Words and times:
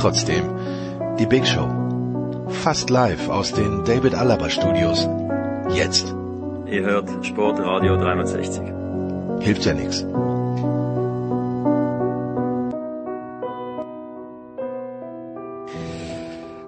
Trotzdem, 0.00 0.44
die 1.18 1.26
Big 1.26 1.46
Show. 1.46 1.68
Fast 2.62 2.88
live 2.88 3.28
aus 3.28 3.52
den 3.52 3.84
David 3.84 4.14
Alaba 4.14 4.48
Studios. 4.48 5.06
Jetzt. 5.74 6.14
Ihr 6.64 6.84
hört 6.84 7.10
Sportradio 7.20 7.98
360. 7.98 8.62
Hilft 9.40 9.66
ja 9.66 9.74
nichts. 9.74 10.06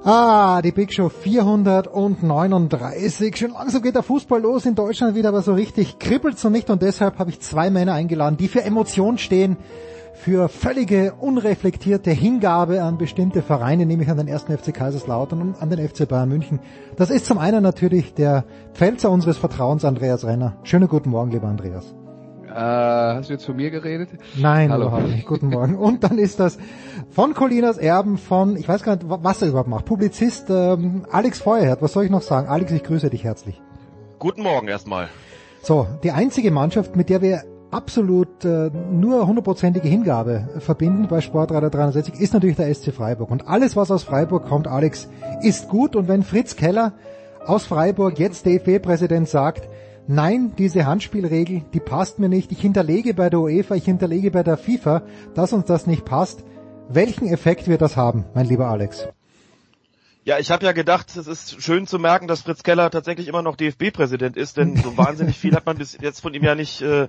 Ah, 0.04 0.60
die 0.60 0.72
Big 0.72 0.92
Show 0.92 1.08
439. 1.08 3.34
Schon 3.34 3.52
langsam 3.52 3.80
geht 3.80 3.94
der 3.94 4.02
Fußball 4.02 4.42
los 4.42 4.66
in 4.66 4.74
Deutschland 4.74 5.14
wieder, 5.14 5.30
aber 5.30 5.40
so 5.40 5.54
richtig 5.54 5.98
kribbelt's 5.98 6.44
noch 6.44 6.50
nicht 6.50 6.68
und 6.68 6.82
deshalb 6.82 7.18
habe 7.18 7.30
ich 7.30 7.40
zwei 7.40 7.70
Männer 7.70 7.94
eingeladen, 7.94 8.36
die 8.36 8.48
für 8.48 8.62
Emotion 8.62 9.16
stehen, 9.16 9.56
für 10.22 10.48
völlige 10.48 11.14
unreflektierte 11.18 12.12
Hingabe 12.12 12.80
an 12.84 12.96
bestimmte 12.96 13.42
Vereine, 13.42 13.86
nämlich 13.86 14.08
an 14.08 14.18
den 14.18 14.28
ersten 14.28 14.56
FC 14.56 14.72
Kaiserslautern 14.72 15.42
und 15.42 15.60
an 15.60 15.68
den 15.68 15.88
FC 15.88 16.06
Bayern 16.06 16.28
München. 16.28 16.60
Das 16.96 17.10
ist 17.10 17.26
zum 17.26 17.38
einen 17.38 17.60
natürlich 17.60 18.14
der 18.14 18.44
Pfälzer 18.72 19.10
unseres 19.10 19.36
Vertrauens, 19.36 19.84
Andreas 19.84 20.24
Renner. 20.24 20.56
Schönen 20.62 20.86
guten 20.86 21.10
Morgen, 21.10 21.32
lieber 21.32 21.48
Andreas. 21.48 21.92
Äh, 22.46 22.54
hast 22.54 23.30
du 23.30 23.32
jetzt 23.32 23.46
von 23.46 23.56
mir 23.56 23.72
geredet? 23.72 24.10
Nein, 24.36 24.70
Hallo. 24.70 24.86
überhaupt 24.86 25.08
nicht. 25.08 25.26
Guten 25.26 25.48
Morgen. 25.48 25.74
Und 25.74 26.04
dann 26.04 26.18
ist 26.18 26.38
das 26.38 26.56
von 27.10 27.34
Colinas 27.34 27.78
Erben 27.78 28.16
von, 28.16 28.56
ich 28.56 28.68
weiß 28.68 28.84
gar 28.84 28.94
nicht, 28.94 29.06
was 29.08 29.42
er 29.42 29.48
überhaupt 29.48 29.68
macht, 29.68 29.86
Publizist 29.86 30.50
ähm, 30.50 31.04
Alex 31.10 31.40
Feuerherd. 31.40 31.82
Was 31.82 31.94
soll 31.94 32.04
ich 32.04 32.10
noch 32.12 32.22
sagen? 32.22 32.46
Alex, 32.46 32.70
ich 32.70 32.84
grüße 32.84 33.10
dich 33.10 33.24
herzlich. 33.24 33.60
Guten 34.20 34.42
Morgen 34.42 34.68
erstmal. 34.68 35.08
So, 35.62 35.88
die 36.04 36.12
einzige 36.12 36.52
Mannschaft, 36.52 36.94
mit 36.94 37.08
der 37.08 37.22
wir 37.22 37.42
absolut 37.72 38.44
äh, 38.44 38.70
nur 38.70 39.26
hundertprozentige 39.26 39.88
Hingabe 39.88 40.48
verbinden 40.58 41.08
bei 41.08 41.20
Sportradio 41.20 41.70
360, 41.70 42.20
ist 42.20 42.34
natürlich 42.34 42.56
der 42.56 42.72
SC 42.72 42.92
Freiburg. 42.92 43.30
Und 43.30 43.48
alles, 43.48 43.76
was 43.76 43.90
aus 43.90 44.04
Freiburg 44.04 44.46
kommt, 44.46 44.68
Alex, 44.68 45.08
ist 45.42 45.68
gut. 45.68 45.96
Und 45.96 46.06
wenn 46.06 46.22
Fritz 46.22 46.54
Keller 46.54 46.92
aus 47.44 47.64
Freiburg, 47.64 48.18
jetzt 48.18 48.46
DFB-Präsident, 48.46 49.28
sagt, 49.28 49.68
nein, 50.06 50.52
diese 50.58 50.86
Handspielregel, 50.86 51.62
die 51.72 51.80
passt 51.80 52.18
mir 52.18 52.28
nicht, 52.28 52.52
ich 52.52 52.60
hinterlege 52.60 53.14
bei 53.14 53.30
der 53.30 53.40
UEFA, 53.40 53.74
ich 53.74 53.84
hinterlege 53.84 54.30
bei 54.30 54.42
der 54.42 54.58
FIFA, 54.58 55.02
dass 55.34 55.52
uns 55.52 55.64
das 55.66 55.86
nicht 55.86 56.04
passt, 56.04 56.44
welchen 56.88 57.26
Effekt 57.26 57.68
wird 57.68 57.80
das 57.80 57.96
haben, 57.96 58.26
mein 58.34 58.46
lieber 58.46 58.68
Alex? 58.68 59.08
Ja, 60.24 60.38
ich 60.38 60.52
habe 60.52 60.64
ja 60.64 60.72
gedacht, 60.72 61.16
es 61.16 61.26
ist 61.26 61.62
schön 61.62 61.88
zu 61.88 61.98
merken, 61.98 62.28
dass 62.28 62.42
Fritz 62.42 62.62
Keller 62.62 62.90
tatsächlich 62.90 63.26
immer 63.26 63.42
noch 63.42 63.56
DFB-Präsident 63.56 64.36
ist, 64.36 64.56
denn 64.56 64.76
so 64.76 64.96
wahnsinnig 64.96 65.36
viel 65.36 65.54
hat 65.56 65.66
man 65.66 65.78
bis 65.78 65.98
jetzt 66.00 66.20
von 66.20 66.32
ihm 66.32 66.44
ja 66.44 66.54
nicht, 66.54 66.80
äh, 66.80 67.08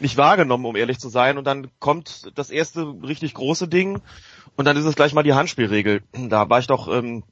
nicht 0.00 0.16
wahrgenommen, 0.16 0.64
um 0.64 0.76
ehrlich 0.76 0.98
zu 0.98 1.08
sein. 1.08 1.38
Und 1.38 1.46
dann 1.46 1.68
kommt 1.78 2.30
das 2.34 2.50
erste 2.50 2.82
richtig 3.02 3.34
große 3.34 3.68
Ding 3.68 4.00
und 4.56 4.64
dann 4.64 4.76
ist 4.76 4.84
es 4.84 4.96
gleich 4.96 5.14
mal 5.14 5.22
die 5.22 5.34
Handspielregel. 5.34 6.02
Da 6.28 6.48
war 6.48 6.58
ich 6.58 6.66
doch 6.66 6.88
ähm, 6.88 7.24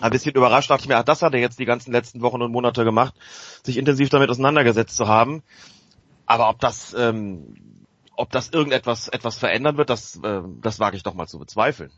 ein 0.00 0.10
bisschen 0.10 0.34
überrascht, 0.34 0.70
dachte 0.70 0.82
ich 0.82 0.88
mir, 0.88 0.98
ach, 0.98 1.04
das 1.04 1.22
hat 1.22 1.34
er 1.34 1.40
jetzt 1.40 1.58
die 1.58 1.64
ganzen 1.64 1.92
letzten 1.92 2.22
Wochen 2.22 2.42
und 2.42 2.52
Monate 2.52 2.84
gemacht, 2.84 3.14
sich 3.64 3.76
intensiv 3.76 4.08
damit 4.08 4.30
auseinandergesetzt 4.30 4.96
zu 4.96 5.08
haben. 5.08 5.42
Aber 6.26 6.48
ob 6.48 6.60
das, 6.60 6.94
ähm, 6.96 7.86
ob 8.16 8.30
das 8.30 8.50
irgendetwas 8.50 9.08
etwas 9.08 9.36
verändern 9.36 9.76
wird, 9.76 9.90
das, 9.90 10.20
äh, 10.22 10.42
das 10.60 10.78
wage 10.78 10.96
ich 10.96 11.02
doch 11.02 11.14
mal 11.14 11.26
zu 11.26 11.38
bezweifeln. 11.38 11.90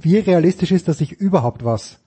Wie 0.00 0.18
realistisch 0.18 0.70
ist, 0.70 0.86
dass 0.86 0.98
sich 0.98 1.12
überhaupt 1.12 1.64
was 1.64 2.00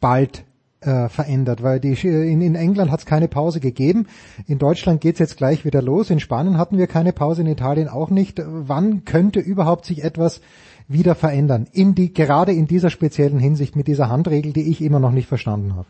bald 0.00 0.44
äh, 0.80 1.08
verändert? 1.08 1.62
Weil 1.62 1.80
die, 1.80 1.92
in, 1.92 2.40
in 2.40 2.54
England 2.54 2.90
hat 2.90 3.00
es 3.00 3.06
keine 3.06 3.28
Pause 3.28 3.60
gegeben. 3.60 4.06
In 4.46 4.58
Deutschland 4.58 5.00
geht's 5.00 5.18
jetzt 5.18 5.36
gleich 5.36 5.64
wieder 5.64 5.82
los. 5.82 6.10
In 6.10 6.20
Spanien 6.20 6.58
hatten 6.58 6.78
wir 6.78 6.86
keine 6.86 7.12
Pause, 7.12 7.42
in 7.42 7.48
Italien 7.48 7.88
auch 7.88 8.10
nicht. 8.10 8.42
Wann 8.44 9.04
könnte 9.04 9.40
überhaupt 9.40 9.84
sich 9.84 10.04
etwas 10.04 10.40
wieder 10.86 11.14
verändern? 11.14 11.66
In 11.72 11.94
die, 11.94 12.12
gerade 12.12 12.52
in 12.52 12.66
dieser 12.66 12.90
speziellen 12.90 13.38
Hinsicht 13.38 13.76
mit 13.76 13.86
dieser 13.86 14.08
Handregel, 14.08 14.52
die 14.52 14.70
ich 14.70 14.82
immer 14.82 15.00
noch 15.00 15.12
nicht 15.12 15.28
verstanden 15.28 15.76
habe. 15.76 15.86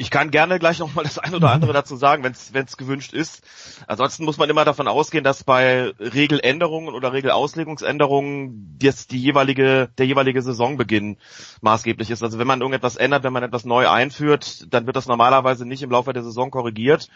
Ich 0.00 0.10
kann 0.10 0.30
gerne 0.30 0.60
gleich 0.60 0.78
noch 0.78 0.94
mal 0.94 1.02
das 1.02 1.18
ein 1.18 1.34
oder 1.34 1.50
andere 1.50 1.72
dazu 1.74 1.96
sagen, 1.96 2.22
wenn 2.22 2.64
es 2.64 2.76
gewünscht 2.76 3.12
ist. 3.12 3.42
Ansonsten 3.88 4.24
muss 4.24 4.38
man 4.38 4.48
immer 4.48 4.64
davon 4.64 4.86
ausgehen, 4.86 5.24
dass 5.24 5.42
bei 5.42 5.92
Regeländerungen 5.98 6.94
oder 6.94 7.12
Regelauslegungsänderungen 7.12 8.78
jetzt 8.80 9.10
die 9.10 9.20
jeweilige, 9.20 9.90
der 9.98 10.06
jeweilige 10.06 10.40
Saisonbeginn 10.40 11.16
maßgeblich 11.62 12.10
ist. 12.10 12.22
Also 12.22 12.38
wenn 12.38 12.46
man 12.46 12.60
irgendetwas 12.60 12.94
ändert, 12.94 13.24
wenn 13.24 13.32
man 13.32 13.42
etwas 13.42 13.64
neu 13.64 13.88
einführt, 13.88 14.72
dann 14.72 14.86
wird 14.86 14.94
das 14.94 15.08
normalerweise 15.08 15.66
nicht 15.66 15.82
im 15.82 15.90
Laufe 15.90 16.12
der 16.12 16.22
Saison 16.22 16.52
korrigiert. 16.52 17.08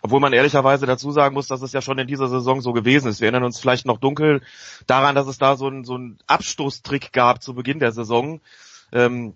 Obwohl 0.00 0.20
man 0.20 0.32
ehrlicherweise 0.32 0.86
dazu 0.86 1.12
sagen 1.12 1.34
muss, 1.34 1.48
dass 1.48 1.60
es 1.60 1.72
ja 1.72 1.82
schon 1.82 1.98
in 1.98 2.08
dieser 2.08 2.28
Saison 2.28 2.62
so 2.62 2.72
gewesen 2.72 3.08
ist. 3.08 3.20
Wir 3.20 3.26
erinnern 3.26 3.44
uns 3.44 3.60
vielleicht 3.60 3.84
noch 3.84 3.98
dunkel 3.98 4.40
daran, 4.86 5.14
dass 5.14 5.26
es 5.26 5.36
da 5.36 5.56
so 5.56 5.66
einen 5.66 5.84
so 5.84 5.94
einen 5.96 6.18
Abstoßtrick 6.26 7.12
gab 7.12 7.42
zu 7.42 7.54
Beginn 7.54 7.78
der 7.78 7.92
Saison. 7.92 8.40
Ähm, 8.90 9.34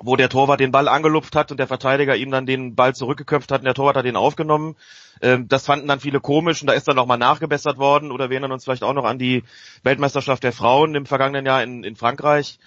wo 0.00 0.16
der 0.16 0.28
Torwart 0.28 0.60
den 0.60 0.72
Ball 0.72 0.88
angelupft 0.88 1.34
hat 1.36 1.50
und 1.50 1.58
der 1.58 1.66
Verteidiger 1.66 2.16
ihm 2.16 2.30
dann 2.30 2.46
den 2.46 2.74
Ball 2.74 2.94
zurückgeköpft 2.94 3.50
hat 3.50 3.60
und 3.60 3.64
der 3.64 3.74
Torwart 3.74 3.96
hat 3.96 4.04
den 4.04 4.16
aufgenommen. 4.16 4.76
Ähm, 5.22 5.48
das 5.48 5.64
fanden 5.64 5.88
dann 5.88 6.00
viele 6.00 6.20
komisch 6.20 6.60
und 6.60 6.68
da 6.68 6.74
ist 6.74 6.86
dann 6.86 6.96
nochmal 6.96 7.18
nachgebessert 7.18 7.78
worden 7.78 8.10
oder 8.10 8.28
wir 8.28 8.34
erinnern 8.34 8.52
uns 8.52 8.64
vielleicht 8.64 8.82
auch 8.82 8.92
noch 8.92 9.04
an 9.04 9.18
die 9.18 9.44
Weltmeisterschaft 9.82 10.42
der 10.42 10.52
Frauen 10.52 10.94
im 10.94 11.06
vergangenen 11.06 11.46
Jahr 11.46 11.62
in, 11.62 11.82
in 11.82 11.96
Frankreich, 11.96 12.58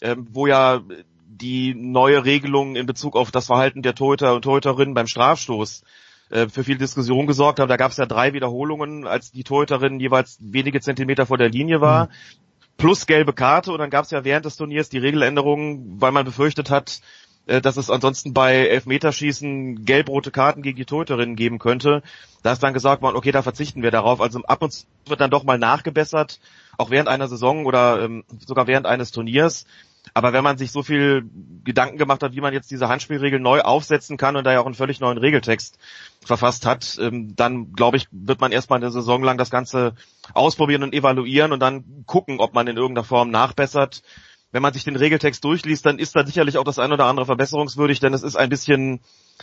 ähm, 0.00 0.26
wo 0.30 0.46
ja 0.46 0.80
die 1.26 1.74
neue 1.74 2.24
Regelung 2.24 2.74
in 2.74 2.86
Bezug 2.86 3.16
auf 3.16 3.30
das 3.30 3.46
Verhalten 3.46 3.82
der 3.82 3.94
Torhüter 3.94 4.34
und 4.34 4.42
Torhüterinnen 4.42 4.94
beim 4.94 5.06
Strafstoß 5.06 5.82
äh, 6.30 6.48
für 6.48 6.64
viel 6.64 6.78
Diskussion 6.78 7.26
gesorgt 7.26 7.60
haben. 7.60 7.68
Da 7.68 7.76
gab 7.76 7.90
es 7.90 7.98
ja 7.98 8.06
drei 8.06 8.32
Wiederholungen, 8.32 9.06
als 9.06 9.30
die 9.30 9.44
Torhüterin 9.44 10.00
jeweils 10.00 10.38
wenige 10.40 10.80
Zentimeter 10.80 11.26
vor 11.26 11.36
der 11.36 11.50
Linie 11.50 11.82
war. 11.82 12.06
Mhm 12.06 12.47
plus 12.78 13.06
gelbe 13.06 13.34
Karte 13.34 13.72
und 13.72 13.78
dann 13.78 13.90
gab 13.90 14.06
es 14.06 14.10
ja 14.10 14.24
während 14.24 14.46
des 14.46 14.56
Turniers 14.56 14.88
die 14.88 14.98
Regeländerungen, 14.98 16.00
weil 16.00 16.12
man 16.12 16.24
befürchtet 16.24 16.70
hat, 16.70 17.00
äh, 17.46 17.60
dass 17.60 17.76
es 17.76 17.90
ansonsten 17.90 18.32
bei 18.32 18.54
Elfmeterschießen 18.68 19.84
gelb-rote 19.84 20.30
Karten 20.30 20.62
gegen 20.62 20.76
die 20.76 20.84
Torhüterinnen 20.84 21.36
geben 21.36 21.58
könnte. 21.58 22.02
Da 22.42 22.52
ist 22.52 22.62
dann 22.62 22.74
gesagt 22.74 23.02
worden, 23.02 23.16
okay, 23.16 23.32
da 23.32 23.42
verzichten 23.42 23.82
wir 23.82 23.90
darauf. 23.90 24.20
Also 24.20 24.40
ab 24.44 24.62
und 24.62 24.70
zu 24.70 24.86
wird 25.06 25.20
dann 25.20 25.30
doch 25.30 25.44
mal 25.44 25.58
nachgebessert, 25.58 26.40
auch 26.78 26.90
während 26.90 27.08
einer 27.08 27.28
Saison 27.28 27.66
oder 27.66 28.02
ähm, 28.02 28.24
sogar 28.46 28.66
während 28.66 28.86
eines 28.86 29.10
Turniers. 29.10 29.66
Aber 30.14 30.32
wenn 30.32 30.44
man 30.44 30.58
sich 30.58 30.72
so 30.72 30.82
viel 30.82 31.28
Gedanken 31.64 31.98
gemacht 31.98 32.22
hat, 32.22 32.34
wie 32.34 32.40
man 32.40 32.52
jetzt 32.52 32.70
diese 32.70 32.88
Handspielregel 32.88 33.40
neu 33.40 33.60
aufsetzen 33.60 34.16
kann 34.16 34.36
und 34.36 34.44
da 34.44 34.52
ja 34.52 34.60
auch 34.60 34.66
einen 34.66 34.74
völlig 34.74 35.00
neuen 35.00 35.18
Regeltext 35.18 35.78
verfasst 36.24 36.66
hat, 36.66 36.98
ähm, 37.00 37.34
dann 37.36 37.72
glaube 37.72 37.96
ich, 37.96 38.08
wird 38.10 38.40
man 38.40 38.52
erstmal 38.52 38.78
eine 38.78 38.90
Saison 38.90 39.22
lang 39.22 39.38
das 39.38 39.50
Ganze 39.50 39.94
ausprobieren 40.34 40.82
und 40.82 40.94
evaluieren 40.94 41.52
und 41.52 41.60
dann 41.60 42.04
gucken, 42.06 42.40
ob 42.40 42.54
man 42.54 42.66
in 42.66 42.76
irgendeiner 42.76 43.04
Form 43.04 43.30
nachbessert. 43.30 44.02
Wenn 44.50 44.62
man 44.62 44.72
sich 44.72 44.84
den 44.84 44.96
Regeltext 44.96 45.44
durchliest, 45.44 45.84
dann 45.84 45.98
ist 45.98 46.16
da 46.16 46.24
sicherlich 46.24 46.56
auch 46.56 46.64
das 46.64 46.78
ein 46.78 46.90
oder 46.90 47.04
andere 47.04 47.26
verbesserungswürdig, 47.26 48.00
denn 48.00 48.14
es 48.14 48.22
ist 48.22 48.34
ein 48.34 48.48
bisschen, 48.48 49.00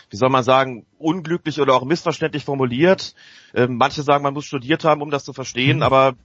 wie 0.09 0.17
soll 0.17 0.29
man 0.29 0.43
sagen, 0.43 0.87
unglücklich 0.97 1.61
oder 1.61 1.75
auch 1.75 1.85
missverständlich 1.85 2.43
formuliert. 2.43 3.13
Ähm, 3.53 3.77
manche 3.77 4.01
sagen, 4.01 4.23
man 4.23 4.33
muss 4.33 4.45
studiert 4.45 4.83
haben, 4.83 5.03
um 5.03 5.11
das 5.11 5.23
zu 5.23 5.31
verstehen, 5.31 5.83
aber 5.83 6.15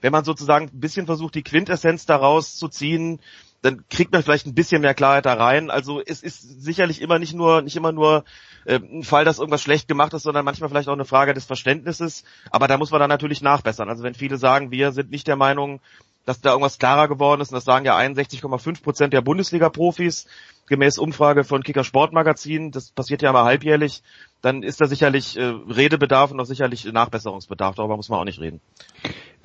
wenn 0.00 0.12
man 0.12 0.24
sozusagen 0.24 0.66
ein 0.66 0.80
bisschen 0.80 1.06
versucht, 1.06 1.34
die 1.34 1.42
Quintessenz 1.42 2.06
daraus 2.06 2.56
zu 2.56 2.68
ziehen, 2.68 3.20
dann 3.64 3.88
kriegt 3.88 4.12
man 4.12 4.22
vielleicht 4.22 4.46
ein 4.46 4.54
bisschen 4.54 4.82
mehr 4.82 4.92
Klarheit 4.92 5.24
da 5.24 5.32
rein. 5.32 5.70
Also 5.70 6.02
es 6.04 6.22
ist 6.22 6.62
sicherlich 6.62 7.00
immer 7.00 7.18
nicht 7.18 7.32
nur 7.32 7.62
nicht 7.62 7.76
immer 7.76 7.92
nur 7.92 8.24
äh, 8.66 8.78
ein 8.78 9.04
Fall, 9.04 9.24
dass 9.24 9.38
irgendwas 9.38 9.62
schlecht 9.62 9.88
gemacht 9.88 10.12
ist, 10.12 10.24
sondern 10.24 10.44
manchmal 10.44 10.68
vielleicht 10.68 10.90
auch 10.90 10.92
eine 10.92 11.06
Frage 11.06 11.32
des 11.32 11.46
Verständnisses. 11.46 12.24
Aber 12.50 12.68
da 12.68 12.76
muss 12.76 12.90
man 12.90 13.00
dann 13.00 13.08
natürlich 13.08 13.40
nachbessern. 13.40 13.88
Also 13.88 14.02
wenn 14.02 14.12
viele 14.12 14.36
sagen, 14.36 14.70
wir 14.70 14.92
sind 14.92 15.10
nicht 15.10 15.26
der 15.26 15.36
Meinung, 15.36 15.80
dass 16.26 16.42
da 16.42 16.50
irgendwas 16.50 16.78
klarer 16.78 17.08
geworden 17.08 17.40
ist. 17.40 17.52
Und 17.52 17.54
das 17.54 17.64
sagen 17.64 17.86
ja 17.86 17.96
61,5 17.96 18.82
Prozent 18.82 19.14
der 19.14 19.22
Bundesliga-Profis 19.22 20.26
gemäß 20.66 20.98
Umfrage 20.98 21.42
von 21.42 21.62
Kicker 21.62 21.84
Sportmagazin. 21.84 22.70
Das 22.70 22.90
passiert 22.90 23.22
ja 23.22 23.30
immer 23.30 23.44
halbjährlich. 23.44 24.02
Dann 24.42 24.62
ist 24.62 24.82
da 24.82 24.86
sicherlich 24.86 25.38
äh, 25.38 25.42
Redebedarf 25.42 26.32
und 26.32 26.40
auch 26.40 26.44
sicherlich 26.44 26.84
Nachbesserungsbedarf. 26.84 27.76
Darüber 27.76 27.96
muss 27.96 28.10
man 28.10 28.20
auch 28.20 28.24
nicht 28.24 28.40
reden. 28.40 28.60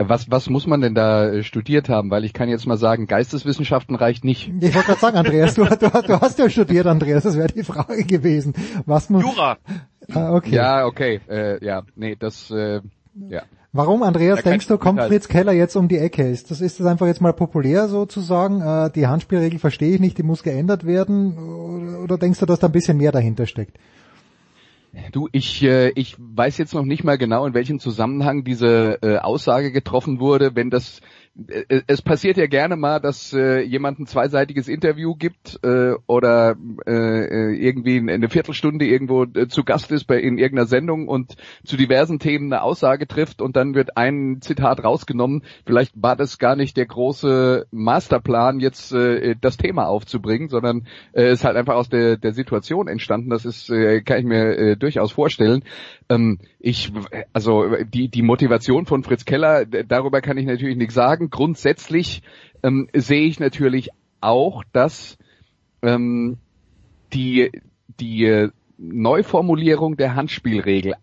Was, 0.01 0.31
was 0.31 0.50
muss 0.50 0.66
man 0.66 0.80
denn 0.80 0.96
da 0.96 1.28
äh, 1.28 1.44
studiert 1.44 1.90
haben? 1.90 2.10
Weil 2.10 2.24
ich 2.24 2.31
kann 2.31 2.48
jetzt 2.48 2.66
mal 2.66 2.78
sagen, 2.78 3.06
Geisteswissenschaften 3.06 3.96
reicht 3.96 4.24
nicht. 4.24 4.50
Ich 4.62 4.74
wollte 4.74 4.88
gerade 4.88 5.00
sagen, 5.00 5.18
Andreas, 5.18 5.56
du, 5.56 5.66
du, 5.66 5.90
du, 5.90 6.22
hast 6.22 6.40
ja 6.40 6.50
studiert, 6.50 6.88
Andreas, 6.88 7.24
das 7.24 7.36
wäre 7.36 7.50
die 7.50 7.63
Frage 7.63 8.06
gewesen. 8.06 8.54
Was 8.86 9.10
muss... 9.10 9.24
Jura! 9.24 9.57
Ah, 10.13 10.34
okay. 10.34 10.56
Ja, 10.56 10.86
okay. 10.86 11.19
Äh, 11.28 11.63
ja, 11.66 11.84
nee, 11.96 12.16
das... 12.18 12.50
Äh, 12.50 12.80
ja. 13.28 13.42
Warum, 13.74 14.01
Andreas, 14.01 14.42
denkst 14.42 14.68
du, 14.68 14.78
kommt 14.78 15.01
Fritz 15.01 15.28
Keller 15.28 15.51
jetzt 15.51 15.75
um 15.75 15.90
die 15.90 15.98
Ecke? 15.98 16.28
Ist 16.28 16.50
das, 16.50 16.62
ist 16.62 16.80
das 16.80 16.88
einfach 16.88 17.06
jetzt 17.06 17.22
mal 17.22 17.34
populär 17.34 17.90
sozusagen? 17.90 18.62
Äh, 18.62 18.90
die 18.92 19.06
Handspielregel 19.06 19.60
verstehe 19.60 19.94
ich 19.94 20.00
nicht, 20.00 20.18
die 20.18 20.24
muss 20.24 20.44
geändert 20.44 20.86
werden? 20.86 21.38
Oder, 21.38 22.00
oder 22.00 22.18
denkst 22.18 22.40
du, 22.40 22.45
dass 22.45 22.60
da 22.60 22.68
ein 22.68 22.72
bisschen 22.72 22.98
mehr 22.98 23.12
dahinter 23.12 23.45
steckt? 23.45 23.78
Du, 25.12 25.30
ich, 25.31 25.62
äh, 25.63 25.89
ich 25.89 26.15
weiß 26.18 26.57
jetzt 26.57 26.74
noch 26.74 26.83
nicht 26.83 27.03
mal 27.03 27.18
genau, 27.18 27.45
in 27.45 27.53
welchem 27.53 27.80
Zusammenhang 27.80 28.44
diese 28.44 29.00
äh, 29.01 29.18
Aussage 29.18 29.71
getroffen 29.71 30.19
wurde. 30.19 30.56
Wenn 30.56 30.69
das 30.69 31.01
es 31.88 32.01
passiert 32.01 32.38
ja 32.38 32.47
gerne 32.47 32.75
mal, 32.75 33.00
dass 33.00 33.33
äh, 33.33 33.62
jemand 33.62 34.00
ein 34.00 34.06
zweiseitiges 34.06 34.68
Interview 34.68 35.15
gibt 35.15 35.59
äh, 35.63 35.94
oder 36.07 36.56
äh, 36.86 36.91
äh 36.91 37.56
irgendwie 37.56 38.00
eine 38.00 38.30
Viertelstunde 38.30 38.86
irgendwo 38.86 39.24
äh, 39.24 39.47
zu 39.47 39.63
Gast 39.63 39.91
ist 39.91 40.06
bei 40.06 40.19
in 40.19 40.38
irgendeiner 40.38 40.68
Sendung 40.68 41.07
und 41.07 41.36
zu 41.63 41.77
diversen 41.77 42.19
Themen 42.19 42.51
eine 42.51 42.62
Aussage 42.62 43.07
trifft 43.07 43.41
und 43.41 43.56
dann 43.56 43.75
wird 43.75 43.97
ein 43.97 44.39
Zitat 44.41 44.83
rausgenommen. 44.83 45.44
Vielleicht 45.65 45.94
war 45.95 46.15
das 46.15 46.38
gar 46.38 46.56
nicht 46.56 46.77
der 46.77 46.86
große 46.86 47.68
Masterplan, 47.71 48.59
jetzt 48.59 48.92
äh, 48.92 49.35
das 49.39 49.57
Thema 49.57 49.88
aufzubringen, 49.88 50.50
sondern 50.50 50.88
äh, 51.13 51.31
ist 51.31 51.44
halt 51.44 51.56
einfach 51.56 51.75
aus 51.75 51.89
der, 51.89 52.18
der 52.18 52.33
Situation 52.33 52.88
entstanden. 52.88 53.30
Das 53.30 53.45
ist, 53.45 53.69
äh, 53.69 54.01
kann 54.01 54.19
ich 54.19 54.25
mir 54.25 54.57
äh, 54.57 54.77
durchaus 54.77 55.12
vorstellen. 55.12 55.63
Ähm, 56.09 56.39
ich, 56.59 56.92
also 57.33 57.65
die, 57.85 58.09
die 58.09 58.21
Motivation 58.21 58.85
von 58.85 59.03
Fritz 59.03 59.25
Keller, 59.25 59.65
darüber 59.65 60.21
kann 60.21 60.38
ich 60.38 60.45
natürlich 60.45 60.77
nichts 60.77 60.94
sagen. 60.94 61.29
Grundsätzlich 61.30 62.22
ähm, 62.64 62.90
sehe 62.94 63.28
ich 63.28 63.40
natürlich 63.40 63.90
auch, 64.22 64.64
dass 64.72 65.18
ähm, 65.81 66.38
die, 67.14 67.52
die 68.00 68.50
Neuformulierung 68.78 69.98
der 69.98 70.16
Handspielregel 70.16 70.96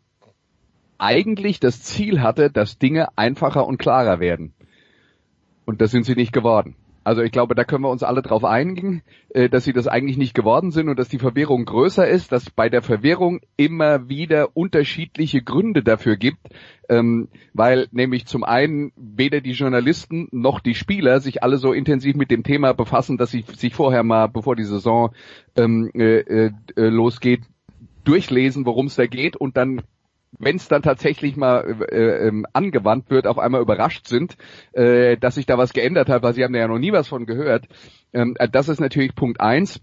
eigentlich 0.99 1.61
das 1.61 1.83
Ziel 1.83 2.23
hatte, 2.23 2.51
dass 2.51 2.79
Dinge 2.79 3.17
einfacher 3.17 3.67
und 3.67 3.79
klarer 3.79 4.21
werden. 4.21 4.55
Und 5.67 5.81
das 5.81 5.91
sind 5.91 6.05
sie 6.05 6.15
nicht 6.15 6.33
geworden. 6.33 6.77
Also 7.07 7.23
ich 7.23 7.31
glaube, 7.31 7.55
da 7.55 7.63
können 7.63 7.85
wir 7.85 7.91
uns 7.91 8.03
alle 8.03 8.21
darauf 8.21 8.43
einigen, 8.43 9.01
äh, 9.29 9.49
dass 9.49 9.63
sie 9.63 9.73
das 9.73 9.87
eigentlich 9.87 10.17
nicht 10.17 10.35
geworden 10.35 10.73
sind 10.73 10.89
und 10.89 10.99
dass 10.99 11.09
die 11.09 11.21
Verwirrung 11.21 11.65
größer 11.65 12.05
ist, 12.09 12.33
dass 12.33 12.51
bei 12.51 12.69
der 12.69 12.83
Verwirrung 12.83 13.43
immer 13.57 14.09
wieder 14.09 14.57
unterschiedliche 14.57 15.41
Gründe 15.41 15.85
dafür 15.85 16.17
gibt, 16.17 16.41
ähm, 16.89 17.29
weil 17.55 17.87
nämlich 17.93 18.27
zum 18.27 18.43
einen 18.43 18.91
weder 18.97 19.41
die 19.41 19.53
Journalisten 19.53 20.27
noch 20.33 20.59
die 20.59 20.75
Spieler 20.75 21.21
sich 21.21 21.45
alle 21.45 21.59
so 21.59 21.73
intensiv 21.73 22.17
mit 22.17 22.33
dem 22.33 22.43
Thema 22.43 22.73
befassen, 22.73 23.19
dass 23.19 23.31
sie 23.31 23.45
sich 23.55 23.73
vorher 23.73 24.03
mal, 24.03 24.27
bevor 24.27 24.57
die 24.57 24.65
Saison 24.65 25.15
ähm, 25.55 25.93
äh, 25.95 26.19
äh, 26.19 26.51
losgeht, 26.75 27.43
durchlesen, 28.03 28.67
worum 28.67 28.87
es 28.87 28.97
da 28.97 29.07
geht 29.07 29.37
und 29.37 29.57
dann 29.57 29.83
wenn 30.39 30.57
es 30.57 30.69
dann 30.69 30.83
tatsächlich 30.83 31.37
mal 31.37 31.83
äh, 31.91 32.29
ähm, 32.29 32.47
angewandt 32.53 33.11
wird, 33.11 33.27
auf 33.27 33.39
einmal 33.39 33.63
überrascht 33.63 34.07
sind, 34.07 34.37
äh, 34.73 35.17
dass 35.17 35.37
sich 35.37 35.47
da 35.47 35.59
was 35.59 35.73
geändert 35.73 36.09
hat, 36.09 36.23
weil 36.23 36.35
sie 36.35 36.45
haben 36.45 36.55
ja 36.55 36.69
noch 36.69 36.79
nie 36.79 36.93
was 36.93 37.09
von 37.09 37.27
gehört. 37.27 37.67
Ähm, 38.13 38.37
äh, 38.39 38.49
das 38.49 38.69
ist 38.69 38.81
natürlich 38.81 39.15
Punkt 39.15 39.41
eins. 39.41 39.81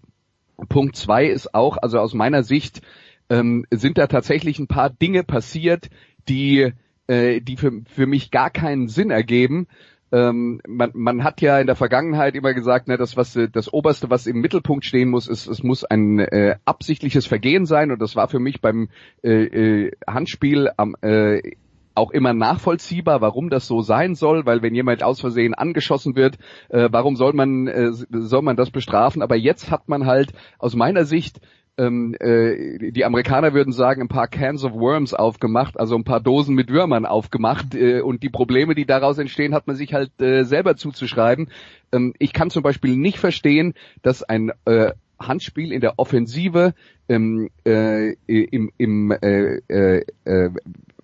Punkt 0.70 0.96
zwei 0.96 1.26
ist 1.26 1.56
auch, 1.56 1.78
also 1.78 2.00
aus 2.00 2.14
meiner 2.14 2.44
Sicht 2.44 2.82
ähm, 3.30 3.66
sind 3.72 3.98
da 3.98 4.08
tatsächlich 4.08 4.60
ein 4.60 4.68
paar 4.68 4.90
Dinge 4.90 5.24
passiert, 5.24 5.90
die 6.30 6.74
äh, 7.08 7.42
die 7.42 7.58
für, 7.58 7.82
für 7.86 8.06
mich 8.06 8.32
gar 8.32 8.50
keinen 8.50 8.88
Sinn 8.88 9.12
ergeben 9.12 9.68
ähm, 10.14 10.62
man, 10.68 10.92
man 10.94 11.24
hat 11.24 11.42
ja 11.42 11.60
in 11.60 11.66
der 11.66 11.76
Vergangenheit 11.76 12.36
immer 12.36 12.54
gesagt, 12.54 12.88
ne, 12.88 12.98
das 12.98 13.18
was 13.18 13.38
das 13.52 13.74
oberste, 13.74 14.12
was 14.12 14.28
im 14.28 14.42
Mittelpunkt 14.42 14.86
stehen 14.86 15.10
muss, 15.10 15.28
ist, 15.28 15.48
es 15.48 15.64
muss 15.64 15.84
ein 15.84 16.20
äh, 16.20 16.58
absichtliches 16.66 17.26
Vergehen 17.26 17.66
sein 17.66 17.92
und 17.92 18.00
das 18.00 18.16
war 18.16 18.28
für 18.28 18.40
mich 18.40 18.62
beim 18.62 18.90
äh, 19.24 19.32
äh, 19.32 19.92
Handspiel 20.08 20.70
am 20.78 20.96
äh, 21.02 21.56
auch 21.96 22.12
immer 22.12 22.34
nachvollziehbar, 22.34 23.22
warum 23.22 23.50
das 23.50 23.68
so 23.68 23.82
sein 23.82 24.16
soll, 24.16 24.46
weil 24.46 24.62
wenn 24.62 24.76
jemand 24.76 25.04
aus 25.04 25.20
Versehen 25.20 25.54
angeschossen 25.54 26.16
wird, 26.16 26.38
äh, 26.70 26.90
warum 26.92 27.16
soll 27.16 27.34
man 27.34 27.68
äh, 27.68 27.92
soll 27.92 28.42
man 28.44 28.56
das 28.56 28.70
bestrafen? 28.70 29.22
Aber 29.22 29.36
jetzt 29.36 29.72
hat 29.72 29.90
man 29.90 30.06
halt 30.06 30.34
aus 30.60 30.76
meiner 30.76 31.06
Sicht 31.06 31.40
ähm, 31.78 32.16
äh, 32.20 32.92
die 32.92 33.06
Amerikaner 33.06 33.54
würden 33.54 33.74
sagen, 33.74 34.02
ein 34.02 34.08
paar 34.08 34.28
Cans 34.28 34.64
of 34.64 34.74
Worms 34.74 35.14
aufgemacht, 35.14 35.80
also 35.80 35.96
ein 35.96 36.04
paar 36.04 36.20
Dosen 36.20 36.56
mit 36.56 36.70
Würmern 36.70 37.06
aufgemacht 37.06 37.74
äh, 37.76 38.02
und 38.02 38.24
die 38.24 38.30
Probleme, 38.30 38.76
die 38.76 38.86
daraus 38.86 39.18
entstehen, 39.18 39.54
hat 39.54 39.68
man 39.68 39.76
sich 39.76 39.94
halt 39.94 40.12
äh, 40.22 40.44
selber 40.44 40.76
zuzuschreiben. 40.76 41.50
Ähm, 41.92 42.14
ich 42.20 42.34
kann 42.34 42.50
zum 42.50 42.64
Beispiel 42.64 42.96
nicht 42.96 43.18
verstehen, 43.18 43.74
dass 44.02 44.24
ein 44.24 44.52
äh, 44.66 44.92
Handspiel 45.20 45.72
in 45.72 45.82
der 45.82 45.98
Offensive 45.98 46.74
ähm, 47.10 47.50
äh, 47.66 48.14
im, 48.28 48.72
im 48.78 49.12
äh, 49.12 49.58
äh, 49.68 50.06
äh, 50.26 50.50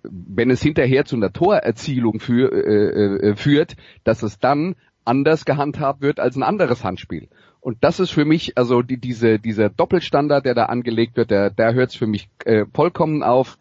wenn 0.02 0.50
es 0.50 0.62
hinterher 0.62 1.04
zu 1.04 1.16
einer 1.16 1.32
Torerzielung 1.32 2.20
für, 2.20 2.52
äh, 2.52 3.30
äh, 3.30 3.36
führt, 3.36 3.76
dass 4.04 4.22
es 4.22 4.38
dann 4.38 4.76
anders 5.04 5.44
gehandhabt 5.44 6.00
wird 6.00 6.20
als 6.20 6.36
ein 6.36 6.42
anderes 6.42 6.84
Handspiel. 6.84 7.28
Und 7.60 7.78
das 7.82 8.00
ist 8.00 8.10
für 8.10 8.24
mich, 8.24 8.56
also 8.56 8.82
die, 8.82 8.96
diese, 8.96 9.38
dieser 9.38 9.68
Doppelstandard, 9.68 10.46
der 10.46 10.54
da 10.54 10.66
angelegt 10.66 11.16
wird, 11.16 11.30
der, 11.30 11.50
der 11.50 11.74
hört 11.74 11.90
es 11.90 11.96
für 11.96 12.06
mich 12.06 12.28
äh, 12.44 12.64
vollkommen 12.72 13.22
auf. 13.22 13.58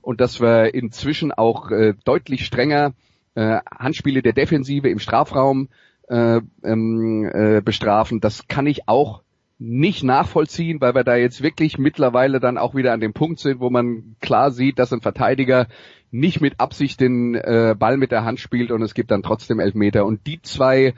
Und 0.00 0.20
dass 0.20 0.40
wir 0.40 0.74
inzwischen 0.74 1.32
auch 1.32 1.70
äh, 1.70 1.94
deutlich 2.04 2.46
strenger 2.46 2.92
äh, 3.34 3.58
Handspiele 3.70 4.22
der 4.22 4.32
Defensive 4.32 4.88
im 4.88 4.98
Strafraum 4.98 5.68
äh, 6.08 6.40
ähm, 6.62 7.30
äh, 7.32 7.60
bestrafen, 7.60 8.20
das 8.20 8.46
kann 8.48 8.66
ich 8.66 8.88
auch 8.88 9.22
nicht 9.58 10.04
nachvollziehen, 10.04 10.80
weil 10.80 10.94
wir 10.94 11.04
da 11.04 11.16
jetzt 11.16 11.42
wirklich 11.42 11.78
mittlerweile 11.78 12.40
dann 12.40 12.58
auch 12.58 12.74
wieder 12.74 12.92
an 12.92 13.00
dem 13.00 13.14
Punkt 13.14 13.40
sind, 13.40 13.58
wo 13.58 13.70
man 13.70 14.16
klar 14.20 14.50
sieht, 14.50 14.78
dass 14.78 14.92
ein 14.92 15.00
Verteidiger 15.00 15.66
nicht 16.10 16.40
mit 16.40 16.60
Absicht 16.60 17.00
den 17.00 17.34
äh, 17.34 17.74
Ball 17.76 17.96
mit 17.96 18.12
der 18.12 18.24
Hand 18.24 18.38
spielt 18.38 18.70
und 18.70 18.82
es 18.82 18.94
gibt 18.94 19.10
dann 19.10 19.22
trotzdem 19.22 19.58
Elfmeter. 19.58 20.04
Und 20.04 20.26
die 20.26 20.40
zwei 20.42 20.94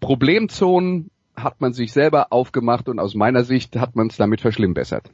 Problemzonen 0.00 1.10
hat 1.36 1.60
man 1.60 1.72
sich 1.72 1.92
selber 1.92 2.28
aufgemacht 2.30 2.88
und 2.88 2.98
aus 2.98 3.14
meiner 3.14 3.44
Sicht 3.44 3.76
hat 3.76 3.96
man 3.96 4.08
es 4.08 4.16
damit 4.16 4.40
verschlimmbessert. 4.40 5.10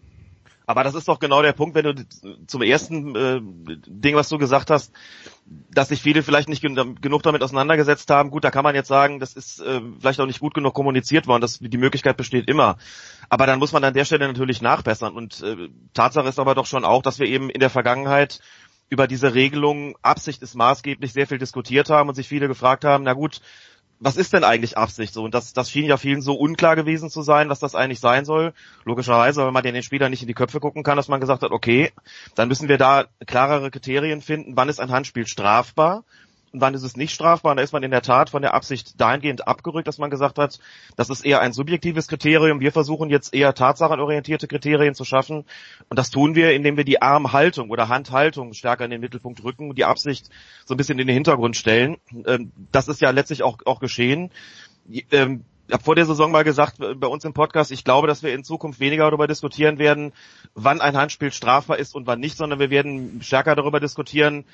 Aber 0.69 0.85
das 0.85 0.95
ist 0.95 1.09
doch 1.09 1.19
genau 1.19 1.41
der 1.41 1.55
Punkt, 1.55 1.75
wenn 1.75 1.85
du 1.85 1.95
zum 2.47 2.61
ersten 2.61 3.17
äh, 3.17 3.41
Ding, 3.87 4.17
was 4.17 4.29
du 4.29 4.37
gesagt 4.37 4.69
hast, 4.69 4.93
dass 5.47 5.89
sich 5.89 6.03
viele 6.03 6.23
vielleicht 6.23 6.51
nicht 6.51 6.61
genug 6.61 7.23
damit 7.23 7.43
auseinandergesetzt 7.43 8.11
haben. 8.11 8.31
Gut, 8.31 8.45
da 8.45 8.51
kann 8.51 8.65
man 8.65 8.75
jetzt 8.75 8.89
sagen, 8.89 9.19
das 9.19 9.33
ist 9.33 9.61
äh, 9.61 9.81
vielleicht 9.99 10.21
auch 10.21 10.27
nicht 10.27 10.41
gut 10.41 10.53
genug 10.53 10.75
kommuniziert 10.75 11.27
worden. 11.27 11.41
Das, 11.41 11.59
die 11.59 11.79
Möglichkeit 11.79 12.19
besteht 12.19 12.51
immer. 12.51 12.77
Aber 13.31 13.47
dann 13.47 13.59
muss 13.59 13.73
man 13.73 13.83
an 13.83 13.95
der 13.95 14.05
Stelle 14.05 14.29
natürlich 14.29 14.61
nachbessern. 14.61 15.15
Und 15.15 15.43
äh, 15.43 15.71
Tatsache 15.95 16.29
ist 16.29 16.39
aber 16.39 16.55
doch 16.55 16.67
schon 16.67 16.85
auch, 16.85 17.01
dass 17.01 17.19
wir 17.19 17.29
eben 17.29 17.49
in 17.49 17.61
der 17.61 17.71
Vergangenheit 17.71 18.41
über 18.91 19.07
diese 19.07 19.33
Regelung 19.33 19.97
Absicht 20.03 20.43
ist 20.43 20.55
maßgeblich 20.55 21.15
sehr 21.15 21.27
viel 21.27 21.39
diskutiert 21.39 21.89
haben 21.89 22.11
und 22.11 22.15
sich 22.15 22.29
viele 22.29 22.47
gefragt 22.47 22.85
haben, 22.85 23.05
na 23.05 23.15
gut, 23.15 23.41
was 24.01 24.17
ist 24.17 24.33
denn 24.33 24.45
eigentlich 24.45 24.77
Absicht 24.77 25.13
so? 25.13 25.25
Und 25.25 25.35
das, 25.35 25.53
das 25.53 25.71
schien 25.71 25.87
ja 25.87 25.97
vielen 25.97 26.23
so 26.23 26.35
unklar 26.35 26.77
gewesen 26.77 27.11
zu 27.11 27.23
sein, 27.23 27.49
was 27.49 27.59
das 27.59 27.75
eigentlich 27.75 28.01
sein 28.01 28.25
soll. 28.25 28.53
Logischerweise, 28.85 29.47
wenn 29.47 29.53
man 29.53 29.63
den 29.63 29.83
Spielern 29.83 30.11
nicht 30.11 30.23
in 30.23 30.29
die 30.29 30.35
Köpfe 30.35 30.61
gucken 30.61 30.83
kann, 30.83 30.97
dass 30.97 31.09
man 31.09 31.21
gesagt 31.21 31.43
hat, 31.43 31.51
okay, 31.51 31.93
dann 32.35 32.49
müssen 32.49 32.69
wir 32.69 32.79
da 32.79 33.07
klarere 33.27 33.71
Kriterien 33.71 34.23
finden, 34.23 34.57
wann 34.57 34.69
ist 34.69 34.81
ein 34.81 34.91
Handspiel 34.91 35.27
strafbar 35.27 36.05
und 36.53 36.61
wann 36.61 36.75
ist 36.75 36.83
es 36.83 36.97
nicht 36.97 37.13
strafbar. 37.13 37.53
Und 37.53 37.57
da 37.59 37.63
ist 37.63 37.73
man 37.73 37.83
in 37.83 37.91
der 37.91 38.03
Tat 38.03 38.31
von 38.31 38.43
der 38.43 38.55
Absicht 38.55 39.01
dahingehend 39.01 39.47
abgerückt, 39.47 39.89
dass 39.89 39.99
man 39.99 40.11
gesagt 40.11 40.39
hat, 40.39 40.59
das 40.97 41.11
ist 41.11 41.25
eher 41.25 41.41
ein 41.41 41.53
subjektives 41.53 42.09
Kriterium. 42.09 42.61
Wir 42.61 42.73
versuchen 42.73 43.11
jetzt 43.11 43.35
eher 43.35 43.55
tatsachenorientierte 43.55 44.49
Kriterien 44.49 44.95
zu 44.95 45.05
schaffen. 45.05 45.45
Und 45.89 45.99
das 45.99 46.11
tun 46.11 46.35
wir, 46.35 46.53
indem 46.53 46.77
wir 46.77 46.85
die 46.85 47.03
Armhaltung 47.03 47.71
oder 47.71 47.89
Handhaltung 47.89 48.55
stärker 48.55 48.85
in 48.85 48.91
den 48.91 49.01
Mittelpunkt 49.01 49.43
rücken 49.45 49.71
und 49.71 49.79
die 49.79 49.85
Absicht 49.85 50.31
so 50.65 50.75
ein 50.75 50.77
bisschen 50.77 50.99
in 50.99 51.07
den 51.07 51.15
Hintergrund 51.15 51.57
stellen. 51.57 51.99
Ähm, 52.27 52.53
das 52.73 52.89
ist 52.89 53.01
ja 53.01 53.11
letztlich 53.11 53.43
auch, 53.43 53.59
auch 53.65 53.81
geschehen. 53.81 54.31
Ähm, 55.11 55.45
ich 55.69 55.75
habe 55.75 55.85
vor 55.85 55.95
der 55.95 56.07
Saison 56.07 56.33
mal 56.33 56.45
gesagt 56.45 56.81
äh, 56.81 56.95
bei 56.95 57.07
uns 57.07 57.27
im 57.27 57.35
Podcast, 57.35 57.71
ich 57.73 57.85
glaube, 57.85 58.07
dass 58.07 58.23
wir 58.23 58.33
in 58.33 58.43
Zukunft 58.43 58.81
weniger 58.81 59.05
darüber 59.05 59.27
diskutieren 59.27 59.79
werden, 59.79 60.13
wann 60.55 60.81
ein 60.81 60.97
Handspiel 60.97 61.31
strafbar 61.31 61.79
ist 61.79 61.95
und 61.95 62.07
wann 62.07 62.21
nicht, 62.21 62.39
sondern 62.39 62.59
wir 62.59 62.71
werden 62.71 63.21
stärker 63.21 63.55
darüber 63.55 63.79
diskutieren, 63.79 64.47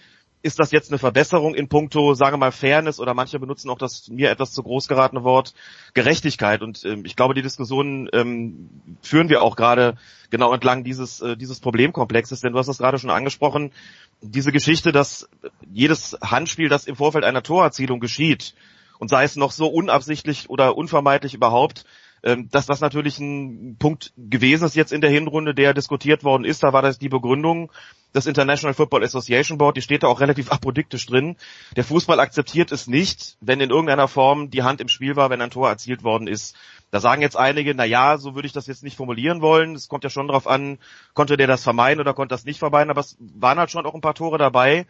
ist 0.44 0.58
das 0.58 0.72
jetzt 0.72 0.90
eine 0.90 0.98
Verbesserung 0.98 1.54
in 1.54 1.70
puncto, 1.70 2.12
sage 2.12 2.36
mal, 2.36 2.52
Fairness 2.52 3.00
oder 3.00 3.14
manche 3.14 3.38
benutzen 3.38 3.70
auch 3.70 3.78
das 3.78 4.08
mir 4.10 4.30
etwas 4.30 4.52
zu 4.52 4.62
groß 4.62 4.88
geratene 4.88 5.24
Wort 5.24 5.54
Gerechtigkeit. 5.94 6.60
Und 6.60 6.84
ähm, 6.84 7.06
ich 7.06 7.16
glaube, 7.16 7.32
die 7.32 7.40
Diskussion 7.40 8.10
ähm, 8.12 8.68
führen 9.00 9.30
wir 9.30 9.40
auch 9.40 9.56
gerade 9.56 9.96
genau 10.28 10.52
entlang 10.52 10.84
dieses, 10.84 11.22
äh, 11.22 11.38
dieses 11.38 11.60
Problemkomplexes, 11.60 12.42
denn 12.42 12.52
du 12.52 12.58
hast 12.58 12.66
das 12.66 12.76
gerade 12.76 12.98
schon 12.98 13.08
angesprochen, 13.08 13.72
diese 14.20 14.52
Geschichte, 14.52 14.92
dass 14.92 15.30
jedes 15.72 16.14
Handspiel, 16.20 16.68
das 16.68 16.86
im 16.86 16.96
Vorfeld 16.96 17.24
einer 17.24 17.42
Torerzielung 17.42 17.98
geschieht, 17.98 18.54
und 18.98 19.08
sei 19.08 19.24
es 19.24 19.36
noch 19.36 19.50
so 19.50 19.66
unabsichtlich 19.68 20.50
oder 20.50 20.76
unvermeidlich 20.76 21.32
überhaupt, 21.32 21.86
ähm, 22.24 22.48
dass 22.50 22.64
das 22.64 22.80
natürlich 22.80 23.18
ein 23.18 23.76
Punkt 23.78 24.14
gewesen 24.16 24.64
ist 24.64 24.74
jetzt 24.74 24.92
in 24.92 25.02
der 25.02 25.10
Hinrunde, 25.10 25.54
der 25.54 25.74
diskutiert 25.74 26.24
worden 26.24 26.46
ist. 26.46 26.62
Da 26.62 26.72
war 26.72 26.80
das 26.80 26.98
die 26.98 27.10
Begründung 27.10 27.70
des 28.14 28.26
International 28.26 28.72
Football 28.72 29.04
Association 29.04 29.58
Board, 29.58 29.76
die 29.76 29.82
steht 29.82 30.04
da 30.04 30.06
auch 30.06 30.20
relativ 30.20 30.50
apodiktisch 30.52 31.04
drin. 31.04 31.36
Der 31.76 31.84
Fußball 31.84 32.18
akzeptiert 32.20 32.72
es 32.72 32.86
nicht, 32.86 33.36
wenn 33.40 33.60
in 33.60 33.68
irgendeiner 33.68 34.08
Form 34.08 34.50
die 34.50 34.62
Hand 34.62 34.80
im 34.80 34.88
Spiel 34.88 35.16
war, 35.16 35.28
wenn 35.28 35.42
ein 35.42 35.50
Tor 35.50 35.68
erzielt 35.68 36.02
worden 36.02 36.26
ist. 36.26 36.56
Da 36.90 37.00
sagen 37.00 37.20
jetzt 37.20 37.36
einige, 37.36 37.74
na 37.74 37.84
ja, 37.84 38.16
so 38.16 38.34
würde 38.34 38.46
ich 38.46 38.52
das 38.52 38.68
jetzt 38.68 38.84
nicht 38.84 38.96
formulieren 38.96 39.42
wollen. 39.42 39.74
Es 39.74 39.88
kommt 39.88 40.04
ja 40.04 40.10
schon 40.10 40.28
darauf 40.28 40.46
an, 40.46 40.78
konnte 41.12 41.36
der 41.36 41.46
das 41.46 41.62
vermeiden 41.62 42.00
oder 42.00 42.14
konnte 42.14 42.32
das 42.32 42.46
nicht 42.46 42.58
vermeiden, 42.58 42.90
aber 42.90 43.00
es 43.00 43.18
waren 43.18 43.58
halt 43.58 43.70
schon 43.70 43.84
auch 43.84 43.94
ein 43.94 44.00
paar 44.00 44.14
Tore 44.14 44.38
dabei, 44.38 44.86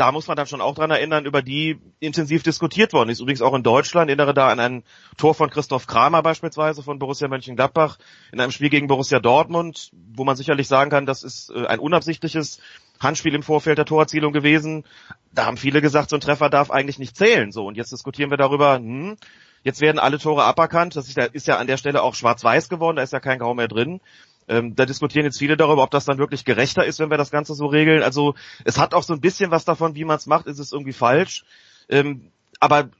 da 0.00 0.12
muss 0.12 0.28
man 0.28 0.36
dann 0.36 0.46
schon 0.46 0.60
auch 0.60 0.74
dran 0.74 0.90
erinnern, 0.90 1.26
über 1.26 1.42
die 1.42 1.78
intensiv 1.98 2.42
diskutiert 2.42 2.92
worden 2.92 3.10
ist. 3.10 3.20
Übrigens 3.20 3.42
auch 3.42 3.54
in 3.54 3.62
Deutschland, 3.62 4.08
erinnere 4.08 4.34
da 4.34 4.48
an 4.48 4.60
ein 4.60 4.84
Tor 5.16 5.34
von 5.34 5.50
Christoph 5.50 5.86
Kramer 5.86 6.22
beispielsweise 6.22 6.82
von 6.82 6.98
Borussia 6.98 7.28
Mönchengladbach 7.28 7.98
in 8.32 8.40
einem 8.40 8.52
Spiel 8.52 8.70
gegen 8.70 8.86
Borussia 8.86 9.18
Dortmund, 9.18 9.90
wo 10.14 10.24
man 10.24 10.36
sicherlich 10.36 10.68
sagen 10.68 10.90
kann, 10.90 11.06
das 11.06 11.22
ist 11.22 11.50
äh, 11.50 11.66
ein 11.66 11.80
unabsichtliches 11.80 12.60
Handspiel 13.00 13.34
im 13.34 13.42
Vorfeld 13.42 13.78
der 13.78 13.84
Torerzielung 13.84 14.32
gewesen. 14.32 14.84
Da 15.32 15.46
haben 15.46 15.56
viele 15.56 15.80
gesagt, 15.80 16.10
so 16.10 16.16
ein 16.16 16.20
Treffer 16.20 16.50
darf 16.50 16.70
eigentlich 16.70 16.98
nicht 16.98 17.16
zählen. 17.16 17.52
So, 17.52 17.66
und 17.66 17.76
jetzt 17.76 17.92
diskutieren 17.92 18.30
wir 18.30 18.36
darüber, 18.36 18.76
hm, 18.76 19.16
jetzt 19.62 19.80
werden 19.80 19.98
alle 19.98 20.18
Tore 20.18 20.44
aberkannt. 20.44 20.96
Das 20.96 21.08
ist 21.08 21.46
ja, 21.46 21.56
an 21.56 21.66
der 21.66 21.76
Stelle 21.76 22.02
auch 22.02 22.14
schwarz-weiß 22.14 22.68
geworden, 22.68 22.96
da 22.96 23.02
ist 23.02 23.12
ja 23.12 23.20
kein 23.20 23.38
Grau 23.38 23.54
mehr 23.54 23.68
drin. 23.68 24.00
Ähm, 24.48 24.74
da 24.74 24.86
diskutieren 24.86 25.24
jetzt 25.24 25.38
viele 25.38 25.56
darüber, 25.56 25.82
ob 25.82 25.90
das 25.90 26.04
dann 26.04 26.18
wirklich 26.18 26.44
gerechter 26.44 26.84
ist, 26.84 26.98
wenn 26.98 27.10
wir 27.10 27.18
das 27.18 27.30
Ganze 27.30 27.54
so 27.54 27.66
regeln. 27.66 28.02
Also 28.02 28.34
es 28.64 28.78
hat 28.78 28.94
auch 28.94 29.02
so 29.02 29.12
ein 29.12 29.20
bisschen 29.20 29.50
was 29.50 29.64
davon, 29.64 29.94
wie 29.94 30.04
man 30.04 30.16
es 30.16 30.26
macht, 30.26 30.46
ist 30.46 30.58
es 30.58 30.72
irgendwie 30.72 30.92
falsch. 30.92 31.44
Ähm, 31.88 32.30
aber 32.60 32.90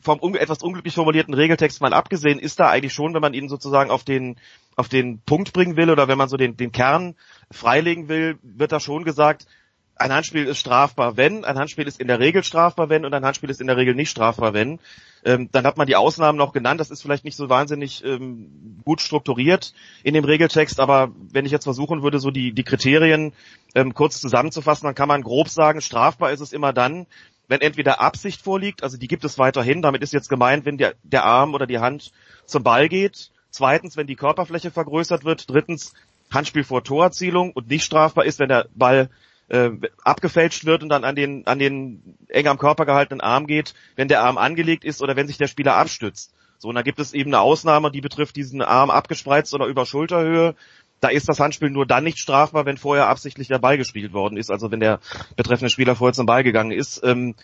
vom 0.00 0.18
un 0.20 0.34
etwas 0.34 0.62
unglücklich 0.62 0.94
formulierten 0.94 1.34
Regeltext 1.34 1.80
mal 1.80 1.92
abgesehen, 1.92 2.38
ist 2.38 2.58
da 2.58 2.68
eigentlich 2.68 2.92
schon, 2.92 3.14
wenn 3.14 3.20
man 3.20 3.34
ihn 3.34 3.48
sozusagen 3.48 3.90
auf 3.90 4.02
den 4.04 4.36
auf 4.74 4.88
den 4.88 5.20
Punkt 5.20 5.52
bringen 5.52 5.76
will 5.76 5.90
oder 5.90 6.08
wenn 6.08 6.18
man 6.18 6.28
so 6.28 6.36
den, 6.36 6.56
den 6.56 6.72
Kern 6.72 7.14
freilegen 7.50 8.08
will, 8.08 8.38
wird 8.42 8.72
da 8.72 8.80
schon 8.80 9.04
gesagt, 9.04 9.46
ein 9.96 10.12
Handspiel 10.12 10.46
ist 10.46 10.58
strafbar, 10.58 11.16
wenn, 11.16 11.44
ein 11.44 11.58
Handspiel 11.58 11.86
ist 11.86 12.00
in 12.00 12.08
der 12.08 12.18
Regel 12.18 12.42
strafbar, 12.42 12.88
wenn 12.88 13.04
und 13.04 13.14
ein 13.14 13.24
Handspiel 13.24 13.50
ist 13.50 13.60
in 13.60 13.66
der 13.66 13.76
Regel 13.76 13.94
nicht 13.94 14.10
strafbar, 14.10 14.54
wenn. 14.54 14.80
Ähm, 15.24 15.48
dann 15.52 15.64
hat 15.64 15.76
man 15.76 15.86
die 15.86 15.96
Ausnahmen 15.96 16.38
noch 16.38 16.52
genannt. 16.52 16.80
Das 16.80 16.90
ist 16.90 17.02
vielleicht 17.02 17.24
nicht 17.24 17.36
so 17.36 17.48
wahnsinnig 17.48 18.04
ähm, 18.04 18.80
gut 18.84 19.00
strukturiert 19.00 19.72
in 20.02 20.14
dem 20.14 20.24
Regeltext, 20.24 20.80
aber 20.80 21.12
wenn 21.30 21.46
ich 21.46 21.52
jetzt 21.52 21.64
versuchen 21.64 22.02
würde, 22.02 22.18
so 22.18 22.30
die, 22.30 22.52
die 22.52 22.64
Kriterien 22.64 23.32
ähm, 23.74 23.94
kurz 23.94 24.20
zusammenzufassen, 24.20 24.86
dann 24.86 24.94
kann 24.94 25.08
man 25.08 25.22
grob 25.22 25.48
sagen, 25.48 25.80
strafbar 25.80 26.32
ist 26.32 26.40
es 26.40 26.52
immer 26.52 26.72
dann, 26.72 27.06
wenn 27.48 27.60
entweder 27.60 28.00
Absicht 28.00 28.40
vorliegt, 28.40 28.82
also 28.82 28.96
die 28.96 29.08
gibt 29.08 29.24
es 29.24 29.38
weiterhin, 29.38 29.82
damit 29.82 30.02
ist 30.02 30.12
jetzt 30.12 30.28
gemeint, 30.28 30.64
wenn 30.64 30.78
der, 30.78 30.94
der 31.02 31.24
Arm 31.24 31.54
oder 31.54 31.66
die 31.66 31.78
Hand 31.78 32.12
zum 32.46 32.62
Ball 32.62 32.88
geht. 32.88 33.30
Zweitens, 33.50 33.96
wenn 33.96 34.06
die 34.06 34.16
Körperfläche 34.16 34.70
vergrößert 34.70 35.24
wird. 35.24 35.50
Drittens, 35.50 35.92
Handspiel 36.32 36.64
vor 36.64 36.82
Torerzielung 36.82 37.52
und 37.52 37.68
nicht 37.68 37.84
strafbar 37.84 38.24
ist, 38.24 38.38
wenn 38.38 38.48
der 38.48 38.66
Ball 38.74 39.10
äh, 39.52 39.70
abgefälscht 40.02 40.64
wird 40.64 40.82
und 40.82 40.88
dann 40.88 41.04
an 41.04 41.14
den, 41.14 41.46
an 41.46 41.58
den 41.58 42.16
eng 42.28 42.48
am 42.48 42.58
Körper 42.58 42.86
gehaltenen 42.86 43.20
Arm 43.20 43.46
geht, 43.46 43.74
wenn 43.96 44.08
der 44.08 44.22
Arm 44.22 44.38
angelegt 44.38 44.82
ist 44.82 45.02
oder 45.02 45.14
wenn 45.14 45.26
sich 45.28 45.36
der 45.36 45.46
Spieler 45.46 45.76
abstützt. 45.76 46.32
So, 46.58 46.68
und 46.68 46.74
da 46.74 46.82
gibt 46.82 46.98
es 46.98 47.12
eben 47.12 47.30
eine 47.30 47.40
Ausnahme, 47.40 47.90
die 47.90 48.00
betrifft 48.00 48.36
diesen 48.36 48.62
Arm 48.62 48.90
abgespreizt 48.90 49.52
oder 49.52 49.66
über 49.66 49.84
Schulterhöhe. 49.84 50.54
Da 51.00 51.08
ist 51.08 51.28
das 51.28 51.38
Handspiel 51.38 51.70
nur 51.70 51.84
dann 51.84 52.04
nicht 52.04 52.18
strafbar, 52.18 52.64
wenn 52.64 52.78
vorher 52.78 53.08
absichtlich 53.08 53.48
der 53.48 53.58
Ball 53.58 53.76
gespielt 53.76 54.12
worden 54.12 54.36
ist, 54.38 54.50
also 54.50 54.70
wenn 54.70 54.80
der 54.80 55.00
betreffende 55.36 55.70
Spieler 55.70 55.96
vorher 55.96 56.14
zum 56.14 56.26
Ball 56.26 56.44
gegangen 56.44 56.70
ist. 56.70 57.02
Ähm, 57.04 57.34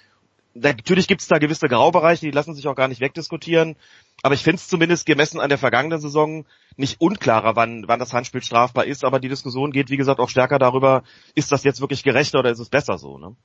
natürlich 0.55 1.09
gibt 1.09 1.21
es 1.21 1.29
da 1.29 1.39
gewisse 1.39 1.69
Graubereiche, 1.69 2.27
die 2.27 2.31
lassen 2.31 2.55
sich 2.55 2.67
auch 2.69 2.75
gar 2.75 2.89
nicht 2.89 3.01
wegdiskutieren. 3.01 3.77
Aber 4.23 4.35
ich 4.35 4.43
finde 4.43 4.57
es 4.57 4.69
zumindest 4.69 5.07
gemessen 5.07 5.41
an 5.41 5.49
der 5.49 5.59
vergangenen 5.59 6.01
Saison 6.01 6.45
nicht 6.77 7.01
unklarer, 7.01 7.57
wann, 7.57 7.85
wann 7.87 8.01
das 8.01 8.13
Handspiel 8.13 8.43
strafbar 8.43 8.85
ist. 8.87 9.05
Aber 9.05 9.21
die 9.21 9.29
Diskussion 9.29 9.71
geht, 9.71 9.91
wie 9.91 9.97
gesagt, 9.97 10.21
auch 10.21 10.29
stärker 10.29 10.59
darüber, 10.59 11.03
ist 11.35 11.53
das 11.53 11.65
jetzt 11.65 11.81
wirklich 11.81 12.03
gerechter 12.03 12.41
oder 12.41 12.51
ist 12.51 12.59
es 12.59 12.69
besser 12.69 12.99
so? 12.99 13.19
Ne? 13.19 13.37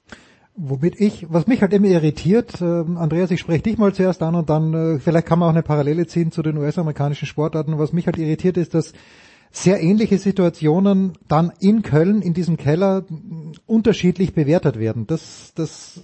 Womit 0.55 0.99
ich, 0.99 1.27
was 1.29 1.47
mich 1.47 1.61
halt 1.61 1.73
immer 1.73 1.87
irritiert, 1.87 2.61
äh, 2.61 2.65
Andreas, 2.65 3.31
ich 3.31 3.39
spreche 3.39 3.63
dich 3.63 3.77
mal 3.77 3.93
zuerst 3.93 4.21
an 4.21 4.35
und 4.35 4.49
dann, 4.49 4.73
äh, 4.73 4.99
vielleicht 4.99 5.27
kann 5.27 5.39
man 5.39 5.49
auch 5.49 5.53
eine 5.53 5.63
Parallele 5.63 6.05
ziehen 6.07 6.31
zu 6.31 6.41
den 6.41 6.57
US-amerikanischen 6.57 7.27
Sportarten. 7.27 7.79
Was 7.79 7.93
mich 7.93 8.05
halt 8.05 8.17
irritiert 8.17 8.57
ist, 8.57 8.73
dass 8.73 8.93
sehr 9.51 9.81
ähnliche 9.81 10.17
Situationen 10.17 11.13
dann 11.27 11.53
in 11.59 11.83
Köln 11.83 12.23
in 12.23 12.33
diesem 12.33 12.57
Keller 12.57 13.05
unterschiedlich 13.67 14.33
bewertet 14.33 14.79
werden. 14.79 15.05
Das, 15.05 15.53
das 15.55 16.01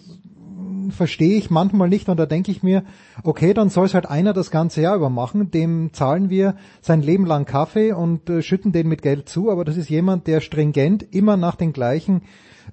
verstehe 0.91 1.37
ich 1.37 1.49
manchmal 1.49 1.89
nicht 1.89 2.09
und 2.09 2.17
da 2.19 2.25
denke 2.25 2.51
ich 2.51 2.63
mir, 2.63 2.83
okay, 3.23 3.53
dann 3.53 3.69
soll 3.69 3.85
es 3.85 3.93
halt 3.93 4.07
einer 4.07 4.33
das 4.33 4.51
ganze 4.51 4.81
Jahr 4.81 4.95
über 4.95 5.09
machen, 5.09 5.51
dem 5.51 5.93
zahlen 5.93 6.29
wir 6.29 6.55
sein 6.81 7.01
Leben 7.01 7.25
lang 7.25 7.45
Kaffee 7.45 7.91
und 7.91 8.29
äh, 8.29 8.41
schütten 8.41 8.71
den 8.71 8.87
mit 8.87 9.01
Geld 9.01 9.29
zu, 9.29 9.51
aber 9.51 9.65
das 9.65 9.77
ist 9.77 9.89
jemand, 9.89 10.27
der 10.27 10.41
stringent 10.41 11.03
immer 11.11 11.37
nach 11.37 11.55
den 11.55 11.73
gleichen 11.73 12.21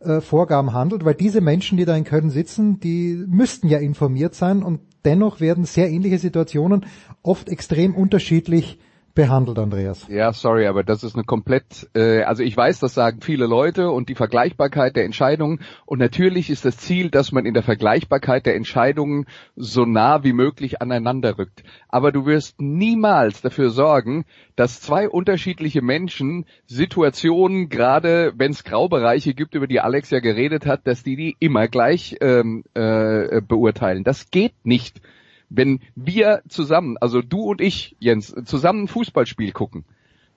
äh, 0.00 0.20
Vorgaben 0.20 0.72
handelt, 0.72 1.04
weil 1.04 1.14
diese 1.14 1.40
Menschen, 1.40 1.78
die 1.78 1.84
da 1.84 1.96
in 1.96 2.04
Köln 2.04 2.30
sitzen, 2.30 2.80
die 2.80 3.24
müssten 3.26 3.68
ja 3.68 3.78
informiert 3.78 4.34
sein 4.34 4.62
und 4.62 4.80
dennoch 5.04 5.40
werden 5.40 5.64
sehr 5.64 5.90
ähnliche 5.90 6.18
Situationen 6.18 6.86
oft 7.22 7.48
extrem 7.48 7.94
unterschiedlich 7.94 8.78
behandelt, 9.16 9.58
Andreas. 9.58 10.06
Ja, 10.08 10.32
sorry, 10.32 10.68
aber 10.68 10.84
das 10.84 11.02
ist 11.02 11.16
eine 11.16 11.24
komplett, 11.24 11.88
äh, 11.94 12.22
also 12.22 12.44
ich 12.44 12.56
weiß, 12.56 12.78
das 12.78 12.94
sagen 12.94 13.20
viele 13.20 13.46
Leute 13.46 13.90
und 13.90 14.08
die 14.08 14.14
Vergleichbarkeit 14.14 14.94
der 14.94 15.04
Entscheidungen 15.04 15.60
und 15.86 15.98
natürlich 15.98 16.50
ist 16.50 16.64
das 16.64 16.76
Ziel, 16.76 17.10
dass 17.10 17.32
man 17.32 17.44
in 17.46 17.54
der 17.54 17.64
Vergleichbarkeit 17.64 18.46
der 18.46 18.54
Entscheidungen 18.54 19.26
so 19.56 19.84
nah 19.84 20.22
wie 20.22 20.32
möglich 20.32 20.80
aneinander 20.80 21.38
rückt. 21.38 21.64
Aber 21.88 22.12
du 22.12 22.26
wirst 22.26 22.60
niemals 22.60 23.40
dafür 23.40 23.70
sorgen, 23.70 24.24
dass 24.54 24.80
zwei 24.80 25.08
unterschiedliche 25.08 25.82
Menschen 25.82 26.44
Situationen, 26.66 27.68
gerade 27.68 28.34
wenn 28.36 28.52
es 28.52 28.62
Graubereiche 28.62 29.34
gibt, 29.34 29.56
über 29.56 29.66
die 29.66 29.80
Alex 29.80 30.10
ja 30.10 30.20
geredet 30.20 30.66
hat, 30.66 30.86
dass 30.86 31.02
die 31.02 31.16
die 31.16 31.36
immer 31.40 31.66
gleich 31.66 32.16
ähm, 32.20 32.64
äh, 32.74 33.40
beurteilen. 33.40 34.04
Das 34.04 34.30
geht 34.30 34.52
nicht 34.64 35.00
wenn 35.48 35.80
wir 35.94 36.42
zusammen, 36.48 36.96
also 36.98 37.22
du 37.22 37.42
und 37.42 37.60
ich, 37.60 37.96
Jens, 37.98 38.34
zusammen 38.44 38.84
ein 38.84 38.88
Fußballspiel 38.88 39.52
gucken, 39.52 39.84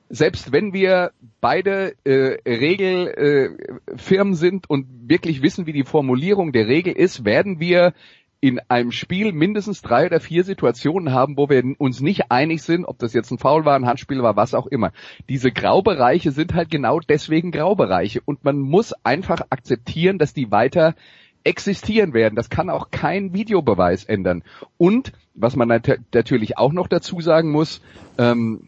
selbst 0.09 0.51
wenn 0.51 0.73
wir 0.73 1.11
beide 1.39 1.93
äh, 2.03 2.39
Regelfirmen 2.47 4.33
äh, 4.33 4.37
sind 4.37 4.69
und 4.69 4.87
wirklich 5.07 5.41
wissen, 5.43 5.67
wie 5.67 5.73
die 5.73 5.83
Formulierung 5.83 6.51
der 6.51 6.67
Regel 6.67 6.93
ist, 6.93 7.25
werden 7.25 7.59
wir 7.59 7.93
in 8.41 8.59
einem 8.69 8.91
Spiel 8.91 9.33
mindestens 9.33 9.81
drei 9.81 10.05
oder 10.05 10.19
vier 10.19 10.43
Situationen 10.43 11.13
haben, 11.13 11.37
wo 11.37 11.49
wir 11.49 11.61
uns 11.77 11.99
nicht 11.99 12.31
einig 12.31 12.63
sind, 12.63 12.85
ob 12.85 12.97
das 12.97 13.13
jetzt 13.13 13.31
ein 13.31 13.37
Foul 13.37 13.65
war, 13.65 13.75
ein 13.75 13.85
Handspiel 13.85 14.23
war, 14.23 14.37
was 14.37 14.53
auch 14.53 14.67
immer. 14.67 14.91
Diese 15.27 15.51
Graubereiche 15.51 16.31
sind 16.31 16.53
halt 16.53 16.71
genau 16.71 16.99
deswegen 16.99 17.51
Graubereiche 17.51 18.21
und 18.23 18.43
man 18.45 18.57
muss 18.59 18.93
einfach 19.03 19.41
akzeptieren, 19.49 20.17
dass 20.19 20.33
die 20.33 20.51
weiter 20.51 20.95
existieren 21.43 22.13
werden. 22.13 22.35
Das 22.35 22.49
kann 22.49 22.69
auch 22.69 22.91
kein 22.91 23.33
Videobeweis 23.33 24.03
ändern. 24.03 24.43
Und 24.77 25.13
was 25.33 25.55
man 25.55 25.67
nat 25.67 25.99
natürlich 26.13 26.57
auch 26.57 26.73
noch 26.73 26.87
dazu 26.87 27.21
sagen 27.21 27.51
muss, 27.51 27.81
ähm, 28.17 28.67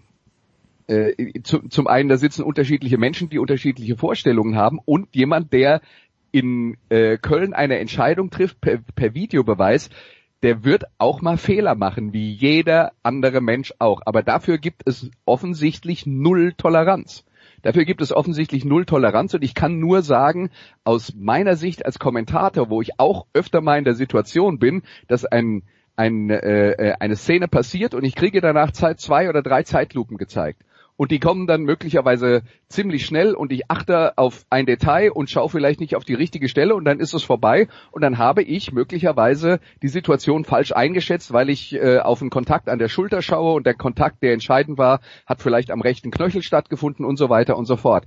äh, 0.87 1.41
zu, 1.43 1.67
zum 1.69 1.87
einen, 1.87 2.09
da 2.09 2.17
sitzen 2.17 2.43
unterschiedliche 2.43 2.97
Menschen, 2.97 3.29
die 3.29 3.39
unterschiedliche 3.39 3.97
Vorstellungen 3.97 4.55
haben 4.55 4.79
und 4.83 5.15
jemand, 5.15 5.53
der 5.53 5.81
in 6.31 6.77
äh, 6.89 7.17
Köln 7.17 7.53
eine 7.53 7.79
Entscheidung 7.79 8.29
trifft 8.29 8.61
per, 8.61 8.79
per 8.95 9.13
Videobeweis, 9.13 9.89
der 10.43 10.63
wird 10.63 10.85
auch 10.97 11.21
mal 11.21 11.37
Fehler 11.37 11.75
machen, 11.75 12.13
wie 12.13 12.31
jeder 12.31 12.93
andere 13.03 13.41
Mensch 13.41 13.73
auch. 13.79 14.01
Aber 14.05 14.23
dafür 14.23 14.57
gibt 14.57 14.81
es 14.85 15.11
offensichtlich 15.25 16.05
null 16.05 16.53
Toleranz. 16.53 17.25
Dafür 17.61 17.85
gibt 17.85 18.01
es 18.01 18.11
offensichtlich 18.11 18.65
null 18.65 18.85
Toleranz 18.85 19.33
und 19.33 19.43
ich 19.43 19.53
kann 19.53 19.79
nur 19.79 20.01
sagen, 20.01 20.49
aus 20.83 21.13
meiner 21.15 21.55
Sicht 21.55 21.85
als 21.85 21.99
Kommentator, 21.99 22.69
wo 22.69 22.81
ich 22.81 22.99
auch 22.99 23.25
öfter 23.33 23.61
mal 23.61 23.77
in 23.77 23.83
der 23.83 23.95
Situation 23.95 24.59
bin, 24.59 24.81
dass 25.07 25.25
ein, 25.25 25.63
ein, 25.95 26.29
äh, 26.29 26.71
äh 26.71 26.93
eine 26.99 27.15
Szene 27.15 27.47
passiert 27.47 27.93
und 27.93 28.03
ich 28.03 28.15
kriege 28.15 28.41
danach 28.41 28.71
zwei 28.71 29.29
oder 29.29 29.41
drei 29.41 29.63
Zeitlupen 29.63 30.17
gezeigt 30.17 30.63
und 31.01 31.09
die 31.09 31.19
kommen 31.19 31.47
dann 31.47 31.63
möglicherweise 31.63 32.43
ziemlich 32.69 33.07
schnell 33.07 33.33
und 33.33 33.51
ich 33.51 33.71
achte 33.71 34.19
auf 34.19 34.45
ein 34.51 34.67
Detail 34.67 35.11
und 35.11 35.31
schaue 35.31 35.49
vielleicht 35.49 35.79
nicht 35.79 35.95
auf 35.95 36.05
die 36.05 36.13
richtige 36.13 36.47
Stelle 36.47 36.75
und 36.75 36.85
dann 36.85 36.99
ist 36.99 37.15
es 37.15 37.23
vorbei 37.23 37.67
und 37.89 38.03
dann 38.03 38.19
habe 38.19 38.43
ich 38.43 38.71
möglicherweise 38.71 39.59
die 39.81 39.87
Situation 39.87 40.45
falsch 40.45 40.73
eingeschätzt, 40.73 41.33
weil 41.33 41.49
ich 41.49 41.73
äh, 41.73 41.97
auf 41.97 42.21
einen 42.21 42.29
Kontakt 42.29 42.69
an 42.69 42.77
der 42.77 42.87
Schulter 42.87 43.23
schaue 43.23 43.53
und 43.53 43.65
der 43.65 43.73
Kontakt, 43.73 44.21
der 44.21 44.33
entscheidend 44.33 44.77
war, 44.77 44.99
hat 45.25 45.41
vielleicht 45.41 45.71
am 45.71 45.81
rechten 45.81 46.11
Knöchel 46.11 46.43
stattgefunden 46.43 47.03
und 47.03 47.17
so 47.17 47.31
weiter 47.31 47.57
und 47.57 47.65
so 47.65 47.77
fort. 47.77 48.05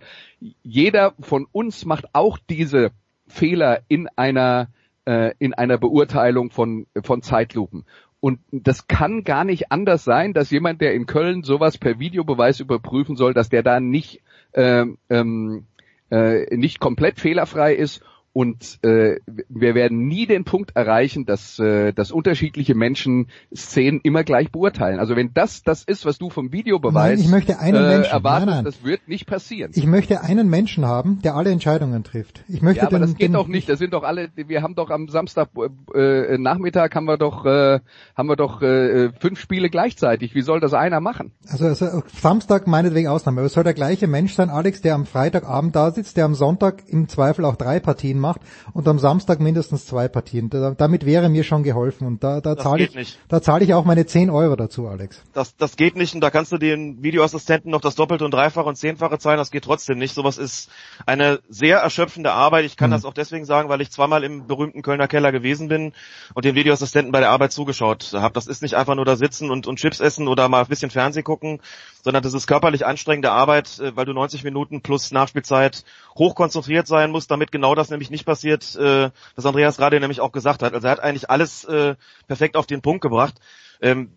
Jeder 0.62 1.14
von 1.18 1.48
uns 1.50 1.84
macht 1.86 2.04
auch 2.12 2.38
diese 2.48 2.92
Fehler 3.26 3.80
in 3.88 4.06
einer 4.14 4.68
äh, 5.04 5.34
in 5.40 5.52
einer 5.52 5.78
Beurteilung 5.78 6.50
von, 6.50 6.86
von 7.02 7.22
Zeitlupen. 7.22 7.86
Und 8.24 8.40
das 8.52 8.88
kann 8.88 9.22
gar 9.22 9.44
nicht 9.44 9.70
anders 9.70 10.02
sein, 10.02 10.32
dass 10.32 10.50
jemand, 10.50 10.80
der 10.80 10.94
in 10.94 11.04
Köln 11.04 11.42
sowas 11.42 11.76
per 11.76 11.98
Videobeweis 11.98 12.58
überprüfen 12.58 13.16
soll, 13.16 13.34
dass 13.34 13.50
der 13.50 13.62
da 13.62 13.80
nicht, 13.80 14.22
ähm, 14.54 14.96
ähm, 15.10 15.66
äh, 16.10 16.56
nicht 16.56 16.80
komplett 16.80 17.20
fehlerfrei 17.20 17.74
ist 17.74 18.02
und 18.34 18.80
äh, 18.82 19.20
wir 19.48 19.76
werden 19.76 20.08
nie 20.08 20.26
den 20.26 20.42
Punkt 20.42 20.74
erreichen, 20.74 21.24
dass, 21.24 21.60
äh, 21.60 21.92
dass 21.92 22.10
unterschiedliche 22.10 22.74
Menschen 22.74 23.28
Szenen 23.54 24.00
immer 24.02 24.24
gleich 24.24 24.50
beurteilen. 24.50 24.98
Also 24.98 25.14
wenn 25.14 25.32
das 25.32 25.62
das 25.62 25.84
ist, 25.84 26.04
was 26.04 26.18
du 26.18 26.30
vom 26.30 26.50
Video 26.52 26.80
beweist, 26.80 27.16
Nein, 27.16 27.24
ich 27.24 27.30
möchte 27.30 27.60
einen 27.60 27.84
äh, 27.84 27.88
Menschen. 27.88 28.12
erwartest, 28.12 28.46
Nein, 28.46 28.56
nein. 28.56 28.64
das 28.64 28.82
wird 28.82 29.06
nicht 29.06 29.26
passieren. 29.26 29.70
Ich 29.76 29.86
möchte 29.86 30.20
einen 30.22 30.50
Menschen 30.50 30.84
haben, 30.84 31.22
der 31.22 31.36
alle 31.36 31.50
Entscheidungen 31.50 32.02
trifft. 32.02 32.42
Ich 32.48 32.60
möchte 32.60 32.80
ja, 32.80 32.88
aber 32.88 32.98
den, 32.98 33.02
das 33.02 33.12
geht 33.12 33.28
den, 33.28 33.34
doch 33.34 33.46
nicht. 33.46 33.68
Das 33.68 33.78
sind 33.78 33.94
doch 33.94 34.02
alle. 34.02 34.28
Wir 34.34 34.62
haben 34.62 34.74
doch 34.74 34.90
am 34.90 35.08
Samstag 35.08 35.50
äh, 35.94 36.36
Nachmittag 36.36 36.96
haben 36.96 37.04
wir 37.04 37.16
doch 37.16 37.46
äh, 37.46 37.78
haben 38.16 38.28
wir 38.28 38.34
doch 38.34 38.60
äh, 38.62 39.12
fünf 39.20 39.38
Spiele 39.38 39.70
gleichzeitig. 39.70 40.34
Wie 40.34 40.42
soll 40.42 40.58
das 40.58 40.74
einer 40.74 40.98
machen? 40.98 41.30
Also, 41.48 41.66
also 41.66 42.02
Samstag 42.12 42.66
meinetwegen 42.66 43.06
Ausnahme, 43.06 43.42
aber 43.42 43.46
es 43.46 43.52
soll 43.52 43.62
der 43.62 43.74
gleiche 43.74 44.08
Mensch 44.08 44.34
sein, 44.34 44.50
Alex, 44.50 44.82
der 44.82 44.96
am 44.96 45.06
Freitagabend 45.06 45.76
da 45.76 45.92
sitzt, 45.92 46.16
der 46.16 46.24
am 46.24 46.34
Sonntag 46.34 46.82
im 46.88 47.08
Zweifel 47.08 47.44
auch 47.44 47.54
drei 47.54 47.78
Partien 47.78 48.23
macht 48.24 48.40
und 48.72 48.88
am 48.88 48.98
Samstag 48.98 49.38
mindestens 49.40 49.84
zwei 49.86 50.08
Partien. 50.08 50.48
Da, 50.50 50.70
damit 50.72 51.04
wäre 51.04 51.28
mir 51.28 51.44
schon 51.44 51.62
geholfen 51.62 52.06
und 52.06 52.24
da, 52.24 52.40
da 52.40 52.54
Das 52.54 52.64
zahle 52.64 52.78
geht 52.78 52.90
ich, 52.90 52.96
nicht. 52.96 53.18
da 53.28 53.42
zahle 53.42 53.64
ich 53.64 53.74
auch 53.74 53.84
meine 53.84 54.06
10 54.06 54.30
Euro 54.30 54.56
dazu, 54.56 54.88
Alex. 54.88 55.22
Das, 55.34 55.56
das 55.56 55.76
geht 55.76 55.96
nicht 55.96 56.14
und 56.14 56.20
da 56.22 56.30
kannst 56.30 56.50
du 56.52 56.58
den 56.58 57.02
Videoassistenten 57.02 57.70
noch 57.70 57.80
das 57.82 57.94
Doppelte 57.94 58.24
und 58.24 58.32
Dreifache 58.32 58.66
und 58.66 58.76
Zehnfache 58.76 59.18
zahlen, 59.18 59.38
das 59.38 59.50
geht 59.50 59.64
trotzdem 59.64 59.98
nicht. 59.98 60.14
Sowas 60.14 60.38
ist 60.38 60.70
eine 61.06 61.40
sehr 61.48 61.78
erschöpfende 61.78 62.32
Arbeit. 62.32 62.64
Ich 62.64 62.76
kann 62.76 62.90
Mhm. 62.90 62.94
das 62.94 63.04
auch 63.04 63.14
deswegen 63.14 63.44
sagen, 63.44 63.68
weil 63.68 63.80
ich 63.80 63.90
zweimal 63.90 64.24
im 64.24 64.46
berühmten 64.46 64.82
Kölner 64.82 65.06
Keller 65.08 65.32
gewesen 65.32 65.68
bin 65.68 65.92
und 66.34 66.44
dem 66.44 66.54
Videoassistenten 66.54 67.12
bei 67.12 67.20
der 67.20 67.30
Arbeit 67.30 67.52
zugeschaut 67.52 68.12
habe. 68.14 68.32
Das 68.34 68.46
ist 68.46 68.62
nicht 68.62 68.74
einfach 68.74 68.94
nur 68.94 69.04
da 69.04 69.16
sitzen 69.16 69.50
und, 69.50 69.66
und 69.66 69.76
Chips 69.78 70.00
essen 70.00 70.28
oder 70.28 70.48
mal 70.48 70.62
ein 70.62 70.66
bisschen 70.68 70.90
Fernsehen 70.90 71.24
gucken, 71.24 71.60
sondern 72.02 72.22
das 72.22 72.32
ist 72.34 72.46
körperlich 72.46 72.86
anstrengende 72.86 73.30
Arbeit, 73.32 73.78
äh, 73.80 73.94
weil 73.96 74.06
du 74.06 74.12
90 74.14 74.44
Minuten 74.44 74.80
plus 74.80 75.10
Nachspielzeit 75.12 75.84
hochkonzentriert 76.18 76.86
sein 76.86 77.10
musst, 77.10 77.30
damit 77.30 77.50
genau 77.52 77.74
das 77.74 77.90
nämlich 77.90 78.10
nicht 78.14 78.24
passiert, 78.24 78.74
äh, 78.76 79.10
was 79.36 79.46
Andreas 79.46 79.76
gerade 79.76 80.00
nämlich 80.00 80.20
auch 80.20 80.32
gesagt 80.32 80.62
hat. 80.62 80.72
Also 80.72 80.86
er 80.86 80.92
hat 80.92 81.00
eigentlich 81.00 81.28
alles 81.28 81.64
äh, 81.64 81.96
perfekt 82.26 82.56
auf 82.56 82.66
den 82.66 82.80
Punkt 82.80 83.02
gebracht. 83.02 83.34
Ähm, 83.80 84.12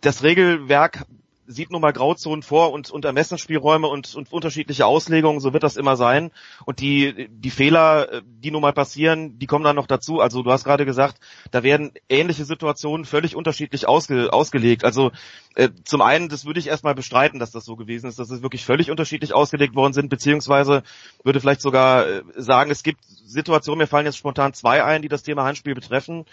das 0.00 0.22
Regelwerk 0.22 1.04
sieht 1.48 1.70
nun 1.70 1.80
mal 1.80 1.94
Grauzonen 1.94 2.42
vor 2.42 2.72
und, 2.72 2.90
und 2.90 3.06
Ermessensspielräume 3.06 3.88
und, 3.88 4.14
und 4.14 4.30
unterschiedliche 4.30 4.84
Auslegungen, 4.84 5.40
so 5.40 5.54
wird 5.54 5.62
das 5.62 5.78
immer 5.78 5.96
sein. 5.96 6.30
Und 6.66 6.80
die, 6.80 7.28
die 7.30 7.50
Fehler, 7.50 8.12
äh, 8.12 8.22
die 8.24 8.50
nun 8.50 8.60
mal 8.60 8.74
passieren, 8.74 9.38
die 9.38 9.46
kommen 9.46 9.64
dann 9.64 9.76
noch 9.76 9.86
dazu. 9.86 10.20
Also 10.20 10.42
du 10.42 10.52
hast 10.52 10.64
gerade 10.64 10.84
gesagt, 10.84 11.16
da 11.50 11.62
werden 11.62 11.92
ähnliche 12.10 12.44
Situationen 12.44 13.06
völlig 13.06 13.34
unterschiedlich 13.34 13.88
ausge, 13.88 14.30
ausgelegt. 14.30 14.84
Also 14.84 15.10
äh, 15.54 15.70
zum 15.84 16.02
einen, 16.02 16.28
das 16.28 16.44
würde 16.44 16.60
ich 16.60 16.66
erstmal 16.66 16.94
bestreiten, 16.94 17.40
dass 17.40 17.50
das 17.50 17.64
so 17.64 17.76
gewesen 17.76 18.08
ist, 18.08 18.18
dass 18.18 18.30
es 18.30 18.42
wirklich 18.42 18.66
völlig 18.66 18.90
unterschiedlich 18.90 19.32
ausgelegt 19.32 19.74
worden 19.74 19.94
sind, 19.94 20.10
beziehungsweise 20.10 20.82
würde 21.24 21.40
vielleicht 21.40 21.62
sogar 21.62 22.06
äh, 22.06 22.22
sagen, 22.36 22.70
es 22.70 22.82
gibt 22.82 23.02
Situationen, 23.04 23.78
mir 23.78 23.86
fallen 23.86 24.06
jetzt 24.06 24.18
spontan 24.18 24.52
zwei 24.52 24.84
ein, 24.84 25.00
die 25.00 25.08
das 25.08 25.22
Thema 25.22 25.44
Handspiel 25.44 25.74
betreffen, 25.74 26.26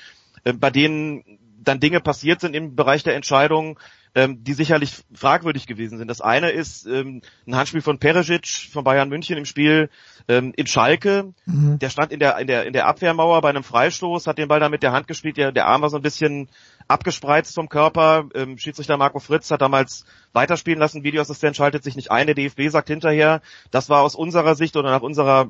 äh, 0.44 0.52
bei 0.52 0.72
denen 0.72 1.40
dann 1.64 1.80
Dinge 1.80 2.02
passiert 2.02 2.42
sind 2.42 2.54
im 2.54 2.76
Bereich 2.76 3.04
der 3.04 3.16
Entscheidung, 3.16 3.80
ähm, 4.16 4.44
die 4.44 4.54
sicherlich 4.54 5.04
fragwürdig 5.14 5.68
gewesen 5.68 5.98
sind. 5.98 6.08
Das 6.08 6.22
eine 6.22 6.50
ist 6.50 6.86
ähm, 6.86 7.22
ein 7.46 7.56
Handspiel 7.56 7.82
von 7.82 8.00
Perisic 8.00 8.70
von 8.72 8.86
Bayern 8.86 9.10
München 9.10 9.38
im 9.38 9.46
Spiel 9.46 9.90
ähm, 10.30 10.54
in 10.56 10.68
Schalke. 10.68 11.34
Mhm. 11.46 11.80
Der 11.80 11.90
stand 11.90 12.14
in 12.14 12.20
der, 12.20 12.38
in 12.38 12.48
der, 12.48 12.66
in 12.66 12.72
der 12.72 12.88
Abwehrmauer 12.88 13.42
bei 13.42 13.50
einem 13.50 13.64
Freistoß, 13.64 14.26
hat 14.26 14.38
den 14.38 14.48
Ball 14.48 14.62
da 14.62 14.70
mit 14.70 14.84
der 14.84 14.94
Hand 14.94 15.08
gespielt, 15.08 15.36
der, 15.36 15.52
der 15.52 15.68
Arm 15.68 15.82
war 15.82 15.90
so 15.90 15.98
ein 15.98 16.02
bisschen 16.02 16.50
abgespreizt 16.88 17.54
vom 17.54 17.68
Körper. 17.68 18.30
Ähm, 18.34 18.58
Schiedsrichter 18.58 18.96
Marco 18.96 19.20
Fritz 19.20 19.52
hat 19.52 19.62
damals 19.62 20.06
weiterspielen 20.32 20.80
lassen, 20.80 21.04
Videoassistent 21.04 21.58
schaltet 21.58 21.84
sich 21.84 21.98
nicht 21.98 22.10
ein, 22.10 22.28
der 22.28 22.36
DFB 22.36 22.70
sagt 22.70 22.88
hinterher, 22.88 23.42
das 23.72 23.90
war 23.90 24.02
aus 24.02 24.16
unserer 24.16 24.56
Sicht 24.56 24.78
oder 24.78 24.92
nach 24.92 25.02
unserer 25.02 25.50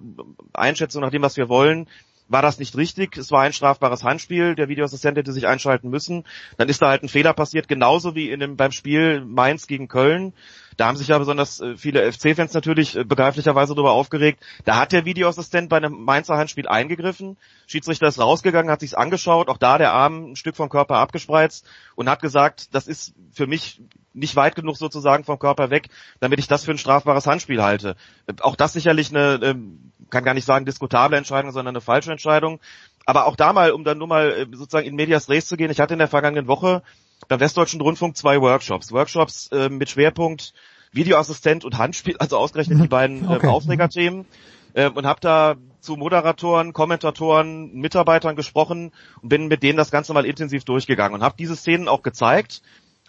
Einschätzung, 0.53 1.01
nach 1.01 1.11
dem, 1.11 1.21
was 1.21 1.37
wir 1.37 1.49
wollen, 1.49 1.87
war 2.27 2.41
das 2.41 2.59
nicht 2.59 2.75
richtig. 2.75 3.17
Es 3.17 3.31
war 3.31 3.41
ein 3.41 3.53
strafbares 3.53 4.03
Handspiel. 4.03 4.55
Der 4.55 4.69
Videoassistent 4.69 5.17
hätte 5.17 5.31
sich 5.31 5.47
einschalten 5.47 5.89
müssen. 5.89 6.23
Dann 6.57 6.69
ist 6.69 6.81
da 6.81 6.89
halt 6.89 7.03
ein 7.03 7.09
Fehler 7.09 7.33
passiert, 7.33 7.67
genauso 7.67 8.15
wie 8.15 8.31
in 8.31 8.39
dem, 8.39 8.57
beim 8.57 8.71
Spiel 8.71 9.23
Mainz 9.23 9.67
gegen 9.67 9.87
Köln. 9.87 10.33
Da 10.77 10.87
haben 10.87 10.97
sich 10.97 11.07
ja 11.07 11.17
besonders 11.17 11.61
äh, 11.61 11.77
viele 11.77 12.11
FC-Fans 12.11 12.53
natürlich 12.53 12.95
äh, 12.95 13.03
begreiflicherweise 13.03 13.73
darüber 13.73 13.91
aufgeregt. 13.91 14.43
Da 14.65 14.77
hat 14.77 14.91
der 14.91 15.05
Videoassistent 15.05 15.69
bei 15.69 15.77
einem 15.77 16.03
Mainzer 16.03 16.37
Handspiel 16.37 16.67
eingegriffen. 16.67 17.37
Schiedsrichter 17.67 18.07
ist 18.07 18.19
rausgegangen, 18.19 18.71
hat 18.71 18.81
sich's 18.81 18.93
angeschaut. 18.93 19.47
Auch 19.47 19.57
da 19.57 19.77
der 19.77 19.93
Arm 19.93 20.31
ein 20.31 20.35
Stück 20.35 20.55
vom 20.55 20.69
Körper 20.69 20.97
abgespreizt 20.97 21.65
und 21.95 22.09
hat 22.09 22.21
gesagt, 22.21 22.73
das 22.75 22.87
ist 22.87 23.13
für 23.31 23.47
mich 23.47 23.81
nicht 24.13 24.35
weit 24.35 24.55
genug 24.55 24.77
sozusagen 24.77 25.23
vom 25.23 25.39
Körper 25.39 25.69
weg, 25.69 25.89
damit 26.19 26.39
ich 26.39 26.47
das 26.47 26.63
für 26.63 26.71
ein 26.71 26.77
strafbares 26.77 27.27
Handspiel 27.27 27.61
halte. 27.61 27.95
Äh, 28.27 28.33
Auch 28.41 28.55
das 28.55 28.73
sicherlich 28.73 29.09
eine, 29.11 29.39
ähm, 29.43 29.91
kann 30.09 30.23
gar 30.23 30.33
nicht 30.33 30.45
sagen 30.45 30.65
diskutable 30.65 31.17
Entscheidung, 31.17 31.51
sondern 31.51 31.75
eine 31.75 31.81
falsche 31.81 32.11
Entscheidung. 32.11 32.59
Aber 33.05 33.27
auch 33.27 33.35
da 33.35 33.53
mal, 33.53 33.71
um 33.71 33.83
dann 33.83 33.97
nur 33.97 34.07
mal 34.07 34.47
sozusagen 34.51 34.87
in 34.87 34.95
Medias 34.95 35.29
Res 35.29 35.47
zu 35.47 35.57
gehen, 35.57 35.69
ich 35.69 35.79
hatte 35.79 35.93
in 35.93 35.99
der 35.99 36.07
vergangenen 36.07 36.47
Woche 36.47 36.81
beim 37.27 37.39
Westdeutschen 37.39 37.81
Rundfunk 37.81 38.17
zwei 38.17 38.39
Workshops. 38.41 38.91
Workshops 38.91 39.49
äh, 39.51 39.69
mit 39.69 39.89
Schwerpunkt 39.89 40.53
Videoassistent 40.91 41.65
und 41.65 41.77
Handspiel, 41.77 42.15
also 42.17 42.37
ausgerechnet 42.37 42.81
die 42.81 42.87
beiden 42.87 43.27
Okay. 43.29 43.47
äh, 43.47 43.49
Aufregerthemen. 43.49 44.25
Äh, 44.73 44.89
und 44.89 45.05
habe 45.05 45.19
da 45.21 45.55
zu 45.79 45.95
Moderatoren, 45.95 46.73
Kommentatoren, 46.73 47.73
Mitarbeitern 47.73 48.35
gesprochen 48.35 48.91
und 49.21 49.29
bin 49.29 49.47
mit 49.47 49.63
denen 49.63 49.77
das 49.77 49.91
Ganze 49.91 50.13
mal 50.13 50.25
intensiv 50.25 50.63
durchgegangen 50.63 51.15
und 51.15 51.23
habe 51.23 51.35
diese 51.37 51.55
Szenen 51.55 51.87
auch 51.87 52.01
gezeigt. 52.01 52.61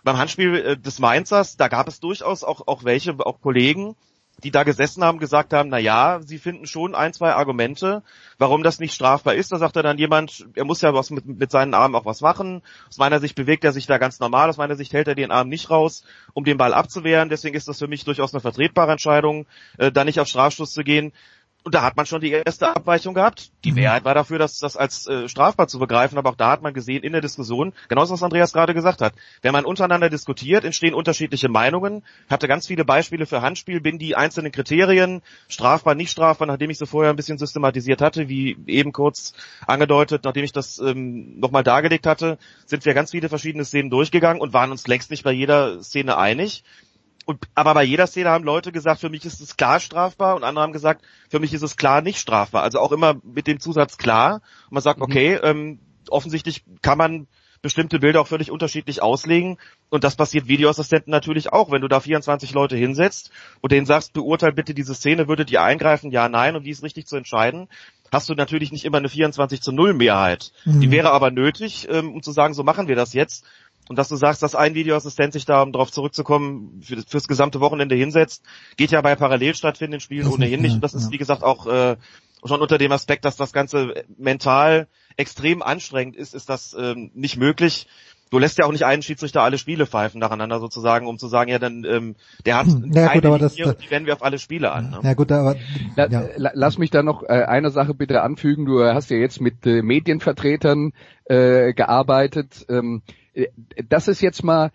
Beim 0.05 0.19
Handspiel 0.19 0.55
äh, 0.55 0.77
des 0.77 0.99
Mainzers, 0.99 1.57
da 1.57 1.69
gab 1.69 1.89
es 1.89 2.01
durchaus 2.01 2.45
auch, 2.45 2.67
auch 2.67 2.85
welche, 2.85 3.15
auch 3.19 3.41
Kollegen, 3.41 3.97
die 4.45 4.51
da 4.51 4.65
gesessen 4.65 5.03
haben, 5.03 5.19
gesagt 5.19 5.55
haben, 5.55 5.71
na 5.71 5.79
ja, 5.79 6.21
sie 6.23 6.39
finden 6.39 6.67
schon 6.67 6.95
ein, 6.95 7.15
zwei 7.15 7.33
Argumente, 7.33 8.03
warum 8.37 8.63
das 8.63 8.79
nicht 8.79 8.93
strafbar 8.93 9.35
ist. 9.35 9.51
Da 9.51 9.57
sagte 9.57 9.83
dann 9.83 9.97
jemand, 9.97 10.47
er 10.55 10.67
muss 10.67 10.83
ja 10.83 10.93
was 10.93 11.11
mit, 11.11 11.25
mit 11.25 11.51
seinen 11.51 11.73
Armen 11.73 11.95
auch 11.95 12.05
was 12.05 12.21
machen. 12.21 12.63
Aus 12.89 12.99
meiner 12.99 13.19
Sicht 13.19 13.35
bewegt 13.35 13.65
er 13.65 13.73
sich 13.73 13.87
da 13.87 13.97
ganz 13.97 14.21
normal, 14.21 14.51
aus 14.51 14.59
meiner 14.59 14.77
Sicht 14.77 14.93
hält 14.93 15.09
er 15.09 15.15
den 15.15 15.31
Arm 15.31 15.49
nicht 15.49 15.71
raus, 15.71 16.05
um 16.35 16.45
den 16.45 16.59
Ball 16.59 16.75
abzuwehren. 16.75 17.31
Deswegen 17.31 17.57
ist 17.57 17.67
das 17.67 17.79
für 17.79 17.89
mich 17.89 18.05
durchaus 18.05 18.35
eine 18.35 18.43
vertretbare 18.43 18.93
Entscheidung, 18.93 19.47
äh, 19.79 19.91
da 19.91 20.05
nicht 20.05 20.21
auf 20.21 20.29
Strafstoß 20.29 20.71
zu 20.71 20.85
gehen. 20.85 21.13
Und 21.67 21.75
da 21.75 21.83
hat 21.83 21.97
man 21.97 22.07
schon 22.07 22.21
die 22.21 22.31
erste 22.31 22.77
Abweichung 22.77 23.13
gehabt. 23.13 23.51
Die 23.65 23.73
Mehrheit 23.73 24.05
war 24.05 24.15
dafür, 24.15 24.39
das, 24.39 24.61
das 24.61 24.77
als 24.77 25.09
äh, 25.09 25.29
strafbar 25.29 25.67
zu 25.67 25.81
begreifen, 25.81 26.17
aber 26.17 26.31
auch 26.31 26.37
da 26.37 26.53
hat 26.53 26.63
man 26.63 26.73
gesehen 26.73 27.03
in 27.03 27.11
der 27.11 27.21
Diskussion, 27.21 27.73
genauso 27.89 28.15
was 28.15 28.23
Andreas 28.23 28.53
gerade 28.53 28.73
gesagt 28.73 29.01
hat, 29.01 29.15
wenn 29.43 29.51
man 29.51 29.65
untereinander 29.65 30.09
diskutiert, 30.09 30.65
entstehen 30.65 30.95
unterschiedliche 30.95 31.49
Meinungen. 31.49 32.05
Ich 32.27 32.31
hatte 32.31 32.47
ganz 32.47 32.69
viele 32.69 32.85
Beispiele 32.85 33.27
für 33.27 33.43
Handspiel, 33.43 33.81
bin 33.81 33.99
die 33.99 34.15
einzelnen 34.15 34.53
Kriterien, 34.53 35.23
strafbar, 35.49 35.97
nicht 35.97 36.13
strafbar, 36.13 36.47
nachdem 36.47 36.71
ich 36.71 36.79
sie 36.79 36.87
vorher 36.87 37.11
ein 37.11 37.17
bisschen 37.17 37.37
systematisiert 37.37 38.01
hatte, 38.01 38.29
wie 38.29 38.57
eben 38.69 38.93
kurz 38.93 39.33
angedeutet, 39.67 40.23
nachdem 40.23 40.45
ich 40.45 40.53
das 40.53 40.79
ähm, 40.79 41.41
nochmal 41.41 41.65
dargelegt 41.65 42.07
hatte, 42.07 42.39
sind 42.67 42.85
wir 42.85 42.95
ganz 42.95 43.11
viele 43.11 43.29
verschiedene 43.29 43.65
Szenen 43.65 43.91
durchgegangen 43.91 44.41
und 44.41 44.53
waren 44.53 44.71
uns 44.71 44.87
längst 44.87 45.11
nicht 45.11 45.25
bei 45.25 45.33
jeder 45.33 45.83
Szene 45.83 46.17
einig. 46.17 46.63
Und, 47.27 47.45
aber 47.57 47.75
bei 47.75 47.83
jeder 47.83 48.07
Szene 48.07 48.31
haben 48.31 48.45
Leute 48.45 48.71
gesagt, 48.71 49.01
für 49.01 49.11
mich 49.11 49.25
ist 49.25 49.41
es 49.41 49.57
klar 49.57 49.81
strafbar 49.81 50.37
und 50.37 50.45
andere 50.45 50.63
haben 50.63 50.73
gesagt, 50.73 51.05
für 51.29 51.41
mich 51.41 51.53
ist 51.53 51.63
es 51.63 51.77
klar 51.77 52.01
nicht 52.01 52.19
strafbar. 52.19 52.63
Also 52.63 52.79
auch 52.79 52.93
immer 52.93 53.17
mit 53.25 53.49
dem 53.49 53.59
Zusatz 53.59 53.99
klar. 53.99 54.41
Und 54.67 54.75
man 54.75 54.83
sagt, 54.83 55.01
okay, 55.01 55.35
ähm, 55.43 55.81
offensichtlich 56.09 56.65
kann 56.83 56.99
man 56.99 57.27
bestimmte 57.63 57.99
Bilder 57.99 58.21
auch 58.21 58.29
völlig 58.29 58.53
unterschiedlich 58.53 59.03
auslegen. 59.03 59.59
Und 59.89 60.05
das 60.05 60.15
passiert 60.15 60.47
Videoassistenten 60.47 61.11
natürlich 61.11 61.53
auch. 61.53 61.73
Wenn 61.73 61.83
du 61.83 61.89
da 61.89 61.99
24 61.99 62.55
Leute 62.55 62.77
hinsetzt 62.77 63.33
und 63.61 63.73
denen 63.73 63.87
sagst, 63.87 64.13
beurteil 64.13 64.53
bitte 64.53 64.73
diese 64.73 64.95
Szene, 64.95 65.27
würdet 65.27 65.51
ihr 65.51 65.63
eingreifen, 65.63 66.13
ja, 66.13 66.29
nein, 66.29 66.55
und 66.55 66.63
die 66.63 66.71
ist 66.71 66.85
richtig 66.85 67.09
zu 67.09 67.17
entscheiden, 67.17 67.69
hast 68.13 68.29
du 68.29 68.35
natürlich 68.35 68.71
nicht 68.71 68.85
immer 68.85 68.99
eine 68.99 69.09
24 69.09 69.61
zu 69.61 69.73
0 69.73 69.95
Mehrheit. 69.95 70.53
Die 70.81 70.91
wäre 70.93 71.11
aber 71.11 71.33
nötig, 71.33 71.89
ähm, 71.91 72.15
um 72.15 72.23
zu 72.23 72.31
sagen, 72.31 72.55
so 72.55 72.63
machen 72.63 72.87
wir 72.87 72.95
das 72.95 73.15
jetzt. 73.15 73.45
Und 73.89 73.97
dass 73.97 74.09
du 74.09 74.17
sagst, 74.17 74.43
dass 74.43 74.55
ein 74.55 74.75
Videoassistent 74.75 75.33
sich 75.33 75.45
da, 75.45 75.63
um 75.63 75.73
darauf 75.73 75.93
zurückzukommen, 75.93 76.81
für, 76.83 77.03
fürs 77.07 77.29
gesamte 77.29 77.61
Wochenende 77.61 77.95
hinsetzt, 77.95 78.43
geht 78.77 78.91
ja 78.91 79.01
bei 79.01 79.15
parallel 79.15 79.55
stattfindenden 79.55 80.01
Spielen 80.01 80.25
Das 80.25 80.33
ohnehin 80.33 80.61
nicht, 80.61 80.75
Und 80.75 80.81
das 80.81 80.95
ist, 80.95 81.07
ja. 81.07 81.11
wie 81.13 81.19
gesagt, 81.19 81.43
auch 81.45 81.67
äh, 81.67 81.97
schon 82.45 82.61
unter 82.61 82.79
dem 82.79 82.93
Aspekt, 82.93 83.25
dass 83.25 83.37
das 83.37 83.53
Ganze 83.53 83.95
mental 84.19 84.89
extrem 85.17 85.63
anstrengend 85.63 86.17
ist, 86.17 86.35
ist 86.35 86.49
das 86.49 86.77
ähm, 86.79 87.11
nicht 87.15 87.37
möglich. 87.37 87.87
Du 88.29 88.41
lässt 88.41 88.59
ja 88.59 88.65
auch 88.67 88.73
nicht 88.73 88.85
einen 88.85 89.03
Schiedsrichter 89.03 89.43
alle 89.43 89.57
Spiele 89.57 89.87
pfeifen 89.87 90.19
nacheinander 90.19 90.59
sozusagen, 90.59 91.07
um 91.07 91.17
zu 91.17 91.29
sagen, 91.29 91.49
ja, 91.49 91.61
dann 91.61 91.85
ähm, 91.85 92.17
der 92.45 92.57
hat 92.59 92.67
Hm, 92.67 92.91
ja, 92.93 93.13
gut, 93.13 93.25
aber 93.25 93.39
das- 93.39 93.57
Linie 93.57 93.73
und 93.73 93.85
die 93.85 93.91
wenden 93.91 94.07
wir 94.09 94.15
auf 94.15 94.25
alle 94.25 94.41
Spiele 94.41 94.73
an. 94.73 94.91
Ne? 94.91 95.01
Ja 95.05 95.15
gut, 95.15 95.31
aber 95.31 95.55
ja. 95.97 96.25
la, 96.37 96.51
lass 96.53 96.77
mich 96.77 96.91
da 96.91 97.05
noch 97.05 97.23
äh, 97.23 97.45
eine 97.47 97.71
Sache 97.71 97.95
bitte 97.95 98.23
anfügen. 98.23 98.67
Du 98.67 98.83
hast 98.83 99.11
ja 99.11 99.17
jetzt 99.17 99.41
mit 99.41 99.65
äh, 99.65 99.81
Medienvertretern 99.81 100.93
äh, 101.27 101.73
gearbeitet. 101.73 102.67
Ähm, 102.69 103.03
äh, 103.07 103.13
das 103.89 104.09
ist 104.09 104.21
jetzt 104.21 104.43
mal 104.43 104.71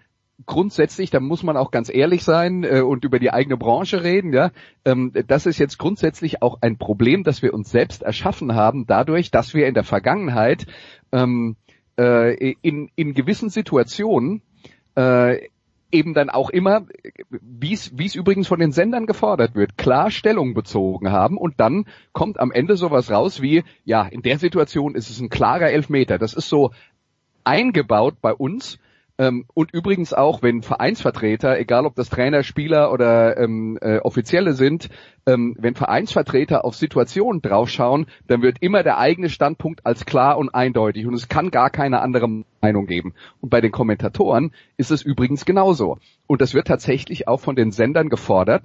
grundsätzlich, 0.45 1.10
da 1.12 1.19
muss 1.19 1.43
man 1.43 1.58
auch 1.58 1.71
ganz 1.71 1.89
ehrlich 1.93 2.24
sein 2.24 2.63
äh, 2.63 2.82
und 2.82 3.04
über 3.04 3.19
die 3.19 3.32
eigene 3.32 3.58
Branche 3.58 4.04
reden, 4.04 4.34
ja. 4.34 4.52
Ähm, 4.86 5.12
das 5.28 5.45
ist 5.45 5.60
jetzt 5.60 5.78
grundsätzlich 5.78 6.41
auch 6.41 6.60
ein 6.62 6.78
Problem, 6.78 7.24
das 7.24 7.41
wir 7.41 7.54
uns 7.54 7.69
selbst 7.69 8.02
erschaffen 8.02 8.56
haben, 8.56 8.86
dadurch, 8.88 9.32
dass 9.32 9.54
wir 9.54 9.67
in 9.67 9.74
der 9.74 9.84
Vergangenheit 9.84 10.65
ähm, 11.12 11.56
äh, 12.00 12.54
in, 12.62 12.89
in 12.95 13.13
gewissen 13.13 13.50
Situationen 13.50 14.41
äh, 14.95 15.47
eben 15.91 16.13
dann 16.13 16.30
auch 16.30 16.50
immer, 16.50 16.86
wie 17.30 17.74
es 17.74 18.15
übrigens 18.15 18.47
von 18.47 18.60
den 18.60 18.71
Sendern 18.71 19.06
gefordert 19.06 19.56
wird, 19.56 19.78
klar 19.78 20.10
Stellung 20.10 20.54
bezogen 20.54 21.12
haben 21.12 21.38
und 21.38 21.60
dann 21.60 21.86
kommt 22.13 22.39
am 22.39 22.52
Ende 22.52 22.78
sowas 22.78 23.12
raus 23.12 23.41
wie, 23.41 23.63
ja, 23.84 24.04
in 24.04 24.21
der 24.21 24.39
Situation 24.39 24.95
ist 24.95 25.10
es 25.10 25.19
ein 25.19 25.30
klarer 25.30 25.69
Elfmeter. 25.69 26.17
Das 26.17 26.34
ist 26.34 26.47
so 26.47 26.71
eingebaut 27.43 28.15
bei 28.21 28.34
uns, 28.34 28.80
ähm, 29.21 29.45
und 29.54 29.71
übrigens 29.71 30.13
auch, 30.15 30.41
wenn 30.41 30.63
Vereinsvertreter, 30.63 31.60
egal 31.60 31.86
ob 31.86 31.93
das 31.93 32.10
Trainer, 32.10 32.41
Spieler 32.41 32.91
oder 32.91 33.38
ähm, 33.38 33.77
äh, 33.80 33.99
Offizielle 33.99 34.54
sind, 34.54 34.89
ähm, 35.27 35.56
wenn 35.60 35.75
Vereinsvertreter 35.75 36.65
auf 36.65 36.75
Situationen 36.75 37.39
draufschauen, 37.39 38.08
dann 38.27 38.41
wird 38.41 38.58
immer 38.62 38.82
der 38.82 38.97
eigene 38.97 39.30
Standpunkt 39.30 39.86
als 39.86 40.08
klar 40.08 40.39
und 40.39 40.49
eindeutig 40.56 41.06
und 41.06 41.13
es 41.13 41.27
kann 41.27 41.51
gar 41.51 41.69
keine 41.69 42.01
andere 42.01 42.43
Meinung 42.62 42.88
geben. 42.88 43.13
Und 43.41 43.49
bei 43.49 43.62
den 43.62 43.71
Kommentatoren 43.71 44.54
ist 44.77 44.89
es 44.89 45.04
übrigens 45.04 45.45
genauso. 45.45 45.99
Und 46.25 46.41
das 46.41 46.56
wird 46.56 46.65
tatsächlich 46.65 47.27
auch 47.27 47.41
von 47.41 47.56
den 47.56 47.71
Sendern 47.71 48.10
gefordert. 48.10 48.63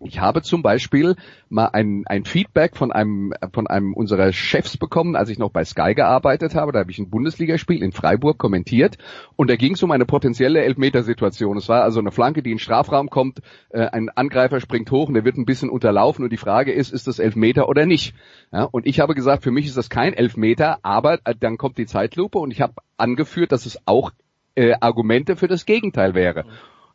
Ich 0.00 0.20
habe 0.20 0.42
zum 0.42 0.62
Beispiel 0.62 1.16
mal 1.48 1.66
ein, 1.66 2.04
ein 2.06 2.24
Feedback 2.24 2.76
von 2.76 2.90
einem, 2.92 3.32
von 3.52 3.66
einem 3.66 3.94
unserer 3.94 4.32
Chefs 4.32 4.76
bekommen, 4.76 5.14
als 5.14 5.28
ich 5.28 5.38
noch 5.38 5.50
bei 5.50 5.64
Sky 5.64 5.94
gearbeitet 5.94 6.54
habe. 6.54 6.72
Da 6.72 6.80
habe 6.80 6.90
ich 6.90 6.98
ein 6.98 7.10
Bundesligaspiel 7.10 7.82
in 7.82 7.92
Freiburg 7.92 8.38
kommentiert 8.38 8.98
und 9.36 9.48
da 9.48 9.56
ging 9.56 9.74
es 9.74 9.82
um 9.82 9.90
eine 9.90 10.04
potenzielle 10.04 10.62
Elfmetersituation. 10.62 11.56
Es 11.56 11.68
war 11.68 11.82
also 11.82 12.00
eine 12.00 12.10
Flanke, 12.10 12.42
die 12.42 12.50
in 12.50 12.56
den 12.56 12.60
Strafraum 12.60 13.10
kommt, 13.10 13.40
äh, 13.70 13.86
ein 13.86 14.08
Angreifer 14.08 14.60
springt 14.60 14.90
hoch 14.90 15.08
und 15.08 15.14
der 15.14 15.24
wird 15.24 15.36
ein 15.36 15.46
bisschen 15.46 15.70
unterlaufen 15.70 16.24
und 16.24 16.32
die 16.32 16.36
Frage 16.36 16.72
ist, 16.72 16.92
ist 16.92 17.06
das 17.06 17.18
Elfmeter 17.18 17.68
oder 17.68 17.86
nicht? 17.86 18.14
Ja, 18.52 18.64
und 18.64 18.86
ich 18.86 18.98
habe 18.98 19.14
gesagt, 19.14 19.44
für 19.44 19.52
mich 19.52 19.66
ist 19.66 19.76
das 19.76 19.90
kein 19.90 20.14
Elfmeter, 20.14 20.78
aber 20.82 21.20
äh, 21.24 21.34
dann 21.38 21.58
kommt 21.58 21.78
die 21.78 21.86
Zeitlupe 21.86 22.38
und 22.38 22.50
ich 22.50 22.60
habe 22.60 22.74
angeführt, 22.96 23.52
dass 23.52 23.66
es 23.66 23.78
auch 23.86 24.10
äh, 24.54 24.74
Argumente 24.80 25.36
für 25.36 25.48
das 25.48 25.64
Gegenteil 25.64 26.14
wäre 26.14 26.44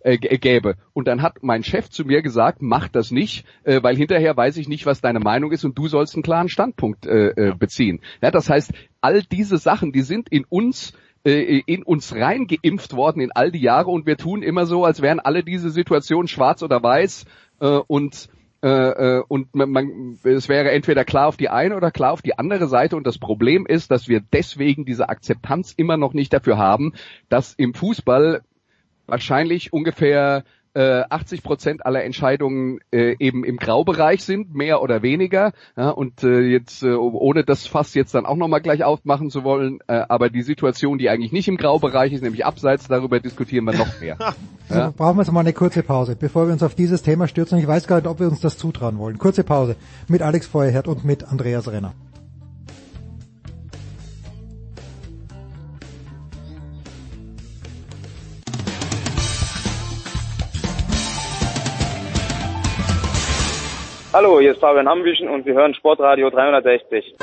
äh, 0.07 0.37
gäbe. 0.37 0.75
Und 0.93 1.07
dann 1.07 1.21
hat 1.21 1.43
mein 1.43 1.63
Chef 1.63 1.89
zu 1.89 2.05
mir 2.05 2.21
gesagt, 2.21 2.61
mach 2.61 2.87
das 2.87 3.11
nicht, 3.11 3.45
äh, 3.63 3.83
weil 3.83 3.97
hinterher 3.97 4.35
weiß 4.37 4.57
ich 4.57 4.69
nicht, 4.69 4.85
was 4.85 5.01
deine 5.01 5.19
Meinung 5.19 5.51
ist 5.51 5.65
und 5.65 5.77
du 5.77 5.87
sollst 5.87 6.15
einen 6.15 6.23
klaren 6.23 6.49
Standpunkt 6.49 7.05
äh, 7.05 7.29
äh, 7.29 7.53
beziehen. 7.53 7.99
Ja, 8.21 8.31
das 8.31 8.49
heißt, 8.49 8.71
all 9.01 9.23
diese 9.23 9.57
Sachen, 9.57 9.91
die 9.91 10.01
sind 10.01 10.29
in 10.29 10.45
uns 10.47 10.93
äh, 11.25 11.61
in 11.65 11.83
uns 11.83 12.15
reingeimpft 12.15 12.95
worden 12.95 13.21
in 13.21 13.31
all 13.33 13.51
die 13.51 13.61
Jahre 13.61 13.89
und 13.89 14.05
wir 14.05 14.17
tun 14.17 14.43
immer 14.43 14.65
so, 14.65 14.85
als 14.85 15.01
wären 15.01 15.19
alle 15.19 15.43
diese 15.43 15.71
Situationen 15.71 16.27
schwarz 16.27 16.63
oder 16.63 16.81
weiß 16.81 17.25
äh, 17.59 17.67
und 17.87 18.29
äh, 18.63 18.69
äh, 18.69 19.23
und 19.27 19.53
man, 19.53 19.69
man, 19.69 20.17
es 20.23 20.49
wäre 20.49 20.71
entweder 20.71 21.05
klar 21.05 21.27
auf 21.27 21.37
die 21.37 21.49
eine 21.49 21.75
oder 21.75 21.91
klar 21.91 22.11
auf 22.13 22.21
die 22.21 22.39
andere 22.39 22.67
Seite 22.67 22.95
und 22.95 23.05
das 23.05 23.19
Problem 23.19 23.65
ist, 23.67 23.91
dass 23.91 24.07
wir 24.07 24.19
deswegen 24.19 24.83
diese 24.83 25.09
Akzeptanz 25.09 25.73
immer 25.77 25.97
noch 25.97 26.13
nicht 26.13 26.33
dafür 26.33 26.57
haben, 26.57 26.93
dass 27.29 27.53
im 27.53 27.73
Fußball 27.73 28.41
wahrscheinlich 29.07 29.73
ungefähr 29.73 30.43
äh, 30.77 31.03
80 31.09 31.41
Prozent 31.41 31.85
aller 31.87 32.03
Entscheidungen 32.03 32.79
äh, 32.91 33.15
eben 33.17 33.43
im 33.43 33.57
Graubereich 33.57 34.23
sind, 34.23 34.53
mehr 34.53 34.83
oder 34.83 35.01
weniger. 35.01 35.53
Ja, 35.75 35.89
und 35.89 36.23
äh, 36.23 36.41
jetzt, 36.41 36.83
äh, 36.83 36.93
ohne 36.93 37.43
das 37.43 37.65
Fass 37.65 37.95
jetzt 37.95 38.13
dann 38.13 38.27
auch 38.27 38.35
nochmal 38.35 38.61
gleich 38.61 38.83
aufmachen 38.83 39.31
zu 39.31 39.43
wollen, 39.43 39.79
äh, 39.87 40.03
aber 40.07 40.29
die 40.29 40.43
Situation, 40.43 40.99
die 40.99 41.09
eigentlich 41.09 41.31
nicht 41.31 41.47
im 41.47 41.57
Graubereich 41.57 42.13
ist, 42.13 42.21
nämlich 42.21 42.45
abseits, 42.45 42.87
darüber 42.87 43.19
diskutieren 43.19 43.65
wir 43.65 43.73
noch 43.73 43.99
mehr. 43.99 44.17
ja. 44.19 44.35
also 44.69 44.93
brauchen 44.95 45.17
wir 45.17 45.23
jetzt 45.23 45.31
mal 45.31 45.39
eine 45.39 45.53
kurze 45.53 45.81
Pause, 45.81 46.15
bevor 46.15 46.45
wir 46.45 46.53
uns 46.53 46.61
auf 46.61 46.75
dieses 46.75 47.01
Thema 47.01 47.27
stürzen. 47.27 47.57
Ich 47.57 47.67
weiß 47.67 47.87
gar 47.87 47.95
nicht, 47.95 48.07
ob 48.07 48.19
wir 48.19 48.27
uns 48.27 48.41
das 48.41 48.59
zutrauen 48.59 48.99
wollen. 48.99 49.17
Kurze 49.17 49.43
Pause 49.43 49.77
mit 50.07 50.21
Alex 50.21 50.45
Feuerherd 50.45 50.87
und 50.87 51.03
mit 51.03 51.23
Andreas 51.23 51.71
Renner. 51.71 51.93
Hallo, 64.19 64.39
hier 64.39 64.53
ist 64.53 64.59
Fabian 64.59 64.87
Ambüchen 64.87 65.29
und 65.29 65.45
Sie 65.45 65.53
hören 65.53 65.75
Sportradio 65.75 66.31
360. 66.31 67.17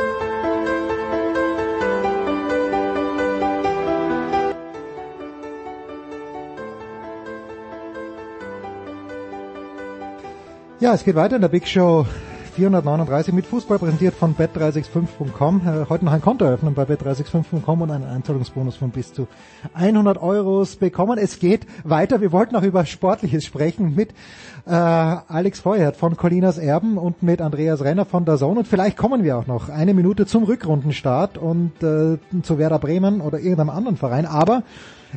Ja, 10.78 10.94
es 10.94 11.04
geht 11.04 11.16
weiter 11.16 11.34
in 11.34 11.42
der 11.42 11.48
Big 11.48 11.66
Show 11.66 12.06
439 12.54 13.34
mit 13.34 13.46
Fußball 13.46 13.80
präsentiert 13.80 14.14
von 14.14 14.36
bet365.com. 14.36 15.62
Äh, 15.66 15.88
heute 15.88 16.04
noch 16.04 16.12
ein 16.12 16.20
Konto 16.20 16.44
öffnen 16.44 16.74
bei 16.74 16.84
bet365.com 16.84 17.82
und 17.82 17.90
einen 17.90 18.04
Einzahlungsbonus 18.04 18.76
von 18.76 18.90
bis 18.90 19.12
zu 19.12 19.26
100 19.74 20.22
Euros 20.22 20.76
bekommen. 20.76 21.18
Es 21.18 21.40
geht 21.40 21.66
weiter. 21.82 22.20
Wir 22.20 22.30
wollten 22.30 22.54
auch 22.54 22.62
über 22.62 22.86
Sportliches 22.86 23.44
sprechen 23.44 23.96
mit 23.96 24.10
äh, 24.66 24.70
Alex 24.70 25.60
Feuert 25.60 25.96
von 25.96 26.16
Colinas 26.16 26.58
Erben 26.58 26.96
und 26.96 27.24
mit 27.24 27.40
Andreas 27.40 27.82
Renner 27.82 28.04
von 28.04 28.24
der 28.24 28.36
Zone. 28.36 28.60
Und 28.60 28.68
vielleicht 28.68 28.96
kommen 28.96 29.24
wir 29.24 29.36
auch 29.36 29.48
noch 29.48 29.68
eine 29.68 29.92
Minute 29.92 30.24
zum 30.24 30.44
Rückrundenstart 30.44 31.36
und 31.36 31.82
äh, 31.82 32.18
zu 32.42 32.58
Werder 32.58 32.78
Bremen 32.78 33.20
oder 33.20 33.38
irgendeinem 33.38 33.70
anderen 33.70 33.96
Verein. 33.96 34.26
Aber 34.26 34.62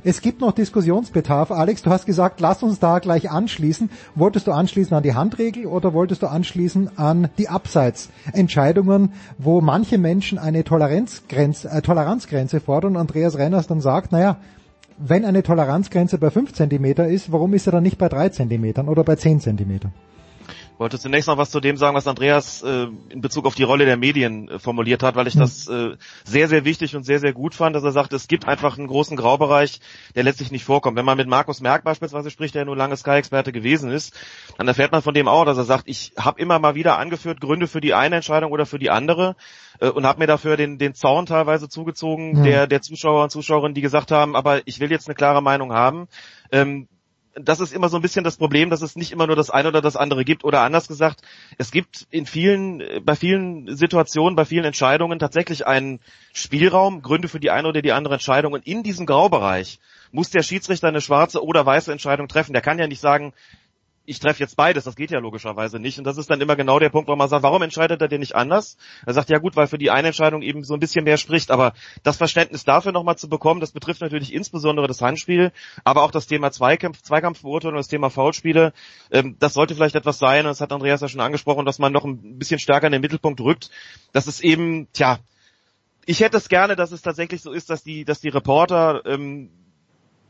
es 0.04 0.22
gibt 0.22 0.42
noch 0.42 0.52
Diskussionsbedarf. 0.52 1.52
Alex, 1.52 1.82
du 1.82 1.90
hast 1.90 2.06
gesagt, 2.06 2.40
lass 2.40 2.64
uns 2.64 2.80
da 2.80 3.00
gleich 3.00 3.30
anschließen. 3.30 3.90
Wolltest 4.16 4.48
du 4.48 4.52
anschließen 4.52 4.96
an 4.96 5.04
die 5.04 5.14
Handregel 5.14 5.66
oder 5.66 5.94
wolltest 5.94 6.22
du 6.22 6.28
anschließen 6.28 6.98
an 6.98 7.30
die 7.38 7.50
Abseitsentscheidungen, 7.50 9.14
wo 9.38 9.62
manche 9.62 9.98
Menschen 9.98 10.38
eine 10.38 10.64
Toleranzgrenze, 10.64 11.70
äh, 11.70 11.82
Toleranzgrenze 11.82 12.60
fordern? 12.60 12.98
Andreas 12.98 13.38
Renners 13.38 13.68
dann 13.68 13.82
sagt, 13.82 14.12
naja, 14.12 14.38
wenn 14.98 15.26
eine 15.26 15.44
Toleranzgrenze 15.44 16.18
bei 16.18 16.32
5 16.32 16.54
Zentimeter 16.54 17.08
ist, 17.08 17.32
warum 17.32 17.54
ist 17.54 17.68
er 17.68 17.72
dann 17.72 17.84
nicht 17.84 17.98
bei 17.98 18.10
3 18.10 18.30
Zentimetern 18.30 18.90
oder 18.90 19.04
bei 19.04 19.16
10 19.16 19.42
Zentimetern? 19.42 19.94
Wollte 20.80 21.00
zunächst 21.00 21.28
noch 21.28 21.38
was 21.38 21.52
zu 21.52 21.60
dem 21.60 21.78
sagen, 21.78 21.96
was 21.96 22.08
Andreas 22.08 22.62
äh, 22.62 22.88
in 23.10 23.22
Bezug 23.22 23.46
auf 23.46 23.56
die 23.56 23.64
Rolle 23.64 23.86
der 23.86 23.98
Medien 23.98 24.50
äh, 24.50 24.60
formuliert 24.60 25.04
hat, 25.04 25.16
weil 25.16 25.28
ich 25.28 25.34
hm. 25.34 25.42
das 25.42 25.68
äh, 25.68 25.96
sehr, 26.24 26.48
sehr 26.48 26.66
wichtig 26.66 26.96
und 26.96 27.04
sehr, 27.04 27.20
sehr 27.20 27.34
gut 27.34 27.56
fand, 27.56 27.76
dass 27.76 27.84
er 27.84 27.92
sagt, 27.92 28.14
es 28.14 28.28
gibt 28.28 28.48
einfach 28.48 28.78
einen 28.78 28.88
großen 28.88 29.18
Graubereich, 29.18 29.80
der 30.16 30.24
letztlich 30.24 30.52
nicht 30.52 30.64
vorkommt. 30.64 30.98
Wenn 30.98 31.06
man 31.06 31.18
mit 31.18 31.28
Markus 31.28 31.62
Merck 31.62 31.84
beispielsweise 31.84 32.30
spricht, 32.30 32.56
der 32.56 32.62
ja 32.62 32.66
nur 32.66 32.76
lange 32.76 32.96
Sky-Experte 32.96 33.52
gewesen 33.52 33.92
ist, 33.92 34.14
dann 34.58 34.68
erfährt 34.68 34.92
man 34.92 35.02
von 35.02 35.14
dem 35.14 35.28
auch, 35.28 35.46
dass 35.46 35.58
er 35.58 35.64
sagt, 35.64 35.84
ich 35.88 36.14
habe 36.18 36.40
immer 36.40 36.60
mal 36.60 36.76
wieder 36.76 36.98
angeführt 36.98 37.42
Gründe 37.42 37.68
für 37.68 37.82
die 37.82 37.94
eine 37.94 38.18
Entscheidung 38.18 38.52
oder 38.52 38.66
für 38.66 38.80
die 38.80 38.90
andere 38.90 39.36
äh, 39.80 39.90
und 39.90 40.06
habe 40.06 40.20
mir 40.20 40.28
dafür 40.28 40.58
den, 40.58 40.78
den 40.78 40.94
Zaun 40.94 41.26
teilweise 41.26 41.70
zugezogen, 41.70 42.38
hm. 42.38 42.44
der, 42.44 42.68
der 42.68 42.82
Zuschauer 42.82 43.24
und 43.24 43.32
Zuschauerinnen, 43.32 43.76
die 43.76 43.82
gesagt 43.82 44.12
haben, 44.12 44.36
aber 44.36 44.62
ich 44.66 44.80
will 44.80 44.92
jetzt 44.92 45.08
eine 45.08 45.16
klare 45.16 45.42
Meinung 45.42 45.74
haben. 45.74 46.08
Ähm, 46.52 46.88
das 47.40 47.60
ist 47.60 47.74
immer 47.74 47.90
so 47.90 47.98
ein 47.98 48.02
bisschen 48.02 48.24
das 48.24 48.38
Problem, 48.38 48.70
dass 48.70 48.82
es 48.82 48.96
nicht 48.96 49.12
immer 49.12 49.28
nur 49.28 49.36
das 49.36 49.50
eine 49.50 49.70
oder 49.70 49.82
das 49.82 49.96
andere 49.96 50.26
gibt. 50.26 50.44
Oder 50.44 50.62
anders 50.62 50.88
gesagt, 50.88 51.22
es 51.58 51.72
gibt 51.72 52.08
in 52.10 52.26
vielen, 52.26 52.84
bei 53.04 53.16
vielen 53.16 53.76
Situationen, 53.76 54.36
bei 54.36 54.46
vielen 54.46 54.66
Entscheidungen 54.66 55.20
tatsächlich 55.20 55.66
einen 55.68 56.00
Spielraum, 56.34 57.02
Gründe 57.02 57.28
für 57.28 57.40
die 57.40 57.52
eine 57.52 57.68
oder 57.68 57.82
die 57.82 57.92
andere 57.92 58.16
Entscheidung. 58.16 58.54
Und 58.54 58.66
in 58.66 58.84
diesem 58.84 59.06
Graubereich 59.06 59.80
muss 60.12 60.30
der 60.30 60.44
Schiedsrichter 60.44 60.88
eine 60.88 61.02
schwarze 61.02 61.44
oder 61.44 61.66
weiße 61.66 61.92
Entscheidung 61.92 62.28
treffen. 62.28 62.54
Der 62.54 62.62
kann 62.62 62.80
ja 62.80 62.88
nicht 62.88 63.02
sagen, 63.02 63.34
ich 64.08 64.20
treffe 64.20 64.40
jetzt 64.40 64.56
beides, 64.56 64.86
das 64.86 64.96
geht 64.96 65.12
ja 65.12 65.20
logischerweise 65.20 65.80
nicht. 65.80 65.98
Und 65.98 66.06
das 66.06 66.18
ist 66.18 66.30
dann 66.30 66.40
immer 66.40 66.56
genau 66.56 66.80
der 66.80 66.90
Punkt, 66.90 67.10
wo 67.10 67.16
man 67.18 67.28
sagt, 67.28 67.44
warum 67.44 67.62
entscheidet 67.62 68.02
er 68.02 68.08
denn 68.08 68.22
nicht 68.22 68.36
anders? 68.36 68.78
Er 69.06 69.14
sagt, 69.14 69.30
ja 69.30 69.38
gut, 69.38 69.58
weil 69.58 69.68
für 69.68 69.78
die 69.78 69.92
eine 69.92 70.08
Entscheidung 70.08 70.42
eben 70.42 70.64
so 70.64 70.74
ein 70.74 70.80
bisschen 70.80 71.04
mehr 71.04 71.18
spricht. 71.18 71.52
Aber 71.52 71.74
das 72.04 72.16
Verständnis 72.16 72.64
dafür 72.64 72.94
nochmal 72.94 73.18
zu 73.18 73.28
bekommen, 73.28 73.60
das 73.60 73.74
betrifft 73.74 74.00
natürlich 74.00 74.34
insbesondere 74.34 74.88
das 74.88 75.02
Handspiel, 75.02 75.52
aber 75.84 76.04
auch 76.04 76.12
das 76.12 76.26
Thema 76.26 76.52
Zweikampf, 76.52 77.02
Zweikampfbeurteilung, 77.02 77.76
das 77.76 77.90
Thema 77.90 78.10
Foulspiele. 78.10 78.72
Ähm, 79.12 79.36
das 79.40 79.54
sollte 79.54 79.76
vielleicht 79.76 79.96
etwas 79.96 80.20
sein, 80.20 80.46
und 80.46 80.52
das 80.52 80.62
hat 80.62 80.72
Andreas 80.72 81.02
ja 81.02 81.10
schon 81.10 81.20
angesprochen, 81.20 81.66
dass 81.66 81.78
man 81.78 81.92
noch 81.92 82.06
ein 82.06 82.40
bisschen 82.40 82.60
stärker 82.60 82.88
in 82.88 82.94
den 82.94 83.02
Mittelpunkt 83.02 83.42
rückt. 83.42 83.72
Das 84.14 84.26
ist 84.26 84.40
eben, 84.40 84.88
tja, 84.94 85.20
ich 86.06 86.22
hätte 86.22 86.38
es 86.38 86.48
gerne, 86.48 86.78
dass 86.78 86.94
es 86.94 87.02
tatsächlich 87.02 87.42
so 87.42 87.52
ist, 87.52 87.70
dass 87.70 87.84
die, 87.84 88.06
dass 88.06 88.22
die 88.22 88.30
Reporter 88.30 89.02
ähm, 89.06 89.50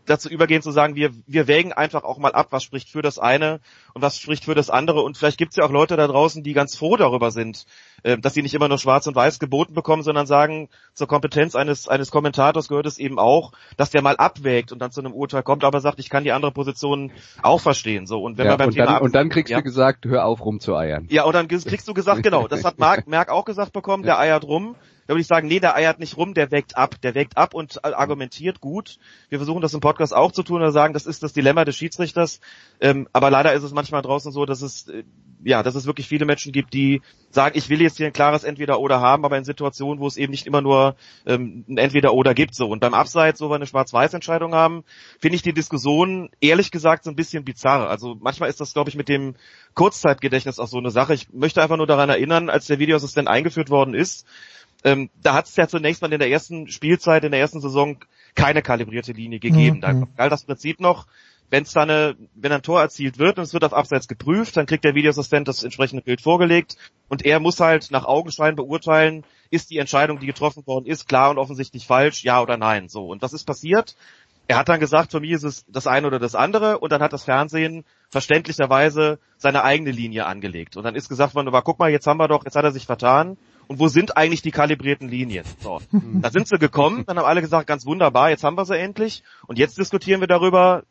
dazu 0.08 0.30
übergehen 0.30 0.62
zu 0.62 0.72
sagen, 0.72 0.96
wir, 0.96 1.12
wir 1.28 1.48
wägen 1.48 1.74
einfach 1.74 2.04
auch 2.04 2.18
mal 2.18 2.32
ab, 2.32 2.48
was 2.52 2.64
spricht 2.64 2.90
für 2.90 3.02
das 3.02 3.20
eine 3.20 3.60
und 3.94 4.02
was 4.02 4.18
spricht 4.18 4.46
für 4.46 4.56
das 4.56 4.70
andere. 4.70 5.02
Und 5.02 5.18
vielleicht 5.18 5.38
gibt 5.38 5.52
es 5.52 5.58
ja 5.58 5.66
auch 5.66 5.72
Leute 5.72 5.96
da 5.96 6.08
draußen, 6.08 6.44
die 6.44 6.54
ganz 6.54 6.76
froh 6.76 6.98
darüber 6.98 7.32
sind, 7.32 7.66
äh, 8.04 8.18
dass 8.18 8.34
sie 8.34 8.42
nicht 8.42 8.54
immer 8.54 8.68
nur 8.68 8.78
schwarz 8.78 9.06
und 9.08 9.16
weiß 9.16 9.40
geboten 9.40 9.74
bekommen, 9.74 10.04
sondern 10.04 10.26
sagen, 10.26 10.70
zur 10.94 11.08
Kompetenz 11.08 11.56
eines, 11.56 11.88
eines 11.88 12.10
Kommentators 12.10 12.68
gehört 12.68 12.86
es 12.86 12.98
eben 12.98 13.20
auch, 13.20 13.52
dass 13.76 13.92
der 13.92 14.02
mal 14.02 14.18
abwägt 14.18 14.72
und 14.72 14.80
dann 14.80 14.92
zu 14.92 15.02
einem 15.02 15.14
Urteil 15.14 15.44
kommt, 15.44 15.64
aber 15.64 15.82
sagt, 15.82 16.00
ich 16.00 16.10
kann 16.10 16.24
die 16.24 16.32
andere 16.32 16.52
Position 16.52 17.12
auch 17.42 17.62
verstehen. 17.62 18.08
So 18.08 18.22
Und 18.22 18.38
wenn 18.38 18.46
ja, 18.46 18.52
man 18.52 18.58
beim 18.58 18.68
und 18.70 18.74
Thema 18.74 18.86
dann, 18.94 19.02
und 19.02 19.16
dann 19.16 19.30
kriegst 19.30 19.52
ja. 19.52 19.58
du 19.58 19.64
gesagt, 19.64 20.06
hör 20.06 20.26
auf 20.26 20.44
rumzueiern. 20.44 21.08
Ja, 21.10 21.24
und 21.24 21.34
dann 21.34 21.48
kriegst 21.48 21.88
du 21.88 21.94
gesagt, 21.94 22.24
genau, 22.24 22.48
das 22.48 22.64
hat 22.64 22.80
Marc, 22.80 23.08
Merck 23.08 23.30
auch 23.30 23.46
gesagt 23.46 23.74
bekommen, 23.74 24.04
der 24.04 24.18
eiert 24.20 24.44
rum. 24.46 24.76
Da 25.08 25.14
würde 25.14 25.22
ich 25.22 25.28
sagen, 25.28 25.48
nee, 25.48 25.60
der 25.60 25.76
eiert 25.76 26.00
nicht 26.00 26.18
rum, 26.18 26.34
der 26.34 26.52
wägt 26.52 26.78
ab. 26.78 27.02
Der 27.02 27.16
wägt 27.16 27.38
ab 27.38 27.54
und 27.54 27.84
argumentiert 27.84 28.60
gut. 28.60 28.98
Wir 29.30 29.40
versuchen 29.40 29.62
das 29.62 29.74
im 29.74 29.80
Podcast 29.80 30.14
auch 30.14 30.32
zu 30.32 30.44
tun 30.44 30.62
und 30.62 30.72
sagen, 30.72 30.94
das 30.94 31.06
ist 31.06 31.24
das 31.24 31.34
Dilemma 31.34 31.66
des 31.66 31.78
Schiedsrichters. 31.78 32.40
Ähm, 32.82 33.08
aber 33.14 33.32
leider 33.32 33.54
ist 33.54 33.64
es 33.64 33.72
manchmal 33.72 34.02
draußen 34.02 34.32
so, 34.32 34.46
dass 34.46 34.62
es 34.62 34.88
äh, 34.90 35.04
ja, 35.44 35.64
dass 35.64 35.76
es 35.76 35.86
wirklich 35.86 36.08
viele 36.08 36.26
Menschen 36.26 36.52
gibt, 36.52 36.74
die 36.74 37.02
sagen, 37.30 37.58
ich 37.58 37.70
will 37.70 37.82
jetzt 37.82 37.98
hier 37.98 38.08
ein 38.08 38.14
klares 38.14 38.44
Entweder-Oder 38.44 39.02
haben, 39.02 39.26
aber 39.26 39.38
in 39.38 39.44
Situationen, 39.44 40.00
wo 40.00 40.08
es 40.08 40.18
eben 40.18 40.32
nicht 40.32 40.48
immer 40.48 40.62
nur 40.62 40.96
ähm, 41.26 41.64
ein 41.70 41.78
Entweder-Oder 41.78 42.34
gibt. 42.34 42.56
So 42.56 42.68
und 42.68 42.80
beim 42.80 42.94
Abseits, 42.94 43.42
wo 43.42 43.50
wir 43.50 43.56
eine 43.56 43.68
Schwarz-Weiß-Entscheidung 43.68 44.54
haben, 44.54 44.84
finde 45.20 45.36
ich 45.36 45.42
die 45.42 45.54
Diskussion 45.54 46.30
ehrlich 46.42 46.72
gesagt 46.72 47.04
so 47.04 47.10
ein 47.10 47.16
bisschen 47.16 47.44
bizarr. 47.44 47.90
Also 47.90 48.16
manchmal 48.20 48.50
ist 48.50 48.60
das, 48.60 48.74
glaube 48.74 48.90
ich, 48.90 48.96
mit 48.96 49.10
dem 49.10 49.36
Kurzzeitgedächtnis 49.74 50.60
auch 50.60 50.68
so 50.68 50.78
eine 50.78 50.92
Sache. 50.92 51.14
Ich 51.14 51.32
möchte 51.32 51.62
einfach 51.62 51.78
nur 51.78 51.88
daran 51.88 52.10
erinnern, 52.10 52.50
als 52.50 52.66
der 52.66 52.80
Videoassistent 52.80 53.28
eingeführt 53.28 53.70
worden 53.70 53.94
ist, 53.94 54.26
ähm, 54.84 55.10
da 55.22 55.34
hat 55.34 55.48
es 55.48 55.56
ja 55.56 55.68
zunächst 55.68 56.02
mal 56.02 56.12
in 56.12 56.20
der 56.20 56.30
ersten 56.30 56.68
Spielzeit, 56.68 57.24
in 57.24 57.32
der 57.32 57.40
ersten 57.40 57.62
Saison 57.62 57.98
keine 58.36 58.62
kalibrierte 58.62 59.12
Linie 59.12 59.40
gegeben. 59.40 59.78
Mhm. 59.78 59.82
Da 59.82 59.94
galt 60.16 60.32
das 60.32 60.46
Prinzip 60.46 60.80
noch, 60.80 61.08
wenn 61.50 61.64
es 61.64 61.72
da 61.72 61.84
eine, 61.84 62.16
wenn 62.36 62.52
ein 62.52 62.62
Tor 62.62 62.82
erzielt 62.82 63.18
wird 63.20 63.38
und 63.38 63.46
es 63.46 63.54
wird 63.54 63.64
auf 63.64 63.74
Abseits 63.74 64.08
geprüft, 64.08 64.58
dann 64.58 64.66
kriegt 64.66 64.84
der 64.84 64.96
Videoassistent 64.96 65.48
das 65.48 65.64
entsprechende 65.64 66.04
Bild 66.04 66.22
vorgelegt 66.22 66.78
und 67.08 67.26
er 67.26 67.40
muss 67.40 67.60
halt 67.60 67.90
nach 67.92 68.06
Augenschein 68.06 68.56
beurteilen, 68.56 69.24
ist 69.50 69.70
die 69.70 69.78
Entscheidung, 69.78 70.20
die 70.20 70.26
getroffen 70.26 70.68
worden 70.68 70.86
ist, 70.86 71.08
klar 71.08 71.30
und 71.30 71.38
offensichtlich 71.38 71.88
falsch, 71.88 72.24
ja 72.24 72.42
oder 72.42 72.58
nein. 72.58 72.90
So. 72.90 73.08
Und 73.08 73.22
was 73.22 73.34
ist 73.34 73.46
passiert? 73.46 73.96
Er 74.50 74.58
hat 74.58 74.70
dann 74.70 74.80
gesagt, 74.80 75.12
für 75.12 75.20
mich 75.20 75.32
ist 75.32 75.44
es 75.44 75.66
das 75.68 75.88
eine 75.88 76.08
oder 76.08 76.20
das 76.20 76.36
andere 76.36 76.80
und 76.80 76.92
dann 76.92 77.02
hat 77.02 77.14
das 77.14 77.24
Fernsehen 77.24 77.86
verständlicherweise 78.10 79.20
seine 79.38 79.64
eigene 79.64 79.92
Linie 79.92 80.26
angelegt. 80.26 80.78
Und 80.78 80.84
dann 80.84 80.96
ist 80.96 81.10
gesagt 81.10 81.36
worden, 81.36 81.48
aber 81.48 81.62
guck 81.62 81.80
mal, 81.80 81.92
jetzt 81.92 82.08
haben 82.08 82.18
wir 82.18 82.28
doch, 82.28 82.46
jetzt 82.46 82.56
hat 82.56 82.64
er 82.64 82.72
sich 82.72 82.86
vertan. 82.86 83.38
Und 83.68 83.80
wo 83.80 83.88
sind 83.88 84.16
eigentlich 84.16 84.42
die 84.42 84.52
kalibrierten 84.52 85.10
Linien? 85.10 85.46
So. 85.60 85.82
da 85.92 86.32
sind 86.32 86.48
sie 86.48 86.58
gekommen, 86.58 87.04
dann 87.06 87.18
haben 87.18 87.26
alle 87.26 87.42
gesagt, 87.42 87.68
ganz 87.68 87.86
wunderbar, 87.86 88.30
jetzt 88.30 88.44
haben 88.44 88.56
wir 88.56 88.66
sie 88.66 88.78
endlich. 88.78 89.24
Und 89.46 89.60
jetzt 89.60 89.78
diskutieren 89.78 90.22
wir 90.22 90.28
darüber, 90.28 90.84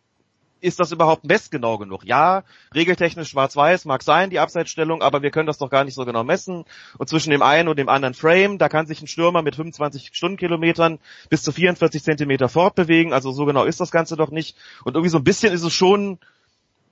ist 0.61 0.81
das 0.81 0.93
überhaupt 0.93 1.25
messgenau 1.25 1.79
genug? 1.79 2.05
Ja, 2.05 2.43
regeltechnisch 2.75 3.29
schwarz-weiß 3.29 3.85
mag 3.85 4.03
sein, 4.03 4.31
die 4.31 4.39
Abseitsstellung, 4.39 5.03
aber 5.03 5.23
wir 5.23 5.31
können 5.31 5.47
das 5.47 5.59
doch 5.59 5.71
gar 5.71 5.85
nicht 5.85 5.95
so 5.95 6.05
genau 6.05 6.25
messen. 6.25 6.65
Und 6.99 7.09
zwischen 7.09 7.31
dem 7.31 7.43
einen 7.43 7.69
und 7.69 7.79
dem 7.79 7.89
anderen 7.89 8.15
Frame, 8.15 8.59
da 8.59 8.69
kann 8.69 8.87
sich 8.87 9.03
ein 9.03 9.07
Stürmer 9.07 9.43
mit 9.43 9.57
25 9.57 10.11
Stundenkilometern 10.13 10.99
bis 11.29 11.43
zu 11.43 11.53
44 11.53 12.03
Zentimeter 12.03 12.49
fortbewegen. 12.49 13.13
Also 13.13 13.33
so 13.33 13.45
genau 13.45 13.65
ist 13.65 13.81
das 13.81 13.91
Ganze 13.91 14.17
doch 14.17 14.31
nicht. 14.31 14.57
Und 14.85 14.95
irgendwie 14.95 15.11
so 15.11 15.19
ein 15.19 15.25
bisschen 15.25 15.53
ist 15.53 15.63
es 15.63 15.75
schon 15.75 16.19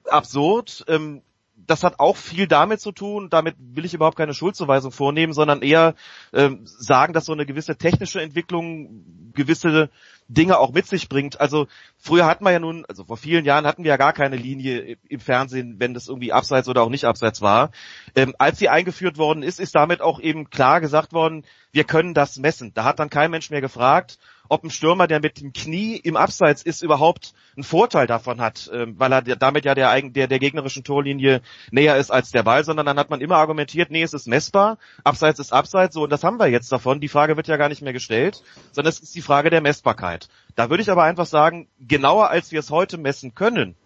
absurd. 0.09 0.85
Ähm, 0.89 1.23
das 1.57 1.83
hat 1.83 2.01
auch 2.01 2.17
viel 2.17 2.47
damit 2.47 2.81
zu 2.81 2.93
tun, 2.93 3.31
damit 3.31 3.57
will 3.59 3.85
ich 3.85 3.95
überhaupt 3.95 4.17
keine 4.17 4.35
Schuldzuweisung 4.35 4.93
vornehmen, 4.93 5.33
sondern 5.33 5.63
eher 5.63 5.95
ähm, 6.33 6.61
sagen, 6.65 7.13
dass 7.13 7.25
so 7.25 7.33
eine 7.33 7.47
gewisse 7.47 7.77
technische 7.77 8.21
Entwicklung 8.21 9.33
gewisse 9.35 9.91
Dinge 10.29 10.59
auch 10.59 10.73
mit 10.73 10.87
sich 10.87 11.09
bringt. 11.09 11.41
Also 11.41 11.67
früher 11.97 12.27
hatten 12.27 12.45
wir 12.45 12.53
ja 12.53 12.59
nun, 12.59 12.85
also 12.87 13.05
vor 13.05 13.17
vielen 13.17 13.45
Jahren 13.45 13.67
hatten 13.67 13.85
wir 13.85 13.91
ja 13.91 13.97
gar 13.97 14.13
keine 14.13 14.37
Linie 14.37 14.97
im 15.09 15.21
Fernsehen, 15.21 15.77
wenn 15.79 15.95
das 15.95 16.09
irgendwie 16.09 16.33
abseits 16.33 16.69
oder 16.69 16.83
auch 16.83 16.89
nicht 16.89 17.05
abseits 17.05 17.41
war. 17.43 17.71
Ähm, 18.15 18.35
als 18.39 18.59
sie 18.59 18.69
eingeführt 18.69 19.19
worden 19.19 19.43
ist, 19.43 19.61
ist 19.61 19.75
damit 19.75 20.01
auch 20.01 20.21
eben 20.21 20.51
klar 20.51 20.81
gesagt 20.81 21.13
worden, 21.13 21.45
wir 21.73 21.85
können 21.85 22.15
das 22.15 22.39
messen. 22.39 22.73
Da 22.75 22.85
hat 22.85 22.99
dann 22.99 23.11
kein 23.11 23.31
Mensch 23.31 23.51
mehr 23.51 23.61
gefragt, 23.61 24.19
ob 24.49 24.65
ein 24.65 24.71
Stürmer, 24.71 25.07
der 25.07 25.21
mit 25.21 25.41
dem 25.41 25.53
Knie 25.53 25.97
im 25.97 26.17
Abseits 26.17 26.63
ist, 26.63 26.83
überhaupt 26.83 27.33
einen 27.57 27.65
Vorteil 27.65 28.07
davon 28.07 28.41
hat, 28.41 28.71
ähm, 28.73 28.95
weil 28.99 29.13
er 29.13 29.23
damit 29.23 29.65
ja 29.65 29.75
der, 29.75 30.01
der, 30.03 30.27
der 30.27 30.39
gegnerischen 30.39 30.85
Torlinie 30.85 31.41
näher 31.71 31.97
ist 31.97 32.11
als 32.11 32.31
der 32.31 32.43
Ball, 32.43 32.65
sondern 32.65 32.87
dann 32.87 32.99
hat 32.99 33.11
man 33.11 33.21
immer 33.21 33.37
argumentiert, 33.37 33.91
nee, 33.91 34.03
es 34.03 34.13
ist 34.13 34.27
messbar, 34.27 34.79
Abseits 35.03 35.39
ist 35.39 35.53
Abseits, 35.53 35.95
so 35.95 36.03
und 36.05 36.11
das 36.11 36.25
haben 36.25 36.39
wir 36.39 36.49
jetzt 36.49 36.71
davon. 36.73 37.01
Die 37.01 37.09
Frage 37.09 37.37
wird 37.37 37.49
ja 37.49 37.57
gar 37.57 37.69
nicht 37.69 37.83
mehr 37.83 37.93
gestellt, 37.93 38.43
sondern 38.73 38.91
es 38.91 39.01
ist 39.01 39.15
die 39.15 39.23
Frage 39.23 39.51
der 39.51 39.61
Messbarkeit. 39.61 40.29
Da 40.55 40.71
würde 40.71 40.83
ich 40.83 40.91
aber 40.91 41.05
einfach 41.05 41.27
sagen, 41.27 41.69
genauer 41.81 42.31
als 42.31 42.53
wir 42.53 42.61
es 42.61 42.71
heute 42.71 42.99
messen 42.99 43.35
können, 43.35 43.77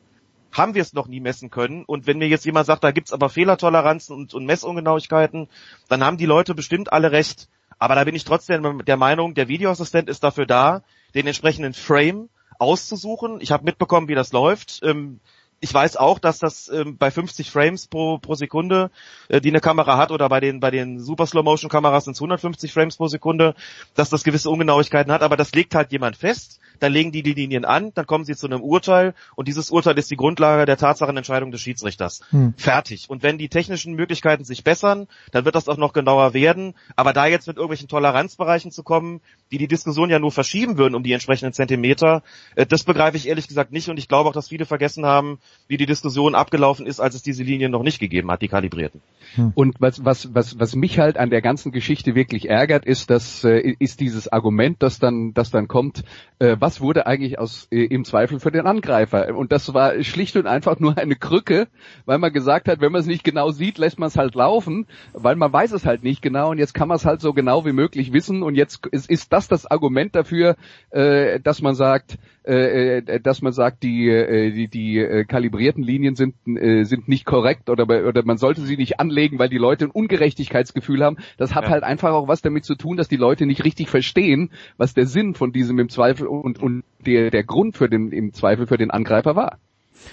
haben 0.52 0.74
wir 0.74 0.82
es 0.82 0.92
noch 0.92 1.06
nie 1.06 1.20
messen 1.20 1.50
können. 1.50 1.84
Und 1.84 2.06
wenn 2.06 2.18
mir 2.18 2.28
jetzt 2.28 2.44
jemand 2.44 2.66
sagt, 2.66 2.84
da 2.84 2.90
gibt's 2.90 3.12
aber 3.12 3.28
Fehlertoleranzen 3.28 4.16
und, 4.16 4.34
und 4.34 4.46
Messungenauigkeiten, 4.46 5.48
dann 5.88 6.04
haben 6.04 6.16
die 6.16 6.26
Leute 6.26 6.54
bestimmt 6.54 6.92
alle 6.92 7.12
recht. 7.12 7.48
Aber 7.78 7.94
da 7.94 8.04
bin 8.04 8.14
ich 8.14 8.24
trotzdem 8.24 8.84
der 8.84 8.96
Meinung, 8.96 9.34
der 9.34 9.48
Videoassistent 9.48 10.08
ist 10.08 10.24
dafür 10.24 10.46
da, 10.46 10.82
den 11.14 11.26
entsprechenden 11.26 11.74
Frame 11.74 12.28
auszusuchen. 12.58 13.40
Ich 13.40 13.52
habe 13.52 13.64
mitbekommen, 13.64 14.08
wie 14.08 14.14
das 14.14 14.32
läuft. 14.32 14.80
Ähm, 14.82 15.20
ich 15.60 15.72
weiß 15.74 15.96
auch, 15.96 16.18
dass 16.18 16.38
das 16.38 16.68
ähm, 16.68 16.96
bei 16.96 17.10
50 17.10 17.50
Frames 17.50 17.86
pro, 17.88 18.18
pro 18.18 18.34
Sekunde, 18.34 18.90
äh, 19.28 19.40
die 19.40 19.48
eine 19.48 19.60
Kamera 19.60 19.96
hat, 19.96 20.10
oder 20.10 20.28
bei 20.28 20.40
den 20.40 20.60
bei 20.60 20.70
den 20.70 21.00
Super 21.00 21.26
Slow 21.26 21.42
Motion 21.42 21.70
Kameras 21.70 22.04
sind 22.04 22.14
es 22.14 22.20
150 22.20 22.72
Frames 22.72 22.96
pro 22.96 23.08
Sekunde, 23.08 23.54
dass 23.94 24.10
das 24.10 24.24
gewisse 24.24 24.50
Ungenauigkeiten 24.50 25.12
hat. 25.12 25.22
Aber 25.22 25.36
das 25.36 25.52
legt 25.52 25.74
halt 25.74 25.92
jemand 25.92 26.16
fest 26.16 26.60
dann 26.80 26.92
legen 26.92 27.12
die 27.12 27.22
die 27.22 27.34
Linien 27.34 27.64
an, 27.64 27.92
dann 27.94 28.06
kommen 28.06 28.24
sie 28.24 28.36
zu 28.36 28.46
einem 28.46 28.60
Urteil 28.60 29.14
und 29.34 29.48
dieses 29.48 29.70
Urteil 29.70 29.98
ist 29.98 30.10
die 30.10 30.16
Grundlage 30.16 30.64
der 30.64 30.76
Tatsachenentscheidung 30.76 31.50
des 31.50 31.60
Schiedsrichters. 31.60 32.20
Hm. 32.30 32.54
Fertig. 32.56 33.10
Und 33.10 33.22
wenn 33.22 33.38
die 33.38 33.48
technischen 33.48 33.94
Möglichkeiten 33.94 34.44
sich 34.44 34.64
bessern, 34.64 35.08
dann 35.32 35.44
wird 35.44 35.54
das 35.54 35.68
auch 35.68 35.76
noch 35.76 35.92
genauer 35.92 36.34
werden. 36.34 36.74
Aber 36.96 37.12
da 37.12 37.26
jetzt 37.26 37.46
mit 37.46 37.56
irgendwelchen 37.56 37.88
Toleranzbereichen 37.88 38.70
zu 38.70 38.82
kommen, 38.82 39.20
die 39.50 39.58
die 39.58 39.68
Diskussion 39.68 40.10
ja 40.10 40.18
nur 40.18 40.32
verschieben 40.32 40.78
würden 40.78 40.94
um 40.94 41.02
die 41.02 41.12
entsprechenden 41.12 41.52
Zentimeter, 41.52 42.22
äh, 42.54 42.66
das 42.66 42.84
begreife 42.84 43.16
ich 43.16 43.28
ehrlich 43.28 43.48
gesagt 43.48 43.72
nicht 43.72 43.88
und 43.88 43.98
ich 43.98 44.08
glaube 44.08 44.28
auch, 44.28 44.34
dass 44.34 44.48
viele 44.48 44.66
vergessen 44.66 45.06
haben, 45.06 45.38
wie 45.68 45.76
die 45.76 45.86
Diskussion 45.86 46.34
abgelaufen 46.34 46.86
ist, 46.86 46.98
als 46.98 47.14
es 47.14 47.22
diese 47.22 47.42
Linien 47.42 47.70
noch 47.70 47.82
nicht 47.82 48.00
gegeben 48.00 48.30
hat, 48.30 48.40
die 48.40 48.48
kalibrierten. 48.48 49.02
Hm. 49.34 49.52
Und 49.54 49.76
was, 49.80 50.02
was, 50.04 50.34
was, 50.34 50.58
was 50.58 50.74
mich 50.74 50.98
halt 50.98 51.18
an 51.18 51.28
der 51.28 51.42
ganzen 51.42 51.72
Geschichte 51.72 52.14
wirklich 52.14 52.48
ärgert, 52.48 52.86
ist, 52.86 53.10
dass, 53.10 53.44
äh, 53.44 53.74
ist 53.78 54.00
dieses 54.00 54.28
Argument, 54.32 54.82
das 54.82 54.98
dann, 54.98 55.34
das 55.34 55.50
dann 55.50 55.68
kommt, 55.68 56.04
äh, 56.38 56.56
was 56.58 56.80
wurde 56.80 57.06
eigentlich 57.06 57.38
aus, 57.38 57.68
äh, 57.70 57.84
im 57.84 58.06
Zweifel 58.06 58.40
für 58.40 58.50
den 58.50 58.66
Angreifer? 58.66 59.36
Und 59.36 59.52
das 59.52 59.74
war 59.74 60.02
schlicht 60.02 60.36
und 60.36 60.46
einfach 60.46 60.80
nur 60.80 60.96
eine 60.96 61.16
Krücke, 61.16 61.68
weil 62.06 62.18
man 62.18 62.32
gesagt 62.32 62.66
hat, 62.68 62.80
wenn 62.80 62.90
man 62.90 63.02
es 63.02 63.06
nicht 63.06 63.22
genau 63.22 63.50
sieht, 63.50 63.76
lässt 63.76 63.98
man 63.98 64.08
es 64.08 64.16
halt 64.16 64.34
laufen, 64.34 64.86
weil 65.12 65.36
man 65.36 65.52
weiß 65.52 65.72
es 65.72 65.84
halt 65.84 66.02
nicht 66.02 66.22
genau 66.22 66.50
und 66.50 66.58
jetzt 66.58 66.72
kann 66.72 66.88
man 66.88 66.96
es 66.96 67.04
halt 67.04 67.20
so 67.20 67.34
genau 67.34 67.66
wie 67.66 67.72
möglich 67.72 68.14
wissen 68.14 68.42
und 68.42 68.54
jetzt 68.54 68.86
ist, 68.86 69.10
ist 69.10 69.34
das 69.34 69.48
das 69.48 69.66
Argument 69.66 70.14
dafür, 70.14 70.56
äh, 70.90 71.40
dass 71.40 71.60
man 71.60 71.74
sagt, 71.74 72.18
äh, 72.48 72.98
äh, 72.98 73.20
dass 73.20 73.42
man 73.42 73.52
sagt, 73.52 73.82
die, 73.82 74.08
äh, 74.08 74.50
die, 74.50 74.68
die 74.68 74.98
äh, 74.98 75.24
kalibrierten 75.24 75.82
Linien 75.82 76.16
sind, 76.16 76.34
äh, 76.46 76.84
sind 76.84 77.06
nicht 77.06 77.26
korrekt 77.26 77.68
oder, 77.68 77.84
oder 77.84 78.24
man 78.24 78.38
sollte 78.38 78.62
sie 78.62 78.76
nicht 78.76 79.00
anlegen, 79.00 79.38
weil 79.38 79.50
die 79.50 79.58
Leute 79.58 79.84
ein 79.84 79.90
Ungerechtigkeitsgefühl 79.90 81.04
haben. 81.04 81.18
Das 81.36 81.54
hat 81.54 81.64
ja. 81.64 81.70
halt 81.70 81.84
einfach 81.84 82.12
auch 82.12 82.26
was 82.26 82.40
damit 82.40 82.64
zu 82.64 82.74
tun, 82.74 82.96
dass 82.96 83.08
die 83.08 83.16
Leute 83.16 83.44
nicht 83.44 83.64
richtig 83.64 83.90
verstehen, 83.90 84.50
was 84.78 84.94
der 84.94 85.06
Sinn 85.06 85.34
von 85.34 85.52
diesem 85.52 85.78
im 85.78 85.90
Zweifel 85.90 86.26
und, 86.26 86.58
und 86.58 86.84
der, 87.04 87.30
der 87.30 87.44
Grund 87.44 87.76
für 87.76 87.88
den, 87.88 88.12
im 88.12 88.32
Zweifel 88.32 88.66
für 88.66 88.78
den 88.78 88.90
Angreifer 88.90 89.36
war. 89.36 89.58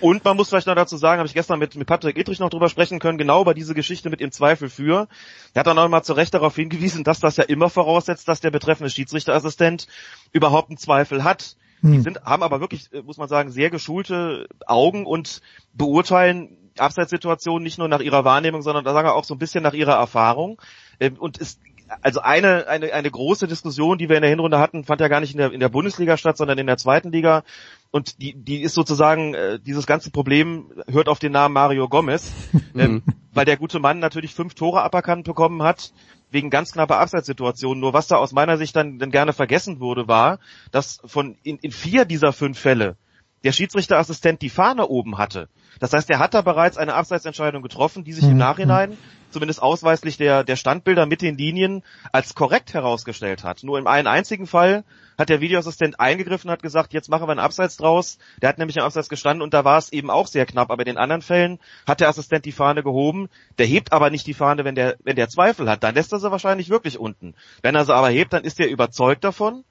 Und 0.02 0.26
man 0.26 0.36
muss 0.36 0.50
vielleicht 0.50 0.68
noch 0.68 0.76
dazu 0.76 0.98
sagen, 0.98 1.20
habe 1.20 1.28
ich 1.28 1.34
gestern 1.34 1.60
mit, 1.60 1.76
mit 1.76 1.88
Patrick 1.88 2.18
Ittrich 2.18 2.40
noch 2.40 2.50
drüber 2.50 2.70
sprechen 2.70 3.00
können, 3.00 3.18
genau 3.18 3.42
über 3.42 3.54
diese 3.54 3.74
Geschichte 3.74 4.10
mit 4.10 4.20
im 4.20 4.32
Zweifel 4.32 4.70
für. 4.70 5.08
Er 5.54 5.60
hat 5.60 5.68
dann 5.68 5.80
auch 5.80 5.88
mal 5.88 6.04
zu 6.04 6.14
Recht 6.14 6.34
darauf 6.34 6.56
hingewiesen, 6.56 7.04
dass 7.04 7.20
das 7.20 7.38
ja 7.38 7.44
immer 7.46 7.70
voraussetzt, 7.70 8.28
dass 8.28 8.42
der 8.42 8.52
betreffende 8.52 8.90
Schiedsrichterassistent 8.90 9.88
überhaupt 10.34 10.70
einen 10.70 10.78
Zweifel 10.78 11.24
hat. 11.24 11.56
Die 11.92 11.98
hm. 11.98 12.02
sind, 12.02 12.24
haben 12.24 12.44
aber 12.44 12.60
wirklich, 12.60 12.92
äh, 12.94 13.02
muss 13.02 13.18
man 13.18 13.28
sagen, 13.28 13.52
sehr 13.52 13.70
geschulte 13.70 14.48
Augen 14.66 15.06
und 15.06 15.42
beurteilen 15.74 16.58
Abseitssituationen 16.78 17.64
nicht 17.64 17.78
nur 17.78 17.88
nach 17.88 18.02
ihrer 18.02 18.26
Wahrnehmung, 18.26 18.62
sondern 18.62 18.84
da 18.84 18.94
sagen 18.94 19.08
wir 19.08 19.16
auch 19.16 19.24
so 19.24 19.34
ein 19.34 19.40
bisschen 19.40 19.64
nach 19.64 19.74
ihrer 19.74 19.94
Erfahrung. 19.94 20.62
Ähm, 21.00 21.16
und 21.18 21.40
es 21.40 21.60
also 22.02 22.22
eine, 22.22 22.68
eine, 22.68 22.94
eine 22.94 23.12
große 23.12 23.48
Diskussion, 23.48 23.98
die 23.98 24.10
wir 24.10 24.16
in 24.16 24.22
der 24.22 24.30
Hinrunde 24.30 24.60
hatten, 24.60 24.84
fand 24.84 25.02
ja 25.02 25.08
gar 25.08 25.20
nicht 25.20 25.34
in 25.34 25.38
der, 25.38 25.52
in 25.52 25.60
der 25.60 25.70
Bundesliga 25.70 26.18
statt, 26.18 26.38
sondern 26.38 26.58
in 26.58 26.68
der 26.68 26.78
zweiten 26.78 27.12
Liga. 27.12 27.44
Und 27.92 28.22
die, 28.22 28.34
die 28.34 28.62
ist 28.62 28.74
sozusagen, 28.74 29.34
äh, 29.34 29.60
dieses 29.60 29.86
ganze 29.86 30.12
Problem 30.12 30.72
hört 30.88 31.08
auf 31.08 31.20
den 31.20 31.32
Namen 31.32 31.54
Mario 31.54 31.88
Gomez, 31.88 32.32
ähm, 32.76 33.04
weil 33.34 33.46
der 33.46 33.58
gute 33.58 33.80
Mann 33.80 34.00
natürlich 34.00 34.34
fünf 34.34 34.56
Tore 34.56 34.82
aberkannt 34.82 35.26
bekommen 35.26 35.62
hat, 35.64 35.94
wegen 36.32 36.50
ganz 36.50 36.72
knapper 36.72 37.00
Abseitssituationen. 37.00 37.80
Nur 37.80 37.94
was 37.94 38.08
da 38.08 38.16
aus 38.18 38.32
meiner 38.32 38.58
Sicht 38.58 38.76
dann, 38.76 39.00
dann 39.00 39.12
gerne 39.12 39.34
vergessen 39.34 39.80
wurde, 39.80 40.08
war, 40.08 40.40
dass 40.72 41.00
von 41.06 41.38
in, 41.44 41.58
in 41.60 41.72
vier 41.72 42.06
dieser 42.06 42.34
fünf 42.34 42.60
Fälle 42.60 42.98
der 43.44 43.52
Schiedsrichterassistent 43.52 44.42
die 44.42 44.50
Fahne 44.50 44.88
oben 44.88 45.20
hatte. 45.20 45.50
Das 45.80 45.94
heißt, 45.94 46.10
er 46.10 46.20
hat 46.20 46.34
da 46.34 46.42
bereits 46.42 46.78
eine 46.78 46.96
Abseitsentscheidung 46.96 47.62
getroffen, 47.62 48.04
die 48.04 48.14
sich 48.14 48.24
im 48.24 48.32
mhm. 48.32 48.38
Nachhinein 48.38 48.98
zumindest 49.30 49.62
ausweislich 49.62 50.18
der, 50.18 50.44
der 50.44 50.56
Standbilder 50.56 51.06
mit 51.06 51.22
den 51.22 51.38
Linien 51.38 51.84
als 52.12 52.34
korrekt 52.34 52.74
herausgestellt 52.74 53.44
hat. 53.44 53.64
Nur 53.64 53.78
in 53.78 53.86
einem 53.86 54.08
einzigen 54.08 54.48
Fall 54.48 54.84
hat 55.18 55.30
der 55.30 55.42
Videoassistent 55.42 56.00
eingegriffen, 56.00 56.50
hat 56.52 56.62
gesagt, 56.62 56.94
jetzt 56.94 57.10
machen 57.10 57.28
wir 57.28 57.32
einen 57.32 57.40
Abseits 57.40 57.78
draus. 57.78 58.18
Der 58.42 58.50
hat 58.50 58.58
nämlich 58.58 58.78
im 58.78 58.84
Abseits 58.84 59.10
gestanden 59.10 59.42
und 59.42 59.54
da 59.54 59.64
war 59.64 59.78
es 59.78 59.92
eben 59.92 60.10
auch 60.10 60.28
sehr 60.28 60.46
knapp. 60.46 60.72
Aber 60.72 60.82
in 60.82 60.94
den 60.94 60.98
anderen 60.98 61.22
Fällen 61.22 61.60
hat 61.88 62.00
der 62.00 62.10
Assistent 62.10 62.46
die 62.46 62.52
Fahne 62.52 62.84
gehoben. 62.84 63.30
Der 63.58 63.66
hebt 63.66 63.94
aber 63.94 64.10
nicht 64.10 64.28
die 64.28 64.34
Fahne, 64.34 64.66
wenn 64.66 64.76
der, 64.76 64.98
wenn 65.04 65.16
der 65.16 65.30
Zweifel 65.30 65.70
hat. 65.70 65.84
Dann 65.84 65.96
lässt 65.96 66.12
er 66.14 66.20
sie 66.20 66.32
wahrscheinlich 66.32 66.70
wirklich 66.70 67.00
unten. 67.00 67.36
Wenn 67.62 67.76
er 67.76 67.86
sie 67.86 67.96
aber 67.96 68.10
hebt, 68.10 68.34
dann 68.34 68.44
ist 68.44 68.60
er 68.60 68.70
überzeugt 68.70 69.24
davon. 69.24 69.64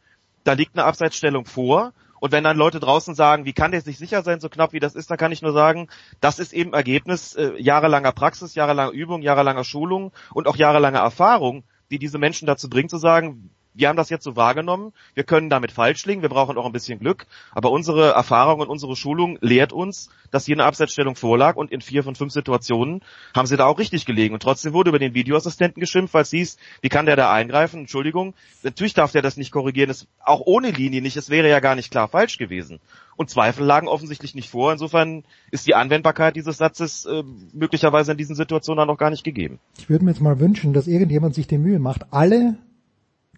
Da 0.45 0.53
liegt 0.53 0.77
eine 0.77 0.85
Abseitsstellung 0.85 1.47
vor 1.47 1.93
und 2.25 2.33
wenn 2.33 2.43
dann 2.43 2.57
Leute 2.57 2.81
draußen 2.81 3.15
sagen, 3.15 3.45
wie 3.45 3.53
kann 3.53 3.73
der 3.73 3.83
sich 3.83 3.99
sicher 3.99 4.23
sein, 4.23 4.41
so 4.41 4.49
knapp 4.49 4.73
wie 4.73 4.81
das 4.81 4.95
ist, 4.95 5.11
dann 5.11 5.19
kann 5.19 5.31
ich 5.31 5.43
nur 5.43 5.53
sagen, 5.53 5.89
das 6.23 6.39
ist 6.39 6.55
eben 6.55 6.73
Ergebnis 6.73 7.35
äh, 7.35 7.53
jahrelanger 7.61 8.13
Praxis, 8.13 8.55
jahrelanger 8.55 8.93
Übung, 8.93 9.21
jahrelanger 9.21 9.63
Schulung 9.63 10.11
und 10.33 10.49
auch 10.49 10.57
jahrelanger 10.57 11.01
Erfahrung, 11.01 11.65
die 11.91 11.99
diese 11.99 12.17
Menschen 12.17 12.47
dazu 12.47 12.71
bringt 12.71 12.89
zu 12.89 12.97
sagen, 12.97 13.51
wir 13.75 13.89
haben 13.89 13.97
das 13.97 14.09
jetzt 14.09 14.25
so 14.25 14.37
wahrgenommen, 14.37 14.93
wir 15.15 15.25
können 15.25 15.51
damit 15.51 15.73
falsch 15.73 16.07
liegen, 16.07 16.23
wir 16.23 16.29
brauchen 16.29 16.57
auch 16.57 16.67
ein 16.67 16.73
bisschen 16.73 17.01
Glück, 17.01 17.27
aber 17.53 17.71
unsere 17.71 18.13
Erfahrung 18.13 18.61
und 18.61 18.69
unsere 18.69 18.97
Schulung 18.97 19.37
lehrt 19.41 19.73
uns, 19.73 20.11
dass 20.31 20.47
hier 20.47 20.57
eine 20.57 20.65
Abseitsstellung 20.65 21.17
vorlag 21.17 21.57
und 21.57 21.71
in 21.71 21.81
vier 21.81 22.03
von 22.03 22.15
fünf 22.15 22.33
Situationen 22.33 23.03
haben 23.35 23.47
sie 23.47 23.57
da 23.57 23.67
auch 23.67 23.79
richtig 23.79 24.07
gelegen. 24.07 24.35
Und 24.35 24.43
trotzdem 24.43 24.73
wurde 24.73 24.91
über 24.91 24.99
den 24.99 25.15
Videoassistenten 25.15 25.81
geschimpft, 25.81 26.15
weil 26.15 26.23
es 26.23 26.31
hieß, 26.31 26.57
wie 26.81 26.89
kann 26.89 27.07
der 27.07 27.17
da 27.17 27.33
eingreifen? 27.33 27.81
Entschuldigung, 27.81 28.35
natürlich 28.63 28.95
darf 28.95 29.13
der 29.13 29.23
das 29.23 29.37
nicht 29.37 29.53
korrigieren, 29.53 29.89
das, 29.89 30.07
auch 30.25 30.41
ohne 30.45 30.71
Linie 30.71 31.03
nicht, 31.03 31.17
es 31.17 31.31
wäre 31.31 31.49
ja 31.49 31.61
gar 31.61 31.75
nicht 31.75 31.91
klar 31.91 32.09
falsch 32.09 32.39
gewesen. 32.39 32.81
Und 33.17 33.31
Zweifel 33.31 33.65
lagen 33.65 33.87
offensichtlich 33.87 34.35
nicht 34.35 34.51
vor, 34.51 34.73
insofern 34.73 35.25
ist 35.51 35.67
die 35.67 35.75
Anwendbarkeit 35.75 36.35
dieses 36.37 36.57
Satzes 36.57 37.05
äh, 37.05 37.23
möglicherweise 37.53 38.13
in 38.13 38.19
diesen 38.19 38.35
Situationen 38.35 38.79
dann 38.79 38.89
noch 38.89 38.99
gar 38.99 39.11
nicht 39.11 39.25
gegeben. 39.25 39.61
Ich 39.79 39.89
würde 39.89 40.05
mir 40.05 40.11
jetzt 40.11 40.21
mal 40.21 40.41
wünschen, 40.41 40.73
dass 40.73 40.89
irgendjemand 40.89 41.35
sich 41.35 41.47
die 41.47 41.59
Mühe 41.59 41.79
macht, 41.79 42.13
alle 42.13 42.57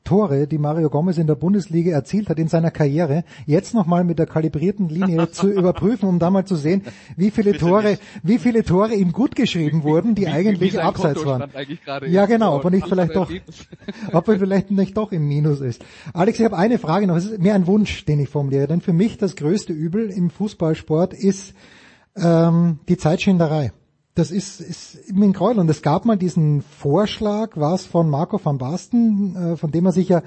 Tore, 0.07 0.47
die 0.47 0.57
Mario 0.57 0.89
Gomez 0.89 1.19
in 1.19 1.27
der 1.27 1.35
Bundesliga 1.35 1.93
erzielt 1.93 2.31
hat 2.31 2.39
in 2.39 2.49
seiner 2.49 2.71
Karriere, 2.71 3.25
jetzt 3.45 3.75
nochmal 3.75 4.05
mit 4.05 4.19
der 4.19 4.25
kalibrierten 4.27 4.89
Linie 4.89 5.31
zu 5.31 5.49
überprüfen, 5.51 6.09
um 6.09 6.19
da 6.19 6.31
mal 6.31 6.47
zu 6.47 6.57
sehen, 6.57 6.83
wie 7.19 7.31
viele 7.31 7.53
Bitte 7.53 7.67
Tore, 7.67 7.91
nicht. 7.91 8.03
wie 8.23 8.39
viele 8.39 8.65
Tore 8.65 8.95
ihm 8.95 9.13
gut 9.13 9.37
geschrieben 9.37 9.83
wurden, 9.83 10.15
die 10.15 10.23
Wie- 10.23 10.27
wie 10.27 10.31
eigentlich 10.31 10.73
sein 10.73 10.87
abseits 10.87 11.27
waren. 11.27 11.51
Ja, 12.07 12.25
genau, 12.27 12.57
ob 12.57 12.65
er 12.65 12.71
nicht 12.71 12.89
vielleicht 12.89 13.15
doch, 13.15 13.31
ob 14.13 14.29
er 14.29 14.39
vielleicht 14.39 14.71
nicht 14.71 14.97
doch 14.97 15.13
im 15.13 15.29
Minus 15.29 15.61
ist. 15.61 15.85
Alex, 16.15 16.39
ich 16.39 16.45
habe 16.45 16.57
eine 16.57 16.79
Frage 16.79 17.07
noch. 17.07 17.17
Es 17.17 17.27
ist 17.27 17.39
mehr 17.43 17.55
ein 17.55 17.67
Wunsch, 17.67 18.05
den 18.07 18.21
ich 18.21 18.29
formuliere, 18.31 18.67
denn 18.69 18.81
für 18.81 18.93
mich 18.95 19.19
das 19.19 19.37
größte 19.37 19.73
Übel 19.73 20.09
im 20.11 20.31
Fußballsport 20.31 21.13
ist 21.13 21.53
ähm, 22.17 22.79
die 22.89 22.97
Zeitschinderei. 22.97 23.73
Das 24.17 24.31
ist, 24.31 24.63
ist 24.63 24.99
Gräuel. 25.35 25.59
Und 25.59 25.69
es 25.69 25.83
gab 25.83 26.07
mal 26.07 26.17
diesen 26.17 26.63
Vorschlag, 26.63 27.51
was 27.55 27.85
von 27.85 28.09
Marco 28.09 28.41
van 28.43 28.57
Basten, 28.57 29.37
äh, 29.37 29.57
von 29.57 29.71
dem 29.71 29.85
er 29.85 29.93
sich 29.93 30.09
ja 30.09 30.23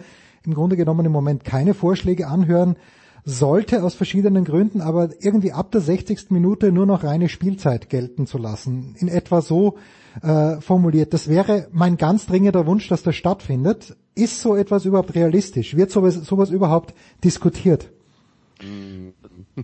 im 0.45 0.53
Grunde 0.53 0.77
genommen 0.77 1.05
im 1.07 1.11
Moment 1.11 1.43
keine 1.43 1.73
Vorschläge 1.73 2.27
anhören 2.27 2.77
sollte, 3.25 3.83
aus 3.83 3.95
verschiedenen 3.95 4.45
Gründen, 4.45 4.81
aber 4.81 5.09
irgendwie 5.19 5.51
ab 5.53 5.71
der 5.71 5.81
60. 5.81 6.29
Minute 6.29 6.71
nur 6.71 6.85
noch 6.85 7.03
reine 7.03 7.29
Spielzeit 7.29 7.89
gelten 7.89 8.27
zu 8.27 8.37
lassen. 8.37 8.95
In 8.99 9.07
etwa 9.07 9.41
so 9.41 9.77
äh, 10.21 10.61
formuliert. 10.61 11.13
Das 11.15 11.27
wäre 11.27 11.67
mein 11.71 11.97
ganz 11.97 12.27
dringender 12.27 12.67
Wunsch, 12.67 12.87
dass 12.89 13.01
das 13.01 13.15
stattfindet. 13.15 13.97
Ist 14.13 14.41
so 14.41 14.55
etwas 14.55 14.85
überhaupt 14.85 15.15
realistisch? 15.15 15.75
Wird 15.75 15.89
sowas, 15.89 16.13
sowas 16.13 16.51
überhaupt 16.51 16.93
diskutiert? 17.23 17.89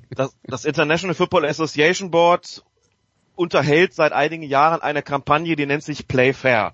das, 0.10 0.36
das 0.44 0.66
International 0.66 1.14
Football 1.14 1.46
Association 1.46 2.10
Board 2.10 2.64
unterhält 3.36 3.94
seit 3.94 4.12
einigen 4.12 4.44
Jahren 4.44 4.82
eine 4.82 5.02
Kampagne, 5.02 5.56
die 5.56 5.66
nennt 5.66 5.84
sich 5.84 6.08
Play 6.08 6.34
Fair. 6.34 6.74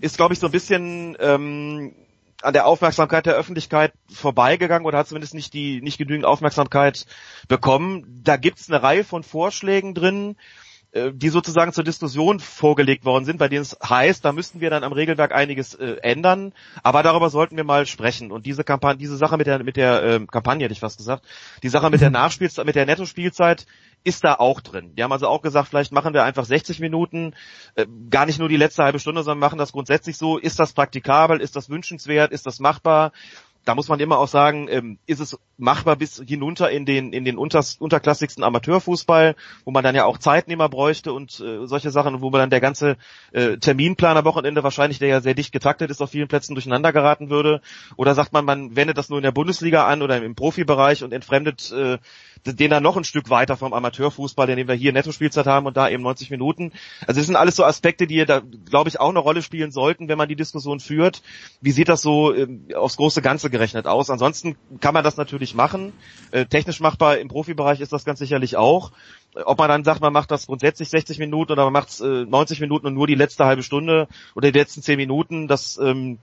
Ist, 0.00 0.16
glaube 0.16 0.34
ich, 0.34 0.40
so 0.40 0.46
ein 0.46 0.52
bisschen 0.52 1.16
ähm, 1.20 1.94
an 2.42 2.52
der 2.52 2.66
Aufmerksamkeit 2.66 3.26
der 3.26 3.34
Öffentlichkeit 3.34 3.92
vorbeigegangen 4.12 4.86
oder 4.86 4.98
hat 4.98 5.08
zumindest 5.08 5.34
nicht 5.34 5.52
die 5.54 5.80
nicht 5.80 5.98
genügend 5.98 6.24
Aufmerksamkeit 6.24 7.06
bekommen. 7.48 8.20
Da 8.24 8.36
gibt's 8.36 8.68
eine 8.68 8.82
Reihe 8.82 9.04
von 9.04 9.22
Vorschlägen 9.22 9.94
drin, 9.94 10.36
äh, 10.92 11.12
die 11.14 11.28
sozusagen 11.28 11.72
zur 11.72 11.84
Diskussion 11.84 12.40
vorgelegt 12.40 13.04
worden 13.04 13.24
sind, 13.24 13.38
bei 13.38 13.48
denen 13.48 13.62
es 13.62 13.76
heißt, 13.82 14.24
da 14.24 14.32
müssten 14.32 14.60
wir 14.60 14.70
dann 14.70 14.82
am 14.82 14.92
Regelwerk 14.92 15.32
einiges 15.32 15.74
äh, 15.74 15.96
ändern, 16.02 16.52
aber 16.82 17.02
darüber 17.02 17.30
sollten 17.30 17.56
wir 17.56 17.64
mal 17.64 17.86
sprechen. 17.86 18.32
Und 18.32 18.46
diese 18.46 18.64
Kampagne, 18.64 18.98
diese 18.98 19.16
Sache 19.16 19.36
mit 19.36 19.46
der 19.46 19.62
mit 19.62 19.76
der 19.76 20.02
ähm, 20.02 20.26
Kampagne 20.26 20.64
hätte 20.64 20.72
ich 20.72 20.80
fast 20.80 20.98
gesagt, 20.98 21.24
die 21.62 21.68
Sache 21.68 21.90
mit 21.90 22.00
der 22.00 22.10
Nachspielzeit, 22.10 22.66
mit 22.66 22.74
der 22.74 22.86
Nettospielzeit 22.86 23.66
ist 24.04 24.24
da 24.24 24.34
auch 24.34 24.60
drin. 24.60 24.94
Die 24.96 25.02
haben 25.02 25.12
also 25.12 25.28
auch 25.28 25.42
gesagt, 25.42 25.68
vielleicht 25.68 25.92
machen 25.92 26.14
wir 26.14 26.24
einfach 26.24 26.44
60 26.44 26.80
Minuten, 26.80 27.34
äh, 27.74 27.86
gar 28.08 28.26
nicht 28.26 28.38
nur 28.38 28.48
die 28.48 28.56
letzte 28.56 28.82
halbe 28.82 28.98
Stunde, 28.98 29.22
sondern 29.22 29.40
machen 29.40 29.58
das 29.58 29.72
grundsätzlich 29.72 30.16
so. 30.16 30.38
Ist 30.38 30.58
das 30.58 30.72
praktikabel? 30.72 31.40
Ist 31.40 31.56
das 31.56 31.68
wünschenswert? 31.68 32.32
Ist 32.32 32.46
das 32.46 32.60
machbar? 32.60 33.12
Da 33.64 33.74
muss 33.74 33.88
man 33.88 34.00
immer 34.00 34.18
auch 34.18 34.28
sagen, 34.28 34.68
ähm, 34.70 34.98
ist 35.06 35.20
es 35.20 35.38
machbar 35.58 35.96
bis 35.96 36.22
hinunter 36.26 36.70
in 36.70 36.86
den 36.86 37.12
in 37.12 37.24
den 37.24 37.36
unters, 37.36 37.76
unterklassigsten 37.78 38.42
Amateurfußball, 38.42 39.36
wo 39.64 39.70
man 39.70 39.84
dann 39.84 39.94
ja 39.94 40.04
auch 40.06 40.18
Zeitnehmer 40.18 40.68
bräuchte 40.68 41.12
und 41.12 41.38
äh, 41.40 41.66
solche 41.66 41.90
Sachen, 41.90 42.20
wo 42.20 42.30
man 42.30 42.40
dann 42.40 42.50
der 42.50 42.60
ganze 42.60 42.96
äh, 43.32 43.58
Terminplan 43.58 44.16
am 44.16 44.24
Wochenende 44.24 44.62
wahrscheinlich, 44.62 44.98
der 44.98 45.08
ja 45.08 45.20
sehr 45.20 45.34
dicht 45.34 45.52
getaktet 45.52 45.90
ist, 45.90 46.00
auf 46.00 46.10
vielen 46.10 46.28
Plätzen 46.28 46.54
durcheinander 46.54 46.92
geraten 46.92 47.28
würde. 47.28 47.60
Oder 47.96 48.14
sagt 48.14 48.32
man, 48.32 48.44
man 48.44 48.76
wendet 48.76 48.96
das 48.96 49.10
nur 49.10 49.18
in 49.18 49.24
der 49.24 49.32
Bundesliga 49.32 49.86
an 49.86 50.02
oder 50.02 50.22
im 50.22 50.34
Profibereich 50.34 51.04
und 51.04 51.12
entfremdet 51.12 51.70
äh, 51.72 51.98
den 52.46 52.70
dann 52.70 52.82
noch 52.82 52.96
ein 52.96 53.04
Stück 53.04 53.30
weiter 53.30 53.56
vom 53.56 53.72
Amateurfußball, 53.72 54.46
den 54.46 54.66
wir 54.66 54.74
hier 54.74 54.92
Nettospielzeit 54.92 55.46
haben 55.46 55.66
und 55.66 55.76
da 55.76 55.88
eben 55.88 56.02
90 56.02 56.30
Minuten. 56.30 56.72
Also 57.06 57.20
das 57.20 57.26
sind 57.26 57.36
alles 57.36 57.56
so 57.56 57.64
Aspekte, 57.64 58.06
die 58.06 58.24
da, 58.24 58.40
glaube 58.64 58.88
ich, 58.88 58.98
auch 58.98 59.10
eine 59.10 59.18
Rolle 59.18 59.42
spielen 59.42 59.70
sollten, 59.70 60.08
wenn 60.08 60.18
man 60.18 60.28
die 60.28 60.36
Diskussion 60.36 60.80
führt. 60.80 61.22
Wie 61.60 61.72
sieht 61.72 61.88
das 61.88 62.02
so 62.02 62.34
ähm, 62.34 62.66
aufs 62.74 62.96
große 62.96 63.20
Ganze 63.22 63.50
gerechnet 63.60 63.86
aus? 63.86 64.08
Ansonsten 64.08 64.56
kann 64.80 64.94
man 64.94 65.04
das 65.04 65.18
natürlich 65.18 65.54
machen. 65.54 65.92
Äh, 66.30 66.46
technisch 66.46 66.80
machbar 66.80 67.18
im 67.18 67.28
Profibereich 67.28 67.80
ist 67.80 67.92
das 67.92 68.04
ganz 68.06 68.18
sicherlich 68.18 68.56
auch. 68.56 68.90
Ob 69.44 69.58
man 69.58 69.68
dann 69.68 69.84
sagt, 69.84 70.00
man 70.00 70.12
macht 70.12 70.30
das 70.30 70.46
grundsätzlich 70.46 70.88
60 70.88 71.18
Minuten 71.18 71.52
oder 71.52 71.64
man 71.64 71.72
macht 71.74 71.90
es 71.90 72.00
äh, 72.00 72.24
90 72.24 72.60
Minuten 72.60 72.86
und 72.86 72.94
nur 72.94 73.06
die 73.06 73.14
letzte 73.14 73.44
halbe 73.44 73.62
Stunde 73.62 74.08
oder 74.34 74.50
die 74.50 74.58
letzten 74.58 74.82
10 74.82 74.96
Minuten, 74.96 75.46
das 75.46 75.78
ähm, 75.78 76.18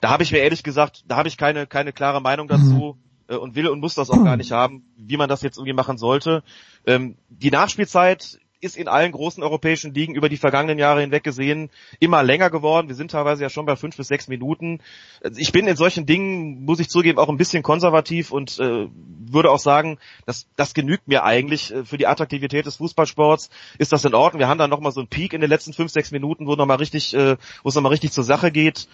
da 0.00 0.10
habe 0.10 0.22
ich 0.22 0.32
mir 0.32 0.38
ehrlich 0.38 0.62
gesagt, 0.62 1.04
da 1.08 1.16
habe 1.16 1.28
ich 1.28 1.36
keine 1.36 1.66
keine 1.66 1.92
klare 1.92 2.20
Meinung 2.20 2.46
dazu 2.46 2.96
äh, 3.28 3.34
und 3.34 3.56
will 3.56 3.68
und 3.68 3.80
muss 3.80 3.94
das 3.94 4.10
auch 4.10 4.22
gar 4.22 4.36
nicht 4.36 4.52
haben, 4.52 4.84
wie 4.96 5.16
man 5.16 5.28
das 5.28 5.42
jetzt 5.42 5.58
irgendwie 5.58 5.72
machen 5.72 5.98
sollte. 5.98 6.42
Ähm, 6.86 7.16
die 7.28 7.50
Nachspielzeit 7.50 8.38
ist 8.60 8.76
in 8.76 8.88
allen 8.88 9.12
großen 9.12 9.42
europäischen 9.42 9.94
Ligen 9.94 10.14
über 10.14 10.28
die 10.28 10.36
vergangenen 10.36 10.78
Jahre 10.78 11.00
hinweg 11.00 11.22
gesehen 11.22 11.70
immer 12.00 12.22
länger 12.22 12.50
geworden. 12.50 12.88
Wir 12.88 12.96
sind 12.96 13.10
teilweise 13.10 13.42
ja 13.42 13.50
schon 13.50 13.66
bei 13.66 13.76
fünf 13.76 13.96
bis 13.96 14.08
sechs 14.08 14.28
Minuten. 14.28 14.80
Also 15.22 15.40
Ich 15.40 15.52
bin 15.52 15.68
in 15.68 15.76
solchen 15.76 16.06
Dingen, 16.06 16.64
muss 16.64 16.80
ich 16.80 16.88
zugeben, 16.88 17.18
auch 17.18 17.28
ein 17.28 17.36
bisschen 17.36 17.62
konservativ 17.62 18.32
und 18.32 18.58
äh, 18.58 18.88
würde 18.90 19.50
auch 19.50 19.58
sagen, 19.58 19.98
das, 20.26 20.46
das 20.56 20.74
genügt 20.74 21.06
mir 21.06 21.24
eigentlich 21.24 21.72
äh, 21.72 21.84
für 21.84 21.98
die 21.98 22.06
Attraktivität 22.06 22.66
des 22.66 22.76
Fußballsports. 22.76 23.50
Ist 23.78 23.92
das 23.92 24.04
in 24.04 24.14
Ordnung? 24.14 24.40
Wir 24.40 24.48
haben 24.48 24.58
dann 24.58 24.70
nochmal 24.70 24.92
so 24.92 25.00
einen 25.00 25.08
Peak 25.08 25.32
in 25.32 25.40
den 25.40 25.50
letzten 25.50 25.72
fünf, 25.72 25.92
sechs 25.92 26.10
Minuten, 26.10 26.46
wo 26.46 26.54
noch 26.56 26.66
mal 26.66 26.74
richtig, 26.74 27.14
äh, 27.14 27.36
wo 27.62 27.68
es 27.68 27.74
nochmal 27.74 27.92
richtig 27.92 28.12
zur 28.12 28.24
Sache 28.24 28.50
geht 28.50 28.88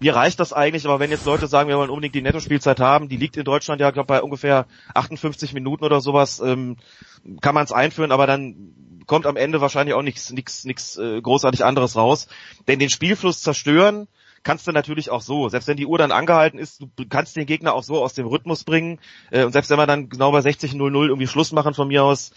mir 0.00 0.14
reicht 0.14 0.40
das 0.40 0.52
eigentlich, 0.52 0.86
aber 0.86 1.00
wenn 1.00 1.10
jetzt 1.10 1.26
Leute 1.26 1.46
sagen, 1.46 1.68
wir 1.68 1.76
wollen 1.76 1.90
unbedingt 1.90 2.14
die 2.14 2.22
Nettospielzeit 2.22 2.80
haben, 2.80 3.08
die 3.08 3.16
liegt 3.16 3.36
in 3.36 3.44
Deutschland 3.44 3.80
ja, 3.80 3.90
glaube 3.90 4.06
bei 4.06 4.22
ungefähr 4.22 4.66
58 4.94 5.52
Minuten 5.54 5.84
oder 5.84 6.00
sowas, 6.00 6.40
ähm, 6.40 6.76
kann 7.40 7.54
man 7.54 7.64
es 7.64 7.72
einführen, 7.72 8.12
aber 8.12 8.26
dann 8.26 8.74
kommt 9.06 9.26
am 9.26 9.36
Ende 9.36 9.60
wahrscheinlich 9.60 9.94
auch 9.94 10.02
nichts 10.02 10.30
nichts 10.30 10.64
nichts 10.64 10.96
äh, 10.96 11.20
großartig 11.20 11.64
anderes 11.64 11.96
raus. 11.96 12.28
Denn 12.68 12.78
den 12.78 12.90
Spielfluss 12.90 13.42
zerstören 13.42 14.06
kannst 14.44 14.66
du 14.66 14.72
natürlich 14.72 15.10
auch 15.10 15.22
so. 15.22 15.48
Selbst 15.48 15.66
wenn 15.66 15.76
die 15.76 15.86
Uhr 15.86 15.98
dann 15.98 16.12
angehalten 16.12 16.58
ist, 16.58 16.80
du 16.80 17.08
kannst 17.08 17.36
den 17.36 17.46
Gegner 17.46 17.74
auch 17.74 17.82
so 17.82 18.02
aus 18.02 18.14
dem 18.14 18.26
Rhythmus 18.26 18.64
bringen. 18.64 19.00
Äh, 19.30 19.44
und 19.44 19.52
selbst 19.52 19.70
wenn 19.70 19.78
wir 19.78 19.86
dann 19.86 20.08
genau 20.08 20.30
bei 20.30 20.38
60.00 20.38 21.08
irgendwie 21.08 21.26
Schluss 21.26 21.52
machen 21.52 21.74
von 21.74 21.88
mir 21.88 22.04
aus, 22.04 22.30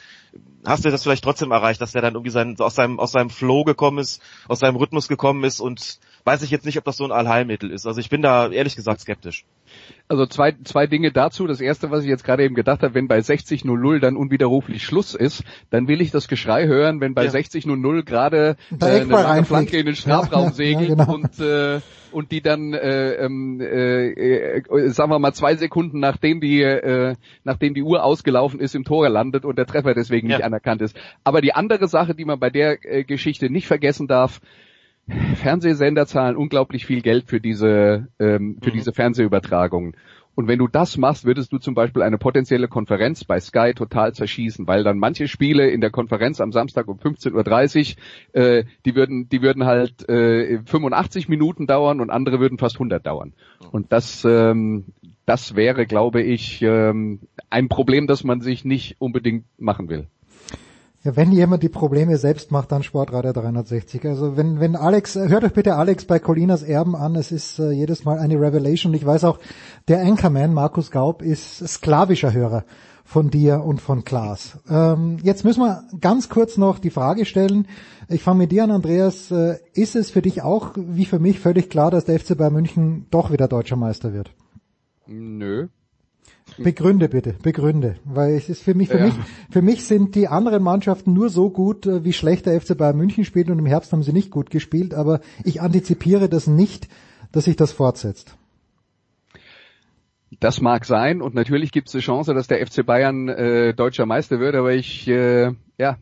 hast 0.66 0.84
du 0.84 0.90
das 0.90 1.04
vielleicht 1.04 1.24
trotzdem 1.24 1.52
erreicht, 1.52 1.82
dass 1.82 1.92
der 1.92 2.02
dann 2.02 2.16
irgendwie 2.16 2.32
sein, 2.32 2.56
aus 2.60 2.76
seinem 2.76 3.00
aus 3.00 3.12
seinem 3.12 3.30
Flow 3.30 3.64
gekommen 3.64 4.00
ist, 4.00 4.22
aus 4.48 4.60
seinem 4.60 4.78
Rhythmus 4.78 5.08
gekommen 5.08 5.44
ist 5.44 5.60
und 5.60 6.00
weiß 6.24 6.42
ich 6.44 6.52
jetzt 6.52 6.66
nicht, 6.66 6.78
ob 6.78 6.84
das 6.86 6.98
so 6.98 7.04
ein 7.06 7.12
Allheilmittel 7.12 7.72
ist. 7.72 7.86
Also 7.88 8.00
ich 8.00 8.10
bin 8.10 8.22
da 8.22 8.50
ehrlich 8.50 8.76
gesagt 8.76 9.02
skeptisch. 9.02 9.46
Also 10.08 10.26
zwei, 10.26 10.54
zwei 10.64 10.86
Dinge 10.88 11.12
dazu. 11.12 11.48
Das 11.48 11.62
erste, 11.62 11.92
was 11.92 12.04
ich 12.04 12.10
jetzt 12.10 12.24
gerade 12.24 12.44
eben 12.44 12.56
gedacht 12.56 12.84
habe, 12.84 12.94
wenn 12.94 13.08
bei 13.08 13.20
60.00 13.20 14.00
dann 14.00 14.18
unwiderruflich 14.18 14.84
Schluss 14.84 15.16
ist, 15.16 15.44
dann 15.70 15.88
will 15.88 16.02
ich 16.02 16.12
das 16.12 16.28
Geschrei 16.28 16.68
hören, 16.68 17.00
wenn 17.00 17.14
bei 17.14 17.26
Ja. 17.26 17.32
60.00 17.32 18.04
gerade 18.04 18.58
äh, 18.72 18.78
Der 18.78 19.28
eine. 19.28 19.46
Flanke 19.46 19.78
in 19.78 19.86
den 19.86 19.96
Strafraum 19.96 20.42
Ja, 20.44 20.48
ja, 20.50 20.54
segelt 20.54 20.90
ja, 20.90 20.96
genau. 20.96 21.14
und 21.16 21.40
äh, 21.40 21.80
und 22.12 22.32
die 22.34 22.42
dann 22.42 22.74
äh, 22.74 23.14
ähm, 23.14 23.62
äh, 23.62 24.58
äh, 24.58 24.90
sagen 24.90 25.12
wir 25.12 25.20
mal 25.20 25.32
zwei 25.34 25.56
Sekunden 25.56 26.00
nachdem 26.02 26.42
die 26.42 26.62
äh, 26.62 27.16
nachdem 27.46 27.74
die 27.74 27.84
Uhr 27.84 28.04
ausgelaufen 28.04 28.60
ist 28.60 28.76
im 28.76 28.84
Tor 28.84 29.08
landet 29.08 29.46
und 29.46 29.58
der 29.58 29.66
Treffer 29.66 29.94
deswegen 29.94 30.30
Ja. 30.30 30.38
nicht 30.38 30.46
anerkannt 30.46 30.82
ist. 30.82 30.96
Aber 31.24 31.40
die 31.40 31.54
andere 31.54 31.88
Sache, 31.88 32.14
die 32.14 32.26
man 32.26 32.38
bei 32.40 32.50
der 32.50 32.84
äh, 32.84 33.06
Geschichte 33.06 33.50
nicht 33.50 33.68
vergessen 33.68 34.08
darf, 34.08 34.42
Fernsehsender 35.36 36.06
zahlen 36.06 36.36
unglaublich 36.36 36.86
viel 36.86 37.02
Geld 37.02 37.26
für 37.28 37.42
diese, 37.42 38.08
ähm, 38.20 38.58
für 38.62 38.70
Mhm. 38.70 38.74
diese 38.74 38.94
Fernsehübertragungen. 38.94 39.96
Und 40.34 40.48
wenn 40.48 40.60
du 40.60 40.70
das 40.70 40.98
machst, 40.98 41.26
würdest 41.26 41.52
du 41.52 41.58
zum 41.58 41.74
Beispiel 41.74 42.02
eine 42.04 42.18
potenzielle 42.18 42.70
Konferenz 42.70 43.26
bei 43.26 43.40
Sky 43.42 43.74
total 43.76 44.14
zerschießen, 44.14 44.66
weil 44.66 44.84
dann 44.84 44.98
manche 44.98 45.28
Spiele 45.28 45.70
in 45.70 45.82
der 45.82 45.90
Konferenz 45.90 46.40
am 46.40 46.54
Samstag 46.54 46.88
um 46.88 46.98
15.30 47.00 47.98
Uhr, 48.34 48.42
äh, 48.42 48.64
die 48.86 48.96
würden, 48.96 49.28
die 49.28 49.42
würden 49.42 49.66
halt 49.66 50.08
äh, 50.08 50.60
85 50.66 51.28
Minuten 51.28 51.68
dauern 51.68 52.00
und 52.00 52.10
andere 52.10 52.40
würden 52.40 52.58
fast 52.58 52.76
100 52.76 53.06
dauern. 53.06 53.34
Und 53.72 53.92
das, 53.92 54.24
ähm, 54.24 54.86
das 55.26 55.56
wäre, 55.58 55.86
glaube 55.86 56.22
ich, 56.22 56.62
ähm, 56.62 57.20
ein 57.50 57.68
Problem, 57.68 58.08
das 58.08 58.24
man 58.24 58.40
sich 58.40 58.64
nicht 58.64 58.96
unbedingt 59.00 59.44
machen 59.58 59.90
will. 59.90 60.08
Ja, 61.04 61.16
wenn 61.16 61.32
jemand 61.32 61.64
die 61.64 61.70
Probleme 61.70 62.18
selbst 62.18 62.52
macht, 62.52 62.72
dann 62.72 62.84
Sportradio 62.84 63.34
360. 63.34 64.06
Also 64.06 64.38
wenn, 64.38 64.60
wenn 64.60 64.76
Alex, 64.76 65.16
hört 65.16 65.44
euch 65.44 65.54
bitte 65.54 65.76
Alex 65.76 66.06
bei 66.06 66.20
Colinas 66.20 66.62
Erben 66.62 66.96
an. 66.96 67.16
Es 67.16 67.32
ist 67.32 67.58
äh, 67.58 67.72
jedes 67.72 68.06
Mal 68.06 68.20
eine 68.20 68.40
Revelation. 68.40 68.94
Ich 68.94 69.04
weiß 69.06 69.24
auch, 69.24 69.40
der 69.88 70.02
Anchorman, 70.02 70.54
Markus 70.54 70.92
Gaub, 70.92 71.24
ist 71.24 71.68
sklavischer 71.68 72.34
Hörer 72.34 72.66
von 73.04 73.32
dir 73.32 73.64
und 73.64 73.82
von 73.82 74.06
Klaas. 74.06 74.60
Ähm, 74.70 75.18
jetzt 75.24 75.44
müssen 75.44 75.62
wir 75.62 75.84
ganz 76.00 76.30
kurz 76.30 76.58
noch 76.58 76.78
die 76.78 76.92
Frage 76.92 77.26
stellen. 77.26 77.68
Ich 78.08 78.22
fange 78.22 78.38
mit 78.38 78.52
dir 78.52 78.64
an, 78.64 78.72
Andreas. 78.72 79.32
Äh, 79.32 79.58
ist 79.74 79.96
es 79.96 80.12
für 80.12 80.22
dich 80.22 80.44
auch, 80.44 80.74
wie 80.76 81.06
für 81.06 81.20
mich, 81.20 81.40
völlig 81.40 81.72
klar, 81.72 81.90
dass 81.90 82.06
der 82.06 82.20
FC 82.20 82.38
Bayern 82.38 82.54
München 82.54 83.08
doch 83.10 83.32
wieder 83.32 83.48
deutscher 83.48 83.76
Meister 83.76 84.14
wird? 84.14 84.32
Nö. 85.08 85.68
Begründe 86.58 87.10
bitte, 87.10 87.36
begründe, 87.42 87.96
weil 88.04 88.34
es 88.36 88.50
ist 88.50 88.62
für 88.62 88.74
mich, 88.74 88.90
für 88.90 88.98
Ja. 88.98 89.06
mich, 89.06 89.14
für 89.50 89.62
mich 89.62 89.86
sind 89.86 90.16
die 90.16 90.28
anderen 90.28 90.62
Mannschaften 90.64 91.14
nur 91.14 91.30
so 91.30 91.50
gut, 91.50 91.86
äh, 91.88 92.04
wie 92.04 92.14
schlecht 92.14 92.46
der 92.46 92.60
FC 92.60 92.78
Bayern 92.78 92.98
München 92.98 93.24
spielt 93.26 93.50
und 93.50 93.58
im 93.60 93.66
Herbst 93.66 93.92
haben 93.94 94.04
sie 94.04 94.14
nicht 94.14 94.32
gut 94.32 94.50
gespielt, 94.50 94.94
aber 94.94 95.22
ich 95.44 95.62
antizipiere 95.62 96.30
das 96.30 96.48
nicht, 96.48 96.88
dass 97.32 97.46
sich 97.46 97.56
das 97.56 97.72
fortsetzt. 97.72 98.36
Das 100.40 100.62
mag 100.62 100.86
sein. 100.86 101.22
Und 101.22 101.36
natürlich 101.36 101.72
gibt 101.72 101.90
es 101.90 101.96
eine 101.96 102.02
Chance, 102.02 102.34
dass 102.34 102.48
der 102.48 102.66
FC 102.66 102.86
Bayern 102.86 103.28
äh, 103.28 103.74
deutscher 103.74 104.06
Meister 104.06 104.40
wird, 104.40 104.56
aber 104.56 104.74
ich, 104.74 105.08
äh, 105.08 105.52
ja, 105.78 105.98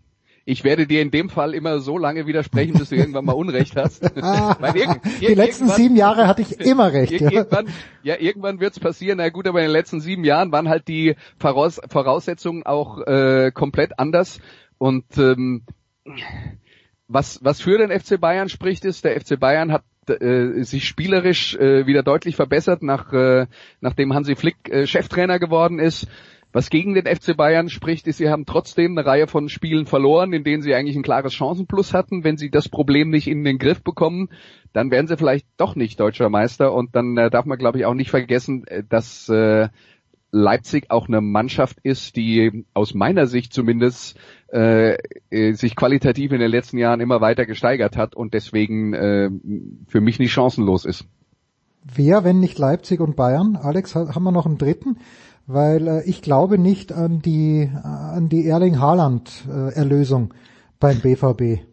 ich 0.49 0.63
werde 0.63 0.87
dir 0.87 1.01
in 1.01 1.11
dem 1.11 1.29
Fall 1.29 1.53
immer 1.53 1.79
so 1.79 1.97
lange 1.97 2.25
widersprechen, 2.27 2.73
bis 2.77 2.89
du 2.89 2.95
irgendwann 2.95 3.25
mal 3.25 3.33
Unrecht 3.33 3.75
hast. 3.75 4.01
Weil 4.15 4.75
irgend- 4.75 5.01
Die 5.21 5.33
letzten 5.33 5.69
sieben 5.69 5.95
Jahre 5.95 6.27
hatte 6.27 6.41
ich 6.41 6.59
immer 6.59 6.91
recht. 6.91 7.11
Ir 7.11 7.21
Ja. 7.21 7.31
irgendwann, 7.31 7.67
ja, 8.03 8.15
irgendwann 8.19 8.59
wird's 8.59 8.79
passieren. 8.79 9.17
Na 9.19 9.29
gut, 9.29 9.47
aber 9.47 9.59
in 9.59 9.65
den 9.67 9.71
letzten 9.73 10.01
sieben 10.01 10.23
Jahren 10.23 10.51
waren 10.51 10.67
halt 10.69 10.87
die 10.87 11.15
Voraus 11.37 11.79
Voraussetzungen 11.89 12.63
auch 12.65 12.99
äh, 13.05 13.51
komplett 13.53 13.99
anders. 13.99 14.39
Und 14.77 15.05
ähm, 15.17 15.63
was, 17.07 17.39
was 17.43 17.61
für 17.61 17.77
den 17.77 17.97
FC 17.97 18.19
Bayern 18.19 18.49
spricht, 18.49 18.85
ist, 18.85 19.03
der 19.05 19.19
FC 19.19 19.39
Bayern 19.39 19.71
hat 19.71 19.83
äh, 20.09 20.63
sich 20.63 20.87
spielerisch 20.87 21.55
äh, 21.55 21.85
wieder 21.85 22.03
deutlich 22.03 22.35
verbessert, 22.35 22.81
nach, 22.83 23.13
äh, 23.13 23.47
nachdem 23.81 24.13
Hansi 24.13 24.35
Flick 24.35 24.55
äh, 24.69 24.87
Cheftrainer 24.87 25.39
geworden 25.39 25.79
ist. 25.79 26.07
Was 26.51 26.71
gegen 26.71 26.95
den 26.95 27.05
FC 27.05 27.37
Bayern 27.37 27.69
spricht, 27.69 28.07
ist, 28.07 28.17
sie 28.17 28.29
haben 28.29 28.45
trotzdem 28.47 28.97
eine 28.97 29.05
Reihe 29.05 29.27
von 29.27 29.49
Spielen 29.49 29.85
verloren, 29.85 30.33
in 30.33 30.43
denen 30.43 30.63
sie 30.63 30.73
eigentlich 30.73 30.95
ein 30.95 31.03
klares 31.03 31.33
Chancenplus 31.33 31.93
hatten. 31.93 32.23
Wenn 32.23 32.37
sie 32.37 32.49
das 32.49 32.69
Problem 32.69 33.11
nicht 33.11 33.27
in 33.27 33.43
den 33.43 33.59
Griff 33.59 33.83
bekommen, 33.83 34.29
dann 34.73 34.89
werden 34.89 35.07
sie 35.07 35.15
vielleicht 35.17 35.45
doch 35.57 35.75
nicht 35.75 35.99
deutscher 35.99 36.29
Meister. 36.29 36.73
Und 36.73 36.95
dann 36.95 37.15
äh, 37.17 37.29
darf 37.29 37.45
man, 37.45 37.59
glaube 37.59 37.77
ich, 37.77 37.85
auch 37.85 37.93
nicht 37.93 38.09
vergessen, 38.09 38.65
äh, 38.65 38.83
dass 38.87 39.29
äh, 39.29 39.69
Leipzig 40.31 40.89
auch 40.89 41.07
eine 41.07 41.21
Mannschaft 41.21 41.77
ist, 41.83 42.15
die 42.15 42.65
aus 42.73 42.93
meiner 42.95 43.27
Sicht 43.27 43.53
zumindest 43.53 44.17
äh, 44.51 44.95
äh, 45.29 45.53
sich 45.53 45.75
qualitativ 45.75 46.31
in 46.31 46.39
den 46.39 46.51
letzten 46.51 46.77
Jahren 46.79 46.99
immer 46.99 47.21
weiter 47.21 47.45
gesteigert 47.45 47.95
hat 47.97 48.15
und 48.15 48.33
deswegen 48.33 48.93
äh, 48.93 49.29
für 49.87 50.01
mich 50.01 50.17
nicht 50.19 50.31
chancenlos 50.31 50.85
ist. 50.85 51.05
Wer, 51.95 52.23
wenn 52.23 52.39
nicht 52.39 52.57
Leipzig 52.59 52.99
und 52.99 53.15
Bayern? 53.15 53.55
Alex, 53.55 53.95
ha- 53.95 54.13
haben 54.13 54.23
wir 54.23 54.31
noch 54.31 54.45
einen 54.45 54.57
dritten? 54.57 54.97
Weil 55.51 55.87
äh, 55.87 56.03
ich 56.03 56.21
glaube 56.21 56.59
nicht 56.59 56.93
an 56.93 57.23
die 57.23 57.61
äh, 57.61 57.87
an 57.87 58.29
die 58.29 58.45
Erling 58.45 58.79
Haaland 58.79 59.47
äh, 59.49 59.73
Erlösung 59.73 60.31
beim 60.79 60.99
BVB. 60.99 61.68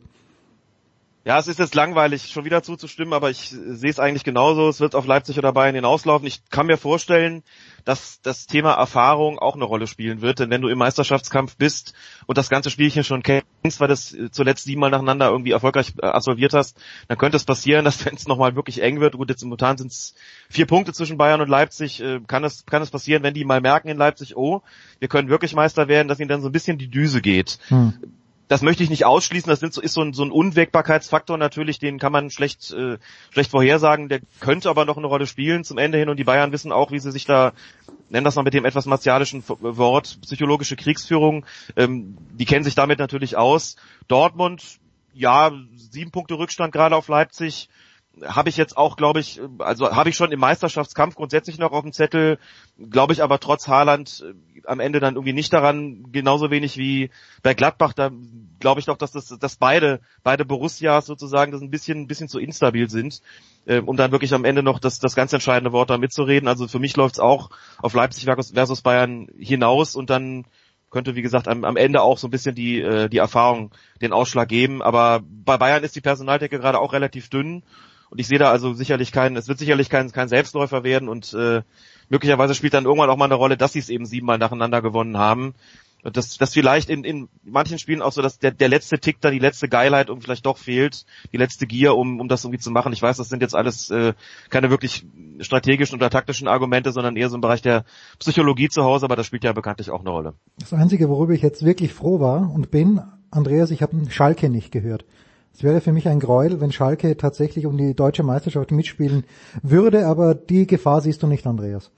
Ja, 1.27 1.41
es 1.41 1.49
ist 1.49 1.59
jetzt 1.59 1.75
langweilig, 1.75 2.29
schon 2.29 2.45
wieder 2.45 2.63
zuzustimmen, 2.63 3.13
aber 3.13 3.31
ich 3.31 3.49
sehe 3.49 3.91
es 3.91 3.99
eigentlich 3.99 4.23
genauso. 4.23 4.69
Es 4.69 4.79
wird 4.79 4.95
auf 4.95 5.09
Leipzig 5.09 5.37
oder 5.37 5.53
Bayern 5.53 5.75
hinauslaufen. 5.75 6.25
Ich 6.25 6.49
kann 6.51 6.67
mir 6.67 6.77
vorstellen, 6.77 7.43
dass 7.85 8.21
das 8.23 8.47
Thema 8.47 8.75
Erfahrung 8.75 9.41
auch 9.41 9.57
eine 9.57 9.65
Rolle 9.65 9.89
spielen 9.89 10.21
wird, 10.21 10.39
denn 10.39 10.51
wenn 10.51 10.63
du 10.63 10.69
im 10.69 10.79
Meisterschaftskampf 10.79 11.57
bist 11.57 11.95
und 12.27 12.39
das 12.39 12.49
ganze 12.49 12.71
Spielchen 12.71 13.03
schon 13.03 13.25
kennst, 13.25 13.81
weil 13.81 13.89
du 13.89 13.95
es 13.95 14.17
zuletzt 14.31 14.67
siebenmal 14.67 14.91
nacheinander 14.91 15.29
irgendwie 15.29 15.51
erfolgreich 15.51 15.95
äh, 16.01 16.07
absolviert 16.07 16.55
hast, 16.55 16.81
dann 17.09 17.19
könnte 17.19 17.39
es 17.39 17.45
passieren, 17.45 17.85
dass 17.87 18.07
wenn 18.07 18.15
es 18.15 18.29
nochmal 18.29 18.55
wirklich 18.55 18.81
eng 18.81 19.01
wird, 19.01 19.17
gut, 19.17 19.29
jetzt 19.29 19.43
momentan 19.43 19.79
sind 19.79 19.91
es 19.91 20.15
vier 20.49 20.67
Punkte 20.67 20.93
zwischen 20.93 21.19
Bayern 21.19 21.41
und 21.41 21.49
Leipzig, 21.49 22.01
äh, 22.01 22.21
kann 22.25 22.45
es, 22.45 22.67
kann 22.67 22.83
es 22.83 22.93
passieren, 22.93 23.25
wenn 23.25 23.35
die 23.35 23.45
mal 23.45 23.61
merken 23.61 23.89
in 23.89 23.97
Leipzig, 23.97 24.37
oh, 24.37 24.63
wir 25.01 25.09
können 25.09 25.29
wirklich 25.29 25.57
Meister 25.57 25.89
werden, 25.89 26.07
dass 26.07 26.21
ihnen 26.21 26.29
dann 26.29 26.43
so 26.43 26.51
ein 26.51 26.53
bisschen 26.53 26.79
die 26.79 26.89
Düse 26.89 27.21
geht 27.21 27.59
Hm. 27.67 27.95
Das 28.49 28.63
möchte 28.63 28.83
ich 28.83 28.91
nicht 28.91 29.05
ausschließen. 29.05 29.51
Das 29.51 29.63
ist 29.63 29.93
so 29.93 30.03
ein, 30.03 30.13
so 30.13 30.23
ein 30.23 30.31
Unwägbarkeitsfaktor 30.31 31.37
natürlich, 31.37 31.79
den 31.79 31.99
kann 31.99 32.13
man 32.13 32.31
schlecht, 32.31 32.73
äh, 32.73 32.99
schlecht 33.31 33.51
vorhersagen. 33.51 34.09
Der 34.09 34.21
könnte 34.41 34.71
aber 34.71 34.85
noch 34.85 34.97
eine 34.97 35.07
Rolle 35.07 35.27
spielen 35.27 35.65
zum 35.65 35.79
Ende 35.79 35.99
hin. 35.99 36.09
Und 36.09 36.17
die 36.17 36.25
Bayern 36.25 36.53
wissen 36.53 36.71
auch, 36.71 36.93
wie 36.93 37.01
sie 37.01 37.11
sich 37.11 37.25
da, 37.25 37.53
nennen 38.09 38.25
das 38.25 38.37
mal 38.37 38.43
mit 38.43 38.55
dem 38.55 38.65
etwas 38.65 38.87
martialischen 38.87 39.43
Wort, 39.47 40.19
psychologische 40.23 40.77
Kriegsführung, 40.77 41.45
ähm, 41.77 42.17
die 42.33 42.45
kennen 42.45 42.65
sich 42.65 42.77
damit 42.77 42.99
natürlich 42.99 43.37
aus. 43.37 43.77
Dortmund, 44.07 44.79
ja, 45.13 45.51
sieben 45.75 46.13
Punkte 46.13 46.35
Rückstand 46.35 46.73
gerade 46.73 46.95
auf 46.95 47.09
Leipzig. 47.09 47.69
Habe 48.25 48.49
ich 48.49 48.57
jetzt 48.57 48.77
auch, 48.77 48.97
glaube 48.97 49.21
ich, 49.21 49.41
also 49.59 49.95
habe 49.95 50.09
ich 50.09 50.17
schon 50.17 50.33
im 50.33 50.41
Meisterschaftskampf 50.41 51.17
grundsätzlich 51.17 51.59
noch 51.59 51.73
auf 51.73 51.83
dem 51.83 51.93
Zettel, 51.93 52.39
glaube 52.91 53.13
ich 53.13 53.23
aber 53.23 53.39
trotz 53.41 53.69
Haaland 53.69 54.25
äh, 54.27 54.63
am 54.67 54.81
Ende 54.81 55.01
dann 55.01 55.15
irgendwie 55.15 55.33
nicht 55.33 55.53
daran, 55.53 56.07
genauso 56.13 56.51
wenig 56.51 56.77
wie 56.77 57.11
bei 57.43 57.55
Gladbach, 57.55 57.93
da 57.93 58.11
glaube 58.59 58.81
ich 58.81 58.87
doch, 58.87 58.97
dass 58.97 59.13
das, 59.13 59.29
dass 59.29 59.57
beide, 59.57 60.01
beide 60.23 60.45
Borussias 60.45 61.07
sozusagen 61.07 61.53
das 61.53 61.61
ein 61.61 61.71
bisschen, 61.71 62.01
ein 62.01 62.07
bisschen 62.07 62.29
zu 62.29 62.39
instabil 62.39 62.89
sind, 62.89 63.21
äh, 63.67 63.81
um 63.81 63.97
dann 63.97 64.13
wirklich 64.13 64.35
am 64.35 64.45
Ende 64.45 64.63
noch 64.63 64.79
das, 64.79 64.99
das 64.99 65.15
ganz 65.15 65.33
entscheidende 65.33 65.73
Wort 65.73 65.91
da 65.91 65.99
mitzureden. 65.99 66.49
Also 66.49 66.69
für 66.69 66.79
mich 66.79 66.97
läuft 66.97 67.17
es 67.17 67.21
auch 67.21 67.51
auf 67.79 67.95
Leipzig 67.95 68.25
versus 68.25 68.83
Bayern 68.83 69.29
hinaus 69.39 69.95
und 69.95 70.11
dann 70.11 70.47
könnte, 70.91 71.15
wie 71.15 71.23
gesagt, 71.23 71.49
am, 71.49 71.65
am 71.65 71.77
Ende 71.77 72.01
auch 72.03 72.19
so 72.19 72.29
ein 72.29 72.31
bisschen 72.31 72.55
die, 72.55 72.81
äh, 72.81 73.09
die 73.09 73.19
Erfahrung 73.19 73.71
den 74.01 74.13
Ausschlag 74.13 74.49
geben. 74.49 74.83
Aber 74.83 75.21
bei 75.23 75.57
Bayern 75.57 75.85
ist 75.85 75.97
die 75.97 76.01
Personaldecke 76.01 76.59
gerade 76.59 76.79
auch 76.79 76.93
relativ 76.93 77.29
dünn. 77.29 77.63
Und 78.11 78.21
ich 78.21 78.27
sehe 78.27 78.39
da 78.39 78.51
also 78.51 78.73
sicherlich 78.73 79.13
keinen, 79.13 79.37
es 79.37 79.49
wird 79.49 79.59
sicherlich 79.59 79.91
kein, 79.91 80.13
kein 80.13 80.29
Selbstläufer 80.29 80.85
werden 80.85 81.09
und 81.09 81.35
äh, 81.35 81.63
möglicherweise 82.09 82.55
spielt 82.55 82.75
dann 82.75 82.85
irgendwann 82.85 83.11
auch 83.11 83.17
mal 83.17 83.25
eine 83.25 83.35
Rolle, 83.35 83.57
dass 83.57 83.73
sie 83.73 83.81
es 83.81 83.89
eben 83.89 84.07
siebenmal 84.07 84.39
nacheinander 84.39 84.83
gewonnen 84.83 85.19
haben. 85.19 85.55
Und 86.07 86.17
dass, 86.17 86.39
dass 86.39 86.53
vielleicht 86.53 86.89
in, 86.89 87.03
in 87.03 87.29
manchen 87.43 87.81
Spielen 87.81 88.01
auch 88.01 88.13
so, 88.13 88.23
dass 88.23 88.39
der, 88.39 88.53
der 88.53 88.69
letzte 88.69 89.01
Tick 89.01 89.21
da, 89.21 89.33
die 89.33 89.41
letzte 89.41 89.69
Geilheit 89.69 90.09
um 90.09 90.21
vielleicht 90.21 90.47
doch 90.47 90.57
fehlt, 90.57 91.05
die 91.33 91.37
letzte 91.37 91.67
Gier, 91.67 91.97
um, 91.97 92.21
um 92.21 92.29
das 92.29 92.45
irgendwie 92.45 92.61
zu 92.61 92.71
machen. 92.71 92.93
Ich 92.93 93.03
weiß, 93.03 93.17
das 93.17 93.29
sind 93.29 93.43
jetzt 93.43 93.57
alles 93.57 93.91
äh, 93.91 94.13
keine 94.49 94.71
wirklich 94.71 95.05
strategischen 95.41 95.97
oder 95.97 96.09
taktischen 96.09 96.47
Argumente, 96.47 96.93
sondern 96.93 97.17
eher 97.17 97.29
so 97.29 97.35
im 97.35 97.41
Bereich 97.41 97.61
der 97.61 97.85
Psychologie 98.21 98.69
zu 98.69 98.85
Hause, 98.85 99.07
aber 99.07 99.17
das 99.17 99.27
spielt 99.27 99.43
ja 99.43 99.53
bekanntlich 99.53 99.91
auch 99.91 99.99
eine 99.99 100.11
Rolle. 100.11 100.35
Das 100.61 100.73
Einzige, 100.73 101.09
worüber 101.09 101.33
ich 101.33 101.43
jetzt 101.43 101.65
wirklich 101.65 101.93
froh 101.93 102.21
war 102.21 102.53
und 102.55 102.71
bin, 102.71 103.01
Andreas, 103.33 103.73
ich 103.73 103.83
habe 103.83 103.97
Schalke 104.09 104.49
nicht 104.49 104.71
gehört. 104.71 105.05
Es 105.57 105.63
wäre 105.63 105.81
für 105.81 105.93
mich 105.93 106.07
ein 106.07 106.21
Gräuel, 106.21 106.61
wenn 106.61 106.71
Schalke 106.71 107.17
tatsächlich 107.17 107.65
um 107.65 107.79
die 107.79 107.95
deutsche 107.95 108.23
Meisterschaft 108.23 108.73
mitspielen 108.73 109.25
würde, 109.63 110.07
aber 110.07 110.35
die 110.35 110.67
Gefahr 110.67 111.01
siehst 111.01 111.23
du 111.23 111.27
nicht, 111.27 111.47
Andreas. 111.47 111.91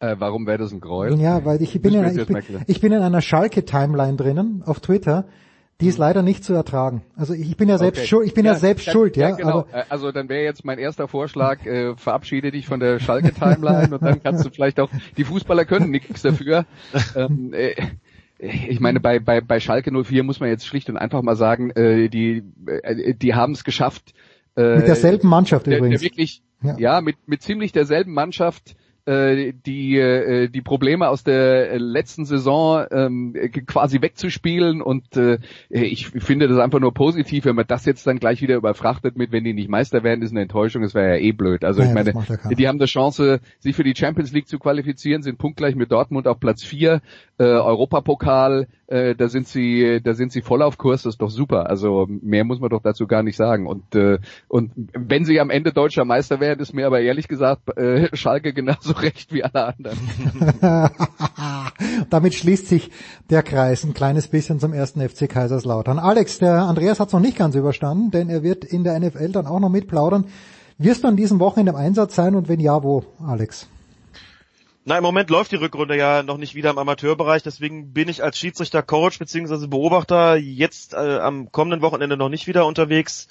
Äh, 0.00 0.16
warum 0.18 0.46
wäre 0.46 0.56
das 0.56 0.72
ein 0.72 0.80
Gräuel? 0.80 1.20
Ja, 1.20 1.44
weil 1.44 1.60
ich 1.60 1.78
bin, 1.82 1.92
in, 1.92 2.02
jetzt 2.04 2.16
ich, 2.16 2.26
bin, 2.26 2.42
ich 2.66 2.80
bin 2.80 2.92
in 2.92 3.02
einer 3.02 3.20
Schalke-Timeline 3.20 4.16
drinnen 4.16 4.62
auf 4.64 4.80
Twitter, 4.80 5.26
die 5.82 5.88
ist 5.88 5.98
leider 5.98 6.22
nicht 6.22 6.44
zu 6.44 6.54
ertragen. 6.54 7.02
Also 7.14 7.34
ich 7.34 7.58
bin 7.58 7.68
ja 7.68 7.76
selbst 7.76 7.98
Okay. 7.98 8.06
schuld, 8.08 8.26
ich 8.26 8.32
bin 8.32 8.46
ja, 8.46 8.54
selbst 8.54 8.86
dann- 8.86 8.92
schuld, 8.94 9.18
ja. 9.18 9.32
genau. 9.32 9.50
Aber 9.50 9.66
Äh, 9.74 9.84
also 9.90 10.10
dann 10.10 10.30
wäre 10.30 10.42
jetzt 10.42 10.64
mein 10.64 10.78
erster 10.78 11.08
Vorschlag, 11.08 11.66
äh, 11.66 11.94
verabschiede 11.96 12.50
dich 12.52 12.66
von 12.66 12.80
der 12.80 12.98
Schalke-Timeline 13.00 13.92
und 13.94 14.02
dann 14.02 14.22
kannst 14.22 14.46
du 14.46 14.50
vielleicht 14.50 14.80
auch, 14.80 14.88
die 15.18 15.24
Fußballer 15.24 15.66
können 15.66 15.90
nichts 15.90 16.22
dafür. 16.22 16.64
ähm, 17.16 17.52
äh, 17.52 17.74
ich 18.38 18.80
meine, 18.80 19.00
bei, 19.00 19.18
bei, 19.18 19.40
bei 19.40 19.60
Schalke 19.60 19.90
04 19.90 20.22
muss 20.22 20.40
man 20.40 20.48
jetzt 20.48 20.66
schlicht 20.66 20.90
und 20.90 20.96
einfach 20.96 21.22
mal 21.22 21.36
sagen, 21.36 21.70
äh, 21.70 22.08
die, 22.08 22.42
äh, 22.66 23.14
die 23.14 23.34
haben 23.34 23.52
es 23.52 23.64
geschafft. 23.64 24.12
Äh, 24.56 24.76
mit 24.76 24.88
derselben 24.88 25.28
Mannschaft 25.28 25.66
der, 25.66 25.72
der 25.72 25.78
übrigens. 25.78 26.02
wirklich, 26.02 26.42
Ja. 26.62 26.76
ja, 26.78 27.00
mit, 27.00 27.16
mit 27.26 27.42
ziemlich 27.42 27.72
derselben 27.72 28.12
Mannschaft 28.12 28.76
äh, 29.06 29.52
die 29.64 29.98
äh, 29.98 30.48
die 30.48 30.62
Probleme 30.62 31.08
aus 31.08 31.24
der 31.24 31.78
letzten 31.78 32.24
Saison 32.24 32.84
ähm, 32.90 33.34
äh, 33.34 33.48
quasi 33.48 34.02
wegzuspielen 34.02 34.82
und 34.82 35.16
äh, 35.16 35.38
ich 35.68 36.08
finde 36.08 36.48
das 36.48 36.58
einfach 36.58 36.80
nur 36.80 36.92
positiv, 36.92 37.44
wenn 37.44 37.56
man 37.56 37.66
das 37.66 37.84
jetzt 37.84 38.06
dann 38.06 38.18
gleich 38.18 38.42
wieder 38.42 38.56
überfrachtet 38.56 39.16
mit, 39.16 39.32
wenn 39.32 39.44
die 39.44 39.54
nicht 39.54 39.68
Meister 39.68 40.02
werden, 40.02 40.22
ist 40.22 40.32
eine 40.32 40.42
Enttäuschung, 40.42 40.82
das 40.82 40.94
wäre 40.94 41.16
ja 41.16 41.22
eh 41.22 41.32
blöd. 41.32 41.64
Also 41.64 41.80
Naja, 41.82 41.90
ich 41.90 42.14
meine, 42.14 42.26
ja 42.28 42.50
die 42.50 42.68
haben 42.68 42.78
die 42.78 42.86
Chance, 42.86 43.40
sich 43.60 43.76
für 43.76 43.84
die 43.84 43.94
Champions 43.96 44.32
League 44.32 44.48
zu 44.48 44.58
qualifizieren, 44.58 45.22
sind 45.22 45.38
punktgleich 45.38 45.76
mit 45.76 45.92
Dortmund 45.92 46.26
auf 46.26 46.40
Platz 46.40 46.64
4, 46.64 47.00
äh, 47.38 47.44
Europapokal, 47.44 48.66
äh, 48.88 49.14
da 49.14 49.28
sind 49.28 49.48
sie, 49.48 50.00
da 50.02 50.14
sind 50.14 50.32
sie 50.32 50.42
voll 50.42 50.62
auf 50.62 50.78
Kurs, 50.78 51.02
das 51.02 51.14
ist 51.14 51.22
doch 51.22 51.30
super. 51.30 51.68
Also 51.68 52.06
mehr 52.08 52.44
muss 52.44 52.60
man 52.60 52.70
doch 52.70 52.82
dazu 52.82 53.06
gar 53.06 53.22
nicht 53.22 53.36
sagen. 53.36 53.66
Und 53.66 53.94
äh, 53.94 54.18
und 54.48 54.72
wenn 54.92 55.24
sie 55.24 55.40
am 55.40 55.50
Ende 55.50 55.72
deutscher 55.72 56.04
Meister 56.04 56.40
werden, 56.40 56.60
ist 56.60 56.72
mir 56.72 56.86
aber 56.86 57.00
ehrlich 57.00 57.28
gesagt 57.28 57.76
äh, 57.76 58.08
Schalke 58.16 58.52
genauso 58.52 58.94
recht 59.02 59.32
wie 59.32 59.44
alle 59.44 59.74
anderen. 59.74 59.98
Damit 62.10 62.34
schließt 62.34 62.66
sich 62.66 62.90
der 63.30 63.42
Kreis 63.42 63.84
ein 63.84 63.94
kleines 63.94 64.28
bisschen 64.28 64.60
zum 64.60 64.72
ersten 64.72 65.06
FC 65.06 65.28
Kaiserslautern. 65.28 65.98
Alex, 65.98 66.38
der 66.38 66.62
Andreas 66.62 67.00
hat 67.00 67.08
es 67.08 67.12
noch 67.12 67.20
nicht 67.20 67.36
ganz 67.36 67.54
überstanden, 67.54 68.10
denn 68.10 68.28
er 68.28 68.42
wird 68.42 68.64
in 68.64 68.84
der 68.84 68.98
NFL 68.98 69.32
dann 69.32 69.46
auch 69.46 69.60
noch 69.60 69.70
mitplaudern. 69.70 70.26
Wirst 70.78 71.04
du 71.04 71.08
an 71.08 71.16
diesem 71.16 71.40
Wochenende 71.40 71.72
im 71.72 71.76
Einsatz 71.76 72.14
sein 72.14 72.34
und 72.34 72.48
wenn 72.48 72.60
ja, 72.60 72.82
wo, 72.82 73.04
Alex? 73.26 73.68
Na, 74.88 74.98
im 74.98 75.02
Moment 75.02 75.30
läuft 75.30 75.50
die 75.50 75.56
Rückrunde 75.56 75.96
ja 75.96 76.22
noch 76.22 76.36
nicht 76.36 76.54
wieder 76.54 76.70
im 76.70 76.78
Amateurbereich, 76.78 77.42
deswegen 77.42 77.92
bin 77.92 78.08
ich 78.08 78.22
als 78.22 78.38
Schiedsrichter, 78.38 78.82
Coach 78.82 79.18
bzw. 79.18 79.66
Beobachter 79.66 80.36
jetzt 80.36 80.94
äh, 80.94 81.18
am 81.18 81.50
kommenden 81.50 81.82
Wochenende 81.82 82.16
noch 82.16 82.28
nicht 82.28 82.46
wieder 82.46 82.66
unterwegs. 82.66 83.26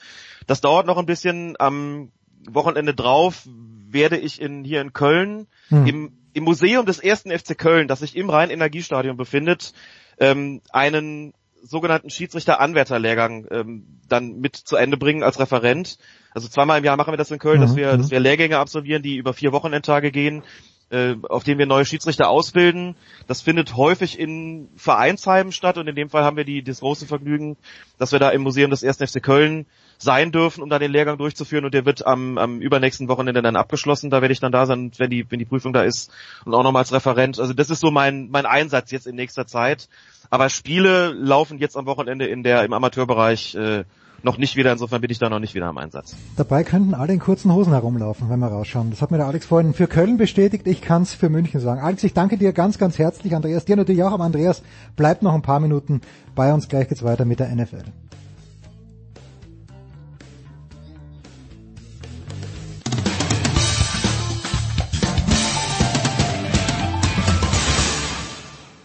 Das 0.48 0.60
dauert 0.60 0.86
noch 0.86 0.98
ein 0.98 1.06
bisschen. 1.06 1.56
Am 1.58 2.12
Wochenende 2.50 2.94
drauf 2.94 3.48
werde 3.90 4.18
ich 4.18 4.42
in, 4.42 4.64
hier 4.64 4.82
in 4.82 4.94
Köln 4.94 5.48
Hm. 5.70 5.88
im 5.88 6.12
im 6.36 6.44
Museum 6.44 6.86
des 6.86 7.00
ersten 7.00 7.32
FC 7.32 7.58
Köln, 7.58 7.88
das 7.88 8.00
sich 8.02 8.16
im 8.16 8.30
Rhein-Energiestadion 8.30 9.16
befindet, 9.16 9.72
ähm, 10.20 10.62
einen 10.70 11.34
sogenannten 11.64 12.10
Schiedsrichter-Anwärterlehrgang 12.10 13.48
ähm, 13.50 13.86
dann 14.10 14.42
mit 14.42 14.58
zu 14.58 14.76
Ende 14.76 14.98
bringen 14.98 15.24
als 15.24 15.40
Referent. 15.40 15.98
Also 16.34 16.50
zweimal 16.50 16.78
im 16.78 16.84
Jahr 16.84 16.98
machen 16.98 17.14
wir 17.14 17.18
das 17.18 17.32
in 17.32 17.40
Köln, 17.40 17.62
dass 17.62 17.72
Mhm, 17.72 17.78
wir, 17.78 17.94
mhm. 17.94 17.98
dass 18.00 18.12
wir 18.12 18.20
Lehrgänge 18.20 18.60
absolvieren, 18.60 19.02
die 19.02 19.16
über 19.16 19.34
vier 19.34 19.54
Wochenendtage 19.54 20.12
gehen, 20.12 20.44
äh, 20.90 21.16
auf 21.24 21.46
denen 21.46 21.58
wir 21.58 21.66
neue 21.66 21.86
Schiedsrichter 21.86 22.28
ausbilden. 22.28 22.98
Das 23.28 23.42
findet 23.42 23.78
häufig 23.78 24.20
in 24.20 24.68
Vereinsheimen 24.76 25.54
statt 25.54 25.78
und 25.78 25.88
in 25.88 25.96
dem 25.96 26.10
Fall 26.10 26.26
haben 26.26 26.36
wir 26.36 26.46
die, 26.46 26.64
das 26.64 26.82
große 26.82 27.08
Vergnügen, 27.08 27.56
dass 27.98 28.12
wir 28.12 28.20
da 28.20 28.30
im 28.30 28.42
Museum 28.42 28.72
des 28.72 28.84
1. 28.84 28.98
FC 29.10 29.24
Köln 29.24 29.66
sein 29.98 30.32
dürfen, 30.32 30.62
um 30.62 30.70
da 30.70 30.80
den 30.80 30.92
Lehrgang 30.92 31.18
durchzuführen 31.18 31.66
und 31.66 31.74
der 31.74 31.86
wird 31.86 32.06
am, 32.06 32.38
am 32.38 32.60
übernächsten 32.60 33.08
Wochenende 33.08 33.42
dann 33.42 33.56
abgeschlossen. 33.56 34.10
Da 34.10 34.22
werde 34.22 34.34
ich 34.34 34.40
dann 34.40 34.52
da 34.52 34.66
sein, 34.66 34.92
wenn 34.98 35.10
die, 35.10 35.30
wenn 35.30 35.40
die 35.40 35.46
Prüfung 35.46 35.74
da 35.74 35.84
ist 35.84 36.12
und 36.46 36.54
auch 36.54 36.64
nochmal 36.64 36.82
als 36.82 36.94
Referent. 36.94 37.40
Also 37.40 37.54
das 37.54 37.70
ist 37.70 37.80
so 37.80 37.92
mein, 37.92 38.30
mein 38.30 38.46
Einsatz 38.46 38.92
jetzt 38.92 39.08
in 39.08 39.16
nächster 39.16 39.48
Zeit. 39.48 39.90
Aber 40.30 40.50
Spiele 40.50 41.14
laufen 41.14 41.60
jetzt 41.60 41.78
am 41.78 41.86
Wochenende 41.86 42.26
in 42.26 42.44
der, 42.44 42.64
im 42.64 42.74
Amateurbereich 42.74 43.56
äh, 43.56 43.84
noch 44.26 44.38
nicht 44.38 44.56
wieder, 44.56 44.72
insofern 44.72 45.02
bin 45.02 45.12
ich 45.12 45.20
da 45.20 45.30
noch 45.30 45.40
nicht 45.40 45.54
wieder 45.54 45.68
am 45.68 45.78
Einsatz. 45.78 46.16
Dabei 46.36 46.64
könnten 46.64 46.94
alle 46.94 47.14
in 47.14 47.20
kurzen 47.20 47.54
Hosen 47.54 47.74
herumlaufen, 47.74 48.30
wenn 48.30 48.40
wir 48.40 48.48
rausschauen. 48.48 48.90
Das 48.90 49.02
hat 49.02 49.12
mir 49.12 49.18
der 49.18 49.28
Alex 49.28 49.46
vorhin 49.46 49.74
für 49.74 49.88
Köln 49.88 50.18
bestätigt. 50.18 50.68
Ich 50.68 50.82
kann 50.82 51.04
es 51.04 51.14
für 51.14 51.30
München 51.30 51.60
sagen. 51.60 51.80
Alex, 51.80 52.04
ich 52.04 52.14
danke 52.14 52.38
dir 52.38 52.52
ganz, 52.52 52.78
ganz 52.78 52.98
herzlich. 52.98 53.36
Andreas, 53.36 53.66
dir 53.66 53.76
natürlich 53.76 54.04
auch. 54.04 54.12
Aber 54.12 54.24
Andreas, 54.24 54.64
bleibt 54.96 55.22
noch 55.22 55.34
ein 55.34 55.44
paar 55.44 55.60
Minuten 55.60 56.02
bei 56.34 56.54
uns. 56.54 56.68
Gleich 56.68 56.90
geht's 56.90 57.04
weiter 57.04 57.24
mit 57.24 57.40
der 57.40 57.56
NFL. 57.56 57.84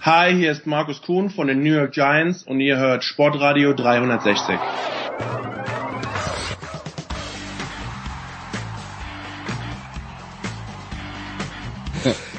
Hi, 0.02 0.34
hier 0.34 0.50
ist 0.50 0.66
Markus 0.66 1.02
Kuhn 1.02 1.28
von 1.28 1.46
den 1.46 1.62
New 1.62 1.74
York 1.74 1.92
Giants 1.92 2.42
und 2.42 2.58
ihr 2.60 2.78
hört 2.78 3.04
Sportradio 3.04 3.74
360. 3.74 4.58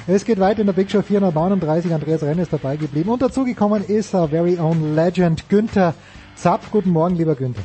Es 0.07 0.26
geht 0.26 0.39
weiter 0.39 0.62
in 0.62 0.66
der 0.66 0.74
Big 0.74 0.89
Show 0.89 1.03
439. 1.03 1.93
Andreas 1.93 2.24
Renn 2.24 2.39
ist 2.39 2.51
dabei 2.51 2.78
geblieben. 2.78 3.12
Und 3.12 3.22
dazugekommen 3.22 3.86
ist 3.86 4.16
our 4.16 4.28
very 4.28 4.57
own 4.57 4.95
Legend 4.95 5.47
Günther 5.47 5.93
Zapf. 6.34 6.72
Guten 6.72 6.89
Morgen, 6.89 7.16
lieber 7.16 7.36
Günther. 7.36 7.62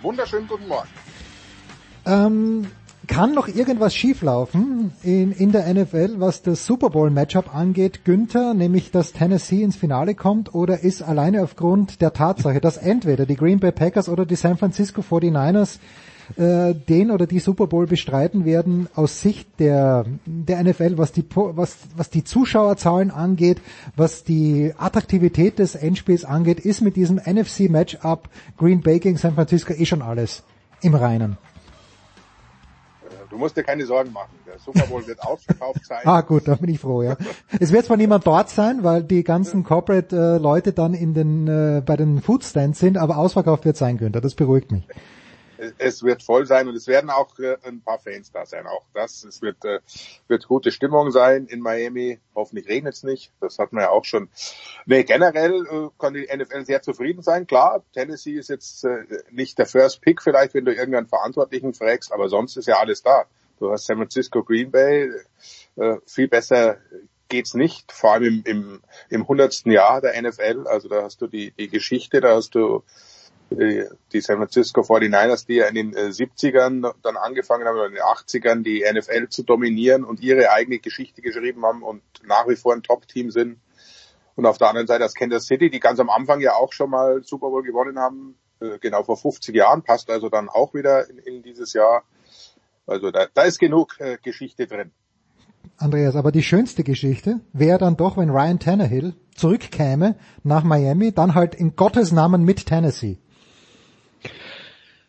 Wunderschönen 0.00 0.46
guten 0.46 0.68
Morgen. 0.68 0.88
Ähm, 2.06 2.68
kann 3.06 3.34
noch 3.34 3.48
irgendwas 3.48 3.94
schieflaufen 3.94 4.92
in, 5.02 5.32
in 5.32 5.52
der 5.52 5.72
NFL, 5.72 6.16
was 6.18 6.42
das 6.42 6.66
Super 6.66 6.90
Bowl 6.90 7.10
Matchup 7.10 7.54
angeht, 7.54 8.04
Günther, 8.04 8.54
nämlich 8.54 8.90
dass 8.90 9.12
Tennessee 9.12 9.62
ins 9.62 9.76
Finale 9.76 10.14
kommt, 10.14 10.54
oder 10.54 10.80
ist 10.80 11.02
alleine 11.02 11.42
aufgrund 11.42 12.00
der 12.00 12.12
Tatsache, 12.12 12.60
dass 12.60 12.76
entweder 12.76 13.26
die 13.26 13.36
Green 13.36 13.60
Bay 13.60 13.72
Packers 13.72 14.08
oder 14.08 14.26
die 14.26 14.36
San 14.36 14.56
Francisco 14.56 15.02
49ers 15.02 15.78
äh, 16.36 16.74
den 16.74 17.10
oder 17.10 17.26
die 17.26 17.38
Super 17.38 17.66
Bowl 17.66 17.86
bestreiten 17.86 18.44
werden 18.44 18.88
aus 18.94 19.20
Sicht 19.20 19.48
der, 19.60 20.06
der 20.24 20.62
NFL, 20.62 20.98
was 20.98 21.12
die, 21.12 21.24
was, 21.34 21.78
was 21.96 22.10
die 22.10 22.24
Zuschauerzahlen 22.24 23.10
angeht, 23.10 23.60
was 23.94 24.24
die 24.24 24.72
Attraktivität 24.76 25.58
des 25.58 25.74
Endspiels 25.74 26.24
angeht, 26.24 26.60
ist 26.60 26.80
mit 26.80 26.96
diesem 26.96 27.16
NFC 27.16 27.70
Matchup 27.70 28.28
Green 28.56 28.80
Bay 28.80 28.98
gegen 28.98 29.18
San 29.18 29.34
Francisco 29.34 29.72
eh 29.72 29.86
schon 29.86 30.02
alles 30.02 30.42
im 30.82 30.94
Reinen. 30.94 31.38
Du 33.30 33.38
musst 33.38 33.56
dir 33.56 33.62
keine 33.62 33.84
Sorgen 33.86 34.12
machen. 34.12 34.30
Der 34.46 34.58
Super 34.58 34.86
Bowl 34.86 35.06
wird 35.06 35.22
ausverkauft 35.22 35.84
sein. 35.84 36.00
Ah 36.04 36.20
gut, 36.20 36.46
da 36.46 36.54
bin 36.54 36.70
ich 36.70 36.80
froh, 36.80 37.02
ja. 37.02 37.16
Es 37.60 37.72
wird 37.72 37.86
zwar 37.86 37.96
niemand 37.96 38.26
dort 38.26 38.48
sein, 38.50 38.84
weil 38.84 39.02
die 39.02 39.24
ganzen 39.24 39.64
Corporate-Leute 39.64 40.72
dann 40.72 40.94
in 40.94 41.14
den 41.14 41.48
äh, 41.48 41.82
bei 41.84 41.96
den 41.96 42.20
Foodstands 42.20 42.78
sind, 42.78 42.98
aber 42.98 43.18
ausverkauft 43.18 43.64
wird 43.64 43.76
sein, 43.76 43.98
Günther. 43.98 44.20
Das 44.20 44.34
beruhigt 44.34 44.70
mich. 44.72 44.86
Es 45.78 46.02
wird 46.02 46.22
voll 46.22 46.46
sein 46.46 46.68
und 46.68 46.74
es 46.74 46.86
werden 46.86 47.10
auch 47.10 47.38
äh, 47.38 47.56
ein 47.64 47.80
paar 47.80 47.98
Fans 47.98 48.30
da 48.32 48.46
sein. 48.46 48.66
Auch 48.66 48.84
das. 48.94 49.24
Es 49.24 49.42
wird, 49.42 49.64
äh, 49.64 49.80
wird 50.28 50.46
gute 50.48 50.70
Stimmung 50.70 51.10
sein 51.10 51.46
in 51.46 51.60
Miami. 51.60 52.18
Hoffentlich 52.34 52.68
regnet 52.68 52.94
es 52.94 53.02
nicht. 53.02 53.32
Das 53.40 53.58
hatten 53.58 53.76
wir 53.76 53.82
ja 53.82 53.90
auch 53.90 54.04
schon. 54.04 54.28
Nee, 54.86 55.04
generell 55.04 55.66
äh, 55.66 55.88
kann 55.98 56.14
die 56.14 56.28
NFL 56.34 56.64
sehr 56.64 56.82
zufrieden 56.82 57.22
sein. 57.22 57.46
Klar, 57.46 57.82
Tennessee 57.92 58.34
ist 58.34 58.48
jetzt 58.48 58.84
äh, 58.84 59.04
nicht 59.30 59.58
der 59.58 59.66
First 59.66 60.00
Pick 60.00 60.22
vielleicht, 60.22 60.54
wenn 60.54 60.64
du 60.64 60.74
irgendeinen 60.74 61.08
Verantwortlichen 61.08 61.74
fragst, 61.74 62.12
aber 62.12 62.28
sonst 62.28 62.56
ist 62.56 62.66
ja 62.66 62.78
alles 62.78 63.02
da. 63.02 63.26
Du 63.58 63.70
hast 63.70 63.86
San 63.86 63.96
Francisco 63.96 64.42
Green 64.42 64.70
Bay. 64.70 65.10
Äh, 65.76 65.96
viel 66.06 66.28
besser 66.28 66.78
geht's 67.28 67.54
nicht. 67.54 67.92
Vor 67.92 68.12
allem 68.12 68.42
im, 68.44 68.44
im, 68.44 68.80
im 69.08 69.28
hundertsten 69.28 69.72
Jahr 69.72 70.00
der 70.00 70.20
NFL. 70.20 70.66
Also 70.66 70.88
da 70.88 71.02
hast 71.02 71.20
du 71.20 71.26
die, 71.26 71.52
die 71.52 71.68
Geschichte, 71.68 72.20
da 72.20 72.36
hast 72.36 72.54
du 72.54 72.84
die 73.50 73.84
die 74.12 74.20
San 74.20 74.38
Francisco 74.38 74.80
49ers, 74.80 75.46
die 75.46 75.54
ja 75.54 75.66
in 75.66 75.74
den 75.74 75.94
äh, 75.94 76.08
70ern 76.08 76.92
dann 77.02 77.16
angefangen 77.16 77.66
haben, 77.66 77.76
oder 77.76 77.86
in 77.86 77.94
den 77.94 78.02
80ern 78.02 78.62
die 78.62 78.84
NFL 78.90 79.28
zu 79.28 79.42
dominieren 79.42 80.04
und 80.04 80.20
ihre 80.20 80.50
eigene 80.50 80.78
Geschichte 80.78 81.22
geschrieben 81.22 81.64
haben 81.64 81.82
und 81.82 82.02
nach 82.24 82.48
wie 82.48 82.56
vor 82.56 82.74
ein 82.74 82.82
Top-Team 82.82 83.30
sind. 83.30 83.58
Und 84.34 84.46
auf 84.46 84.58
der 84.58 84.68
anderen 84.68 84.86
Seite 84.86 85.00
das 85.00 85.14
Kansas 85.14 85.46
City, 85.46 85.70
die 85.70 85.80
ganz 85.80 85.98
am 85.98 86.10
Anfang 86.10 86.40
ja 86.40 86.54
auch 86.54 86.72
schon 86.72 86.90
mal 86.90 87.22
Super 87.24 87.48
Bowl 87.50 87.62
gewonnen 87.62 87.98
haben, 87.98 88.36
äh, 88.60 88.78
genau 88.78 89.02
vor 89.02 89.16
50 89.16 89.54
Jahren, 89.54 89.82
passt 89.82 90.10
also 90.10 90.28
dann 90.28 90.48
auch 90.48 90.74
wieder 90.74 91.08
in, 91.08 91.18
in 91.18 91.42
dieses 91.42 91.72
Jahr. 91.72 92.04
Also 92.86 93.10
da, 93.10 93.26
da 93.32 93.42
ist 93.42 93.58
genug 93.58 93.98
äh, 93.98 94.18
Geschichte 94.22 94.66
drin. 94.66 94.92
Andreas, 95.78 96.16
aber 96.16 96.32
die 96.32 96.42
schönste 96.42 96.84
Geschichte 96.84 97.40
wäre 97.52 97.78
dann 97.78 97.96
doch, 97.96 98.16
wenn 98.16 98.30
Ryan 98.30 98.58
Tannehill 98.58 99.14
zurückkäme 99.34 100.16
nach 100.42 100.64
Miami, 100.64 101.12
dann 101.12 101.34
halt 101.34 101.54
in 101.54 101.76
Gottes 101.76 102.12
Namen 102.12 102.44
mit 102.44 102.66
Tennessee. 102.66 103.18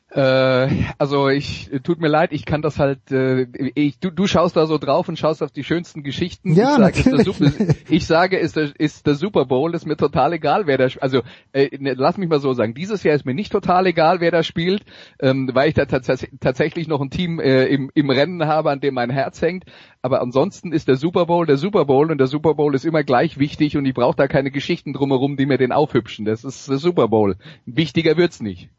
Äh, 0.10 0.70
also 0.98 1.28
ich 1.28 1.70
tut 1.84 2.00
mir 2.00 2.08
leid, 2.08 2.32
ich 2.32 2.46
kann 2.46 2.62
das 2.62 2.80
halt. 2.80 3.12
Äh, 3.12 3.48
ich, 3.76 4.00
du, 4.00 4.10
du 4.10 4.26
schaust 4.26 4.56
da 4.56 4.66
so 4.66 4.78
drauf 4.78 5.10
und 5.10 5.20
schaust 5.20 5.44
auf 5.44 5.52
die 5.52 5.66
schönsten 5.66 6.02
Geschichten. 6.02 6.54
Ja, 6.54 6.72
ich 6.90 7.04
sage, 7.04 7.18
natürlich. 7.18 7.28
Ist 7.28 7.40
der 7.42 7.50
Super, 7.50 7.76
ich 7.90 8.08
sage, 8.08 8.38
ist 8.38 8.56
der, 8.56 8.80
ist 8.80 9.06
der 9.06 9.16
Super 9.16 9.46
Bowl, 9.46 9.76
ist 9.76 9.86
mir 9.86 9.98
total 9.98 10.32
egal, 10.34 10.66
wer 10.66 10.78
da. 10.78 10.88
Also 11.02 11.24
äh, 11.52 11.78
ne, 11.78 11.94
lass 11.98 12.18
mich 12.18 12.30
mal 12.30 12.40
so 12.40 12.54
sagen. 12.54 12.74
Dieses 12.74 13.04
Jahr 13.04 13.16
ist 13.16 13.26
mir 13.26 13.34
nicht 13.34 13.52
total 13.52 13.86
egal, 13.86 14.22
wer 14.22 14.32
da 14.32 14.44
spielt, 14.44 14.86
ähm, 15.20 15.50
weil 15.54 15.70
ich 15.70 15.76
da 15.76 15.86
tats 15.86 16.26
tatsächlich 16.40 16.88
noch 16.88 17.02
ein 17.02 17.10
Team 17.10 17.42
äh, 17.42 17.66
im, 17.66 17.92
im 17.94 18.10
Rennen 18.10 18.46
habe, 18.48 18.72
an 18.72 18.80
dem 18.80 18.94
mein 18.94 19.10
Herz 19.10 19.42
hängt. 19.42 19.66
Aber 20.02 20.22
ansonsten 20.22 20.72
ist 20.72 20.88
der 20.88 20.96
Super 20.96 21.26
Bowl 21.26 21.46
der 21.46 21.58
Super 21.58 21.84
Bowl 21.84 22.10
und 22.12 22.18
der 22.18 22.28
Super 22.28 22.54
Bowl 22.54 22.74
ist 22.76 22.86
immer 22.86 23.04
gleich 23.04 23.40
wichtig 23.40 23.76
und 23.76 23.86
ich 23.86 23.94
brauche 23.94 24.16
da 24.16 24.30
keine 24.30 24.52
Geschichten 24.52 24.94
drumherum, 24.94 25.36
die 25.36 25.46
mir 25.46 25.58
den 25.58 25.74
aufhübschen. 25.74 26.24
Das 26.24 26.46
ist 26.46 26.70
der 26.70 26.78
Super 26.78 27.10
Bowl. 27.10 27.36
Wichtiger 27.66 28.16
wird's 28.16 28.40
nicht. 28.40 28.70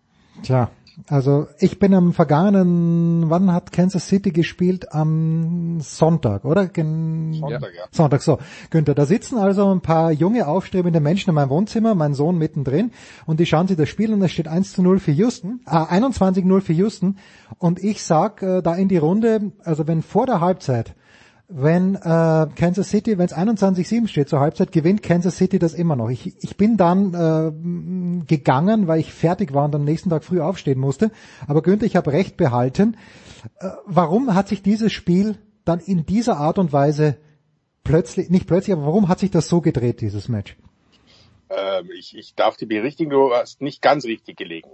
Tja, 0.42 0.70
also 1.06 1.46
ich 1.58 1.78
bin 1.78 1.94
am 1.94 2.12
vergangenen, 2.12 3.30
wann 3.30 3.52
hat 3.52 3.72
Kansas 3.72 4.08
City 4.08 4.30
gespielt? 4.30 4.92
Am 4.92 5.80
Sonntag, 5.80 6.44
oder? 6.44 6.66
Gen 6.66 7.34
Sonntag, 7.34 7.70
ja. 7.74 7.84
Sonntag, 7.90 8.22
so. 8.22 8.38
Günther, 8.70 8.94
da 8.94 9.06
sitzen 9.06 9.38
also 9.38 9.72
ein 9.72 9.80
paar 9.80 10.10
junge, 10.10 10.46
aufstrebende 10.46 11.00
Menschen 11.00 11.30
in 11.30 11.34
meinem 11.34 11.50
Wohnzimmer, 11.50 11.94
mein 11.94 12.14
Sohn 12.14 12.36
mittendrin, 12.36 12.90
und 13.26 13.40
die 13.40 13.46
schauen 13.46 13.68
sich 13.68 13.76
das 13.76 13.88
Spiel 13.88 14.12
und 14.12 14.22
es 14.22 14.32
steht 14.32 14.48
1 14.48 14.72
zu 14.72 14.82
0 14.82 14.98
für 14.98 15.12
Houston, 15.12 15.60
äh, 15.66 15.76
21 15.76 16.44
0 16.44 16.60
für 16.60 16.72
Houston, 16.72 17.16
und 17.58 17.82
ich 17.82 18.02
sag 18.02 18.42
äh, 18.42 18.60
da 18.60 18.74
in 18.74 18.88
die 18.88 18.98
Runde, 18.98 19.52
also 19.64 19.86
wenn 19.86 20.02
vor 20.02 20.26
der 20.26 20.40
Halbzeit 20.40 20.94
wenn 21.48 21.94
äh, 21.94 22.46
Kansas 22.54 22.90
City, 22.90 23.16
wenn 23.16 23.24
es 23.24 23.34
21-7 23.34 24.06
steht 24.06 24.28
zur 24.28 24.40
Halbzeit, 24.40 24.70
gewinnt 24.70 25.02
Kansas 25.02 25.38
City 25.38 25.58
das 25.58 25.72
immer 25.72 25.96
noch. 25.96 26.10
Ich, 26.10 26.34
ich 26.42 26.56
bin 26.58 26.76
dann 26.76 27.14
äh, 27.14 28.26
gegangen, 28.26 28.86
weil 28.86 29.00
ich 29.00 29.14
fertig 29.14 29.54
war 29.54 29.64
und 29.64 29.74
am 29.74 29.84
nächsten 29.84 30.10
Tag 30.10 30.24
früh 30.24 30.40
aufstehen 30.40 30.78
musste. 30.78 31.10
Aber 31.46 31.62
Günther, 31.62 31.86
ich 31.86 31.96
habe 31.96 32.12
recht 32.12 32.36
behalten. 32.36 32.98
Äh, 33.60 33.70
warum 33.86 34.34
hat 34.34 34.48
sich 34.48 34.62
dieses 34.62 34.92
Spiel 34.92 35.38
dann 35.64 35.80
in 35.80 36.04
dieser 36.04 36.36
Art 36.36 36.58
und 36.58 36.72
Weise 36.72 37.16
plötzlich, 37.82 38.28
nicht 38.28 38.46
plötzlich, 38.46 38.76
aber 38.76 38.84
warum 38.84 39.08
hat 39.08 39.18
sich 39.18 39.30
das 39.30 39.48
so 39.48 39.62
gedreht, 39.62 40.02
dieses 40.02 40.28
Match? 40.28 40.54
Ähm, 41.48 41.88
ich, 41.98 42.14
ich 42.14 42.34
darf 42.34 42.58
die 42.58 42.66
berichtigen, 42.66 43.10
du 43.10 43.32
hast 43.32 43.62
nicht 43.62 43.80
ganz 43.80 44.04
richtig 44.04 44.36
gelegen. 44.36 44.68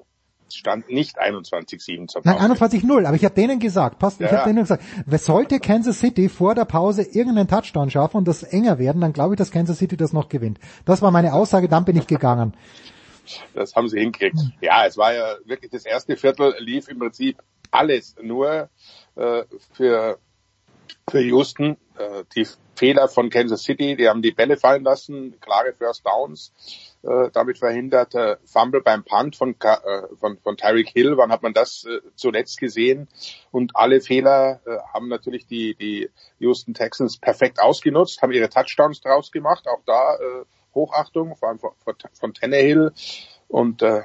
Es 0.48 0.56
stand 0.56 0.88
nicht 0.90 1.20
21-7 1.20 2.08
zur 2.08 2.22
Nein, 2.24 2.36
Pause. 2.36 2.64
21-0, 2.64 3.06
aber 3.06 3.16
ich 3.16 3.24
habe 3.24 3.34
denen 3.34 3.58
gesagt, 3.58 3.98
passt, 3.98 4.20
ich 4.20 4.30
Ja. 4.30 4.38
habe 4.38 4.50
denen 4.50 4.62
gesagt, 4.64 4.84
sollte 5.20 5.58
Kansas 5.60 6.00
City 6.00 6.28
vor 6.28 6.54
der 6.54 6.64
Pause 6.64 7.02
irgendeinen 7.02 7.48
Touchdown 7.48 7.90
schaffen 7.90 8.18
und 8.18 8.28
das 8.28 8.42
enger 8.42 8.78
werden, 8.78 9.00
dann 9.00 9.12
glaube 9.12 9.34
ich, 9.34 9.38
dass 9.38 9.50
Kansas 9.50 9.78
City 9.78 9.96
das 9.96 10.12
noch 10.12 10.28
gewinnt. 10.28 10.58
Das 10.84 11.02
war 11.02 11.10
meine 11.10 11.32
Aussage, 11.32 11.68
dann 11.68 11.84
bin 11.84 11.96
ich 11.96 12.06
gegangen. 12.06 12.54
Das 13.54 13.74
haben 13.74 13.88
sie 13.88 14.00
hingekriegt. 14.00 14.36
Ja, 14.60 14.84
es 14.86 14.98
war 14.98 15.14
ja 15.14 15.36
wirklich 15.46 15.70
das 15.70 15.86
erste 15.86 16.16
Viertel 16.16 16.54
lief 16.58 16.88
im 16.88 16.98
Prinzip 16.98 17.38
alles 17.70 18.14
nur 18.22 18.68
äh, 19.16 19.42
für 19.72 20.18
für 21.08 21.20
Houston. 21.20 21.76
Äh, 21.98 22.24
die 22.34 22.46
Fehler 22.76 23.08
von 23.08 23.30
Kansas 23.30 23.62
City, 23.62 23.96
die 23.96 24.08
haben 24.08 24.22
die 24.22 24.32
Bälle 24.32 24.56
fallen 24.56 24.84
lassen, 24.84 25.38
klare 25.40 25.72
First 25.72 26.04
Downs. 26.06 26.52
Äh, 27.04 27.30
damit 27.32 27.58
verhindert. 27.58 28.14
Äh, 28.14 28.36
Fumble 28.44 28.80
beim 28.80 29.04
Punt 29.04 29.36
von, 29.36 29.54
äh, 29.60 29.76
von, 30.18 30.38
von 30.38 30.56
Tyreek 30.56 30.88
Hill, 30.88 31.16
wann 31.16 31.30
hat 31.30 31.42
man 31.42 31.52
das 31.52 31.84
äh, 31.84 32.00
zuletzt 32.14 32.58
gesehen? 32.58 33.08
Und 33.50 33.76
alle 33.76 34.00
Fehler 34.00 34.60
äh, 34.66 34.78
haben 34.92 35.08
natürlich 35.08 35.46
die, 35.46 35.74
die 35.74 36.10
Houston 36.38 36.74
Texans 36.74 37.18
perfekt 37.18 37.60
ausgenutzt, 37.60 38.22
haben 38.22 38.32
ihre 38.32 38.48
Touchdowns 38.48 39.00
draus 39.00 39.32
gemacht, 39.32 39.66
auch 39.68 39.82
da 39.86 40.14
äh, 40.14 40.44
Hochachtung, 40.74 41.36
vor 41.36 41.48
allem 41.48 41.58
von, 41.58 41.72
von 42.12 42.34
Tannehill 42.34 42.92
und 43.48 43.82
äh, 43.82 44.02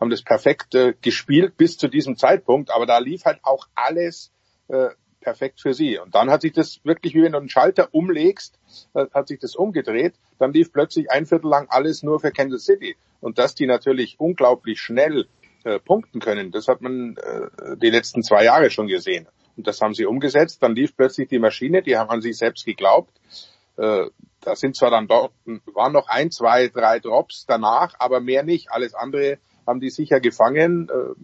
haben 0.00 0.10
das 0.10 0.22
perfekt 0.22 0.74
äh, 0.74 0.94
gespielt 1.00 1.56
bis 1.56 1.78
zu 1.78 1.88
diesem 1.88 2.16
Zeitpunkt, 2.16 2.70
aber 2.70 2.86
da 2.86 2.98
lief 2.98 3.24
halt 3.24 3.40
auch 3.42 3.66
alles 3.74 4.32
äh, 4.68 4.88
perfekt 5.22 5.60
für 5.60 5.72
sie. 5.72 5.98
Und 5.98 6.14
dann 6.14 6.30
hat 6.30 6.42
sich 6.42 6.52
das 6.52 6.80
wirklich, 6.84 7.14
wie 7.14 7.22
wenn 7.22 7.32
du 7.32 7.38
einen 7.38 7.48
Schalter 7.48 7.88
umlegst, 7.92 8.58
äh, 8.94 9.06
hat 9.14 9.28
sich 9.28 9.38
das 9.38 9.56
umgedreht. 9.56 10.14
Dann 10.38 10.52
lief 10.52 10.72
plötzlich 10.72 11.10
ein 11.10 11.26
Viertel 11.26 11.48
lang 11.48 11.68
alles 11.70 12.02
nur 12.02 12.20
für 12.20 12.32
Kansas 12.32 12.64
City. 12.64 12.96
Und 13.20 13.38
dass 13.38 13.54
die 13.54 13.66
natürlich 13.66 14.18
unglaublich 14.18 14.80
schnell 14.80 15.26
äh, 15.64 15.78
punkten 15.78 16.20
können, 16.20 16.50
das 16.50 16.68
hat 16.68 16.82
man 16.82 17.16
äh, 17.16 17.76
die 17.76 17.90
letzten 17.90 18.22
zwei 18.22 18.44
Jahre 18.44 18.70
schon 18.70 18.88
gesehen. 18.88 19.26
Und 19.56 19.66
das 19.66 19.80
haben 19.80 19.94
sie 19.94 20.06
umgesetzt. 20.06 20.62
Dann 20.62 20.74
lief 20.74 20.96
plötzlich 20.96 21.28
die 21.28 21.38
Maschine, 21.38 21.82
die 21.82 21.96
haben 21.96 22.10
an 22.10 22.22
sich 22.22 22.36
selbst 22.36 22.64
geglaubt. 22.64 23.12
Äh, 23.76 24.06
da 24.40 24.56
sind 24.56 24.76
zwar 24.76 24.90
dann 24.90 25.06
dort, 25.06 25.32
waren 25.72 25.92
noch 25.92 26.08
ein, 26.08 26.30
zwei, 26.30 26.68
drei 26.68 26.98
Drops 26.98 27.46
danach, 27.46 27.94
aber 27.98 28.20
mehr 28.20 28.42
nicht. 28.42 28.70
Alles 28.70 28.94
andere 28.94 29.38
haben 29.66 29.80
die 29.80 29.90
sicher 29.90 30.20
gefangen. 30.20 30.88
Äh, 30.88 31.14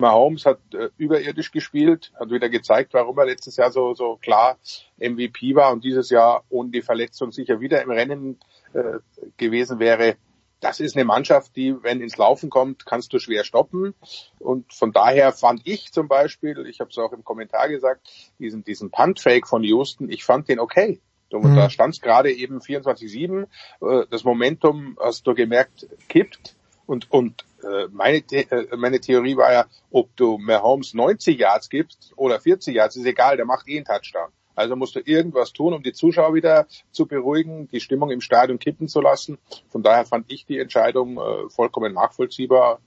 Mahomes 0.00 0.46
hat 0.46 0.58
äh, 0.74 0.88
überirdisch 0.96 1.50
gespielt, 1.52 2.12
hat 2.18 2.30
wieder 2.30 2.48
gezeigt, 2.48 2.94
warum 2.94 3.18
er 3.18 3.26
letztes 3.26 3.56
Jahr 3.56 3.70
so, 3.70 3.94
so 3.94 4.16
klar 4.16 4.58
MVP 4.98 5.54
war 5.54 5.72
und 5.72 5.84
dieses 5.84 6.10
Jahr 6.10 6.44
ohne 6.48 6.70
die 6.70 6.82
Verletzung 6.82 7.32
sicher 7.32 7.60
wieder 7.60 7.82
im 7.82 7.90
Rennen 7.90 8.38
äh, 8.72 8.98
gewesen 9.36 9.78
wäre. 9.78 10.16
Das 10.60 10.80
ist 10.80 10.96
eine 10.96 11.04
Mannschaft, 11.04 11.54
die, 11.54 11.74
wenn 11.82 12.00
ins 12.00 12.16
Laufen 12.16 12.50
kommt, 12.50 12.84
kannst 12.84 13.12
du 13.12 13.20
schwer 13.20 13.44
stoppen. 13.44 13.94
Und 14.40 14.72
von 14.72 14.92
daher 14.92 15.32
fand 15.32 15.60
ich 15.64 15.92
zum 15.92 16.08
Beispiel, 16.08 16.66
ich 16.66 16.80
habe 16.80 16.90
es 16.90 16.98
auch 16.98 17.12
im 17.12 17.22
Kommentar 17.22 17.68
gesagt, 17.68 18.08
diesen, 18.40 18.64
diesen 18.64 18.90
Punt-Fake 18.90 19.46
von 19.46 19.62
Houston, 19.62 20.10
ich 20.10 20.24
fand 20.24 20.48
den 20.48 20.58
okay. 20.58 21.00
Und 21.30 21.44
mhm. 21.44 21.56
da 21.56 21.70
stand 21.70 21.94
es 21.94 22.00
gerade 22.00 22.32
eben 22.32 22.58
24-7. 22.58 23.44
Äh, 23.80 24.06
das 24.10 24.24
Momentum, 24.24 24.98
hast 25.00 25.26
du 25.26 25.34
gemerkt, 25.34 25.86
kippt. 26.08 26.56
Und, 26.88 27.10
und 27.12 27.44
äh, 27.62 27.86
meine, 27.92 28.16
äh, 28.30 28.76
meine 28.76 28.98
Theorie 28.98 29.36
war 29.36 29.52
ja, 29.52 29.66
ob 29.90 30.16
du 30.16 30.38
Mahomes 30.38 30.94
90 30.94 31.38
Yards 31.38 31.68
gibst 31.68 32.14
oder 32.16 32.40
40 32.40 32.74
Yards, 32.74 32.96
ist 32.96 33.04
egal, 33.04 33.36
der 33.36 33.44
macht 33.44 33.68
eh 33.68 33.76
einen 33.76 33.84
Touchdown. 33.84 34.30
Also 34.54 34.74
musst 34.74 34.96
du 34.96 35.00
irgendwas 35.00 35.52
tun, 35.52 35.74
um 35.74 35.82
die 35.82 35.92
Zuschauer 35.92 36.32
wieder 36.32 36.66
zu 36.90 37.04
beruhigen, 37.04 37.68
die 37.68 37.80
Stimmung 37.80 38.10
im 38.10 38.22
Stadion 38.22 38.58
kippen 38.58 38.88
zu 38.88 39.02
lassen. 39.02 39.36
Von 39.68 39.82
daher 39.82 40.06
fand 40.06 40.32
ich 40.32 40.46
die 40.46 40.58
Entscheidung 40.58 41.18
äh, 41.18 41.50
vollkommen 41.50 41.92
nachvollziehbar 41.92 42.80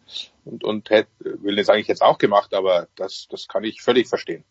und, 0.46 0.64
und 0.64 0.90
hätte, 0.90 1.10
will 1.20 1.56
das 1.56 1.70
eigentlich 1.70 1.88
jetzt 1.88 2.02
auch 2.02 2.18
gemacht, 2.18 2.56
aber 2.56 2.88
das, 2.96 3.28
das 3.30 3.48
kann 3.48 3.64
ich 3.64 3.84
völlig 3.84 4.08
verstehen. 4.08 4.44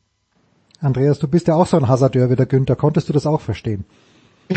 Andreas, 0.81 1.19
du 1.19 1.27
bist 1.27 1.49
ja 1.49 1.57
auch 1.57 1.67
so 1.67 1.77
ein 1.77 1.89
Hasardeur 1.89 2.31
wie 2.31 2.37
der 2.37 2.47
Günther. 2.47 2.77
Konntest 2.77 3.09
du 3.09 3.13
das 3.13 3.27
auch 3.27 3.41
verstehen? 3.41 3.85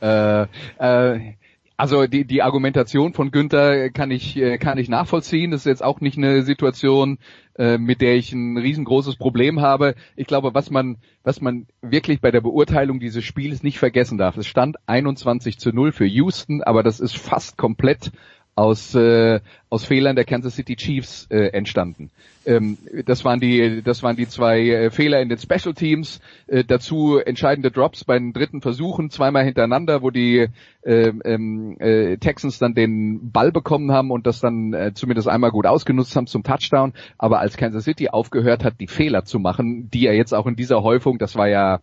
äh, 0.00 0.46
äh, 0.78 1.32
also 1.78 2.08
die, 2.08 2.24
die 2.24 2.42
Argumentation 2.42 3.14
von 3.14 3.30
Günther 3.30 3.90
kann 3.90 4.10
ich, 4.10 4.36
äh, 4.36 4.58
kann 4.58 4.78
ich 4.78 4.88
nachvollziehen. 4.88 5.52
Das 5.52 5.60
ist 5.60 5.66
jetzt 5.66 5.84
auch 5.84 6.00
nicht 6.00 6.18
eine 6.18 6.42
Situation, 6.42 7.18
äh, 7.56 7.78
mit 7.78 8.00
der 8.00 8.16
ich 8.16 8.32
ein 8.32 8.58
riesengroßes 8.58 9.14
Problem 9.14 9.60
habe. 9.60 9.94
Ich 10.16 10.26
glaube, 10.26 10.54
was 10.54 10.70
man, 10.70 10.96
was 11.22 11.40
man 11.40 11.68
wirklich 11.80 12.20
bei 12.20 12.32
der 12.32 12.40
Beurteilung 12.40 12.98
dieses 12.98 13.24
Spiels 13.24 13.62
nicht 13.62 13.78
vergessen 13.78 14.18
darf, 14.18 14.36
es 14.36 14.48
stand 14.48 14.76
21 14.86 15.60
zu 15.60 15.70
0 15.70 15.92
für 15.92 16.04
Houston, 16.04 16.64
aber 16.64 16.82
das 16.82 16.98
ist 16.98 17.16
fast 17.16 17.56
komplett 17.56 18.10
aus, 18.58 18.92
äh, 18.96 19.40
aus 19.70 19.84
Fehlern 19.84 20.16
der 20.16 20.24
Kansas 20.24 20.56
City 20.56 20.74
Chiefs 20.74 21.28
äh, 21.30 21.50
entstanden. 21.52 22.10
Ähm, 22.44 22.76
das 23.06 23.24
waren 23.24 23.38
die, 23.38 23.82
das 23.84 24.02
waren 24.02 24.16
die 24.16 24.26
zwei 24.26 24.68
äh, 24.68 24.90
Fehler 24.90 25.20
in 25.20 25.28
den 25.28 25.38
Special 25.38 25.74
Teams. 25.74 26.20
Äh, 26.48 26.64
dazu 26.64 27.18
entscheidende 27.18 27.70
Drops 27.70 28.04
bei 28.04 28.18
den 28.18 28.32
dritten 28.32 28.60
Versuchen, 28.60 29.10
zweimal 29.10 29.44
hintereinander, 29.44 30.02
wo 30.02 30.10
die 30.10 30.48
äh, 30.82 31.12
ähm, 31.24 31.76
äh, 31.78 32.16
Texans 32.16 32.58
dann 32.58 32.74
den 32.74 33.30
Ball 33.30 33.52
bekommen 33.52 33.92
haben 33.92 34.10
und 34.10 34.26
das 34.26 34.40
dann 34.40 34.72
äh, 34.72 34.92
zumindest 34.92 35.28
einmal 35.28 35.52
gut 35.52 35.66
ausgenutzt 35.66 36.16
haben 36.16 36.26
zum 36.26 36.42
Touchdown. 36.42 36.94
Aber 37.16 37.38
als 37.38 37.56
Kansas 37.56 37.84
City 37.84 38.08
aufgehört 38.08 38.64
hat, 38.64 38.80
die 38.80 38.88
Fehler 38.88 39.24
zu 39.24 39.38
machen, 39.38 39.88
die 39.90 40.06
er 40.06 40.16
jetzt 40.16 40.34
auch 40.34 40.46
in 40.46 40.56
dieser 40.56 40.82
Häufung, 40.82 41.18
das 41.18 41.36
war 41.36 41.48
ja 41.48 41.78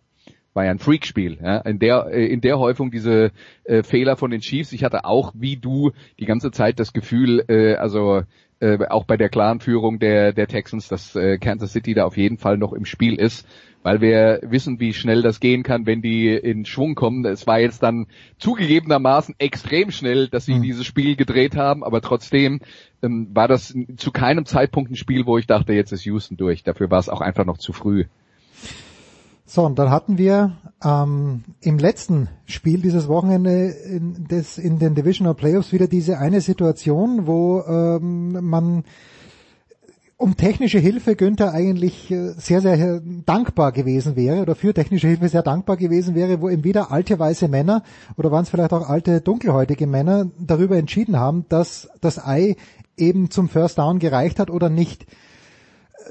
war 0.56 0.64
ja 0.64 0.70
ein 0.70 0.78
Freakspiel. 0.78 1.38
Ja? 1.40 1.58
In 1.58 1.78
der 1.78 2.06
äh, 2.10 2.26
in 2.26 2.40
der 2.40 2.58
Häufung 2.58 2.90
diese 2.90 3.30
äh, 3.64 3.82
Fehler 3.82 4.16
von 4.16 4.30
den 4.30 4.40
Chiefs. 4.40 4.72
Ich 4.72 4.82
hatte 4.82 5.04
auch 5.04 5.32
wie 5.34 5.56
du 5.56 5.92
die 6.18 6.24
ganze 6.24 6.50
Zeit 6.50 6.80
das 6.80 6.92
Gefühl, 6.92 7.44
äh, 7.48 7.74
also 7.76 8.22
äh, 8.58 8.78
auch 8.88 9.04
bei 9.04 9.18
der 9.18 9.28
klaren 9.28 9.60
Führung 9.60 9.98
der 9.98 10.32
der 10.32 10.48
Texans, 10.48 10.88
dass 10.88 11.14
äh, 11.14 11.38
Kansas 11.38 11.72
City 11.72 11.92
da 11.92 12.06
auf 12.06 12.16
jeden 12.16 12.38
Fall 12.38 12.56
noch 12.56 12.72
im 12.72 12.86
Spiel 12.86 13.16
ist, 13.16 13.46
weil 13.82 14.00
wir 14.00 14.40
wissen, 14.42 14.80
wie 14.80 14.94
schnell 14.94 15.20
das 15.20 15.40
gehen 15.40 15.62
kann, 15.62 15.84
wenn 15.84 16.00
die 16.00 16.30
in 16.30 16.64
Schwung 16.64 16.94
kommen. 16.94 17.24
Es 17.26 17.46
war 17.46 17.60
jetzt 17.60 17.82
dann 17.82 18.06
zugegebenermaßen 18.38 19.34
extrem 19.38 19.90
schnell, 19.90 20.28
dass 20.28 20.46
sie 20.46 20.54
mhm. 20.54 20.62
dieses 20.62 20.86
Spiel 20.86 21.16
gedreht 21.16 21.54
haben, 21.54 21.84
aber 21.84 22.00
trotzdem 22.00 22.60
ähm, 23.02 23.28
war 23.34 23.46
das 23.46 23.76
zu 23.98 24.10
keinem 24.10 24.46
Zeitpunkt 24.46 24.90
ein 24.90 24.96
Spiel, 24.96 25.26
wo 25.26 25.36
ich 25.36 25.46
dachte, 25.46 25.74
jetzt 25.74 25.92
ist 25.92 26.06
Houston 26.06 26.38
durch. 26.38 26.64
Dafür 26.64 26.90
war 26.90 26.98
es 26.98 27.10
auch 27.10 27.20
einfach 27.20 27.44
noch 27.44 27.58
zu 27.58 27.74
früh. 27.74 28.06
So, 29.46 29.64
und 29.64 29.78
dann 29.78 29.90
hatten 29.90 30.18
wir 30.18 30.56
ähm, 30.84 31.44
im 31.60 31.78
letzten 31.78 32.28
Spiel 32.46 32.80
dieses 32.80 33.06
Wochenende 33.06 33.68
in, 33.68 34.26
des, 34.26 34.58
in 34.58 34.80
den 34.80 34.96
Divisional 34.96 35.34
Playoffs 35.34 35.72
wieder 35.72 35.86
diese 35.86 36.18
eine 36.18 36.40
Situation, 36.40 37.28
wo 37.28 37.62
ähm, 37.62 38.44
man 38.44 38.84
um 40.18 40.36
technische 40.36 40.78
Hilfe 40.78 41.14
Günther 41.14 41.52
eigentlich 41.52 42.10
äh, 42.10 42.32
sehr, 42.38 42.60
sehr 42.60 43.00
dankbar 43.24 43.70
gewesen 43.70 44.16
wäre 44.16 44.42
oder 44.42 44.56
für 44.56 44.74
technische 44.74 45.08
Hilfe 45.08 45.28
sehr 45.28 45.42
dankbar 45.42 45.76
gewesen 45.76 46.14
wäre, 46.14 46.40
wo 46.40 46.48
eben 46.48 46.64
wieder 46.64 46.90
alte 46.90 47.18
weiße 47.18 47.48
Männer 47.48 47.82
oder 48.16 48.32
waren 48.32 48.42
es 48.42 48.50
vielleicht 48.50 48.72
auch 48.72 48.88
alte 48.88 49.20
dunkelhäutige 49.20 49.86
Männer 49.86 50.28
darüber 50.38 50.76
entschieden 50.76 51.18
haben, 51.18 51.44
dass 51.48 51.88
das 52.00 52.18
Ei 52.18 52.56
eben 52.96 53.30
zum 53.30 53.48
First 53.48 53.78
Down 53.78 53.98
gereicht 54.00 54.40
hat 54.40 54.50
oder 54.50 54.70
nicht 54.70 55.06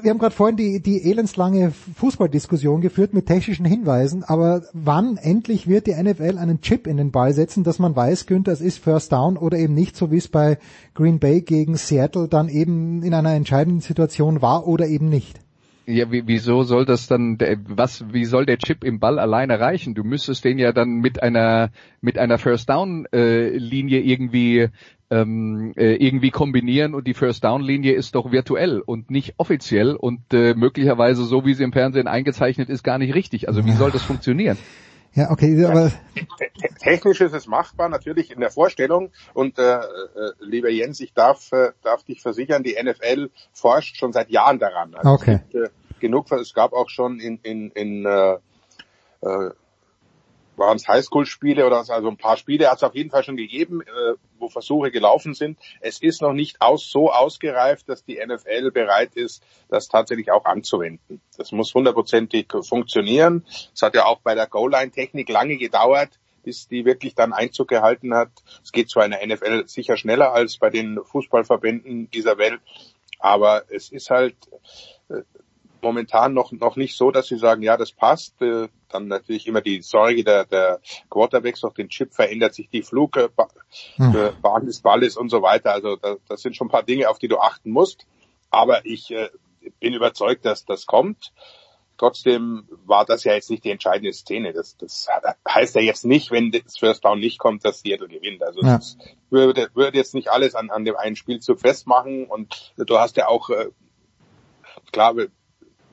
wir 0.02 0.12
haben 0.12 0.20
gerade 0.20 0.36
vorhin 0.36 0.58
die, 0.58 0.82
die 0.82 1.10
elendslange 1.10 1.72
Fußballdiskussion 1.72 2.82
geführt 2.82 3.14
mit 3.14 3.26
technischen 3.26 3.66
Hinweisen, 3.66 4.24
aber 4.24 4.64
wann 4.74 5.18
endlich 5.18 5.68
wird 5.68 5.88
die 5.88 5.93
NFL 5.93 6.38
einen 6.38 6.62
Chip 6.62 6.88
in 6.88 6.98
den 6.98 7.12
Ball 7.12 7.34
setzen, 7.34 7.64
dass 7.64 7.80
man 7.80 7.96
weiß, 7.96 8.26
Günther, 8.26 8.52
es 8.52 8.62
ist 8.62 8.80
First 8.80 9.12
Down 9.12 9.38
oder 9.38 9.58
eben 9.58 9.74
nicht, 9.74 9.96
so 9.96 10.12
wie 10.12 10.18
es 10.18 10.28
bei 10.28 10.58
Green 10.93 11.20
Bay 11.20 11.41
gegen 11.41 11.76
Seattle 11.78 12.28
dann 12.28 12.50
eben 12.50 13.04
in 13.04 13.14
einer 13.14 13.34
entscheidenden 13.34 13.82
Situation 13.82 14.41
war 14.41 14.68
oder 14.68 14.88
eben 14.88 15.10
nicht? 15.10 15.39
Ja, 15.88 16.12
wie, 16.12 16.26
wieso 16.26 16.64
soll 16.64 16.86
das 16.86 17.06
dann, 17.06 17.38
was, 17.68 18.12
wie 18.12 18.26
soll 18.26 18.48
der 18.48 18.58
Chip 18.58 18.84
im 18.84 19.00
Ball 19.00 19.20
alleine 19.20 19.60
reichen? 19.60 19.93
Du 19.93 20.04
müsstest 20.04 20.43
den 20.43 20.58
ja 20.58 20.72
dann 20.72 20.96
mit 20.96 21.22
einer, 21.22 21.70
mit 22.02 22.18
einer 22.18 22.39
First 22.39 22.70
Down 22.70 23.06
äh, 23.14 23.50
Linie 23.50 24.02
irgendwie 24.02 24.70
ähm, 25.10 25.74
äh, 25.76 25.95
irgendwie 25.95 26.32
kombinieren 26.32 26.93
und 26.95 27.06
die 27.06 27.14
First 27.14 27.43
Down 27.43 27.62
Linie 27.62 27.93
ist 27.93 28.16
doch 28.16 28.32
virtuell 28.32 28.80
und 28.80 29.12
nicht 29.12 29.36
offiziell 29.38 29.95
und 29.95 30.34
äh, 30.34 30.53
möglicherweise 30.56 31.24
so 31.26 31.45
wie 31.45 31.53
sie 31.53 31.64
im 31.64 31.74
Fernsehen 31.74 32.08
eingezeichnet 32.08 32.70
ist 32.70 32.84
gar 32.84 32.97
nicht 32.97 33.14
richtig. 33.14 33.47
Also 33.47 33.66
wie 33.66 33.74
soll 33.74 33.91
das 33.91 34.01
funktionieren? 34.03 34.58
Ja, 35.16 35.32
okay, 35.32 35.64
aber 35.64 35.93
technisch 36.82 37.22
ist 37.22 37.34
es 37.34 37.47
machbar, 37.47 37.88
natürlich 37.88 38.32
in 38.32 38.41
der 38.41 38.51
Vorstellung. 38.51 39.12
Und 39.34 39.58
äh, 39.58 39.78
äh, 39.78 39.82
lieber 40.41 40.70
Jens, 40.70 40.99
ich 40.99 41.14
darf, 41.14 41.53
äh, 41.53 41.72
darf 41.84 42.03
dich 42.03 42.22
versichern, 42.22 42.64
die 42.64 42.76
NFL 42.82 43.30
forscht 43.53 43.95
schon 43.95 44.12
seit 44.12 44.30
Jahren 44.30 44.60
daran. 44.60 44.93
Also 44.93 45.10
okay. 45.12 45.36
Es 45.36 45.51
gibt, 45.53 45.56
äh, 45.56 45.70
genug, 46.01 46.30
es 46.34 46.53
gab 46.53 46.74
auch 46.74 46.89
schon 46.89 47.22
in, 47.22 47.39
in, 47.43 47.72
in 47.72 48.06
äh, 48.06 48.34
äh, 49.22 49.51
waren 50.58 50.78
es 50.78 50.88
Highschool-Spiele 50.88 51.66
oder 51.66 51.78
also 51.78 52.08
ein 52.08 52.18
paar 52.18 52.38
Spiele 52.38 52.70
hat 52.70 52.78
es 52.78 52.84
auf 52.84 52.95
jeden 52.95 53.10
Fall 53.10 53.24
schon 53.24 53.38
gegeben, 53.38 53.82
äh, 53.82 54.14
wo 54.39 54.49
Versuche 54.49 54.91
gelaufen 54.91 55.34
sind. 55.34 55.58
Es 55.82 56.01
ist 56.01 56.22
noch 56.22 56.34
nicht 56.34 56.62
aus, 56.62 56.89
so 56.89 57.12
ausgereift, 57.12 57.89
dass 57.89 58.03
die 58.03 58.20
NFL 58.24 58.72
bereit 58.72 59.16
ist, 59.16 59.43
das 59.70 59.88
tatsächlich 59.88 60.32
auch 60.32 60.45
anzuwenden. 60.45 61.22
Das 61.38 61.51
muss 61.51 61.74
hundertprozentig 61.74 62.47
funktionieren. 62.62 63.45
Es 63.74 63.82
hat 63.82 63.95
ja 63.95 64.06
auch 64.06 64.20
bei 64.22 64.36
der 64.36 64.47
Goal-Line-Technik 64.47 65.30
lange 65.30 65.58
gedauert, 65.58 66.20
bis 66.43 66.68
die 66.68 66.86
wirklich 66.86 67.16
dann 67.16 67.34
Einzug 67.34 67.68
gehalten 67.68 68.14
hat. 68.14 68.32
Es 68.64 68.72
geht 68.72 68.89
zwar 68.89 69.06
in 69.06 69.12
der 69.12 69.26
NFL 69.26 69.68
sicher 69.68 69.97
schneller 69.97 70.34
als 70.34 70.58
bei 70.58 70.70
den 70.70 70.99
Fußballverbänden 71.03 72.10
dieser 72.12 72.38
Welt, 72.38 72.62
aber 73.20 73.64
es 73.70 73.91
ist 73.91 74.10
halt 74.10 74.36
äh, 75.10 75.22
momentan 75.86 76.34
noch, 76.34 76.52
noch 76.52 76.76
nicht 76.76 76.98
so, 76.98 77.12
dass 77.12 77.28
sie 77.28 77.38
sagen, 77.38 77.62
ja, 77.62 77.78
das 77.78 77.92
passt. 77.92 78.42
Äh, 78.42 78.70
dann 78.90 79.08
natürlich 79.08 79.48
immer 79.48 79.62
die 79.62 79.82
Sorge 79.82 80.24
der, 80.24 80.46
der 80.46 80.80
Quarterbacks 81.10 81.62
durch 81.62 81.76
den 81.76 81.90
Chip 81.90 82.14
verändert 82.14 82.56
sich 82.56 82.70
die 82.70 82.82
Flugbahn 82.82 83.30
hm. 83.98 84.66
des 84.66 84.82
Balles 84.82 85.16
und 85.16 85.30
so 85.30 85.42
weiter. 85.42 85.72
Also 85.72 85.96
da, 85.96 86.16
das 86.28 86.42
sind 86.42 86.56
schon 86.56 86.68
ein 86.68 86.72
paar 86.72 86.84
Dinge, 86.84 87.10
auf 87.10 87.20
die 87.20 87.28
du 87.28 87.38
achten 87.38 87.70
musst. 87.70 88.08
Aber 88.50 88.86
ich 88.86 89.12
äh, 89.12 89.30
bin 89.80 89.94
überzeugt, 89.94 90.46
dass 90.46 90.66
das 90.66 90.88
kommt. 90.88 91.34
trotzdem 91.98 92.68
war 92.86 93.06
das 93.06 93.24
ja 93.24 93.34
jetzt 93.34 93.52
nicht 93.52 93.64
die 93.64 93.72
entscheidende 93.72 94.12
Szene. 94.12 94.54
Das, 94.54 94.78
das 94.78 95.08
heißt 95.48 95.76
ja 95.76 95.82
jetzt 95.82 96.04
nicht, 96.04 96.32
wenn 96.32 96.52
das 96.52 96.80
First 96.80 97.06
Down 97.06 97.20
nicht 97.20 97.38
kommt, 97.38 97.64
dass 97.64 97.82
Seattle 97.82 98.08
gewinnt. 98.08 98.42
Also 98.42 98.62
ja. 98.62 98.78
das 98.78 98.98
würde, 99.30 99.70
würde 99.76 99.98
jetzt 99.98 100.16
nicht 100.16 100.30
alles 100.30 100.56
an, 100.56 100.72
an 100.72 100.84
dem 100.84 100.96
einen 100.96 101.16
Spielzug 101.16 101.60
festmachen 101.60 102.26
und 102.26 102.74
du 102.76 102.98
hast 102.98 103.18
ja 103.18 103.28
auch 103.28 103.50
äh, 103.52 103.70
klar, 104.92 105.16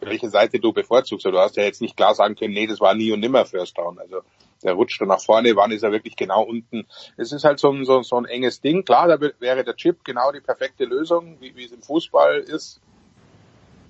welche 0.06 0.30
Seite 0.30 0.58
du 0.58 0.72
bevorzugst. 0.72 1.26
Du 1.26 1.38
hast 1.38 1.56
ja 1.56 1.64
jetzt 1.64 1.80
nicht 1.80 1.96
klar 1.96 2.14
sagen 2.14 2.34
können, 2.34 2.54
nee, 2.54 2.66
das 2.66 2.80
war 2.80 2.94
nie 2.94 3.12
und 3.12 3.20
nimmer 3.20 3.44
First 3.44 3.78
Down. 3.78 3.98
Also 3.98 4.20
der 4.62 4.74
rutschte 4.74 5.06
nach 5.06 5.20
vorne, 5.20 5.56
wann 5.56 5.72
ist 5.72 5.82
er 5.82 5.92
wirklich 5.92 6.16
genau 6.16 6.42
unten. 6.42 6.86
Es 7.16 7.32
ist 7.32 7.44
halt 7.44 7.58
so 7.58 7.70
ein, 7.70 7.84
so, 7.84 8.02
so 8.02 8.16
ein 8.16 8.24
enges 8.24 8.60
Ding. 8.60 8.84
Klar, 8.84 9.08
da 9.08 9.20
wäre 9.40 9.64
der 9.64 9.76
Chip 9.76 10.04
genau 10.04 10.30
die 10.32 10.40
perfekte 10.40 10.84
Lösung, 10.84 11.36
wie, 11.40 11.56
wie 11.56 11.64
es 11.64 11.72
im 11.72 11.82
Fußball 11.82 12.38
ist 12.38 12.80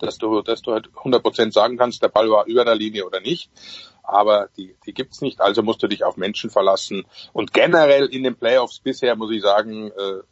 dass 0.03 0.19
du, 0.19 0.43
dass 0.43 0.63
du 0.63 0.73
halt 0.73 0.89
100% 0.91 1.53
sagen 1.53 1.79
kannst, 1.79 2.03
der 2.03 2.09
Ball 2.09 2.29
war 2.29 2.47
über 2.47 2.65
der 2.65 2.75
Linie 2.75 3.07
oder 3.07 3.21
nicht. 3.21 3.51
Aber 4.03 4.49
die, 4.57 4.75
die 4.85 4.93
gibt's 4.93 5.21
nicht, 5.21 5.41
also 5.41 5.63
musst 5.63 5.83
du 5.83 5.87
dich 5.87 6.03
auf 6.03 6.17
Menschen 6.17 6.51
verlassen. 6.51 7.07
Und 7.33 7.53
generell 7.53 8.07
in 8.07 8.25
den 8.25 8.35
Playoffs 8.35 8.81
bisher, 8.81 9.15
muss 9.15 9.31
ich 9.31 9.43
sagen, 9.43 9.93
äh, 9.93 10.23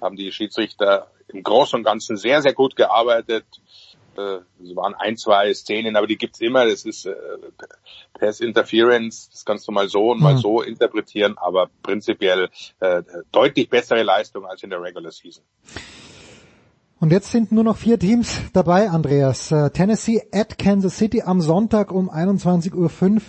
haben 0.00 0.16
die 0.16 0.32
Schiedsrichter 0.32 1.06
im 1.28 1.42
Großen 1.42 1.78
und 1.78 1.84
Ganzen 1.84 2.16
sehr, 2.16 2.42
sehr 2.42 2.52
gut 2.52 2.74
gearbeitet. 2.74 3.46
Äh, 4.16 4.38
es 4.62 4.74
waren 4.74 4.94
ein, 4.94 5.16
zwei 5.16 5.52
Szenen, 5.54 5.96
aber 5.96 6.06
die 6.06 6.16
gibt's 6.16 6.40
immer. 6.40 6.64
Das 6.66 6.84
ist 6.84 7.06
äh, 7.06 7.14
Pass 8.18 8.40
Interference, 8.40 9.28
das 9.30 9.44
kannst 9.44 9.68
du 9.68 9.72
mal 9.72 9.88
so 9.88 10.10
und 10.10 10.20
mal 10.20 10.34
mhm. 10.34 10.38
so 10.38 10.62
interpretieren, 10.62 11.36
aber 11.38 11.70
prinzipiell 11.82 12.48
äh, 12.80 13.02
deutlich 13.32 13.68
bessere 13.68 14.02
Leistung 14.02 14.46
als 14.46 14.62
in 14.62 14.70
der 14.70 14.80
Regular 14.80 15.12
Season. 15.12 15.44
Und 16.98 17.12
jetzt 17.12 17.30
sind 17.30 17.52
nur 17.52 17.62
noch 17.62 17.76
vier 17.76 17.98
Teams 17.98 18.40
dabei, 18.54 18.88
Andreas. 18.88 19.52
Äh, 19.52 19.70
Tennessee 19.70 20.22
at 20.32 20.56
Kansas 20.58 20.96
City 20.96 21.22
am 21.22 21.42
Sonntag 21.42 21.92
um 21.92 22.10
21.05 22.10 22.74
Uhr 22.74 23.20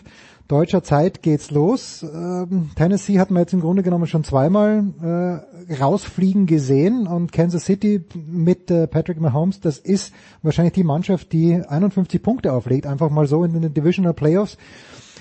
deutscher 0.47 0.83
Zeit 0.83 1.21
geht's 1.21 1.51
los. 1.51 2.03
Ähm, 2.03 2.71
Tennessee 2.75 3.19
hat 3.19 3.31
man 3.31 3.41
jetzt 3.41 3.53
im 3.53 3.61
Grunde 3.61 3.83
genommen 3.83 4.07
schon 4.07 4.23
zweimal 4.23 5.43
äh, 5.69 5.73
rausfliegen 5.73 6.45
gesehen 6.45 7.07
und 7.07 7.31
Kansas 7.31 7.65
City 7.65 8.03
mit 8.15 8.71
äh, 8.71 8.87
Patrick 8.87 9.19
Mahomes, 9.19 9.59
das 9.59 9.77
ist 9.77 10.13
wahrscheinlich 10.41 10.73
die 10.73 10.83
Mannschaft, 10.83 11.31
die 11.33 11.55
51 11.55 12.21
Punkte 12.21 12.53
auflegt, 12.53 12.87
einfach 12.87 13.09
mal 13.09 13.27
so 13.27 13.43
in 13.43 13.59
den 13.61 13.73
Divisional 13.73 14.13
Playoffs. 14.13 14.57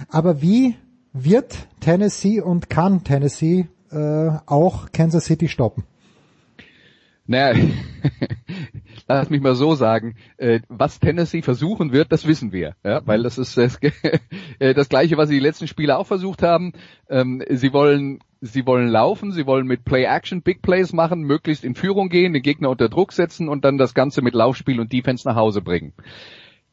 Aber 0.08 0.42
wie 0.42 0.76
wird 1.12 1.56
Tennessee 1.80 2.40
und 2.40 2.70
kann 2.70 3.02
Tennessee 3.02 3.66
äh, 3.90 4.30
auch 4.46 4.92
Kansas 4.92 5.24
City 5.24 5.48
stoppen? 5.48 5.84
Naja, 7.26 7.60
lass 9.08 9.30
mich 9.30 9.40
mal 9.40 9.54
so 9.54 9.74
sagen, 9.74 10.14
äh, 10.36 10.60
was 10.68 11.00
Tennessee 11.00 11.42
versuchen 11.42 11.92
wird, 11.92 12.12
das 12.12 12.26
wissen 12.26 12.52
wir, 12.52 12.74
ja, 12.84 13.02
weil 13.04 13.22
das 13.22 13.38
ist 13.38 13.56
das, 13.56 13.78
äh, 14.58 14.74
das 14.74 14.88
Gleiche, 14.88 15.16
was 15.16 15.28
sie 15.28 15.36
die 15.36 15.44
letzten 15.44 15.66
Spiele 15.66 15.98
auch 15.98 16.06
versucht 16.06 16.42
haben. 16.42 16.72
Ähm, 17.08 17.42
sie 17.50 17.72
wollen 17.72 18.20
sie 18.40 18.66
wollen 18.66 18.88
laufen, 18.88 19.32
sie 19.32 19.46
wollen 19.46 19.66
mit 19.66 19.84
Play-Action 19.84 20.42
Big 20.42 20.62
Plays 20.62 20.92
machen, 20.92 21.22
möglichst 21.22 21.64
in 21.64 21.74
Führung 21.74 22.08
gehen, 22.08 22.32
den 22.32 22.42
Gegner 22.42 22.70
unter 22.70 22.88
Druck 22.88 23.12
setzen 23.12 23.48
und 23.48 23.64
dann 23.64 23.78
das 23.78 23.94
Ganze 23.94 24.22
mit 24.22 24.34
Laufspiel 24.34 24.78
und 24.78 24.92
Defense 24.92 25.26
nach 25.26 25.36
Hause 25.36 25.62
bringen. 25.62 25.94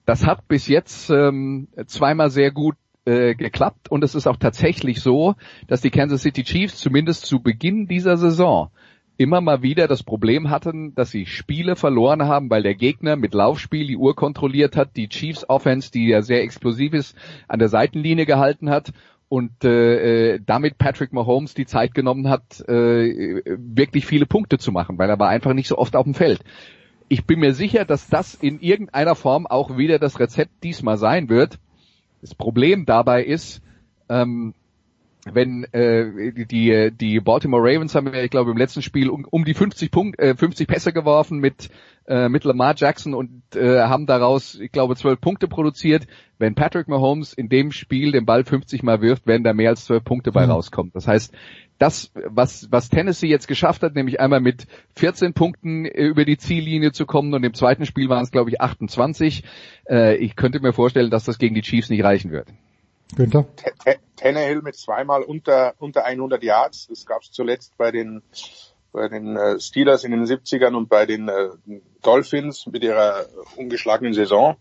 Das 0.06 0.26
hat 0.26 0.48
bis 0.48 0.68
jetzt 0.68 1.10
ähm, 1.10 1.70
zweimal 1.88 2.30
sehr 2.30 2.52
gut 2.52 2.76
äh, 3.06 3.36
geklappt 3.36 3.90
und 3.90 4.04
es 4.04 4.16
ist 4.16 4.28
auch 4.28 4.38
tatsächlich 4.38 5.02
so, 5.02 5.36
dass 5.68 5.82
die 5.82 5.92
Kansas 5.92 6.22
City 6.22 6.44
Chiefs 6.44 6.78
zumindest 6.78 7.26
zu 7.26 7.42
Beginn 7.42 7.88
dieser 7.88 8.18
Saison 8.18 8.70
immer 9.18 9.42
mal 9.42 9.62
wieder 9.62 9.88
das 9.88 10.04
Problem 10.04 10.50
hatten, 10.50 10.96
dass 10.96 11.12
sie 11.12 11.26
Spiele 11.26 11.76
verloren 11.76 12.24
haben, 12.24 12.50
weil 12.50 12.64
der 12.64 12.76
Gegner 12.76 13.16
mit 13.16 13.34
Laufspiel 13.34 13.88
die 13.88 13.98
Uhr 13.98 14.16
kontrolliert 14.16 14.76
hat, 14.76 14.96
die 14.96 15.10
Chiefs 15.10 15.48
Offense, 15.48 15.92
die 15.92 16.08
ja 16.08 16.22
sehr 16.22 16.42
explosiv 16.42 16.94
ist, 16.94 17.16
an 17.48 17.60
der 17.60 17.70
Seitenlinie 17.70 18.26
gehalten 18.26 18.70
hat 18.70 18.92
und 19.30 19.64
äh, 19.64 20.36
äh, 20.36 20.40
damit 20.46 20.78
Patrick 20.78 21.14
Mahomes 21.14 21.54
die 21.54 21.66
Zeit 21.66 21.94
genommen 21.94 22.30
hat, 22.30 22.62
äh, 22.68 23.42
wirklich 23.46 24.06
viele 24.06 24.26
Punkte 24.26 24.58
zu 24.58 24.72
machen, 24.72 24.98
weil 24.98 25.10
er 25.10 25.20
war 25.20 25.30
einfach 25.30 25.54
nicht 25.54 25.68
so 25.68 25.78
oft 25.78 25.96
auf 25.96 26.04
dem 26.04 26.14
Feld. 26.14 26.44
Ich 27.08 27.26
bin 27.26 27.40
mir 27.40 27.54
sicher, 27.54 27.86
dass 27.86 28.08
das 28.10 28.34
in 28.36 28.60
irgendeiner 28.60 29.16
Form 29.16 29.46
auch 29.46 29.78
wieder 29.78 30.00
das 30.00 30.20
Rezept 30.20 30.64
diesmal 30.64 30.98
sein 30.98 31.30
wird. 31.30 31.60
Das 32.22 32.34
Problem 32.34 32.86
dabei 32.86 33.24
ist, 33.24 33.62
ähm, 34.10 34.54
wenn 35.32 35.64
äh, 35.72 36.34
die 36.46 36.92
die 36.92 37.20
Baltimore 37.22 37.64
Ravens 37.64 37.96
haben 37.96 38.14
ja, 38.14 38.22
ich 38.22 38.32
glaube, 38.32 38.52
im 38.52 38.58
letzten 38.58 38.82
Spiel 38.82 39.10
um, 39.10 39.26
um 39.30 39.46
die 39.46 39.54
50 39.54 39.90
Punkt, 39.90 40.20
äh, 40.20 40.36
50 40.36 40.68
Pässe 40.68 40.92
geworfen 40.92 41.40
mit 41.40 41.70
äh, 42.06 42.28
mit 42.28 42.44
Lamar 42.44 42.74
Jackson 42.76 43.14
und 43.14 43.56
äh, 43.56 43.80
haben 43.80 44.06
daraus, 44.06 44.56
ich 44.60 44.72
glaube, 44.72 44.96
12 44.96 45.22
Punkte 45.22 45.48
produziert. 45.48 46.06
Wenn 46.38 46.56
Patrick 46.56 46.90
Mahomes 46.90 47.32
in 47.32 47.48
dem 47.48 47.72
Spiel 47.72 48.12
den 48.12 48.26
Ball 48.26 48.44
50 48.44 48.84
Mal 48.84 49.02
wirft, 49.02 49.26
werden 49.26 49.44
da 49.44 49.54
mehr 49.54 49.70
als 49.70 49.86
12 49.86 50.04
Punkte 50.04 50.32
bei 50.34 50.46
mhm. 50.46 50.52
rauskommen. 50.52 50.92
Das 50.94 51.08
heißt, 51.08 51.34
das, 51.78 52.12
was, 52.26 52.68
was 52.72 52.90
Tennessee 52.90 53.28
jetzt 53.28 53.48
geschafft 53.48 53.84
hat, 53.84 53.96
nämlich 53.96 54.20
einmal 54.20 54.42
mit 54.42 54.68
14 54.96 55.34
Punkten 55.34 55.86
äh, 55.86 56.04
über 56.04 56.26
die 56.26 56.38
Ziellinie 56.38 56.92
zu 56.92 57.06
kommen 57.06 57.34
und 57.34 57.44
im 57.44 57.54
zweiten 57.54 57.86
Spiel 57.86 58.10
waren 58.10 58.24
es, 58.24 58.32
glaube 58.32 58.50
ich, 58.50 58.60
28. 58.60 59.44
Äh, 59.90 60.18
ich 60.18 60.36
könnte 60.36 60.60
mir 60.60 60.74
vorstellen, 60.74 61.10
dass 61.10 61.24
das 61.24 61.38
gegen 61.38 61.56
die 61.56 61.62
Chiefs 61.62 61.90
nicht 61.90 62.04
reichen 62.04 62.32
wird. 62.32 62.48
Günther? 63.16 63.46
Tannehill 64.16 64.62
mit 64.62 64.76
zweimal 64.76 65.24
unter, 65.24 65.74
unter 65.80 66.06
100 66.06 66.44
Yards. 66.44 66.88
Das 66.88 67.06
gab 67.06 67.22
es 67.22 67.32
zuletzt 67.32 67.78
bei 67.78 67.92
den, 67.92 68.22
bei 68.92 69.08
den 69.10 69.36
äh, 69.36 69.60
Steelers 69.60 70.04
in 70.04 70.12
den 70.12 70.26
70ern 70.26 70.76
und 70.76 70.90
bei 70.90 71.06
den 71.06 71.28
äh, 71.28 71.50
Dolphins 72.02 72.68
mit 72.68 72.84
ihrer 72.84 73.26
ungeschlagenen 73.58 74.14
Saison, 74.14 74.56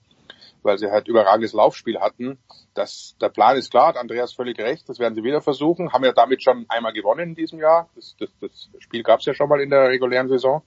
weil 0.62 0.78
sie 0.78 0.90
halt 0.90 1.09
überragendes 1.09 1.53
Laufspiel 1.53 2.00
hatten. 2.00 2.38
Das, 2.74 3.16
der 3.20 3.28
Plan 3.28 3.57
ist 3.57 3.70
klar, 3.70 3.88
hat 3.88 3.96
Andreas 3.96 4.32
völlig 4.32 4.59
recht, 4.59 4.88
das 4.88 4.98
werden 4.98 5.14
sie 5.14 5.22
wieder 5.22 5.42
versuchen. 5.42 5.92
Haben 5.92 6.05
ja 6.05 6.12
damit 6.12 6.42
schon 6.42 6.66
einmal 6.68 6.92
gewonnen 6.92 7.30
in 7.30 7.34
diesem 7.34 7.61
Jahr. 7.61 7.88
Das, 7.94 8.16
das, 8.18 8.30
das 8.40 8.68
Spiel 8.78 9.03
gab 9.03 9.20
es 9.20 9.26
ja 9.26 9.34
schon 9.34 9.48
mal 9.48 9.61
in 9.61 9.70
der 9.70 9.88
regulären 9.88 10.28
Saison. 10.28 10.62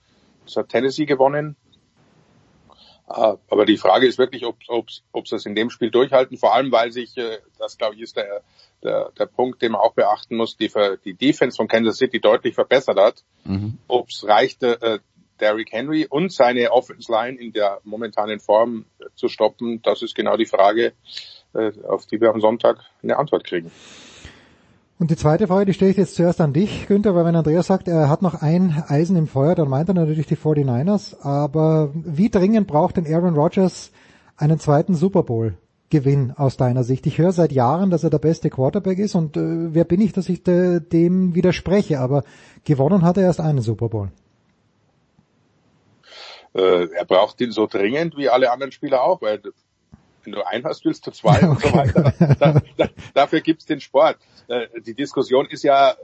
Das 0.46 0.56
hat 0.58 0.70
Tennessee 0.70 1.06
gewonnen. 1.06 1.56
Ah, 3.08 3.38
aber 3.50 3.66
die 3.66 3.78
Frage 3.78 4.08
ist 4.08 4.18
wirklich, 4.18 4.46
ob, 4.46 4.58
ob, 4.68 4.88
ob 5.12 5.28
sie 5.28 5.36
es 5.36 5.46
in 5.46 5.54
dem 5.54 5.70
Spiel 5.70 5.92
durchhalten, 5.92 6.38
vor 6.38 6.56
allem 6.56 6.72
weil 6.72 6.92
sich, 6.92 7.16
äh, 7.18 7.38
das 7.60 7.78
glaube 7.78 7.96
ich 7.96 8.02
ist 8.02 8.18
der, 8.18 8.42
der, 8.84 9.12
der 9.18 9.26
Punkt, 9.28 9.62
den 9.62 9.74
man 9.74 9.82
auch 9.82 9.94
beachten 9.94 10.36
muss, 10.36 10.58
die, 10.58 10.72
die 11.06 11.14
Defense 11.14 11.56
von 11.56 11.68
Kansas 11.68 11.98
City 11.98 12.20
deutlich 12.20 12.56
verbessert 12.56 12.98
hat. 12.98 13.24
Mhm. 13.44 13.78
Ob 13.88 14.10
es 14.10 14.28
reichte, 14.28 14.82
äh, 14.82 15.00
Derrick 15.40 15.72
Henry 15.72 16.08
und 16.10 16.32
seine 16.32 16.72
Offense 16.72 17.12
Line 17.12 17.38
in 17.40 17.52
der 17.52 17.80
momentanen 17.84 18.40
Form 18.40 18.86
zu 19.16 19.28
stoppen, 19.28 19.82
das 19.84 20.02
ist 20.02 20.16
genau 20.16 20.38
die 20.38 20.46
Frage, 20.46 20.94
äh, 21.54 21.72
auf 21.84 22.06
die 22.08 22.20
wir 22.20 22.30
am 22.30 22.42
Sonntag 22.42 22.80
eine 23.04 23.18
Antwort 23.18 23.44
kriegen. 23.44 23.72
Und 24.98 25.12
die 25.12 25.18
zweite 25.18 25.48
Frage, 25.48 25.66
die 25.66 25.74
stelle 25.74 25.92
ich 25.92 25.98
jetzt 25.98 26.16
zuerst 26.16 26.40
an 26.40 26.54
dich, 26.54 26.88
Günther, 26.88 27.16
weil 27.16 27.26
wenn 27.26 27.36
Andreas 27.36 27.68
sagt, 27.68 27.90
er 27.90 28.10
hat 28.10 28.22
noch 28.22 28.42
ein 28.42 28.84
Eisen 28.88 29.18
im 29.18 29.28
Feuer, 29.28 29.54
dann 29.54 29.68
meint 29.68 29.90
er 29.90 29.94
natürlich 29.94 30.26
die 30.26 30.38
49ers. 30.38 31.22
Aber 31.22 31.92
wie 31.94 32.30
dringend 32.30 32.68
braucht 32.68 32.96
denn 32.96 33.06
Aaron 33.06 33.36
Rodgers 33.36 33.92
einen 34.38 34.58
zweiten 34.58 34.96
Super 34.96 35.24
Bowl? 35.24 35.58
Gewinn 35.90 36.34
aus 36.36 36.58
deiner 36.58 36.84
Sicht? 36.84 37.06
Ich 37.08 37.18
höre 37.18 37.34
seit 37.34 37.52
Jahren, 37.52 37.90
dass 37.90 38.04
er 38.04 38.10
der 38.10 38.20
beste 38.20 38.50
Quarterback 38.50 38.98
ist 38.98 39.16
und 39.16 39.38
äh, 39.38 39.74
wer 39.74 39.84
bin 39.84 40.02
ich, 40.02 40.14
dass 40.14 40.30
ich 40.30 40.44
de, 40.44 40.80
dem 40.80 41.36
widerspreche, 41.36 42.00
aber 42.00 42.24
gewonnen 42.64 43.04
hat 43.04 43.18
er 43.18 43.24
erst 43.24 43.40
einen 43.40 43.62
Super 43.62 43.90
Bowl. 43.90 44.12
Äh, 46.54 46.88
er 46.88 47.06
braucht 47.06 47.40
ihn 47.42 47.52
so 47.52 47.68
dringend 47.68 48.18
wie 48.18 48.30
alle 48.30 48.52
anderen 48.52 48.72
Spieler 48.72 49.04
auch, 49.04 49.22
weil 49.22 49.42
wenn 50.26 50.34
du 50.34 50.46
einen 50.46 50.66
hast, 50.66 50.86
willst 50.86 51.06
du 51.08 51.12
zwei 51.12 51.38
okay. 51.38 51.46
und 51.46 51.62
so 51.62 51.74
weiter. 51.74 52.14
Da, 52.40 52.62
da, 52.78 52.90
dafür 53.14 53.42
gibt's 53.42 53.66
den 53.66 53.80
Sport. 53.80 54.18
Äh, 54.48 54.68
die 54.82 54.94
Diskussion 54.94 55.48
ist 55.48 55.64
ja, 55.64 55.92
äh, 55.92 55.96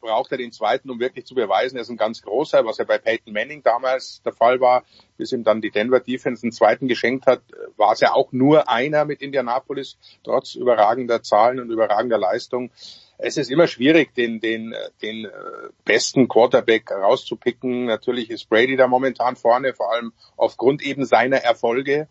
braucht 0.00 0.32
er 0.32 0.38
den 0.38 0.52
zweiten, 0.52 0.90
um 0.90 0.98
wirklich 0.98 1.26
zu 1.26 1.34
beweisen, 1.34 1.76
er 1.76 1.82
ist 1.82 1.90
ein 1.90 1.96
ganz 1.96 2.22
großer, 2.22 2.64
was 2.64 2.78
ja 2.78 2.84
bei 2.84 2.98
Peyton 2.98 3.32
Manning 3.32 3.62
damals 3.62 4.22
der 4.24 4.32
Fall 4.32 4.60
war, 4.60 4.84
bis 5.16 5.32
ihm 5.32 5.44
dann 5.44 5.60
die 5.60 5.70
Denver 5.70 6.00
Defense 6.00 6.42
einen 6.42 6.52
zweiten 6.52 6.88
geschenkt 6.88 7.26
hat, 7.26 7.42
war 7.76 7.92
es 7.92 8.00
ja 8.00 8.12
auch 8.12 8.32
nur 8.32 8.68
einer 8.68 9.04
mit 9.04 9.20
Indianapolis, 9.20 9.98
trotz 10.24 10.54
überragender 10.54 11.22
Zahlen 11.22 11.60
und 11.60 11.70
überragender 11.70 12.18
Leistung. 12.18 12.70
Es 13.18 13.36
ist 13.36 13.50
immer 13.50 13.66
schwierig, 13.66 14.14
den, 14.14 14.40
den, 14.40 14.74
den 15.02 15.26
äh, 15.26 15.30
besten 15.84 16.26
Quarterback 16.26 16.90
rauszupicken. 16.90 17.84
Natürlich 17.84 18.30
ist 18.30 18.48
Brady 18.48 18.76
da 18.76 18.86
momentan 18.86 19.36
vorne, 19.36 19.74
vor 19.74 19.92
allem 19.92 20.14
aufgrund 20.38 20.82
eben 20.82 21.04
seiner 21.04 21.36
Erfolge. 21.36 22.08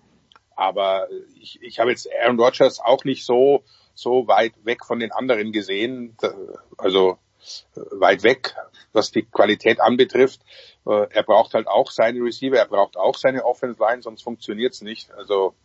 Aber 0.60 1.08
ich, 1.40 1.62
ich 1.62 1.80
habe 1.80 1.90
jetzt 1.92 2.10
Aaron 2.22 2.38
Rodgers 2.38 2.82
auch 2.82 3.06
nicht 3.06 3.26
so, 3.26 3.64
so 3.94 4.28
weit 4.28 4.54
weg 4.66 4.84
von 4.84 5.00
den 5.00 5.14
anderen 5.14 5.54
gesehen. 5.54 6.18
Also 6.78 7.18
äh, 7.78 7.80
weit 7.92 8.24
weg, 8.24 8.56
was 8.92 9.12
die 9.12 9.24
Qualität 9.24 9.80
anbetrifft. 9.80 10.42
Äh, 10.86 11.08
er 11.12 11.24
braucht 11.24 11.54
halt 11.54 11.68
auch 11.68 11.92
seine 11.92 12.20
Receiver, 12.20 12.58
er 12.58 12.68
braucht 12.68 12.98
auch 12.98 13.18
seine 13.18 13.46
Offense 13.46 13.80
Line, 13.82 14.02
sonst 14.02 14.22
funktioniert's 14.22 14.82
nicht. 14.82 15.12
Also 15.12 15.56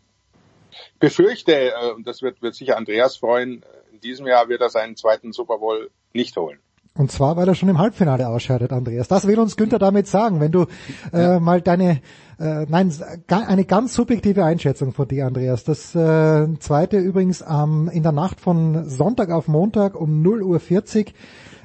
ich 0.70 0.92
befürchte, 1.00 1.72
äh, 1.72 1.90
und 1.90 2.06
das 2.06 2.22
wird, 2.22 2.40
wird 2.40 2.54
sicher 2.54 2.76
Andreas 2.76 3.16
freuen, 3.16 3.64
in 3.90 3.98
diesem 3.98 4.28
Jahr 4.28 4.48
wird 4.48 4.60
er 4.60 4.70
seinen 4.70 4.96
zweiten 4.96 5.32
Super 5.32 5.58
Bowl 5.58 5.90
nicht 6.12 6.36
holen. 6.36 6.60
Und 6.96 7.10
zwar, 7.10 7.36
weil 7.36 7.48
er 7.48 7.56
schon 7.56 7.68
im 7.68 7.78
Halbfinale 7.78 8.28
ausscheidet, 8.28 8.72
Andreas. 8.72 9.08
Das 9.08 9.26
will 9.26 9.40
uns 9.40 9.56
Günther 9.56 9.80
damit 9.80 10.06
sagen. 10.06 10.38
Wenn 10.38 10.52
du 10.52 10.66
äh, 11.12 11.40
mal 11.40 11.60
deine, 11.60 12.00
äh, 12.38 12.66
nein, 12.68 12.92
eine 13.28 13.64
ganz 13.64 13.94
subjektive 13.94 14.44
Einschätzung 14.44 14.92
von 14.92 15.08
dir, 15.08 15.26
Andreas. 15.26 15.64
Das 15.64 15.92
äh, 15.96 16.46
zweite 16.60 16.98
übrigens 16.98 17.44
ähm, 17.48 17.90
in 17.92 18.04
der 18.04 18.12
Nacht 18.12 18.40
von 18.40 18.88
Sonntag 18.88 19.30
auf 19.30 19.48
Montag 19.48 20.00
um 20.00 20.22
0 20.22 20.44
Uhr 20.44 20.60
40. 20.60 21.14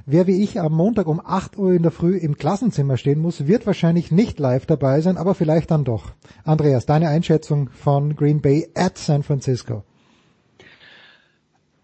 Wer 0.07 0.25
wie 0.25 0.41
ich 0.41 0.59
am 0.59 0.73
Montag 0.73 1.05
um 1.05 1.21
8 1.23 1.59
Uhr 1.59 1.73
in 1.73 1.84
der 1.84 1.91
Früh 1.91 2.17
im 2.17 2.36
Klassenzimmer 2.36 2.97
stehen 2.97 3.19
muss, 3.19 3.45
wird 3.45 3.67
wahrscheinlich 3.67 4.11
nicht 4.11 4.39
live 4.39 4.65
dabei 4.65 5.01
sein, 5.01 5.17
aber 5.17 5.36
vielleicht 5.36 5.69
dann 5.69 5.84
doch. 5.84 6.13
Andreas, 6.43 6.88
deine 6.88 7.09
Einschätzung 7.09 7.69
von 7.69 8.15
Green 8.15 8.41
Bay 8.41 8.67
at 8.73 8.97
San 8.97 9.21
Francisco. 9.21 9.84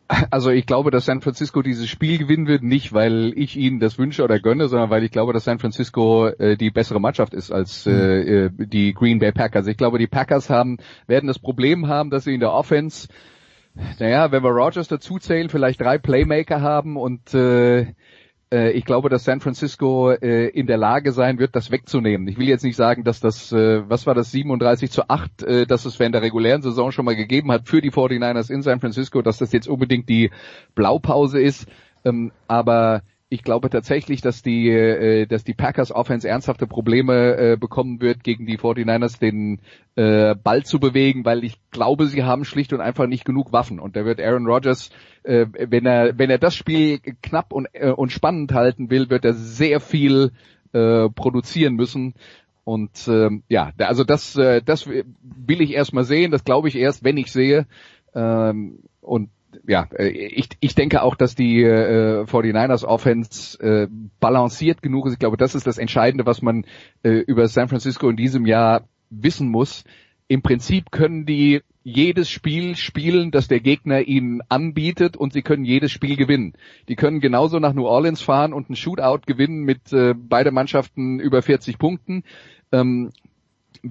Also 0.08 0.52
ich 0.52 0.68
glaube, 0.68 0.92
dass 0.92 1.06
San 1.06 1.22
Francisco 1.22 1.62
dieses 1.64 1.90
Spiel 1.90 2.20
gewinnen 2.20 2.48
wird, 2.48 2.62
nicht 2.62 2.94
weil 2.94 3.34
ich 3.36 3.58
ihnen 3.58 3.80
das 3.80 3.98
wünsche 3.98 4.24
oder 4.24 4.40
gönne, 4.40 4.68
sondern 4.68 4.90
weil 4.92 5.04
ich 5.04 5.12
glaube, 5.12 5.34
dass 5.34 5.46
San 5.46 5.58
Francisco 5.58 6.28
äh, 6.28 6.58
die 6.58 6.70
bessere 6.70 7.02
Mannschaft 7.02 7.34
ist 7.34 7.52
als 7.52 7.88
äh, 7.88 7.92
mhm. 7.92 8.62
äh, 8.62 8.68
die 8.68 8.94
Green 8.94 9.20
Bay 9.20 9.32
Packers. 9.32 9.66
Ich 9.68 9.78
glaube, 9.78 9.98
die 9.98 10.08
Packers 10.08 10.50
haben 10.50 10.78
werden 11.08 11.28
das 11.28 11.40
Problem 11.40 11.88
haben, 11.88 12.12
dass 12.12 12.26
sie 12.26 12.36
in 12.36 12.40
der 12.40 12.52
Offense, 12.52 13.08
naja, 14.00 14.32
wenn 14.32 14.44
wir 14.44 14.52
Rogers 14.52 14.88
dazu 14.88 15.18
zählen, 15.18 15.50
vielleicht 15.50 15.82
drei 15.82 15.98
Playmaker 15.98 16.62
haben 16.62 16.98
und 16.98 17.34
äh, 17.34 17.82
äh, 17.82 17.86
ich 18.52 18.86
glaube, 18.86 19.10
dass 19.10 19.24
San 19.24 19.40
Francisco 19.40 20.12
äh, 20.12 20.48
in 20.50 20.68
der 20.68 20.78
Lage 20.78 21.12
sein 21.12 21.40
wird, 21.40 21.56
das 21.56 21.72
wegzunehmen. 21.72 22.28
Ich 22.28 22.38
will 22.38 22.48
jetzt 22.48 22.64
nicht 22.64 22.76
sagen, 22.76 23.04
dass 23.04 23.20
das, 23.20 23.52
äh, 23.52 23.90
was 23.90 24.06
war 24.06 24.14
das, 24.14 24.32
37 24.32 24.92
zu 24.92 25.10
8, 25.10 25.44
äh, 25.44 25.66
dass 25.66 25.86
es 25.86 26.00
während 26.00 26.16
der 26.16 26.22
regulären 26.22 26.62
Saison 26.62 26.92
schon 26.92 27.06
mal 27.06 27.16
gegeben 27.16 27.52
hat 27.52 27.68
für 27.68 27.82
die 27.82 27.92
49ers 27.92 28.52
in 28.52 28.62
San 28.62 28.80
Francisco, 28.80 29.22
dass 29.22 29.40
das 29.40 29.52
jetzt 29.52 29.68
unbedingt 29.68 30.10
die 30.10 30.32
Blaupause 30.76 31.42
ist. 31.42 31.68
Ähm, 32.06 32.32
aber 32.48 33.02
ich 33.36 33.44
glaube 33.44 33.70
tatsächlich, 33.70 34.22
dass 34.22 34.42
die, 34.42 34.70
äh, 34.70 35.28
dass 35.28 35.44
die 35.44 35.54
Packers 35.54 35.92
Offense 35.92 36.28
ernsthafte 36.28 36.68
Probleme 36.68 37.36
äh, 37.36 37.58
bekommen 37.58 38.02
wird, 38.02 38.24
gegen 38.24 38.46
die 38.46 38.58
49ers 38.58 39.20
den 39.20 39.60
äh, 39.96 40.36
Ball 40.36 40.64
zu 40.64 40.80
bewegen, 40.80 41.26
weil 41.26 41.44
ich 41.44 41.60
glaube, 41.70 42.08
sie 42.08 42.24
haben 42.24 42.46
schlicht 42.46 42.72
und 42.72 42.80
einfach 42.80 43.08
nicht 43.08 43.26
genug 43.26 43.52
Waffen. 43.52 43.80
Und 43.80 43.98
da 43.98 44.06
wird 44.06 44.22
Aaron 44.22 44.48
Rodgers, 44.48 44.90
äh, 45.24 45.46
wenn 45.52 45.86
er, 45.86 46.18
wenn 46.18 46.30
er 46.30 46.38
das 46.38 46.56
Spiel 46.56 47.00
knapp 47.22 47.52
und, 47.52 47.68
äh, 47.74 47.92
und 47.92 48.12
spannend 48.12 48.54
halten 48.54 48.90
will, 48.90 49.10
wird 49.10 49.26
er 49.26 49.34
sehr 49.34 49.82
viel 49.82 50.32
äh, 50.72 51.10
produzieren 51.10 51.76
müssen. 51.76 52.14
Und 52.64 53.08
äh, 53.08 53.30
ja, 53.50 53.74
also 53.80 54.06
das, 54.06 54.38
äh, 54.38 54.62
das 54.64 54.88
will 54.88 55.62
ich 55.62 55.74
erst 55.74 55.94
mal 55.94 56.06
sehen, 56.06 56.32
das 56.32 56.46
glaube 56.46 56.70
ich 56.70 56.76
erst, 56.78 57.04
wenn 57.04 57.18
ich 57.18 57.32
sehe. 57.32 57.68
Ähm, 58.16 58.80
und 59.02 59.30
ja, 59.68 59.88
äh, 59.98 60.08
ich, 60.08 60.50
ich 60.60 60.76
denke 60.76 61.02
auch, 61.02 61.16
dass 61.16 61.36
die 61.36 61.64
äh, 61.64 62.24
49ers 62.24 62.86
Offense 62.86 63.60
äh, 63.60 63.88
balanciert 64.20 64.82
genug 64.82 65.08
ist. 65.08 65.14
Ich 65.14 65.20
glaube, 65.20 65.38
das 65.38 65.56
ist 65.56 65.68
das 65.68 65.78
Entscheidende, 65.78 66.26
was 66.26 66.42
man 66.42 66.66
äh, 67.04 67.10
über 67.10 67.48
San 67.48 67.68
Francisco 67.68 68.10
in 68.10 68.16
diesem 68.16 68.46
Jahr 68.46 68.88
wissen 69.10 69.50
muss. 69.50 69.84
Im 70.28 70.42
Prinzip 70.42 70.92
können 70.92 71.26
die 71.26 71.62
jedes 71.84 72.30
Spiel 72.30 72.76
spielen, 72.76 73.30
das 73.30 73.48
der 73.48 73.60
Gegner 73.60 74.02
ihnen 74.02 74.42
anbietet 74.50 75.16
und 75.16 75.34
sie 75.34 75.44
können 75.44 75.66
jedes 75.66 75.92
Spiel 75.92 76.16
gewinnen. 76.16 76.54
Die 76.90 76.96
können 76.96 77.20
genauso 77.20 77.60
nach 77.60 77.74
New 77.74 77.86
Orleans 77.86 78.22
fahren 78.22 78.54
und 78.54 78.70
ein 78.70 78.76
Shootout 78.76 79.22
gewinnen 79.28 79.64
mit 79.64 79.94
äh, 79.94 80.16
beide 80.16 80.52
Mannschaften 80.52 81.20
über 81.20 81.44
40 81.44 81.78
Punkten. 81.78 82.24
Ähm, 82.72 83.12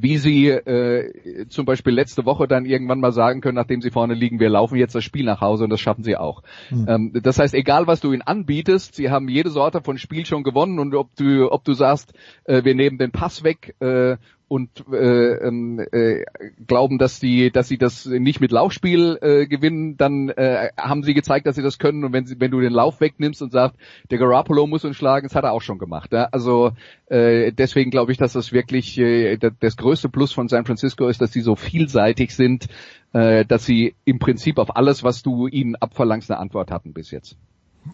wie 0.03 0.18
sie 0.18 0.49
äh, 0.49 1.47
zum 1.49 1.64
Beispiel 1.64 1.92
letzte 1.92 2.24
Woche 2.24 2.49
dann 2.49 2.64
irgendwann 2.64 3.01
mal 3.01 3.12
sagen 3.12 3.40
können, 3.40 3.55
nachdem 3.55 3.80
sie 3.80 3.90
vorne 3.90 4.14
liegen, 4.14 4.40
wir 4.40 4.49
laufen 4.49 4.76
jetzt 4.76 4.95
das 4.95 5.05
Spiel 5.05 5.24
nach 5.24 5.40
Hause 5.40 5.64
und 5.64 5.70
das 5.70 5.80
schaffen 5.80 6.03
sie 6.03 6.16
auch. 6.16 6.42
Mhm. 6.70 6.86
Ähm, 6.88 7.12
das 7.22 7.38
heißt, 7.38 7.55
egal 7.55 7.86
was 7.86 8.01
du 8.01 8.12
ihnen 8.12 8.22
anbietest, 8.22 8.95
sie 8.95 9.11
haben 9.11 9.28
jede 9.28 9.51
Sorte 9.51 9.80
von 9.82 9.99
Spiel 9.99 10.26
schon 10.26 10.42
gewonnen 10.42 10.78
und 10.78 10.95
ob 10.95 11.14
du, 11.16 11.51
ob 11.51 11.64
du 11.64 11.74
sagst, 11.74 12.12
äh, 12.45 12.64
wir 12.64 12.74
nehmen 12.74 12.99
den 12.99 13.12
Pass 13.12 13.45
weg 13.45 13.74
äh, 13.80 14.16
und 14.47 14.84
äh, 14.92 15.47
ähm, 15.47 15.80
äh, 15.92 16.24
glauben, 16.66 16.99
dass 16.99 17.18
die, 17.18 17.51
dass 17.51 17.68
sie 17.68 17.78
das 17.78 18.07
nicht 18.07 18.40
mit 18.40 18.53
Laufspiel 18.53 19.18
äh, 19.20 19.47
gewinnen, 19.47 19.97
dann 19.97 20.28
äh, 20.28 20.68
haben 20.76 21.03
sie 21.03 21.14
gezeigt, 21.14 21.47
dass 21.47 21.57
sie 21.57 21.62
das 21.62 21.78
können. 21.78 22.05
Und 22.05 22.12
wenn 22.12 22.26
sie, 22.26 22.38
wenn 22.40 22.51
du 22.51 22.61
den 22.61 22.72
Lauf 22.72 23.01
wegnimmst 23.01 23.42
und 23.42 23.53
sagst, 23.53 23.78
der 24.11 24.18
Garoppolo 24.18 24.66
muss 24.66 24.84
uns 24.84 24.97
schlagen, 24.97 25.26
das 25.26 25.34
hat 25.34 25.45
er 25.45 25.53
auch 25.53 25.62
schon 25.62 25.78
gemacht. 25.78 26.12
Ja? 26.12 26.28
Also 26.30 26.72
äh, 27.07 27.53
deswegen 27.53 27.90
glaube 27.90 28.12
ich, 28.12 28.18
dass 28.18 28.34
das 28.34 28.53
wirklich 28.53 28.99
äh, 28.99 29.38
das 29.38 29.76
größte 29.76 30.09
Plus 30.09 30.32
von 30.32 30.49
San 30.49 30.66
Francisco 30.66 31.09
ist, 31.09 31.20
dass 31.20 31.32
sie 31.32 31.40
so 31.40 31.57
vielseitig 31.57 32.34
sind, 32.34 32.68
äh, 33.12 33.45
dass 33.47 33.64
sie 33.64 33.95
im 34.05 34.18
Prinzip 34.18 34.59
auf 34.59 34.76
alles, 34.76 35.03
was 35.03 35.22
du 35.22 35.47
ihnen 35.49 35.74
abverlangst, 35.76 36.30
eine 36.30 36.38
Antwort 36.38 36.70
hatten 36.70 36.92
bis 36.92 37.11
jetzt. 37.11 37.36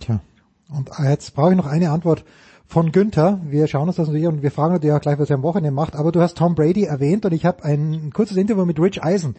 Tja. 0.00 0.20
Und 0.68 0.90
jetzt 1.02 1.34
brauche 1.34 1.50
ich 1.50 1.56
noch 1.56 1.66
eine 1.66 1.90
Antwort 1.90 2.24
von 2.70 2.92
Günther. 2.92 3.40
Wir 3.44 3.66
schauen 3.66 3.88
uns 3.88 3.96
das 3.96 4.06
natürlich 4.06 4.28
und 4.28 4.42
wir 4.42 4.52
fragen 4.52 4.74
natürlich 4.74 4.94
auch 4.94 5.00
gleich, 5.00 5.18
was 5.18 5.28
er 5.28 5.34
am 5.34 5.42
Wochenende 5.42 5.72
macht. 5.72 5.96
Aber 5.96 6.12
du 6.12 6.20
hast 6.20 6.38
Tom 6.38 6.54
Brady 6.54 6.84
erwähnt 6.84 7.26
und 7.26 7.32
ich 7.32 7.44
habe 7.44 7.64
ein 7.64 8.12
kurzes 8.12 8.36
Interview 8.36 8.64
mit 8.64 8.78
Rich 8.78 9.02
Eisen 9.02 9.34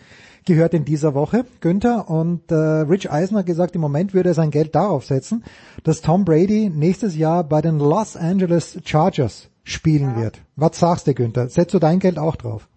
gehört 0.46 0.74
in 0.74 0.84
dieser 0.84 1.14
Woche, 1.14 1.46
Günther. 1.62 2.10
Und 2.10 2.52
äh, 2.52 2.56
Rich 2.56 3.10
Eisen 3.10 3.38
hat 3.38 3.46
gesagt, 3.46 3.74
im 3.74 3.82
Moment 3.82 4.14
würde 4.14 4.30
er 4.30 4.36
sein 4.36 4.52
Geld 4.52 4.76
darauf 4.76 5.06
setzen, 5.06 5.46
dass 5.84 6.02
Tom 6.02 6.26
Brady 6.26 6.70
nächstes 6.70 7.16
Jahr 7.16 7.46
bei 7.46 7.62
den 7.62 7.80
Los 7.80 8.18
Angeles 8.18 8.78
Chargers 8.84 9.50
spielen 9.64 10.18
wird. 10.18 10.42
Was 10.58 10.78
sagst 10.78 11.08
du, 11.08 11.14
Günther? 11.14 11.48
Setzt 11.48 11.74
du 11.74 11.80
dein 11.80 12.00
Geld 12.00 12.20
auch 12.20 12.36
drauf? 12.36 12.68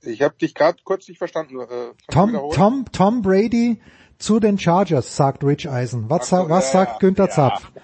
Ich 0.00 0.20
habe 0.20 0.34
dich 0.34 0.56
gerade 0.56 0.78
kurz 0.82 1.06
nicht 1.06 1.18
verstanden. 1.18 1.60
Äh, 1.60 1.66
Tom, 2.10 2.36
Tom, 2.52 2.86
Tom 2.90 3.22
Brady 3.22 3.80
zu 4.18 4.40
den 4.40 4.58
Chargers, 4.58 5.14
sagt 5.14 5.44
Rich 5.44 5.70
Eisen. 5.70 6.10
Was, 6.10 6.28
so, 6.28 6.48
was 6.48 6.72
ja, 6.72 6.80
sagt 6.80 6.98
Günther 6.98 7.26
ja. 7.26 7.30
Zapf? 7.30 7.70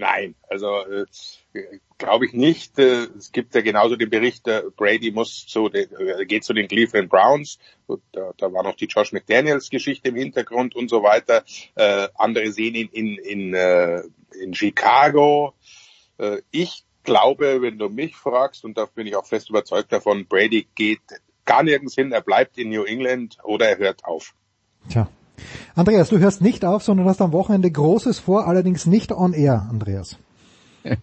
Nein, 0.00 0.34
also 0.48 0.78
äh, 0.86 1.04
glaube 1.98 2.24
ich 2.24 2.32
nicht. 2.32 2.78
Äh, 2.78 3.08
es 3.18 3.32
gibt 3.32 3.54
ja 3.54 3.60
genauso 3.60 3.96
den 3.96 4.08
Bericht, 4.08 4.48
äh, 4.48 4.62
Brady 4.74 5.10
muss 5.10 5.46
zu 5.46 5.68
den, 5.68 5.90
äh, 5.92 6.24
geht 6.24 6.42
zu 6.42 6.54
den 6.54 6.68
Cleveland 6.68 7.10
Browns. 7.10 7.58
Da, 8.12 8.32
da 8.38 8.50
war 8.50 8.62
noch 8.62 8.76
die 8.76 8.86
Josh 8.86 9.12
McDaniels 9.12 9.68
Geschichte 9.68 10.08
im 10.08 10.16
Hintergrund 10.16 10.74
und 10.74 10.88
so 10.88 11.02
weiter. 11.02 11.44
Äh, 11.74 12.08
andere 12.14 12.50
sehen 12.50 12.74
ihn 12.76 12.88
in, 12.92 13.16
in, 13.18 13.54
äh, 13.54 14.02
in 14.42 14.54
Chicago. 14.54 15.52
Äh, 16.16 16.38
ich 16.50 16.86
glaube, 17.04 17.60
wenn 17.60 17.78
du 17.78 17.90
mich 17.90 18.16
fragst, 18.16 18.64
und 18.64 18.78
da 18.78 18.86
bin 18.86 19.06
ich 19.06 19.16
auch 19.16 19.26
fest 19.26 19.50
überzeugt 19.50 19.92
davon, 19.92 20.24
Brady 20.26 20.66
geht 20.74 21.02
gar 21.44 21.62
nirgends 21.62 21.94
hin, 21.94 22.10
er 22.10 22.22
bleibt 22.22 22.56
in 22.56 22.70
New 22.70 22.84
England 22.84 23.36
oder 23.42 23.68
er 23.68 23.76
hört 23.76 24.06
auf. 24.06 24.32
Tja, 24.88 25.10
Andreas, 25.74 26.08
du 26.08 26.18
hörst 26.18 26.42
nicht 26.42 26.64
auf, 26.64 26.82
sondern 26.82 27.06
hast 27.06 27.20
am 27.20 27.32
Wochenende 27.32 27.70
Großes 27.70 28.18
vor, 28.18 28.46
allerdings 28.46 28.86
nicht 28.86 29.12
on 29.12 29.32
air, 29.32 29.66
Andreas. 29.70 30.18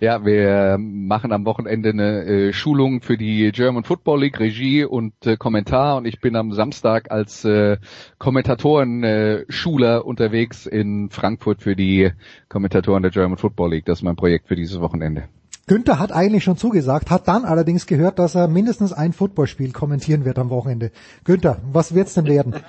Ja, 0.00 0.24
wir 0.24 0.78
machen 0.78 1.30
am 1.30 1.44
Wochenende 1.44 1.90
eine 1.90 2.24
äh, 2.24 2.52
Schulung 2.54 3.02
für 3.02 3.18
die 3.18 3.52
German 3.52 3.84
Football 3.84 4.22
League, 4.22 4.40
Regie 4.40 4.82
und 4.82 5.12
äh, 5.26 5.36
Kommentar 5.36 5.98
und 5.98 6.06
ich 6.06 6.20
bin 6.20 6.36
am 6.36 6.54
Samstag 6.54 7.10
als 7.10 7.44
äh, 7.44 7.76
Kommentatoren-Schuler 8.18 9.96
äh, 9.98 10.00
unterwegs 10.00 10.64
in 10.64 11.10
Frankfurt 11.10 11.60
für 11.60 11.76
die 11.76 12.12
Kommentatoren 12.48 13.02
der 13.02 13.12
German 13.12 13.36
Football 13.36 13.72
League. 13.72 13.84
Das 13.84 13.98
ist 13.98 14.02
mein 14.02 14.16
Projekt 14.16 14.48
für 14.48 14.56
dieses 14.56 14.80
Wochenende. 14.80 15.28
Günther 15.70 16.00
hat 16.00 16.10
eigentlich 16.10 16.42
schon 16.42 16.56
zugesagt, 16.56 17.10
hat 17.10 17.28
dann 17.28 17.44
allerdings 17.44 17.86
gehört, 17.86 18.18
dass 18.18 18.34
er 18.34 18.48
mindestens 18.48 18.92
ein 18.92 19.12
Footballspiel 19.12 19.70
kommentieren 19.70 20.24
wird 20.24 20.36
am 20.40 20.50
Wochenende. 20.50 20.90
Günther, 21.22 21.62
was 21.62 21.94
wird's 21.94 22.14
denn 22.14 22.26
werden? 22.26 22.56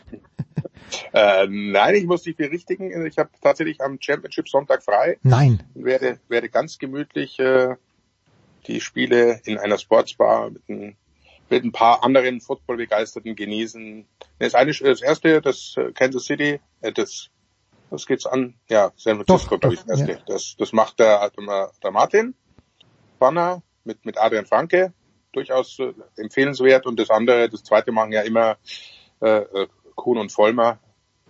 Äh, 1.13 1.47
nein, 1.47 1.95
ich 1.95 2.05
muss 2.05 2.23
dich 2.23 2.35
berichtigen. 2.35 3.05
Ich 3.05 3.17
habe 3.17 3.29
tatsächlich 3.41 3.79
am 3.79 3.97
Championship 4.01 4.49
Sonntag 4.49 4.83
frei. 4.83 5.17
Nein. 5.23 5.63
Werde, 5.73 6.19
werde 6.27 6.49
ganz 6.49 6.79
gemütlich 6.79 7.39
äh, 7.39 7.75
die 8.67 8.81
Spiele 8.81 9.39
in 9.45 9.57
einer 9.57 9.77
Sportsbar 9.77 10.49
mit 10.49 10.67
ein, 10.67 10.97
mit 11.49 11.63
ein 11.63 11.71
paar 11.71 12.03
anderen 12.03 12.41
Footballbegeisterten 12.41 13.37
genießen. 13.37 14.05
Das, 14.39 14.53
eine, 14.53 14.73
das 14.73 15.01
erste, 15.01 15.39
das 15.39 15.75
äh, 15.77 15.93
Kansas 15.93 16.25
City, 16.25 16.59
äh, 16.81 16.91
das 16.91 17.29
was 17.89 18.05
geht's 18.05 18.25
an? 18.25 18.55
Ja, 18.69 18.91
San 18.97 19.23
Francisco, 19.23 19.57
glaube 19.59 19.75
ich, 19.75 19.81
das 19.81 19.99
erste. 19.99 20.11
Ja. 20.13 20.19
Das, 20.25 20.55
das 20.57 20.73
macht 20.73 20.99
der, 20.99 21.31
der 21.83 21.91
Martin 21.91 22.35
Banner 23.21 23.61
mit, 23.85 24.03
mit 24.05 24.17
Adrian 24.17 24.45
Franke. 24.45 24.93
Durchaus 25.31 25.79
äh, 25.79 25.93
empfehlenswert. 26.17 26.85
Und 26.85 26.99
das 26.99 27.09
andere, 27.09 27.47
das 27.47 27.63
zweite 27.63 27.91
machen 27.91 28.11
ja 28.11 28.21
immer 28.21 28.57
äh, 29.21 29.43
äh 29.43 29.67
Kuhn 29.95 30.17
und 30.17 30.31
Vollmer 30.31 30.79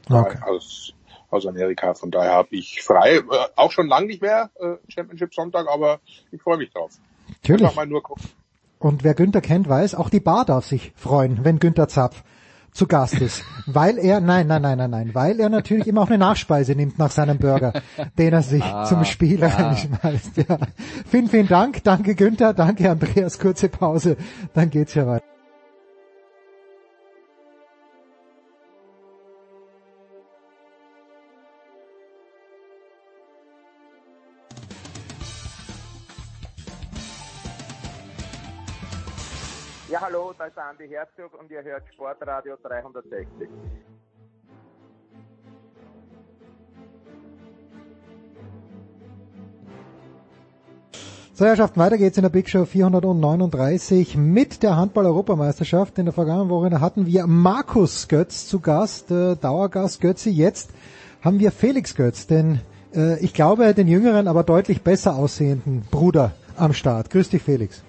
okay. 0.09 0.37
aus, 0.43 0.93
aus 1.29 1.45
Amerika. 1.45 1.93
Von 1.93 2.09
daher 2.09 2.33
habe 2.33 2.55
ich 2.55 2.81
frei, 2.81 3.17
äh, 3.17 3.23
auch 3.55 3.71
schon 3.71 3.87
lange 3.87 4.07
nicht 4.07 4.21
mehr 4.21 4.49
äh, 4.59 4.75
Championship 4.87 5.33
Sonntag, 5.33 5.67
aber 5.67 5.99
ich 6.31 6.41
freue 6.41 6.57
mich 6.57 6.71
drauf. 6.71 6.91
Natürlich. 7.27 7.61
Und 8.79 9.03
wer 9.03 9.13
Günther 9.13 9.41
kennt, 9.41 9.67
weiß, 9.67 9.93
auch 9.95 10.09
die 10.09 10.19
Bar 10.19 10.45
darf 10.45 10.65
sich 10.65 10.93
freuen, 10.95 11.43
wenn 11.43 11.59
Günther 11.59 11.87
Zapf 11.87 12.23
zu 12.71 12.87
Gast 12.87 13.15
ist, 13.15 13.43
weil 13.65 13.97
er, 13.97 14.21
nein, 14.21 14.47
nein, 14.47 14.61
nein, 14.61 14.77
nein, 14.77 14.89
nein, 14.89 15.09
weil 15.13 15.39
er 15.39 15.49
natürlich 15.49 15.87
immer 15.87 16.01
auch 16.01 16.07
eine 16.07 16.17
Nachspeise 16.17 16.75
nimmt 16.75 16.97
nach 16.99 17.11
seinem 17.11 17.37
Burger, 17.37 17.73
den 18.17 18.33
er 18.33 18.41
sich 18.41 18.63
ah, 18.63 18.85
zum 18.85 19.03
Spiel 19.05 19.43
ah. 19.43 19.47
reinschmeißt. 19.47 20.37
Ja. 20.37 20.57
Vielen, 21.09 21.27
vielen 21.27 21.47
Dank, 21.47 21.83
danke 21.83 22.15
Günther, 22.15 22.53
danke 22.53 22.89
Andreas, 22.89 23.39
kurze 23.39 23.69
Pause, 23.69 24.17
dann 24.53 24.69
geht's 24.69 24.93
ja 24.95 25.05
weiter. 25.05 25.30
Da 40.41 40.47
ist 40.47 40.57
Andi 40.57 40.87
Herzog 40.87 41.39
und 41.39 41.51
ihr 41.51 41.61
hört 41.61 41.83
Sportradio 41.93 42.55
360. 42.63 43.47
So, 51.33 51.45
Herrschaften, 51.45 51.79
weiter 51.79 51.97
geht's 51.99 52.17
in 52.17 52.23
der 52.23 52.29
Big 52.29 52.49
Show 52.49 52.65
439 52.65 54.17
mit 54.17 54.63
der 54.63 54.77
Handball-Europameisterschaft. 54.77 55.99
In 55.99 56.05
der 56.05 56.13
vergangenen 56.13 56.49
Woche 56.49 56.81
hatten 56.81 57.05
wir 57.05 57.27
Markus 57.27 58.07
Götz 58.07 58.47
zu 58.47 58.59
Gast, 58.59 59.11
äh, 59.11 59.35
Dauergast 59.35 60.01
Götzi. 60.01 60.31
Jetzt 60.31 60.71
haben 61.21 61.39
wir 61.39 61.51
Felix 61.51 61.93
Götz, 61.93 62.25
den, 62.25 62.61
äh, 62.95 63.23
ich 63.23 63.35
glaube, 63.35 63.75
den 63.75 63.87
jüngeren, 63.87 64.27
aber 64.27 64.43
deutlich 64.43 64.81
besser 64.81 65.15
aussehenden 65.15 65.83
Bruder 65.91 66.31
am 66.57 66.73
Start. 66.73 67.11
Grüß 67.11 67.29
dich, 67.29 67.43
Felix. 67.43 67.83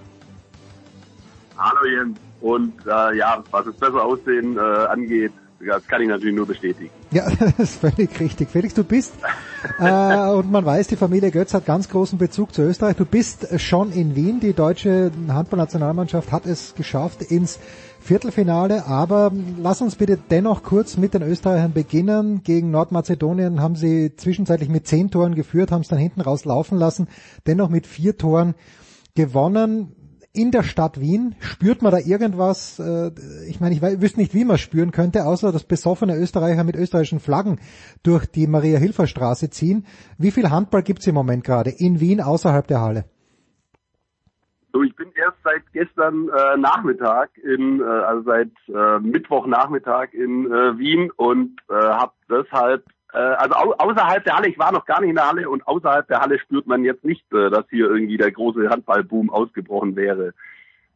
Hallo 1.57 1.87
Jens. 1.87 2.32
Und 2.43 2.75
äh, 2.87 3.17
ja, 3.17 3.43
was 3.51 3.65
das 3.65 3.77
besser 3.77 4.05
Aussehen 4.05 4.57
äh, 4.57 4.61
angeht, 4.61 5.33
das 5.65 5.87
kann 5.87 6.03
ich 6.03 6.09
natürlich 6.09 6.35
nur 6.35 6.47
bestätigen. 6.47 6.91
Ja, 7.13 7.31
das 7.39 7.59
ist 7.59 7.81
völlig 7.81 8.19
richtig. 8.19 8.51
Felix, 8.51 8.75
du 8.75 8.83
bist, 8.83 9.15
äh, 9.79 10.29
und 10.31 10.51
man 10.51 10.65
weiß, 10.65 10.89
die 10.89 10.97
Familie 10.97 11.31
Götz 11.31 11.55
hat 11.55 11.67
ganz 11.67 11.89
großen 11.89 12.19
Bezug 12.19 12.53
zu 12.53 12.63
Österreich. 12.63 12.97
Du 12.97 13.05
bist 13.05 13.61
schon 13.61 13.93
in 13.93 14.17
Wien. 14.17 14.41
Die 14.41 14.55
deutsche 14.55 15.13
Handballnationalmannschaft 15.29 16.33
hat 16.33 16.47
es 16.47 16.75
geschafft 16.75 17.23
ins 17.23 17.61
Viertelfinale. 18.01 18.87
Aber 18.87 19.31
lass 19.63 19.81
uns 19.81 19.95
bitte 19.95 20.19
dennoch 20.31 20.65
kurz 20.65 20.97
mit 20.97 21.15
den 21.15 21.23
Österreichern 21.23 21.73
beginnen. 21.73 22.43
Gegen 22.43 22.73
Nordmazedonien 22.73 23.61
haben 23.61 23.77
sie 23.77 24.17
zwischenzeitlich 24.17 24.69
mit 24.69 24.89
zehn 24.89 25.13
Toren 25.13 25.37
geführt, 25.37 25.71
haben 25.71 25.83
es 25.83 25.89
dann 25.89 25.99
hinten 26.01 26.23
raus 26.23 26.45
laufen 26.45 26.77
lassen. 26.77 27.07
Dennoch 27.47 27.69
mit 27.69 27.87
vier 27.87 28.19
Toren 28.19 28.55
gewonnen 29.15 29.95
in 30.35 30.51
der 30.51 30.63
Stadt 30.63 31.01
Wien? 31.01 31.35
Spürt 31.41 31.83
man 31.83 31.93
da 31.93 31.99
irgendwas? 31.99 32.79
Äh, 32.79 33.11
ich 33.49 33.61
meine, 33.61 33.75
ich 33.75 33.83
wüsste 33.83 34.21
nicht, 34.21 34.35
wie 34.35 34.45
man 34.45 34.59
spüren 34.59 34.91
könnte, 34.91 35.25
außer 35.25 35.53
dass 35.53 35.65
besoffene 35.65 36.17
Österreicher 36.17 36.65
mit 36.65 36.77
österreichischen 36.77 37.21
Flaggen 37.21 37.61
durch 38.03 38.27
die 38.27 38.47
Maria-Hilfer-Straße 38.47 39.51
ziehen. 39.51 39.87
Wie 40.19 40.31
viel 40.31 40.51
Handball 40.51 40.83
gibt's 40.83 41.07
im 41.07 41.15
Moment 41.15 41.45
gerade 41.45 41.71
in 41.71 42.01
Wien 42.01 42.21
außerhalb 42.21 42.67
der 42.67 42.81
Halle? 42.81 43.05
So, 44.73 44.83
ich 44.83 44.97
bin 44.97 45.13
erst 45.15 45.37
seit 45.45 45.71
gestern 45.75 46.31
äh, 46.31 46.57
Nachmittag 46.57 47.31
in, 47.37 47.81
äh, 47.81 47.85
also 47.85 48.23
seit 48.23 48.51
äh, 48.69 49.01
Mittwochnachmittag 49.01 50.15
in 50.15 50.47
äh, 50.47 50.79
Wien 50.79 51.11
und 51.11 51.61
äh, 51.69 51.75
habe 51.75 52.13
deshalb 52.31 52.85
also 53.19 53.55
au 53.55 53.73
außerhalb 53.73 54.25
der 54.25 54.37
Halle, 54.37 54.49
ich 54.49 54.59
war 54.59 54.73
noch 54.73 54.87
gar 54.87 55.01
nicht 55.01 55.11
in 55.11 55.17
der 55.17 55.29
Halle 55.29 55.49
und 55.49 55.67
außerhalb 55.67 56.07
der 56.09 56.21
Halle 56.21 56.39
spürt 56.39 56.67
man 56.67 56.85
jetzt 56.85 57.05
nicht, 57.05 57.25
äh, 57.33 57.51
dass 57.51 57.65
hier 57.71 57.91
irgendwie 57.91 58.17
der 58.17 58.33
große 58.33 58.69
Handballboom 58.69 59.31
ausgebrochen 59.31 59.97
wäre. 59.97 60.33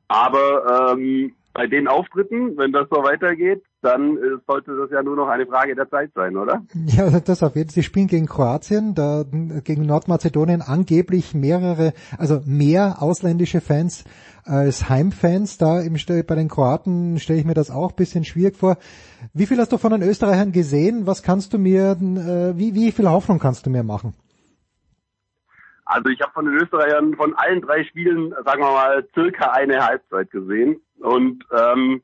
Aber 0.09 0.95
ähm, 0.95 1.35
bei 1.57 1.67
den 1.67 1.89
Auftritten, 1.89 2.59
wenn 2.59 2.71
das 2.73 2.87
so 2.91 3.03
weitergeht, 3.03 3.63
dann 3.81 4.19
äh, 4.19 4.37
sollte 4.47 4.77
das 4.77 4.91
ja 4.91 5.03
nur 5.03 5.17
noch 5.17 5.29
eine 5.29 5.47
Frage 5.47 5.75
der 5.75 5.89
Zeit 5.89 6.11
sein, 6.15 6.37
oder? 6.37 6.63
Ja, 6.75 7.09
das 7.19 7.43
auf 7.43 7.57
jeden 7.57 7.71
Fall. 7.71 7.75
Sie 7.75 7.83
spielen 7.83 8.09
gegen 8.09 8.27
Kroatien, 8.27 8.95
da 8.95 9.25
gegen 9.65 9.87
Nordmazedonien 9.87 10.61
angeblich 10.61 11.35
mehrere, 11.35 11.95
also 12.19 12.43
mehr 12.45 12.97
ausländische 13.01 13.63
Fans 13.63 14.05
als 14.45 14.91
Heimfans. 14.91 15.57
Da 15.57 15.81
im, 15.81 15.97
bei 16.27 16.35
den 16.35 16.49
Kroaten 16.49 17.19
stelle 17.19 17.39
ich 17.39 17.47
mir 17.47 17.55
das 17.55 17.71
auch 17.71 17.91
ein 17.91 17.97
bisschen 17.97 18.25
schwierig 18.25 18.57
vor. 18.57 18.77
Wie 19.33 19.47
viel 19.47 19.59
hast 19.59 19.73
du 19.73 19.79
von 19.79 19.93
den 19.93 20.03
Österreichern 20.03 20.53
gesehen? 20.53 21.07
Was 21.07 21.23
kannst 21.23 21.55
du 21.55 21.59
mir, 21.59 21.93
äh, 21.93 22.59
wie, 22.59 22.75
wie 22.75 22.93
viel 22.93 23.09
Hoffnung 23.09 23.39
kannst 23.39 23.65
du 23.65 23.71
mir 23.71 23.83
machen? 23.83 24.13
Also 25.87 26.11
ich 26.11 26.21
habe 26.21 26.33
von 26.33 26.45
den 26.45 26.57
Österreichern 26.57 27.15
von 27.15 27.35
allen 27.37 27.63
drei 27.63 27.85
Spielen, 27.85 28.35
sagen 28.45 28.61
wir 28.61 28.73
mal, 28.73 29.07
circa 29.15 29.53
eine 29.53 29.87
Halbzeit 29.87 30.31
gesehen. 30.31 30.81
Und 31.01 31.45
ähm, 31.53 32.03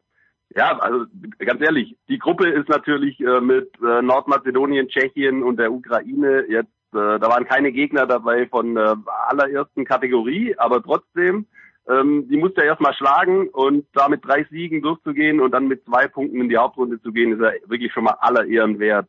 ja, 0.54 0.78
also 0.78 1.06
ganz 1.38 1.62
ehrlich, 1.62 1.96
die 2.08 2.18
Gruppe 2.18 2.48
ist 2.48 2.68
natürlich 2.68 3.18
äh, 3.20 3.40
mit 3.40 3.70
äh, 3.82 4.02
Nordmazedonien, 4.02 4.88
Tschechien 4.88 5.42
und 5.42 5.56
der 5.58 5.72
Ukraine 5.72 6.44
jetzt, 6.48 6.68
äh, 6.92 7.18
da 7.18 7.22
waren 7.22 7.46
keine 7.46 7.72
Gegner 7.72 8.06
dabei 8.06 8.46
von 8.48 8.76
äh, 8.76 8.94
allerersten 9.28 9.84
Kategorie, 9.84 10.54
aber 10.58 10.82
trotzdem, 10.82 11.46
ähm, 11.88 12.28
die 12.28 12.36
musste 12.36 12.60
ja 12.60 12.68
erstmal 12.68 12.94
schlagen 12.94 13.48
und 13.48 13.86
da 13.94 14.08
mit 14.08 14.24
drei 14.24 14.44
Siegen 14.50 14.82
durchzugehen 14.82 15.40
und 15.40 15.52
dann 15.52 15.68
mit 15.68 15.84
zwei 15.84 16.06
Punkten 16.06 16.40
in 16.40 16.48
die 16.48 16.58
Hauptrunde 16.58 17.00
zu 17.00 17.12
gehen, 17.12 17.32
ist 17.32 17.40
ja 17.40 17.52
wirklich 17.68 17.92
schon 17.92 18.04
mal 18.04 18.16
aller 18.20 18.44
Ehren 18.44 18.78
wert. 18.78 19.08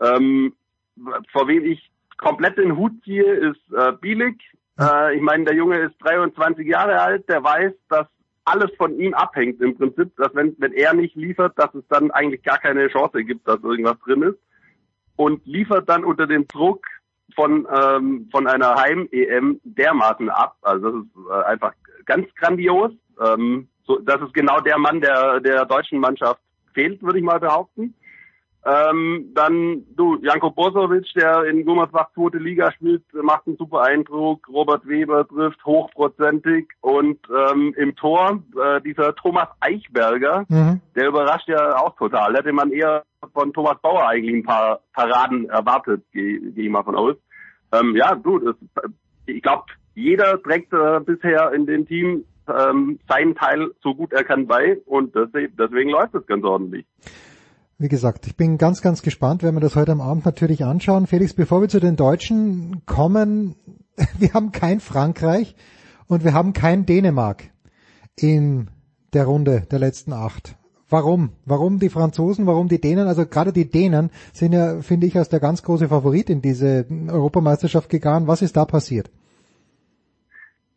Ähm, 0.00 0.54
vor 1.32 1.48
wem 1.48 1.64
ich 1.64 1.90
komplett 2.18 2.58
den 2.58 2.76
Hut 2.76 2.92
ziehe, 3.04 3.24
ist 3.24 3.72
äh, 3.76 3.92
Bielik. 3.92 4.40
Äh, 4.78 5.16
ich 5.16 5.22
meine, 5.22 5.44
der 5.44 5.54
Junge 5.54 5.78
ist 5.78 5.94
23 6.00 6.66
Jahre 6.66 7.00
alt, 7.00 7.28
der 7.28 7.42
weiß, 7.42 7.72
dass 7.88 8.06
alles 8.44 8.70
von 8.76 8.98
ihm 8.98 9.14
abhängt 9.14 9.60
im 9.60 9.76
Prinzip, 9.76 10.14
dass 10.16 10.34
wenn, 10.34 10.54
wenn 10.58 10.72
er 10.72 10.94
nicht 10.94 11.14
liefert, 11.16 11.58
dass 11.58 11.74
es 11.74 11.84
dann 11.88 12.10
eigentlich 12.10 12.42
gar 12.42 12.58
keine 12.58 12.88
Chance 12.88 13.24
gibt, 13.24 13.48
dass 13.48 13.62
irgendwas 13.62 13.98
drin 14.00 14.22
ist. 14.22 14.38
Und 15.16 15.46
liefert 15.46 15.88
dann 15.88 16.04
unter 16.04 16.26
dem 16.26 16.46
Druck 16.48 16.84
von, 17.34 17.66
ähm, 17.72 18.28
von 18.30 18.46
einer 18.46 18.74
Heim-EM 18.74 19.60
dermaßen 19.64 20.28
ab. 20.28 20.56
Also 20.62 20.90
das 20.90 21.02
ist 21.02 21.30
äh, 21.30 21.44
einfach 21.44 21.72
ganz 22.04 22.26
grandios. 22.34 22.92
Ähm, 23.24 23.68
so, 23.86 23.98
das 23.98 24.20
ist 24.22 24.34
genau 24.34 24.60
der 24.60 24.78
Mann, 24.78 25.00
der 25.00 25.40
der 25.40 25.64
deutschen 25.66 26.00
Mannschaft 26.00 26.40
fehlt, 26.72 27.02
würde 27.02 27.18
ich 27.18 27.24
mal 27.24 27.38
behaupten. 27.38 27.94
Ähm, 28.66 29.32
dann 29.34 29.84
du, 29.94 30.16
Janko 30.22 30.50
Bosovic, 30.50 31.12
der 31.14 31.44
in 31.44 31.66
Gummersbach 31.66 32.10
zweite 32.14 32.38
Liga 32.38 32.72
spielt, 32.72 33.02
macht 33.12 33.46
einen 33.46 33.58
super 33.58 33.82
Eindruck. 33.82 34.48
Robert 34.48 34.86
Weber 34.88 35.28
trifft 35.28 35.62
hochprozentig 35.66 36.68
und 36.80 37.18
ähm, 37.28 37.74
im 37.76 37.94
Tor 37.94 38.42
äh, 38.62 38.80
dieser 38.80 39.14
Thomas 39.16 39.48
Eichberger, 39.60 40.46
mhm. 40.48 40.80
der 40.94 41.08
überrascht 41.08 41.48
ja 41.48 41.76
auch 41.76 41.94
total. 41.96 42.34
Hätte 42.34 42.52
man 42.52 42.72
eher 42.72 43.04
von 43.34 43.52
Thomas 43.52 43.76
Bauer 43.82 44.08
eigentlich 44.08 44.36
ein 44.36 44.44
paar 44.44 44.80
Paraden 44.94 45.50
erwartet, 45.50 46.02
gehe 46.12 46.40
geh 46.40 46.62
ich 46.64 46.70
mal 46.70 46.84
von 46.84 46.96
aus. 46.96 47.16
Ähm, 47.72 47.94
ja, 47.96 48.14
du, 48.14 48.38
das, 48.38 48.56
ich 49.26 49.42
glaube, 49.42 49.64
jeder 49.94 50.42
trägt 50.42 50.72
äh, 50.72 51.00
bisher 51.00 51.52
in 51.52 51.66
dem 51.66 51.86
Team 51.86 52.24
ähm, 52.48 52.98
seinen 53.08 53.34
Teil 53.34 53.72
so 53.82 53.94
gut 53.94 54.12
er 54.12 54.24
kann 54.24 54.46
bei 54.46 54.78
und 54.86 55.14
deswegen, 55.14 55.54
deswegen 55.56 55.90
läuft 55.90 56.14
es 56.14 56.26
ganz 56.26 56.44
ordentlich. 56.44 56.86
Wie 57.76 57.88
gesagt, 57.88 58.26
ich 58.28 58.36
bin 58.36 58.56
ganz, 58.56 58.82
ganz 58.82 59.02
gespannt, 59.02 59.42
wenn 59.42 59.54
wir 59.54 59.60
das 59.60 59.74
heute 59.74 59.92
am 59.92 60.00
Abend 60.00 60.24
natürlich 60.24 60.64
anschauen. 60.64 61.08
Felix, 61.08 61.34
bevor 61.34 61.60
wir 61.60 61.68
zu 61.68 61.80
den 61.80 61.96
Deutschen 61.96 62.82
kommen, 62.86 63.56
wir 64.18 64.32
haben 64.32 64.52
kein 64.52 64.78
Frankreich 64.78 65.56
und 66.06 66.24
wir 66.24 66.34
haben 66.34 66.52
kein 66.52 66.86
Dänemark 66.86 67.44
in 68.16 68.68
der 69.12 69.24
Runde 69.24 69.62
der 69.70 69.80
letzten 69.80 70.12
acht. 70.12 70.56
Warum? 70.88 71.30
Warum 71.44 71.80
die 71.80 71.88
Franzosen? 71.88 72.46
Warum 72.46 72.68
die 72.68 72.80
Dänen? 72.80 73.08
Also 73.08 73.26
gerade 73.26 73.52
die 73.52 73.68
Dänen 73.68 74.10
sind 74.32 74.52
ja, 74.52 74.80
finde 74.80 75.08
ich, 75.08 75.16
als 75.18 75.28
der 75.28 75.40
ganz 75.40 75.64
große 75.64 75.88
Favorit 75.88 76.30
in 76.30 76.42
diese 76.42 76.86
Europameisterschaft 77.08 77.88
gegangen. 77.90 78.28
Was 78.28 78.42
ist 78.42 78.56
da 78.56 78.64
passiert? 78.64 79.10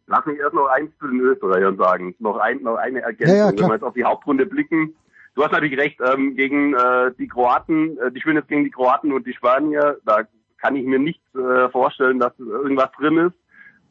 Lass 0.07 0.25
mich 0.25 0.39
erst 0.39 0.55
noch 0.55 0.67
eins 0.67 0.89
zu 0.99 1.07
den 1.07 1.19
Österreichern 1.19 1.77
sagen. 1.77 2.15
Noch, 2.17 2.37
ein, 2.37 2.63
noch 2.63 2.77
eine 2.77 3.01
Ergänzung. 3.01 3.37
Ja, 3.37 3.51
ja, 3.51 3.57
Wenn 3.59 3.67
wir 3.67 3.73
jetzt 3.73 3.83
auf 3.83 3.93
die 3.93 4.05
Hauptrunde 4.05 4.47
blicken, 4.47 4.95
du 5.37 5.43
hast 5.43 5.51
natürlich 5.51 5.77
recht, 5.77 5.99
ähm, 6.01 6.35
gegen 6.35 6.73
äh, 6.73 7.11
die 7.17 7.27
Kroaten, 7.27 7.97
äh, 7.99 8.11
die 8.11 8.19
spielen 8.19 8.37
jetzt 8.37 8.49
gegen 8.49 8.63
die 8.63 8.71
Kroaten 8.71 9.13
und 9.13 9.25
die 9.27 9.33
Spanier, 9.33 9.97
da 10.03 10.23
kann 10.57 10.75
ich 10.75 10.83
mir 10.83 10.97
nicht 10.97 11.21
äh, 11.35 11.69
vorstellen, 11.69 12.19
dass 12.19 12.33
irgendwas 12.39 12.89
drin 12.99 13.17
ist. 13.19 13.35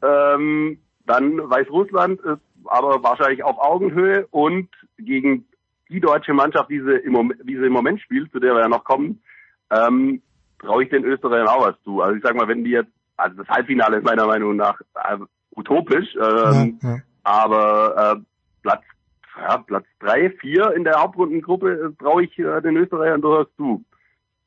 Ähm, 0.03 0.79
dann 1.05 1.49
Weißrussland 1.49 2.19
ist 2.19 2.41
aber 2.65 3.01
wahrscheinlich 3.01 3.43
auf 3.43 3.57
Augenhöhe 3.57 4.27
und 4.29 4.67
gegen 4.97 5.45
die 5.89 6.01
deutsche 6.01 6.33
Mannschaft, 6.33 6.69
die 6.69 6.81
sie 6.81 6.97
im 6.97 7.13
Moment, 7.13 7.39
wie 7.45 7.55
sie 7.55 7.65
im 7.65 7.71
Moment 7.71 8.01
spielt, 8.01 8.29
zu 8.33 8.39
der 8.39 8.53
wir 8.53 8.61
ja 8.61 8.67
noch 8.67 8.83
kommen, 8.83 9.21
ähm, 9.71 10.21
traue 10.59 10.83
ich 10.83 10.89
den 10.89 11.05
Österreichern 11.05 11.47
auch 11.47 11.65
was 11.65 11.81
zu. 11.85 12.01
Also 12.01 12.17
ich 12.17 12.23
sag 12.23 12.35
mal, 12.35 12.49
wenn 12.49 12.65
die 12.65 12.71
jetzt, 12.71 12.91
also 13.15 13.37
das 13.37 13.47
Halbfinale 13.47 13.97
ist 13.97 14.03
meiner 14.03 14.27
Meinung 14.27 14.57
nach 14.57 14.81
äh, 14.95 15.17
utopisch, 15.55 16.13
ähm, 16.15 16.77
ja, 16.83 16.89
ja. 16.89 16.97
aber 17.23 18.17
äh, 18.17 18.21
Platz 18.63 18.83
ja, 19.41 19.57
Platz 19.57 19.85
drei, 19.99 20.29
vier 20.29 20.73
in 20.75 20.83
der 20.83 21.01
Hauptrundengruppe 21.01 21.71
äh, 21.71 22.03
traue 22.03 22.23
ich 22.25 22.37
äh, 22.39 22.61
den 22.61 22.77
Österreichern 22.77 23.21
durchaus 23.21 23.47
zu. 23.55 23.83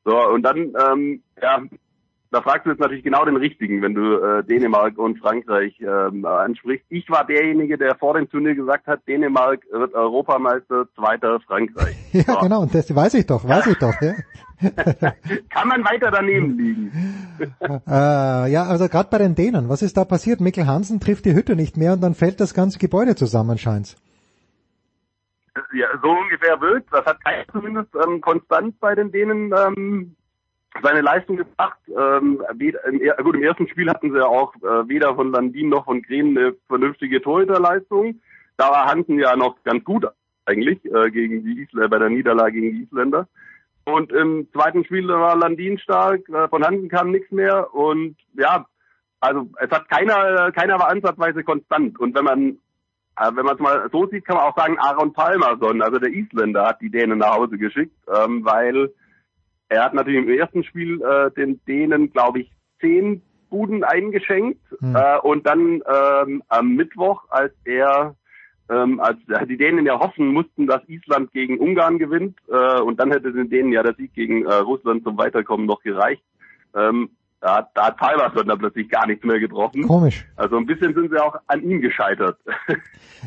So, 0.05 0.29
und 0.29 0.43
dann, 0.43 0.73
ähm, 0.89 1.23
ja, 1.41 1.63
da 2.33 2.43
fragst 2.43 2.65
du 2.65 2.71
jetzt 2.71 2.81
natürlich 2.81 3.03
genau 3.03 3.25
den 3.25 3.37
richtigen, 3.37 3.83
wenn 3.83 3.95
du 3.95 4.17
äh, 4.17 4.45
Dänemark 4.45 4.97
und 4.99 5.19
Frankreich 5.19 5.79
ähm, 5.81 6.25
ansprichst. 6.25 6.87
Ich 6.89 7.11
war 7.11 7.27
derjenige, 7.27 7.77
der 7.77 7.97
vor 7.97 8.15
dem 8.15 8.29
Turnier 8.29 8.55
gesagt 8.55 8.87
hat, 8.87 9.07
Dänemark 9.09 9.63
wird 9.71 9.95
Europameister, 9.95 10.87
zweiter 10.95 11.41
Frankreich. 11.41 11.97
ja, 12.13 12.23
so. 12.23 12.39
genau, 12.39 12.63
und 12.63 12.75
das 12.75 12.95
weiß 12.95 13.15
ich 13.15 13.27
doch, 13.27 13.47
weiß 13.47 13.67
ich 13.67 13.79
doch. 13.79 13.95
Ja. 14.01 14.15
Kann 15.51 15.69
man 15.69 15.85
weiter 15.85 16.11
daneben 16.11 16.57
liegen. 16.57 16.93
äh, 17.61 18.53
ja, 18.53 18.65
also 18.65 18.89
gerade 18.89 19.09
bei 19.11 19.19
den 19.19 19.35
Dänen, 19.35 19.69
was 19.69 19.83
ist 19.83 19.97
da 19.97 20.05
passiert? 20.05 20.41
Mikkel 20.41 20.67
Hansen 20.67 21.01
trifft 21.01 21.25
die 21.25 21.35
Hütte 21.35 21.57
nicht 21.57 21.77
mehr 21.77 21.95
und 21.95 22.01
dann 22.01 22.15
fällt 22.15 22.41
das 22.41 22.55
ganze 22.55 22.79
Gebäude 22.79 23.17
zusammen, 23.17 23.59
scheint's 23.59 23.97
ja, 25.73 25.87
so 26.03 26.11
ungefähr 26.11 26.61
wirkt. 26.61 26.93
Das 26.93 27.05
hat 27.05 27.23
keiner 27.25 27.45
zumindest 27.53 27.91
ähm, 27.95 28.21
konstant 28.21 28.79
bei 28.81 28.95
den 28.95 29.13
Dänen 29.13 29.53
ähm, 29.57 30.17
seine 30.83 31.01
Leistung 31.01 31.37
gebracht. 31.37 31.79
Ähm, 31.89 32.43
gut, 33.23 33.35
im 33.35 33.43
ersten 33.43 33.69
Spiel 33.69 33.89
hatten 33.89 34.13
sie 34.13 34.19
ja 34.19 34.27
auch 34.27 34.55
äh, 34.57 34.89
weder 34.89 35.15
von 35.15 35.33
Landin 35.33 35.69
noch 35.69 35.85
von 35.85 36.03
Green 36.03 36.37
eine 36.37 36.55
vernünftige 36.69 37.21
Torhüterleistung. 37.21 38.21
da 38.57 38.71
war 38.71 38.87
Hansen 38.87 39.19
ja 39.19 39.37
noch 39.37 39.57
ganz 39.65 39.85
gut 39.85 40.07
eigentlich 40.47 40.85
äh, 40.85 41.11
gegen 41.11 41.45
die 41.45 41.63
Isländer, 41.63 41.89
bei 41.89 41.99
der 41.99 42.11
Niederlage 42.11 42.61
gegen 42.61 42.77
die 42.77 42.83
Isländer. 42.85 43.29
Und 43.85 44.13
im 44.13 44.49
zweiten 44.53 44.85
Spiel 44.85 45.09
war 45.09 45.37
Landin 45.37 45.79
stark, 45.79 46.29
äh, 46.29 46.49
von 46.49 46.65
Hansen 46.65 46.89
kam 46.89 47.11
nichts 47.11 47.31
mehr 47.31 47.75
und 47.75 48.17
ja, 48.35 48.67
also 49.21 49.49
es 49.59 49.71
hat 49.71 49.89
keiner, 49.89 50.51
keiner 50.53 50.79
war 50.79 50.89
ansatzweise 50.89 51.45
konstant. 51.45 51.99
Und 51.99 52.15
wenn 52.15 52.25
man 52.25 52.59
äh, 53.19 53.31
wenn 53.35 53.45
man 53.45 53.55
es 53.55 53.61
mal 53.61 53.89
so 53.93 54.07
sieht, 54.07 54.25
kann 54.25 54.37
man 54.37 54.47
auch 54.47 54.57
sagen, 54.57 54.79
Aaron 54.79 55.13
Palmerson, 55.13 55.83
also 55.83 55.99
der 55.99 56.13
Isländer, 56.13 56.67
hat 56.67 56.81
die 56.81 56.91
Dänen 56.91 57.19
nach 57.19 57.37
Hause 57.37 57.59
geschickt, 57.59 57.97
ähm, 58.09 58.45
weil 58.45 58.93
er 59.69 59.85
hat 59.85 59.95
natürlich 59.95 60.25
im 60.25 60.39
ersten 60.39 60.65
Spiel 60.65 61.01
äh, 61.03 61.31
den 61.33 61.61
Dänen, 61.67 62.13
glaube 62.13 62.41
ich, 62.41 62.53
zehn 62.81 63.23
Buden 63.51 63.85
eingeschenkt 63.85 64.61
Hm. 64.81 64.97
äh, 64.97 65.19
und 65.19 65.47
dann 65.47 65.83
ähm, 65.87 66.43
am 66.49 66.75
Mittwoch, 66.75 67.25
als 67.29 67.53
er 67.65 68.15
ähm, 68.71 69.01
als 69.01 69.19
die 69.49 69.57
Dänen 69.57 69.85
ja 69.85 69.99
hoffen 69.99 70.29
mussten, 70.29 70.67
dass 70.67 70.89
Island 70.89 71.33
gegen 71.33 71.59
Ungarn 71.59 71.99
gewinnt 71.99 72.39
äh, 72.49 72.81
und 72.81 73.01
dann 73.01 73.11
hätte 73.11 73.33
den 73.33 73.51
Dänen 73.51 73.73
ja 73.73 73.83
der 73.83 73.95
Sieg 73.95 74.15
gegen 74.15 74.47
äh, 74.47 74.55
Russland 74.55 75.03
zum 75.03 75.19
Weiterkommen 75.19 75.67
noch 75.67 75.83
gereicht. 75.83 76.23
Ähm, 76.75 77.11
da, 77.41 77.57
hat- 77.57 77.71
da 77.75 77.87
hat 77.87 77.97
Palmerson 77.97 78.47
dann 78.47 78.59
plötzlich 78.59 78.89
gar 78.89 79.07
nichts 79.07 79.25
mehr 79.25 79.41
getroffen. 79.41 79.87
Komisch. 79.87 80.27
Also 80.37 80.57
ein 80.57 80.67
bisschen 80.67 80.95
sind 80.95 81.11
sie 81.11 81.19
auch 81.19 81.37
an 81.47 81.63
ihm 81.63 81.81
gescheitert. 81.81 82.39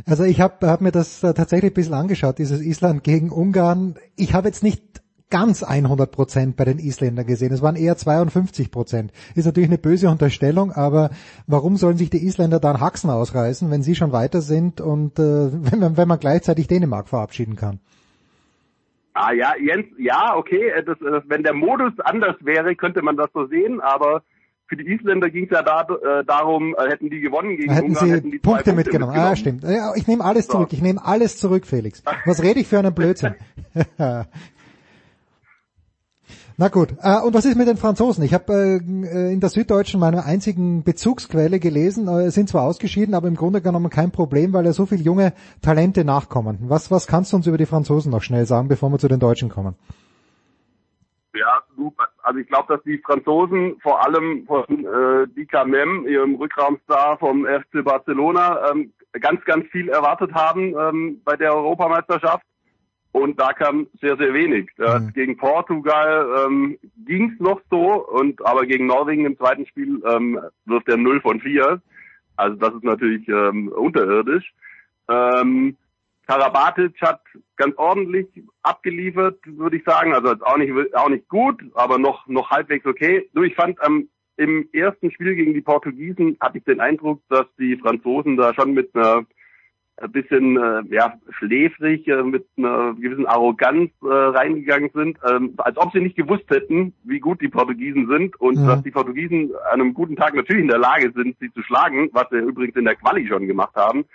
Also 0.08 0.24
ich 0.24 0.42
habe 0.42 0.66
hab 0.68 0.82
mir 0.82 0.92
das 0.92 1.22
äh, 1.22 1.36
tatsächlich 1.36 1.70
ein 1.72 1.76
bisschen 1.76 1.94
angeschaut, 1.94 2.40
dieses 2.40 2.62
Island 2.62 3.04
gegen 3.04 3.30
Ungarn. 3.30 3.94
Ich 4.16 4.34
habe 4.34 4.48
jetzt 4.48 4.64
nicht 4.64 4.82
ganz 5.30 5.62
100 5.62 6.12
Prozent 6.12 6.56
bei 6.56 6.66
den 6.66 6.80
Isländern 6.80 7.28
gesehen. 7.28 7.54
Es 7.54 7.62
waren 7.62 7.76
eher 7.76 7.96
52 7.96 8.72
Prozent. 8.72 9.12
Ist 9.36 9.46
natürlich 9.46 9.70
eine 9.70 9.78
böse 9.78 10.10
Unterstellung, 10.10 10.72
aber 10.72 11.12
warum 11.46 11.78
sollen 11.78 11.98
sich 11.98 12.10
die 12.10 12.26
Isländer 12.26 12.60
dann 12.60 12.80
Haxen 12.80 13.12
ausreißen, 13.12 13.70
wenn 13.70 13.84
sie 13.84 13.94
schon 13.94 14.12
weiter 14.12 14.42
sind 14.42 14.82
und 14.82 15.20
äh, 15.20 15.22
wenn, 15.72 15.80
man, 15.80 15.96
wenn 15.98 16.08
man 16.08 16.20
gleichzeitig 16.20 16.66
Dänemark 16.68 17.08
verabschieden 17.08 17.56
kann? 17.56 17.80
Ah 19.14 19.32
ja, 19.32 19.54
Jens, 19.60 19.86
ja, 19.98 20.36
okay, 20.36 20.70
äh, 20.70 20.84
das, 20.84 21.00
äh, 21.02 21.22
wenn 21.28 21.44
der 21.44 21.54
Modus 21.54 21.94
anders 22.00 22.36
wäre, 22.42 22.76
könnte 22.76 23.02
man 23.02 23.16
das 23.16 23.30
so 23.34 23.46
sehen, 23.46 23.80
aber 23.80 24.24
für 24.68 24.78
die 24.78 24.92
Isländer 24.92 25.30
ging 25.30 25.46
es 25.46 25.52
ja 25.52 25.62
da, 25.62 25.82
äh, 25.82 26.24
darum, 26.26 26.76
äh, 26.76 26.90
hätten 26.90 27.10
die 27.10 27.20
gewonnen 27.20 27.58
gegen 27.58 27.72
Hätten 27.74 27.90
Ungarn, 27.90 28.08
sie 28.08 28.14
hätten 28.14 28.32
die 28.32 28.42
zwei 28.42 28.52
Punkte, 28.54 28.74
mitgenommen. 28.74 29.14
Ah, 29.16 29.36
stimmt. 29.36 29.64
Ja, 29.64 29.94
ich 29.96 30.08
nehme 30.08 30.24
alles 30.24 30.48
So. 30.48 30.54
zurück. 30.54 30.70
Ich 30.72 30.82
nehme 30.82 31.04
alles 31.06 31.38
zurück, 31.38 31.68
Felix. 31.68 32.02
Was 32.26 32.42
rede 32.42 32.60
ich 32.60 32.68
für 32.68 32.80
einen 32.80 32.94
Blödsinn? 32.94 33.36
Na 36.58 36.68
gut. 36.68 36.96
Äh, 37.02 37.20
und 37.20 37.34
was 37.34 37.46
ist 37.46 37.58
mit 37.58 37.68
den 37.68 37.78
Franzosen? 37.78 38.24
Ich 38.24 38.34
habe 38.34 38.54
äh, 38.54 39.34
in 39.34 39.40
der 39.40 39.50
Süddeutschen 39.50 40.00
meine 40.00 40.26
einzigen 40.26 40.84
Bezugsquelle 40.84 41.60
gelesen. 41.60 42.08
Äh, 42.08 42.30
sind 42.30 42.48
zwar 42.48 42.64
ausgeschieden, 42.64 43.16
aber 43.16 43.28
im 43.28 43.36
Grunde 43.36 43.62
genommen 43.62 43.90
kein 43.90 44.12
Problem, 44.12 44.54
weil 44.54 44.66
ja 44.66 44.74
so 44.74 44.86
viele 44.86 45.02
junge 45.02 45.34
Talente 45.62 46.06
nachkommen. 46.06 46.60
Was, 46.68 46.92
was 46.92 47.08
kannst 47.08 47.34
du 47.34 47.38
uns 47.38 47.48
über 47.48 47.58
die 47.58 47.66
Franzosen 47.66 48.12
noch 48.12 48.22
schnell 48.22 48.46
sagen, 48.46 48.68
bevor 48.68 48.90
wir 48.90 49.00
zu 49.00 49.08
den 49.08 49.20
Deutschen 49.20 49.50
kommen? 49.50 49.76
Ja, 51.36 51.64
also 52.22 52.40
ich 52.40 52.48
glaube, 52.48 52.76
dass 52.76 52.84
die 52.84 53.00
Franzosen 53.00 53.78
vor 53.82 54.06
allem 54.06 54.46
von 54.46 54.64
äh, 54.70 55.28
Dika 55.36 55.66
Mem, 55.66 56.06
ihrem 56.08 56.36
Rückraumstar 56.36 57.18
vom 57.18 57.48
FC 57.48 57.84
Barcelona, 57.84 58.70
ähm, 58.70 58.94
ganz, 59.20 59.44
ganz 59.46 59.66
viel 59.72 59.90
erwartet 59.90 60.32
haben 60.34 60.76
ähm, 60.78 61.22
bei 61.26 61.36
der 61.36 61.56
Europameisterschaft. 61.56 62.44
Und 63.14 63.40
da 63.40 63.54
kam 63.54 63.88
sehr, 64.02 64.18
sehr 64.18 64.34
wenig. 64.34 64.70
Ja, 64.78 64.98
Gegen 64.98 65.38
Portugal 65.38 66.46
ähm, 66.46 66.80
ging's 67.06 67.40
noch 67.40 67.62
so, 67.70 68.08
und 68.08 68.44
aber 68.46 68.66
gegen 68.66 68.88
Norwegen 68.88 69.26
im 69.26 69.38
zweiten 69.38 69.68
Spiel 69.68 70.02
ähm, 70.06 70.40
wirft 70.66 70.90
er 70.90 70.98
0 70.98 71.22
von 71.22 71.40
4. 71.40 71.80
Also 72.36 72.56
das 72.58 72.74
ist 72.74 72.84
natürlich 72.84 73.28
ähm, 73.30 73.68
unterirdisch. 73.68 74.52
Ähm, 75.08 75.78
Karabatic 76.28 77.00
hat 77.02 77.22
ganz 77.56 77.78
ordentlich 77.78 78.28
abgeliefert, 78.64 79.38
würde 79.46 79.78
ich 79.78 79.84
sagen. 79.84 80.16
Also 80.16 80.34
auch 80.44 80.58
nicht 80.58 80.74
auch 80.96 81.10
nicht 81.10 81.28
gut, 81.28 81.62
aber 81.76 82.00
noch 82.00 82.26
noch 82.28 82.50
halbwegs 82.50 82.86
okay. 82.88 83.30
Du, 83.34 83.44
ich 83.44 83.54
fand 83.54 83.78
ähm, 83.86 84.10
im 84.38 84.68
ersten 84.74 85.12
Spiel 85.12 85.36
gegen 85.36 85.54
die 85.54 85.62
Portugiesen 85.62 86.38
hatte 86.40 86.58
ich 86.58 86.64
den 86.64 86.80
Eindruck, 86.80 87.22
dass 87.30 87.46
die 87.60 87.78
Franzosen 87.78 88.38
da 88.38 88.56
schon 88.56 88.74
mit 88.74 88.96
einer 88.96 89.26
ein 89.98 90.12
bisschen 90.12 90.58
äh, 90.58 90.82
ja 90.90 91.14
schläfrig, 91.38 92.08
äh, 92.08 92.24
mit 92.24 92.46
einer 92.58 92.94
gewissen 92.96 93.28
Arroganz 93.28 93.92
äh, 94.02 94.08
reingegangen 94.08 94.90
sind, 94.94 95.18
ähm, 95.30 95.54
als 95.58 95.78
ob 95.78 95.92
sie 95.92 96.02
nicht 96.02 96.16
gewusst 96.16 96.50
hätten, 96.50 96.94
wie 97.04 97.20
gut 97.20 97.42
die 97.42 97.48
Portugiesen 97.48 98.08
sind 98.08 98.40
und 98.42 98.60
Mhm. 98.60 98.68
dass 98.68 98.84
die 98.84 98.92
Portugiesen 98.92 99.52
an 99.72 99.82
einem 99.82 99.94
guten 99.94 100.16
Tag 100.16 100.34
natürlich 100.34 100.64
in 100.64 100.70
der 100.70 100.80
Lage 100.80 101.12
sind, 101.16 101.38
sie 101.40 101.52
zu 101.54 101.62
schlagen, 101.62 102.10
was 102.12 102.28
sie 102.32 102.38
übrigens 102.38 102.76
in 102.76 102.86
der 102.86 102.96
Quali 102.96 103.28
schon 103.28 103.48
gemacht 103.48 103.76
haben. 103.76 104.06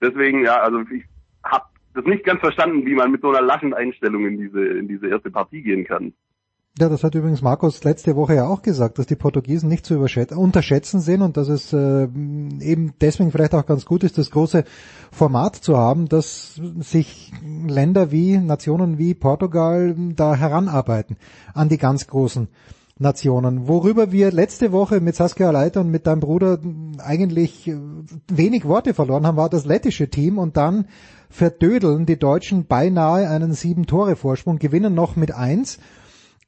Deswegen, 0.00 0.44
ja, 0.44 0.60
also 0.60 0.80
ich 0.92 1.04
habe 1.44 1.64
das 1.94 2.04
nicht 2.04 2.24
ganz 2.24 2.40
verstanden, 2.40 2.86
wie 2.86 2.94
man 2.94 3.10
mit 3.10 3.20
so 3.20 3.30
einer 3.30 3.42
laschen 3.42 3.74
Einstellung 3.74 4.26
in 4.26 4.38
diese 4.38 4.64
in 4.64 4.88
diese 4.88 5.08
erste 5.08 5.30
Partie 5.30 5.62
gehen 5.62 5.84
kann. 5.84 6.12
Ja, 6.76 6.88
das 6.88 7.04
hat 7.04 7.14
übrigens 7.14 7.40
Markus 7.40 7.84
letzte 7.84 8.16
Woche 8.16 8.34
ja 8.34 8.48
auch 8.48 8.60
gesagt, 8.60 8.98
dass 8.98 9.06
die 9.06 9.14
Portugiesen 9.14 9.68
nicht 9.68 9.86
zu 9.86 9.96
unterschätzen 9.96 11.00
sind 11.00 11.22
und 11.22 11.36
dass 11.36 11.48
es 11.48 11.72
äh, 11.72 12.02
eben 12.02 12.94
deswegen 13.00 13.30
vielleicht 13.30 13.54
auch 13.54 13.64
ganz 13.64 13.84
gut 13.84 14.02
ist, 14.02 14.18
das 14.18 14.32
große 14.32 14.64
Format 15.12 15.54
zu 15.54 15.78
haben, 15.78 16.08
dass 16.08 16.60
sich 16.80 17.32
Länder 17.68 18.10
wie 18.10 18.38
Nationen 18.38 18.98
wie 18.98 19.14
Portugal 19.14 19.94
da 20.16 20.34
heranarbeiten 20.34 21.16
an 21.52 21.68
die 21.68 21.78
ganz 21.78 22.08
großen 22.08 22.48
Nationen. 22.98 23.68
Worüber 23.68 24.10
wir 24.10 24.32
letzte 24.32 24.72
Woche 24.72 25.00
mit 25.00 25.14
Saskia 25.14 25.52
Leiter 25.52 25.80
und 25.80 25.92
mit 25.92 26.08
deinem 26.08 26.20
Bruder 26.20 26.58
eigentlich 26.98 27.68
äh, 27.68 27.76
wenig 28.26 28.64
Worte 28.64 28.94
verloren 28.94 29.28
haben, 29.28 29.36
war 29.36 29.48
das 29.48 29.64
lettische 29.64 30.10
Team 30.10 30.38
und 30.38 30.56
dann 30.56 30.88
verdödeln 31.30 32.04
die 32.04 32.18
Deutschen 32.18 32.66
beinahe 32.66 33.28
einen 33.28 33.52
sieben 33.52 33.86
Tore 33.86 34.16
Vorsprung, 34.16 34.58
gewinnen 34.58 34.94
noch 34.94 35.14
mit 35.14 35.32
eins. 35.32 35.78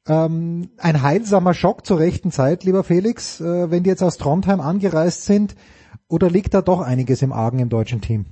Ähm, 0.07 0.69
ein 0.77 1.01
heilsamer 1.01 1.53
Schock 1.53 1.85
zur 1.85 1.99
rechten 1.99 2.31
Zeit, 2.31 2.63
lieber 2.63 2.83
Felix, 2.83 3.41
äh, 3.41 3.69
wenn 3.69 3.83
die 3.83 3.89
jetzt 3.89 4.03
aus 4.03 4.17
Trondheim 4.17 4.61
angereist 4.61 5.25
sind, 5.25 5.55
oder 6.07 6.29
liegt 6.29 6.53
da 6.53 6.61
doch 6.61 6.81
einiges 6.81 7.21
im 7.21 7.33
Argen 7.33 7.59
im 7.59 7.69
deutschen 7.69 7.99
Team? 8.01 8.25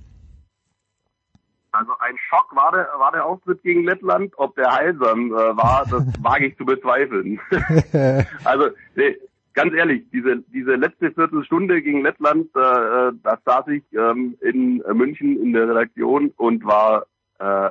Also 1.74 1.92
ein 2.00 2.16
Schock 2.30 2.56
war 2.56 2.72
der, 2.72 2.88
war 2.98 3.12
der 3.12 3.26
Auftritt 3.26 3.62
gegen 3.64 3.84
Lettland. 3.84 4.34
Ob 4.38 4.56
der 4.56 4.74
heilsam 4.74 5.32
äh, 5.32 5.58
war, 5.58 5.86
das 5.90 6.06
wage 6.24 6.48
ich 6.48 6.58
zu 6.58 6.66
bezweifeln. 6.66 7.40
also 8.46 8.70
nee, 8.96 9.18
ganz 9.54 9.74
ehrlich, 9.74 10.04
diese 10.14 10.38
diese 10.54 10.76
letzte 10.76 11.12
Viertelstunde 11.12 11.82
gegen 11.82 12.02
Lettland, 12.02 12.50
äh, 12.56 12.60
äh, 12.60 13.12
da 13.24 13.38
saß 13.46 13.68
ich 13.68 13.84
ähm, 13.94 14.38
in 14.40 14.82
München 14.94 15.42
in 15.42 15.52
der 15.52 15.68
Redaktion 15.68 16.32
und 16.38 16.64
war 16.64 17.08
äh, 17.40 17.70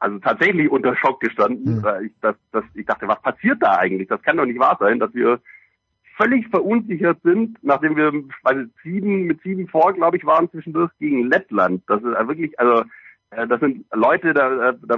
also 0.00 0.18
tatsächlich 0.18 0.70
unter 0.70 0.96
Schock 0.96 1.20
gestanden. 1.20 1.76
Mhm. 1.76 1.82
Weil 1.82 2.06
ich, 2.06 2.12
das, 2.20 2.34
das, 2.52 2.64
ich 2.74 2.86
dachte, 2.86 3.06
was 3.06 3.20
passiert 3.22 3.58
da 3.62 3.76
eigentlich? 3.76 4.08
Das 4.08 4.22
kann 4.22 4.36
doch 4.36 4.46
nicht 4.46 4.58
wahr 4.58 4.76
sein, 4.80 4.98
dass 4.98 5.14
wir 5.14 5.40
völlig 6.16 6.48
verunsichert 6.48 7.18
sind, 7.22 7.56
nachdem 7.62 7.96
wir 7.96 8.12
bei 8.42 8.66
sieben 8.82 9.24
mit 9.24 9.40
sieben 9.42 9.68
vor, 9.68 9.92
glaube 9.92 10.16
ich, 10.16 10.26
waren 10.26 10.50
zwischendurch 10.50 10.90
gegen 10.98 11.28
Lettland. 11.30 11.82
Das 11.86 12.02
ist 12.02 12.28
wirklich, 12.28 12.58
also 12.58 12.84
äh, 13.30 13.46
das 13.46 13.60
sind 13.60 13.86
Leute, 13.92 14.34
da, 14.34 14.72
da 14.72 14.96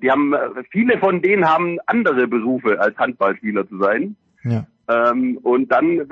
die 0.00 0.10
haben 0.10 0.34
viele 0.70 0.98
von 0.98 1.22
denen 1.22 1.48
haben 1.48 1.78
andere 1.86 2.26
Berufe 2.28 2.80
als 2.80 2.96
Handballspieler 2.98 3.68
zu 3.68 3.78
sein. 3.78 4.16
Ja. 4.44 4.66
Ähm, 4.88 5.38
und 5.42 5.70
dann 5.70 6.08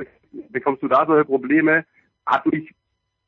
bekommst 0.50 0.82
du 0.82 0.88
da 0.88 1.06
solche 1.06 1.24
Probleme. 1.24 1.84
Hat 2.26 2.46
mich 2.46 2.74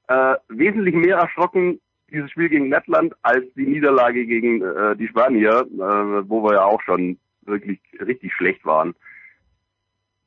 äh, 0.08 0.34
wesentlich 0.48 0.94
mehr 0.94 1.16
erschrocken, 1.16 1.80
dieses 2.12 2.30
Spiel 2.30 2.48
gegen 2.48 2.68
Lettland, 2.68 3.14
als 3.22 3.44
die 3.54 3.66
Niederlage 3.66 4.26
gegen 4.26 4.62
äh, 4.62 4.96
die 4.96 5.08
Spanier, 5.08 5.66
äh, 5.72 6.28
wo 6.28 6.42
wir 6.44 6.54
ja 6.54 6.64
auch 6.64 6.82
schon 6.82 7.18
wirklich 7.44 7.80
richtig 8.00 8.32
schlecht 8.34 8.64
waren. 8.64 8.94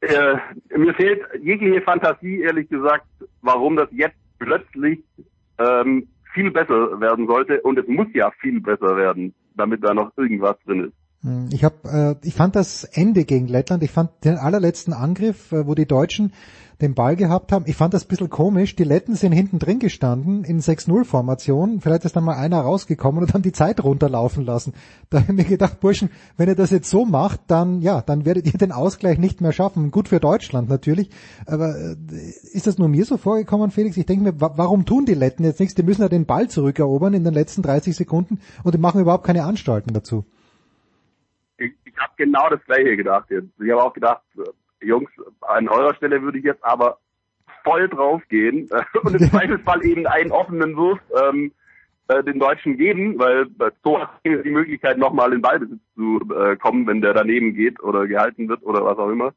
Äh, 0.02 0.36
mir 0.78 0.94
fehlt 0.94 1.22
jegliche 1.42 1.82
Fantasie, 1.82 2.42
ehrlich 2.42 2.70
gesagt, 2.70 3.08
warum 3.42 3.76
das 3.76 3.90
jetzt 3.92 4.18
plötzlich 4.38 5.00
ähm, 5.58 6.08
viel 6.34 6.52
besser 6.52 7.00
werden 7.00 7.28
sollte. 7.28 7.62
Und 7.62 7.80
es 7.80 7.88
muss 7.88 8.08
ja 8.14 8.32
viel 8.42 8.60
besser 8.60 8.98
werden, 8.98 9.34
damit 9.56 9.84
da 9.84 9.94
noch 9.94 10.12
irgendwas 10.18 10.58
drin 10.66 10.86
ist. 10.86 10.94
Hm, 11.22 11.50
Ich 11.52 11.64
habe, 11.64 11.76
äh, 12.22 12.28
ich 12.28 12.36
fand 12.36 12.56
das 12.56 12.84
Ende 12.84 13.24
gegen 13.24 13.48
Lettland, 13.48 13.82
ich 13.84 13.92
fand 13.92 14.12
den 14.24 14.36
allerletzten 14.36 14.94
Angriff, 14.94 15.52
äh, 15.52 15.66
wo 15.66 15.74
die 15.74 15.88
Deutschen 15.88 16.34
den 16.82 16.94
Ball 16.94 17.16
gehabt 17.16 17.52
haben, 17.52 17.66
ich 17.68 17.76
fand 17.76 17.94
das 17.94 18.06
ein 18.06 18.08
bisschen 18.08 18.30
komisch. 18.30 18.76
Die 18.76 18.84
Letten 18.84 19.16
sind 19.16 19.32
hinten 19.32 19.60
drin 19.60 19.80
gestanden 19.80 20.44
in 20.44 20.60
6-0-Formation. 20.60 21.82
Vielleicht 21.82 22.06
ist 22.06 22.16
dann 22.16 22.24
mal 22.24 22.36
einer 22.36 22.62
rausgekommen 22.62 23.24
und 23.24 23.34
haben 23.34 23.42
die 23.42 23.52
Zeit 23.52 23.84
runterlaufen 23.84 24.46
lassen. 24.46 24.74
Da 25.10 25.20
habe 25.20 25.32
ich 25.32 25.38
mir 25.38 25.46
gedacht, 25.46 25.80
Burschen, 25.80 26.10
wenn 26.38 26.50
ihr 26.50 26.56
das 26.56 26.72
jetzt 26.72 26.90
so 26.90 27.06
macht, 27.06 27.42
dann 27.48 27.82
ja, 27.82 28.02
dann 28.02 28.26
werdet 28.26 28.46
ihr 28.52 28.58
den 28.58 28.72
Ausgleich 28.72 29.18
nicht 29.18 29.42
mehr 29.42 29.54
schaffen. 29.54 29.92
Gut 29.92 30.10
für 30.10 30.20
Deutschland 30.20 30.70
natürlich. 30.70 31.10
Aber 31.46 31.76
äh, 31.76 31.96
ist 32.54 32.68
das 32.68 32.78
nur 32.78 32.88
mir 32.88 33.06
so 33.06 33.18
vorgekommen, 33.18 33.72
Felix? 33.72 33.98
Ich 33.98 34.06
denke 34.06 34.24
mir, 34.24 34.42
wa 34.42 34.54
warum 34.56 34.86
tun 34.86 35.06
die 35.06 35.14
Letten 35.14 35.44
jetzt 35.44 35.60
nichts? 35.60 35.76
Die 35.76 35.84
müssen 35.84 36.02
ja 36.02 36.10
den 36.10 36.26
Ball 36.26 36.50
zurückerobern 36.50 37.14
in 37.14 37.24
den 37.24 37.34
letzten 37.34 37.62
30 37.62 37.96
Sekunden 37.96 38.40
und 38.64 38.74
die 38.74 38.80
machen 38.80 39.02
überhaupt 39.02 39.26
keine 39.26 39.44
Anstalten 39.44 39.94
dazu. 39.94 40.26
Ich, 41.58 41.74
ich 41.86 41.98
habe 41.98 42.14
genau 42.18 42.50
das 42.50 42.64
gleiche 42.66 42.98
gedacht 42.98 43.30
jetzt. 43.30 43.48
Ich 43.64 43.72
habe 43.72 43.84
auch 43.84 43.94
gedacht, 43.94 44.22
Jungs, 44.86 45.10
an 45.42 45.68
eurer 45.68 45.96
Stelle 45.96 46.22
würde 46.22 46.38
ich 46.38 46.46
jetzt 46.46 46.64
aber 46.64 47.00
voll 47.64 47.90
draufgehen 47.90 48.70
und 49.04 49.16
im 49.16 49.30
Zweifelsfall 49.30 49.84
eben 49.86 50.08
einen 50.08 50.32
offenen 50.32 50.78
Wurf 50.78 51.00
ähm, 51.22 51.52
äh, 52.08 52.24
den 52.24 52.40
Deutschen 52.40 52.78
geben, 52.78 53.18
weil 53.18 53.48
so 53.84 54.00
hat 54.00 54.10
er 54.24 54.44
die 54.44 54.52
Möglichkeit, 54.52 54.98
nochmal 54.98 55.34
in 55.34 55.42
Ballbesitz 55.42 55.82
zu 55.96 56.22
äh, 56.36 56.56
kommen, 56.56 56.86
wenn 56.88 57.02
der 57.02 57.14
daneben 57.14 57.56
geht 57.56 57.82
oder 57.82 58.08
gehalten 58.08 58.48
wird 58.48 58.62
oder 58.64 58.86
was 58.86 58.98
auch 58.98 59.10
immer. 59.10 59.34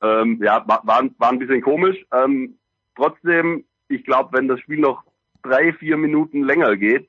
Ähm, 0.00 0.40
ja, 0.42 0.64
war, 0.66 0.80
war, 0.86 1.04
war 1.18 1.30
ein 1.30 1.38
bisschen 1.38 1.60
komisch. 1.60 1.98
Ähm, 2.12 2.56
trotzdem, 2.96 3.64
ich 3.88 4.04
glaube, 4.04 4.30
wenn 4.32 4.48
das 4.48 4.60
Spiel 4.60 4.78
noch 4.78 5.04
drei, 5.42 5.72
vier 5.74 5.96
Minuten 5.96 6.44
länger 6.44 6.76
geht, 6.76 7.08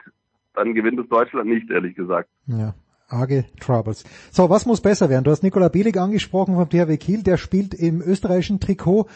dann 0.53 0.73
gewinnt 0.73 0.99
es 0.99 1.07
Deutschland 1.07 1.49
nicht, 1.49 1.69
ehrlich 1.69 1.95
gesagt. 1.95 2.29
Ja, 2.47 2.73
arge 3.09 3.45
Troubles. 3.59 4.03
So, 4.31 4.49
was 4.49 4.65
muss 4.65 4.81
besser 4.81 5.09
werden? 5.09 5.23
Du 5.23 5.31
hast 5.31 5.43
Nikola 5.43 5.69
Bielig 5.69 5.97
angesprochen 5.97 6.55
vom 6.55 6.69
THW 6.69 6.97
Kiel, 6.97 7.23
der 7.23 7.37
spielt 7.37 7.73
im 7.73 8.01
österreichischen 8.01 8.59
Trikot. 8.59 9.07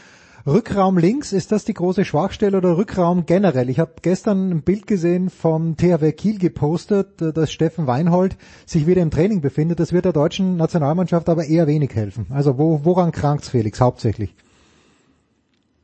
Rückraum 0.46 0.98
links, 0.98 1.32
ist 1.32 1.54
das 1.54 1.64
die 1.64 1.74
große 1.74 2.04
Schwachstelle 2.04 2.58
oder 2.58 2.76
Rückraum 2.76 3.26
generell? 3.26 3.70
Ich 3.70 3.80
habe 3.80 3.94
gestern 4.02 4.50
ein 4.50 4.62
Bild 4.62 4.88
gesehen 4.88 5.30
vom 5.30 5.78
THW 5.78 6.12
Kiel 6.12 6.38
gepostet, 6.38 7.22
dass 7.22 7.54
Steffen 7.54 7.88
Weinhold 7.88 8.36
sich 8.66 8.86
wieder 8.86 9.02
im 9.02 9.10
Training 9.10 9.40
befindet. 9.40 9.80
Das 9.80 9.94
wird 9.94 10.04
der 10.04 10.12
deutschen 10.12 10.58
Nationalmannschaft 10.58 11.30
aber 11.30 11.46
eher 11.46 11.66
wenig 11.68 11.96
helfen. 11.96 12.28
Also 12.30 12.58
wo, 12.58 12.82
woran 12.84 13.14
krankt's 13.14 13.48
Felix 13.48 13.80
hauptsächlich? 13.80 14.36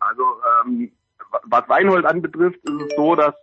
Also 0.02 0.24
ähm, 0.66 0.92
was 1.46 1.70
Weinhold 1.70 2.06
anbetrifft, 2.06 2.60
ist 2.64 2.82
es 2.82 2.96
so, 2.98 3.16
dass 3.16 3.36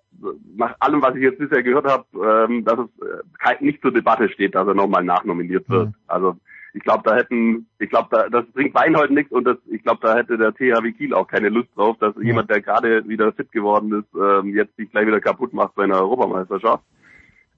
nach 0.56 0.74
allem, 0.80 1.02
was 1.02 1.14
ich 1.16 1.22
jetzt 1.22 1.38
bisher 1.38 1.62
gehört 1.62 1.86
habe, 1.86 2.04
ähm, 2.48 2.64
dass 2.64 2.78
es 2.78 3.60
nicht 3.60 3.82
zur 3.82 3.92
Debatte 3.92 4.28
steht, 4.28 4.54
dass 4.54 4.66
er 4.66 4.74
nochmal 4.74 5.04
nachnominiert 5.04 5.68
wird. 5.68 5.88
Mhm. 5.88 5.94
Also 6.06 6.36
ich 6.76 6.82
glaube, 6.82 7.02
da 7.04 7.16
hätten, 7.16 7.66
ich 7.78 7.88
glaube, 7.88 8.08
da, 8.10 8.28
das 8.28 8.44
bringt 8.52 8.74
Weinhold 8.74 9.10
nichts 9.10 9.32
und 9.32 9.44
das, 9.44 9.56
ich 9.70 9.82
glaube, 9.82 10.00
da 10.02 10.14
hätte 10.14 10.36
der 10.36 10.52
THW 10.52 10.92
Kiel 10.92 11.14
auch 11.14 11.26
keine 11.26 11.48
Lust 11.48 11.70
drauf, 11.74 11.96
dass 12.00 12.14
ja. 12.16 12.22
jemand, 12.22 12.50
der 12.50 12.60
gerade 12.60 13.08
wieder 13.08 13.32
fit 13.32 13.50
geworden 13.50 13.92
ist, 14.00 14.20
ähm, 14.20 14.54
jetzt 14.54 14.76
sich 14.76 14.90
gleich 14.90 15.06
wieder 15.06 15.20
kaputt 15.20 15.54
macht 15.54 15.74
bei 15.74 15.84
einer 15.84 16.00
Europameisterschaft. 16.00 16.84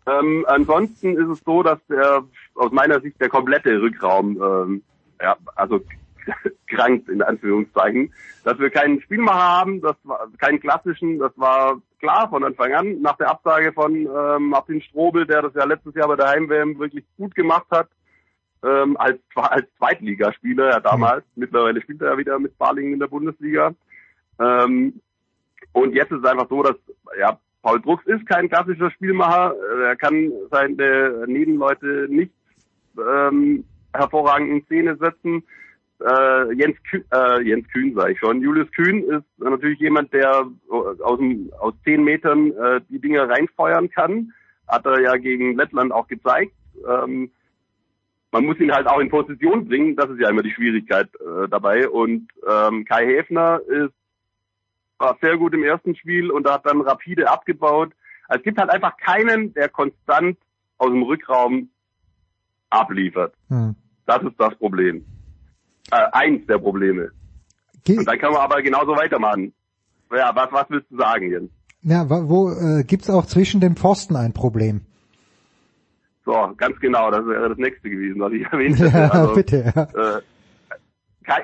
Ähm, 0.07 0.45
ansonsten 0.49 1.17
ist 1.17 1.29
es 1.29 1.41
so, 1.45 1.65
dass 1.65 1.85
der 1.89 2.23
aus 2.55 2.71
meiner 2.71 3.01
Sicht 3.01 3.21
der 3.21 3.29
komplette 3.29 3.81
Rückraum, 3.83 4.41
ähm, 4.41 4.83
ja, 5.21 5.37
also 5.57 5.81
krankt 6.67 7.09
in 7.09 7.23
Anführungszeichen, 7.23 8.13
dass 8.45 8.59
wir 8.59 8.71
keinen 8.71 9.01
Spielmacher 9.01 9.61
haben, 9.61 9.81
das 9.81 9.97
war 10.05 10.29
keinen 10.39 10.61
klassischen, 10.61 11.19
das 11.19 11.33
war 11.37 11.81
klar 12.01 12.29
von 12.29 12.45
Anfang 12.45 12.73
an 12.75 13.01
nach 13.01 13.17
der 13.17 13.31
Absage 13.31 13.73
von 13.73 13.95
ähm, 13.95 14.49
Martin 14.49 14.81
Strobel, 14.83 15.27
der 15.27 15.43
das 15.43 15.55
ja 15.55 15.65
letztes 15.65 15.95
Jahr 15.95 16.09
bei 16.09 16.17
der 16.17 16.29
Heim-WM 16.29 16.79
wirklich 16.79 17.05
gut 17.17 17.35
gemacht 17.35 17.67
hat 17.71 17.89
ähm, 18.63 18.97
als, 18.97 19.19
als 19.35 19.67
Zweitligaspieler 19.79 20.71
ja 20.71 20.81
damals. 20.81 21.25
Mhm. 21.35 21.41
Mittlerweile 21.43 21.81
spielt 21.83 22.03
er 22.03 22.13
ja 22.13 22.19
wieder 22.19 22.39
mit 22.39 22.57
Balingen 22.59 22.95
in 22.95 23.01
der 23.01 23.07
Bundesliga. 23.07 23.75
Ähm, 24.41 25.01
und 25.73 25.95
jetzt 25.95 26.13
ist 26.13 26.25
es 26.25 26.31
einfach 26.31 26.49
so, 26.49 26.63
dass 26.63 26.77
ja 27.19 27.39
Paul 27.63 27.81
Drucks 27.81 28.07
ist 28.07 28.27
kein 28.27 28.49
klassischer 28.49 28.91
Spielmacher. 28.91 29.55
Er 29.85 29.97
kann 29.97 30.33
seine 30.51 31.25
Nebenleute 31.27 32.07
nicht 32.09 32.33
ähm, 32.97 33.65
hervorragend 33.93 34.51
in 34.51 34.65
Szene 34.65 34.97
setzen. 34.97 35.43
Äh, 36.01 36.53
Jens, 36.55 36.77
Kühn, 36.89 37.05
äh, 37.13 37.43
Jens 37.43 37.69
Kühn 37.69 37.95
sage 37.95 38.13
ich 38.13 38.19
schon. 38.19 38.41
Julius 38.41 38.71
Kühn 38.73 39.03
ist 39.05 39.25
natürlich 39.39 39.79
jemand, 39.81 40.13
der 40.13 40.47
aus, 40.71 41.19
dem, 41.19 41.51
aus 41.59 41.75
zehn 41.85 42.05
Metern 42.05 42.53
äh, 42.53 42.81
die 42.89 43.01
Dinge 43.01 43.29
reinfeuern 43.29 43.91
kann. 43.91 44.33
Hat 44.67 44.87
er 44.87 45.01
ja 45.01 45.17
gegen 45.17 45.57
Lettland 45.57 45.93
auch 45.93 46.07
gezeigt. 46.07 46.53
Ähm, 46.89 47.31
man 48.31 48.45
muss 48.45 48.61
ihn 48.61 48.73
halt 48.73 48.87
auch 48.87 49.01
in 49.01 49.09
Position 49.09 49.67
bringen, 49.67 49.97
das 49.97 50.11
ist 50.11 50.21
ja 50.21 50.29
immer 50.29 50.43
die 50.43 50.53
Schwierigkeit 50.53 51.09
äh, 51.15 51.49
dabei. 51.49 51.89
Und 51.89 52.29
ähm, 52.47 52.85
Kai 52.85 53.07
Häfner 53.07 53.61
ist 53.67 53.95
war 54.99 55.17
sehr 55.21 55.37
gut 55.37 55.55
im 55.55 55.63
ersten 55.63 55.95
Spiel 55.95 56.31
und 56.31 56.49
hat 56.49 56.67
dann 56.67 56.81
rapide 56.81 57.31
abgebaut. 57.31 57.93
Also 58.27 58.41
es 58.41 58.45
gibt 58.45 58.59
halt 58.59 58.71
einfach 58.71 58.97
keinen, 58.97 59.55
der 59.55 59.69
konstant 59.69 60.37
aus 60.79 60.91
dem 60.91 61.03
Rückraum 61.03 61.71
abliefert. 62.71 63.35
Hm. 63.49 63.75
Das 64.07 64.23
ist 64.23 64.39
das 64.39 64.55
Problem. 64.57 65.05
Äh, 65.91 66.07
eins 66.13 66.47
der 66.47 66.59
Probleme. 66.59 67.11
Ge 67.85 67.99
und 67.99 68.07
dann 68.07 68.19
kann 68.19 68.33
man 68.33 68.43
aber 68.43 68.63
genauso 68.63 68.93
weitermachen. 68.93 69.53
Ja, 70.11 70.35
was, 70.35 70.53
was 70.53 70.67
willst 70.69 70.91
du 70.91 70.97
sagen, 70.97 71.31
Jens? 71.31 71.51
Ja, 71.83 72.09
wo 72.09 72.51
äh, 72.51 72.83
gibt's 72.85 73.09
auch 73.09 73.27
zwischen 73.27 73.61
den 73.61 73.77
Pfosten 73.77 74.17
ein 74.17 74.33
Problem? 74.33 74.83
So, 76.25 76.53
ganz 76.57 76.79
genau, 76.81 77.11
das 77.11 77.25
wäre 77.27 77.49
das 77.49 77.59
nächste 77.59 77.89
gewesen, 77.89 78.21
was 78.21 78.33
ich 78.33 78.43
erwähnt 78.53 78.79
hätte. 78.79 78.97
Ja, 78.97 79.09
also, 79.09 79.35
bitte. 79.35 79.73
Ja. 79.75 80.17
Äh, 80.17 80.21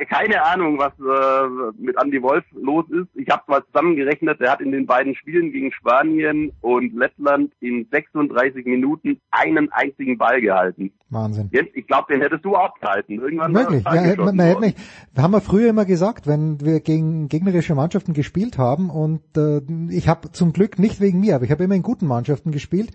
keine 0.08 0.42
Ahnung, 0.42 0.78
was 0.78 0.92
äh, 0.98 1.72
mit 1.78 1.96
Andy 2.02 2.22
Wolf 2.22 2.44
los 2.52 2.84
ist. 2.90 3.08
Ich 3.14 3.28
habe 3.28 3.42
mal 3.48 3.62
zusammengerechnet, 3.66 4.40
er 4.40 4.52
hat 4.52 4.60
in 4.60 4.72
den 4.72 4.86
beiden 4.86 5.14
Spielen 5.14 5.52
gegen 5.52 5.72
Spanien 5.72 6.52
und 6.62 6.94
Lettland 6.94 7.52
in 7.60 7.86
36 7.90 8.64
Minuten 8.64 9.20
einen 9.30 9.70
einzigen 9.72 10.16
Ball 10.16 10.40
gehalten. 10.40 10.92
Wahnsinn. 11.10 11.50
Jetzt, 11.52 11.76
ich 11.76 11.86
glaube, 11.86 12.12
den 12.12 12.22
hättest 12.22 12.44
du 12.44 12.56
auch 12.56 12.74
gehalten. 12.80 13.20
Irgendwann 13.20 13.52
Möglich. 13.52 13.84
Ja, 13.84 14.16
man, 14.16 14.36
man 14.36 14.46
hätte 14.46 14.60
nicht, 14.60 14.78
haben 15.16 15.30
wir 15.32 15.40
früher 15.40 15.68
immer 15.68 15.84
gesagt, 15.84 16.26
wenn 16.26 16.60
wir 16.60 16.80
gegen 16.80 17.28
gegnerische 17.28 17.74
Mannschaften 17.74 18.14
gespielt 18.14 18.58
haben 18.58 18.90
und 18.90 19.22
äh, 19.36 19.60
ich 19.90 20.08
habe 20.08 20.32
zum 20.32 20.52
Glück 20.52 20.78
nicht 20.78 21.00
wegen 21.00 21.20
mir, 21.20 21.36
aber 21.36 21.44
ich 21.44 21.50
habe 21.50 21.62
immer 21.62 21.74
in 21.74 21.82
guten 21.82 22.06
Mannschaften 22.06 22.50
gespielt, 22.50 22.90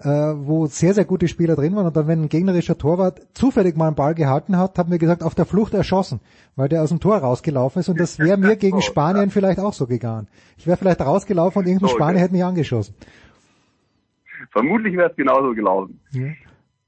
äh, 0.00 0.08
wo 0.08 0.66
sehr, 0.66 0.94
sehr 0.94 1.04
gute 1.04 1.28
Spieler 1.28 1.56
drin 1.56 1.74
waren 1.76 1.86
und 1.86 1.96
dann, 1.96 2.06
wenn 2.06 2.22
ein 2.22 2.28
gegnerischer 2.28 2.78
Torwart 2.78 3.26
zufällig 3.34 3.76
mal 3.76 3.88
einen 3.88 3.96
Ball 3.96 4.14
gehalten 4.14 4.56
hat, 4.56 4.78
haben 4.78 4.90
wir 4.90 4.98
gesagt, 4.98 5.22
auf 5.22 5.34
der 5.34 5.44
Flucht 5.44 5.74
erschossen 5.74 6.20
weil 6.56 6.68
der 6.68 6.82
aus 6.82 6.88
dem 6.88 7.00
Tor 7.00 7.18
rausgelaufen 7.18 7.80
ist 7.80 7.88
und 7.88 8.00
das 8.00 8.18
wäre 8.18 8.36
mir 8.36 8.56
gegen 8.56 8.82
Spanien 8.82 9.30
vielleicht 9.30 9.60
auch 9.60 9.72
so 9.72 9.86
gegangen. 9.86 10.28
Ich 10.56 10.66
wäre 10.66 10.76
vielleicht 10.76 11.00
rausgelaufen 11.00 11.60
und 11.60 11.66
irgendein 11.66 11.88
so, 11.88 11.94
Spanier 11.94 12.20
hätte 12.20 12.32
mich 12.32 12.44
angeschossen. 12.44 12.94
Vermutlich 14.50 14.96
wäre 14.96 15.10
es 15.10 15.16
genauso 15.16 15.54
gelaufen. 15.54 16.00
Ja. 16.10 16.28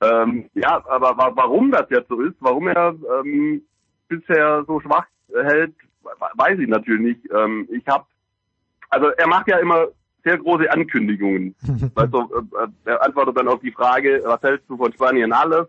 Ähm, 0.03 0.49
ja, 0.55 0.83
aber 0.89 1.15
warum 1.37 1.71
das 1.71 1.87
jetzt 1.91 2.09
so 2.09 2.21
ist, 2.23 2.37
warum 2.41 2.69
er 2.69 2.95
ähm, 3.21 3.63
bisher 4.09 4.65
so 4.67 4.81
schwach 4.81 5.07
hält, 5.33 5.75
weiß 6.35 6.59
ich 6.59 6.69
natürlich 6.69 7.03
nicht. 7.03 7.33
Ähm, 7.33 7.69
ich 7.71 7.87
habe, 7.87 8.05
also 8.89 9.09
er 9.09 9.27
macht 9.29 9.49
ja 9.49 9.59
immer 9.59 9.89
sehr 10.25 10.39
große 10.39 10.71
Ankündigungen. 10.71 11.55
du, 11.63 12.19
äh, 12.21 12.69
er 12.87 13.03
antwortet 13.03 13.37
dann 13.37 13.49
auf 13.49 13.61
die 13.61 13.73
Frage, 13.73 14.23
was 14.25 14.43
hältst 14.43 14.69
du 14.69 14.77
von 14.77 14.93
Spanien 14.93 15.33
alles? 15.33 15.67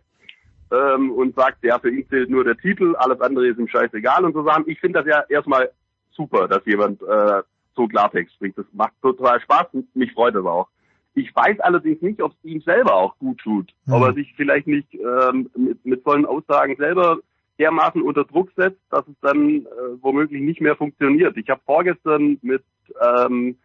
Ähm, 0.72 1.12
und 1.12 1.36
sagt, 1.36 1.64
ja, 1.64 1.80
für 1.80 1.90
ihn 1.90 2.08
zählt 2.10 2.30
nur 2.30 2.44
der 2.44 2.58
Titel, 2.58 2.96
alles 2.98 3.20
andere 3.22 3.48
ist 3.48 3.60
ihm 3.60 3.68
scheißegal 3.68 4.26
und 4.26 4.34
so 4.34 4.44
Sachen. 4.44 4.64
Ich 4.68 4.80
finde 4.80 5.00
das 5.00 5.08
ja 5.08 5.24
erstmal 5.30 5.70
super, 6.12 6.48
dass 6.48 6.66
jemand 6.66 7.02
äh, 7.02 7.42
so 7.76 7.88
Klartext 7.88 8.36
spricht. 8.36 8.58
Das 8.58 8.66
macht 8.74 8.94
total 9.02 9.40
Spaß 9.42 9.68
und 9.74 9.96
mich 9.96 10.14
freut 10.14 10.36
das 10.36 10.46
auch. 10.46 10.68
Ich 11.14 11.36
weiß 11.36 11.60
allerdings 11.60 12.02
nicht, 12.02 12.22
ob 12.22 12.32
es 12.32 12.50
ihm 12.50 12.62
selber 12.62 12.96
auch 12.96 13.18
gut 13.18 13.40
tut, 13.40 13.74
mhm. 13.86 13.94
ob 13.94 14.04
er 14.04 14.14
sich 14.14 14.34
vielleicht 14.36 14.68
nicht 14.68 14.94
ähm, 14.94 15.50
mit, 15.56 15.86
mit 15.86 16.04
vollen 16.04 16.26
Aussagen 16.26 16.76
selber 16.78 17.18
dermaßen 17.60 18.02
unter 18.02 18.24
Druck 18.24 18.50
setzt, 18.56 18.80
dass 18.90 19.08
es 19.08 19.16
dann 19.22 19.66
äh, 19.66 19.66
womöglich 20.02 20.42
nicht 20.42 20.62
mehr 20.62 20.76
funktioniert. 20.76 21.38
Ich 21.38 21.50
habe 21.50 21.62
vorgestern 21.66 22.38
mit 22.42 22.64
ähm, 23.00 23.58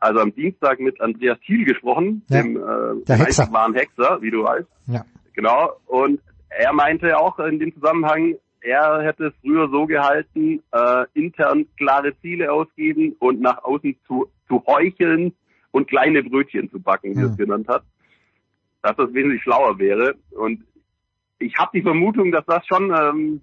also 0.00 0.20
am 0.20 0.34
Dienstag 0.34 0.80
mit 0.80 1.00
Andreas 1.00 1.38
Thiel 1.46 1.64
gesprochen, 1.64 2.22
ja. 2.28 2.42
dem 2.42 2.56
äh, 2.56 3.12
Hexer. 3.14 3.52
wahren 3.52 3.74
Hexer, 3.74 4.20
wie 4.20 4.30
du 4.32 4.42
weißt. 4.42 4.68
Ja. 4.88 5.04
Genau. 5.34 5.72
Und 5.86 6.20
er 6.48 6.72
meinte 6.72 7.18
auch 7.18 7.38
in 7.38 7.58
dem 7.58 7.74
Zusammenhang, 7.74 8.36
er 8.60 9.02
hätte 9.02 9.26
es 9.26 9.34
früher 9.40 9.68
so 9.70 9.86
gehalten, 9.86 10.62
äh, 10.72 11.04
intern 11.14 11.66
klare 11.76 12.16
Ziele 12.20 12.52
ausgeben 12.52 13.16
und 13.18 13.40
nach 13.40 13.64
außen 13.64 13.96
zu, 14.06 14.28
zu 14.46 14.62
heucheln 14.66 15.34
und 15.72 15.88
kleine 15.88 16.22
Brötchen 16.22 16.70
zu 16.70 16.80
backen, 16.80 17.16
wie 17.16 17.20
er 17.20 17.30
es 17.30 17.36
genannt 17.36 17.66
hat. 17.68 17.82
Dass 18.82 18.96
das 18.96 19.12
wesentlich 19.12 19.42
schlauer 19.42 19.78
wäre. 19.78 20.14
Und 20.30 20.64
ich 21.38 21.56
habe 21.56 21.70
die 21.74 21.82
Vermutung, 21.82 22.30
dass 22.30 22.44
das 22.46 22.64
schon 22.66 22.94
ähm, 22.94 23.40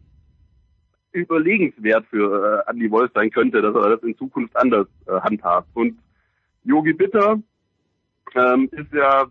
überlegenswert 1.12 2.06
für 2.10 2.64
äh, 2.68 2.72
Andy 2.72 2.90
Wolf 2.92 3.12
sein 3.14 3.32
könnte, 3.32 3.62
dass 3.62 3.76
er 3.76 3.90
das 3.90 4.04
in 4.04 4.18
Zukunft 4.18 4.56
anders 4.56 4.88
äh, 5.08 5.20
handhabt. 5.22 5.68
Und 5.74 6.00
Yogi 6.64 6.94
Bitter 6.94 7.42
ähm, 8.36 8.70
ist 8.72 8.94
ja 8.94 9.26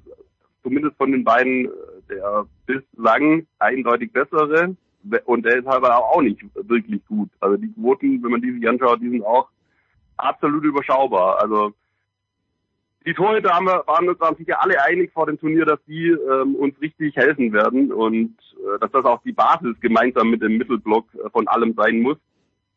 zumindest 0.62 0.96
von 0.96 1.12
den 1.12 1.24
beiden 1.24 1.66
äh, 1.66 1.68
der 2.08 2.46
bislang 2.66 3.46
eindeutig 3.58 4.12
bessere 4.12 4.76
und 5.24 5.44
der 5.44 5.58
ist 5.58 5.66
aber 5.66 5.96
auch 5.96 6.20
nicht 6.20 6.40
wirklich 6.54 7.04
gut. 7.06 7.30
Also 7.40 7.56
die 7.56 7.72
Quoten, 7.72 8.22
wenn 8.22 8.30
man 8.30 8.42
die 8.42 8.52
sich 8.52 8.68
anschaut, 8.68 9.00
die 9.00 9.10
sind 9.10 9.24
auch 9.24 9.48
absolut 10.16 10.64
überschaubar. 10.64 11.40
Also 11.40 11.72
die 13.06 13.14
Torhüter 13.14 13.54
haben 13.54 13.66
wir, 13.66 13.86
waren 13.86 14.08
uns 14.08 14.18
sicher 14.36 14.60
alle 14.60 14.82
einig 14.84 15.12
vor 15.12 15.26
dem 15.26 15.38
Turnier, 15.38 15.64
dass 15.64 15.78
die 15.86 16.08
ähm, 16.08 16.56
uns 16.56 16.78
richtig 16.80 17.16
helfen 17.16 17.52
werden 17.52 17.92
und 17.92 18.34
äh, 18.52 18.78
dass 18.80 18.90
das 18.90 19.04
auch 19.04 19.22
die 19.22 19.32
Basis 19.32 19.78
gemeinsam 19.80 20.30
mit 20.30 20.42
dem 20.42 20.58
Mittelblock 20.58 21.06
äh, 21.14 21.30
von 21.30 21.48
allem 21.48 21.74
sein 21.74 22.00
muss. 22.00 22.18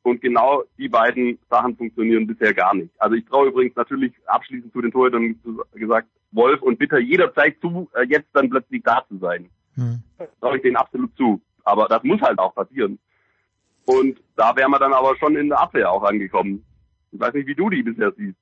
Und 0.03 0.21
genau 0.21 0.63
die 0.77 0.89
beiden 0.89 1.37
Sachen 1.49 1.75
funktionieren 1.77 2.25
bisher 2.25 2.53
gar 2.53 2.73
nicht. 2.73 2.89
Also 2.97 3.15
ich 3.15 3.25
traue 3.25 3.49
übrigens 3.49 3.75
natürlich 3.75 4.13
abschließend 4.25 4.73
zu 4.73 4.81
den 4.81 4.91
Torhütern 4.91 5.39
gesagt, 5.73 6.07
Wolf 6.31 6.61
und 6.61 6.79
Bitter 6.79 6.99
jederzeit 6.99 7.57
zu, 7.61 7.89
äh, 7.93 8.05
jetzt 8.07 8.29
dann 8.33 8.49
plötzlich 8.49 8.81
da 8.83 9.03
zu 9.07 9.17
sein. 9.17 9.49
Hm. 9.75 10.01
Traue 10.39 10.57
ich 10.57 10.63
denen 10.63 10.77
absolut 10.77 11.15
zu. 11.17 11.39
Aber 11.63 11.87
das 11.87 12.03
muss 12.03 12.21
halt 12.21 12.39
auch 12.39 12.55
passieren. 12.55 12.97
Und 13.85 14.19
da 14.35 14.55
wären 14.55 14.71
wir 14.71 14.79
dann 14.79 14.93
aber 14.93 15.15
schon 15.17 15.35
in 15.35 15.49
der 15.49 15.59
Abwehr 15.59 15.91
auch 15.91 16.03
angekommen. 16.03 16.63
Ich 17.11 17.19
weiß 17.19 17.33
nicht, 17.33 17.47
wie 17.47 17.55
du 17.55 17.69
die 17.69 17.83
bisher 17.83 18.11
siehst. 18.17 18.37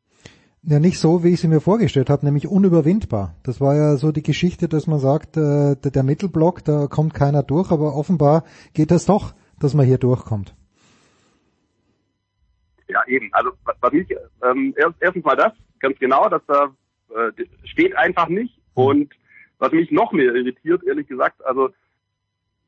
Ja, 0.63 0.79
nicht 0.79 0.99
so, 0.99 1.23
wie 1.23 1.29
ich 1.29 1.39
sie 1.39 1.47
mir 1.47 1.61
vorgestellt 1.61 2.09
habe, 2.09 2.25
nämlich 2.25 2.47
unüberwindbar. 2.47 3.35
Das 3.43 3.61
war 3.61 3.75
ja 3.75 3.95
so 3.95 4.11
die 4.11 4.23
Geschichte, 4.23 4.67
dass 4.67 4.87
man 4.87 4.99
sagt, 4.99 5.37
äh, 5.37 5.75
der, 5.75 5.91
der 5.91 6.03
Mittelblock, 6.03 6.63
da 6.65 6.87
kommt 6.87 7.13
keiner 7.13 7.43
durch, 7.43 7.71
aber 7.71 7.95
offenbar 7.95 8.43
geht 8.73 8.91
das 8.91 9.05
doch, 9.05 9.33
dass 9.59 9.73
man 9.73 9.85
hier 9.85 9.97
durchkommt. 9.97 10.55
Ja, 12.89 13.03
eben. 13.07 13.29
Also 13.31 13.51
was 13.63 13.93
mich 13.93 14.07
ähm, 14.43 14.73
erst, 14.77 14.95
erstens 14.99 15.23
mal 15.23 15.35
das, 15.35 15.53
ganz 15.79 15.97
genau, 15.99 16.27
dass 16.27 16.41
da 16.47 16.73
äh, 17.09 17.31
steht 17.63 17.95
einfach 17.95 18.27
nicht. 18.27 18.59
Und 18.73 19.13
was 19.59 19.71
mich 19.71 19.91
noch 19.91 20.11
mehr 20.11 20.33
irritiert, 20.33 20.83
ehrlich 20.83 21.07
gesagt, 21.07 21.45
also 21.45 21.69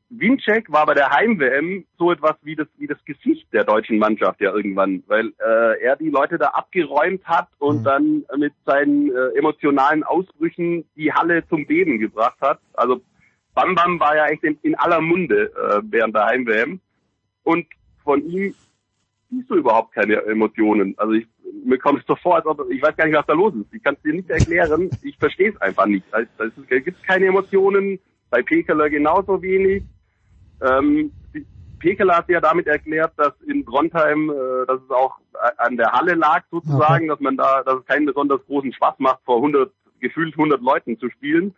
Winczek 0.10 0.70
war 0.70 0.86
bei 0.86 0.94
der 0.94 1.10
Heim-WM 1.10 1.86
so 1.98 2.12
etwas 2.12 2.36
wie 2.44 2.56
das, 2.56 2.68
wie 2.78 2.88
das 2.88 2.98
Gesicht 3.06 3.48
der 3.54 3.64
deutschen 3.64 3.98
Mannschaft 3.98 4.42
ja 4.42 4.54
irgendwann, 4.54 5.04
weil 5.08 5.32
äh, 5.40 5.82
er 5.82 5.96
die 5.96 6.10
Leute 6.10 6.38
da 6.38 6.48
abgeräumt 6.50 7.24
hat 7.24 7.48
und 7.60 7.80
mhm. 7.80 7.84
dann 7.84 8.26
mit 8.38 8.54
seinen 8.66 9.10
äh, 9.10 9.38
emotionalen 9.38 10.04
Ausbrüchen 10.04 10.86
die 10.98 11.14
Halle 11.14 11.48
zum 11.48 11.66
Beben 11.66 11.98
gebracht 11.98 12.38
hat. 12.42 12.60
Also 12.74 13.02
Bam 13.54 13.74
Bam 13.76 14.00
war 14.02 14.16
ja 14.16 14.28
echt 14.28 14.44
in, 14.44 14.58
in 14.64 14.76
aller 14.76 15.00
Munde 15.00 15.52
äh, 15.56 15.82
während 15.84 16.14
der 16.14 16.26
Heim-WM. 16.26 16.82
Und 17.44 17.66
von 18.04 18.22
ihm 18.30 18.54
siehst 19.32 19.50
du 19.50 19.56
überhaupt 19.56 19.94
keine 19.94 20.22
Emotionen. 20.26 20.94
Also 20.98 21.14
ich, 21.14 21.28
mir 21.66 21.80
kommt 21.80 22.02
es 22.02 22.06
so 22.06 22.16
vor, 22.16 22.36
als 22.36 22.46
ob 22.46 22.70
ich 22.70 22.82
weiß 22.82 22.96
gar 22.96 23.06
nicht, 23.06 23.18
was 23.18 23.26
da 23.26 23.34
los 23.34 23.54
ist. 23.56 23.74
Ich 23.74 23.84
kann 23.84 23.96
es 23.96 24.02
dir 24.02 24.14
nicht 24.14 24.30
erklären. 24.30 24.90
Ich 25.02 25.18
verstehe 25.18 25.50
es 25.50 25.62
einfach 25.62 25.86
nicht. 25.86 26.06
Also, 26.12 26.30
es 26.70 26.84
gibt 26.84 27.02
keine 27.04 27.28
Emotionen. 27.28 28.00
Bei 28.30 28.42
Pekeler 28.42 28.90
genauso 28.90 29.42
wenig. 29.42 29.84
Ähm, 30.62 31.12
Pekeler 31.80 32.18
hat 32.18 32.30
ja 32.30 32.40
damit 32.40 32.68
erklärt, 32.68 33.14
dass 33.18 33.34
in 33.42 33.66
Trondheim, 33.66 34.30
äh, 34.30 34.66
dass 34.68 34.82
es 34.82 34.92
auch 34.92 35.18
an 35.58 35.78
der 35.78 35.92
Halle 35.92 36.14
lag 36.14 36.44
sozusagen, 36.52 37.06
okay. 37.06 37.08
dass 37.08 37.20
man 37.20 37.38
da, 37.38 37.64
dass 37.64 37.80
es 37.80 37.86
keinen 37.86 38.06
besonders 38.06 38.46
großen 38.46 38.72
Spaß 38.72 38.96
macht, 39.00 39.20
vor 39.26 39.38
100 39.38 39.72
gefühlt 40.00 40.34
100 40.34 40.62
Leuten 40.62 41.00
zu 41.00 41.10
spielen. 41.10 41.56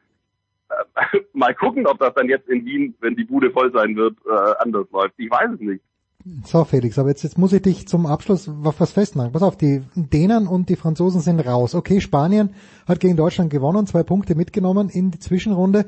Äh, 0.69 1.19
mal 1.33 1.53
gucken, 1.53 1.85
ob 1.85 1.99
das 1.99 2.13
dann 2.13 2.29
jetzt 2.29 2.47
in 2.47 2.65
Wien, 2.65 2.95
wenn 3.01 3.15
die 3.15 3.25
Bude 3.25 3.51
voll 3.51 3.71
sein 3.71 3.95
wird, 3.95 4.15
äh, 4.25 4.53
anders 4.59 4.89
läuft. 4.91 5.15
Ich 5.17 5.29
weiß 5.29 5.51
es 5.53 5.59
nicht. 5.59 5.83
So, 6.25 6.63
Felix, 6.63 6.97
aber 6.97 7.09
jetzt, 7.09 7.23
jetzt 7.23 7.37
muss 7.37 7.51
ich 7.51 7.61
dich 7.61 7.87
zum 7.87 8.05
Abschluss 8.05 8.47
auf 8.47 8.79
was 8.79 8.93
festmachen. 8.93 9.33
Pass 9.33 9.43
auf, 9.43 9.57
die 9.57 9.83
Dänen 9.95 10.47
und 10.47 10.69
die 10.69 10.77
Franzosen 10.77 11.19
sind 11.19 11.41
raus. 11.41 11.75
Okay, 11.75 11.99
Spanien 11.99 12.55
hat 12.87 13.01
gegen 13.01 13.17
Deutschland 13.17 13.49
gewonnen, 13.51 13.87
zwei 13.87 14.03
Punkte 14.03 14.35
mitgenommen 14.35 14.87
in 14.87 15.11
die 15.11 15.19
Zwischenrunde, 15.19 15.85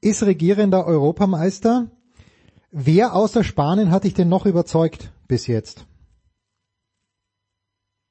ist 0.00 0.22
regierender 0.22 0.86
Europameister. 0.86 1.90
Wer 2.70 3.14
außer 3.14 3.44
Spanien 3.44 3.90
hat 3.90 4.04
dich 4.04 4.14
denn 4.14 4.30
noch 4.30 4.46
überzeugt 4.46 5.12
bis 5.28 5.46
jetzt? 5.46 5.86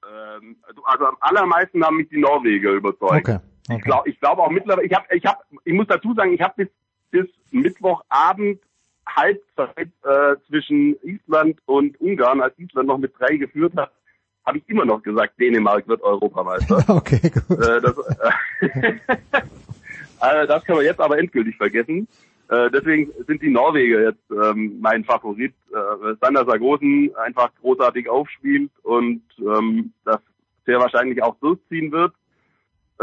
Ähm, 0.08 0.58
also 0.84 1.06
am 1.06 1.18
allermeisten 1.22 1.84
haben 1.84 1.98
mich 1.98 2.10
die 2.10 2.20
Norweger 2.20 2.72
überzeugt. 2.72 3.28
Okay. 3.28 3.40
okay. 3.68 3.78
Ich 3.78 3.84
glaube 3.84 4.10
ich 4.10 4.20
glaub 4.20 4.38
auch 4.38 4.52
mittlerweile, 4.52 4.86
ich 4.86 4.94
habe, 4.94 5.08
ich 5.10 5.26
habe, 5.26 5.40
ich 5.64 5.74
muss 5.74 5.88
dazu 5.88 6.14
sagen, 6.14 6.34
ich 6.34 6.42
habe 6.42 6.54
bis, 6.56 6.70
bis 7.10 7.28
Mittwochabend 7.52 8.62
Halbzeit 9.16 9.90
äh, 10.04 10.36
zwischen 10.48 10.96
Island 11.04 11.60
und 11.66 12.00
Ungarn, 12.02 12.42
als 12.42 12.58
Island 12.58 12.88
noch 12.88 12.98
mit 12.98 13.14
drei 13.18 13.36
geführt 13.38 13.74
hat, 13.76 13.92
habe 14.46 14.58
ich 14.58 14.70
immer 14.70 14.86
noch 14.86 15.02
gesagt, 15.02 15.40
Dänemark 15.40 15.88
wird 15.88 16.02
Europameister. 16.02 16.84
okay, 16.88 17.20
gut. 17.30 17.60
Äh, 17.60 17.82
das, 17.82 17.98
äh, 18.62 20.48
das 20.48 20.64
können 20.66 20.80
wir 20.80 20.86
jetzt 20.86 21.00
aber 21.00 21.18
endgültig 21.18 21.56
vergessen. 21.58 22.08
Äh, 22.50 22.70
deswegen 22.72 23.12
sind 23.26 23.42
die 23.42 23.50
Norweger 23.50 24.02
jetzt 24.02 24.32
ähm, 24.32 24.78
mein 24.82 25.04
Favorit. 25.06 25.54
Äh, 25.72 26.16
Sander 26.22 26.46
Sargosen 26.46 27.12
einfach 27.16 27.52
großartig 27.62 28.10
aufspielt 28.10 28.72
und 28.84 29.24
ähm, 29.40 29.94
das 30.04 30.20
sehr 30.66 30.80
wahrscheinlich 30.80 31.24
auch 31.24 31.36
durchziehen 31.40 31.92
wird. 31.92 32.14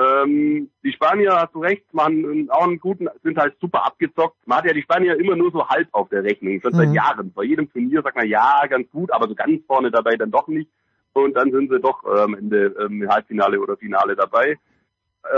Ähm, 0.00 0.70
die 0.84 0.92
Spanier, 0.92 1.32
hast 1.32 1.54
du 1.54 1.60
recht, 1.60 1.92
machen 1.92 2.48
auch 2.50 2.66
einen 2.66 2.78
guten, 2.78 3.08
sind 3.22 3.38
halt 3.38 3.56
super 3.60 3.84
abgezockt. 3.84 4.36
Man 4.46 4.58
hat 4.58 4.66
ja 4.66 4.72
die 4.72 4.82
Spanier 4.82 5.18
immer 5.18 5.36
nur 5.36 5.50
so 5.50 5.68
halb 5.68 5.88
auf 5.92 6.08
der 6.08 6.22
Rechnung, 6.22 6.60
schon 6.60 6.72
mhm. 6.72 6.76
seit 6.76 6.92
Jahren. 6.92 7.32
Bei 7.32 7.42
jedem 7.42 7.70
Turnier 7.70 8.02
sagt 8.02 8.16
man, 8.16 8.28
ja, 8.28 8.66
ganz 8.68 8.88
gut, 8.90 9.12
aber 9.12 9.28
so 9.28 9.34
ganz 9.34 9.64
vorne 9.66 9.90
dabei 9.90 10.16
dann 10.16 10.30
doch 10.30 10.48
nicht. 10.48 10.70
Und 11.12 11.34
dann 11.34 11.50
sind 11.50 11.70
sie 11.70 11.80
doch 11.80 12.04
am 12.04 12.34
Ende 12.34 12.74
ähm, 12.80 13.06
Halbfinale 13.08 13.60
oder 13.60 13.76
Finale 13.76 14.14
dabei. 14.14 14.58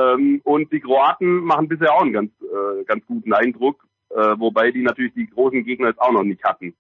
Ähm, 0.00 0.40
und 0.44 0.70
die 0.70 0.80
Kroaten 0.80 1.44
machen 1.44 1.68
bisher 1.68 1.92
auch 1.94 2.02
einen 2.02 2.12
ganz, 2.12 2.30
äh, 2.42 2.84
ganz 2.84 3.04
guten 3.06 3.32
Eindruck, 3.32 3.84
äh, 4.10 4.34
wobei 4.38 4.70
die 4.70 4.82
natürlich 4.82 5.14
die 5.14 5.28
großen 5.28 5.64
Gegner 5.64 5.88
jetzt 5.88 6.00
auch 6.00 6.12
noch 6.12 6.22
nicht 6.22 6.44
hatten. 6.44 6.74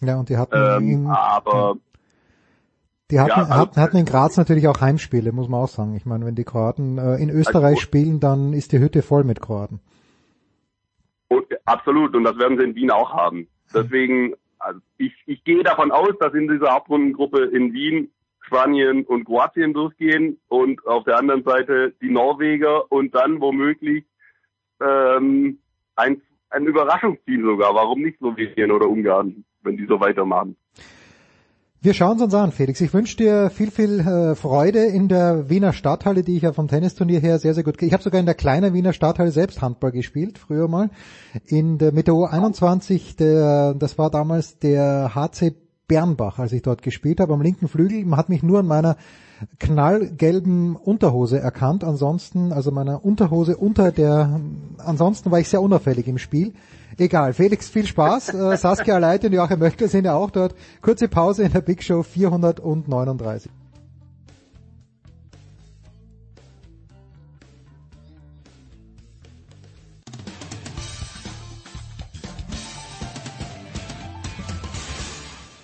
Ja, 0.00 0.18
und 0.18 0.28
die 0.28 0.36
hatten 0.36 0.56
ähm, 0.56 0.88
ihn, 0.88 1.06
aber 1.06 1.76
ja. 1.76 1.89
Die 3.10 3.18
hatten, 3.18 3.30
ja, 3.30 3.36
also, 3.36 3.54
hatten, 3.54 3.80
hatten 3.80 3.96
in 3.96 4.04
Graz 4.04 4.36
natürlich 4.36 4.68
auch 4.68 4.80
Heimspiele, 4.80 5.32
muss 5.32 5.48
man 5.48 5.60
auch 5.60 5.68
sagen. 5.68 5.94
Ich 5.96 6.06
meine, 6.06 6.26
wenn 6.26 6.34
die 6.34 6.44
Kroaten 6.44 6.98
äh, 6.98 7.16
in 7.16 7.30
Österreich 7.30 7.76
also, 7.76 7.80
spielen, 7.80 8.20
dann 8.20 8.52
ist 8.52 8.72
die 8.72 8.78
Hütte 8.78 9.02
voll 9.02 9.24
mit 9.24 9.40
Kroaten. 9.40 9.80
Und, 11.28 11.46
absolut, 11.64 12.14
und 12.14 12.24
das 12.24 12.38
werden 12.38 12.58
sie 12.58 12.64
in 12.64 12.74
Wien 12.74 12.90
auch 12.90 13.12
haben. 13.12 13.48
Deswegen, 13.74 14.34
also 14.58 14.80
ich, 14.98 15.12
ich 15.26 15.42
gehe 15.44 15.62
davon 15.62 15.90
aus, 15.90 16.10
dass 16.20 16.34
in 16.34 16.48
dieser 16.48 16.72
Hauptrundengruppe 16.72 17.44
in 17.44 17.72
Wien 17.72 18.10
Spanien 18.42 19.04
und 19.04 19.24
Kroatien 19.24 19.72
durchgehen 19.72 20.40
und 20.48 20.84
auf 20.86 21.04
der 21.04 21.18
anderen 21.18 21.44
Seite 21.44 21.94
die 22.00 22.10
Norweger 22.10 22.90
und 22.90 23.14
dann 23.14 23.40
womöglich 23.40 24.04
ähm, 24.80 25.58
ein, 25.94 26.20
ein 26.50 26.66
Überraschungsteam 26.66 27.44
sogar. 27.44 27.74
Warum 27.74 28.02
nicht 28.02 28.18
Slowenien 28.18 28.72
oder 28.72 28.88
Ungarn, 28.88 29.44
wenn 29.62 29.76
die 29.76 29.86
so 29.86 30.00
weitermachen? 30.00 30.56
Wir 31.82 31.94
schauen 31.94 32.18
es 32.18 32.22
uns 32.22 32.34
an, 32.34 32.52
Felix. 32.52 32.78
Ich 32.82 32.92
wünsche 32.92 33.16
dir 33.16 33.48
viel, 33.48 33.70
viel 33.70 34.00
äh, 34.00 34.34
Freude 34.34 34.84
in 34.84 35.08
der 35.08 35.48
Wiener 35.48 35.72
Stadthalle, 35.72 36.22
die 36.22 36.36
ich 36.36 36.42
ja 36.42 36.52
vom 36.52 36.68
Tennisturnier 36.68 37.20
her 37.20 37.38
sehr, 37.38 37.54
sehr 37.54 37.64
gut. 37.64 37.80
Ich 37.80 37.94
habe 37.94 38.02
sogar 38.02 38.20
in 38.20 38.26
der 38.26 38.34
kleinen 38.34 38.74
Wiener 38.74 38.92
Stadthalle 38.92 39.30
selbst 39.30 39.62
Handball 39.62 39.90
gespielt, 39.90 40.36
früher 40.36 40.68
mal. 40.68 40.90
In 41.46 41.78
der 41.78 41.92
mit 41.92 42.06
der 42.06 42.12
U21, 42.12 43.16
der, 43.16 43.72
das 43.72 43.96
war 43.96 44.10
damals 44.10 44.58
der 44.58 45.14
HC 45.14 45.54
Bernbach, 45.88 46.38
als 46.38 46.52
ich 46.52 46.60
dort 46.60 46.82
gespielt 46.82 47.18
habe, 47.18 47.32
am 47.32 47.40
linken 47.40 47.66
Flügel. 47.66 48.04
Man 48.04 48.18
hat 48.18 48.28
mich 48.28 48.42
nur 48.42 48.58
an 48.58 48.66
meiner 48.66 48.98
knallgelben 49.58 50.76
Unterhose 50.76 51.40
erkannt. 51.40 51.82
Ansonsten, 51.82 52.52
also 52.52 52.72
meiner 52.72 53.06
Unterhose 53.06 53.56
unter 53.56 53.90
der, 53.90 54.38
ansonsten 54.76 55.30
war 55.30 55.40
ich 55.40 55.48
sehr 55.48 55.62
unauffällig 55.62 56.06
im 56.08 56.18
Spiel. 56.18 56.52
Egal. 57.00 57.32
Felix, 57.32 57.70
viel 57.70 57.86
Spaß. 57.86 58.34
Äh, 58.40 58.56
Saskia 58.56 58.98
Leite 58.98 59.28
und 59.28 59.32
Joachim 59.32 59.58
Möchtel 59.58 59.88
sind 59.88 60.04
ja 60.04 60.14
auch 60.14 60.30
dort. 60.30 60.54
Kurze 60.82 61.08
Pause 61.08 61.44
in 61.44 61.52
der 61.52 61.62
Big 61.62 61.82
Show 61.82 62.02
439. 62.02 63.50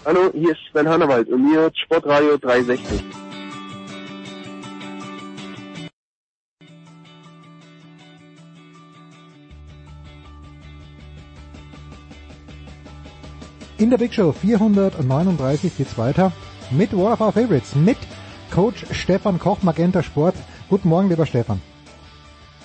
Hallo, 0.07 0.31
hier 0.33 0.53
ist 0.53 0.61
Sven 0.71 0.89
Hannawald 0.89 1.29
und 1.29 1.51
mir 1.51 1.61
hört 1.61 1.77
Sportradio 1.77 2.39
360. 2.39 3.26
In 13.78 13.90
der 13.90 13.98
Big 13.98 14.15
Show 14.15 14.32
439 14.32 15.77
geht's 15.77 15.98
weiter 15.98 16.32
mit 16.70 16.97
War 16.97 17.12
of 17.12 17.20
Our 17.20 17.32
Favorites, 17.32 17.74
mit 17.74 17.98
Coach 18.51 18.86
Stefan 18.90 19.39
Koch, 19.39 19.62
Magenta 19.62 20.03
Sport. 20.03 20.35
Guten 20.70 20.89
Morgen, 20.89 21.11
lieber 21.11 21.27
Stefan. 21.27 21.61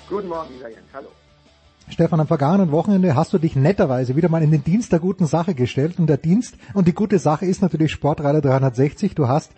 Guten 0.08 0.30
Morgen, 0.30 0.54
lieber 0.54 0.70
Jens. 0.70 0.88
Hallo. 0.94 1.10
Stefan, 1.90 2.22
am 2.22 2.28
vergangenen 2.28 2.72
Wochenende 2.72 3.14
hast 3.14 3.34
du 3.34 3.40
dich 3.40 3.58
netterweise 3.58 4.16
wieder 4.16 4.30
mal 4.30 4.42
in 4.42 4.52
den 4.52 4.64
Dienst 4.64 4.94
der 4.94 5.00
guten 5.00 5.26
Sache 5.26 5.54
gestellt 5.54 6.00
und 6.00 6.08
der 6.08 6.16
Dienst 6.16 6.56
und 6.74 6.88
die 6.88 6.94
gute 6.94 7.20
Sache 7.20 7.46
ist 7.46 7.62
natürlich 7.62 7.92
Sportradar 7.92 8.40
360. 8.40 9.14
Du 9.14 9.28
hast 9.28 9.52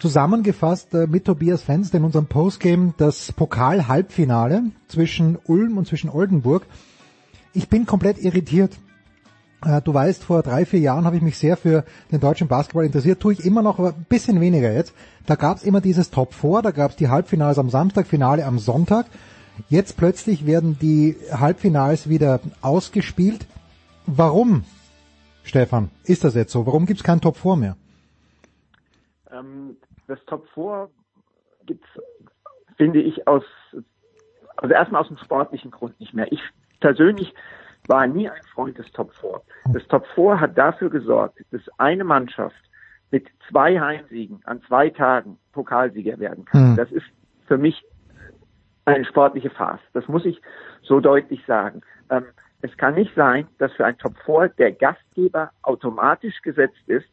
zusammengefasst 0.00 0.92
äh, 0.94 1.06
mit 1.06 1.24
Tobias 1.24 1.62
Fenster 1.62 1.98
in 1.98 2.04
unserem 2.04 2.26
Postgame 2.26 2.94
das 2.96 3.30
Pokal-Halbfinale 3.30 4.72
zwischen 4.88 5.38
Ulm 5.44 5.78
und 5.78 5.86
zwischen 5.86 6.10
Oldenburg. 6.10 6.66
Ich 7.52 7.68
bin 7.68 7.86
komplett 7.86 8.18
irritiert. 8.18 8.76
Äh, 9.64 9.82
du 9.82 9.92
weißt, 9.92 10.24
vor 10.24 10.42
drei, 10.42 10.64
vier 10.64 10.80
Jahren 10.80 11.04
habe 11.04 11.16
ich 11.16 11.22
mich 11.22 11.38
sehr 11.38 11.56
für 11.56 11.84
den 12.10 12.20
deutschen 12.20 12.48
Basketball 12.48 12.84
interessiert, 12.84 13.20
tue 13.20 13.34
ich 13.34 13.44
immer 13.44 13.62
noch, 13.62 13.78
aber 13.78 13.90
ein 13.90 14.06
bisschen 14.08 14.40
weniger 14.40 14.72
jetzt. 14.72 14.94
Da 15.26 15.34
gab 15.36 15.58
es 15.58 15.64
immer 15.64 15.80
dieses 15.80 16.10
Top 16.10 16.32
4, 16.32 16.62
da 16.62 16.70
gab 16.70 16.92
es 16.92 16.96
die 16.96 17.08
Halbfinals 17.08 17.58
am 17.58 17.70
Samstag, 17.70 18.06
Finale 18.06 18.44
am 18.46 18.58
Sonntag. 18.58 19.06
Jetzt 19.68 19.98
plötzlich 19.98 20.46
werden 20.46 20.78
die 20.80 21.16
Halbfinals 21.30 22.08
wieder 22.08 22.40
ausgespielt. 22.62 23.46
Warum, 24.06 24.64
Stefan, 25.44 25.90
ist 26.04 26.24
das 26.24 26.34
jetzt 26.34 26.52
so? 26.52 26.66
Warum 26.66 26.86
gibt 26.86 27.00
es 27.00 27.04
kein 27.04 27.20
Top 27.20 27.36
4 27.36 27.56
mehr? 27.56 27.76
Ähm, 29.30 29.76
das 30.06 30.18
Top 30.26 30.46
4 30.54 30.88
gibt's, 31.66 31.86
finde 32.76 33.02
ich, 33.02 33.28
aus, 33.28 33.44
also 34.56 34.74
erstmal 34.74 35.02
aus 35.02 35.08
dem 35.08 35.18
sportlichen 35.18 35.70
Grund 35.70 36.00
nicht 36.00 36.14
mehr. 36.14 36.32
Ich 36.32 36.40
persönlich 36.80 37.34
war 37.90 38.06
nie 38.06 38.28
ein 38.28 38.42
Freund 38.54 38.78
des 38.78 38.90
Top 38.92 39.12
4. 39.20 39.42
Das 39.74 39.86
Top 39.88 40.06
4 40.14 40.40
hat 40.40 40.56
dafür 40.56 40.88
gesorgt, 40.88 41.44
dass 41.50 41.60
eine 41.76 42.04
Mannschaft 42.04 42.56
mit 43.10 43.26
zwei 43.50 43.78
Heimsiegen 43.78 44.40
an 44.44 44.62
zwei 44.62 44.90
Tagen 44.90 45.38
Pokalsieger 45.52 46.18
werden 46.20 46.44
kann. 46.44 46.72
Mhm. 46.72 46.76
Das 46.76 46.90
ist 46.92 47.04
für 47.48 47.58
mich 47.58 47.84
eine 48.84 49.04
sportliche 49.04 49.50
Farce. 49.50 49.80
Das 49.92 50.06
muss 50.06 50.24
ich 50.24 50.40
so 50.82 51.00
deutlich 51.00 51.44
sagen. 51.46 51.80
Ähm, 52.10 52.26
es 52.62 52.76
kann 52.76 52.94
nicht 52.94 53.12
sein, 53.16 53.48
dass 53.58 53.72
für 53.72 53.84
ein 53.84 53.98
Top 53.98 54.14
4 54.24 54.50
der 54.50 54.72
Gastgeber 54.72 55.50
automatisch 55.62 56.40
gesetzt 56.42 56.82
ist, 56.86 57.08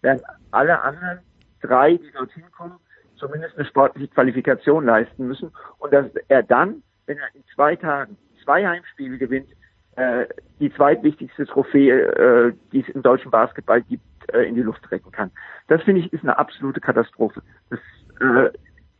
während 0.00 0.22
alle 0.50 0.80
anderen 0.82 1.18
drei, 1.60 1.98
die 1.98 2.10
dorthin 2.12 2.50
kommen, 2.56 2.78
zumindest 3.16 3.56
eine 3.56 3.66
sportliche 3.66 4.08
Qualifikation 4.08 4.86
leisten 4.86 5.28
müssen 5.28 5.52
und 5.78 5.92
dass 5.92 6.06
er 6.28 6.42
dann, 6.42 6.82
wenn 7.04 7.18
er 7.18 7.34
in 7.34 7.44
zwei 7.54 7.76
Tagen 7.76 8.16
zwei 8.42 8.66
Heimspiele 8.66 9.18
gewinnt, 9.18 9.48
äh, 9.96 10.26
die 10.60 10.72
zweitwichtigste 10.72 11.46
Trophäe, 11.46 12.00
äh, 12.00 12.52
die 12.72 12.80
es 12.80 12.88
im 12.88 13.02
deutschen 13.02 13.30
Basketball 13.30 13.82
gibt, 13.82 14.02
äh, 14.32 14.42
in 14.42 14.54
die 14.54 14.62
Luft 14.62 14.90
retten 14.90 15.10
kann. 15.10 15.30
Das 15.68 15.82
finde 15.82 16.00
ich 16.00 16.12
ist 16.12 16.22
eine 16.22 16.38
absolute 16.38 16.80
Katastrophe. 16.80 17.42
Das 17.70 17.80
äh, 18.20 18.50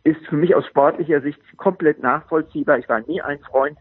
ist 0.05 0.27
für 0.27 0.37
mich 0.37 0.55
aus 0.55 0.67
sportlicher 0.67 1.21
Sicht 1.21 1.41
komplett 1.57 2.03
nachvollziehbar. 2.03 2.79
Ich 2.79 2.89
war 2.89 3.01
nie 3.01 3.23
ein 3.23 3.39
Freund 3.41 3.79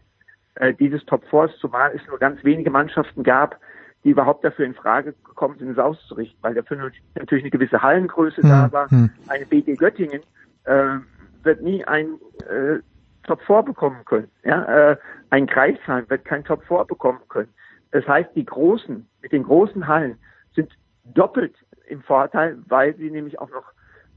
äh, 0.54 0.72
dieses 0.74 1.04
Top 1.06 1.24
Fours, 1.28 1.50
zumal 1.58 1.92
es 1.94 2.06
nur 2.06 2.18
ganz 2.18 2.42
wenige 2.44 2.70
Mannschaften 2.70 3.22
gab, 3.22 3.58
die 4.04 4.10
überhaupt 4.10 4.44
dafür 4.44 4.66
in 4.66 4.74
Frage 4.74 5.14
gekommen 5.24 5.58
sind, 5.58 5.70
es 5.70 5.78
auszurichten, 5.78 6.38
weil 6.42 6.54
dafür 6.54 6.90
natürlich 7.14 7.44
eine 7.44 7.50
gewisse 7.50 7.82
Hallengröße 7.82 8.42
hm, 8.42 8.48
da 8.48 8.72
war. 8.72 8.90
Hm. 8.90 9.10
Eine 9.28 9.46
BG 9.46 9.76
Göttingen 9.76 10.22
äh, 10.64 10.96
wird 11.42 11.62
nie 11.62 11.84
ein 11.84 12.18
äh, 12.48 12.78
Top 13.24 13.40
4 13.42 13.62
bekommen 13.62 14.04
können. 14.04 14.30
Ja? 14.44 14.92
Äh, 14.92 14.96
ein 15.30 15.46
Kreisheim 15.46 16.08
wird 16.08 16.24
kein 16.24 16.44
Top 16.44 16.62
4 16.64 16.84
bekommen 16.84 17.20
können. 17.28 17.48
Das 17.90 18.06
heißt, 18.06 18.30
die 18.34 18.44
Großen, 18.44 19.06
mit 19.20 19.32
den 19.32 19.44
großen 19.44 19.86
Hallen 19.86 20.18
sind 20.54 20.70
doppelt 21.04 21.54
im 21.86 22.02
Vorteil, 22.02 22.58
weil 22.68 22.94
sie 22.96 23.10
nämlich 23.10 23.38
auch 23.38 23.50
noch 23.50 23.72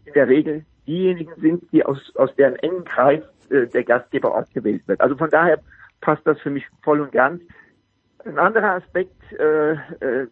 in 0.05 0.13
der 0.13 0.27
Regel 0.27 0.65
diejenigen 0.87 1.33
sind, 1.41 1.71
die 1.71 1.85
aus, 1.85 2.13
aus 2.15 2.33
deren 2.35 2.55
engen 2.57 2.85
Kreis 2.85 3.23
äh, 3.49 3.67
der 3.67 3.83
Gastgeber 3.83 4.33
ausgewählt 4.35 4.87
wird. 4.87 5.01
Also 5.01 5.15
von 5.17 5.29
daher 5.29 5.59
passt 6.01 6.25
das 6.25 6.39
für 6.39 6.49
mich 6.49 6.65
voll 6.83 7.01
und 7.01 7.11
ganz. 7.11 7.41
Ein 8.23 8.39
anderer 8.39 8.75
Aspekt, 8.75 9.15
äh, 9.33 9.73
äh, 9.73 10.27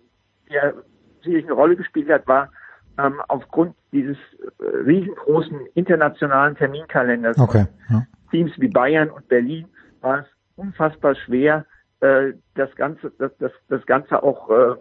der 0.50 0.74
sicherlich 1.22 1.46
eine 1.46 1.54
Rolle 1.54 1.76
gespielt 1.76 2.10
hat, 2.10 2.28
war 2.28 2.50
ähm, 2.98 3.22
aufgrund 3.28 3.76
dieses 3.92 4.18
äh, 4.60 4.66
riesengroßen 4.86 5.60
internationalen 5.74 6.56
Terminkalenders 6.56 7.38
okay, 7.40 7.66
ja. 7.90 8.06
Teams 8.34 8.52
wie 8.58 8.68
Bayern 8.68 9.12
und 9.12 9.28
Berlin 9.28 9.68
war 10.02 10.22
es 10.22 10.26
unfassbar 10.56 11.14
schwer, 11.16 11.66
äh, 12.00 12.34
das 12.56 12.76
Ganze, 12.76 13.12
das, 13.20 13.32
das, 13.38 13.52
das 13.70 13.86
Ganze 13.86 14.24
auch, 14.24 14.50
äh, 14.50 14.76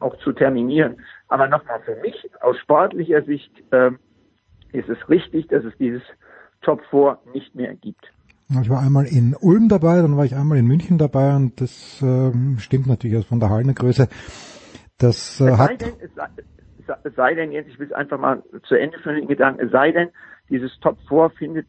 auch 0.00 0.18
zu 0.18 0.32
terminieren. 0.32 0.96
Aber 1.28 1.46
nochmal 1.46 1.80
für 1.84 1.94
mich 2.00 2.28
aus 2.40 2.58
sportlicher 2.58 3.22
Sicht 3.22 3.52
äh, 3.70 3.92
ist 4.72 4.88
es 4.88 5.08
richtig, 5.08 5.46
dass 5.48 5.64
es 5.64 5.72
dieses 5.78 6.02
Top 6.62 6.82
4 6.90 7.18
nicht 7.32 7.54
mehr 7.54 7.76
gibt. 7.76 8.12
Ich 8.60 8.70
war 8.70 8.80
einmal 8.80 9.06
in 9.06 9.36
Ulm 9.40 9.68
dabei, 9.68 10.02
dann 10.02 10.16
war 10.16 10.24
ich 10.24 10.34
einmal 10.34 10.58
in 10.58 10.66
München 10.66 10.98
dabei 10.98 11.34
und 11.36 11.60
das 11.60 12.02
äh, 12.02 12.32
stimmt 12.58 12.88
natürlich 12.88 13.16
also 13.16 13.28
von 13.28 13.40
der 13.40 13.50
Hallengröße. 13.50 14.08
Das 14.98 15.40
äh, 15.40 15.44
es 15.44 15.58
hat. 15.58 15.68
Sei 15.68 15.76
denn, 15.76 15.94
es, 16.00 16.14
sei, 16.14 16.28
es 17.04 17.14
sei 17.14 17.34
denn, 17.34 17.52
jetzt, 17.52 17.68
ich 17.68 17.78
will 17.78 17.86
es 17.86 17.92
einfach 17.92 18.18
mal 18.18 18.42
zu 18.64 18.74
Ende 18.74 18.98
führen, 18.98 19.16
den 19.16 19.28
Gedanken, 19.28 19.64
es 19.64 19.70
sei 19.70 19.92
denn, 19.92 20.08
dieses 20.48 20.78
Top 20.80 20.98
4 21.08 21.30
findet 21.38 21.66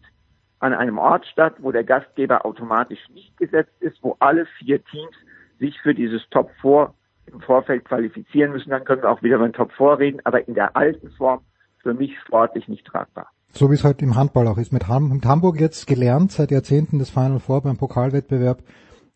an 0.60 0.74
einem 0.74 0.98
Ort 0.98 1.26
statt, 1.28 1.56
wo 1.60 1.72
der 1.72 1.84
Gastgeber 1.84 2.46
automatisch 2.46 3.10
nicht 3.14 3.36
gesetzt 3.38 3.74
ist, 3.80 3.98
wo 4.02 4.16
alle 4.20 4.46
vier 4.60 4.84
Teams 4.86 5.16
sich 5.60 5.80
für 5.82 5.94
dieses 5.94 6.22
Top 6.30 6.52
4 6.62 6.94
im 7.32 7.42
Vorfeld 7.42 7.86
qualifizieren 7.86 8.52
müssen, 8.52 8.70
dann 8.70 8.86
können 8.86 9.02
wir 9.02 9.12
auch 9.12 9.22
wieder 9.22 9.36
über 9.36 9.48
den 9.48 9.54
Top 9.54 9.72
4 9.74 10.00
reden, 10.00 10.20
aber 10.24 10.48
in 10.48 10.54
der 10.54 10.76
alten 10.76 11.12
Form 11.12 11.42
für 11.82 11.94
mich 11.94 12.18
sportlich 12.26 12.68
nicht 12.68 12.86
tragbar. 12.86 13.28
So 13.52 13.70
wie 13.70 13.76
es 13.76 13.84
halt 13.84 14.02
im 14.02 14.16
Handball 14.16 14.48
auch 14.48 14.58
ist. 14.58 14.72
Mit, 14.72 14.88
Ham 14.88 15.10
mit 15.10 15.26
Hamburg 15.26 15.60
jetzt 15.60 15.88
gelernt, 15.88 16.32
seit 16.32 16.52
Jahrzehnten 16.52 17.00
das 17.00 17.10
Final 17.10 17.40
Four 17.40 17.62
beim 17.62 17.78
Pokalwettbewerb. 17.78 18.60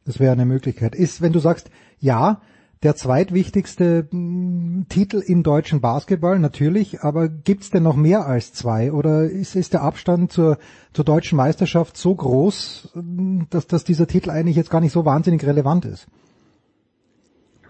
Das 0.05 0.19
wäre 0.19 0.31
eine 0.31 0.45
Möglichkeit. 0.45 0.95
Ist, 0.95 1.21
wenn 1.21 1.33
du 1.33 1.39
sagst, 1.39 1.69
ja, 1.99 2.41
der 2.83 2.95
zweitwichtigste 2.95 4.07
hm, 4.09 4.87
Titel 4.89 5.21
im 5.25 5.43
deutschen 5.43 5.81
Basketball, 5.81 6.39
natürlich, 6.39 7.01
aber 7.01 7.27
gibt's 7.27 7.69
denn 7.69 7.83
noch 7.83 7.95
mehr 7.95 8.25
als 8.25 8.53
zwei? 8.53 8.91
Oder 8.91 9.23
ist, 9.23 9.55
ist 9.55 9.73
der 9.73 9.83
Abstand 9.83 10.31
zur, 10.31 10.57
zur 10.93 11.05
deutschen 11.05 11.37
Meisterschaft 11.37 11.95
so 11.95 12.15
groß, 12.15 12.91
hm, 12.93 13.47
dass, 13.49 13.67
dass 13.67 13.83
dieser 13.83 14.07
Titel 14.07 14.31
eigentlich 14.31 14.55
jetzt 14.55 14.71
gar 14.71 14.81
nicht 14.81 14.93
so 14.93 15.05
wahnsinnig 15.05 15.45
relevant 15.45 15.85
ist? 15.85 16.07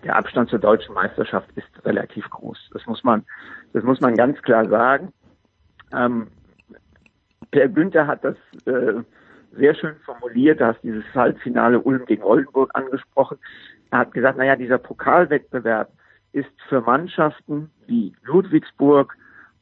Der 0.04 0.16
Abstand 0.16 0.50
zur 0.50 0.60
deutschen 0.60 0.96
Meisterschaft 0.96 1.50
ist 1.56 1.86
relativ 1.86 2.28
groß. 2.30 2.70
Das 2.74 2.86
muss 2.88 3.04
man, 3.04 3.24
das 3.74 3.84
muss 3.84 4.00
man 4.00 4.16
ganz 4.16 4.42
klar 4.42 4.68
sagen. 4.68 5.14
Ähm, 5.94 6.28
Per 7.52 7.68
Günther 7.68 8.08
hat 8.08 8.24
das 8.24 8.38
äh, 8.66 9.04
sehr 9.52 9.76
schön 9.76 9.96
formuliert. 10.06 10.62
Du 10.62 10.66
hast 10.66 10.82
dieses 10.82 11.04
Halbfinale 11.14 11.80
Ulm 11.80 12.06
gegen 12.06 12.24
Oldenburg 12.24 12.72
angesprochen. 12.74 13.38
Er 13.92 14.00
hat 14.00 14.14
gesagt, 14.14 14.38
naja, 14.38 14.56
dieser 14.56 14.78
Pokalwettbewerb 14.78 15.92
ist 16.32 16.50
für 16.70 16.82
Mannschaften 16.82 17.70
wie 17.88 18.14
Ludwigsburg, 18.24 19.16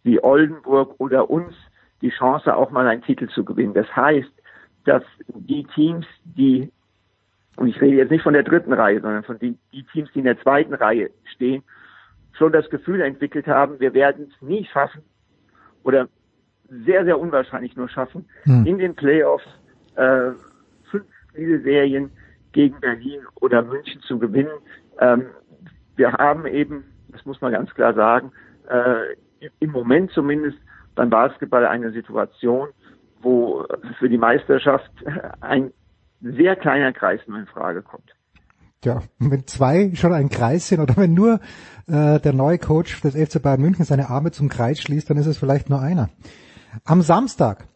wie 0.03 0.23
Oldenburg 0.23 0.95
oder 0.99 1.29
uns 1.29 1.53
die 2.01 2.11
Chance, 2.11 2.55
auch 2.55 2.71
mal 2.71 2.87
einen 2.87 3.01
Titel 3.01 3.27
zu 3.27 3.43
gewinnen. 3.43 3.73
Das 3.73 3.93
heißt, 3.95 4.31
dass 4.85 5.03
die 5.27 5.65
Teams, 5.75 6.05
die, 6.23 6.71
und 7.57 7.67
ich 7.67 7.81
rede 7.81 7.97
jetzt 7.97 8.11
nicht 8.11 8.23
von 8.23 8.33
der 8.33 8.43
dritten 8.43 8.71
Reihe, 8.71 9.01
sondern 9.01 9.23
von 9.23 9.37
die, 9.39 9.57
die 9.73 9.83
Teams, 9.83 10.09
die 10.13 10.19
in 10.19 10.25
der 10.25 10.39
zweiten 10.39 10.73
Reihe 10.73 11.09
stehen, 11.33 11.63
schon 12.33 12.53
das 12.53 12.69
Gefühl 12.69 13.01
entwickelt 13.01 13.47
haben, 13.47 13.79
wir 13.79 13.93
werden 13.93 14.31
es 14.31 14.41
nie 14.41 14.65
schaffen 14.65 15.01
oder 15.83 16.07
sehr, 16.69 17.03
sehr 17.03 17.19
unwahrscheinlich 17.19 17.75
nur 17.75 17.89
schaffen, 17.89 18.25
hm. 18.43 18.65
in 18.65 18.77
den 18.77 18.95
Playoffs 18.95 19.47
äh, 19.95 20.31
fünf 20.89 21.05
Spielserien 21.31 22.11
gegen 22.51 22.79
Berlin 22.79 23.21
oder 23.39 23.61
München 23.61 24.01
zu 24.01 24.19
gewinnen. 24.19 24.51
Ähm, 24.99 25.27
wir 25.95 26.13
haben 26.13 26.45
eben, 26.47 26.85
das 27.09 27.25
muss 27.25 27.41
man 27.41 27.51
ganz 27.51 27.73
klar 27.73 27.93
sagen, 27.93 28.31
äh, 28.69 29.47
im 29.59 29.71
Moment 29.71 30.11
zumindest 30.11 30.57
beim 30.95 31.09
Basketball 31.09 31.65
eine 31.65 31.91
Situation, 31.91 32.69
wo 33.21 33.65
für 33.99 34.09
die 34.09 34.17
Meisterschaft 34.17 34.91
ein 35.41 35.71
sehr 36.21 36.55
kleiner 36.55 36.91
Kreis 36.93 37.21
nur 37.27 37.39
in 37.39 37.47
Frage 37.47 37.81
kommt. 37.81 38.11
Ja, 38.83 39.01
wenn 39.17 39.45
zwei 39.45 39.91
schon 39.95 40.13
ein 40.13 40.29
Kreis 40.29 40.69
sind 40.69 40.79
oder 40.79 40.95
wenn 40.97 41.13
nur 41.13 41.39
äh, 41.87 42.19
der 42.19 42.33
neue 42.33 42.57
Coach 42.57 43.01
des 43.01 43.15
FC 43.15 43.41
Bayern 43.41 43.61
München 43.61 43.83
seine 43.83 44.09
Arme 44.09 44.31
zum 44.31 44.47
Kreis 44.47 44.79
schließt, 44.79 45.09
dann 45.09 45.17
ist 45.17 45.25
es 45.25 45.37
vielleicht 45.37 45.69
nur 45.69 45.81
einer. 45.81 46.09
Am 46.85 47.01
Samstag 47.01 47.67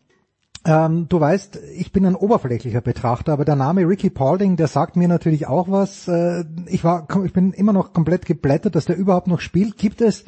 ähm, 0.66 1.08
du 1.10 1.20
weißt, 1.20 1.60
ich 1.78 1.92
bin 1.92 2.06
ein 2.06 2.16
oberflächlicher 2.16 2.80
Betrachter, 2.80 3.34
aber 3.34 3.44
der 3.44 3.58
Name 3.58 3.88
Ricky 3.88 4.10
Paulding, 4.10 4.56
der 4.56 4.68
sagt 4.68 4.96
mir 4.96 5.10
natürlich 5.10 5.48
auch 5.48 5.70
was. 5.70 6.08
Äh, 6.08 6.46
ich 6.68 6.84
war, 6.86 7.08
ich 7.26 7.34
bin 7.34 7.52
immer 7.52 7.74
noch 7.74 7.92
komplett 7.92 8.26
geblättert, 8.26 8.76
dass 8.76 8.86
der 8.86 8.96
überhaupt 8.96 9.28
noch 9.28 9.42
spielt. 9.42 9.78
Gibt 9.78 10.00
es, 10.00 10.26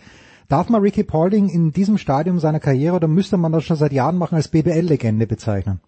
darf 0.49 0.67
man 0.69 0.81
Ricky 0.81 1.03
Paulding 1.03 1.47
in 1.47 1.71
diesem 1.71 1.97
Stadium 1.97 2.39
seiner 2.39 2.59
Karriere 2.59 2.97
oder 2.97 3.07
müsste 3.07 3.37
man 3.37 3.53
das 3.53 3.63
schon 3.63 3.77
seit 3.77 3.93
Jahren 3.93 4.17
machen 4.17 4.35
als 4.35 4.49
BBL-Legende 4.49 5.25
bezeichnen? 5.25 5.79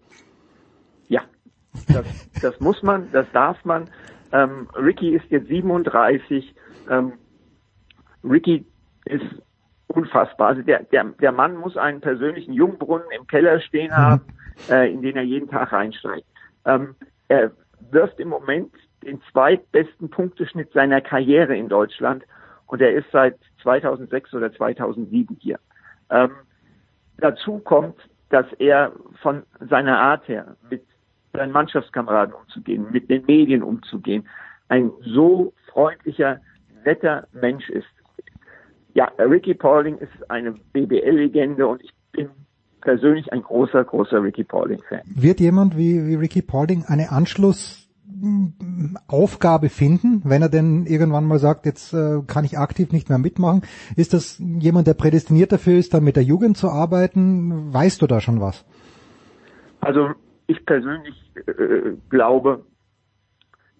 Ja, 1.08 1.22
das, 1.86 2.06
das 2.40 2.58
muss 2.60 2.82
man, 2.82 3.08
das 3.12 3.26
darf 3.34 3.62
man. 3.66 3.90
Ähm, 4.32 4.68
Ricky 4.74 5.14
ist 5.14 5.26
jetzt 5.28 5.48
37. 5.48 6.54
Ähm, 6.88 7.12
Ricky 8.24 8.64
ist 9.04 9.24
unfassbar. 9.88 10.48
Also 10.48 10.62
der, 10.62 10.84
der, 10.84 11.04
der 11.04 11.32
Mann 11.32 11.56
muss 11.56 11.76
einen 11.76 12.00
persönlichen 12.00 12.52
Jungbrunnen 12.52 13.08
im 13.16 13.26
Keller 13.26 13.60
stehen 13.60 13.94
haben, 13.96 14.22
äh, 14.70 14.92
in 14.92 15.02
den 15.02 15.16
er 15.16 15.22
jeden 15.22 15.48
Tag 15.48 15.72
reinsteigt. 15.72 16.26
Ähm, 16.64 16.94
er 17.28 17.50
wirft 17.90 18.20
im 18.20 18.28
Moment 18.28 18.72
den 19.04 19.20
zweitbesten 19.32 20.10
Punkteschnitt 20.10 20.72
seiner 20.72 21.00
Karriere 21.00 21.56
in 21.56 21.68
Deutschland 21.68 22.24
und 22.66 22.80
er 22.82 22.92
ist 22.92 23.10
seit 23.12 23.38
2006 23.62 24.34
oder 24.34 24.52
2007 24.52 25.36
hier. 25.40 25.58
Ähm, 26.10 26.30
dazu 27.18 27.58
kommt, 27.58 27.96
dass 28.30 28.46
er 28.58 28.92
von 29.22 29.42
seiner 29.60 29.98
Art 29.98 30.28
her 30.28 30.56
mit 30.70 30.84
seinen 31.32 31.52
Mannschaftskameraden 31.52 32.34
umzugehen, 32.34 32.86
mit 32.90 33.08
den 33.08 33.24
Medien 33.26 33.62
umzugehen, 33.62 34.28
ein 34.68 34.90
so 35.00 35.52
freundlicher, 35.72 36.40
netter 36.84 37.26
Mensch 37.32 37.68
ist. 37.70 37.86
Ja, 38.94 39.10
Ricky 39.18 39.54
Paulding 39.54 39.98
ist 39.98 40.30
eine 40.30 40.54
BBL-Legende 40.72 41.66
und 41.66 41.82
ich 41.82 41.90
bin 42.12 42.28
persönlich 42.80 43.32
ein 43.32 43.42
großer, 43.42 43.84
großer 43.84 44.22
Ricky 44.22 44.44
Paulding-Fan. 44.44 45.02
Wird 45.04 45.40
jemand 45.40 45.76
wie, 45.76 46.06
wie 46.06 46.14
Ricky 46.14 46.42
Paulding 46.42 46.84
eine 46.86 47.10
Anschlussaufgabe 47.10 49.68
finden, 49.68 50.22
wenn 50.24 50.42
er 50.42 50.48
denn 50.48 50.86
irgendwann 50.86 51.26
mal 51.26 51.38
sagt, 51.38 51.66
jetzt 51.66 51.92
äh, 51.92 52.22
kann 52.26 52.44
ich 52.44 52.58
aktiv 52.58 52.92
nicht 52.92 53.08
mehr 53.08 53.18
mitmachen? 53.18 53.62
Ist 53.96 54.14
das 54.14 54.38
jemand, 54.38 54.86
der 54.86 54.94
prädestiniert 54.94 55.52
dafür 55.52 55.78
ist, 55.78 55.94
dann 55.94 56.04
mit 56.04 56.16
der 56.16 56.24
Jugend 56.24 56.56
zu 56.56 56.70
arbeiten? 56.70 57.72
Weißt 57.72 58.00
du 58.00 58.06
da 58.06 58.20
schon 58.20 58.40
was? 58.40 58.64
Also 59.80 60.10
ich 60.46 60.64
persönlich 60.64 61.14
äh, 61.46 61.96
glaube, 62.08 62.64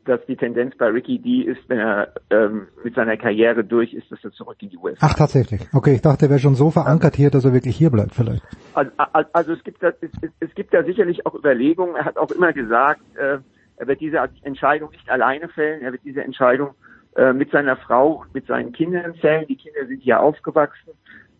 dass 0.08 0.24
die 0.26 0.36
Tendenz 0.36 0.76
bei 0.76 0.86
Ricky 0.86 1.18
die 1.18 1.44
ist, 1.44 1.60
wenn 1.68 1.78
er 1.78 2.12
ähm, 2.30 2.68
mit 2.82 2.94
seiner 2.94 3.16
Karriere 3.16 3.62
durch 3.62 3.92
ist, 3.92 4.10
dass 4.10 4.24
er 4.24 4.32
zurück 4.32 4.56
in 4.60 4.70
die 4.70 4.78
USA. 4.78 4.98
Ach 5.00 5.14
tatsächlich. 5.14 5.60
Okay, 5.74 5.94
ich 5.94 6.02
dachte, 6.02 6.26
er 6.26 6.30
wäre 6.30 6.38
schon 6.38 6.54
so 6.54 6.70
verankert 6.70 7.14
hier, 7.14 7.30
dass 7.30 7.44
er 7.44 7.52
wirklich 7.52 7.76
hier 7.76 7.90
bleibt 7.90 8.14
vielleicht. 8.14 8.42
Also, 8.72 8.90
also 9.32 9.52
es 9.52 9.62
gibt 9.62 9.82
da, 9.82 9.88
es, 10.00 10.10
es 10.40 10.54
gibt 10.54 10.72
da 10.72 10.82
sicherlich 10.82 11.26
auch 11.26 11.34
Überlegungen. 11.34 11.94
Er 11.96 12.06
hat 12.06 12.16
auch 12.16 12.30
immer 12.30 12.52
gesagt, 12.52 13.02
äh, 13.16 13.38
er 13.76 13.86
wird 13.86 14.00
diese 14.00 14.18
Entscheidung 14.42 14.90
nicht 14.90 15.08
alleine 15.10 15.48
fällen. 15.48 15.82
Er 15.82 15.92
wird 15.92 16.02
diese 16.04 16.22
Entscheidung 16.22 16.70
äh, 17.16 17.32
mit 17.32 17.50
seiner 17.50 17.76
Frau 17.76 18.24
mit 18.32 18.46
seinen 18.46 18.72
Kindern 18.72 19.14
fällen. 19.14 19.46
Die 19.46 19.56
Kinder 19.56 19.86
sind 19.86 20.02
hier 20.02 20.20
aufgewachsen. 20.20 20.92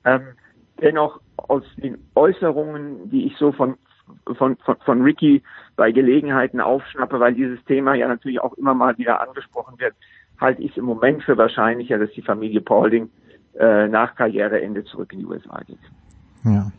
Ähm, 0.04 0.22
dennoch 0.80 1.20
aus 1.36 1.62
den 1.76 1.98
Äußerungen, 2.14 3.10
die 3.10 3.26
ich 3.26 3.36
so 3.38 3.52
von 3.52 3.76
von, 4.36 4.56
von, 4.56 4.76
von 4.84 5.02
Ricky 5.02 5.42
bei 5.76 5.92
Gelegenheiten 5.92 6.60
aufschnappe, 6.60 7.20
weil 7.20 7.34
dieses 7.34 7.62
Thema 7.64 7.94
ja 7.94 8.08
natürlich 8.08 8.40
auch 8.40 8.54
immer 8.54 8.74
mal 8.74 8.98
wieder 8.98 9.20
angesprochen 9.20 9.78
wird, 9.78 9.94
halte 10.40 10.62
ich 10.62 10.76
im 10.76 10.84
Moment 10.84 11.22
für 11.22 11.36
wahrscheinlicher, 11.36 11.98
dass 11.98 12.10
die 12.12 12.22
Familie 12.22 12.60
Paulding 12.60 13.10
äh, 13.58 13.88
nach 13.88 14.14
Karriereende 14.14 14.84
zurück 14.84 15.12
in 15.12 15.20
die 15.20 15.26
USA 15.26 15.60
geht. 15.66 15.78
Ja. 16.44 16.70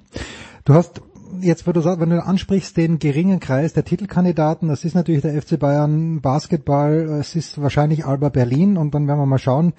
Du 0.66 0.74
hast 0.74 1.02
jetzt, 1.42 1.68
wenn 1.68 1.74
du, 1.74 1.84
wenn 1.84 2.10
du 2.10 2.24
ansprichst, 2.24 2.78
den 2.78 3.00
geringen 3.00 3.40
Kreis 3.40 3.74
der 3.74 3.86
Titelkandidaten, 3.86 4.68
das 4.68 4.86
ist 4.86 4.96
natürlich 4.96 5.22
der 5.22 5.42
FC 5.42 5.60
Bayern 5.60 6.22
Basketball, 6.22 7.20
es 7.20 7.36
ist 7.36 7.62
wahrscheinlich 7.62 8.06
Alba 8.06 8.30
Berlin 8.30 8.78
und 8.78 8.94
dann 8.94 9.08
werden 9.08 9.20
wir 9.20 9.26
mal 9.26 9.38
schauen, 9.38 9.74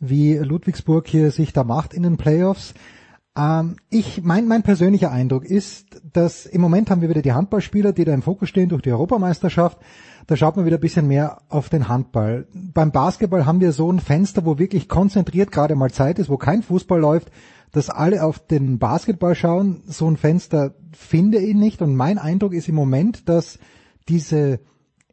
wie 0.00 0.36
Ludwigsburg 0.36 1.06
hier 1.06 1.30
sich 1.30 1.52
da 1.52 1.64
macht 1.64 1.94
in 1.94 2.02
den 2.02 2.16
Playoffs. 2.16 2.74
Ähm, 3.36 3.76
ich, 3.88 4.22
mein, 4.22 4.46
mein 4.46 4.62
persönlicher 4.62 5.10
Eindruck 5.10 5.44
ist, 5.44 6.02
dass 6.12 6.44
im 6.46 6.60
Moment 6.60 6.90
haben 6.90 7.00
wir 7.00 7.08
wieder 7.08 7.22
die 7.22 7.32
Handballspieler, 7.32 7.92
die 7.92 8.04
da 8.04 8.12
im 8.12 8.22
Fokus 8.22 8.48
stehen 8.48 8.68
durch 8.68 8.82
die 8.82 8.92
Europameisterschaft. 8.92 9.78
Da 10.26 10.36
schaut 10.36 10.56
man 10.56 10.66
wieder 10.66 10.76
ein 10.76 10.82
bisschen 10.82 11.08
mehr 11.08 11.42
auf 11.48 11.68
den 11.68 11.88
Handball. 11.88 12.46
Beim 12.52 12.92
Basketball 12.92 13.46
haben 13.46 13.60
wir 13.60 13.72
so 13.72 13.90
ein 13.90 14.00
Fenster, 14.00 14.44
wo 14.44 14.58
wirklich 14.58 14.88
konzentriert 14.88 15.50
gerade 15.50 15.74
mal 15.74 15.90
Zeit 15.90 16.18
ist, 16.18 16.28
wo 16.28 16.36
kein 16.36 16.62
Fußball 16.62 17.00
läuft, 17.00 17.30
dass 17.72 17.90
alle 17.90 18.22
auf 18.22 18.38
den 18.38 18.78
Basketball 18.78 19.34
schauen. 19.34 19.82
So 19.86 20.08
ein 20.08 20.18
Fenster 20.18 20.74
finde 20.92 21.38
ich 21.38 21.54
nicht. 21.54 21.80
Und 21.80 21.96
mein 21.96 22.18
Eindruck 22.18 22.52
ist 22.52 22.68
im 22.68 22.74
Moment, 22.74 23.28
dass 23.28 23.58
diese 24.08 24.60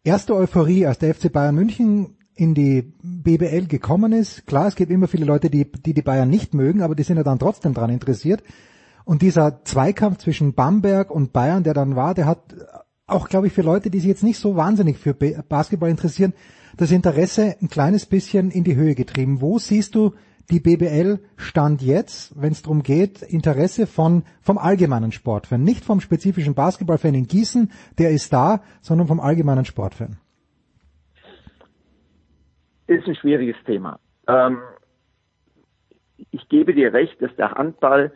erste 0.03 0.35
Euphorie, 0.35 0.85
als 0.85 0.99
der 0.99 1.15
FC 1.15 1.31
Bayern 1.31 1.55
München 1.55 2.17
in 2.39 2.53
die 2.53 2.93
BBL 3.03 3.67
gekommen 3.67 4.13
ist. 4.13 4.47
Klar, 4.47 4.67
es 4.67 4.75
gibt 4.75 4.91
immer 4.91 5.09
viele 5.09 5.25
Leute, 5.25 5.49
die, 5.49 5.69
die 5.69 5.93
die 5.93 6.01
Bayern 6.01 6.29
nicht 6.29 6.53
mögen, 6.53 6.81
aber 6.81 6.95
die 6.95 7.03
sind 7.03 7.17
ja 7.17 7.23
dann 7.23 7.37
trotzdem 7.37 7.73
dran 7.73 7.89
interessiert. 7.89 8.43
Und 9.03 9.21
dieser 9.21 9.65
Zweikampf 9.65 10.19
zwischen 10.19 10.53
Bamberg 10.53 11.11
und 11.11 11.33
Bayern, 11.33 11.63
der 11.63 11.73
dann 11.73 11.97
war, 11.97 12.13
der 12.13 12.27
hat 12.27 12.55
auch, 13.07 13.27
glaube 13.27 13.47
ich, 13.47 13.53
für 13.53 13.61
Leute, 13.61 13.89
die 13.89 13.99
sich 13.99 14.07
jetzt 14.07 14.23
nicht 14.23 14.39
so 14.39 14.55
wahnsinnig 14.55 14.99
für 14.99 15.13
Basketball 15.13 15.89
interessieren, 15.89 16.33
das 16.77 16.91
Interesse 16.91 17.57
ein 17.61 17.69
kleines 17.69 18.05
bisschen 18.05 18.51
in 18.51 18.63
die 18.63 18.75
Höhe 18.75 18.95
getrieben. 18.95 19.41
Wo 19.41 19.59
siehst 19.59 19.95
du 19.95 20.13
die 20.49 20.61
BBL 20.61 21.19
Stand 21.35 21.81
jetzt, 21.81 22.39
wenn 22.39 22.53
es 22.53 22.61
darum 22.61 22.83
geht, 22.83 23.21
Interesse 23.21 23.85
von 23.85 24.23
vom 24.41 24.57
allgemeinen 24.57 25.11
Sportfan, 25.11 25.63
nicht 25.63 25.83
vom 25.83 25.99
spezifischen 25.99 26.53
Basketballfan 26.53 27.15
in 27.15 27.27
Gießen, 27.27 27.71
der 27.97 28.11
ist 28.11 28.31
da, 28.31 28.61
sondern 28.81 29.07
vom 29.07 29.19
allgemeinen 29.19 29.65
Sportfan? 29.65 30.17
Ist 32.89 33.07
ein 33.07 33.15
schwieriges 33.15 33.55
Thema. 33.65 33.99
Ähm, 34.27 34.59
ich 36.31 36.47
gebe 36.49 36.73
dir 36.73 36.93
recht, 36.93 37.21
dass 37.21 37.35
der 37.35 37.51
Handball 37.51 38.11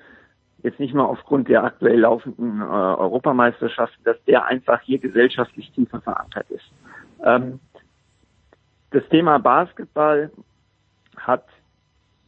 jetzt 0.63 0.79
nicht 0.79 0.93
mal 0.93 1.05
aufgrund 1.05 1.49
der 1.49 1.63
aktuell 1.63 1.99
laufenden 1.99 2.61
äh, 2.61 2.63
Europameisterschaften, 2.63 4.03
dass 4.03 4.17
der 4.25 4.45
einfach 4.45 4.81
hier 4.81 4.97
gesellschaftlich 4.97 5.71
tiefer 5.71 6.01
verankert 6.01 6.49
ist. 6.49 6.65
Ähm, 7.23 7.59
das 8.91 9.07
Thema 9.09 9.39
Basketball 9.39 10.31
hat 11.17 11.45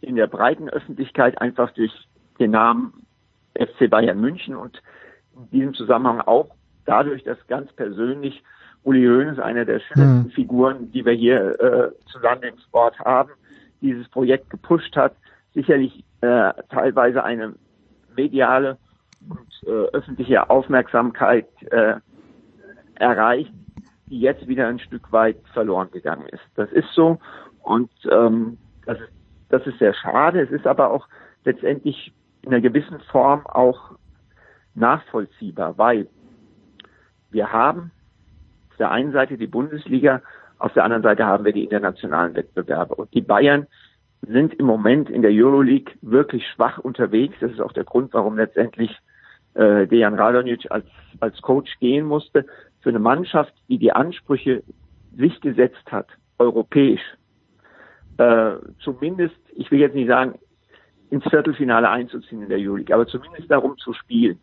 in 0.01 0.15
der 0.15 0.27
breiten 0.27 0.69
Öffentlichkeit 0.69 1.39
einfach 1.41 1.71
durch 1.71 1.91
den 2.39 2.51
Namen 2.51 3.05
FC 3.57 3.89
Bayern 3.89 4.19
München 4.19 4.55
und 4.55 4.81
in 5.35 5.49
diesem 5.49 5.73
Zusammenhang 5.73 6.21
auch 6.21 6.49
dadurch, 6.85 7.23
dass 7.23 7.37
ganz 7.47 7.71
persönlich 7.73 8.43
Uli 8.85 9.03
Hoeneß, 9.03 9.39
eine 9.39 9.65
der 9.65 9.79
schönsten 9.79 10.27
mhm. 10.27 10.29
Figuren, 10.29 10.91
die 10.91 11.03
wir 11.03 11.13
hier 11.13 11.59
äh, 11.59 11.91
zusammen 12.11 12.43
im 12.43 12.57
Sport 12.59 12.97
haben, 12.99 13.31
dieses 13.81 14.07
Projekt 14.09 14.49
gepusht 14.51 14.95
hat, 14.95 15.15
sicherlich 15.55 16.03
äh, 16.21 16.53
teilweise 16.69 17.23
eine 17.23 17.55
mediale 18.15 18.77
und 19.27 19.67
äh, 19.67 19.71
öffentliche 19.95 20.49
Aufmerksamkeit 20.49 21.47
äh, 21.71 21.95
erreicht, 22.95 23.51
die 24.05 24.19
jetzt 24.19 24.47
wieder 24.47 24.67
ein 24.67 24.79
Stück 24.79 25.11
weit 25.11 25.37
verloren 25.51 25.89
gegangen 25.91 26.27
ist. 26.29 26.43
Das 26.55 26.71
ist 26.71 26.91
so 26.93 27.19
und 27.63 27.89
ähm, 28.11 28.59
das, 28.85 28.99
ist, 28.99 29.11
das 29.49 29.65
ist 29.65 29.79
sehr 29.79 29.95
schade. 29.95 30.41
Es 30.41 30.51
ist 30.51 30.67
aber 30.67 30.91
auch 30.91 31.07
letztendlich 31.43 32.13
in 32.43 32.49
einer 32.49 32.61
gewissen 32.61 32.99
Form 33.11 33.47
auch 33.47 33.95
nachvollziehbar, 34.75 35.75
weil 35.79 36.07
wir 37.31 37.51
haben 37.51 37.91
auf 38.75 38.79
der 38.79 38.91
einen 38.91 39.13
Seite 39.13 39.37
die 39.37 39.47
Bundesliga, 39.47 40.21
auf 40.57 40.73
der 40.73 40.83
anderen 40.83 41.01
Seite 41.01 41.25
haben 41.25 41.45
wir 41.45 41.53
die 41.53 41.63
internationalen 41.63 42.35
Wettbewerbe. 42.35 42.93
Und 42.95 43.13
die 43.13 43.21
Bayern 43.21 43.67
sind 44.27 44.53
im 44.55 44.65
Moment 44.65 45.09
in 45.09 45.21
der 45.21 45.31
Euroleague 45.31 45.93
wirklich 46.01 46.45
schwach 46.49 46.77
unterwegs. 46.79 47.37
Das 47.39 47.51
ist 47.51 47.61
auch 47.61 47.71
der 47.71 47.85
Grund, 47.85 48.13
warum 48.13 48.35
letztendlich 48.35 48.91
äh, 49.53 49.87
Dejan 49.87 50.15
Radonjic 50.15 50.69
als, 50.71 50.85
als 51.21 51.41
Coach 51.41 51.79
gehen 51.79 52.05
musste. 52.05 52.45
Für 52.81 52.89
eine 52.89 52.99
Mannschaft, 52.99 53.53
die 53.69 53.77
die 53.77 53.93
Ansprüche 53.93 54.61
sich 55.15 55.39
gesetzt 55.39 55.89
hat, 55.89 56.09
europäisch, 56.37 57.15
äh, 58.17 58.55
zumindest, 58.83 59.37
ich 59.53 59.71
will 59.71 59.79
jetzt 59.79 59.95
nicht 59.95 60.09
sagen, 60.09 60.37
ins 61.11 61.23
Viertelfinale 61.23 61.89
einzuziehen 61.89 62.41
in 62.41 62.49
der 62.49 62.59
Euroleague, 62.59 62.93
aber 62.93 63.07
zumindest 63.07 63.49
darum 63.49 63.77
zu 63.77 63.93
spielen, 63.93 64.37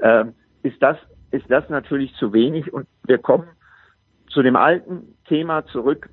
äh, 0.00 0.26
ist 0.62 0.82
das 0.82 0.98
ist 1.32 1.50
das 1.50 1.68
natürlich 1.68 2.14
zu 2.14 2.32
wenig 2.32 2.72
und 2.72 2.86
wir 3.04 3.18
kommen 3.18 3.48
zu 4.32 4.42
dem 4.42 4.56
alten 4.56 5.14
Thema 5.26 5.64
zurück, 5.66 6.08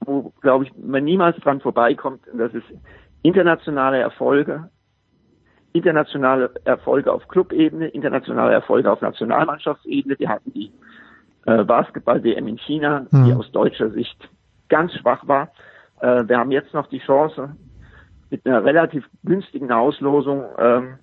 wo, 0.00 0.32
glaube 0.40 0.64
ich, 0.64 0.72
man 0.76 1.04
niemals 1.04 1.36
dran 1.38 1.60
vorbeikommt, 1.60 2.26
und 2.28 2.38
das 2.38 2.54
ist 2.54 2.66
internationale 3.22 3.98
Erfolge, 3.98 4.70
internationale 5.72 6.50
Erfolge 6.64 7.12
auf 7.12 7.26
Clubebene, 7.28 7.88
internationale 7.88 8.52
Erfolge 8.52 8.90
auf 8.90 9.00
Nationalmannschaftsebene. 9.00 10.18
Wir 10.18 10.28
hatten 10.28 10.52
die 10.52 10.72
äh, 11.46 11.64
Basketball-WM 11.64 12.46
in 12.46 12.58
China, 12.58 13.06
mhm. 13.10 13.24
die 13.24 13.32
aus 13.32 13.50
deutscher 13.52 13.90
Sicht 13.90 14.28
ganz 14.68 14.92
schwach 14.94 15.26
war. 15.26 15.52
Äh, 16.00 16.28
wir 16.28 16.38
haben 16.38 16.50
jetzt 16.50 16.74
noch 16.74 16.88
die 16.88 17.00
Chance, 17.00 17.56
mit 18.30 18.46
einer 18.46 18.64
relativ 18.64 19.04
günstigen 19.24 19.70
Auslosung 19.70 20.44
ähm, 20.58 20.98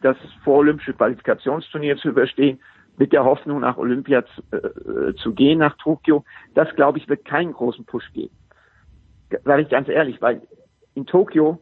das 0.00 0.16
vorolympische 0.44 0.94
Qualifikationsturnier 0.94 1.96
zu 1.96 2.08
überstehen 2.08 2.60
mit 2.96 3.12
der 3.12 3.24
Hoffnung, 3.24 3.60
nach 3.60 3.76
Olympia 3.76 4.24
zu, 4.24 4.42
äh, 4.56 5.14
zu 5.16 5.32
gehen, 5.32 5.58
nach 5.58 5.76
Tokio, 5.78 6.24
das 6.54 6.74
glaube 6.76 6.98
ich, 6.98 7.08
wird 7.08 7.24
keinen 7.24 7.52
großen 7.52 7.84
Push 7.84 8.12
geben. 8.12 8.34
Sage 9.44 9.62
ich 9.62 9.68
ganz 9.68 9.88
ehrlich, 9.88 10.20
weil 10.22 10.42
in 10.94 11.06
Tokio 11.06 11.60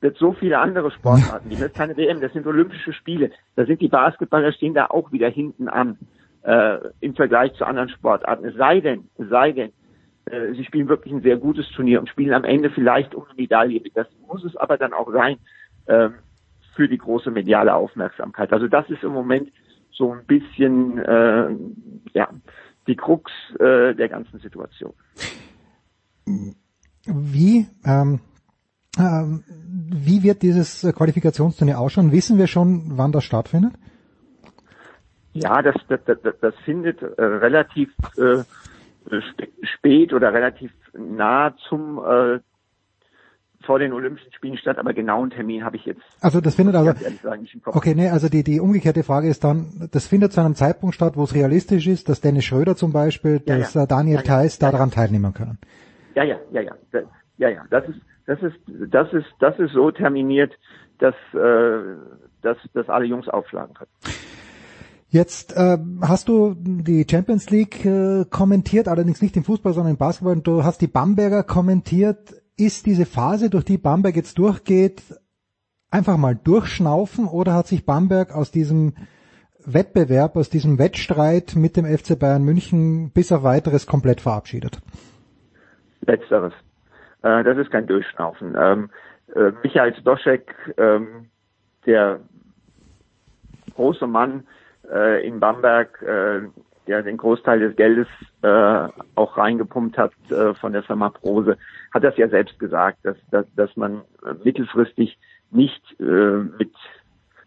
wird 0.00 0.16
so 0.16 0.32
viele 0.32 0.58
andere 0.58 0.90
Sportarten. 0.90 1.50
Das 1.50 1.60
ist 1.60 1.74
keine 1.74 1.96
WM, 1.96 2.20
das 2.20 2.32
sind 2.32 2.46
Olympische 2.46 2.92
Spiele. 2.92 3.30
Da 3.56 3.66
sind 3.66 3.80
die 3.80 3.88
Basketballer 3.88 4.52
stehen 4.52 4.74
da 4.74 4.86
auch 4.86 5.12
wieder 5.12 5.28
hinten 5.28 5.68
an 5.68 5.98
äh, 6.42 6.78
im 7.00 7.14
Vergleich 7.14 7.52
zu 7.54 7.64
anderen 7.64 7.88
Sportarten. 7.90 8.44
Es 8.46 8.54
sei 8.54 8.80
denn, 8.80 9.08
es 9.18 9.28
sei 9.28 9.52
denn, 9.52 9.72
äh, 10.26 10.54
sie 10.54 10.64
spielen 10.64 10.88
wirklich 10.88 11.12
ein 11.12 11.22
sehr 11.22 11.36
gutes 11.36 11.68
Turnier 11.70 12.00
und 12.00 12.08
spielen 12.08 12.32
am 12.32 12.44
Ende 12.44 12.70
vielleicht 12.70 13.14
um 13.14 13.24
eine 13.24 13.34
Medaille. 13.34 13.82
Das 13.94 14.06
muss 14.26 14.44
es 14.44 14.56
aber 14.56 14.78
dann 14.78 14.92
auch 14.92 15.12
sein 15.12 15.36
äh, 15.86 16.08
für 16.74 16.88
die 16.88 16.98
große 16.98 17.30
mediale 17.30 17.74
Aufmerksamkeit. 17.74 18.52
Also 18.52 18.68
das 18.68 18.88
ist 18.88 19.02
im 19.02 19.12
Moment 19.12 19.50
so 19.92 20.12
ein 20.12 20.24
bisschen 20.26 20.98
äh, 20.98 21.54
ja 22.14 22.28
die 22.86 22.96
Krux 22.96 23.30
äh, 23.58 23.94
der 23.94 24.08
ganzen 24.08 24.38
Situation. 24.40 24.92
Wie 27.06 27.66
ähm, 27.84 28.20
ähm, 28.98 29.44
wie 29.92 30.22
wird 30.22 30.42
dieses 30.42 30.82
Qualifikationsturnier 30.94 31.78
ausschauen? 31.78 32.12
Wissen 32.12 32.38
wir 32.38 32.46
schon, 32.46 32.96
wann 32.96 33.12
das 33.12 33.24
stattfindet? 33.24 33.74
Ja, 35.32 35.62
das, 35.62 35.76
das, 35.88 36.00
das, 36.04 36.34
das 36.40 36.54
findet 36.64 37.00
äh, 37.02 37.22
relativ 37.22 37.90
äh, 38.16 38.42
spät 39.62 40.12
oder 40.12 40.32
relativ 40.32 40.72
nah 40.92 41.54
zum 41.68 41.98
äh, 41.98 42.40
vor 43.70 43.78
den 43.78 43.92
Olympischen 43.92 44.32
Spielen 44.32 44.56
statt, 44.56 44.78
aber 44.78 44.92
genauen 44.94 45.30
Termin 45.30 45.64
habe 45.64 45.76
ich 45.76 45.84
jetzt. 45.84 46.02
Also 46.20 46.40
das 46.40 46.56
findet 46.56 46.74
also. 46.74 46.92
Sagen, 47.22 47.46
okay, 47.66 47.94
nee, 47.94 48.08
also 48.08 48.28
die, 48.28 48.42
die 48.42 48.58
umgekehrte 48.58 49.04
Frage 49.04 49.28
ist 49.28 49.44
dann, 49.44 49.88
das 49.92 50.08
findet 50.08 50.32
zu 50.32 50.40
einem 50.40 50.56
Zeitpunkt 50.56 50.96
statt, 50.96 51.12
wo 51.14 51.22
es 51.22 51.36
realistisch 51.36 51.86
ist, 51.86 52.08
dass 52.08 52.20
Dennis 52.20 52.44
Schröder 52.44 52.74
zum 52.74 52.92
Beispiel, 52.92 53.40
ja, 53.46 53.58
dass 53.58 53.74
ja. 53.74 53.84
Äh, 53.84 53.86
Daniel 53.86 54.16
ja, 54.16 54.22
Theiss 54.22 54.58
ja, 54.58 54.72
daran 54.72 54.90
teilnehmen 54.90 55.32
können. 55.34 55.58
Ja, 56.16 56.24
ja, 56.24 56.36
ja, 56.50 56.62
ja, 56.62 56.72
ja, 57.38 57.48
ja. 57.48 57.64
Das 57.70 57.88
ist, 57.88 58.00
das 58.26 58.42
ist, 58.42 58.56
das 58.66 59.12
ist, 59.12 59.28
das 59.38 59.56
ist 59.60 59.72
so 59.72 59.92
terminiert, 59.92 60.52
dass, 60.98 61.14
äh, 61.32 61.94
dass, 62.42 62.56
dass 62.74 62.88
alle 62.88 63.04
Jungs 63.04 63.28
aufschlagen 63.28 63.74
können. 63.74 63.90
Jetzt 65.10 65.56
äh, 65.56 65.78
hast 66.02 66.28
du 66.28 66.56
die 66.56 67.06
Champions 67.08 67.50
League 67.50 67.84
äh, 67.84 68.24
kommentiert, 68.28 68.88
allerdings 68.88 69.22
nicht 69.22 69.36
im 69.36 69.44
Fußball, 69.44 69.74
sondern 69.74 69.92
im 69.92 69.96
Basketball. 69.96 70.34
Und 70.34 70.46
du 70.48 70.64
hast 70.64 70.80
die 70.80 70.88
Bamberger 70.88 71.44
kommentiert. 71.44 72.39
Ist 72.60 72.84
diese 72.84 73.06
Phase, 73.06 73.48
durch 73.48 73.64
die 73.64 73.78
Bamberg 73.78 74.16
jetzt 74.16 74.38
durchgeht, 74.38 75.02
einfach 75.90 76.18
mal 76.18 76.34
durchschnaufen 76.34 77.26
oder 77.26 77.54
hat 77.54 77.66
sich 77.66 77.86
Bamberg 77.86 78.34
aus 78.34 78.50
diesem 78.50 78.92
Wettbewerb, 79.64 80.36
aus 80.36 80.50
diesem 80.50 80.78
Wettstreit 80.78 81.54
mit 81.56 81.78
dem 81.78 81.86
FC 81.86 82.18
Bayern 82.18 82.44
München 82.44 83.12
bis 83.12 83.32
auf 83.32 83.44
weiteres 83.44 83.86
komplett 83.86 84.20
verabschiedet? 84.20 84.78
Letzteres. 86.02 86.52
Äh, 87.22 87.44
das 87.44 87.56
ist 87.56 87.70
kein 87.70 87.86
Durchschnaufen. 87.86 88.54
Ähm, 88.54 88.90
äh, 89.34 89.52
Michael 89.62 89.94
Stoschek, 89.98 90.54
ähm, 90.76 91.30
der 91.86 92.20
große 93.74 94.06
Mann 94.06 94.46
äh, 94.92 95.26
in 95.26 95.40
Bamberg, 95.40 96.04
der 96.86 97.02
den 97.02 97.16
Großteil 97.16 97.60
des 97.60 97.76
Geldes 97.76 98.08
äh, 98.42 98.88
auch 99.14 99.36
reingepumpt 99.36 99.98
hat 99.98 100.12
äh, 100.30 100.54
von 100.54 100.72
der 100.72 100.82
Firma 100.82 101.10
Prose, 101.10 101.56
hat 101.92 102.04
das 102.04 102.16
ja 102.16 102.28
selbst 102.28 102.58
gesagt, 102.58 102.98
dass, 103.04 103.16
dass, 103.30 103.46
dass 103.54 103.76
man 103.76 104.02
mittelfristig 104.44 105.18
nicht 105.50 105.82
äh, 106.00 106.04
mit 106.58 106.72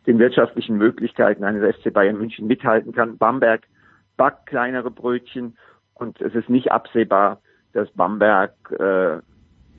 den 0.05 0.19
wirtschaftlichen 0.19 0.77
Möglichkeiten 0.77 1.43
eines 1.43 1.75
FC 1.75 1.93
Bayern 1.93 2.17
München 2.17 2.47
mithalten 2.47 2.93
kann. 2.93 3.17
Bamberg 3.17 3.63
backt 4.17 4.47
kleinere 4.47 4.91
Brötchen 4.91 5.57
und 5.93 6.19
es 6.21 6.35
ist 6.35 6.49
nicht 6.49 6.71
absehbar, 6.71 7.41
dass 7.73 7.89
Bamberg 7.91 8.53
äh, 8.71 9.19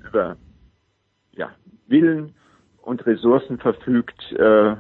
über 0.09 0.36
ja, 1.32 1.51
Willen 1.86 2.35
und 2.82 3.05
Ressourcen 3.06 3.59
verfügt, 3.59 4.32
äh, 4.32 4.76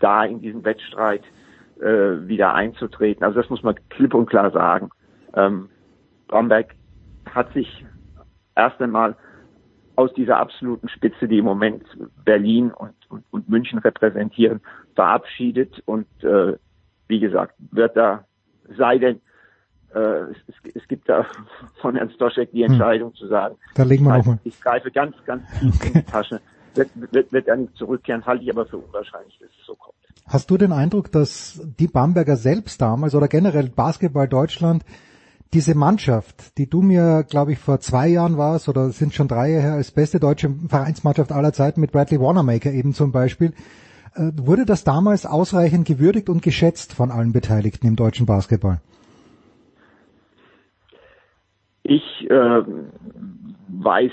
da 0.00 0.24
in 0.24 0.40
diesen 0.40 0.64
Wettstreit 0.64 1.22
äh, 1.84 2.26
wieder 2.26 2.54
einzutreten. 2.54 3.24
Also 3.24 3.40
das 3.40 3.50
muss 3.50 3.62
man 3.62 3.76
klipp 3.90 4.14
und 4.14 4.26
klar 4.26 4.50
sagen. 4.50 4.90
Ähm, 5.34 5.68
Bamberg 6.28 6.74
hat 7.26 7.52
sich 7.52 7.84
erst 8.56 8.80
einmal 8.80 9.16
aus 9.96 10.12
dieser 10.14 10.38
absoluten 10.38 10.88
Spitze, 10.88 11.28
die 11.28 11.38
im 11.38 11.44
Moment 11.44 11.84
Berlin 12.24 12.72
und, 12.72 12.94
und, 13.08 13.24
und 13.30 13.48
München 13.48 13.78
repräsentieren, 13.78 14.60
verabschiedet 14.94 15.82
und 15.86 16.06
äh, 16.24 16.56
wie 17.06 17.20
gesagt, 17.20 17.54
wird 17.70 17.96
da, 17.96 18.24
sei 18.76 18.98
denn, 18.98 19.20
äh, 19.94 19.98
es, 20.48 20.74
es, 20.74 20.88
gibt 20.88 21.08
da 21.08 21.26
von 21.80 21.94
Herrn 21.94 22.10
Stoschek 22.10 22.50
die 22.52 22.64
hm. 22.64 22.72
Entscheidung 22.72 23.10
hm. 23.10 23.16
zu 23.16 23.26
sagen, 23.28 23.56
da 23.74 23.84
legen 23.84 24.04
wir 24.04 24.16
ich, 24.16 24.24
greife, 24.24 24.40
ich 24.44 24.60
greife 24.60 24.90
ganz, 24.90 25.16
ganz 25.26 25.60
tief 25.60 25.74
okay. 25.76 25.88
in 25.88 25.92
die 25.94 26.02
Tasche, 26.02 26.40
nicht 26.76 27.76
zurückkehren, 27.76 28.24
halte 28.26 28.44
ich 28.44 28.50
aber 28.50 28.66
für 28.66 28.78
unwahrscheinlich, 28.78 29.38
dass 29.38 29.50
es 29.50 29.66
so 29.66 29.74
kommt. 29.74 29.94
Hast 30.26 30.50
du 30.50 30.56
den 30.56 30.72
Eindruck, 30.72 31.12
dass 31.12 31.60
die 31.78 31.86
Bamberger 31.86 32.36
selbst 32.36 32.80
damals 32.80 33.14
oder 33.14 33.28
generell 33.28 33.68
Basketball 33.68 34.28
Deutschland 34.28 34.84
diese 35.52 35.76
Mannschaft, 35.76 36.58
die 36.58 36.68
du 36.68 36.82
mir, 36.82 37.24
glaube 37.28 37.52
ich, 37.52 37.58
vor 37.58 37.78
zwei 37.78 38.08
Jahren 38.08 38.36
warst 38.36 38.68
oder 38.68 38.90
sind 38.90 39.14
schon 39.14 39.28
drei 39.28 39.50
Jahre 39.50 39.62
her 39.62 39.72
als 39.74 39.92
beste 39.92 40.18
deutsche 40.18 40.52
Vereinsmannschaft 40.68 41.30
aller 41.30 41.52
Zeiten 41.52 41.80
mit 41.80 41.92
Bradley 41.92 42.20
Wanamaker 42.20 42.72
eben 42.72 42.92
zum 42.92 43.12
Beispiel, 43.12 43.52
äh, 44.14 44.32
wurde 44.36 44.64
das 44.64 44.82
damals 44.82 45.26
ausreichend 45.26 45.86
gewürdigt 45.86 46.28
und 46.28 46.42
geschätzt 46.42 46.92
von 46.92 47.10
allen 47.10 47.32
Beteiligten 47.32 47.86
im 47.86 47.96
deutschen 47.96 48.26
Basketball? 48.26 48.80
Ich 51.84 52.02
äh, 52.30 52.62
weiß, 53.68 54.12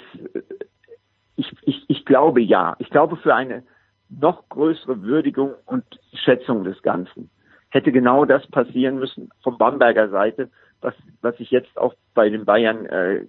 ich, 1.42 1.52
ich, 1.64 1.86
ich 1.88 2.06
glaube 2.06 2.42
ja. 2.42 2.76
Ich 2.80 2.90
glaube 2.90 3.18
für 3.18 3.34
eine 3.36 3.64
noch 4.10 4.48
größere 4.50 5.02
Würdigung 5.02 5.54
und 5.66 5.84
Schätzung 6.14 6.64
des 6.64 6.82
Ganzen 6.82 7.30
hätte 7.70 7.92
genau 7.92 8.26
das 8.26 8.46
passieren 8.48 9.00
müssen 9.00 9.30
von 9.44 9.58
Bamberger 9.58 10.10
Seite, 10.10 10.50
was, 10.82 10.94
was 11.22 11.40
ich 11.40 11.52
jetzt 11.52 11.78
auch 11.78 11.94
bei 12.14 12.30
den 12.30 12.44
Bayern 12.44 12.86
äh, 12.86 13.26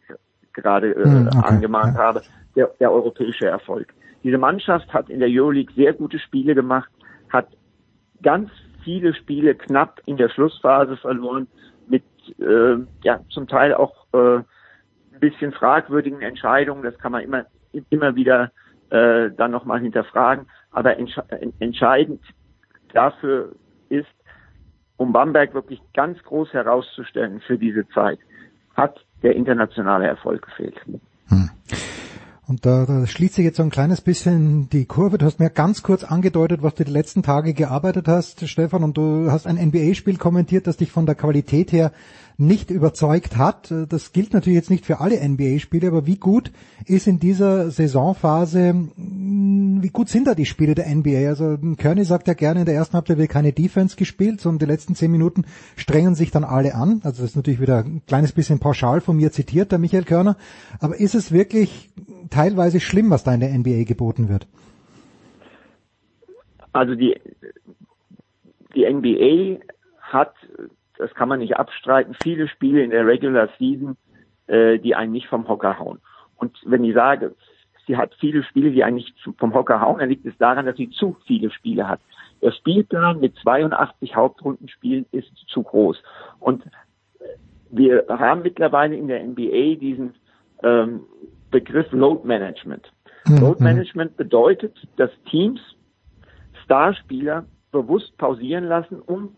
gerade 0.52 0.90
äh, 0.90 1.04
hm, 1.04 1.28
okay, 1.28 1.38
angemahnt 1.42 1.96
habe, 1.96 2.22
der, 2.56 2.70
der 2.80 2.90
europäische 2.90 3.46
Erfolg. 3.46 3.94
Diese 4.24 4.38
Mannschaft 4.38 4.92
hat 4.92 5.08
in 5.08 5.20
der 5.20 5.28
Euroleague 5.30 5.72
sehr 5.74 5.92
gute 5.92 6.18
Spiele 6.18 6.54
gemacht, 6.54 6.90
hat 7.30 7.48
ganz 8.22 8.50
viele 8.82 9.14
Spiele 9.14 9.54
knapp 9.54 10.00
in 10.06 10.16
der 10.16 10.28
Schlussphase 10.28 10.96
verloren, 10.96 11.46
mit 11.86 12.02
äh, 12.40 12.78
ja 13.04 13.20
zum 13.30 13.46
Teil 13.46 13.74
auch 13.74 14.06
äh, 14.12 14.38
ein 14.38 15.20
bisschen 15.20 15.52
fragwürdigen 15.52 16.20
Entscheidungen. 16.20 16.82
Das 16.82 16.98
kann 16.98 17.12
man 17.12 17.22
immer 17.22 17.46
immer 17.90 18.14
wieder 18.14 18.52
äh, 18.90 19.30
dann 19.36 19.50
nochmal 19.50 19.80
hinterfragen. 19.80 20.46
Aber 20.70 20.98
entsche 20.98 21.24
entscheidend 21.58 22.22
dafür 22.92 23.52
ist, 23.88 24.06
um 24.96 25.12
Bamberg 25.12 25.54
wirklich 25.54 25.80
ganz 25.94 26.22
groß 26.22 26.52
herauszustellen 26.52 27.40
für 27.40 27.58
diese 27.58 27.88
Zeit, 27.88 28.18
hat 28.74 29.04
der 29.22 29.34
internationale 29.36 30.06
Erfolg 30.06 30.42
gefehlt. 30.42 30.76
Hm. 31.28 31.50
Und 32.48 32.66
da, 32.66 32.84
da 32.86 33.06
schließt 33.06 33.34
sich 33.34 33.44
jetzt 33.44 33.56
so 33.56 33.62
ein 33.62 33.70
kleines 33.70 34.00
bisschen 34.00 34.68
die 34.68 34.84
Kurve. 34.84 35.16
Du 35.16 35.24
hast 35.24 35.40
mir 35.40 35.48
ganz 35.48 35.82
kurz 35.82 36.04
angedeutet, 36.04 36.62
was 36.62 36.74
du 36.74 36.84
die 36.84 36.92
letzten 36.92 37.22
Tage 37.22 37.54
gearbeitet 37.54 38.08
hast, 38.08 38.46
Stefan, 38.48 38.82
und 38.82 38.96
du 38.96 39.30
hast 39.30 39.46
ein 39.46 39.56
NBA-Spiel 39.56 40.18
kommentiert, 40.18 40.66
das 40.66 40.76
dich 40.76 40.90
von 40.90 41.06
der 41.06 41.14
Qualität 41.14 41.72
her 41.72 41.92
nicht 42.46 42.70
überzeugt 42.70 43.36
hat. 43.36 43.72
Das 43.88 44.12
gilt 44.12 44.34
natürlich 44.34 44.56
jetzt 44.56 44.70
nicht 44.70 44.84
für 44.84 45.00
alle 45.00 45.16
NBA-Spiele, 45.26 45.88
aber 45.88 46.06
wie 46.06 46.16
gut 46.16 46.52
ist 46.86 47.06
in 47.06 47.18
dieser 47.18 47.70
Saisonphase, 47.70 48.88
wie 48.96 49.88
gut 49.88 50.08
sind 50.08 50.26
da 50.26 50.34
die 50.34 50.46
Spiele 50.46 50.74
der 50.74 50.94
NBA? 50.94 51.28
Also 51.28 51.56
Kearney 51.76 52.04
sagt 52.04 52.28
ja 52.28 52.34
gerne, 52.34 52.60
in 52.60 52.66
der 52.66 52.74
ersten 52.74 52.94
Halbzeit 52.94 53.18
wird 53.18 53.30
keine 53.30 53.52
Defense 53.52 53.96
gespielt, 53.96 54.40
sondern 54.40 54.58
die 54.60 54.72
letzten 54.72 54.94
zehn 54.94 55.10
Minuten 55.10 55.44
strengen 55.76 56.14
sich 56.14 56.30
dann 56.30 56.44
alle 56.44 56.74
an. 56.74 57.00
Also 57.04 57.22
das 57.22 57.30
ist 57.30 57.36
natürlich 57.36 57.60
wieder 57.60 57.78
ein 57.78 58.02
kleines 58.06 58.32
bisschen 58.32 58.58
pauschal 58.58 59.00
von 59.00 59.16
mir 59.16 59.32
zitiert, 59.32 59.72
der 59.72 59.78
Michael 59.78 60.04
Körner. 60.04 60.36
Aber 60.80 60.98
ist 60.98 61.14
es 61.14 61.32
wirklich 61.32 61.90
teilweise 62.30 62.80
schlimm, 62.80 63.10
was 63.10 63.24
da 63.24 63.32
in 63.32 63.40
der 63.40 63.56
NBA 63.56 63.84
geboten 63.84 64.28
wird? 64.28 64.46
Also 66.72 66.94
die, 66.94 67.20
die 68.74 68.90
NBA 68.90 69.62
hat 70.00 70.34
das 71.02 71.14
kann 71.14 71.28
man 71.28 71.40
nicht 71.40 71.56
abstreiten, 71.56 72.14
viele 72.22 72.48
Spiele 72.48 72.82
in 72.82 72.90
der 72.90 73.06
Regular 73.06 73.48
Season, 73.58 73.96
äh, 74.46 74.78
die 74.78 74.94
einen 74.94 75.12
nicht 75.12 75.26
vom 75.26 75.48
Hocker 75.48 75.78
hauen. 75.78 75.98
Und 76.36 76.56
wenn 76.64 76.84
ich 76.84 76.94
sage, 76.94 77.34
sie 77.86 77.96
hat 77.96 78.14
viele 78.20 78.42
Spiele, 78.44 78.70
die 78.70 78.84
einen 78.84 78.96
nicht 78.96 79.14
vom 79.38 79.54
Hocker 79.54 79.80
hauen, 79.80 79.98
dann 79.98 80.08
liegt 80.08 80.26
es 80.26 80.36
daran, 80.38 80.66
dass 80.66 80.76
sie 80.76 80.90
zu 80.90 81.16
viele 81.26 81.50
Spiele 81.50 81.88
hat. 81.88 82.00
Der 82.40 82.52
Spielplan 82.52 83.20
mit 83.20 83.36
82 83.42 84.14
Hauptrundenspielen 84.14 85.06
ist 85.12 85.30
zu 85.48 85.62
groß. 85.62 86.02
Und 86.40 86.64
wir 87.70 88.04
haben 88.08 88.42
mittlerweile 88.42 88.96
in 88.96 89.08
der 89.08 89.24
NBA 89.24 89.76
diesen 89.80 90.14
ähm, 90.62 91.00
Begriff 91.50 91.90
Load 91.92 92.26
Management. 92.26 92.92
Mhm. 93.26 93.38
Load 93.38 93.62
Management 93.62 94.16
bedeutet, 94.16 94.76
dass 94.96 95.10
Teams 95.30 95.60
Starspieler 96.64 97.44
bewusst 97.72 98.16
pausieren 98.18 98.64
lassen, 98.64 99.00
um 99.00 99.36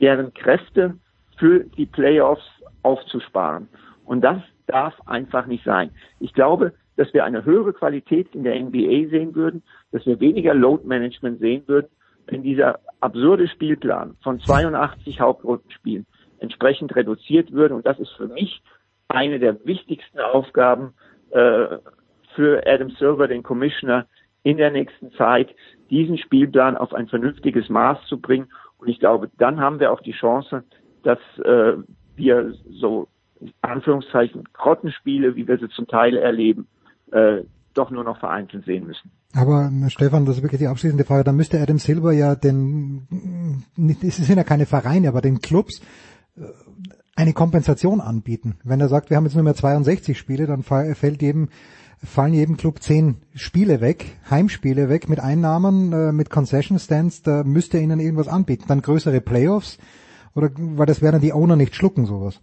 deren 0.00 0.34
Kräfte 0.34 0.96
für 1.36 1.64
die 1.64 1.86
Playoffs 1.86 2.44
aufzusparen. 2.82 3.68
Und 4.04 4.22
das 4.22 4.40
darf 4.66 4.94
einfach 5.06 5.46
nicht 5.46 5.64
sein. 5.64 5.90
Ich 6.20 6.32
glaube, 6.32 6.72
dass 6.96 7.12
wir 7.12 7.24
eine 7.24 7.44
höhere 7.44 7.72
Qualität 7.72 8.34
in 8.34 8.44
der 8.44 8.58
NBA 8.58 9.10
sehen 9.10 9.34
würden, 9.34 9.62
dass 9.92 10.06
wir 10.06 10.18
weniger 10.20 10.54
Load 10.54 10.86
Management 10.86 11.40
sehen 11.40 11.62
würden, 11.66 11.88
wenn 12.26 12.42
dieser 12.42 12.80
absurde 13.00 13.48
Spielplan 13.48 14.16
von 14.22 14.40
82 14.40 15.20
Hauptrundenspielen 15.20 16.06
entsprechend 16.40 16.94
reduziert 16.96 17.52
würde. 17.52 17.74
Und 17.74 17.86
das 17.86 17.98
ist 17.98 18.10
für 18.12 18.28
mich 18.28 18.62
eine 19.08 19.38
der 19.38 19.64
wichtigsten 19.64 20.18
Aufgaben 20.18 20.94
äh, 21.30 21.78
für 22.34 22.66
Adam 22.66 22.90
Silver, 22.90 23.28
den 23.28 23.42
Commissioner, 23.42 24.06
in 24.42 24.58
der 24.58 24.70
nächsten 24.70 25.10
Zeit, 25.12 25.52
diesen 25.90 26.18
Spielplan 26.18 26.76
auf 26.76 26.94
ein 26.94 27.08
vernünftiges 27.08 27.68
Maß 27.68 28.06
zu 28.06 28.20
bringen. 28.20 28.46
Und 28.78 28.88
ich 28.88 29.00
glaube, 29.00 29.28
dann 29.38 29.60
haben 29.60 29.80
wir 29.80 29.92
auch 29.92 30.00
die 30.00 30.12
Chance, 30.12 30.62
dass 31.06 31.18
äh, 31.44 31.74
wir 32.16 32.54
so 32.70 33.08
Anführungszeichen 33.60 34.44
Grottenspiele, 34.52 35.36
wie 35.36 35.46
wir 35.46 35.58
sie 35.58 35.68
zum 35.68 35.86
Teil 35.86 36.16
erleben, 36.16 36.66
äh, 37.12 37.42
doch 37.74 37.90
nur 37.90 38.04
noch 38.04 38.18
vereinzelt 38.18 38.64
sehen 38.64 38.86
müssen. 38.86 39.10
Aber 39.34 39.70
Stefan, 39.88 40.24
das 40.24 40.38
ist 40.38 40.42
wirklich 40.42 40.60
die 40.60 40.66
abschließende 40.66 41.04
Frage. 41.04 41.24
Da 41.24 41.32
müsste 41.32 41.60
Adam 41.60 41.78
Silver 41.78 42.12
ja 42.12 42.34
den, 42.34 43.06
es 44.02 44.16
sind 44.16 44.36
ja 44.36 44.44
keine 44.44 44.66
Vereine, 44.66 45.08
aber 45.08 45.20
den 45.20 45.40
Clubs 45.40 45.80
äh, 46.36 46.42
eine 47.14 47.34
Kompensation 47.34 48.00
anbieten. 48.00 48.58
Wenn 48.64 48.80
er 48.80 48.88
sagt, 48.88 49.10
wir 49.10 49.16
haben 49.16 49.24
jetzt 49.24 49.34
nur 49.34 49.44
mehr 49.44 49.54
62 49.54 50.18
Spiele, 50.18 50.46
dann 50.46 50.62
fällt 50.62 51.22
jedem, 51.22 51.48
fallen 52.02 52.34
jedem 52.34 52.56
Club 52.56 52.82
10 52.82 53.16
Spiele 53.34 53.80
weg, 53.80 54.18
Heimspiele 54.30 54.88
weg 54.88 55.08
mit 55.08 55.20
Einnahmen, 55.20 55.92
äh, 55.92 56.12
mit 56.12 56.30
Concession 56.30 56.78
Stands, 56.78 57.22
da 57.22 57.44
müsste 57.44 57.76
er 57.76 57.84
ihnen 57.84 58.00
irgendwas 58.00 58.28
anbieten. 58.28 58.64
Dann 58.68 58.82
größere 58.82 59.20
Playoffs, 59.20 59.78
oder 60.36 60.50
weil 60.56 60.86
das 60.86 61.02
werden 61.02 61.20
die 61.20 61.32
Owner 61.32 61.56
nicht 61.56 61.74
schlucken, 61.74 62.06
sowas? 62.06 62.40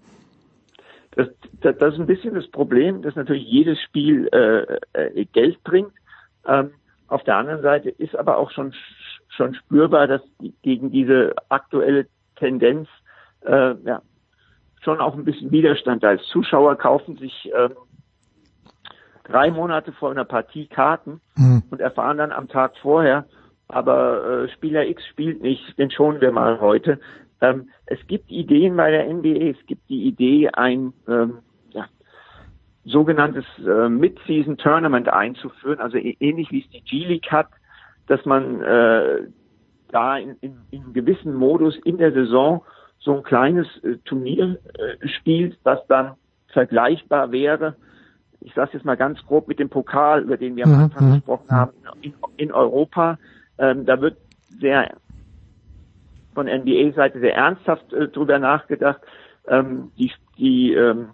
Das, 1.11 1.27
das, 1.61 1.77
das 1.77 1.93
ist 1.93 1.99
ein 1.99 2.07
bisschen 2.07 2.33
das 2.33 2.47
Problem, 2.47 3.01
dass 3.01 3.15
natürlich 3.15 3.45
jedes 3.45 3.79
Spiel 3.81 4.27
äh, 4.31 4.77
äh, 4.93 5.25
Geld 5.25 5.63
bringt. 5.63 5.91
Ähm, 6.47 6.71
auf 7.07 7.23
der 7.23 7.37
anderen 7.37 7.61
Seite 7.61 7.89
ist 7.89 8.15
aber 8.15 8.37
auch 8.37 8.51
schon 8.51 8.73
schon 9.35 9.55
spürbar, 9.55 10.07
dass 10.07 10.21
gegen 10.61 10.91
diese 10.91 11.33
aktuelle 11.49 12.07
Tendenz, 12.35 12.87
äh, 13.41 13.75
ja, 13.83 14.01
schon 14.81 14.99
auch 14.99 15.15
ein 15.15 15.25
bisschen 15.25 15.51
Widerstand. 15.51 16.03
Als 16.03 16.23
Zuschauer 16.27 16.77
kaufen 16.77 17.17
sich 17.17 17.51
äh, 17.53 17.69
drei 19.23 19.51
Monate 19.51 19.91
vor 19.93 20.11
einer 20.11 20.25
Partie 20.25 20.67
Karten 20.67 21.21
mhm. 21.35 21.63
und 21.69 21.79
erfahren 21.79 22.17
dann 22.17 22.31
am 22.31 22.47
Tag 22.47 22.73
vorher, 22.81 23.25
aber 23.67 24.43
äh, 24.43 24.49
Spieler 24.49 24.85
X 24.85 25.05
spielt 25.07 25.41
nicht, 25.41 25.77
den 25.77 25.89
schonen 25.89 26.21
wir 26.21 26.31
mal 26.31 26.59
heute. 26.59 26.99
Ähm, 27.41 27.69
es 27.85 27.99
gibt 28.07 28.31
Ideen 28.31 28.75
bei 28.75 28.91
der 28.91 29.11
NBA, 29.11 29.51
es 29.51 29.65
gibt 29.65 29.89
die 29.89 30.03
Idee, 30.03 30.49
ein 30.49 30.93
ähm, 31.07 31.39
ja, 31.71 31.85
sogenanntes 32.85 33.45
äh, 33.65 33.89
Mid-Season 33.89 34.57
Tournament 34.57 35.09
einzuführen, 35.09 35.79
also 35.79 35.97
ähnlich 35.97 36.51
wie 36.51 36.61
es 36.61 36.69
die 36.69 36.81
G-League 36.81 37.31
hat, 37.31 37.47
dass 38.07 38.25
man 38.25 38.61
äh, 38.61 39.27
da 39.91 40.17
in, 40.17 40.35
in, 40.41 40.57
in 40.71 40.93
gewissen 40.93 41.33
Modus 41.33 41.77
in 41.83 41.97
der 41.97 42.13
Saison 42.13 42.63
so 42.99 43.17
ein 43.17 43.23
kleines 43.23 43.67
äh, 43.83 43.97
Turnier 44.05 44.57
äh, 44.73 45.07
spielt, 45.07 45.57
was 45.63 45.85
dann 45.87 46.13
vergleichbar 46.47 47.31
wäre, 47.31 47.75
ich 48.43 48.53
sage 48.53 48.71
jetzt 48.73 48.85
mal 48.85 48.97
ganz 48.97 49.23
grob 49.25 49.47
mit 49.47 49.59
dem 49.59 49.69
Pokal, 49.69 50.21
über 50.21 50.37
den 50.37 50.55
wir 50.55 50.65
am 50.65 50.73
mhm, 50.73 50.79
Anfang 50.79 51.09
mhm. 51.09 51.13
gesprochen 51.15 51.51
haben, 51.51 51.71
in, 52.01 52.13
in 52.37 52.51
Europa. 52.51 53.17
Ähm, 53.57 53.85
da 53.85 54.01
wird 54.01 54.17
sehr 54.59 54.95
von 56.33 56.47
NBA-Seite 56.47 57.19
sehr 57.19 57.35
ernsthaft 57.35 57.91
äh, 57.93 58.07
drüber 58.07 58.39
nachgedacht. 58.39 59.01
Ähm, 59.47 59.91
die 59.97 60.11
die 60.37 60.73
ähm, 60.73 61.09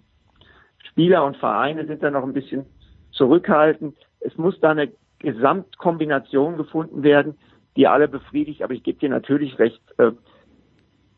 Spieler 0.88 1.24
und 1.24 1.36
Vereine 1.36 1.86
sind 1.86 2.02
da 2.02 2.10
noch 2.10 2.22
ein 2.22 2.32
bisschen 2.32 2.66
zurückhaltend. 3.12 3.96
Es 4.20 4.36
muss 4.36 4.58
da 4.60 4.70
eine 4.70 4.90
Gesamtkombination 5.18 6.56
gefunden 6.56 7.02
werden, 7.02 7.36
die 7.76 7.86
alle 7.86 8.08
befriedigt. 8.08 8.62
Aber 8.62 8.74
ich 8.74 8.82
gebe 8.82 8.98
dir 8.98 9.08
natürlich 9.08 9.58
recht. 9.58 9.80
Äh, 9.98 10.12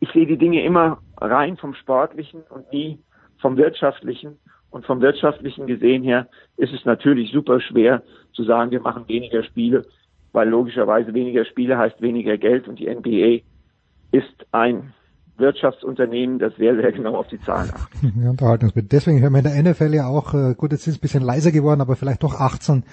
ich 0.00 0.10
sehe 0.10 0.26
die 0.26 0.36
Dinge 0.36 0.64
immer 0.64 0.98
rein 1.20 1.56
vom 1.56 1.74
Sportlichen 1.74 2.42
und 2.50 2.72
nie 2.72 2.98
vom 3.40 3.56
Wirtschaftlichen. 3.56 4.38
Und 4.70 4.86
vom 4.86 5.02
Wirtschaftlichen 5.02 5.66
gesehen 5.66 6.02
her 6.02 6.28
ist 6.56 6.72
es 6.72 6.84
natürlich 6.86 7.30
super 7.30 7.60
schwer 7.60 8.02
zu 8.32 8.42
sagen, 8.42 8.70
wir 8.70 8.80
machen 8.80 9.06
weniger 9.06 9.44
Spiele, 9.44 9.84
weil 10.32 10.48
logischerweise 10.48 11.12
weniger 11.12 11.44
Spiele 11.44 11.76
heißt 11.76 12.00
weniger 12.00 12.38
Geld 12.38 12.66
und 12.68 12.78
die 12.78 12.88
NBA 12.88 13.44
ist 14.12 14.46
ein 14.52 14.92
Wirtschaftsunternehmen, 15.38 16.38
das 16.38 16.54
sehr, 16.56 16.76
sehr 16.76 16.92
genau 16.92 17.16
auf 17.16 17.26
die 17.28 17.40
Zahlen 17.40 17.70
achtet. 17.70 18.12
Ja, 18.22 18.30
Unterhaltungsbild. 18.30 18.92
Deswegen 18.92 19.20
hören 19.20 19.32
wir 19.32 19.38
in 19.38 19.64
der 19.64 19.72
NFL 19.72 19.94
ja 19.94 20.06
auch, 20.06 20.34
äh, 20.34 20.54
gut, 20.54 20.72
jetzt 20.72 20.86
ist 20.86 20.94
es 20.94 20.98
ein 20.98 21.00
bisschen 21.00 21.22
leiser 21.22 21.50
geworden, 21.50 21.80
aber 21.80 21.96
vielleicht 21.96 22.22
doch 22.22 22.38
18 22.38 22.84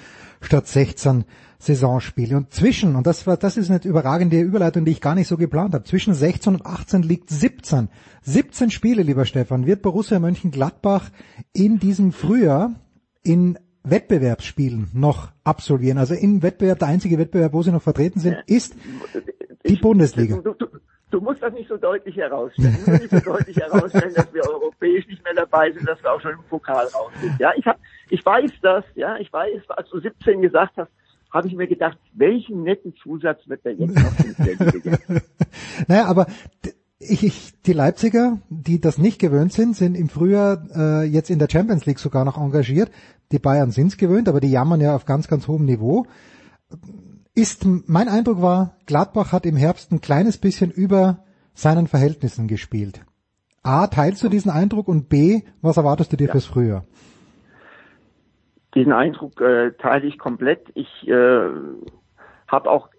statt 0.42 0.68
16 0.68 1.26
Saisonspiele. 1.60 2.38
Und 2.38 2.54
zwischen, 2.54 2.96
und 2.96 3.06
das 3.06 3.28
war, 3.28 3.36
das 3.38 3.58
ist 3.58 3.70
eine 3.70 3.84
überragende 3.84 4.40
Überleitung, 4.40 4.86
die 4.86 4.92
ich 4.92 5.02
gar 5.02 5.16
nicht 5.16 5.28
so 5.28 5.38
geplant 5.38 5.74
habe, 5.74 5.84
zwischen 5.84 6.14
16 6.14 6.56
und 6.56 6.66
18 6.66 7.04
liegt 7.04 7.30
17. 7.30 7.90
17 8.22 8.72
Spiele, 8.72 9.04
lieber 9.04 9.26
Stefan, 9.26 9.66
wird 9.66 9.82
Borussia 9.82 10.20
Mönchengladbach 10.20 11.10
in 11.54 11.80
diesem 11.80 12.14
Frühjahr 12.14 12.72
in 13.22 13.60
Wettbewerbsspielen 13.84 14.90
noch 14.94 15.32
absolvieren. 15.44 15.98
Also 15.98 16.14
im 16.14 16.42
Wettbewerb, 16.42 16.80
der 16.80 16.88
einzige 16.88 17.18
Wettbewerb, 17.18 17.54
wo 17.54 17.62
sie 17.62 17.72
noch 17.72 17.82
vertreten 17.82 18.20
sind, 18.20 18.38
ist 18.48 18.76
die 19.68 19.76
Bundesliga. 19.76 20.38
Du, 20.38 20.54
du, 20.54 20.68
du 21.12 21.22
musst 21.22 21.42
das 21.42 21.54
nicht 21.54 21.68
so 21.68 21.78
deutlich 21.78 22.16
herausstellen. 22.16 22.78
Du 22.86 22.92
musst 22.92 23.02
nicht 23.04 23.24
so 23.24 23.32
deutlich 23.32 23.58
herausstellen, 23.58 24.14
dass 24.16 24.34
wir 24.34 24.44
europäisch 24.48 25.08
nicht 25.08 25.24
mehr 25.24 25.34
dabei 25.34 25.72
sind, 25.72 25.88
dass 25.88 26.02
wir 26.04 26.12
auch 26.12 26.22
schon 26.22 26.34
im 26.34 26.44
Pokal 26.50 26.86
raus 26.88 27.12
sind. 27.22 27.40
Ja, 27.40 27.52
ich 27.56 27.66
hab, 27.66 27.78
ich 28.10 28.26
weiß 28.26 28.52
das, 28.62 28.84
ja, 28.96 29.18
ich 29.18 29.32
weiß, 29.32 29.70
als 29.70 29.90
du 29.90 30.00
17 30.00 30.42
gesagt 30.42 30.74
hast, 30.78 30.92
habe 31.32 31.48
ich 31.48 31.56
mir 31.56 31.68
gedacht, 31.68 31.98
welchen 32.14 32.64
netten 32.64 32.96
Zusatz 32.96 33.48
wird 33.48 33.64
der 33.64 33.74
jetzt 33.74 33.96
noch 33.96 35.22
naja, 35.88 36.06
aber 36.06 36.26
ich, 36.98 37.24
ich, 37.24 37.62
die 37.62 37.74
Leipziger, 37.74 38.40
die 38.50 38.82
das 38.82 38.98
nicht 38.98 39.20
gewöhnt 39.20 39.54
sind, 39.54 39.76
sind 39.76 39.96
im 39.96 40.10
Frühjahr 40.10 40.66
äh, 40.76 41.04
jetzt 41.04 41.30
in 41.30 41.40
der 41.40 41.48
Champions 41.50 41.86
League 41.86 42.00
sogar 42.00 42.26
noch 42.26 42.38
engagiert. 42.38 42.92
Die 43.32 43.40
Bayern 43.40 43.72
sind's 43.72 43.98
gewöhnt, 43.98 44.28
aber 44.28 44.40
die 44.40 44.52
jammern 44.52 44.82
ja 44.82 44.96
auf 44.96 45.06
ganz, 45.06 45.28
ganz 45.28 45.48
hohem 45.48 45.66
Niveau. 45.66 46.08
Ist 47.40 47.66
mein 47.88 48.10
Eindruck 48.10 48.42
war, 48.42 48.76
Gladbach 48.86 49.32
hat 49.32 49.46
im 49.46 49.56
Herbst 49.56 49.94
ein 49.94 50.02
kleines 50.02 50.38
bisschen 50.38 50.72
über 50.72 51.20
seinen 51.54 51.88
Verhältnissen 51.88 52.50
gespielt. 52.50 53.00
A, 53.64 53.88
teilst 53.88 54.22
du 54.22 54.28
diesen 54.28 54.52
Eindruck 54.52 54.90
und 54.90 55.08
B, 55.08 55.44
was 55.62 55.78
erwartest 55.78 56.12
du 56.12 56.18
dir 56.18 56.26
ja. 56.26 56.34
fürs 56.34 56.46
Frühjahr? 56.46 56.84
Diesen 58.76 58.92
Eindruck 58.92 59.40
äh, 59.40 59.72
teile 59.72 60.06
ich 60.06 60.18
komplett. 60.18 60.68
Ich 60.74 61.08
äh, 61.08 61.50
habe 62.50 62.70
auch 62.70 62.90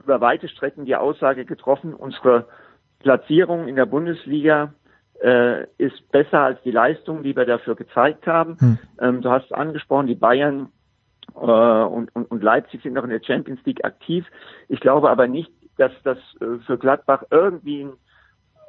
über 0.00 0.20
weite 0.20 0.46
Strecken 0.46 0.84
die 0.84 0.94
Aussage 0.94 1.44
getroffen, 1.44 1.92
unsere 1.92 2.46
Platzierung 3.00 3.66
in 3.66 3.74
der 3.74 3.86
Bundesliga 3.86 4.74
äh, 5.20 5.64
ist 5.78 6.08
besser 6.12 6.38
als 6.38 6.62
die 6.62 6.70
Leistung, 6.70 7.24
die 7.24 7.34
wir 7.34 7.46
dafür 7.46 7.74
gezeigt 7.74 8.28
haben. 8.28 8.56
Hm. 8.60 8.78
Ähm, 9.00 9.22
du 9.22 9.30
hast 9.30 9.46
es 9.46 9.52
angesprochen, 9.52 10.06
die 10.06 10.14
Bayern 10.14 10.68
äh, 11.34 11.84
und, 11.84 12.14
und, 12.14 12.30
und 12.30 12.42
Leipzig 12.42 12.82
sind 12.82 12.94
noch 12.94 13.04
in 13.04 13.10
der 13.10 13.22
Champions 13.22 13.60
League 13.64 13.84
aktiv. 13.84 14.26
Ich 14.68 14.80
glaube 14.80 15.10
aber 15.10 15.26
nicht, 15.26 15.52
dass 15.76 15.92
das 16.04 16.18
äh, 16.40 16.58
für 16.66 16.78
Gladbach 16.78 17.24
irgendwie 17.30 17.84
ein 17.84 17.92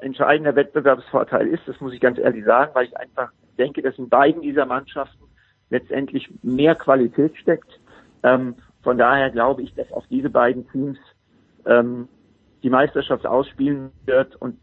entscheidender 0.01 0.55
Wettbewerbsvorteil 0.55 1.47
ist. 1.47 1.67
Das 1.67 1.79
muss 1.79 1.93
ich 1.93 2.01
ganz 2.01 2.17
ehrlich 2.17 2.45
sagen, 2.45 2.71
weil 2.73 2.85
ich 2.85 2.97
einfach 2.97 3.31
denke, 3.57 3.81
dass 3.81 3.97
in 3.97 4.09
beiden 4.09 4.41
dieser 4.41 4.65
Mannschaften 4.65 5.23
letztendlich 5.69 6.29
mehr 6.41 6.75
Qualität 6.75 7.35
steckt. 7.37 7.79
Ähm, 8.23 8.55
von 8.83 8.97
daher 8.97 9.29
glaube 9.29 9.61
ich, 9.61 9.73
dass 9.75 9.91
auch 9.93 10.05
diese 10.07 10.29
beiden 10.29 10.69
Teams 10.71 10.97
ähm, 11.65 12.07
die 12.63 12.69
Meisterschaft 12.69 13.25
ausspielen 13.25 13.91
wird 14.05 14.35
und 14.37 14.57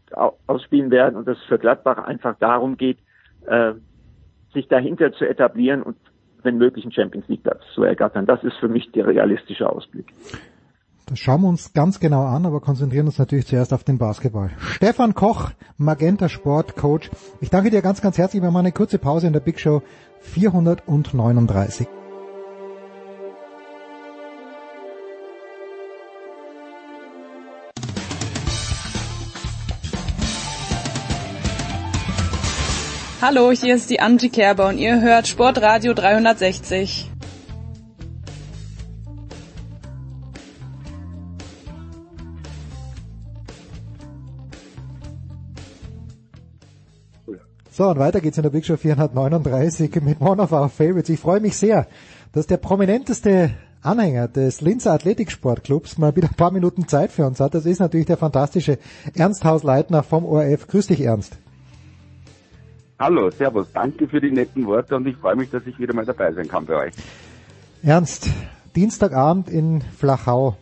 ausspielen 0.47 0.89
werden 0.89 1.15
und 1.15 1.27
dass 1.27 1.37
es 1.37 1.43
für 1.43 1.59
Gladbach 1.59 1.99
einfach 1.99 2.35
darum 2.39 2.77
geht, 2.77 2.97
äh, 3.45 3.73
sich 4.53 4.67
dahinter 4.67 5.13
zu 5.13 5.25
etablieren 5.25 5.83
und 5.83 5.97
wenn 6.43 6.57
möglich 6.57 6.85
einen 6.85 6.91
Champions 6.91 7.27
League 7.27 7.43
Platz 7.43 7.61
zu 7.73 7.83
ergattern. 7.83 8.25
Das 8.25 8.43
ist 8.43 8.57
für 8.59 8.67
mich 8.67 8.91
der 8.91 9.07
realistische 9.07 9.69
Ausblick. 9.69 10.07
Das 11.07 11.19
schauen 11.19 11.41
wir 11.41 11.49
uns 11.49 11.73
ganz 11.73 11.99
genau 11.99 12.23
an, 12.23 12.45
aber 12.45 12.61
konzentrieren 12.61 13.05
uns 13.05 13.19
natürlich 13.19 13.45
zuerst 13.45 13.73
auf 13.73 13.83
den 13.83 13.97
Basketball. 13.97 14.51
Stefan 14.57 15.13
Koch, 15.13 15.51
Magenta 15.77 16.29
Sport 16.29 16.77
Coach. 16.77 17.09
Ich 17.41 17.49
danke 17.49 17.69
dir 17.69 17.81
ganz, 17.81 18.01
ganz 18.01 18.17
herzlich. 18.17 18.41
Wir 18.41 18.49
machen 18.49 18.67
eine 18.67 18.71
kurze 18.71 18.97
Pause 18.97 19.27
in 19.27 19.33
der 19.33 19.41
Big 19.41 19.59
Show 19.59 19.81
439. 20.21 22.00
Hallo, 33.21 33.51
hier 33.51 33.75
ist 33.75 33.91
die 33.91 33.99
Angie 33.99 34.29
Kerber 34.29 34.67
und 34.67 34.79
ihr 34.79 34.99
hört 34.99 35.27
Sportradio 35.27 35.93
360. 35.93 37.11
So, 47.69 47.89
und 47.89 47.99
weiter 47.99 48.21
geht's 48.21 48.37
in 48.37 48.41
der 48.41 48.49
Big 48.49 48.65
Show 48.65 48.75
439 48.75 50.01
mit 50.01 50.19
One 50.19 50.41
of 50.41 50.51
Our 50.51 50.69
Favorites. 50.69 51.09
Ich 51.09 51.19
freue 51.19 51.41
mich 51.41 51.55
sehr, 51.55 51.85
dass 52.33 52.47
der 52.47 52.57
prominenteste 52.57 53.51
Anhänger 53.83 54.29
des 54.29 54.61
Linzer 54.61 54.93
Athletiksportclubs 54.93 55.99
mal 55.99 56.15
wieder 56.15 56.27
ein 56.27 56.35
paar 56.35 56.51
Minuten 56.51 56.87
Zeit 56.87 57.11
für 57.11 57.27
uns 57.27 57.39
hat. 57.39 57.53
Das 57.53 57.67
ist 57.67 57.77
natürlich 57.77 58.07
der 58.07 58.17
fantastische 58.17 58.79
Ernst 59.13 59.45
Hausleitner 59.45 60.01
vom 60.01 60.25
ORF. 60.25 60.65
Grüß 60.65 60.87
dich, 60.87 61.01
Ernst. 61.01 61.37
Hallo, 63.01 63.31
Servus, 63.31 63.65
danke 63.73 64.07
für 64.07 64.21
die 64.21 64.29
netten 64.29 64.67
Worte 64.67 64.95
und 64.95 65.07
ich 65.07 65.15
freue 65.15 65.35
mich, 65.35 65.49
dass 65.49 65.65
ich 65.65 65.79
wieder 65.79 65.91
mal 65.95 66.05
dabei 66.05 66.31
sein 66.33 66.47
kann 66.47 66.67
bei 66.67 66.75
euch. 66.85 66.93
Ernst, 67.81 68.29
Dienstagabend 68.75 69.49
in 69.49 69.81
Flachau. 69.97 70.55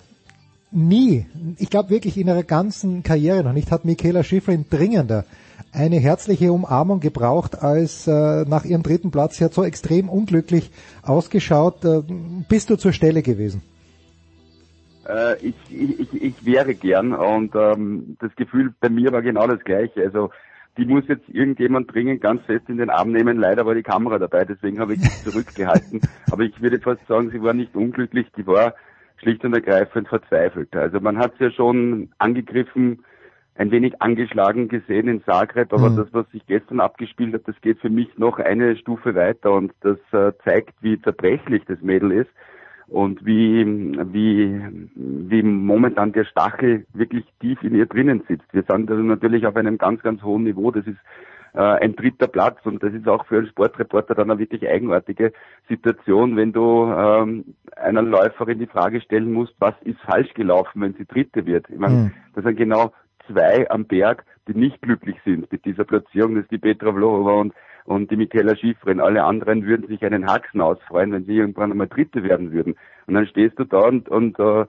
Nie, 0.71 1.25
ich 1.57 1.69
glaube 1.69 1.89
wirklich 1.89 2.17
in 2.17 2.29
ihrer 2.29 2.43
ganzen 2.43 3.03
Karriere 3.03 3.43
noch 3.43 3.51
nicht, 3.51 3.73
hat 3.73 3.83
Michaela 3.83 4.23
Schifrin 4.23 4.65
dringender 4.69 5.25
eine 5.73 5.97
herzliche 5.97 6.53
Umarmung 6.53 7.01
gebraucht, 7.01 7.61
als 7.61 8.07
äh, 8.07 8.45
nach 8.45 8.63
ihrem 8.63 8.83
dritten 8.83 9.11
Platz. 9.11 9.35
Sie 9.35 9.43
hat 9.43 9.53
so 9.53 9.65
extrem 9.65 10.07
unglücklich 10.07 10.71
ausgeschaut. 11.03 11.83
Äh, 11.83 12.03
bist 12.47 12.69
du 12.69 12.77
zur 12.77 12.93
Stelle 12.93 13.21
gewesen? 13.21 13.61
Äh, 15.05 15.35
ich, 15.45 15.55
ich, 15.69 16.23
ich 16.23 16.45
wäre 16.45 16.73
gern 16.73 17.11
und 17.11 17.53
ähm, 17.55 18.15
das 18.21 18.33
Gefühl 18.37 18.73
bei 18.79 18.87
mir 18.87 19.11
war 19.11 19.23
genau 19.23 19.45
das 19.45 19.59
gleiche. 19.59 20.03
Also 20.03 20.29
die 20.77 20.85
muss 20.85 21.07
jetzt 21.07 21.27
irgendjemand 21.27 21.93
dringend 21.93 22.21
ganz 22.21 22.41
fest 22.43 22.69
in 22.69 22.77
den 22.77 22.89
Arm 22.89 23.11
nehmen. 23.11 23.37
Leider 23.37 23.65
war 23.65 23.75
die 23.75 23.83
Kamera 23.83 24.17
dabei, 24.17 24.45
deswegen 24.45 24.79
habe 24.79 24.93
ich 24.93 25.01
sie 25.01 25.23
zurückgehalten. 25.29 26.01
Aber 26.31 26.43
ich 26.43 26.61
würde 26.61 26.79
fast 26.79 27.05
sagen, 27.07 27.31
sie 27.31 27.41
war 27.41 27.53
nicht 27.53 27.75
unglücklich, 27.75 28.27
die 28.37 28.47
war 28.47 28.75
schlicht 29.17 29.43
und 29.43 29.53
ergreifend 29.53 30.07
verzweifelt. 30.07 30.75
Also 30.75 30.99
man 30.99 31.17
hat 31.17 31.33
sie 31.37 31.45
ja 31.45 31.51
schon 31.51 32.09
angegriffen, 32.17 33.03
ein 33.55 33.71
wenig 33.71 34.01
angeschlagen 34.01 34.69
gesehen 34.69 35.09
in 35.09 35.23
Zagreb, 35.25 35.73
aber 35.73 35.89
mhm. 35.89 35.97
das, 35.97 36.07
was 36.13 36.29
sich 36.31 36.45
gestern 36.47 36.79
abgespielt 36.79 37.33
hat, 37.33 37.45
das 37.45 37.59
geht 37.59 37.79
für 37.79 37.89
mich 37.89 38.17
noch 38.17 38.39
eine 38.39 38.77
Stufe 38.77 39.15
weiter 39.15 39.51
und 39.51 39.73
das 39.81 39.97
äh, 40.13 40.31
zeigt, 40.45 40.75
wie 40.79 41.01
zerbrechlich 41.01 41.63
das 41.65 41.81
Mädel 41.81 42.13
ist. 42.13 42.29
Und 42.89 43.25
wie, 43.25 43.65
wie, 44.13 44.61
wie 44.95 45.43
momentan 45.43 46.11
der 46.11 46.25
Stachel 46.25 46.85
wirklich 46.93 47.25
tief 47.39 47.61
in 47.63 47.75
ihr 47.75 47.85
drinnen 47.85 48.23
sitzt. 48.27 48.51
Wir 48.51 48.63
sind 48.63 48.89
also 48.89 49.03
natürlich 49.03 49.45
auf 49.45 49.55
einem 49.55 49.77
ganz, 49.77 50.01
ganz 50.01 50.21
hohen 50.23 50.43
Niveau. 50.43 50.71
Das 50.71 50.85
ist 50.87 50.97
äh, 51.53 51.59
ein 51.59 51.95
dritter 51.95 52.27
Platz 52.27 52.57
und 52.65 52.81
das 52.83 52.93
ist 52.93 53.07
auch 53.07 53.25
für 53.25 53.37
einen 53.37 53.47
Sportreporter 53.47 54.15
dann 54.15 54.31
eine 54.31 54.39
wirklich 54.39 54.67
eigenartige 54.67 55.33
Situation, 55.67 56.35
wenn 56.35 56.53
du 56.53 56.91
ähm, 56.91 57.55
einer 57.75 58.01
Läuferin 58.01 58.59
die 58.59 58.67
Frage 58.67 59.01
stellen 59.01 59.31
musst, 59.31 59.53
was 59.59 59.75
ist 59.83 59.99
falsch 60.01 60.33
gelaufen, 60.33 60.81
wenn 60.81 60.93
sie 60.93 61.05
Dritte 61.05 61.45
wird. 61.45 61.69
Ich 61.69 61.79
meine, 61.79 61.95
mhm. 61.95 62.11
das 62.35 62.43
sind 62.43 62.57
genau 62.57 62.91
zwei 63.27 63.69
am 63.69 63.85
Berg, 63.85 64.25
die 64.47 64.53
nicht 64.53 64.81
glücklich 64.81 65.17
sind 65.25 65.51
mit 65.51 65.65
dieser 65.65 65.83
Platzierung. 65.83 66.35
Das 66.35 66.43
ist 66.43 66.51
die 66.51 66.57
Petra 66.57 66.91
Vlhova 66.91 67.33
und 67.33 67.53
und 67.89 68.11
die 68.11 68.17
Michaela 68.17 68.55
Schifrin. 68.55 68.99
Alle 68.99 69.23
anderen 69.23 69.65
würden 69.65 69.87
sich 69.87 70.05
einen 70.05 70.27
Haxen 70.27 70.61
ausfreuen, 70.61 71.11
wenn 71.11 71.25
sie 71.25 71.37
irgendwann 71.37 71.71
einmal 71.71 71.87
Dritte 71.87 72.23
werden 72.23 72.51
würden. 72.51 72.75
Und 73.07 73.15
dann 73.15 73.25
stehst 73.25 73.57
du 73.57 73.63
da 73.63 73.79
und, 73.79 74.07
und 74.09 74.37
äh, 74.37 74.65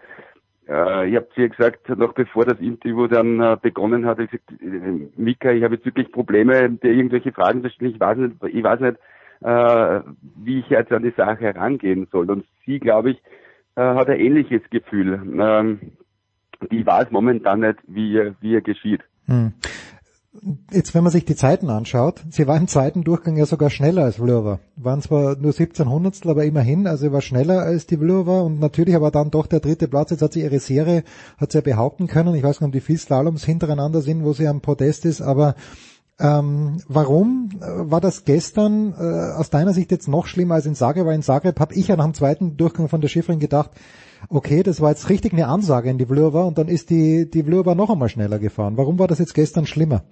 äh 0.69 1.09
ich 1.09 1.17
habe 1.17 1.29
zu 1.35 1.43
ihr 1.43 1.51
gesagt, 1.51 1.87
noch 1.91 2.15
bevor 2.15 2.47
das 2.47 2.59
Interview 2.61 3.07
dann 3.09 3.39
äh, 3.41 3.59
begonnen 3.61 4.07
hat, 4.07 4.21
ich 4.21 4.31
gesagt, 4.31 4.51
äh, 4.63 5.09
Mika, 5.17 5.51
ich 5.51 5.63
habe 5.63 5.75
jetzt 5.75 5.85
wirklich 5.85 6.11
Probleme, 6.11 6.71
dir 6.71 6.93
irgendwelche 6.93 7.31
Fragen 7.31 7.63
zu 7.63 7.69
stellen. 7.69 7.93
Ich 7.93 8.01
weiß 8.01 8.17
nicht, 8.17 8.37
ich 8.43 8.65
weiß 8.65 8.81
nicht, 8.81 8.97
äh, 9.43 10.01
wie 10.43 10.61
ich 10.61 10.69
jetzt 10.71 10.91
an 10.91 11.03
die 11.03 11.13
Sache 11.15 11.41
herangehen 11.41 12.09
soll. 12.11 12.31
Und 12.31 12.47
sie, 12.65 12.81
glaube 12.81 13.11
ich, 13.11 13.23
äh, 13.77 13.83
hat 13.83 14.09
ein 14.09 14.19
ähnliches 14.19 14.63
Gefühl. 14.71 15.21
Ähm, 15.39 15.93
die 16.71 16.87
weiß 16.87 17.11
momentan 17.11 17.61
nicht, 17.61 17.77
wie, 17.87 18.33
wie 18.41 18.53
ihr 18.53 18.63
geschieht. 18.63 19.03
Hm. 19.27 19.53
Jetzt, 20.71 20.95
wenn 20.95 21.03
man 21.03 21.11
sich 21.11 21.25
die 21.25 21.35
Zeiten 21.35 21.71
anschaut, 21.71 22.23
sie 22.31 22.47
war 22.47 22.57
im 22.57 22.69
zweiten 22.69 23.03
Durchgang 23.03 23.37
ja 23.37 23.47
sogar 23.47 23.69
schneller 23.69 24.05
als 24.05 24.17
Vlhova. 24.17 24.61
Waren 24.77 25.03
zwar 25.03 25.37
nur 25.37 25.53
17 25.53 25.91
Hundertstel, 25.91 26.31
aber 26.31 26.45
immerhin, 26.45 26.87
also 26.87 27.07
sie 27.07 27.13
war 27.13 27.21
schneller 27.21 27.63
als 27.63 27.87
die 27.87 27.97
Vlhova 27.97 28.43
und 28.43 28.61
natürlich 28.61 28.95
aber 28.95 29.11
dann 29.11 29.33
doch 29.33 29.49
der 29.49 29.59
dritte 29.59 29.89
Platz. 29.89 30.11
Jetzt 30.11 30.23
hat 30.23 30.33
sie 30.33 30.43
ihre 30.43 30.61
Serie, 30.61 31.03
hat 31.37 31.51
sie 31.51 31.59
ja 31.59 31.63
behaupten 31.63 32.07
können. 32.07 32.37
Ich 32.37 32.45
weiß 32.45 32.61
nicht, 32.61 32.67
ob 32.69 32.73
die 32.73 32.81
viel 32.81 32.99
Slaloms 32.99 33.45
hintereinander 33.45 34.03
sind, 34.03 34.23
wo 34.23 34.33
sie 34.33 34.47
am 34.47 34.61
Podest 34.61 35.05
ist, 35.05 35.21
aber 35.21 35.57
ähm, 36.21 36.81
warum 36.87 37.51
war 37.59 38.01
das 38.01 38.25
gestern 38.25 38.93
äh, 38.93 39.37
aus 39.37 39.51
deiner 39.51 39.73
Sicht 39.73 39.91
jetzt 39.91 40.07
noch 40.07 40.27
schlimmer 40.27 40.55
als 40.55 40.67
in 40.67 40.77
Zagreb? 40.77 41.07
Weil 41.07 41.17
in 41.17 41.23
Zagreb 41.23 41.59
habe 41.59 41.75
ich 41.75 41.89
ja 41.89 41.97
nach 41.97 42.05
dem 42.05 42.15
zweiten 42.15 42.57
Durchgang 42.57 42.89
von 42.89 43.01
der 43.01 43.09
Schifferin 43.09 43.41
gedacht, 43.41 43.71
okay, 44.29 44.63
das 44.63 44.81
war 44.81 44.91
jetzt 44.91 45.09
richtig 45.09 45.33
eine 45.33 45.49
Ansage 45.49 45.91
in 45.91 45.99
die 45.99 46.07
Vlhova 46.07 46.45
und 46.45 46.59
dann 46.59 46.69
ist 46.69 46.91
die, 46.91 47.31
die 47.31 47.43
Vlhova 47.43 47.75
noch 47.75 47.91
einmal 47.91 48.09
schneller 48.09 48.39
gefahren. 48.39 48.77
Warum 48.77 48.99
war 48.99 49.09
das 49.09 49.19
jetzt 49.19 49.35
gestern 49.35 49.67
schlimmer? 49.67 50.03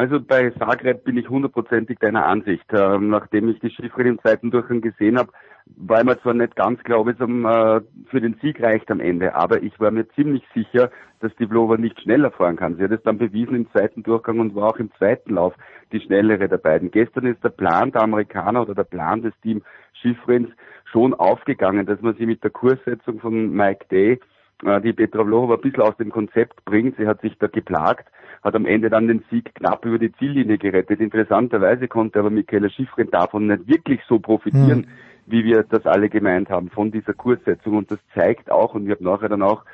Also 0.00 0.18
bei 0.18 0.48
Zagreb 0.52 1.04
bin 1.04 1.18
ich 1.18 1.28
hundertprozentig 1.28 1.98
deiner 1.98 2.24
Ansicht. 2.24 2.64
Ähm, 2.72 3.10
nachdem 3.10 3.50
ich 3.50 3.60
die 3.60 3.68
Schifferin 3.68 4.06
im 4.06 4.18
zweiten 4.18 4.50
Durchgang 4.50 4.80
gesehen 4.80 5.18
habe, 5.18 5.30
war 5.76 6.02
mir 6.04 6.18
zwar 6.22 6.32
nicht 6.32 6.56
ganz 6.56 6.82
klar, 6.84 7.00
ob 7.00 7.08
es 7.08 7.20
äh, 7.20 7.80
für 8.08 8.20
den 8.22 8.34
Sieg 8.40 8.62
reicht 8.62 8.90
am 8.90 9.00
Ende, 9.00 9.34
aber 9.34 9.62
ich 9.62 9.78
war 9.78 9.90
mir 9.90 10.08
ziemlich 10.12 10.42
sicher, 10.54 10.90
dass 11.20 11.36
die 11.36 11.46
Vlova 11.46 11.76
nicht 11.76 12.00
schneller 12.00 12.30
fahren 12.30 12.56
kann. 12.56 12.78
Sie 12.78 12.82
hat 12.84 12.92
es 12.92 13.02
dann 13.02 13.18
bewiesen 13.18 13.54
im 13.54 13.70
zweiten 13.72 14.02
Durchgang 14.02 14.40
und 14.40 14.54
war 14.54 14.68
auch 14.68 14.78
im 14.78 14.90
zweiten 14.94 15.34
Lauf 15.34 15.52
die 15.92 16.00
schnellere 16.00 16.48
der 16.48 16.56
beiden. 16.56 16.90
Gestern 16.90 17.26
ist 17.26 17.44
der 17.44 17.50
Plan 17.50 17.92
der 17.92 18.00
Amerikaner 18.00 18.62
oder 18.62 18.74
der 18.74 18.84
Plan 18.84 19.20
des 19.20 19.34
Team 19.42 19.60
Schiffrins 20.00 20.48
schon 20.90 21.12
aufgegangen, 21.12 21.84
dass 21.84 22.00
man 22.00 22.14
sie 22.14 22.24
mit 22.24 22.42
der 22.42 22.52
Kurssetzung 22.52 23.20
von 23.20 23.50
Mike 23.50 23.84
Day 23.90 24.18
äh, 24.64 24.80
die 24.80 24.94
Petra 24.94 25.24
Vlhova 25.24 25.56
ein 25.56 25.60
bisschen 25.60 25.82
aus 25.82 25.96
dem 25.98 26.10
Konzept 26.10 26.64
bringt. 26.64 26.96
Sie 26.96 27.06
hat 27.06 27.20
sich 27.20 27.36
da 27.38 27.48
geplagt, 27.48 28.08
hat 28.42 28.54
am 28.54 28.66
Ende 28.66 28.90
dann 28.90 29.08
den 29.08 29.22
Sieg 29.30 29.54
knapp 29.54 29.84
über 29.84 29.98
die 29.98 30.12
Ziellinie 30.12 30.58
gerettet. 30.58 31.00
Interessanterweise 31.00 31.88
konnte 31.88 32.18
aber 32.18 32.30
Michaela 32.30 32.70
Schiffrin 32.70 33.10
davon 33.10 33.46
nicht 33.46 33.68
wirklich 33.68 34.00
so 34.08 34.18
profitieren, 34.18 34.80
mhm. 34.80 34.86
wie 35.26 35.44
wir 35.44 35.62
das 35.62 35.86
alle 35.86 36.08
gemeint 36.08 36.48
haben, 36.48 36.70
von 36.70 36.90
dieser 36.90 37.12
Kurssetzung. 37.12 37.76
Und 37.76 37.90
das 37.90 37.98
zeigt 38.14 38.50
auch, 38.50 38.74
und 38.74 38.86
ich 38.86 38.92
habe 38.92 39.04
nachher 39.04 39.28
dann 39.28 39.42
auch 39.42 39.64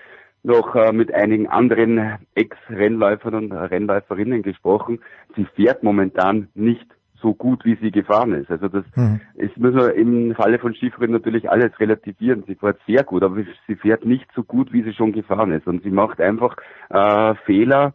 noch 0.43 0.75
äh, 0.75 0.93
mit 0.93 1.13
einigen 1.13 1.49
anderen 1.49 2.19
Ex-Rennläufern 2.35 3.35
und 3.35 3.53
Rennläuferinnen 3.53 4.43
gesprochen, 4.43 5.01
sie 5.35 5.47
fährt 5.57 5.83
momentan 5.83 6.49
nicht 6.55 6.87
so 7.21 7.35
gut, 7.35 7.65
wie 7.65 7.77
sie 7.77 7.91
gefahren 7.91 8.33
ist. 8.33 8.51
Also 8.51 8.69
das 8.69 8.85
mhm. 8.95 9.21
ist, 9.35 9.57
müssen 9.57 9.79
wir 9.79 9.95
im 9.95 10.35
Falle 10.35 10.59
von 10.59 10.75
Schifferin 10.75 11.11
natürlich 11.11 11.51
alles 11.51 11.79
relativieren. 11.81 12.45
Sie 12.47 12.55
fährt 12.55 12.79
sehr 12.87 13.05
gut, 13.05 13.23
aber 13.23 13.43
sie 13.67 13.77
fährt 13.77 14.05
nicht 14.05 14.29
so 14.35 14.43
gut, 14.43 14.73
wie 14.73 14.83
sie 14.83 14.93
schon 14.93 15.13
gefahren 15.13 15.53
ist. 15.53 15.67
Und 15.67 15.83
sie 15.83 15.91
macht 15.91 16.21
einfach 16.21 16.57
äh, 16.91 17.35
Fehler, 17.47 17.95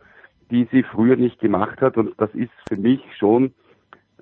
die 0.52 0.68
sie 0.72 0.84
früher 0.84 1.16
nicht 1.16 1.40
gemacht 1.40 1.82
hat. 1.82 1.98
Und 1.98 2.14
das 2.18 2.34
ist 2.36 2.52
für 2.70 2.78
mich 2.78 3.02
schon 3.18 3.54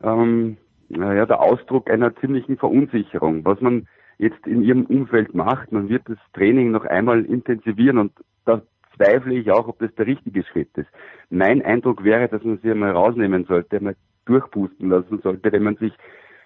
ähm, 0.02 0.58
ja, 0.90 1.26
der 1.26 1.42
Ausdruck 1.42 1.90
einer 1.90 2.16
ziemlichen 2.18 2.58
Verunsicherung. 2.58 3.44
Was 3.46 3.60
man 3.62 3.88
jetzt 4.18 4.46
in 4.46 4.62
ihrem 4.64 4.86
Umfeld 4.86 5.34
macht, 5.34 5.72
man 5.72 5.90
wird 5.90 6.04
das 6.08 6.18
Training 6.34 6.72
noch 6.72 6.86
einmal 6.86 7.26
intensivieren 7.26 7.98
und 7.98 8.12
da 8.46 8.62
zweifle 8.96 9.34
ich 9.36 9.50
auch, 9.52 9.68
ob 9.68 9.80
das 9.80 9.94
der 9.96 10.08
richtige 10.08 10.44
Schritt 10.44 10.70
ist. 10.76 10.90
Mein 11.30 11.64
Eindruck 11.64 12.04
wäre, 12.04 12.28
dass 12.28 12.44
man 12.44 12.60
sie 12.60 12.72
einmal 12.72 12.92
rausnehmen 12.92 13.46
sollte, 13.46 13.78
einmal 13.78 13.96
durchpusten 14.26 14.90
lassen 14.90 15.20
sollte. 15.22 15.52
Wenn 15.52 15.64
man 15.64 15.78
sich 15.78 15.94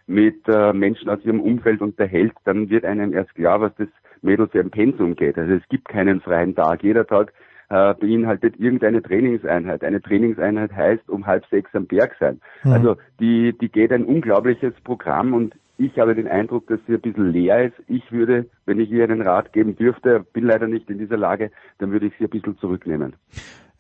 mit 0.05 0.47
äh, 0.47 0.73
Menschen 0.73 1.10
aus 1.10 1.23
ihrem 1.23 1.41
Umfeld 1.41 1.81
unterhält, 1.81 2.34
dann 2.43 2.69
wird 2.69 2.85
einem 2.85 3.14
erst 3.14 3.34
klar, 3.35 3.61
was 3.61 3.73
das 3.76 3.88
Mädel 4.22 4.47
für 4.47 4.60
ein 4.60 4.69
Pensum 4.69 5.15
geht. 5.15 5.38
Also 5.38 5.53
es 5.53 5.68
gibt 5.69 5.88
keinen 5.88 6.22
freien 6.22 6.55
Tag. 6.55 6.84
Jeder 6.84 7.07
Tag 7.07 7.34
äh, 7.69 7.94
beinhaltet 7.94 8.60
irgendeine 8.60 9.02
Trainingseinheit. 9.02 9.84
Eine 9.84 10.02
Trainingseinheit 10.02 10.73
heißt 10.73 11.10
um 11.10 11.26
halb 11.26 11.45
sechs 11.48 11.73
am 11.73 11.85
Berg 11.85 12.15
sein. 12.19 12.40
Mhm. 12.64 12.72
Also 12.72 12.98
die, 13.19 13.57
die 13.60 13.69
geht 13.69 13.91
ein 13.91 14.06
unglaubliches 14.06 14.73
Programm 14.84 15.34
und 15.34 15.56
ich 15.77 15.98
habe 15.98 16.14
den 16.15 16.27
Eindruck, 16.27 16.68
dass 16.68 16.80
sie 16.88 16.94
ein 16.94 17.02
bisschen 17.02 17.31
leer 17.31 17.65
ist. 17.65 17.76
Ich 17.88 18.11
würde, 18.11 18.45
wenn 18.65 18.80
ich 18.80 18.91
ihr 18.91 19.03
einen 19.03 19.22
Rat 19.22 19.53
geben 19.53 19.76
dürfte, 19.76 20.26
bin 20.31 20.45
leider 20.45 20.68
nicht 20.68 20.90
in 20.90 20.99
dieser 20.99 21.18
Lage, 21.18 21.52
dann 21.80 21.91
würde 21.91 22.07
ich 22.07 22.14
sie 22.18 22.26
ein 22.26 22.30
bisschen 22.30 22.57
zurücknehmen. 22.60 23.15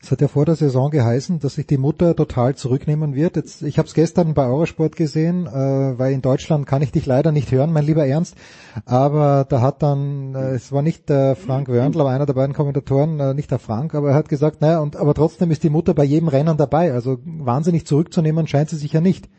Es 0.03 0.11
hat 0.11 0.19
ja 0.19 0.27
vor 0.27 0.43
der 0.43 0.55
Saison 0.55 0.91
geheißen, 0.91 1.39
dass 1.39 1.55
sich 1.55 1.65
die 1.65 1.77
Mutter 1.77 2.13
total 2.13 2.55
zurücknehmen 2.55 3.15
wird. 3.15 3.37
Jetzt, 3.37 3.61
ich 3.61 3.77
habe 3.77 3.87
es 3.87 3.93
gestern 3.93 4.33
bei 4.33 4.45
Eurosport 4.45 4.97
gesehen, 4.97 5.47
äh, 5.47 5.97
weil 5.97 6.11
in 6.11 6.21
Deutschland 6.21 6.67
kann 6.67 6.81
ich 6.81 6.91
dich 6.91 7.05
leider 7.05 7.31
nicht 7.31 7.53
hören, 7.53 7.71
mein 7.71 7.85
lieber 7.85 8.05
Ernst. 8.05 8.37
Aber 8.85 9.45
da 9.47 9.61
hat 9.61 9.81
dann, 9.81 10.35
äh, 10.35 10.55
es 10.55 10.73
war 10.73 10.81
nicht 10.81 11.07
der 11.07 11.37
Frank 11.37 11.69
Wörndl, 11.69 12.01
aber 12.01 12.09
einer 12.09 12.25
der 12.25 12.33
beiden 12.33 12.53
Kommentatoren, 12.53 13.17
äh, 13.21 13.33
nicht 13.33 13.49
der 13.49 13.59
Frank, 13.59 13.95
aber 13.95 14.09
er 14.09 14.15
hat 14.15 14.27
gesagt, 14.27 14.59
naja, 14.59 14.81
und 14.81 14.97
aber 14.97 15.13
trotzdem 15.13 15.51
ist 15.51 15.63
die 15.63 15.69
Mutter 15.69 15.93
bei 15.93 16.03
jedem 16.03 16.27
Rennen 16.27 16.57
dabei. 16.57 16.91
Also 16.91 17.19
wahnsinnig 17.23 17.87
zurückzunehmen 17.87 18.45
scheint 18.45 18.67
sie 18.67 18.75
sich 18.75 18.91
ja 18.91 18.99
nicht. 18.99 19.29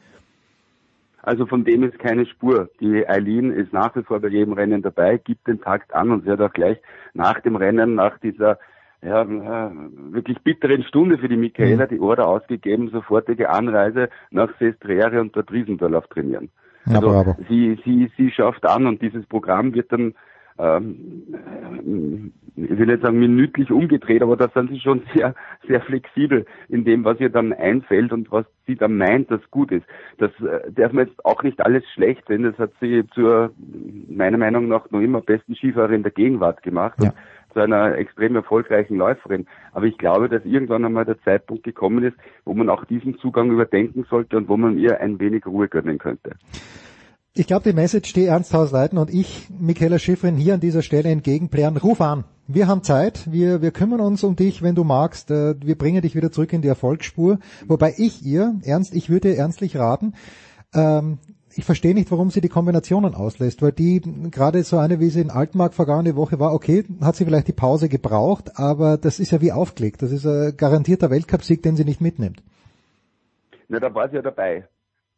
Also 1.21 1.45
von 1.45 1.65
dem 1.65 1.83
ist 1.83 1.99
keine 1.99 2.25
Spur. 2.25 2.71
Die 2.81 3.07
Eileen 3.07 3.53
ist 3.53 3.75
nach 3.75 3.95
wie 3.97 4.03
vor 4.03 4.19
bei 4.19 4.29
jedem 4.29 4.55
Rennen 4.55 4.81
dabei, 4.81 5.19
gibt 5.19 5.47
den 5.47 5.61
Takt 5.61 5.95
an 5.95 6.11
und 6.11 6.25
sie 6.25 6.31
hat 6.31 6.41
auch 6.41 6.55
gleich 6.55 6.79
nach 7.13 7.41
dem 7.41 7.57
Rennen, 7.57 7.95
nach 7.95 8.19
dieser 8.19 8.59
ja, 9.05 9.71
wirklich 10.11 10.39
bitteren 10.41 10.83
Stunde 10.85 11.19
für 11.19 11.29
die 11.29 11.37
Michaela 11.37 11.85
mhm. 11.85 11.89
die 11.89 12.01
Order 12.01 12.27
ausgegeben, 12.27 12.89
sofortige 12.91 13.51
Anreise 13.51 14.09
nach 14.31 14.49
Sestriere 14.59 15.21
und 15.21 15.37
dort 15.37 15.53
Riesendorlauf 15.53 16.07
trainieren. 16.09 16.51
Ja, 16.87 16.97
also 16.97 17.09
bravo. 17.09 17.37
sie, 17.49 17.79
sie, 17.85 18.11
sie 18.17 18.31
schafft 18.31 18.67
an 18.67 18.87
und 18.87 19.03
dieses 19.03 19.27
Programm 19.27 19.75
wird 19.75 19.93
dann, 19.93 20.15
ähm, 20.59 22.33
ich 22.57 22.79
will 22.79 22.87
nicht 22.87 23.03
sagen 23.03 23.19
minütlich 23.19 23.71
umgedreht, 23.71 24.23
aber 24.23 24.37
da 24.37 24.49
sind 24.49 24.71
sie 24.71 24.81
schon 24.81 25.03
sehr, 25.15 25.35
sehr 25.67 25.81
flexibel 25.83 26.47
in 26.69 26.85
dem, 26.85 27.05
was 27.05 27.21
ihr 27.21 27.31
dann 27.31 27.53
einfällt 27.53 28.13
und 28.13 28.33
was 28.33 28.47
sie 28.67 28.77
dann 28.77 28.97
meint, 28.97 29.31
das 29.31 29.41
gut 29.51 29.71
ist. 29.71 29.87
Das 30.19 30.31
äh, 30.41 30.71
darf 30.73 30.93
man 30.93 31.07
jetzt 31.07 31.25
auch 31.25 31.43
nicht 31.43 31.61
alles 31.65 31.85
schlecht 31.93 32.27
sehen. 32.27 32.45
Das 32.45 32.59
hat 32.59 32.73
sie 32.81 33.05
zur, 33.15 33.53
meiner 34.09 34.39
Meinung 34.39 34.69
nach, 34.69 34.91
noch 34.91 35.01
immer 35.01 35.21
besten 35.21 35.55
Skifahrerin 35.55 36.03
der 36.03 36.13
Gegenwart 36.13 36.63
gemacht. 36.63 37.03
Ja 37.03 37.13
zu 37.55 37.61
einer 37.61 37.97
extrem 37.97 38.37
erfolgreichen 38.37 38.97
Läuferin. 38.97 39.47
Aber 39.73 39.87
ich 39.87 39.97
glaube, 39.97 40.29
dass 40.29 40.45
irgendwann 40.45 40.85
einmal 40.85 41.07
der 41.07 41.21
Zeitpunkt 41.23 41.63
gekommen 41.63 42.05
ist, 42.05 42.17
wo 42.45 42.53
man 42.53 42.69
auch 42.69 42.85
diesen 42.85 43.17
Zugang 43.19 43.51
überdenken 43.51 44.05
sollte 44.11 44.37
und 44.37 44.49
wo 44.49 44.57
man 44.57 44.77
ihr 44.77 45.01
ein 45.01 45.19
wenig 45.19 45.47
Ruhe 45.47 45.69
gönnen 45.69 45.99
könnte. 45.99 46.33
Ich 47.37 47.49
glaube, 47.49 47.69
die 47.69 47.75
Message, 47.75 48.13
die 48.13 48.27
Ernst 48.27 48.55
Hausleiten 48.55 48.97
und 48.97 49.13
ich, 49.13 49.49
Michaela 49.59 49.99
Schiffrin, 49.99 50.37
hier 50.37 50.55
an 50.55 50.61
dieser 50.61 50.83
Stelle 50.83 51.09
entgegenplären, 51.09 51.77
ruf 51.77 52.01
an. 52.01 52.25
Wir 52.47 52.69
haben 52.69 52.85
Zeit, 52.85 53.33
wir, 53.33 53.61
wir 53.61 53.71
kümmern 53.71 54.01
uns 54.01 54.23
um 54.23 54.37
dich, 54.37 54.63
wenn 54.63 54.75
du 54.75 54.85
magst. 54.85 55.31
Äh, 55.31 55.55
wir 55.61 55.77
bringen 55.77 56.03
dich 56.03 56.15
wieder 56.15 56.31
zurück 56.31 56.53
in 56.53 56.63
die 56.63 56.69
Erfolgsspur. 56.69 57.39
Wobei 57.67 57.95
ich 57.97 58.25
ihr, 58.25 58.55
Ernst, 58.65 58.95
ich 58.95 59.11
würde 59.11 59.35
ernstlich 59.35 59.77
raten, 59.77 60.13
ähm, 60.75 61.19
ich 61.57 61.65
verstehe 61.65 61.95
nicht, 61.95 62.11
warum 62.11 62.31
sie 62.31 62.41
die 62.41 62.49
Kombinationen 62.49 63.15
auslässt, 63.15 63.63
weil 63.63 63.73
die 63.73 64.03
gerade 64.31 64.63
so 64.63 64.79
eine, 64.79 65.01
wie 65.01 65.09
sie 65.09 65.21
in 65.21 65.31
Altmark 65.31 65.75
vergangene 65.75 66.17
Woche 66.17 66.41
war, 66.41 66.53
okay, 66.53 66.85
hat 67.01 67.17
sie 67.17 67.25
vielleicht 67.25 67.49
die 67.49 67.53
Pause 67.53 67.89
gebraucht, 67.89 68.53
aber 68.57 68.97
das 68.97 69.21
ist 69.21 69.31
ja 69.31 69.41
wie 69.41 69.53
aufgelegt. 69.53 70.03
Das 70.03 70.13
ist 70.13 70.27
ein 70.27 70.57
garantierter 70.57 71.11
Weltcupsieg, 71.11 71.63
den 71.63 71.77
sie 71.77 71.85
nicht 71.85 72.01
mitnimmt. 72.01 72.43
Na, 73.69 73.81
da 73.81 73.95
war 73.95 74.09
sie 74.09 74.17
ja 74.17 74.23
dabei. 74.23 74.67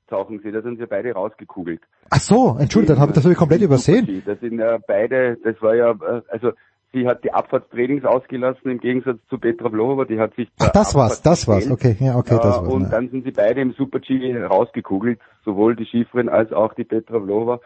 Tauchen 0.09 0.41
sie, 0.43 0.53
da 0.53 0.63
sind 0.63 0.79
sie 0.79 0.87
beide 0.87 1.13
rausgekugelt. 1.13 1.81
Ach 2.11 2.21
so, 2.21 2.57
Entschuldigung, 2.61 2.97
das 2.97 3.03
habe 3.03 3.13
das 3.13 3.25
hab 3.25 3.33
ich 3.33 3.39
komplett 3.39 3.63
übersehen. 3.63 4.23
Das 4.25 4.39
sind 4.39 4.59
ja 4.59 4.79
beide, 4.87 5.37
das 5.43 5.61
war 5.61 5.75
ja, 5.75 5.91
äh, 5.91 6.23
also 6.29 6.53
Sie 6.97 7.07
hat 7.07 7.23
die 7.25 7.33
Abfahrtstrainings 7.33 8.05
ausgelassen 8.05 8.71
im 8.71 8.79
Gegensatz 8.79 9.19
zu 9.29 9.39
Petra 9.39 9.69
Vlhova, 9.69 10.07
die 10.07 10.19
hat 10.19 10.35
sich 10.35 10.49
Ach, 10.59 10.71
das 10.71 10.95
war's, 10.95 11.21
das 11.21 11.47
war's, 11.47 11.71
okay, 11.71 11.95
ja, 12.01 12.17
okay, 12.17 12.37
das 12.37 12.63
war's. 12.63 12.69
Und 12.69 12.83
ne. 12.83 12.89
dann 12.91 13.11
sind 13.11 13.25
sie 13.25 13.33
beide 13.33 13.61
im 13.61 13.73
Super-G 13.73 14.45
rausgekugelt, 14.45 15.19
sowohl 15.47 15.77
die 15.77 15.87
Schifrin 15.87 16.29
als 16.29 16.53
auch 16.53 16.75
die 16.75 16.85
Petra 16.85 17.19
Vlhova. 17.19 17.61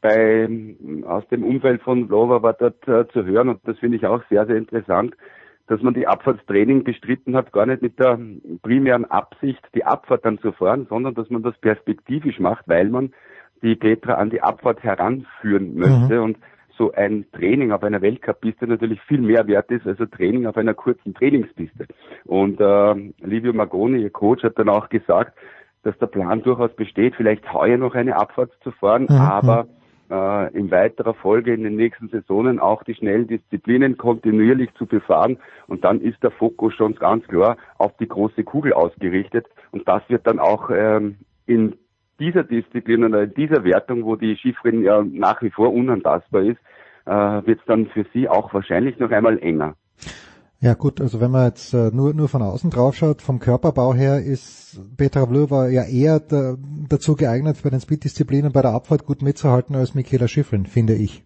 bei, 0.00 0.48
aus 1.06 1.28
dem 1.28 1.44
Umfeld 1.44 1.82
von 1.82 2.08
Vlova 2.08 2.42
war 2.42 2.54
dort 2.54 2.88
äh, 2.88 3.06
zu 3.12 3.24
hören 3.24 3.50
und 3.50 3.60
das 3.64 3.78
finde 3.78 3.96
ich 3.96 4.06
auch 4.06 4.22
sehr, 4.28 4.46
sehr 4.46 4.56
interessant, 4.56 5.14
dass 5.68 5.82
man 5.82 5.94
die 5.94 6.08
Abfahrtstraining 6.08 6.82
bestritten 6.82 7.36
hat, 7.36 7.52
gar 7.52 7.66
nicht 7.66 7.82
mit 7.82 7.98
der 8.00 8.18
primären 8.62 9.04
Absicht, 9.04 9.60
die 9.74 9.84
Abfahrt 9.84 10.24
dann 10.24 10.38
zu 10.38 10.50
fahren, 10.52 10.86
sondern 10.88 11.14
dass 11.14 11.30
man 11.30 11.42
das 11.42 11.56
perspektivisch 11.58 12.40
macht, 12.40 12.66
weil 12.66 12.88
man 12.88 13.12
die 13.62 13.76
Petra 13.76 14.14
an 14.14 14.30
die 14.30 14.40
Abfahrt 14.40 14.82
heranführen 14.82 15.76
möchte 15.76 16.16
mhm. 16.16 16.24
und 16.24 16.38
so 16.78 16.92
ein 16.92 17.26
Training 17.32 17.72
auf 17.72 17.82
einer 17.82 18.00
Weltcup-Piste 18.00 18.66
natürlich 18.66 19.00
viel 19.02 19.20
mehr 19.20 19.46
wert 19.48 19.70
ist 19.70 19.86
als 19.86 20.00
ein 20.00 20.10
Training 20.10 20.46
auf 20.46 20.56
einer 20.56 20.74
kurzen 20.74 21.12
Trainingspiste. 21.12 21.86
Und 22.24 22.60
äh, 22.60 22.94
Livio 23.20 23.52
Magoni, 23.52 24.00
ihr 24.00 24.10
Coach, 24.10 24.44
hat 24.44 24.58
dann 24.58 24.68
auch 24.68 24.88
gesagt, 24.88 25.36
dass 25.82 25.98
der 25.98 26.06
Plan 26.06 26.42
durchaus 26.42 26.74
besteht, 26.74 27.14
vielleicht 27.16 27.52
heuer 27.52 27.76
noch 27.76 27.94
eine 27.94 28.16
Abfahrt 28.16 28.52
zu 28.62 28.70
fahren, 28.72 29.06
mhm. 29.08 29.16
aber 29.16 29.66
äh, 30.10 30.56
in 30.56 30.70
weiterer 30.70 31.14
Folge 31.14 31.52
in 31.52 31.64
den 31.64 31.76
nächsten 31.76 32.08
Saisonen 32.08 32.58
auch 32.58 32.82
die 32.82 32.94
schnellen 32.94 33.26
Disziplinen 33.26 33.96
kontinuierlich 33.96 34.72
zu 34.74 34.86
befahren. 34.86 35.38
Und 35.66 35.84
dann 35.84 36.00
ist 36.00 36.22
der 36.22 36.30
Fokus 36.30 36.74
schon 36.74 36.94
ganz 36.94 37.26
klar 37.26 37.56
auf 37.78 37.96
die 37.98 38.08
große 38.08 38.44
Kugel 38.44 38.72
ausgerichtet. 38.72 39.46
Und 39.70 39.86
das 39.86 40.02
wird 40.08 40.26
dann 40.26 40.38
auch 40.38 40.70
ähm, 40.70 41.16
in 41.46 41.74
dieser 42.18 42.44
Disziplin 42.44 43.04
oder 43.04 43.24
in 43.24 43.34
dieser 43.34 43.64
Wertung, 43.64 44.04
wo 44.04 44.16
die 44.16 44.36
Skifrerin 44.36 44.82
ja 44.82 45.04
nach 45.04 45.42
wie 45.42 45.50
vor 45.50 45.72
unantastbar 45.72 46.42
ist, 46.42 46.58
äh, 47.06 47.10
wird 47.10 47.60
es 47.60 47.66
dann 47.66 47.86
für 47.86 48.04
sie 48.12 48.28
auch 48.28 48.52
wahrscheinlich 48.52 48.98
noch 48.98 49.10
einmal 49.10 49.38
enger. 49.38 49.74
Ja 50.60 50.74
gut, 50.74 51.00
also 51.00 51.20
wenn 51.20 51.30
man 51.30 51.46
jetzt 51.46 51.72
äh, 51.72 51.90
nur 51.92 52.14
nur 52.14 52.28
von 52.28 52.42
außen 52.42 52.70
drauf 52.70 52.96
schaut, 52.96 53.22
vom 53.22 53.38
Körperbau 53.38 53.94
her 53.94 54.20
ist 54.20 54.80
Petra 54.96 55.24
Vlhova 55.26 55.68
ja 55.68 55.84
eher 55.84 56.18
da, 56.18 56.56
dazu 56.88 57.14
geeignet, 57.14 57.62
bei 57.62 57.70
den 57.70 57.78
Speed-Disziplinen 57.78 58.52
bei 58.52 58.62
der 58.62 58.72
Abfahrt 58.72 59.06
gut 59.06 59.22
mitzuhalten 59.22 59.76
als 59.76 59.94
Michaela 59.94 60.26
Schifrin, 60.26 60.66
finde 60.66 60.94
ich. 60.94 61.22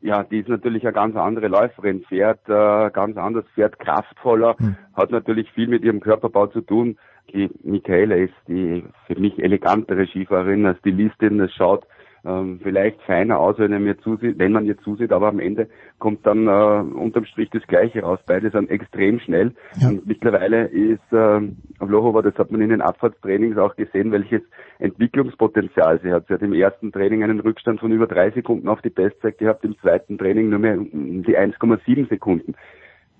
Ja, 0.00 0.22
die 0.22 0.38
ist 0.38 0.48
natürlich 0.48 0.84
eine 0.84 0.94
ganz 0.94 1.14
andere 1.16 1.48
Läuferin, 1.48 2.04
fährt 2.08 2.48
äh, 2.48 2.90
ganz 2.90 3.18
anders, 3.18 3.44
fährt 3.54 3.78
kraftvoller, 3.78 4.56
hm. 4.56 4.76
hat 4.94 5.10
natürlich 5.10 5.50
viel 5.52 5.68
mit 5.68 5.84
ihrem 5.84 6.00
Körperbau 6.00 6.46
zu 6.46 6.62
tun. 6.62 6.96
Die 7.34 7.50
Michaela 7.64 8.14
ist 8.14 8.34
die 8.48 8.84
für 9.06 9.20
mich 9.20 9.38
elegantere 9.42 10.06
Skifahrerin 10.06 10.64
als 10.64 10.80
die 10.82 10.92
Listin. 10.92 11.38
Das 11.38 11.52
schaut 11.52 11.86
ähm, 12.26 12.60
vielleicht 12.62 13.00
feiner 13.02 13.38
aus, 13.38 13.58
wenn, 13.58 13.72
er 13.72 13.78
mir 13.78 13.98
zusieht, 13.98 14.38
wenn 14.38 14.52
man 14.52 14.66
mir 14.66 14.76
zusieht, 14.78 15.12
aber 15.12 15.28
am 15.28 15.38
Ende 15.38 15.68
kommt 15.98 16.26
dann 16.26 16.48
äh, 16.48 16.94
unterm 16.98 17.24
Strich 17.24 17.50
das 17.50 17.66
Gleiche 17.66 18.02
raus. 18.02 18.18
Beide 18.26 18.50
sind 18.50 18.68
extrem 18.70 19.20
schnell. 19.20 19.52
Ja. 19.80 19.88
Und 19.88 20.06
mittlerweile 20.06 20.66
ist 20.66 21.12
äh, 21.12 21.40
Vlohova, 21.78 22.22
das 22.22 22.34
hat 22.36 22.50
man 22.50 22.60
in 22.60 22.70
den 22.70 22.82
Abfahrtstrainings 22.82 23.56
auch 23.58 23.76
gesehen, 23.76 24.10
welches 24.10 24.42
Entwicklungspotenzial 24.78 26.00
sie 26.02 26.12
hat. 26.12 26.26
Sie 26.26 26.34
hat 26.34 26.42
im 26.42 26.52
ersten 26.52 26.92
Training 26.92 27.22
einen 27.22 27.40
Rückstand 27.40 27.80
von 27.80 27.92
über 27.92 28.06
drei 28.06 28.30
Sekunden 28.30 28.68
auf 28.68 28.82
die 28.82 28.90
Bestzeit 28.90 29.38
gehabt, 29.38 29.64
im 29.64 29.78
zweiten 29.78 30.18
Training 30.18 30.50
nur 30.50 30.58
mehr 30.58 30.76
die 30.76 31.38
1,7 31.38 32.08
Sekunden. 32.08 32.54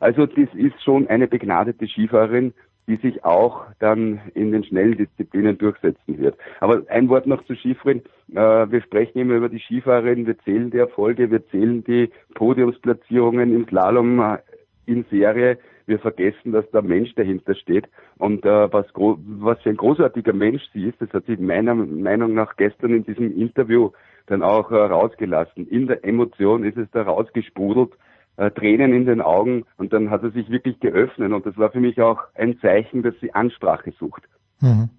Also 0.00 0.26
das 0.26 0.48
ist 0.54 0.82
schon 0.82 1.08
eine 1.08 1.26
begnadete 1.26 1.86
Skifahrerin, 1.86 2.52
die 2.86 2.96
sich 2.96 3.24
auch 3.24 3.64
dann 3.78 4.20
in 4.34 4.52
den 4.52 4.64
schnellen 4.64 4.96
Disziplinen 4.96 5.58
durchsetzen 5.58 6.18
wird. 6.18 6.36
Aber 6.60 6.82
ein 6.88 7.08
Wort 7.08 7.26
noch 7.26 7.44
zu 7.44 7.54
Skifrennen. 7.54 8.02
Äh, 8.32 8.70
wir 8.70 8.80
sprechen 8.82 9.18
immer 9.18 9.34
über 9.34 9.48
die 9.48 9.58
Skifahrerin, 9.58 10.26
wir 10.26 10.38
zählen 10.40 10.70
die 10.70 10.78
Erfolge, 10.78 11.30
wir 11.30 11.46
zählen 11.48 11.82
die 11.84 12.10
Podiumsplatzierungen 12.34 13.54
im 13.54 13.66
Slalom 13.66 14.20
äh, 14.20 14.38
in 14.86 15.04
Serie. 15.10 15.58
Wir 15.86 15.98
vergessen, 16.00 16.52
dass 16.52 16.68
da 16.72 16.80
ein 16.80 16.86
Mensch 16.86 17.14
dahinter 17.14 17.54
steht 17.54 17.88
und 18.18 18.44
äh, 18.44 18.72
was, 18.72 18.86
was 18.94 19.60
für 19.62 19.70
ein 19.70 19.76
großartiger 19.76 20.32
Mensch 20.32 20.62
sie 20.72 20.88
ist, 20.88 21.00
das 21.00 21.12
hat 21.12 21.26
sie 21.26 21.36
meiner 21.36 21.76
Meinung 21.76 22.34
nach 22.34 22.56
gestern 22.56 22.92
in 22.92 23.04
diesem 23.04 23.36
Interview 23.38 23.90
dann 24.26 24.42
auch 24.42 24.72
rausgelassen. 24.72 25.68
In 25.68 25.86
der 25.86 26.04
Emotion 26.04 26.64
ist 26.64 26.76
es 26.76 26.90
da 26.90 27.02
rausgesprudelt 27.02 27.92
äh, 28.36 28.50
Tränen 28.50 28.92
in 28.92 29.06
den 29.06 29.20
Augen 29.20 29.64
und 29.76 29.92
dann 29.92 30.10
hat 30.10 30.22
er 30.22 30.30
sich 30.30 30.50
wirklich 30.50 30.80
geöffnet 30.80 31.32
und 31.32 31.46
das 31.46 31.56
war 31.56 31.70
für 31.70 31.80
mich 31.80 32.00
auch 32.00 32.18
ein 32.34 32.58
Zeichen, 32.60 33.02
dass 33.02 33.14
sie 33.20 33.34
Ansprache 33.34 33.92
sucht. 33.98 34.22
Mhm. 34.60 34.90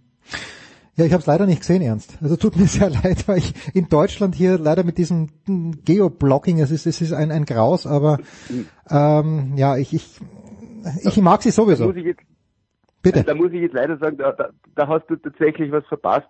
Ja, 0.95 1.05
ich 1.05 1.13
habe 1.13 1.21
es 1.21 1.27
leider 1.27 1.45
nicht 1.45 1.59
gesehen, 1.59 1.83
Ernst. 1.83 2.17
Also 2.23 2.37
tut 2.37 2.55
mir 2.55 2.65
sehr 2.67 2.89
leid, 2.89 3.27
weil 3.27 3.37
ich 3.37 3.53
in 3.75 3.87
Deutschland 3.89 4.35
hier 4.35 4.57
leider 4.57 4.83
mit 4.83 4.97
diesem 4.97 5.29
Geoblocking, 5.45 6.59
es 6.59 6.71
ist, 6.71 6.87
es 6.87 7.01
ist 7.01 7.13
ein, 7.13 7.31
ein 7.31 7.45
Graus, 7.45 7.85
aber 7.85 8.17
ähm, 8.89 9.53
ja, 9.55 9.77
ich, 9.77 9.93
ich, 9.93 10.19
ich 11.03 11.21
mag 11.21 11.43
sie 11.43 11.51
sowieso. 11.51 11.91
Jetzt, 11.91 12.21
Bitte. 13.03 13.23
Da 13.23 13.35
muss 13.35 13.51
ich 13.51 13.61
jetzt 13.61 13.73
leider 13.73 13.97
sagen, 13.97 14.17
da, 14.17 14.31
da, 14.31 14.49
da 14.75 14.87
hast 14.87 15.07
du 15.07 15.15
tatsächlich 15.15 15.71
was 15.71 15.85
verpasst, 15.85 16.27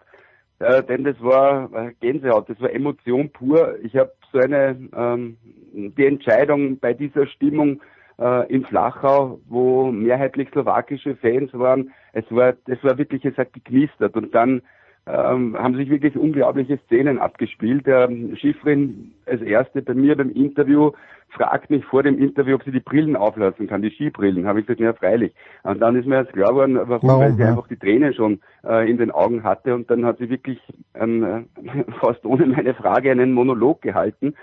äh, 0.60 0.84
denn 0.84 1.04
das 1.04 1.22
war 1.22 1.70
äh, 1.74 1.94
Gänsehaut, 2.00 2.50
das 2.50 2.60
war 2.62 2.72
Emotion 2.72 3.30
pur. 3.30 3.78
Ich 3.84 3.96
habe 3.96 4.12
so 4.32 4.40
eine 4.40 4.78
ähm, 4.96 5.38
die 5.74 6.06
Entscheidung 6.06 6.80
bei 6.80 6.94
dieser 6.94 7.28
Stimmung 7.28 7.82
äh, 8.20 8.52
in 8.52 8.66
Flachau, 8.66 9.40
wo 9.48 9.92
mehrheitlich 9.92 10.50
slowakische 10.50 11.16
Fans 11.16 11.52
waren, 11.54 11.92
es 12.14 12.26
war, 12.30 12.56
es 12.66 12.84
war 12.84 12.98
wirklich, 12.98 13.24
es 13.26 13.38
hat 13.38 13.54
geknistert 13.54 14.16
und 14.16 14.34
dann 14.34 14.62
ähm, 15.08 15.58
haben 15.58 15.76
sich 15.76 15.90
wirklich 15.90 16.18
unglaubliche 16.18 16.78
Szenen 16.86 17.20
abgespielt. 17.20 17.86
Der 17.86 18.10
Schiffrin 18.36 19.14
als 19.26 19.42
erste 19.42 19.82
bei 19.82 19.94
mir 19.94 20.16
beim 20.16 20.32
Interview 20.32 20.92
fragt 21.30 21.70
mich 21.70 21.86
vor 21.86 22.04
dem 22.04 22.18
Interview, 22.18 22.56
ob 22.56 22.64
sie 22.64 22.72
die 22.72 22.80
Brillen 22.80 23.16
auflassen 23.16 23.68
kann, 23.68 23.82
die 23.82 23.92
Skibrillen. 23.92 24.48
Habe 24.48 24.60
ich 24.60 24.66
gesagt, 24.66 24.82
ja 24.82 24.94
freilich. 24.94 25.34
Und 25.64 25.80
dann 25.80 25.96
ist 25.96 26.08
mir 26.08 26.16
erst 26.16 26.34
klar 26.34 26.50
geworden, 26.50 26.76
warum, 26.76 27.08
warum 27.08 27.22
weil 27.22 27.34
sie 27.34 27.42
ja. 27.42 27.50
einfach 27.50 27.68
die 27.68 27.78
Tränen 27.78 28.14
schon 28.14 28.40
äh, 28.66 28.90
in 28.90 28.98
den 28.98 29.12
Augen 29.12 29.44
hatte 29.44 29.76
und 29.76 29.90
dann 29.90 30.06
hat 30.06 30.18
sie 30.18 30.30
wirklich 30.30 30.60
ähm, 30.96 31.48
fast 32.02 32.26
ohne 32.26 32.46
meine 32.46 32.74
Frage 32.74 33.12
einen 33.12 33.34
Monolog 33.34 33.82
gehalten 33.82 34.34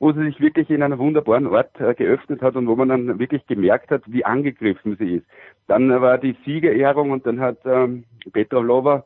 wo 0.00 0.12
sie 0.12 0.24
sich 0.24 0.40
wirklich 0.40 0.70
in 0.70 0.82
einer 0.82 0.98
wunderbaren 0.98 1.46
Ort 1.46 1.80
äh, 1.80 1.94
geöffnet 1.94 2.40
hat 2.40 2.54
und 2.56 2.68
wo 2.68 2.76
man 2.76 2.88
dann 2.88 3.18
wirklich 3.18 3.46
gemerkt 3.46 3.90
hat, 3.90 4.02
wie 4.06 4.24
angegriffen 4.24 4.96
sie 4.96 5.16
ist. 5.16 5.26
Dann 5.66 5.90
war 6.00 6.18
die 6.18 6.36
Siegerehrung 6.44 7.10
und 7.10 7.26
dann 7.26 7.40
hat 7.40 7.58
ähm, 7.64 8.04
Petra 8.32 8.60
Lova 8.60 9.04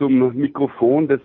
zum 0.00 0.34
Mikrofon 0.34 1.08
des, 1.08 1.20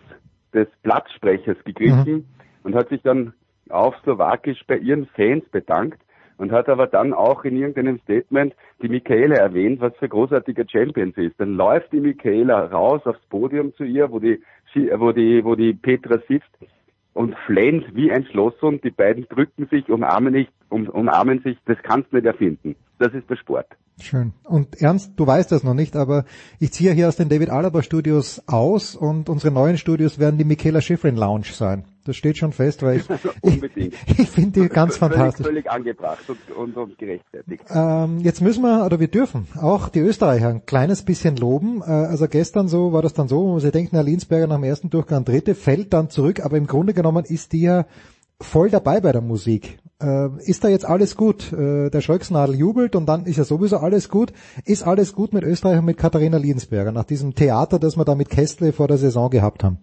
des 0.53 0.67
Platzsprechers 0.83 1.57
gegriffen 1.63 2.13
mhm. 2.13 2.25
und 2.63 2.75
hat 2.75 2.89
sich 2.89 3.01
dann 3.01 3.33
auf 3.69 3.95
Slowakisch 4.03 4.61
bei 4.67 4.77
ihren 4.77 5.05
Fans 5.07 5.45
bedankt 5.49 6.01
und 6.37 6.51
hat 6.51 6.67
aber 6.67 6.87
dann 6.87 7.13
auch 7.13 7.45
in 7.45 7.55
irgendeinem 7.55 7.99
Statement 7.99 8.53
die 8.81 8.89
Michaela 8.89 9.35
erwähnt, 9.35 9.79
was 9.79 9.95
für 9.95 10.09
großartiger 10.09 10.65
Champion 10.69 11.13
sie 11.15 11.27
ist. 11.27 11.39
Dann 11.39 11.55
läuft 11.55 11.93
die 11.93 12.01
Michaela 12.01 12.65
raus 12.65 13.01
aufs 13.05 13.25
Podium 13.29 13.73
zu 13.75 13.85
ihr, 13.85 14.11
wo 14.11 14.19
die, 14.19 14.41
wo 14.97 15.13
die, 15.13 15.45
wo 15.45 15.55
die 15.55 15.73
Petra 15.73 16.19
sitzt 16.27 16.51
und 17.15 17.33
flennt 17.45 17.95
wie 17.95 18.11
ein 18.11 18.25
Schlosshund. 18.25 18.83
Die 18.83 18.91
beiden 18.91 19.25
drücken 19.29 19.67
sich, 19.71 19.89
umarmen, 19.89 20.33
nicht, 20.33 20.51
um, 20.69 20.87
umarmen 20.87 21.41
sich. 21.41 21.57
Das 21.65 21.77
kannst 21.81 22.11
du 22.11 22.17
nicht 22.17 22.25
erfinden. 22.25 22.75
Das 22.99 23.13
ist 23.13 23.29
der 23.29 23.37
Sport. 23.37 23.67
Schön. 23.99 24.33
Und 24.43 24.81
Ernst, 24.81 25.13
du 25.15 25.25
weißt 25.25 25.51
das 25.51 25.63
noch 25.63 25.73
nicht, 25.73 25.95
aber 25.95 26.25
ich 26.59 26.73
ziehe 26.73 26.91
hier 26.91 27.07
aus 27.07 27.15
den 27.15 27.29
David 27.29 27.49
Alaba 27.49 27.81
Studios 27.81 28.43
aus 28.47 28.95
und 28.95 29.29
unsere 29.29 29.53
neuen 29.53 29.77
Studios 29.77 30.19
werden 30.19 30.37
die 30.37 30.43
Michaela 30.43 30.81
Schifrin 30.81 31.15
Lounge 31.15 31.45
sein. 31.45 31.85
Das 32.05 32.15
steht 32.15 32.37
schon 32.37 32.53
fest, 32.53 32.83
weil 32.83 32.97
ich, 32.99 33.05
Unbedingt. 33.41 33.95
ich, 34.05 34.19
ich 34.19 34.29
finde 34.29 34.61
die 34.61 34.69
ganz 34.69 34.97
völlig, 34.97 35.15
fantastisch. 35.17 35.45
Völlig 35.45 35.69
angebracht 35.69 36.23
und, 36.29 36.55
und, 36.55 36.77
und 36.77 36.97
gerechtfertigt. 36.97 37.63
Ähm, 37.69 38.19
jetzt 38.19 38.41
müssen 38.41 38.61
wir, 38.63 38.85
oder 38.85 38.99
wir 38.99 39.07
dürfen 39.07 39.47
auch 39.59 39.89
die 39.89 39.99
Österreicher 39.99 40.49
ein 40.49 40.65
kleines 40.65 41.03
bisschen 41.03 41.35
loben. 41.35 41.81
Äh, 41.81 41.85
also 41.85 42.27
gestern 42.27 42.67
so 42.67 42.93
war 42.93 43.01
das 43.01 43.13
dann 43.13 43.27
so, 43.27 43.47
wo 43.47 43.59
sie 43.59 43.71
denken, 43.71 43.95
Herr 43.95 44.03
Linsberger 44.03 44.47
nach 44.47 44.57
dem 44.57 44.63
ersten 44.63 44.89
Durchgang 44.91 45.25
dritte, 45.25 45.55
fällt 45.55 45.93
dann 45.93 46.09
zurück, 46.09 46.45
aber 46.45 46.57
im 46.57 46.67
Grunde 46.67 46.93
genommen 46.93 47.25
ist 47.25 47.53
die 47.53 47.61
ja 47.61 47.85
voll 48.39 48.69
dabei 48.69 49.01
bei 49.01 49.11
der 49.11 49.21
Musik. 49.21 49.79
Äh, 50.01 50.29
ist 50.43 50.63
da 50.63 50.67
jetzt 50.67 50.85
alles 50.85 51.15
gut? 51.15 51.51
Äh, 51.53 51.89
der 51.89 52.01
Schröcksnadel 52.01 52.55
jubelt 52.55 52.95
und 52.95 53.07
dann 53.07 53.25
ist 53.25 53.37
ja 53.37 53.45
sowieso 53.45 53.77
alles 53.77 54.09
gut. 54.09 54.31
Ist 54.65 54.83
alles 54.83 55.13
gut 55.13 55.33
mit 55.33 55.43
Österreich 55.43 55.79
und 55.79 55.85
mit 55.85 55.97
Katharina 55.97 56.37
Liensberger 56.37 56.91
nach 56.91 57.05
diesem 57.05 57.33
Theater, 57.33 57.79
das 57.79 57.97
wir 57.97 58.05
da 58.05 58.13
mit 58.13 58.29
Kestle 58.29 58.73
vor 58.73 58.87
der 58.87 58.97
Saison 58.97 59.29
gehabt 59.29 59.63
haben? 59.63 59.79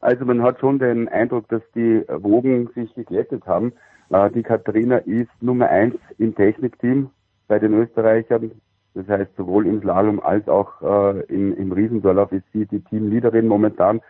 Also 0.00 0.24
man 0.24 0.42
hat 0.42 0.60
schon 0.60 0.78
den 0.78 1.08
Eindruck, 1.08 1.48
dass 1.48 1.62
die 1.74 2.04
Wogen 2.08 2.68
sich 2.74 2.94
geglättet 2.94 3.46
haben. 3.46 3.72
Äh, 4.10 4.30
die 4.30 4.42
Katharina 4.42 4.98
ist 4.98 5.30
Nummer 5.40 5.68
eins 5.68 5.96
im 6.18 6.34
Technikteam 6.34 7.10
bei 7.48 7.58
den 7.58 7.74
Österreichern. 7.74 8.52
Das 8.94 9.08
heißt, 9.08 9.30
sowohl 9.36 9.66
im 9.66 9.80
Slalom 9.80 10.20
als 10.20 10.48
auch 10.48 10.82
äh, 10.82 11.20
im, 11.26 11.56
im 11.56 11.72
Riesendorlauf 11.72 12.32
ist 12.32 12.44
sie 12.52 12.66
die 12.66 12.80
Teamleaderin 12.80 13.46
momentan. 13.46 14.00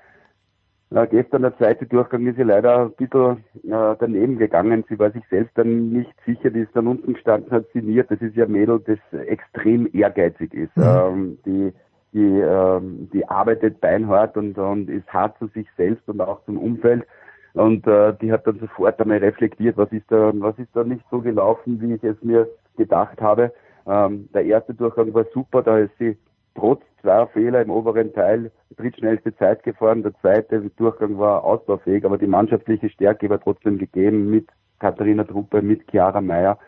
Äh, 0.90 1.06
gestern 1.08 1.42
der 1.42 1.56
zweite 1.58 1.86
Durchgang 1.86 2.26
ist 2.26 2.36
sie 2.36 2.42
leider 2.42 2.84
ein 2.84 2.92
bisschen 2.92 3.44
äh, 3.64 3.96
daneben 3.98 4.38
gegangen. 4.38 4.84
Sie 4.88 4.98
war 4.98 5.10
sich 5.10 5.24
selbst 5.28 5.56
dann 5.56 5.90
nicht 5.90 6.14
sicher, 6.24 6.50
die 6.50 6.60
ist 6.60 6.74
dann 6.74 6.86
unten 6.86 7.14
gestanden, 7.14 7.50
hat 7.50 7.66
signiert. 7.72 8.10
Das 8.10 8.20
ist 8.20 8.36
ja 8.36 8.44
ein 8.44 8.52
Mädel, 8.52 8.80
das 8.80 9.20
extrem 9.26 9.88
ehrgeizig 9.92 10.54
ist. 10.54 10.74
Mhm. 10.76 10.82
Ähm, 10.84 11.38
die 11.44 11.72
die, 12.12 12.40
ähm, 12.40 13.08
die 13.12 13.28
arbeitet 13.28 13.80
beinhart 13.80 14.36
und, 14.36 14.58
und 14.58 14.88
ist 14.88 15.08
hart 15.12 15.38
zu 15.38 15.46
sich 15.48 15.66
selbst 15.76 16.08
und 16.08 16.20
auch 16.20 16.44
zum 16.44 16.58
Umfeld. 16.58 17.06
Und 17.54 17.86
äh, 17.86 18.14
die 18.20 18.30
hat 18.32 18.46
dann 18.46 18.58
sofort 18.60 19.00
einmal 19.00 19.18
reflektiert, 19.18 19.76
was 19.76 19.90
ist 19.92 20.10
da, 20.10 20.32
was 20.34 20.58
ist 20.58 20.74
da 20.74 20.84
nicht 20.84 21.04
so 21.10 21.20
gelaufen, 21.20 21.80
wie 21.80 21.94
ich 21.94 22.04
es 22.04 22.22
mir 22.22 22.48
gedacht 22.76 23.20
habe. 23.20 23.52
Ähm, 23.86 24.28
der 24.32 24.44
erste 24.44 24.74
Durchgang 24.74 25.12
war 25.14 25.24
super, 25.32 25.62
da 25.62 25.78
ist 25.78 25.96
sie 25.98 26.16
trotz 26.54 26.82
zweier 27.00 27.26
Fehler 27.28 27.62
im 27.62 27.70
oberen 27.70 28.12
Teil 28.12 28.50
drittschnellste 28.76 29.34
Zeit 29.36 29.62
gefahren. 29.62 30.02
Der 30.02 30.14
zweite 30.20 30.60
Durchgang 30.76 31.18
war 31.18 31.44
ausbaufähig, 31.44 32.04
aber 32.04 32.18
die 32.18 32.26
mannschaftliche 32.26 32.90
Stärke 32.90 33.28
war 33.30 33.40
trotzdem 33.40 33.78
gegeben 33.78 34.30
mit 34.30 34.48
Katharina 34.78 35.24
Truppe, 35.24 35.62
mit 35.62 35.88
Chiara 35.90 36.20
Meyer, 36.20 36.58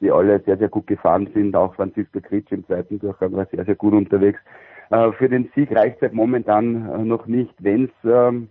die 0.00 0.10
alle 0.10 0.40
sehr, 0.40 0.58
sehr 0.58 0.68
gut 0.68 0.86
gefahren 0.86 1.28
sind. 1.32 1.56
Auch 1.56 1.74
Franziska 1.74 2.20
Kritsch 2.20 2.52
im 2.52 2.66
zweiten 2.66 2.98
Durchgang 2.98 3.32
war 3.32 3.46
sehr, 3.46 3.64
sehr 3.64 3.76
gut 3.76 3.94
unterwegs. 3.94 4.40
Äh, 4.94 5.12
für 5.12 5.28
den 5.28 5.50
Sieg 5.56 5.74
reicht 5.74 5.96
es 5.96 6.02
halt 6.02 6.12
momentan 6.12 6.88
äh, 6.88 6.98
noch 6.98 7.26
nicht, 7.26 7.52
wenn's, 7.58 7.90
ähm, 8.04 8.48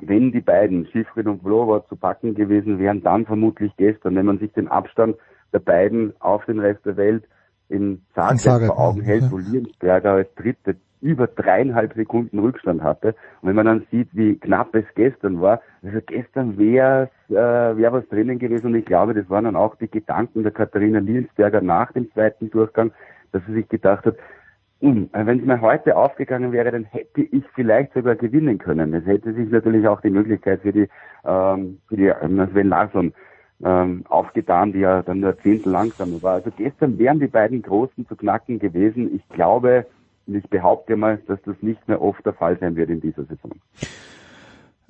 wenn 0.00 0.30
die 0.30 0.40
beiden, 0.40 0.86
Schifrin 0.86 1.26
und 1.26 1.42
Vlova, 1.42 1.84
zu 1.88 1.96
packen 1.96 2.34
gewesen 2.34 2.78
wären, 2.78 3.02
dann 3.02 3.26
vermutlich 3.26 3.72
gestern. 3.76 4.14
Wenn 4.14 4.26
man 4.26 4.38
sich 4.38 4.52
den 4.52 4.68
Abstand 4.68 5.16
der 5.52 5.58
beiden 5.58 6.14
auf 6.20 6.44
den 6.44 6.60
Rest 6.60 6.86
der 6.86 6.96
Welt 6.96 7.24
in 7.68 8.02
Zagreb 8.14 8.66
vor 8.66 8.78
Augen 8.78 9.02
hält, 9.02 9.24
wo 9.32 9.38
Liensberger 9.38 10.12
als 10.12 10.32
Dritte 10.36 10.76
über 11.00 11.26
dreieinhalb 11.26 11.94
Sekunden 11.94 12.38
Rückstand 12.38 12.82
hatte. 12.82 13.14
Und 13.40 13.48
wenn 13.48 13.56
man 13.56 13.66
dann 13.66 13.86
sieht, 13.90 14.08
wie 14.12 14.36
knapp 14.36 14.74
es 14.74 14.84
gestern 14.94 15.40
war, 15.40 15.60
also 15.82 15.98
gestern 16.06 16.56
wäre 16.56 17.10
äh, 17.30 17.34
wär 17.34 17.92
was 17.92 18.06
drinnen 18.10 18.38
gewesen 18.38 18.66
und 18.66 18.74
ich 18.76 18.84
glaube, 18.84 19.14
das 19.14 19.28
waren 19.28 19.44
dann 19.44 19.56
auch 19.56 19.74
die 19.76 19.90
Gedanken 19.90 20.44
der 20.44 20.52
Katharina 20.52 21.00
Liensberger 21.00 21.62
nach 21.62 21.90
dem 21.92 22.12
zweiten 22.12 22.50
Durchgang, 22.50 22.92
dass 23.32 23.42
sie 23.46 23.54
sich 23.54 23.68
gedacht 23.68 24.04
hat, 24.04 24.16
hm, 24.80 25.10
wenn 25.12 25.40
es 25.40 25.44
mir 25.44 25.60
heute 25.60 25.96
aufgegangen 25.96 26.52
wäre, 26.52 26.70
dann 26.70 26.84
hätte 26.84 27.22
ich 27.22 27.44
vielleicht 27.54 27.92
sogar 27.92 28.16
gewinnen 28.16 28.58
können. 28.58 28.94
Es 28.94 29.04
hätte 29.04 29.34
sich 29.34 29.50
natürlich 29.50 29.86
auch 29.86 30.00
die 30.00 30.10
Möglichkeit 30.10 30.62
für 30.62 30.72
die, 30.72 30.88
ähm, 31.24 31.78
für 31.88 31.96
die 31.96 32.06
ähm, 32.06 32.48
Sven 32.50 32.68
Larsson 32.68 33.12
ähm, 33.62 34.04
aufgetan, 34.08 34.72
die 34.72 34.80
ja 34.80 35.02
dann 35.02 35.20
nur 35.20 35.38
Zehntel 35.40 35.70
langsamer 35.72 36.22
war. 36.22 36.34
Also 36.34 36.50
gestern 36.56 36.98
wären 36.98 37.20
die 37.20 37.26
beiden 37.26 37.60
Großen 37.60 38.06
zu 38.06 38.16
knacken 38.16 38.58
gewesen. 38.58 39.14
Ich 39.14 39.28
glaube, 39.28 39.86
und 40.26 40.36
ich 40.36 40.48
behaupte 40.48 40.96
mal, 40.96 41.18
dass 41.26 41.42
das 41.42 41.56
nicht 41.60 41.86
mehr 41.88 42.00
oft 42.00 42.24
der 42.24 42.32
Fall 42.32 42.56
sein 42.58 42.76
wird 42.76 42.88
in 42.88 43.00
dieser 43.00 43.24
Saison. 43.24 43.52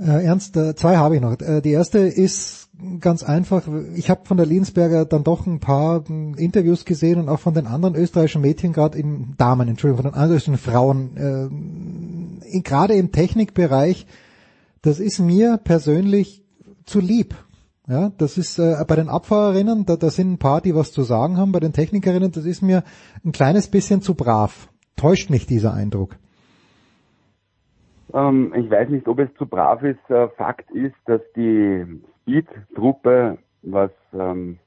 Äh, 0.01 0.25
Ernst, 0.25 0.57
äh, 0.57 0.75
zwei 0.75 0.97
habe 0.97 1.17
ich 1.17 1.21
noch. 1.21 1.39
Äh, 1.41 1.61
die 1.61 1.73
erste 1.73 1.99
ist 1.99 2.71
ganz 3.01 3.23
einfach. 3.23 3.65
Ich 3.95 4.09
habe 4.09 4.23
von 4.25 4.37
der 4.37 4.47
Liensberger 4.47 5.05
dann 5.05 5.25
doch 5.25 5.47
ein 5.47 5.61
paar 5.61 6.05
äh, 6.09 6.43
Interviews 6.43 6.85
gesehen 6.85 7.21
und 7.21 7.29
auch 7.29 7.41
von 7.41 7.55
den 7.55 7.67
anderen 7.67 7.95
österreichischen 7.95 8.41
Mädchen, 8.41 8.73
gerade 8.73 8.99
im 8.99 9.35
Damen, 9.37 9.69
Entschuldigung, 9.69 10.05
von 10.05 10.13
den 10.13 10.21
anderen 10.21 10.57
Frauen, 10.57 11.17
äh, 12.51 12.61
gerade 12.61 12.95
im 12.95 13.13
Technikbereich. 13.13 14.07
Das 14.83 14.99
ist 14.99 15.19
mir 15.19 15.59
persönlich 15.63 16.43
zu 16.87 17.01
lieb. 17.01 17.35
Ja, 17.87 18.13
das 18.19 18.39
ist 18.39 18.59
äh, 18.59 18.77
bei 18.87 18.97
den 18.97 19.09
Abfahrerinnen, 19.09 19.85
da, 19.85 19.97
da 19.97 20.11
sind 20.11 20.33
ein 20.33 20.39
paar, 20.39 20.61
die 20.61 20.75
was 20.75 20.93
zu 20.93 21.03
sagen 21.03 21.37
haben. 21.37 21.53
Bei 21.53 21.61
den 21.61 21.73
Technikerinnen, 21.73 22.31
das 22.31 22.45
ist 22.45 22.63
mir 22.63 22.85
ein 23.25 23.33
kleines 23.33 23.69
bisschen 23.69 24.01
zu 24.01 24.15
brav. 24.15 24.69
Täuscht 24.97 25.29
mich 25.29 25.47
dieser 25.47 25.75
Eindruck? 25.75 26.17
Ähm, 28.15 28.53
ich 28.57 28.71
weiß 28.71 28.89
nicht, 28.89 29.07
ob 29.09 29.19
es 29.19 29.33
zu 29.35 29.47
brav 29.47 29.83
ist. 29.83 30.11
Äh, 30.11 30.29
Fakt 30.37 30.71
ist, 30.71 30.97
dass 31.07 31.21
die 31.37 31.85
Speed-Truppe, 32.23 33.39
was 33.63 33.91
ähm, 34.15 34.59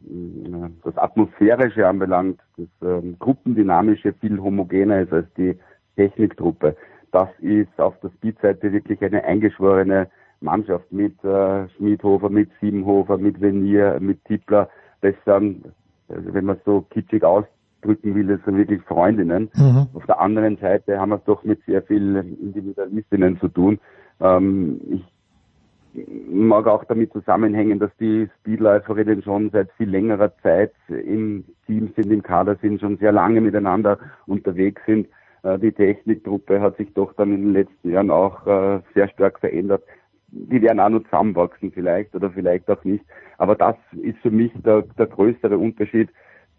das 0.83 0.97
Atmosphärische 0.97 1.87
anbelangt, 1.87 2.39
das 2.57 2.67
ähm, 2.81 3.17
Gruppendynamische 3.19 4.13
viel 4.13 4.39
homogener 4.39 5.01
ist 5.01 5.13
als 5.13 5.27
die 5.35 5.57
Techniktruppe. 5.95 6.75
Das 7.11 7.29
ist 7.39 7.79
auf 7.79 7.99
der 8.01 8.09
Speed-Seite 8.09 8.71
wirklich 8.71 9.01
eine 9.01 9.23
eingeschworene 9.23 10.09
Mannschaft 10.41 10.91
mit 10.91 11.23
äh, 11.23 11.67
Schmidhofer, 11.69 12.29
mit 12.29 12.49
Siebenhofer, 12.59 13.17
mit 13.17 13.39
Venier, 13.41 13.97
mit 13.99 14.23
Tippler. 14.25 14.69
Das 15.01 15.15
sind, 15.25 15.65
also 16.09 16.33
wenn 16.33 16.45
man 16.45 16.59
so 16.65 16.81
kitschig 16.89 17.23
aus 17.23 17.45
drücken 17.83 18.15
will, 18.15 18.27
das 18.27 18.43
sind 18.45 18.57
wirklich 18.57 18.81
Freundinnen. 18.83 19.49
Mhm. 19.55 19.87
Auf 19.93 20.05
der 20.05 20.19
anderen 20.19 20.57
Seite 20.57 20.99
haben 20.99 21.09
wir 21.09 21.17
es 21.17 21.23
doch 21.25 21.43
mit 21.43 21.63
sehr 21.65 21.83
vielen 21.83 22.39
Individualistinnen 22.39 23.39
zu 23.39 23.47
tun. 23.47 23.79
Ähm, 24.19 24.79
ich 24.89 25.03
mag 25.93 26.67
auch 26.67 26.83
damit 26.85 27.13
zusammenhängen, 27.13 27.79
dass 27.79 27.91
die 27.99 28.27
Speedläuferinnen 28.39 29.21
schon 29.21 29.51
seit 29.51 29.71
viel 29.73 29.89
längerer 29.89 30.35
Zeit 30.41 30.73
im 30.87 31.45
Team 31.67 31.93
sind, 31.95 32.11
im 32.11 32.23
Kader 32.23 32.55
sind, 32.61 32.81
schon 32.81 32.97
sehr 32.97 33.11
lange 33.11 33.41
miteinander 33.41 33.99
unterwegs 34.25 34.81
sind. 34.85 35.07
Äh, 35.43 35.59
die 35.59 35.71
Techniktruppe 35.71 36.61
hat 36.61 36.77
sich 36.77 36.93
doch 36.93 37.13
dann 37.13 37.33
in 37.33 37.41
den 37.43 37.53
letzten 37.53 37.91
Jahren 37.91 38.09
auch 38.09 38.45
äh, 38.47 38.81
sehr 38.93 39.07
stark 39.09 39.39
verändert. 39.39 39.83
Die 40.29 40.61
werden 40.63 40.79
auch 40.79 40.89
nur 40.89 41.03
zusammenwachsen 41.05 41.71
vielleicht 41.71 42.15
oder 42.15 42.31
vielleicht 42.31 42.67
auch 42.69 42.83
nicht. 42.83 43.05
Aber 43.37 43.55
das 43.55 43.75
ist 44.01 44.17
für 44.19 44.31
mich 44.31 44.51
der, 44.65 44.81
der 44.97 45.05
größere 45.05 45.57
Unterschied 45.57 46.09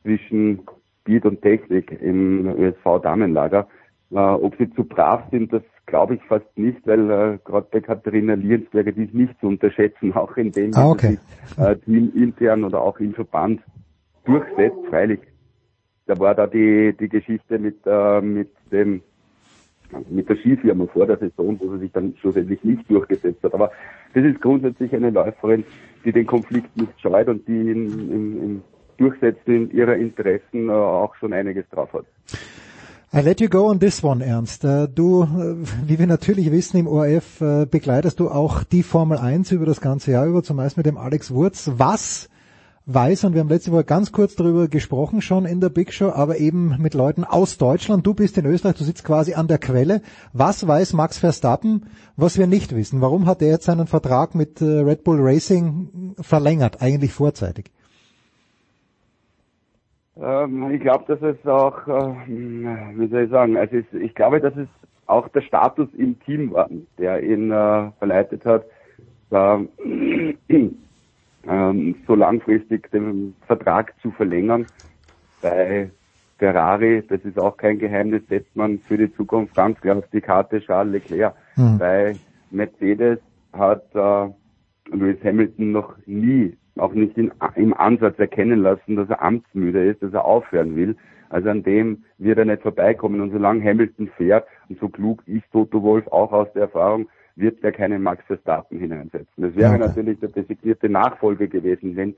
zwischen 0.03 0.61
Speed 1.05 1.27
und 1.27 1.43
Technik 1.43 1.93
im 2.01 2.47
ÖSV-Damenlager. 2.47 3.69
Äh, 4.11 4.17
ob 4.17 4.57
sie 4.57 4.71
zu 4.73 4.85
brav 4.85 5.23
sind, 5.31 5.53
das 5.53 5.63
glaube 5.87 6.15
ich 6.15 6.23
fast 6.25 6.47
nicht, 6.57 6.87
weil 6.87 7.11
äh, 7.11 7.39
gerade 7.45 7.67
bei 7.71 7.81
Katharina 7.81 8.35
Liensberger, 8.35 8.93
die 8.93 9.05
ist 9.05 9.15
nicht 9.15 9.39
zu 9.41 9.49
unterschätzen, 9.49 10.13
auch 10.15 10.37
in 10.37 10.51
dem, 10.51 10.75
ah, 10.75 10.89
okay. 10.89 11.19
sie 11.57 11.63
äh, 11.63 11.77
Team 11.77 12.13
intern 12.15 12.65
oder 12.65 12.81
auch 12.81 12.99
im 13.01 13.13
Verband 13.13 13.61
durchsetzt. 14.25 14.79
Freilich, 14.89 15.21
da 16.07 16.19
war 16.19 16.35
da 16.35 16.47
die, 16.47 16.95
die 16.99 17.09
Geschichte 17.09 17.59
mit, 17.59 17.79
äh, 17.85 18.21
mit 18.21 18.51
dem 18.73 19.03
mit 20.09 20.29
der 20.29 20.37
Skifirma 20.37 20.87
vor 20.87 21.07
der 21.07 21.19
Saison, 21.19 21.59
wo 21.61 21.71
sie 21.73 21.81
sich 21.81 21.93
dann 21.93 22.15
schlussendlich 22.21 22.65
nicht 22.65 22.91
durchgesetzt 22.91 23.43
hat. 23.45 23.55
Aber 23.55 23.71
das 24.13 24.25
ist 24.25 24.41
grundsätzlich 24.41 24.93
eine 24.93 25.11
Läuferin, 25.11 25.65
die 26.05 26.11
den 26.11 26.27
Konflikt 26.27 26.77
nicht 26.77 27.01
scheut 27.01 27.29
und 27.29 27.47
die 27.47 27.71
in, 27.71 28.11
in, 28.11 28.43
in 28.43 28.63
Durchsetzen 28.97 29.71
ihrer 29.71 29.97
Interessen 29.97 30.69
äh, 30.69 30.73
auch 30.73 31.15
schon 31.17 31.33
einiges 31.33 31.65
drauf 31.71 31.93
hat. 31.93 32.05
I 33.13 33.21
let 33.21 33.41
you 33.41 33.49
go 33.49 33.69
on 33.69 33.79
this 33.79 34.03
one, 34.03 34.25
Ernst. 34.25 34.65
Äh, 34.65 34.89
du, 34.89 35.23
äh, 35.23 35.55
wie 35.87 35.99
wir 35.99 36.07
natürlich 36.07 36.51
wissen, 36.51 36.79
im 36.79 36.89
ORF 36.89 37.39
begleitest 37.71 38.19
du 38.19 38.29
auch 38.29 38.65
die 38.65 38.83
Formel 38.83 39.19
1 39.19 39.53
über 39.53 39.67
das 39.67 39.81
ganze 39.81 40.13
Jahr 40.13 40.27
über, 40.27 40.43
zumeist 40.43 40.77
mit 40.77 40.87
dem 40.87 40.99
Alex 40.99 41.33
Wurz. 41.33 41.71
Was 41.77 42.29
weiß, 42.87 43.25
und 43.25 43.35
wir 43.35 43.41
haben 43.41 43.49
letzte 43.49 43.73
Woche 43.73 43.85
ganz 43.85 44.13
kurz 44.13 44.35
darüber 44.35 44.69
gesprochen 44.69 45.23
schon 45.23 45.47
in 45.47 45.61
der 45.61 45.71
Big 45.71 45.93
Show, 45.93 46.11
aber 46.11 46.39
eben 46.39 46.77
mit 46.79 46.95
Leuten 46.95 47.25
aus 47.25 47.57
Deutschland. 47.57 48.07
Du 48.07 48.15
bist 48.15 48.37
in 48.37 48.47
Österreich, 48.47 48.77
du 48.77 48.85
sitzt 48.85 49.05
quasi 49.05 49.35
an 49.35 49.49
der 49.49 49.59
Quelle. 49.59 50.03
Was 50.33 50.67
weiß 50.67 50.93
Max 50.93 51.19
Verstappen, 51.19 51.87
was 52.17 52.37
wir 52.37 52.47
nicht 52.47 52.75
wissen? 52.75 53.01
Warum 53.01 53.27
hat 53.27 53.41
er 53.43 53.49
jetzt 53.49 53.67
seinen 53.67 53.87
Vertrag 53.87 54.35
mit 54.35 54.61
Red 54.61 55.05
Bull 55.05 55.19
Racing 55.21 56.15
verlängert, 56.21 56.83
eigentlich 56.83 57.13
vorzeitig? 57.13 57.71
Ähm, 60.21 60.71
ich 60.71 60.81
glaube, 60.81 61.05
dass 61.09 61.23
es 61.23 61.47
auch, 61.47 61.87
äh, 61.89 62.15
wie 62.29 63.09
soll 63.09 63.25
ich 63.25 63.31
sagen, 63.31 63.57
also 63.57 63.77
es, 63.77 63.85
ich 63.93 64.15
glaube, 64.15 64.41
dass 64.41 64.57
es 64.57 64.69
auch 65.07 65.29
der 65.29 65.43
Status 65.43 65.89
im 65.95 66.19
Team 66.21 66.53
war, 66.53 66.69
der 66.99 67.23
ihn 67.23 67.51
äh, 67.51 67.91
verleitet 67.99 68.45
hat, 68.45 68.65
da, 69.31 69.61
ähm, 70.49 71.97
so 72.07 72.15
langfristig 72.15 72.91
den 72.91 73.35
Vertrag 73.47 73.95
zu 74.01 74.11
verlängern. 74.13 74.67
Bei 75.41 75.91
Ferrari, 76.39 77.03
das 77.09 77.21
ist 77.25 77.39
auch 77.39 77.57
kein 77.57 77.79
Geheimnis, 77.79 78.23
setzt 78.29 78.55
man 78.57 78.79
für 78.81 78.97
die 78.97 79.13
Zukunft 79.15 79.55
ganz 79.55 79.81
klar 79.81 79.99
auf 79.99 80.09
die 80.13 80.21
Karte 80.21 80.61
Charles 80.61 80.93
Leclerc. 80.93 81.35
Mhm. 81.57 81.79
Bei 81.79 82.19
Mercedes 82.51 83.19
hat 83.53 83.85
äh, 83.95 84.29
Lewis 84.91 85.23
Hamilton 85.23 85.73
noch 85.73 85.97
nie 86.07 86.57
auch 86.77 86.93
nicht 86.93 87.17
in, 87.17 87.33
im 87.57 87.75
Ansatz 87.75 88.19
erkennen 88.19 88.61
lassen, 88.61 88.97
dass 88.97 89.09
er 89.09 89.23
amtsmüde 89.23 89.85
ist, 89.85 90.03
dass 90.03 90.13
er 90.13 90.25
aufhören 90.25 90.77
will. 90.77 90.97
Also 91.31 91.49
an 91.49 91.63
dem 91.63 92.05
wird 92.19 92.39
er 92.39 92.45
nicht 92.45 92.63
vorbeikommen. 92.63 93.21
Und 93.21 93.33
solange 93.33 93.65
Hamilton 93.65 94.09
fährt, 94.17 94.47
und 94.69 94.79
so 94.79 94.89
klug 94.89 95.23
ist 95.27 95.45
Toto 95.53 95.83
Wolf 95.83 96.07
auch 96.09 96.33
aus 96.33 96.53
der 96.53 96.63
Erfahrung, 96.63 97.09
wird 97.37 97.63
er 97.65 97.73
keinen 97.73 98.03
Max 98.03 98.25
Verstappen 98.27 98.79
hineinsetzen. 98.79 99.43
Das 99.43 99.57
wäre 99.57 99.71
okay. 99.75 99.81
natürlich 99.81 100.21
der 100.21 100.29
designierte 100.29 100.89
Nachfolger 100.89 101.47
gewesen, 101.47 101.97
wenn 101.97 102.15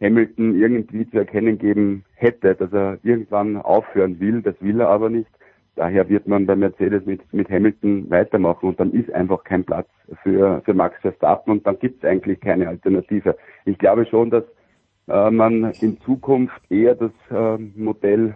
Hamilton 0.00 0.58
irgendwie 0.58 1.08
zu 1.10 1.18
erkennen 1.18 1.58
geben 1.58 2.04
hätte, 2.14 2.54
dass 2.54 2.72
er 2.72 2.98
irgendwann 3.02 3.56
aufhören 3.56 4.18
will. 4.20 4.42
Das 4.42 4.54
will 4.60 4.80
er 4.80 4.88
aber 4.88 5.10
nicht. 5.10 5.30
Daher 5.78 6.08
wird 6.08 6.26
man 6.26 6.44
bei 6.44 6.56
Mercedes 6.56 7.06
mit, 7.06 7.20
mit 7.32 7.48
Hamilton 7.48 8.10
weitermachen 8.10 8.70
und 8.70 8.80
dann 8.80 8.90
ist 8.90 9.12
einfach 9.12 9.44
kein 9.44 9.62
Platz 9.62 9.86
für, 10.24 10.60
für 10.64 10.74
Max 10.74 11.00
Verstappen 11.00 11.52
und 11.52 11.66
dann 11.68 11.78
gibt 11.78 12.02
es 12.02 12.10
eigentlich 12.10 12.40
keine 12.40 12.66
Alternative. 12.66 13.36
Ich 13.64 13.78
glaube 13.78 14.04
schon, 14.04 14.28
dass 14.28 14.42
äh, 15.06 15.30
man 15.30 15.70
in 15.80 16.00
Zukunft 16.00 16.60
eher 16.68 16.96
das 16.96 17.12
äh, 17.30 17.58
Modell 17.76 18.34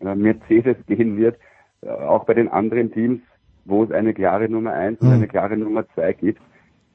äh, 0.00 0.16
Mercedes 0.16 0.76
gehen 0.88 1.16
wird, 1.16 1.38
äh, 1.82 1.88
auch 1.88 2.24
bei 2.24 2.34
den 2.34 2.48
anderen 2.48 2.90
Teams, 2.90 3.20
wo 3.64 3.84
es 3.84 3.92
eine 3.92 4.12
klare 4.12 4.48
Nummer 4.48 4.72
eins 4.72 5.00
und 5.00 5.06
hm. 5.06 5.14
eine 5.14 5.28
klare 5.28 5.56
Nummer 5.56 5.88
zwei 5.94 6.14
gibt. 6.14 6.42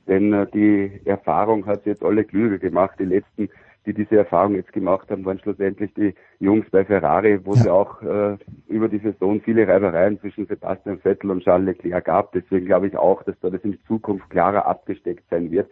Denn 0.06 0.34
äh, 0.34 0.48
die 0.54 1.00
Erfahrung 1.06 1.66
hat 1.66 1.86
jetzt 1.86 2.04
alle 2.04 2.26
klüger 2.26 2.58
gemacht. 2.58 3.00
Die 3.00 3.06
letzten 3.06 3.48
die 3.86 3.94
diese 3.94 4.18
Erfahrung 4.18 4.56
jetzt 4.56 4.74
gemacht 4.74 5.10
haben, 5.10 5.26
waren 5.26 5.40
schlussendlich 5.40 5.94
die 5.96 6.14
Jungs 6.40 6.70
bei 6.70 6.86
Ferrari, 6.86 7.40
wo 7.44 7.54
ja. 7.54 7.62
es 7.62 7.68
auch 7.68 8.02
äh, 8.02 8.38
über 8.68 8.88
die 8.88 9.00
Saison 9.00 9.42
viele 9.42 9.68
Reibereien 9.68 10.20
zwischen 10.20 10.46
Sebastian 10.46 11.00
Vettel 11.00 11.32
und 11.32 11.44
Charles 11.44 11.66
Leclerc 11.66 12.06
gab. 12.06 12.32
Deswegen 12.34 12.68
glaube 12.68 12.88
ich 12.88 12.96
auch, 12.96 13.24
dass 13.24 13.36
da 13.42 13.50
das 13.50 13.62
in 13.64 13.80
Zukunft 13.88 14.30
klarer 14.30 14.66
abgesteckt 14.66 15.24
sein 15.30 15.50
wird. 15.50 15.70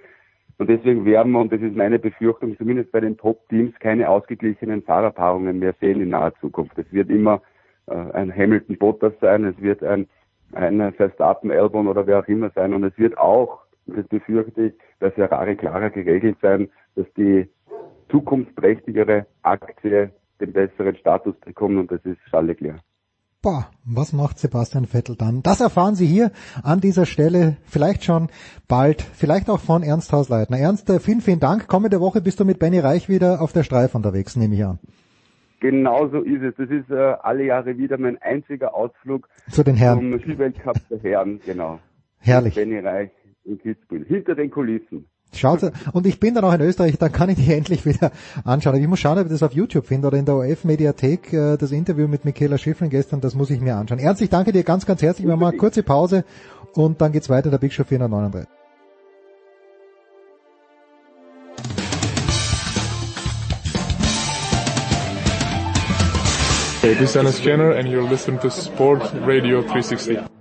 Und 0.57 0.69
deswegen 0.69 1.05
werden 1.05 1.31
wir, 1.31 1.39
und 1.39 1.53
das 1.53 1.61
ist 1.61 1.75
meine 1.75 1.99
Befürchtung, 1.99 2.57
zumindest 2.57 2.91
bei 2.91 2.99
den 2.99 3.15
Top-Teams 3.15 3.73
keine 3.79 4.09
ausgeglichenen 4.09 4.83
Fahrerpaarungen 4.83 5.59
mehr 5.59 5.73
sehen 5.79 6.01
in 6.01 6.09
naher 6.09 6.33
Zukunft. 6.41 6.77
Es 6.77 6.91
wird 6.91 7.09
immer 7.09 7.41
äh, 7.85 7.93
ein 7.93 8.35
Hamilton 8.35 8.77
Bottas 8.77 9.13
sein, 9.21 9.45
es 9.45 9.59
wird 9.61 9.83
ein, 9.83 10.07
ein 10.53 10.91
Verstappen 10.93 11.51
Albon 11.51 11.87
oder 11.87 12.07
wer 12.07 12.19
auch 12.19 12.27
immer 12.27 12.49
sein 12.55 12.73
und 12.73 12.83
es 12.83 12.97
wird 12.97 13.17
auch, 13.17 13.61
das 13.85 14.05
befürchte 14.07 14.65
ich, 14.65 14.73
bei 14.99 15.11
Ferrari 15.11 15.55
klarer 15.55 15.91
geregelt 15.91 16.37
sein, 16.41 16.69
dass 16.95 17.05
die 17.13 17.47
zukunftsträchtigere 18.09 19.25
Aktie 19.41 20.11
den 20.39 20.53
besseren 20.53 20.95
Status 20.95 21.35
bekommt 21.45 21.77
und 21.77 21.91
das 21.91 22.03
ist 22.05 22.17
Charles 22.29 22.59
Leclerc. 22.59 22.79
Boah, 23.41 23.69
was 23.85 24.11
macht 24.11 24.37
Sebastian 24.37 24.85
Vettel 24.85 25.15
dann? 25.15 25.41
Das 25.43 25.61
erfahren 25.61 25.95
Sie 25.95 26.05
hier 26.05 26.31
an 26.61 26.81
dieser 26.81 27.05
Stelle 27.05 27.55
vielleicht 27.63 28.03
schon 28.03 28.27
bald, 28.67 29.01
vielleicht 29.01 29.49
auch 29.49 29.61
von 29.61 29.81
Ernst 29.81 30.11
Hausleitner. 30.11 30.57
Ernst, 30.57 30.89
äh, 30.89 30.99
vielen, 30.99 31.21
vielen 31.21 31.39
Dank. 31.39 31.69
Kommende 31.69 32.01
Woche 32.01 32.19
bist 32.19 32.41
du 32.41 32.45
mit 32.45 32.59
Benny 32.59 32.79
Reich 32.79 33.07
wieder 33.07 33.41
auf 33.41 33.53
der 33.53 33.63
Streif 33.63 33.95
unterwegs, 33.95 34.35
nehme 34.35 34.55
ich 34.55 34.65
an. 34.65 34.79
Genau 35.61 36.09
so 36.09 36.21
ist 36.21 36.41
es. 36.41 36.53
Das 36.57 36.69
ist 36.69 36.89
äh, 36.89 37.15
alle 37.21 37.45
Jahre 37.45 37.77
wieder 37.77 37.97
mein 37.97 38.17
einziger 38.21 38.75
Ausflug 38.75 39.29
zu 39.49 39.63
den 39.63 39.75
Herren. 39.75 40.11
Zum 40.11 40.19
Skiweltcup 40.19 40.77
der 40.89 40.99
Herren, 40.99 41.39
genau. 41.45 41.79
Herrlich. 42.17 42.55
Benny 42.55 42.79
Reich 42.79 43.11
in 43.45 43.57
Kitzbühel, 43.57 44.05
hinter 44.05 44.35
den 44.35 44.51
Kulissen. 44.51 45.05
Schaut, 45.31 45.71
und 45.93 46.07
ich 46.07 46.19
bin 46.19 46.33
dann 46.33 46.43
auch 46.43 46.53
in 46.53 46.61
Österreich, 46.61 46.97
dann 46.97 47.11
kann 47.11 47.29
ich 47.29 47.37
die 47.37 47.53
endlich 47.53 47.85
wieder 47.85 48.11
anschauen. 48.43 48.81
Ich 48.81 48.87
muss 48.87 48.99
schauen, 48.99 49.19
ob 49.19 49.25
ich 49.25 49.31
das 49.31 49.43
auf 49.43 49.53
YouTube 49.53 49.85
finde 49.85 50.07
oder 50.07 50.17
in 50.17 50.25
der 50.25 50.35
OF-Mediathek, 50.35 51.33
äh, 51.33 51.57
das 51.57 51.71
Interview 51.71 52.07
mit 52.07 52.25
Michaela 52.25 52.57
Schiffrin 52.57 52.89
gestern, 52.89 53.21
das 53.21 53.35
muss 53.35 53.49
ich 53.49 53.61
mir 53.61 53.75
anschauen. 53.75 53.99
Ernst, 53.99 54.21
ich 54.21 54.29
danke 54.29 54.51
dir 54.51 54.63
ganz, 54.63 54.85
ganz 54.85 55.01
herzlich. 55.01 55.27
Wir 55.27 55.35
machen 55.35 55.41
mal 55.41 55.49
eine 55.49 55.57
kurze 55.57 55.83
Pause 55.83 56.25
und 56.73 56.99
dann 57.01 57.11
geht's 57.11 57.29
weiter, 57.29 57.49
der 57.51 57.59
Big 57.59 57.73
Show 57.73 57.83
439. 57.83 58.49
Hey, 66.81 66.93
this 66.93 67.09
is 67.09 67.13
Dennis 67.13 67.37
Scanner 67.37 67.73
and 67.73 67.89
you're 67.89 68.09
listening 68.09 68.39
to 68.39 68.49
Sport 68.49 69.01
Radio 69.25 69.61
360. 69.61 70.38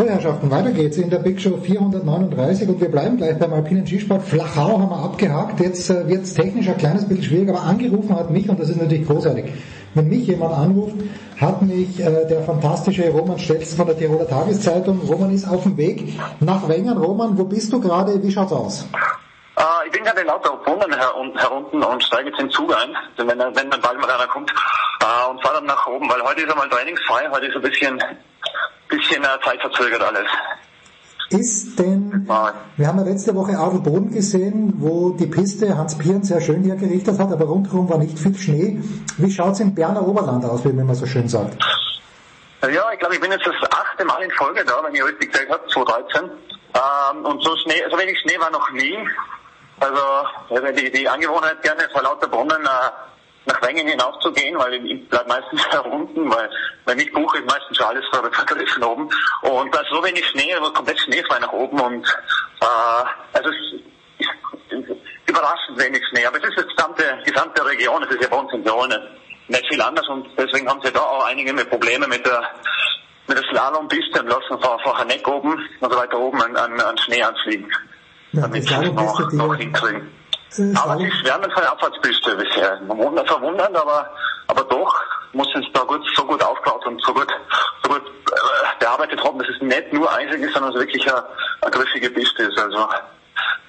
So, 0.00 0.06
Herrschaften, 0.06 0.50
weiter 0.50 0.70
geht's 0.70 0.96
in 0.96 1.10
der 1.10 1.18
Big 1.18 1.38
Show 1.38 1.58
439 1.58 2.70
und 2.70 2.80
wir 2.80 2.90
bleiben 2.90 3.18
gleich 3.18 3.38
beim 3.38 3.52
alpinen 3.52 3.86
Skisport. 3.86 4.22
Flachau 4.22 4.78
haben 4.78 4.88
wir 4.88 4.96
abgehakt, 4.96 5.60
jetzt 5.60 5.90
äh, 5.90 6.08
wird's 6.08 6.32
technisch 6.32 6.70
ein 6.70 6.78
kleines 6.78 7.06
bisschen 7.06 7.24
schwierig, 7.24 7.50
aber 7.50 7.60
angerufen 7.64 8.16
hat 8.16 8.30
mich, 8.30 8.48
und 8.48 8.58
das 8.58 8.70
ist 8.70 8.80
natürlich 8.80 9.06
großartig, 9.06 9.52
wenn 9.94 10.08
mich 10.08 10.26
jemand 10.26 10.54
anruft, 10.54 10.94
hat 11.38 11.60
mich 11.60 12.00
äh, 12.00 12.26
der 12.26 12.40
fantastische 12.44 13.10
Roman 13.10 13.38
Stelz 13.38 13.74
von 13.74 13.88
der 13.88 13.98
Tiroler 13.98 14.26
Tageszeitung, 14.26 15.00
Roman 15.06 15.34
ist 15.34 15.46
auf 15.46 15.64
dem 15.64 15.76
Weg 15.76 16.18
nach 16.40 16.66
Wengen. 16.66 16.96
Roman, 16.96 17.36
wo 17.36 17.44
bist 17.44 17.70
du 17.70 17.78
gerade, 17.78 18.22
wie 18.22 18.32
schaut's 18.32 18.52
aus? 18.52 18.86
Äh, 19.60 19.86
ich 19.86 19.92
bin 19.92 20.04
gerade 20.04 20.20
in 20.22 20.26
lauter 20.26 20.56
Brunnen 20.56 20.92
her 20.92 21.12
herunten 21.36 21.82
und 21.82 22.02
steige 22.02 22.30
jetzt 22.30 22.40
in 22.40 22.46
den 22.46 22.52
Zug 22.52 22.74
ein, 22.74 22.96
wenn, 23.16 23.28
wenn 23.28 23.70
dann 23.70 23.80
bald 23.80 24.00
mal 24.00 24.10
einer 24.10 24.26
kommt, 24.26 24.50
äh, 24.50 25.30
und 25.30 25.42
fahre 25.42 25.56
dann 25.56 25.66
nach 25.66 25.86
oben, 25.86 26.08
weil 26.08 26.22
heute 26.22 26.40
ist 26.40 26.50
einmal 26.50 26.68
trainingsfrei, 26.68 27.28
heute 27.30 27.46
ist 27.46 27.56
ein 27.56 27.62
bisschen 27.62 28.02
bisschen 28.90 29.22
äh, 29.22 29.28
zeitverzögert 29.44 30.02
alles. 30.02 30.28
Ist 31.30 31.78
denn, 31.78 32.26
wir 32.76 32.86
haben 32.88 32.98
ja 32.98 33.04
letzte 33.04 33.36
Woche 33.36 33.56
Adelboden 33.56 34.10
gesehen, 34.10 34.74
wo 34.78 35.10
die 35.10 35.26
Piste 35.26 35.76
Hans 35.78 35.96
Pieren 35.96 36.24
sehr 36.24 36.40
schön 36.40 36.64
hergerichtet 36.64 37.20
hat, 37.20 37.30
aber 37.30 37.44
rundherum 37.44 37.88
war 37.88 37.98
nicht 37.98 38.18
viel 38.18 38.34
Schnee. 38.34 38.82
Wie 39.16 39.30
schaut's 39.30 39.60
im 39.60 39.72
Berner 39.72 40.04
Oberland 40.04 40.44
aus, 40.44 40.64
wie 40.64 40.72
man 40.72 40.92
so 40.96 41.06
schön 41.06 41.28
sagt? 41.28 41.56
Ja, 42.62 42.92
ich 42.92 42.98
glaube, 42.98 43.14
ich 43.14 43.20
bin 43.20 43.30
jetzt 43.30 43.46
das 43.46 43.54
achte 43.70 44.04
Mal 44.04 44.22
in 44.22 44.30
Folge 44.32 44.64
da, 44.64 44.82
wenn 44.82 44.92
ich 44.92 45.04
richtig 45.04 45.30
gesagt 45.30 45.50
habe, 45.52 45.62
2013. 45.68 46.24
Ähm, 46.24 47.24
und 47.24 47.42
so 47.44 47.56
Schnee, 47.58 47.80
so 47.88 47.96
wenig 47.96 48.18
Schnee 48.18 48.38
war 48.40 48.50
noch 48.50 48.68
nie. 48.72 48.98
Also 49.80 50.72
die, 50.72 50.90
die 50.90 51.08
Angewohnheit 51.08 51.62
gerne 51.62 51.88
vor 51.90 52.02
lauter 52.02 52.28
Brunnen 52.28 52.64
äh, 52.64 52.90
nach 53.46 53.62
Wengen 53.62 53.88
hinaufzugehen, 53.88 54.58
weil 54.58 54.74
ich 54.74 55.08
bleib 55.08 55.26
meistens 55.26 55.62
da 55.70 55.80
unten, 55.80 56.30
weil 56.30 56.50
wenn 56.86 56.98
ich 56.98 57.12
buche, 57.12 57.38
ist 57.38 57.46
meistens 57.46 57.76
schon 57.76 57.86
alles 57.86 58.04
vergriffen 58.10 58.84
oben. 58.84 59.08
Und 59.42 59.74
da 59.74 59.80
ist 59.80 59.90
so 59.90 60.02
wenig 60.04 60.26
Schnee, 60.28 60.54
aber 60.54 60.72
komplett 60.72 61.00
schneefrei 61.00 61.38
nach 61.38 61.52
oben 61.52 61.80
und 61.80 62.06
äh, 62.60 63.04
also 63.32 63.48
es 63.48 63.56
ist 64.70 64.96
überraschend 65.26 65.78
wenig 65.78 66.02
Schnee. 66.10 66.26
Aber 66.26 66.36
es 66.36 66.44
ist 66.44 66.58
die 66.58 66.74
gesamte, 66.76 67.18
gesamte 67.24 67.64
Region, 67.64 68.02
es 68.02 68.10
ist 68.10 68.22
ja 68.22 68.28
bei 68.28 68.36
uns 68.36 68.52
in 68.52 68.64
Tirol 68.64 68.88
nicht, 69.48 69.66
viel 69.68 69.82
anders 69.82 70.06
und 70.08 70.28
deswegen 70.38 70.68
haben 70.68 70.80
sie 70.82 70.92
da 70.92 71.00
auch 71.00 71.24
einige 71.24 71.52
Probleme 71.64 72.06
mit 72.06 72.24
der 72.24 72.42
mit 73.26 73.38
der 73.38 73.44
Slalompiste 73.44 74.20
und 74.20 74.28
lassen 74.28 74.60
vor, 74.60 74.78
vor 74.80 74.98
Haneck 74.98 75.26
oben 75.26 75.52
und 75.80 75.92
so 75.92 75.98
weiter 75.98 76.18
oben 76.18 76.42
an, 76.42 76.56
an, 76.56 76.80
an 76.80 76.98
Schnee 76.98 77.22
anfliegen. 77.22 77.70
Ja, 78.32 78.42
damit 78.42 78.68
sie 78.68 78.74
es 78.74 78.92
noch, 78.92 79.32
noch 79.32 79.54
hinkriegen. 79.56 80.08
Aber 80.74 80.96
es 80.96 81.02
ist 81.02 81.22
mit 81.22 81.56
der 81.56 81.72
Abfahrtspiste 81.72 82.36
bisher. 82.36 82.80
Verwundernd, 83.26 83.76
aber, 83.76 84.10
aber 84.48 84.62
doch 84.64 84.94
muss 85.32 85.48
es 85.54 85.64
da 85.72 85.80
gut, 85.80 86.02
so 86.16 86.24
gut 86.24 86.42
aufgebaut 86.42 86.84
und 86.86 87.00
so 87.02 87.14
gut, 87.14 87.28
so 87.84 87.90
gut 87.90 88.02
äh, 88.02 88.78
bearbeitet 88.80 89.22
haben, 89.22 89.38
dass 89.38 89.48
es 89.48 89.62
nicht 89.62 89.92
nur 89.92 90.12
einzig 90.12 90.40
ist, 90.40 90.54
sondern 90.54 90.72
es 90.72 90.78
wirklich 90.80 91.06
eine, 91.08 91.22
eine 91.62 91.70
griffige 91.70 92.10
Piste 92.10 92.42
ist. 92.44 92.58
Also 92.58 92.88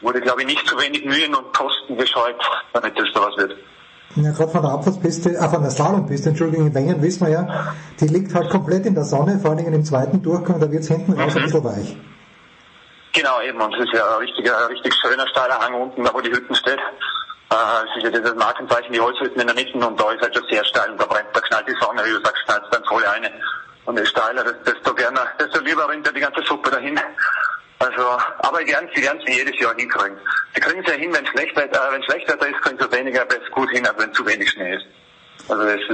wurde, 0.01 0.21
glaube 0.21 0.41
ich, 0.41 0.47
nicht 0.47 0.67
zu 0.67 0.75
wenig 0.79 1.05
Mühen 1.05 1.35
und 1.35 1.55
Kosten 1.55 1.97
gescheut, 1.97 2.35
damit 2.73 2.97
das 2.97 3.07
da 3.13 3.21
was 3.21 3.37
wird. 3.37 3.55
Ja, 4.15 4.31
gerade 4.31 4.51
von 4.51 4.61
der 4.61 4.71
Abfahrtspiste, 4.71 5.29
äh, 5.35 5.49
von 5.49 5.61
der 5.61 5.71
Slalompiste, 5.71 6.29
Entschuldigung, 6.29 6.67
in 6.67 6.73
Wengen 6.73 7.01
wissen 7.01 7.27
wir 7.27 7.31
ja, 7.31 7.73
die 7.99 8.07
liegt 8.07 8.33
halt 8.33 8.49
komplett 8.49 8.85
in 8.85 8.95
der 8.95 9.05
Sonne, 9.05 9.39
vor 9.39 9.51
allen 9.51 9.59
Dingen 9.59 9.73
im 9.73 9.85
zweiten 9.85 10.21
Durchgang, 10.21 10.59
da 10.59 10.69
wird 10.69 10.81
es 10.81 10.89
hinten 10.89 11.13
raus 11.13 11.33
mhm. 11.33 11.37
ein 11.37 11.43
bisschen 11.43 11.63
weich. 11.63 11.97
Genau, 13.13 13.41
eben. 13.41 13.59
Und 13.59 13.75
es 13.75 13.85
ist 13.85 13.93
ja 13.93 14.07
ein 14.07 14.19
richtig, 14.19 14.51
ein 14.51 14.67
richtig 14.67 14.93
schöner 14.95 15.27
steiler 15.27 15.59
Hang 15.59 15.73
unten, 15.73 16.03
da 16.03 16.13
wo 16.13 16.21
die 16.21 16.31
Hütten 16.31 16.55
steht. 16.55 16.79
Äh, 16.79 17.83
es 17.89 17.97
ist 17.97 18.03
ja 18.03 18.09
dieses 18.09 18.35
Markenzeichen, 18.35 18.93
die 18.93 19.01
Holzhütten 19.01 19.41
in 19.41 19.47
der 19.47 19.55
Mitte 19.55 19.77
und 19.77 19.99
da 19.99 20.11
ist 20.11 20.21
halt 20.21 20.33
schon 20.33 20.47
sehr 20.49 20.63
steil 20.63 20.91
und 20.91 21.01
da 21.01 21.05
brennt, 21.05 21.27
da 21.33 21.41
knallt 21.41 21.67
die 21.67 21.75
Sonne, 21.81 22.05
wie 22.05 22.11
du 22.11 22.21
sagst, 22.23 22.45
knallt 22.45 22.63
dann 22.71 22.83
voll 22.85 23.05
eine. 23.05 23.29
Und 23.85 23.97
je 23.97 24.05
steiler, 24.05 24.43
desto 24.43 24.93
gerne, 24.93 25.19
desto 25.37 25.59
lieber 25.59 25.89
rinnt 25.89 26.07
er 26.07 26.13
die 26.13 26.21
ganze 26.21 26.41
Suppe 26.43 26.71
dahin. 26.71 26.97
Also, 27.79 28.17
aber 28.39 28.63
die 28.63 28.71
werden, 28.71 28.89
sie 28.93 29.03
werden 29.03 29.19
jedes 29.27 29.59
Jahr 29.59 29.75
hinkriegen. 29.75 30.17
Sie 30.53 30.61
kriegen 30.61 30.81
es 30.81 30.87
ja 30.87 30.93
hin, 30.93 31.11
wenn 31.13 31.25
schlecht, 31.27 31.57
äh, 31.57 31.69
wenn 31.91 32.03
schlecht 32.03 32.29
Wetter 32.29 32.47
ist, 32.47 32.61
kriegen 32.61 32.77
sie 32.79 32.91
weniger 32.91 33.25
besser 33.25 33.49
gut 33.51 33.69
hin, 33.71 33.85
als 33.85 33.99
wenn 33.99 34.13
zu 34.13 34.25
wenig 34.25 34.49
Schnee 34.51 34.75
ist. 34.75 34.85
Also 35.49 35.63
das 35.63 35.75
ist, 35.75 35.89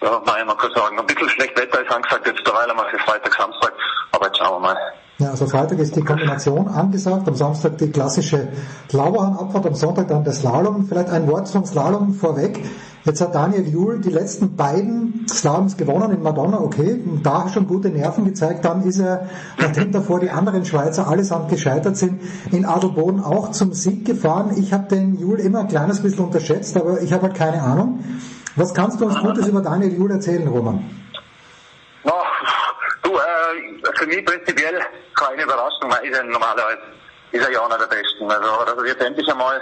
ja, 0.00 0.18
ich 0.18 0.44
mal 0.46 0.56
kurz 0.56 0.74
sagen. 0.74 0.98
Ein 0.98 1.06
bisschen 1.06 1.28
schlecht 1.30 1.58
Wetter 1.58 1.82
ist 1.82 1.92
angesagt, 1.92 2.26
jetzt 2.26 2.46
derweil 2.46 2.70
für 2.90 2.98
Freitag, 3.00 3.34
Samstag, 3.34 3.72
aber 4.12 4.26
jetzt 4.26 4.38
schauen 4.38 4.62
wir 4.62 4.68
mal. 4.68 4.92
Ja, 5.22 5.30
also 5.30 5.46
Freitag 5.46 5.78
ist 5.78 5.94
die 5.94 6.02
Kombination 6.02 6.66
angesagt, 6.66 7.28
am 7.28 7.36
Samstag 7.36 7.78
die 7.78 7.86
klassische 7.90 8.48
Lauberhahnabfahrt, 8.90 9.66
am 9.66 9.74
Sonntag 9.76 10.08
dann 10.08 10.24
der 10.24 10.32
Slalom. 10.32 10.86
Vielleicht 10.88 11.10
ein 11.10 11.28
Wort 11.28 11.46
zum 11.46 11.64
Slalom 11.64 12.14
vorweg. 12.14 12.58
Jetzt 13.04 13.20
hat 13.20 13.32
Daniel 13.32 13.68
Juhl 13.68 14.00
die 14.00 14.10
letzten 14.10 14.56
beiden 14.56 15.24
Slaloms 15.28 15.76
gewonnen 15.76 16.10
in 16.10 16.24
Madonna, 16.24 16.60
okay, 16.60 17.00
da 17.22 17.48
schon 17.48 17.68
gute 17.68 17.90
Nerven 17.90 18.24
gezeigt, 18.24 18.64
dann 18.64 18.82
ist 18.82 18.98
er, 18.98 19.28
nachdem 19.60 19.92
davor 19.92 20.18
die 20.18 20.30
anderen 20.30 20.64
Schweizer 20.64 21.06
allesamt 21.06 21.48
gescheitert 21.48 21.96
sind, 21.96 22.20
in 22.50 22.64
Adelboden 22.64 23.22
auch 23.22 23.52
zum 23.52 23.72
Sieg 23.74 24.04
gefahren. 24.04 24.56
Ich 24.56 24.72
habe 24.72 24.88
den 24.88 25.20
Juhl 25.20 25.38
immer 25.38 25.60
ein 25.60 25.68
kleines 25.68 26.00
bisschen 26.00 26.24
unterschätzt, 26.24 26.76
aber 26.76 27.00
ich 27.00 27.12
habe 27.12 27.22
halt 27.28 27.34
keine 27.34 27.62
Ahnung. 27.62 28.00
Was 28.56 28.74
kannst 28.74 29.00
du 29.00 29.06
uns 29.06 29.20
Gutes 29.20 29.46
über 29.46 29.60
Daniel 29.60 29.92
Juhl 29.92 30.10
erzählen, 30.10 30.48
Roman? 30.48 30.80
Für 33.94 34.06
mich 34.06 34.24
prinzipiell 34.24 34.80
keine 35.14 35.42
Überraschung, 35.42 35.90
weil 35.90 36.04
ist 36.06 36.16
er 36.16 36.24
normalerweise 36.24 36.82
ist 37.32 37.44
er 37.44 37.50
ja 37.50 37.64
einer 37.64 37.78
der 37.78 37.86
Besten. 37.86 38.30
Also, 38.30 38.64
dass 38.64 38.76
er 38.76 38.86
jetzt 38.86 39.02
endlich 39.02 39.28
einmal, 39.28 39.60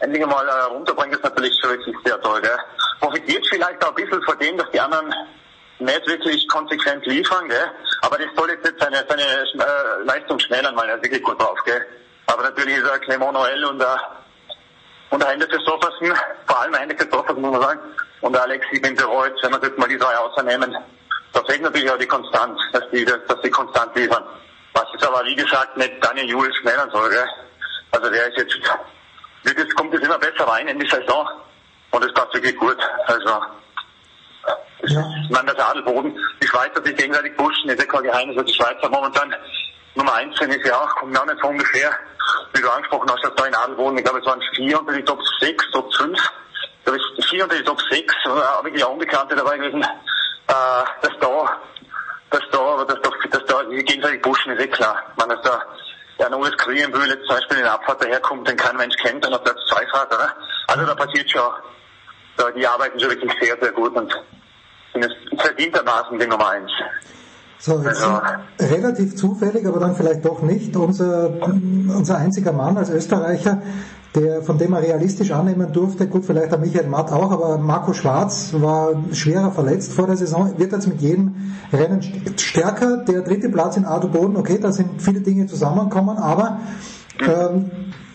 endlich 0.00 0.22
einmal 0.22 0.46
äh, 0.46 0.62
runterbringt, 0.64 1.14
ist 1.14 1.24
natürlich 1.24 1.56
schon 1.60 1.70
wirklich 1.70 1.96
sehr 2.04 2.20
toll. 2.20 2.40
Gell? 2.42 2.58
Profitiert 3.00 3.46
vielleicht 3.48 3.82
auch 3.84 3.90
ein 3.90 3.94
bisschen 3.94 4.22
von 4.22 4.38
dem, 4.38 4.58
dass 4.58 4.70
die 4.72 4.80
anderen 4.80 5.14
nicht 5.78 6.06
wirklich 6.06 6.48
konsequent 6.48 7.06
liefern, 7.06 7.48
gell? 7.48 7.70
aber 8.02 8.18
das 8.18 8.28
soll 8.34 8.50
jetzt 8.50 8.80
seine, 8.80 9.04
seine 9.08 9.22
äh, 9.22 10.02
Leistung 10.04 10.38
schmälern, 10.40 10.76
weil 10.76 10.88
er 10.88 10.96
ist 10.96 11.04
wirklich 11.04 11.22
gut 11.22 11.40
drauf. 11.40 11.58
Gell? 11.64 11.86
Aber 12.26 12.42
natürlich 12.42 12.78
ist 12.78 12.88
er 12.88 12.98
Clement 12.98 13.32
Noel 13.32 13.64
und 13.66 13.78
der, 13.78 14.00
und 15.10 15.22
der 15.22 15.30
Hände 15.30 15.46
Christoffersen, 15.46 16.12
vor 16.46 16.60
allem 16.60 16.74
Hände 16.74 16.94
Christoffersen 16.94 17.40
muss 17.40 17.52
man 17.52 17.62
sagen, 17.62 17.80
und 18.22 18.32
der 18.32 18.42
Alexi 18.42 18.80
Binterreutz, 18.80 19.38
wenn 19.42 19.52
wir 19.52 19.60
jetzt 19.62 19.78
mal 19.78 19.88
die 19.88 19.98
drei 19.98 20.16
außernehmen, 20.16 20.76
da 21.32 21.42
fehlt 21.44 21.62
natürlich 21.62 21.90
auch 21.90 21.98
die 21.98 22.06
Konstanz, 22.06 22.60
dass 22.72 22.84
die, 22.92 23.04
dass 23.04 23.40
die 23.42 23.50
konstant 23.50 23.94
liefern. 23.96 24.24
Was 24.72 24.84
jetzt 24.92 25.06
aber, 25.06 25.24
wie 25.24 25.34
gesagt, 25.34 25.76
nicht 25.76 25.92
Daniel 26.04 26.28
Jules 26.28 26.56
schmälern 26.56 26.90
soll, 26.90 27.10
gell? 27.10 27.28
Also 27.92 28.10
der 28.10 28.28
ist 28.28 28.36
jetzt, 28.36 28.58
jetzt 29.44 29.74
kommt 29.74 29.94
es 29.94 30.02
immer 30.02 30.18
besser 30.18 30.46
rein 30.46 30.68
in 30.68 30.78
die 30.78 30.88
Saison. 30.88 31.26
Und 31.90 32.04
es 32.04 32.12
passt 32.12 32.34
wirklich 32.34 32.56
gut. 32.56 32.76
Also, 33.06 33.28
ja. 34.82 35.14
ich 35.24 35.30
meine, 35.30 35.54
das 35.54 35.64
Adelboden, 35.64 36.18
die 36.42 36.46
Schweizer 36.46 36.82
sich 36.84 36.96
gegenseitig 36.96 37.36
pushen, 37.36 37.70
ist 37.70 37.80
ja 37.80 37.86
kein 37.86 38.02
Geheimnis, 38.02 38.44
die 38.44 38.52
Schweizer 38.52 38.88
momentan 38.90 39.34
Nummer 39.94 40.12
18 40.12 40.50
ist 40.50 40.66
ja 40.66 40.78
auch, 40.78 40.94
kommt 40.96 41.18
auch 41.18 41.24
nicht 41.24 41.40
so 41.40 41.48
ungefähr, 41.48 41.90
wie 42.52 42.60
du 42.60 42.70
angesprochen 42.70 43.10
hast, 43.10 43.24
dass 43.24 43.34
da 43.34 43.46
in 43.46 43.54
Adelboden, 43.54 43.96
ich 43.96 44.04
glaube, 44.04 44.18
es 44.18 44.26
waren 44.26 44.42
vier 44.54 44.78
unter 44.78 44.92
die 44.92 45.02
Top 45.02 45.20
6, 45.40 45.70
Top 45.72 45.94
5, 45.94 46.18
da 46.84 46.94
ist 46.94 47.28
vier 47.28 47.44
unter 47.44 47.56
die 47.56 47.64
Top 47.64 47.80
6, 47.90 48.14
wirklich 48.62 48.84
auch 48.84 48.92
Unbekannte 48.92 49.34
dabei 49.36 49.56
gewesen, 49.56 49.84
äh, 50.48 50.52
dass 51.02 51.12
da 51.20 51.60
dass 52.30 52.42
da, 52.50 52.84
dass 52.84 53.00
da, 53.02 53.10
dass 53.30 53.44
da 53.46 53.62
die 53.70 53.84
gegenseitig 53.84 54.22
pushen, 54.22 54.52
ist 54.52 54.64
eh 54.64 54.68
klar. 54.68 54.96
Ich 55.12 55.16
meine, 55.16 55.34
dass 55.34 55.44
da 55.44 55.62
der 56.18 56.30
Noves 56.30 56.56
Krienbühl 56.56 57.08
jetzt 57.08 57.26
zum 57.26 57.36
Beispiel 57.36 57.58
in 57.58 57.62
der 57.64 57.74
Abfahrt 57.74 58.02
daherkommt, 58.02 58.48
den 58.48 58.56
kein 58.56 58.76
Mensch 58.76 58.96
kennt, 58.96 59.26
und 59.26 59.34
auf 59.34 59.44
Platz 59.44 59.58
2 59.70 59.86
fährt, 59.86 60.14
oder? 60.14 60.34
Also 60.68 60.86
da 60.86 60.94
passiert 60.94 61.30
schon, 61.30 61.42
da, 62.36 62.50
die 62.50 62.66
arbeiten 62.66 62.98
schon 62.98 63.10
wirklich 63.10 63.32
sehr, 63.40 63.56
sehr 63.60 63.72
gut 63.72 63.94
und 63.94 64.12
sind 64.92 65.02
jetzt 65.02 65.42
verdientermaßen 65.42 66.18
die 66.18 66.26
Nummer 66.26 66.50
1. 66.50 66.70
So, 67.58 67.82
jetzt 67.82 68.02
also, 68.02 68.20
relativ 68.60 69.16
zufällig, 69.16 69.66
aber 69.66 69.80
dann 69.80 69.96
vielleicht 69.96 70.24
doch 70.24 70.42
nicht, 70.42 70.76
unser, 70.76 71.30
unser 71.40 72.18
einziger 72.18 72.52
Mann 72.52 72.76
als 72.76 72.90
Österreicher, 72.90 73.62
der, 74.16 74.42
von 74.42 74.56
dem 74.58 74.70
man 74.70 74.82
realistisch 74.82 75.30
annehmen 75.30 75.72
durfte, 75.72 76.08
gut, 76.08 76.24
vielleicht 76.24 76.50
der 76.50 76.58
Michael 76.58 76.88
Matt 76.88 77.12
auch, 77.12 77.30
aber 77.30 77.58
Marco 77.58 77.92
Schwarz 77.92 78.52
war 78.54 78.94
schwerer 79.12 79.52
verletzt 79.52 79.92
vor 79.92 80.06
der 80.06 80.16
Saison, 80.16 80.58
wird 80.58 80.72
jetzt 80.72 80.88
mit 80.88 81.02
jedem 81.02 81.34
Rennen 81.72 82.00
stärker. 82.36 83.04
Der 83.04 83.20
dritte 83.20 83.50
Platz 83.50 83.76
in 83.76 83.84
Ado 83.84 84.08
Boden, 84.08 84.36
okay, 84.36 84.58
da 84.58 84.72
sind 84.72 85.02
viele 85.02 85.20
Dinge 85.20 85.46
zusammengekommen, 85.46 86.16
aber 86.16 86.60
ähm, 87.20 87.70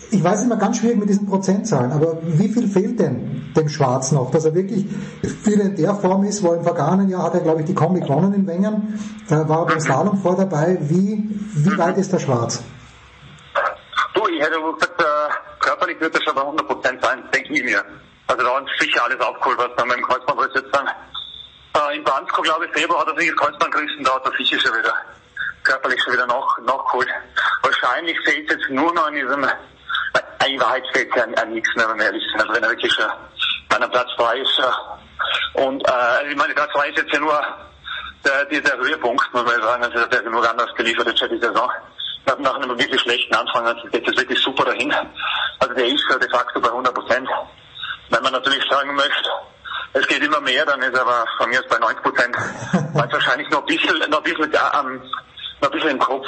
ich 0.09 0.23
weiß 0.23 0.43
immer 0.43 0.57
ganz 0.57 0.77
schwierig 0.77 0.97
mit 0.97 1.09
diesen 1.09 1.27
Prozentzahlen, 1.27 1.91
aber 1.91 2.17
wie 2.23 2.49
viel 2.49 2.67
fehlt 2.67 2.99
denn 2.99 3.53
dem 3.55 3.69
Schwarz 3.69 4.11
noch, 4.11 4.31
dass 4.31 4.45
er 4.45 4.55
wirklich 4.55 4.85
viel 5.43 5.59
in 5.59 5.75
der 5.75 5.93
Form 5.95 6.23
ist, 6.23 6.43
wo 6.43 6.53
im 6.53 6.63
vergangenen 6.63 7.09
Jahr 7.09 7.23
hat 7.23 7.35
er, 7.35 7.41
glaube 7.41 7.61
ich, 7.61 7.67
die 7.67 7.73
Kombi 7.73 8.01
gewonnen 8.01 8.33
in 8.33 8.47
Wengen, 8.47 8.99
da 9.29 9.47
war 9.47 9.59
er 9.59 9.65
beim 9.67 9.79
Slalom 9.79 10.17
vor 10.17 10.35
dabei. 10.35 10.77
Wie, 10.81 11.29
wie 11.55 11.77
weit 11.77 11.97
ist 11.97 12.11
der 12.11 12.19
Schwarz? 12.19 12.61
Du, 14.13 14.21
ich 14.27 14.41
hätte 14.41 14.55
äh, 14.55 14.90
körperlich 15.81 15.99
wird 15.99 16.15
er 16.15 16.21
schon 16.21 16.35
bei 16.35 16.41
100% 16.41 17.03
sein, 17.03 17.23
denke 17.31 17.53
ich 17.53 17.63
mir. 17.63 17.83
Also 18.27 18.43
da 18.43 18.55
haben 18.55 18.67
sicher 18.79 19.03
alles 19.03 19.19
aufgeholt, 19.19 19.57
was 19.57 19.75
dann 19.77 19.87
mit 19.87 19.97
dem 19.97 20.03
Kreuzbandriss 20.03 20.51
jetzt. 20.53 20.69
Äh, 20.75 21.95
in 21.95 22.03
Bansko, 22.03 22.41
glaube 22.41 22.65
ich, 22.65 22.71
Februar 22.73 23.01
hat 23.01 23.07
er 23.07 23.19
sich 23.19 23.29
das 23.29 23.37
Kreuzband 23.37 23.73
gerissen, 23.73 24.03
da 24.03 24.15
hat 24.15 24.25
er 24.25 24.31
sicher 24.37 24.59
schon 24.59 24.77
wieder 24.77 24.93
körperlich 25.63 26.01
schon 26.03 26.13
wieder 26.13 26.27
nach, 26.27 26.57
nachgeholt. 26.59 27.09
Wahrscheinlich 27.63 28.17
fehlt 28.25 28.49
jetzt 28.49 28.69
nur 28.69 28.93
noch 28.93 29.07
an 29.07 29.13
diesem 29.13 29.47
in 30.47 30.59
Wahrheit 30.59 30.83
fehlt 30.91 31.15
ja 31.15 31.23
an, 31.23 31.35
an 31.35 31.53
nichts 31.53 31.69
mehr, 31.75 31.87
wenn 31.87 31.97
wir 31.97 32.05
ehrlich 32.05 32.23
sind. 32.29 32.41
Also 32.41 32.53
wenn 32.53 32.63
er 32.63 32.69
wirklich 32.71 32.97
äh, 32.99 33.03
bei 33.69 33.75
einem 33.75 33.91
Platz 33.91 34.09
3 34.17 34.37
ist. 34.37 34.59
Äh, 34.59 35.61
und 35.61 35.87
äh, 35.87 36.29
ich 36.29 36.35
meine, 36.35 36.53
Platz 36.53 36.71
2 36.73 36.89
ist 36.89 36.97
jetzt 36.97 37.13
ja 37.13 37.19
nur 37.19 37.39
der, 38.25 38.45
der, 38.45 38.61
der 38.61 38.77
Höhepunkt, 38.77 39.33
muss 39.33 39.43
man 39.43 39.61
sagen. 39.61 39.83
Also 39.83 40.05
der 40.07 40.17
hat 40.17 40.25
genug 40.25 40.49
anders 40.49 40.73
geliefert 40.75 41.07
jetzt 41.07 41.21
die 41.31 41.39
Saison. 41.39 41.71
Nach, 42.25 42.37
nach 42.39 42.55
einem 42.55 42.77
wirklich 42.77 43.01
schlechten 43.01 43.33
Anfang 43.35 43.65
also 43.65 43.87
geht 43.87 44.07
es 44.07 44.17
wirklich 44.17 44.39
super 44.39 44.65
dahin. 44.65 44.93
Also 45.71 45.83
der 45.85 45.93
ist 45.93 46.03
de 46.21 46.29
facto 46.29 46.59
bei 46.59 46.67
100 46.67 46.93
Prozent. 46.93 47.29
Wenn 48.09 48.23
man 48.23 48.33
natürlich 48.33 48.61
sagen 48.69 48.93
möchte, 48.93 49.29
es 49.93 50.05
geht 50.05 50.21
immer 50.21 50.41
mehr, 50.41 50.65
dann 50.65 50.81
ist 50.81 50.93
er 50.93 51.01
aber 51.01 51.25
von 51.37 51.49
mir 51.49 51.59
aus 51.59 51.67
bei 51.69 51.77
90 51.77 52.03
Prozent. 52.03 52.35
Weil 52.93 53.09
wahrscheinlich 53.09 53.49
noch 53.49 53.59
ein 53.59 53.65
bisschen, 53.67 53.97
noch 54.09 54.17
ein 54.17 54.23
bisschen, 54.23 54.51
ähm, 54.51 55.01
noch 55.61 55.69
ein 55.69 55.71
bisschen 55.71 55.91
im 55.91 55.99
Kopf 55.99 56.27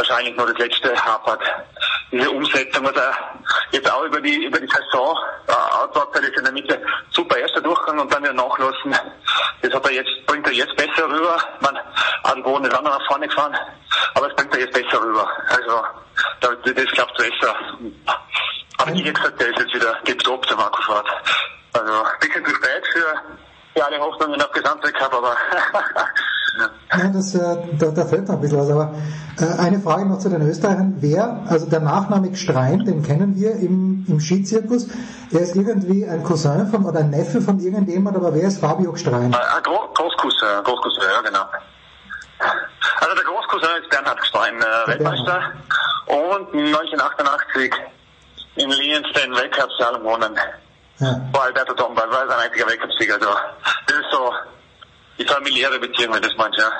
wahrscheinlich 0.00 0.34
nur 0.36 0.46
das 0.46 0.58
letzte 0.58 0.94
hapert. 0.96 1.42
Diese 2.10 2.30
Umsetzung, 2.30 2.84
was 2.84 2.96
er 2.96 3.12
jetzt 3.70 3.90
auch 3.90 4.02
über 4.04 4.20
die, 4.20 4.46
über 4.46 4.58
die 4.58 4.66
Saison, 4.66 5.16
äh, 5.46 5.52
Outward 5.52 6.16
ist 6.16 6.38
in 6.38 6.44
der 6.44 6.52
Mitte 6.52 6.82
super 7.10 7.36
erster 7.36 7.60
Durchgang 7.60 7.98
und 7.98 8.12
dann 8.12 8.22
wieder 8.22 8.32
nachlassen. 8.32 8.96
Das 9.62 9.74
hat 9.74 9.84
er 9.86 9.92
jetzt, 9.92 10.10
bringt 10.26 10.46
er 10.46 10.52
jetzt 10.52 10.74
besser 10.76 11.08
rüber. 11.08 11.36
Man, 11.60 11.78
Adelboden 12.22 12.66
ist 12.66 12.74
auch 12.74 12.82
noch 12.82 12.98
nach 12.98 13.06
vorne 13.06 13.28
gefahren, 13.28 13.56
aber 14.14 14.28
es 14.28 14.36
bringt 14.36 14.54
er 14.54 14.60
jetzt 14.60 14.72
besser 14.72 15.02
rüber. 15.02 15.28
Also, 15.48 15.84
das, 16.40 16.74
das 16.74 16.86
klappt 16.92 17.16
besser. 17.18 17.54
Aber 18.78 18.94
wie 18.94 19.02
gesagt, 19.02 19.38
der 19.38 19.48
ist 19.48 19.58
jetzt 19.58 19.74
wieder 19.74 20.02
tiptop, 20.04 20.46
der 20.46 20.56
Markus 20.56 20.84
Schwarz. 20.84 21.08
Also, 21.74 22.04
bisschen 22.20 22.44
zu 22.44 22.54
spät 22.54 22.86
für, 22.92 23.22
für 23.74 23.84
alle 23.84 23.98
Hoffnungen 23.98 24.40
auf 24.42 24.50
Gesamtweltcup, 24.52 25.14
aber 25.14 25.36
Ja, 26.92 27.08
das, 27.08 27.34
äh, 27.34 27.56
da, 27.78 27.86
da 27.86 28.04
fällt 28.04 28.26
noch 28.26 28.34
ein 28.34 28.40
bisschen 28.40 28.58
was. 28.58 28.70
Aber 28.70 28.94
äh, 29.40 29.60
eine 29.60 29.78
Frage 29.80 30.06
noch 30.06 30.18
zu 30.18 30.28
den 30.28 30.42
Österreichern. 30.42 30.96
Wer, 30.98 31.44
also 31.48 31.66
der 31.66 31.80
Nachname 31.80 32.34
Strein, 32.34 32.84
den 32.84 33.02
kennen 33.02 33.36
wir 33.36 33.52
im, 33.52 34.04
im 34.08 34.20
Skizirkus. 34.20 34.88
Er 35.30 35.40
ist 35.40 35.54
irgendwie 35.54 36.06
ein 36.06 36.24
Cousin 36.24 36.66
von 36.66 36.84
oder 36.84 37.00
ein 37.00 37.10
Neffe 37.10 37.40
von 37.40 37.60
irgendjemand, 37.60 38.16
aber 38.16 38.34
wer 38.34 38.48
ist 38.48 38.60
Fabio 38.60 38.96
Strein? 38.96 39.32
Ein 39.32 39.58
äh, 39.58 39.62
Gro 39.62 39.88
Großcousin, 39.94 40.64
Großcousin, 40.64 41.02
ja 41.14 41.20
genau. 41.20 41.44
Also 43.00 43.14
der 43.14 43.24
Großcousin 43.24 43.82
ist 43.82 43.90
Bernhard 43.90 44.26
Strein, 44.26 44.60
äh, 44.60 44.88
Weltmeister 44.88 45.52
und 46.06 46.54
1988 46.54 47.72
in 48.56 48.70
Lienz 48.70 49.06
den 49.12 49.32
Weltcup-Slalom 49.32 50.02
gewonnen. 50.02 50.36
Ja. 51.00 51.20
War 51.32 51.44
Alberto 51.44 51.74
Tomba, 51.74 52.02
war 52.10 52.28
sein 52.28 52.38
einziger 52.38 52.68
Weltcupsieger. 52.68 53.14
Also, 53.14 53.28
das 53.86 53.96
ist 53.96 54.10
so 54.12 54.32
die 55.18 55.24
familiäre 55.24 55.78
Beziehung, 55.78 56.14
wenn 56.14 56.22
das 56.22 56.34
meinst, 56.36 56.58
ja. 56.58 56.70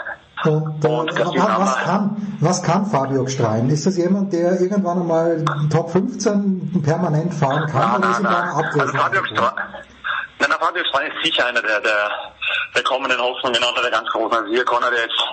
Und, 0.51 0.84
äh, 0.84 0.88
und 0.88 1.16
was, 1.16 1.76
kann, 1.84 2.36
was 2.40 2.62
kann 2.62 2.86
Fabio 2.86 3.24
Gstrein? 3.24 3.68
Ist 3.68 3.86
das 3.86 3.97
jemand, 3.98 4.32
der 4.32 4.59
irgendwann 4.60 5.01
einmal 5.01 5.44
Top 5.70 5.90
15 5.90 6.82
permanent 6.82 7.34
fahren 7.34 7.66
kann? 7.70 8.01
Nein, 8.01 8.01
oder 8.01 8.09
nein, 8.09 8.22
nein. 8.22 8.80
Also 8.80 8.97
Fabio 8.97 9.22
Gstrein, 9.22 9.52
nein, 10.38 10.51
Fabio 10.59 10.82
Gstrein 10.82 11.10
ist 11.12 11.24
sicher 11.24 11.47
einer 11.47 11.60
der, 11.60 11.80
der, 11.80 12.10
der 12.74 12.82
kommenden 12.84 13.20
Hoffnungen, 13.20 13.62
einer 13.62 13.82
der 13.82 13.90
ganz 13.90 14.09
großen. 14.09 14.38
Also 14.38 14.48
hier 14.51 14.64
kann 14.64 14.82
er 14.82 14.92
jetzt 14.92 15.24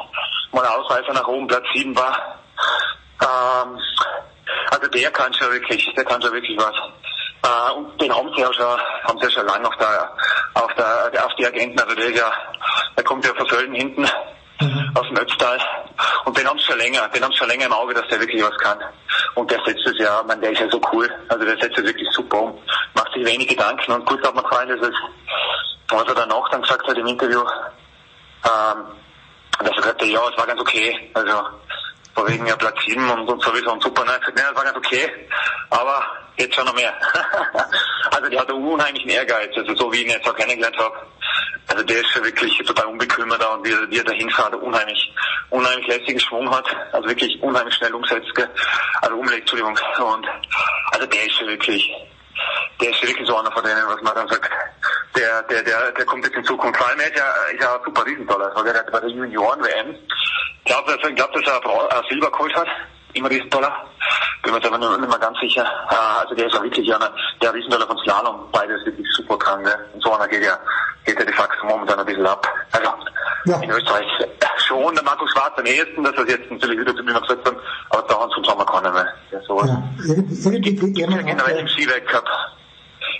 mal 0.51 0.65
Ausreißer 0.65 1.13
nach 1.13 1.27
oben, 1.27 1.47
Platz 1.47 1.65
7 1.73 1.95
war. 1.95 2.39
Ähm, 3.21 3.79
also 4.71 4.87
der 4.87 5.11
kann 5.11 5.33
schon 5.33 5.51
wirklich, 5.51 5.93
der 5.95 6.03
kann 6.03 6.21
schon 6.21 6.33
wirklich 6.33 6.57
was. 6.57 6.75
Äh, 7.43 7.71
und 7.73 8.01
den 8.01 8.13
haben 8.13 8.31
sie 8.33 8.41
ja 8.41 8.53
schon, 8.53 8.79
haben 9.03 9.19
sie 9.19 9.25
ja 9.25 9.31
schon 9.31 9.45
lange 9.45 9.67
auf 9.67 9.75
der, 9.77 10.11
auf 10.55 10.73
der, 10.75 11.25
auf 11.25 11.35
die 11.35 11.45
Agenten, 11.45 11.79
also 11.79 11.95
der 11.95 12.05
ist 12.05 12.17
ja, 12.17 12.31
der 12.95 13.03
kommt 13.03 13.25
ja 13.25 13.33
von 13.35 13.47
Sölden 13.47 13.75
hinten, 13.75 14.07
mhm. 14.61 14.91
aus 14.95 15.07
dem 15.07 15.17
Ötztal. 15.17 15.59
Und 16.25 16.37
den 16.37 16.47
haben 16.47 16.59
sie 16.59 16.65
schon 16.65 16.77
länger, 16.77 17.07
den 17.09 17.23
haben 17.23 17.31
sie 17.31 17.37
schon 17.37 17.47
länger 17.47 17.65
im 17.65 17.73
Auge, 17.73 17.93
dass 17.93 18.07
der 18.07 18.19
wirklich 18.19 18.43
was 18.43 18.57
kann. 18.57 18.79
Und 19.35 19.51
der 19.51 19.59
setzt 19.65 19.85
es 19.85 19.97
ja, 19.99 20.23
man, 20.23 20.41
der 20.41 20.51
ist 20.51 20.61
ja 20.61 20.69
so 20.69 20.81
cool. 20.91 21.09
Also 21.29 21.45
der 21.45 21.57
setzt 21.57 21.77
es 21.77 21.85
wirklich 21.85 22.07
super 22.11 22.41
um. 22.41 22.59
Macht 22.95 23.13
sich 23.13 23.25
wenig 23.25 23.47
Gedanken. 23.47 23.91
Und 23.91 24.05
gut 24.05 24.25
hat 24.25 24.35
mir 24.35 24.43
gefallen, 24.43 24.69
dass 24.69 24.89
es, 24.89 24.95
was 25.89 26.07
er 26.07 26.15
danach 26.15 26.49
dann 26.49 26.61
gesagt 26.61 26.87
hat 26.87 26.97
im 26.97 27.07
Interview, 27.07 27.41
ähm, 27.41 28.85
dass 29.59 29.69
er 29.69 29.75
gesagt 29.75 30.01
hat, 30.01 30.07
ja, 30.07 30.21
es 30.29 30.37
war 30.37 30.47
ganz 30.47 30.59
okay. 30.59 31.11
Also, 31.13 31.31
vor 32.17 32.27
wegen 32.27 32.47
ja 32.47 32.55
Platz 32.55 32.75
7 32.83 33.09
und, 33.11 33.29
und 33.29 33.43
sowieso 33.43 33.71
und 33.71 33.83
super. 33.83 34.03
Ja, 34.05 34.17
es 34.17 34.55
war 34.55 34.63
ganz 34.63 34.75
okay. 34.75 35.07
Aber 35.69 36.03
jetzt 36.37 36.55
schon 36.55 36.65
noch 36.65 36.73
mehr. 36.73 36.91
also 38.11 38.27
der 38.27 38.39
hat 38.39 38.49
einen 38.49 38.65
unheimlichen 38.65 39.09
Ehrgeiz, 39.11 39.55
also 39.55 39.75
so 39.75 39.93
wie 39.93 39.97
ich 39.97 40.05
ihn 40.05 40.11
jetzt 40.11 40.27
auch 40.27 40.35
kennengelernt 40.35 40.77
habe. 40.77 40.95
Also 41.67 41.83
der 41.83 41.97
ist 41.97 42.09
schon 42.09 42.23
wirklich 42.23 42.57
total 42.65 42.87
unbekümmert 42.87 43.45
und 43.45 43.67
wie, 43.67 43.91
wie 43.91 43.99
er 43.99 44.03
dahin 44.03 44.29
fährt, 44.31 44.55
unheimlich, 44.55 45.13
unheimlich 45.51 45.87
lässigen 45.87 46.19
Schwung 46.19 46.49
hat, 46.49 46.65
also 46.91 47.07
wirklich 47.07 47.39
unheimlich 47.43 47.75
schnell 47.75 47.93
umsetzt, 47.93 48.31
also 49.01 49.15
umlegt, 49.15 49.41
Entschuldigung. 49.41 49.77
Und 49.99 50.27
also 50.91 51.05
der 51.05 51.23
ist 51.23 51.33
schon 51.33 51.47
wirklich, 51.47 51.91
der 52.81 52.89
ist 52.89 53.03
wirklich 53.03 53.27
so 53.27 53.37
einer 53.37 53.51
von 53.51 53.63
denen, 53.63 53.87
was 53.87 54.01
man 54.01 54.15
dann 54.15 54.27
sagt, 54.27 54.49
der, 55.15 55.41
der, 55.43 55.63
der, 55.63 55.91
der 55.91 56.05
kommt 56.05 56.25
jetzt 56.25 56.35
in 56.35 56.43
Zukunft. 56.43 56.77
Vor 56.77 56.87
allem 56.87 56.99
er 56.99 57.07
ist 57.07 57.17
ja, 57.17 57.33
ist 57.53 57.61
ja 57.61 57.79
super 57.83 58.05
Riesentoller, 58.05 58.51
weil 58.55 58.63
der 58.65 58.75
hat 58.75 58.91
bei 58.91 58.99
der 58.99 59.09
Junioren-WM, 59.09 59.95
ich 59.95 60.65
glaube, 60.65 60.91
dass, 60.91 61.15
glaub, 61.15 61.33
dass 61.33 61.47
er 61.47 62.03
Silber 62.09 62.31
geholt 62.31 62.55
hat, 62.55 62.67
immer 63.13 63.29
Riesentoller. 63.29 63.71
Bin 64.43 64.53
mir 64.53 64.65
aber 64.65 64.77
nicht 64.77 65.09
mehr 65.09 65.19
ganz 65.19 65.39
sicher. 65.39 65.65
Äh, 65.89 66.21
also 66.21 66.35
der 66.35 66.47
ist 66.47 66.53
ja 66.55 66.63
wirklich 66.63 66.93
einer, 66.93 67.11
der 67.41 67.53
Riesentoller 67.53 67.87
von 67.87 67.97
Slalom, 67.99 68.51
beides 68.51 68.85
wirklich 68.85 69.07
super 69.15 69.37
krank, 69.37 69.63
ne? 69.63 69.75
Und 69.93 70.03
so 70.03 70.13
einer 70.13 70.27
geht 70.27 70.43
ja, 70.43 70.57
geht 71.05 71.19
ja 71.19 71.25
de 71.25 71.33
facto 71.33 71.65
momentan 71.65 71.99
ein 71.99 72.05
bisschen 72.05 72.25
ab. 72.25 72.47
Also, 72.71 72.89
ja. 73.45 73.59
in 73.61 73.71
Österreich 73.71 74.05
schon, 74.67 74.93
der 74.95 75.03
Markus 75.03 75.31
Schwarz 75.31 75.53
am 75.57 75.65
ehesten, 75.65 76.03
dass 76.03 76.13
er 76.15 76.27
jetzt 76.27 76.51
natürlich 76.51 76.79
wieder 76.79 76.95
zu 76.95 77.03
mir 77.03 77.13
gesagt 77.13 77.45
hat, 77.47 77.55
aber 77.89 78.01
da 78.03 78.19
haben 78.19 78.31
zum 78.31 78.43
Sommer 78.43 78.65
keiner 78.65 78.91
mehr. 78.91 79.07
Ja, 79.31 79.41
sowas. 79.41 79.69
Ja, 79.69 79.83
irgendwie, 80.15 80.75
irgendwie 80.75 81.01
ja 81.01 81.21
generell 81.21 81.57
im 81.57 81.67
Skiweltcup. 81.67 82.25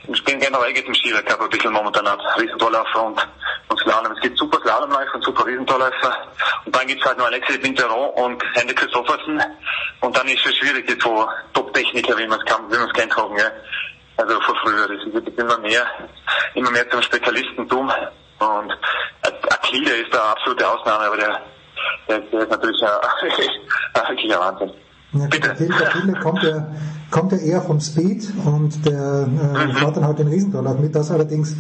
Ich 0.08 0.24
bin 0.24 0.40
generell 0.40 0.74
geht 0.74 0.88
im 0.88 0.96
Skiweltcup 0.96 1.42
ein 1.42 1.50
bisschen 1.50 1.74
momentan 1.74 2.08
ab. 2.08 2.20
Riesentorläufer 2.40 3.04
und, 3.04 3.28
und 3.68 3.80
Slalom. 3.80 4.12
Es 4.14 4.22
gibt 4.22 4.38
super 4.38 4.60
Slalomläufer 4.62 5.16
und 5.16 5.24
super 5.24 5.46
Riesentorläufer. 5.46 6.28
Und 6.66 6.76
dann 6.76 6.88
gibt's 6.88 7.06
halt 7.06 7.18
nur 7.18 7.28
Alexis 7.28 7.60
Pinteron 7.60 8.10
und 8.12 8.44
Henry 8.54 8.74
Christoffersen. 8.74 9.42
Und 10.02 10.18
dann 10.18 10.28
ist 10.28 10.46
es 10.46 10.56
schwierig, 10.56 10.88
die 10.88 10.98
zwei 10.98 11.26
Top-Techniker, 11.54 12.18
wie 12.18 12.28
man 12.28 12.40
es 12.40 12.46
kann, 12.46 12.72
wie 12.72 12.78
man 12.78 12.88
es 12.88 12.94
kennt 12.94 13.16
haben, 13.16 13.36
gell. 13.36 13.52
Also 14.18 14.42
von 14.42 14.56
früher. 14.64 14.88
Das 14.88 15.14
wird 15.14 15.38
immer 15.38 15.58
mehr, 15.60 15.86
immer 16.56 16.72
mehr 16.72 16.90
zum 16.90 17.02
Spezialistentum. 17.02 17.92
Und 18.40 18.78
Akile 19.50 19.96
ist 19.98 20.14
da 20.14 20.32
absolute 20.32 20.68
Ausnahme, 20.68 21.06
aber 21.06 21.18
der, 21.18 21.42
der, 22.08 22.20
der 22.20 22.40
ist 22.42 22.50
natürlich 22.50 22.82
ein, 22.84 24.08
ein 24.32 24.40
Wahnsinn. 24.40 24.87
Bitte. 25.30 25.56
Der 25.60 25.88
Akile 25.88 26.14
kommt 26.14 26.44
ja 26.44 26.68
kommt 27.10 27.32
ja 27.32 27.38
eher 27.38 27.62
vom 27.62 27.80
Speed 27.80 28.28
und 28.46 28.86
der 28.86 29.28
äh, 29.28 29.66
mhm. 29.68 29.72
fährt 29.76 29.98
dann 29.98 30.06
halt 30.06 30.20
den 30.20 30.28
Riesendollar 30.28 30.76
mit. 30.76 30.96
Das 30.96 31.12
allerdings 31.12 31.56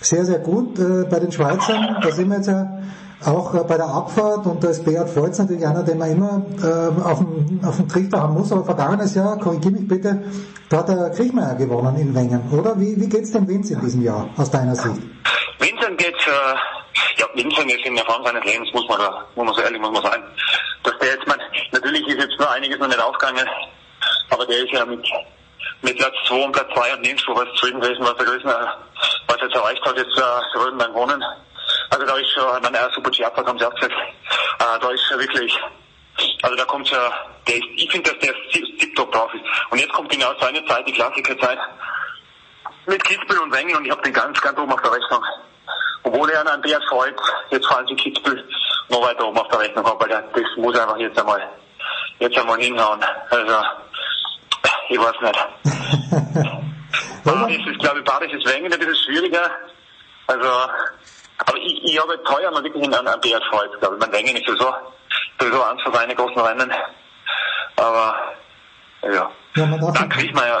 sehr, 0.00 0.24
sehr 0.24 0.38
gut 0.38 0.78
äh, 0.78 1.04
bei 1.08 1.20
den 1.20 1.32
Schweizern. 1.32 1.98
Da 2.02 2.10
sind 2.10 2.28
wir 2.28 2.36
jetzt 2.36 2.48
ja 2.48 2.78
auch 3.24 3.54
äh, 3.54 3.64
bei 3.64 3.76
der 3.76 3.86
Abfahrt 3.86 4.46
und 4.46 4.62
da 4.62 4.68
ist 4.68 4.84
Beat 4.84 5.14
Volz 5.16 5.38
natürlich 5.38 5.66
einer, 5.66 5.82
den 5.82 5.98
man 5.98 6.10
immer 6.10 6.46
äh, 6.62 7.02
auf, 7.02 7.18
dem, 7.18 7.60
auf 7.64 7.76
dem 7.76 7.88
Trichter 7.88 8.22
haben 8.22 8.34
muss. 8.34 8.52
Aber 8.52 8.64
vergangenes 8.64 9.14
Jahr, 9.14 9.38
korrigier 9.38 9.72
mich 9.72 9.88
bitte, 9.88 10.22
da 10.68 10.78
hat 10.78 10.88
der 10.88 11.10
Kriechmeier 11.10 11.54
gewonnen 11.56 11.96
in 11.96 12.14
Wengen, 12.14 12.42
oder? 12.52 12.78
Wie, 12.78 13.00
wie 13.00 13.08
geht's 13.08 13.32
dem 13.32 13.48
Vince 13.48 13.74
in 13.74 13.80
diesem 13.80 14.02
Jahr, 14.02 14.28
aus 14.36 14.50
deiner 14.50 14.74
Sicht? 14.74 15.00
Vincent 15.58 15.98
geht's, 15.98 16.26
äh, 16.26 17.20
ja, 17.20 17.26
Vincent 17.34 17.72
ist 17.72 17.84
in 17.84 17.96
der 17.96 18.04
Form 18.04 18.24
seines 18.24 18.44
Lebens, 18.44 18.68
muss 18.72 18.88
man 18.88 18.98
da, 18.98 19.24
muss 19.34 19.46
man 19.46 19.54
so 19.54 19.62
ehrlich 19.62 19.80
muss 19.80 19.92
man 19.92 20.02
sein. 20.02 20.22
dass 20.84 20.98
der 20.98 21.08
jetzt, 21.08 21.26
man, 21.26 21.40
natürlich 21.72 22.06
ist 22.06 22.18
jetzt 22.18 22.38
nur 22.38 22.50
einiges 22.50 22.78
noch 22.78 22.88
nicht 22.88 23.00
aufgegangen, 23.00 23.48
aber 24.30 24.46
der 24.46 24.58
ist 24.58 24.72
ja 24.72 24.84
mit, 24.84 25.04
mit 25.82 25.96
Platz 25.96 26.14
2 26.28 26.44
und 26.44 26.52
Platz 26.52 26.68
2 26.74 26.94
und 26.94 27.02
nirgendwo 27.02 27.34
was 27.34 27.48
zufrieden 27.56 27.80
gewesen, 27.80 28.04
was 28.04 28.16
der 28.16 28.26
Größen, 28.26 28.50
was 29.26 29.36
er 29.36 29.42
jetzt 29.42 29.56
erreicht 29.56 29.84
hat, 29.84 29.96
jetzt 29.96 30.18
äh, 30.18 30.58
Röden 30.58 30.78
beim 30.78 30.94
Wohnen. 30.94 31.22
Also 31.90 32.06
da 32.06 32.16
ist 32.16 32.36
äh, 32.36 33.10
G-Abfahrt 33.18 33.46
haben 33.46 33.58
sie 33.58 33.66
auch 33.66 33.74
gesagt, 33.74 33.92
äh, 33.92 34.78
da 34.80 34.90
ist 34.90 35.02
schon 35.08 35.18
wirklich, 35.18 35.58
also 36.42 36.56
da 36.56 36.64
kommt 36.64 36.88
ja, 36.90 37.12
der 37.46 37.56
ist, 37.56 37.66
ich 37.76 37.90
finde, 37.90 38.10
dass 38.10 38.18
der 38.20 38.34
tiptop 38.78 39.12
drauf 39.12 39.32
ist. 39.34 39.44
Und 39.70 39.78
jetzt 39.78 39.92
kommt 39.92 40.10
genau 40.10 40.32
seine 40.40 40.64
Zeit, 40.66 40.86
die 40.86 40.92
Klassikerzeit, 40.92 41.58
mit 42.86 43.04
Kitzbühel 43.04 43.40
und 43.40 43.52
Wengen 43.52 43.76
und 43.76 43.84
ich 43.84 43.90
habe 43.90 44.02
den 44.02 44.12
ganz, 44.12 44.40
ganz 44.40 44.58
oben 44.58 44.72
auf 44.72 44.80
der 44.82 44.92
Rechnung. 44.92 45.22
Obwohl 46.04 46.30
er 46.30 46.40
an 46.40 46.48
Andreas 46.48 46.82
Freud 46.88 47.14
jetzt 47.50 47.66
vor 47.66 47.76
allem 47.76 47.86
die 47.86 47.96
Kitzbühel 47.96 48.48
noch 48.88 49.02
weiter 49.02 49.26
oben 49.26 49.38
auf 49.38 49.48
der 49.48 49.60
Rechnung 49.60 49.84
weil 49.84 50.08
der, 50.08 50.22
das 50.22 50.56
muss 50.56 50.78
einfach 50.78 50.96
jetzt 50.96 51.18
einmal, 51.18 51.42
jetzt 52.18 52.38
einmal 52.38 52.58
hinhauen. 52.58 53.04
Also, 53.30 53.56
ich 54.88 54.98
weiß 54.98 55.20
nicht. 55.20 55.48
Badisch 57.24 57.66
ist, 57.66 57.78
glaube 57.80 57.98
ich, 57.98 58.04
Badisch 58.04 58.32
ist 58.32 58.46
Wengen 58.46 58.72
ein 58.72 58.78
bisschen 58.78 58.96
schwieriger. 58.96 59.50
Also, 60.28 60.48
aber 61.38 61.56
ich, 61.56 61.82
ich 61.84 62.00
habe 62.00 62.22
teuer 62.24 62.50
mal 62.50 62.62
wirklich 62.62 62.84
an 62.84 63.06
Andreas 63.06 63.42
Freud, 63.50 63.70
glaube 63.80 63.96
ich. 63.96 64.00
Mein 64.00 64.12
Wengen 64.12 64.36
ist 64.36 64.46
sowieso, 64.46 64.72
sowieso 65.40 65.62
eins 65.62 65.82
von 65.82 65.92
seinen 65.92 66.16
großen 66.16 66.40
Rennen. 66.40 66.72
Aber, 67.76 68.14
ja. 69.02 69.30
Ja, 69.54 69.66
man 69.66 69.80
darf, 69.80 69.98
Dann 69.98 70.08
kriegt 70.08 70.34
man 70.34 70.44
ja, 70.46 70.58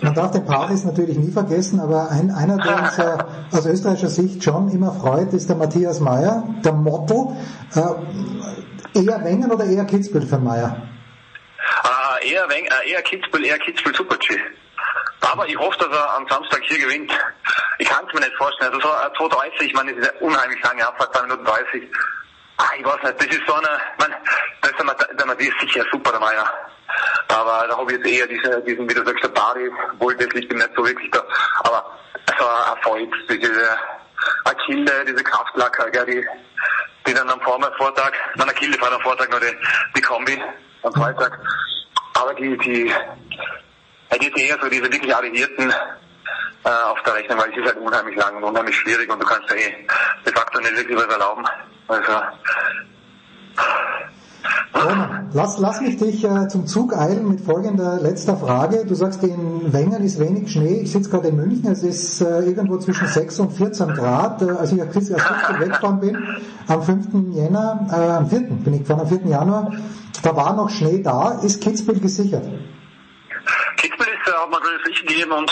man 0.00 0.14
darf 0.14 0.30
den 0.30 0.46
Paris 0.46 0.84
natürlich 0.84 1.18
nie 1.18 1.30
vergessen, 1.30 1.78
aber 1.78 2.10
ein, 2.10 2.30
einer, 2.30 2.56
der 2.56 2.76
uns 2.76 2.98
äh, 2.98 3.18
aus 3.56 3.66
österreichischer 3.66 4.08
Sicht 4.08 4.42
schon 4.42 4.70
immer 4.70 4.92
freut, 4.92 5.32
ist 5.32 5.48
der 5.48 5.56
Matthias 5.56 6.00
Mayer, 6.00 6.44
der 6.64 6.72
Motto. 6.72 7.36
Äh, 7.74 8.98
eher 8.98 9.24
Wengen 9.24 9.50
oder 9.50 9.64
eher 9.64 9.84
Kitzbühel 9.84 10.26
für 10.26 10.38
Mayer? 10.38 10.88
äh, 12.22 12.32
eher, 12.32 12.48
Weng, 12.48 12.66
äh, 12.66 12.90
eher 12.90 13.02
Kitzbühel, 13.02 13.44
eher 13.44 13.58
Kitzbühel 13.58 13.94
Super 13.94 14.16
G. 14.16 14.36
Aber 15.30 15.46
ich 15.46 15.56
hoffe, 15.56 15.78
dass 15.78 15.88
er 15.96 16.14
am 16.16 16.26
Samstag 16.28 16.60
hier 16.64 16.78
gewinnt. 16.78 17.12
Ich 17.78 17.88
kann 17.88 18.04
es 18.06 18.12
mir 18.12 18.20
nicht 18.20 18.36
vorstellen. 18.36 18.72
Also 18.74 18.88
so 18.88 18.94
äh, 18.94 19.28
2.30, 19.30 19.62
ich 19.62 19.74
meine, 19.74 19.94
das 19.94 20.06
ist 20.06 20.10
eine 20.10 20.20
unheimlich 20.20 20.62
lange 20.62 20.86
Abfahrt, 20.86 21.14
2 21.14 21.22
Minuten 21.22 21.44
30. 21.44 21.88
Ah, 22.58 22.64
ich 22.78 22.84
weiß 22.84 23.02
nicht, 23.02 23.20
das 23.20 23.26
ist 23.38 23.46
so 23.46 23.54
eine, 23.54 23.68
man, 23.98 24.14
das 24.60 24.70
ist 24.70 24.78
der, 24.78 24.84
Matt- 24.86 25.08
der 25.18 25.26
Matthias 25.26 25.54
sicher 25.60 25.84
super, 25.90 26.10
der 26.10 26.20
Meier. 26.20 26.52
Aber 27.28 27.66
da 27.68 27.76
habe 27.78 27.92
ich 27.92 27.98
jetzt 27.98 28.06
eher 28.08 28.26
diese, 28.26 28.62
diesen, 28.62 28.88
wie 28.88 28.94
du 28.94 29.04
sagst, 29.04 29.24
der 29.24 29.28
Bari, 29.30 29.70
obwohl 29.94 30.14
das 30.16 30.28
liegt 30.34 30.52
ihm 30.52 30.58
nicht 30.58 30.70
so 30.76 30.84
wirklich 30.84 31.10
da. 31.10 31.22
Aber 31.60 31.98
so 32.38 32.46
ein 32.46 32.76
Erfolg, 32.76 33.14
diese 33.28 33.78
Achille, 34.44 35.04
diese 35.06 35.24
Kraftlacker, 35.24 35.90
gell, 35.90 36.06
die, 36.06 36.26
die 37.06 37.14
dann 37.14 37.30
am 37.30 37.40
Vormittag, 37.40 38.12
nein, 38.36 38.48
Achille 38.50 38.76
fährt 38.78 38.92
am 38.92 39.00
Vortag 39.00 39.28
noch 39.30 39.40
die, 39.40 39.56
die 39.96 40.00
Kombi, 40.02 40.42
am 40.82 40.92
Freitag. 40.92 41.38
Aber 42.14 42.34
die, 42.34 42.56
die, 42.58 42.92
die 44.18 44.26
ist 44.26 44.38
eher 44.38 44.58
so 44.60 44.68
diese 44.68 44.84
wirklich 44.84 45.14
arrivierten 45.14 45.70
äh, 45.70 46.68
auf 46.68 47.02
der 47.04 47.14
Rechnung, 47.14 47.38
weil 47.38 47.50
es 47.50 47.56
ist 47.56 47.66
halt 47.66 47.78
unheimlich 47.78 48.16
lang 48.16 48.36
und 48.36 48.44
unheimlich 48.44 48.76
schwierig 48.76 49.10
und 49.10 49.20
du 49.20 49.26
kannst 49.26 49.50
ja 49.50 49.56
eh 49.56 49.86
de 50.24 50.32
facto 50.32 50.60
nicht 50.60 50.76
wirklich 50.76 50.96
was 50.96 51.06
erlauben. 51.06 51.44
Also, 51.88 52.12
Roman, 54.74 55.28
lass, 55.32 55.58
lass 55.58 55.80
mich 55.80 55.98
dich 55.98 56.24
äh, 56.24 56.48
zum 56.48 56.66
Zug 56.66 56.96
eilen 56.96 57.28
mit 57.28 57.40
folgender 57.40 58.00
letzter 58.00 58.36
Frage. 58.36 58.84
Du 58.86 58.94
sagst, 58.94 59.22
in 59.22 59.72
Wengen 59.72 60.02
ist 60.02 60.18
wenig 60.18 60.50
Schnee. 60.50 60.80
Ich 60.82 60.92
sitze 60.92 61.10
gerade 61.10 61.28
in 61.28 61.36
München, 61.36 61.70
es 61.70 61.82
ist 61.82 62.20
äh, 62.20 62.40
irgendwo 62.40 62.78
zwischen 62.78 63.06
6 63.06 63.40
und 63.40 63.52
14 63.52 63.88
Grad. 63.94 64.42
Äh, 64.42 64.50
als 64.50 64.72
ich 64.72 64.80
als 64.80 64.92
Kitzbühel 64.92 65.20
weggefahren 65.60 66.00
bin, 66.00 66.16
am 66.68 66.82
5. 66.82 67.34
Jänner, 67.34 67.86
äh, 67.90 67.94
am 67.94 68.28
4. 68.28 68.40
bin 68.40 68.74
ich 68.74 68.80
gefahren, 68.80 69.00
am 69.00 69.08
4. 69.08 69.20
Januar, 69.26 69.72
da 70.22 70.36
war 70.36 70.56
noch 70.56 70.70
Schnee 70.70 71.02
da. 71.02 71.40
Ist 71.42 71.60
Kitzbühel 71.60 72.00
gesichert? 72.00 72.44
Kitzbühel 73.76 74.08
ist, 74.08 74.32
hat 74.32 74.50
man 74.50 74.60
grünes 74.60 74.84
Licht 74.84 75.06
gegeben 75.06 75.32
und 75.32 75.50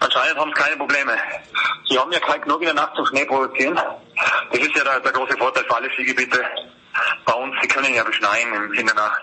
anscheinend 0.00 0.38
haben 0.38 0.52
sie 0.54 0.62
keine 0.62 0.76
Probleme. 0.76 1.16
Sie 1.88 1.98
haben 1.98 2.12
ja 2.12 2.20
kalt 2.20 2.42
genug 2.42 2.60
in 2.60 2.66
der 2.66 2.74
Nacht 2.74 2.94
zum 2.96 3.06
Schnee 3.06 3.24
produzieren. 3.24 3.74
Das 3.76 4.60
ist 4.60 4.76
ja 4.76 4.84
der, 4.84 5.00
der 5.00 5.12
große 5.12 5.36
Vorteil 5.36 5.64
für 5.64 5.76
alle 5.76 5.90
Skigebiete 5.90 6.42
bei 7.24 7.32
uns. 7.32 7.54
Sie 7.62 7.68
können 7.68 7.94
ja 7.94 8.04
beschneien 8.04 8.72
in, 8.74 8.86
der 8.86 8.94
Nacht. 8.94 9.22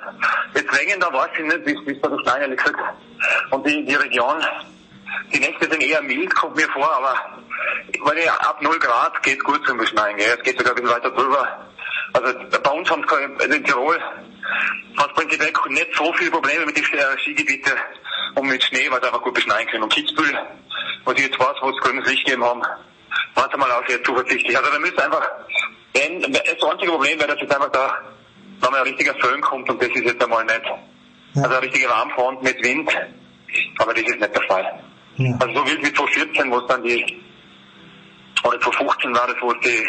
Jetzt 0.53 0.77
Wengen, 0.77 0.99
da 0.99 1.11
weiß 1.11 1.30
ich 1.38 1.45
nicht, 1.45 1.65
wie 1.65 1.91
es 1.94 2.02
da 2.02 2.10
beschneien, 2.10 2.41
ehrlich 2.44 2.64
gesagt. 2.64 2.80
Und 3.52 3.65
die, 3.65 3.86
die 3.86 3.95
Region, 3.95 4.44
die 5.34 5.40
Nächte 5.40 5.69
sind 5.69 5.82
eher 5.82 6.02
mild, 6.02 6.34
kommt 6.36 6.56
mir 6.56 6.68
vor, 6.69 6.91
aber 6.91 7.15
die 7.91 8.30
ab 8.30 8.61
0 8.61 8.80
Grad 8.80 9.22
geht 9.23 9.44
gut 9.44 9.65
zum 9.65 9.77
Beschneien, 9.77 10.18
gell? 10.18 10.36
Es 10.38 10.44
geht 10.44 10.57
sogar 10.57 10.73
ein 10.73 10.82
bisschen 10.82 10.95
weiter 10.95 11.11
drüber. 11.11 11.65
Also 12.14 12.34
bei 12.64 12.72
uns 12.72 12.90
haben 12.90 13.06
sie 13.07 13.44
also 13.44 13.53
in 13.53 13.64
Tirol 13.64 13.99
hat 14.97 15.13
prinzipiell 15.13 15.51
nicht 15.69 15.95
so 15.95 16.13
viele 16.13 16.31
Probleme 16.31 16.65
mit 16.65 16.77
den 16.77 16.84
äh, 16.84 17.17
Skigebieten 17.19 17.73
und 18.35 18.47
mit 18.47 18.63
Schnee, 18.63 18.89
weil 18.89 19.01
sie 19.01 19.07
einfach 19.07 19.22
gut 19.22 19.34
beschneien 19.34 19.67
können. 19.67 19.84
Und 19.84 19.93
Kitzbühel, 19.93 20.38
was 21.03 21.15
ich 21.15 21.26
jetzt 21.26 21.39
weiß, 21.39 21.55
wo 21.61 21.69
es 21.69 21.77
grünes 21.77 22.07
Licht 22.07 22.26
gegeben 22.26 22.43
haben, 22.43 22.61
waren 23.35 23.51
sie 23.51 23.57
mal 23.57 23.72
auch 23.72 23.88
sehr 23.88 24.03
zuversichtlich. 24.03 24.57
Also 24.57 24.72
da 24.72 24.80
müsste 24.80 25.03
einfach, 25.03 25.27
wenn, 25.93 26.22
das 26.22 26.69
einzige 26.72 26.91
Problem 26.91 27.19
wäre, 27.19 27.30
dass 27.30 27.41
jetzt 27.41 27.53
einfach 27.53 27.72
da 27.72 27.97
nochmal 28.61 28.81
ein 28.81 28.88
richtiger 28.88 29.15
Föhn 29.15 29.41
kommt 29.41 29.69
und 29.69 29.81
das 29.81 29.89
ist 29.89 30.05
jetzt 30.05 30.23
einmal 30.23 30.45
nicht. 30.45 30.63
Also 31.35 31.49
eine 31.49 31.61
richtige 31.61 31.89
Warmfront 31.89 32.43
mit 32.43 32.63
Wind, 32.63 32.89
aber 33.80 33.93
das 33.93 34.03
ist 34.03 34.19
nicht 34.19 34.35
der 34.35 34.41
Fall. 34.43 34.84
Also 35.39 35.53
so 35.53 35.65
wild 35.65 35.85
wie 35.85 35.93
2014, 35.93 36.51
wo 36.51 36.59
es 36.59 36.67
dann 36.67 36.84
die, 36.84 37.23
oder 38.43 38.59
2015 38.59 39.15
war 39.15 39.27
das, 39.27 39.35
wo 39.41 39.51
es 39.51 39.59
die, 39.61 39.88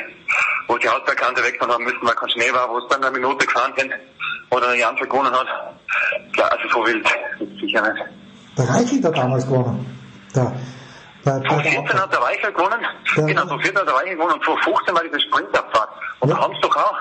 wo 0.69 0.74
es 0.77 0.81
die 0.81 0.89
Hausbergkante 0.89 1.43
wegfahren 1.43 1.73
haben 1.73 1.85
müssen, 1.85 2.03
weil 2.03 2.15
kein 2.15 2.31
Schnee 2.31 2.53
war, 2.53 2.69
wo 2.69 2.78
es 2.78 2.89
dann 2.89 3.03
eine 3.03 3.16
Minute 3.16 3.47
gefahren 3.47 3.73
sind, 3.77 3.93
oder 4.51 4.68
eine 4.68 4.78
Janze 4.78 5.05
gewonnen 5.06 5.32
hat. 5.32 5.47
Ja, 6.36 6.44
also 6.47 6.68
so 6.68 6.86
wild 6.86 7.06
sicher 7.60 7.82
nicht. 7.93 8.05
Der 8.59 8.68
Reichelt 8.68 9.05
hat 9.05 9.16
damals 9.16 9.47
gewonnen. 9.47 9.86
Da. 10.35 10.52
Bei, 11.24 11.32
bei 11.32 11.39
der 11.40 11.51
2014 11.51 12.01
hat 12.01 12.12
der 12.12 12.23
Reichel 12.23 12.52
gewonnen, 12.52 12.81
genau, 13.16 13.43
2014 13.47 13.78
hat 13.78 13.86
der 13.89 13.94
Reichel 13.94 14.14
gewonnen 14.16 14.35
und 14.35 14.44
2015 14.44 14.94
war 14.94 15.02
diese 15.02 15.20
Sprintabfahrt. 15.20 15.89
Und 16.20 16.31
da 16.31 16.39
haben 16.39 16.55
sie 16.55 16.60
doch 16.60 16.77
auch, 16.77 16.97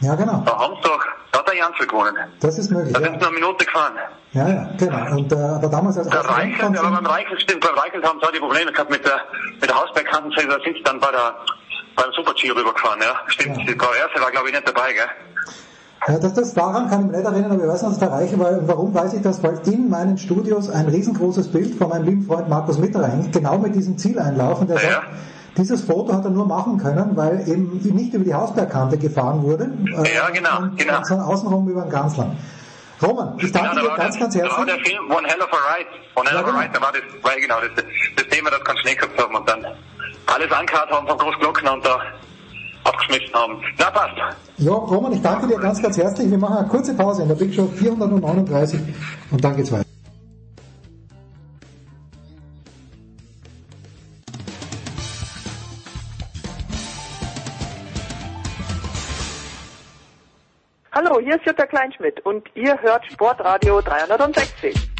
ja, 0.00 0.14
genau. 0.14 0.42
da 0.44 0.58
haben 0.58 0.74
sie 0.76 0.82
doch, 0.82 1.02
da 1.32 1.38
hat 1.38 1.48
der 1.48 1.56
Janze 1.56 1.86
gewonnen. 1.86 2.16
Das 2.40 2.58
ist 2.58 2.70
möglich. 2.70 2.92
Da 2.92 3.00
Ja, 3.00 3.06
sind 3.06 3.14
sie 3.14 3.20
nur 3.20 3.28
eine 3.28 3.40
Minute 3.40 3.64
gefahren. 3.64 3.94
ja, 4.32 4.48
ja 4.48 4.68
genau. 4.76 5.16
Und, 5.16 5.32
äh, 5.32 5.36
aber 5.36 5.68
damals 5.68 5.96
als 5.96 6.08
Der 6.10 6.20
Reichel, 6.20 6.76
aber 6.76 6.90
beim 6.90 7.06
Reichel 7.06 7.40
stimmt, 7.40 7.60
beim 7.62 7.74
Reichel 7.74 8.02
haben 8.04 8.18
sie 8.20 8.26
auch 8.26 8.32
die 8.32 8.38
Probleme 8.38 8.70
gehabt 8.70 8.90
mit 8.90 9.04
der, 9.04 9.20
mit 9.60 9.68
der 9.70 9.76
Hausbergkanten, 9.80 10.30
da 10.30 10.58
sind 10.62 10.76
sie 10.76 10.82
dann 10.84 11.00
bei 11.00 11.10
der, 11.10 11.34
beim 11.96 12.12
Super-G 12.12 12.50
rübergefahren, 12.50 13.00
ja. 13.00 13.14
Stimmt, 13.28 13.56
die 13.66 13.74
Frau 13.78 13.92
Erste 13.94 14.20
war 14.20 14.30
glaube 14.30 14.48
ich 14.48 14.54
nicht 14.54 14.68
dabei, 14.68 14.92
gell. 14.92 15.08
Ja, 16.08 16.18
das, 16.18 16.32
das 16.32 16.54
daran 16.54 16.88
kann 16.88 17.00
ich 17.02 17.06
mich 17.08 17.16
nicht 17.16 17.26
erinnern, 17.26 17.52
aber 17.52 17.64
ich 17.64 17.68
weiß 17.68 17.82
noch, 17.82 17.90
dass 17.90 17.98
der 17.98 18.10
Reiche 18.10 18.38
war. 18.38 18.52
Und 18.52 18.68
warum 18.68 18.94
weiß 18.94 19.12
ich 19.14 19.22
das? 19.22 19.42
Weil 19.42 19.60
in 19.66 19.90
meinen 19.90 20.16
Studios 20.16 20.70
ein 20.70 20.88
riesengroßes 20.88 21.48
Bild 21.52 21.74
von 21.74 21.90
meinem 21.90 22.04
lieben 22.06 22.26
Freund 22.26 22.48
Markus 22.48 22.78
Mitterer 22.78 23.06
hängt, 23.08 23.32
genau 23.32 23.58
mit 23.58 23.74
diesem 23.74 23.98
Zieleinlauf. 23.98 24.62
Und 24.62 24.70
der 24.70 24.78
sagt, 24.78 25.06
dieses 25.58 25.82
Foto 25.82 26.14
hat 26.14 26.24
er 26.24 26.30
nur 26.30 26.46
machen 26.46 26.78
können, 26.78 27.16
weil 27.16 27.46
eben 27.46 27.80
nicht 27.94 28.14
über 28.14 28.24
die 28.24 28.32
Hausbergkante 28.32 28.96
gefahren 28.96 29.42
wurde, 29.42 29.64
äh, 30.04 30.14
Ja, 30.14 30.30
genau, 30.30 30.70
genau. 30.76 31.04
sondern 31.04 31.26
außenrum 31.26 31.68
über 31.68 31.82
den 31.82 31.90
Gansland. 31.90 32.34
Roman, 33.02 33.34
ich 33.38 33.52
danke 33.52 33.76
da 33.76 33.82
dir 33.82 33.96
ganz, 33.96 34.18
ganz 34.18 34.34
herzlich. 34.34 34.66
der 34.66 34.78
Film 34.78 35.10
One 35.10 35.26
Hell 35.26 35.40
of 35.40 35.48
a 35.52 35.74
Ride. 35.74 35.88
One 36.16 36.28
Hell 36.30 36.38
of 36.38 36.54
a 36.54 36.58
Ride, 36.60 36.70
da 36.72 36.80
war 36.80 36.92
das, 36.92 37.02
war 37.22 37.32
ja 37.34 37.40
genau 37.40 37.56
das, 37.60 37.84
das 38.16 38.26
Thema, 38.28 38.50
das 38.50 38.62
keinen 38.64 38.78
Schnee 38.78 38.94
gehabt 38.94 39.22
haben 39.22 39.34
und 39.34 39.48
dann 39.48 39.66
alles 40.26 40.52
angehört 40.52 40.90
haben 40.90 41.06
von 41.06 41.18
Großglocken 41.18 41.68
und 41.68 41.84
da 41.84 41.98
abgeschmissen 42.84 43.34
haben. 43.34 43.62
Na, 43.78 43.90
passt. 43.90 44.16
Ja, 44.58 44.72
Roman, 44.72 45.12
ich 45.12 45.22
danke 45.22 45.46
dir 45.46 45.58
ganz, 45.58 45.82
ganz 45.82 45.96
herzlich. 45.96 46.30
Wir 46.30 46.38
machen 46.38 46.58
eine 46.58 46.68
kurze 46.68 46.94
Pause 46.94 47.22
in 47.22 47.28
der 47.28 47.34
Big 47.34 47.54
Show 47.54 47.66
439 47.66 48.80
und 49.30 49.44
dann 49.44 49.56
geht's 49.56 49.72
weiter. 49.72 49.84
Hallo, 60.92 61.18
hier 61.20 61.36
ist 61.36 61.46
Jutta 61.46 61.66
Kleinschmidt 61.66 62.20
und 62.26 62.46
ihr 62.54 62.78
hört 62.82 63.04
Sportradio 63.10 63.80
360. 63.80 64.99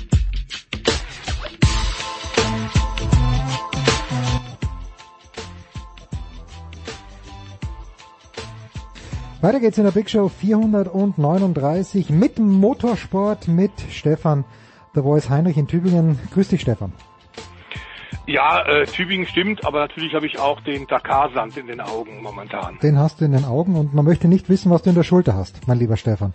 Weiter 9.42 9.58
geht's 9.58 9.78
in 9.78 9.84
der 9.84 9.92
Big 9.92 10.10
Show 10.10 10.28
439 10.28 12.10
mit 12.10 12.38
Motorsport 12.38 13.48
mit 13.48 13.72
Stefan, 13.90 14.44
der 14.94 15.02
Voice 15.02 15.30
Heinrich 15.30 15.56
in 15.56 15.66
Tübingen. 15.66 16.18
Grüß 16.34 16.48
dich, 16.48 16.60
Stefan. 16.60 16.92
Ja, 18.26 18.60
äh, 18.66 18.84
Tübingen 18.84 19.26
stimmt, 19.26 19.64
aber 19.64 19.80
natürlich 19.80 20.12
habe 20.12 20.26
ich 20.26 20.38
auch 20.38 20.60
den 20.60 20.86
Dakar-Sand 20.86 21.56
in 21.56 21.68
den 21.68 21.80
Augen 21.80 22.22
momentan. 22.22 22.78
Den 22.82 22.98
hast 22.98 23.22
du 23.22 23.24
in 23.24 23.32
den 23.32 23.46
Augen 23.46 23.76
und 23.76 23.94
man 23.94 24.04
möchte 24.04 24.28
nicht 24.28 24.50
wissen, 24.50 24.70
was 24.70 24.82
du 24.82 24.90
in 24.90 24.96
der 24.96 25.04
Schulter 25.04 25.34
hast, 25.34 25.66
mein 25.66 25.78
lieber 25.78 25.96
Stefan. 25.96 26.34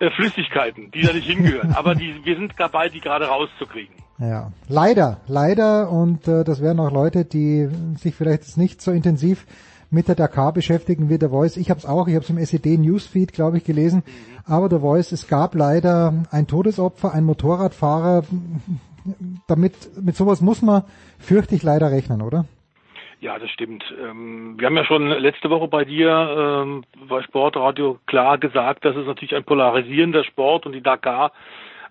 Äh, 0.00 0.10
Flüssigkeiten, 0.12 0.90
die 0.92 1.02
da 1.02 1.12
nicht 1.12 1.26
hingehören, 1.26 1.74
aber 1.74 1.94
die, 1.94 2.24
wir 2.24 2.36
sind 2.36 2.54
dabei, 2.56 2.88
die 2.88 3.00
gerade 3.00 3.26
rauszukriegen. 3.26 3.96
Ja, 4.18 4.50
leider, 4.66 5.20
leider 5.26 5.90
und 5.90 6.26
äh, 6.26 6.42
das 6.42 6.62
wären 6.62 6.80
auch 6.80 6.90
Leute, 6.90 7.26
die 7.26 7.68
sich 7.98 8.14
vielleicht 8.14 8.56
nicht 8.56 8.80
so 8.80 8.92
intensiv 8.92 9.44
mit 9.90 10.08
der 10.08 10.14
Dakar 10.14 10.52
beschäftigen 10.52 11.08
wie 11.08 11.18
der 11.18 11.30
Voice. 11.30 11.56
Ich 11.56 11.70
habe 11.70 11.78
es 11.78 11.86
auch, 11.86 12.08
ich 12.08 12.14
habe 12.14 12.24
es 12.24 12.30
im 12.30 12.38
SED 12.38 12.78
Newsfeed, 12.78 13.32
glaube 13.32 13.58
ich, 13.58 13.64
gelesen. 13.64 14.02
Aber 14.44 14.68
der 14.68 14.80
Voice, 14.80 15.12
es 15.12 15.28
gab 15.28 15.54
leider 15.54 16.24
ein 16.30 16.46
Todesopfer, 16.46 17.12
ein 17.12 17.24
Motorradfahrer. 17.24 18.24
Damit, 19.46 19.74
mit 20.02 20.16
sowas 20.16 20.40
muss 20.40 20.62
man, 20.62 20.82
fürchte 21.18 21.54
ich, 21.54 21.62
leider 21.62 21.90
rechnen, 21.90 22.22
oder? 22.22 22.44
Ja, 23.20 23.38
das 23.38 23.50
stimmt. 23.50 23.84
Ähm, 24.02 24.54
wir 24.58 24.66
haben 24.66 24.76
ja 24.76 24.84
schon 24.84 25.08
letzte 25.08 25.48
Woche 25.48 25.68
bei 25.68 25.84
dir 25.84 26.64
ähm, 26.64 26.84
bei 27.08 27.22
Sportradio 27.22 27.98
klar 28.06 28.38
gesagt, 28.38 28.84
dass 28.84 28.94
es 28.94 29.06
natürlich 29.06 29.34
ein 29.34 29.44
polarisierender 29.44 30.22
Sport 30.24 30.66
und 30.66 30.72
die 30.72 30.82
Dakar 30.82 31.32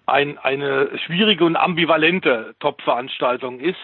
ein, 0.06 0.38
eine 0.38 0.90
schwierige 1.06 1.46
und 1.46 1.56
ambivalente 1.56 2.54
Top-Veranstaltung 2.60 3.60
ist, 3.60 3.80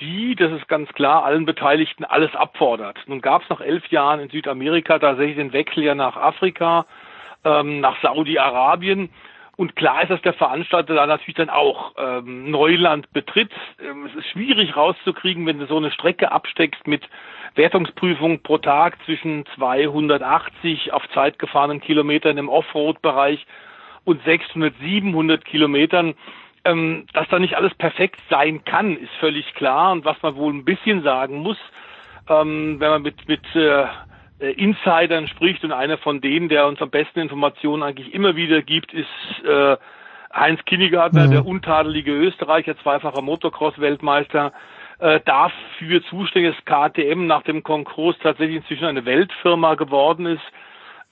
die, 0.00 0.34
das 0.34 0.52
ist 0.52 0.68
ganz 0.68 0.88
klar, 0.92 1.24
allen 1.24 1.46
Beteiligten 1.46 2.04
alles 2.04 2.34
abfordert. 2.34 2.98
Nun 3.06 3.20
gab 3.20 3.42
es 3.42 3.48
nach 3.48 3.60
elf 3.60 3.86
Jahren 3.88 4.20
in 4.20 4.28
Südamerika 4.28 4.98
tatsächlich 4.98 5.36
den 5.36 5.52
Wechsel 5.52 5.84
ja 5.84 5.94
nach 5.94 6.16
Afrika, 6.16 6.86
ähm, 7.44 7.80
nach 7.80 8.00
Saudi-Arabien 8.02 9.10
und 9.56 9.76
klar 9.76 10.02
ist, 10.02 10.10
dass 10.10 10.22
der 10.22 10.32
Veranstalter 10.32 10.94
da 10.94 11.06
natürlich 11.06 11.36
dann 11.36 11.50
auch 11.50 11.92
ähm, 11.96 12.50
Neuland 12.50 13.12
betritt. 13.12 13.52
Ähm, 13.80 14.06
es 14.06 14.14
ist 14.16 14.30
schwierig 14.30 14.76
rauszukriegen, 14.76 15.46
wenn 15.46 15.60
du 15.60 15.66
so 15.66 15.76
eine 15.76 15.92
Strecke 15.92 16.32
absteckst 16.32 16.86
mit 16.86 17.08
Wertungsprüfung 17.54 18.40
pro 18.42 18.58
Tag 18.58 18.98
zwischen 19.04 19.44
280 19.54 20.92
auf 20.92 21.08
Zeit 21.10 21.38
gefahrenen 21.38 21.80
Kilometern 21.80 22.36
im 22.36 22.48
Offroad-Bereich 22.48 23.46
und 24.04 24.22
600, 24.24 24.74
700 24.80 25.44
Kilometern. 25.44 26.14
Ähm, 26.64 27.06
dass 27.12 27.28
da 27.28 27.38
nicht 27.38 27.56
alles 27.56 27.74
perfekt 27.74 28.18
sein 28.30 28.64
kann, 28.64 28.96
ist 28.96 29.12
völlig 29.20 29.54
klar. 29.54 29.92
Und 29.92 30.04
was 30.04 30.20
man 30.22 30.36
wohl 30.36 30.52
ein 30.52 30.64
bisschen 30.64 31.02
sagen 31.02 31.38
muss, 31.38 31.58
ähm, 32.28 32.80
wenn 32.80 32.90
man 32.90 33.02
mit, 33.02 33.28
mit 33.28 33.42
äh, 33.54 33.86
äh, 34.40 34.52
Insidern 34.52 35.28
spricht 35.28 35.64
und 35.64 35.72
einer 35.72 35.98
von 35.98 36.20
denen, 36.20 36.48
der 36.48 36.66
uns 36.66 36.80
am 36.80 36.90
besten 36.90 37.20
Informationen 37.20 37.82
eigentlich 37.82 38.12
immer 38.14 38.36
wieder 38.36 38.62
gibt, 38.62 38.92
ist 38.92 39.08
äh, 39.44 39.76
Heinz 40.34 40.64
Kinnigartner, 40.64 41.26
mhm. 41.26 41.30
der 41.30 41.46
untadelige 41.46 42.12
Österreicher, 42.12 42.76
zweifacher 42.78 43.22
Motocross-Weltmeister, 43.22 44.52
äh, 44.98 45.20
dafür 45.24 46.02
zuständig 46.04 46.56
ist 46.56 46.66
KTM 46.66 47.26
nach 47.26 47.42
dem 47.42 47.62
Konkurs 47.62 48.16
tatsächlich 48.22 48.56
inzwischen 48.56 48.86
eine 48.86 49.04
Weltfirma 49.04 49.74
geworden 49.74 50.26
ist, 50.26 50.42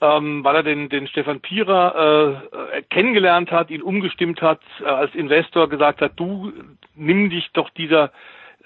ähm, 0.03 0.43
weil 0.43 0.57
er 0.57 0.63
den, 0.63 0.89
den 0.89 1.07
Stefan 1.07 1.39
Pierer 1.39 2.43
äh, 2.51 2.81
kennengelernt 2.89 3.51
hat, 3.51 3.69
ihn 3.69 3.81
umgestimmt 3.81 4.41
hat, 4.41 4.59
äh, 4.81 4.85
als 4.85 5.15
Investor 5.15 5.69
gesagt 5.69 6.01
hat, 6.01 6.11
du 6.17 6.51
nimm 6.93 7.29
dich 7.29 7.49
doch 7.53 7.69
dieser 7.69 8.11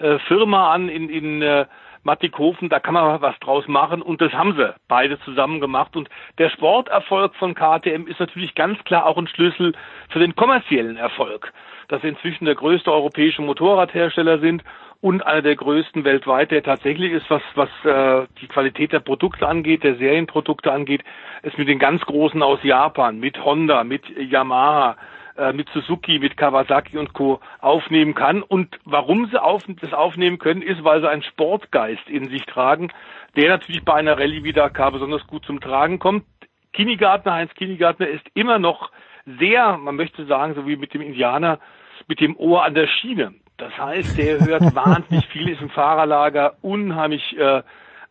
äh, 0.00 0.18
Firma 0.26 0.72
an 0.72 0.88
in, 0.88 1.08
in 1.08 1.42
äh, 1.42 1.66
Mattighofen, 2.02 2.68
da 2.68 2.80
kann 2.80 2.94
man 2.94 3.20
was 3.20 3.38
draus 3.38 3.68
machen. 3.68 4.02
Und 4.02 4.20
das 4.20 4.32
haben 4.32 4.56
sie 4.56 4.74
beide 4.88 5.20
zusammen 5.20 5.60
gemacht. 5.60 5.94
Und 5.94 6.08
der 6.38 6.50
Sporterfolg 6.50 7.34
von 7.36 7.54
KTM 7.54 8.08
ist 8.08 8.18
natürlich 8.18 8.54
ganz 8.56 8.82
klar 8.84 9.06
auch 9.06 9.16
ein 9.16 9.28
Schlüssel 9.28 9.74
für 10.08 10.18
den 10.18 10.34
kommerziellen 10.34 10.96
Erfolg, 10.96 11.52
dass 11.86 12.02
sie 12.02 12.08
inzwischen 12.08 12.46
der 12.46 12.56
größte 12.56 12.92
europäische 12.92 13.42
Motorradhersteller 13.42 14.40
sind 14.40 14.64
und 15.00 15.24
einer 15.24 15.42
der 15.42 15.56
größten 15.56 16.04
weltweit, 16.04 16.50
der 16.50 16.62
tatsächlich 16.62 17.12
ist, 17.12 17.30
was, 17.30 17.42
was 17.54 17.68
äh, 17.84 18.26
die 18.40 18.48
Qualität 18.48 18.92
der 18.92 19.00
Produkte 19.00 19.46
angeht, 19.46 19.84
der 19.84 19.96
Serienprodukte 19.96 20.72
angeht, 20.72 21.04
ist 21.42 21.56
mit 21.56 21.68
den 21.68 21.78
ganz 21.78 22.02
Großen 22.02 22.42
aus 22.42 22.58
Japan, 22.62 23.20
mit 23.20 23.44
Honda, 23.44 23.84
mit 23.84 24.02
Yamaha, 24.18 24.96
äh, 25.36 25.52
mit 25.52 25.68
Suzuki, 25.68 26.18
mit 26.18 26.36
Kawasaki 26.36 26.98
und 26.98 27.12
Co. 27.12 27.40
aufnehmen 27.60 28.14
kann. 28.14 28.42
Und 28.42 28.76
warum 28.84 29.26
sie 29.26 29.40
auf, 29.40 29.62
das 29.80 29.92
aufnehmen 29.92 30.38
können, 30.38 30.62
ist, 30.62 30.82
weil 30.82 31.00
sie 31.00 31.08
einen 31.08 31.22
Sportgeist 31.22 32.08
in 32.08 32.28
sich 32.28 32.44
tragen, 32.46 32.90
der 33.36 33.50
natürlich 33.50 33.84
bei 33.84 33.94
einer 33.94 34.18
Rallye 34.18 34.42
wie 34.42 34.52
Dakar 34.52 34.90
besonders 34.90 35.24
gut 35.28 35.44
zum 35.44 35.60
Tragen 35.60 36.00
kommt. 36.00 36.24
Kinigartner, 36.72 37.34
Heinz 37.34 37.54
Kinigartner 37.54 38.08
ist 38.08 38.26
immer 38.34 38.58
noch 38.58 38.90
sehr, 39.38 39.78
man 39.78 39.94
möchte 39.94 40.26
sagen, 40.26 40.54
so 40.54 40.66
wie 40.66 40.76
mit 40.76 40.92
dem 40.92 41.02
Indianer, 41.02 41.60
mit 42.08 42.20
dem 42.20 42.36
Ohr 42.36 42.64
an 42.64 42.74
der 42.74 42.88
Schiene. 42.88 43.34
Das 43.58 43.76
heißt, 43.76 44.16
der 44.16 44.40
hört 44.40 44.62
wahnsinnig 44.74 45.26
viel, 45.26 45.48
ist 45.48 45.60
im 45.60 45.70
Fahrerlager 45.70 46.54
unheimlich 46.62 47.36
äh, 47.36 47.62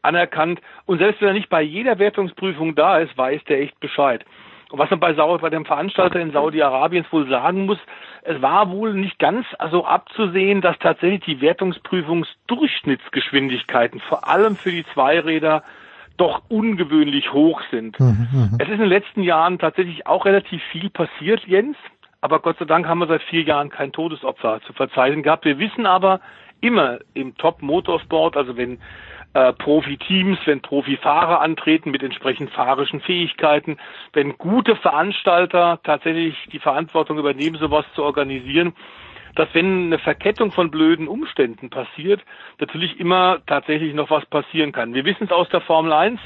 anerkannt. 0.02 0.60
Und 0.86 1.00
selbst 1.00 1.22
wenn 1.22 1.30
er 1.30 1.34
nicht 1.34 1.50
bei 1.50 1.62
jeder 1.62 2.00
Wertungsprüfung 2.00 2.76
da 2.76 3.00
ist, 3.00 3.18
weiß 3.18 3.44
der 3.46 3.62
echt 3.62 3.80
Bescheid. 3.80 4.26
Und 4.70 4.80
was 4.80 4.90
man 4.90 5.00
bei, 5.00 5.14
Sau 5.14 5.38
bei 5.38 5.50
dem 5.50 5.64
Veranstalter 5.66 6.20
in 6.20 6.32
Saudi-Arabien 6.32 7.06
wohl 7.12 7.30
sagen 7.30 7.66
muss, 7.66 7.78
es 8.24 8.42
war 8.42 8.70
wohl 8.70 8.94
nicht 8.94 9.18
ganz 9.18 9.46
also 9.60 9.86
abzusehen, 9.86 10.60
dass 10.60 10.78
tatsächlich 10.80 11.22
die 11.22 11.40
Wertungsprüfungsdurchschnittsgeschwindigkeiten 11.40 14.02
vor 14.02 14.28
allem 14.28 14.58
für 14.58 14.72
die 14.72 14.86
Zweiräder 14.94 15.64
doch 16.18 16.42
ungewöhnlich 16.50 17.32
hoch 17.32 17.62
sind. 17.72 17.98
Mhm, 18.00 18.28
mhm, 18.32 18.58
es 18.60 18.68
ist 18.68 18.74
in 18.74 18.80
den 18.80 18.90
letzten 18.90 19.24
Jahren 19.24 19.60
tatsächlich 19.60 20.06
auch 20.08 20.26
relativ 20.26 20.62
viel 20.72 20.90
passiert, 20.90 21.46
Jens. 21.46 21.78
Aber 22.28 22.42
Gott 22.42 22.58
sei 22.60 22.66
Dank 22.66 22.86
haben 22.90 23.00
wir 23.00 23.08
seit 23.08 23.24
vier 23.24 23.44
Jahren 23.44 23.70
kein 23.70 23.94
Todesopfer 23.94 24.60
zu 24.68 24.74
verzeichnen 24.74 25.24
gehabt. 25.24 25.46
Wir 25.46 25.60
wissen 25.60 25.86
aber 25.86 26.20
immer 26.60 27.00
im 27.14 27.38
Top-Motorsport, 27.38 28.36
also 28.36 28.58
wenn 28.58 28.80
äh, 29.34 29.54
Profiteams, 29.54 30.38
wenn 30.44 30.62
Profifahrer 30.62 31.40
antreten 31.40 31.90
mit 31.90 32.04
entsprechend 32.04 32.50
fahrischen 32.50 33.00
Fähigkeiten, 33.00 33.78
wenn 34.12 34.38
gute 34.38 34.76
Veranstalter 34.76 35.80
tatsächlich 35.86 36.36
die 36.52 36.60
Verantwortung 36.60 37.18
übernehmen, 37.18 37.56
sowas 37.56 37.86
zu 37.96 38.04
organisieren, 38.04 38.74
dass 39.36 39.48
wenn 39.54 39.86
eine 39.86 40.00
Verkettung 40.00 40.52
von 40.52 40.70
blöden 40.70 41.08
Umständen 41.08 41.70
passiert, 41.70 42.26
natürlich 42.60 43.00
immer 43.00 43.38
tatsächlich 43.48 43.94
noch 43.94 44.10
was 44.10 44.26
passieren 44.26 44.74
kann. 44.74 44.94
Wir 44.94 45.06
wissen 45.06 45.24
es 45.24 45.32
aus 45.32 45.48
der 45.48 45.62
Formel 45.62 45.94
1, 45.94 46.20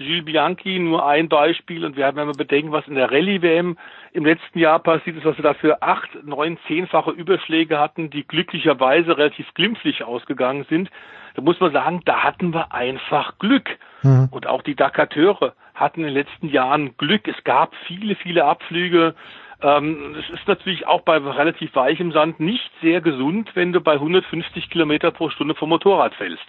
Gilles 0.00 0.24
Bianchi 0.24 0.78
nur 0.78 1.06
ein 1.06 1.28
Beispiel 1.28 1.84
und 1.84 1.96
wir 1.96 2.06
haben, 2.06 2.16
wenn 2.16 2.26
wir 2.26 2.34
bedenken, 2.34 2.72
was 2.72 2.88
in 2.88 2.94
der 2.94 3.10
Rallye-WM 3.10 3.76
im 4.12 4.24
letzten 4.24 4.58
Jahr 4.58 4.78
passiert 4.78 5.16
ist, 5.16 5.24
was 5.24 5.36
wir 5.36 5.42
dafür 5.42 5.78
acht, 5.82 6.08
neun, 6.24 6.58
zehnfache 6.66 7.10
Überschläge 7.10 7.78
hatten, 7.78 8.08
die 8.08 8.26
glücklicherweise 8.26 9.16
relativ 9.18 9.52
glimpflich 9.54 10.02
ausgegangen 10.02 10.64
sind, 10.70 10.90
da 11.34 11.42
muss 11.42 11.60
man 11.60 11.72
sagen, 11.72 12.00
da 12.06 12.22
hatten 12.22 12.54
wir 12.54 12.72
einfach 12.72 13.38
Glück. 13.38 13.78
Mhm. 14.02 14.28
Und 14.30 14.46
auch 14.46 14.62
die 14.62 14.74
Dakateure 14.74 15.54
hatten 15.74 16.00
in 16.00 16.06
den 16.06 16.14
letzten 16.14 16.48
Jahren 16.48 16.96
Glück. 16.96 17.28
Es 17.28 17.44
gab 17.44 17.74
viele, 17.86 18.16
viele 18.16 18.44
Abflüge. 18.44 19.14
Ähm, 19.62 20.16
es 20.18 20.30
ist 20.30 20.48
natürlich 20.48 20.86
auch 20.86 21.02
bei 21.02 21.18
relativ 21.18 21.74
weichem 21.74 22.12
Sand 22.12 22.40
nicht 22.40 22.70
sehr 22.80 23.00
gesund, 23.00 23.50
wenn 23.54 23.72
du 23.72 23.80
bei 23.80 23.92
150 23.92 24.70
Kilometer 24.70 25.10
pro 25.10 25.28
Stunde 25.28 25.54
vom 25.54 25.68
Motorrad 25.68 26.14
fällst. 26.14 26.46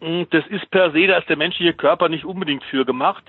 Das 0.00 0.46
ist 0.46 0.70
per 0.70 0.92
se, 0.92 1.06
da 1.06 1.18
ist 1.18 1.28
der 1.28 1.36
menschliche 1.36 1.74
Körper 1.74 2.08
nicht 2.08 2.24
unbedingt 2.24 2.62
für 2.64 2.84
gemacht. 2.84 3.24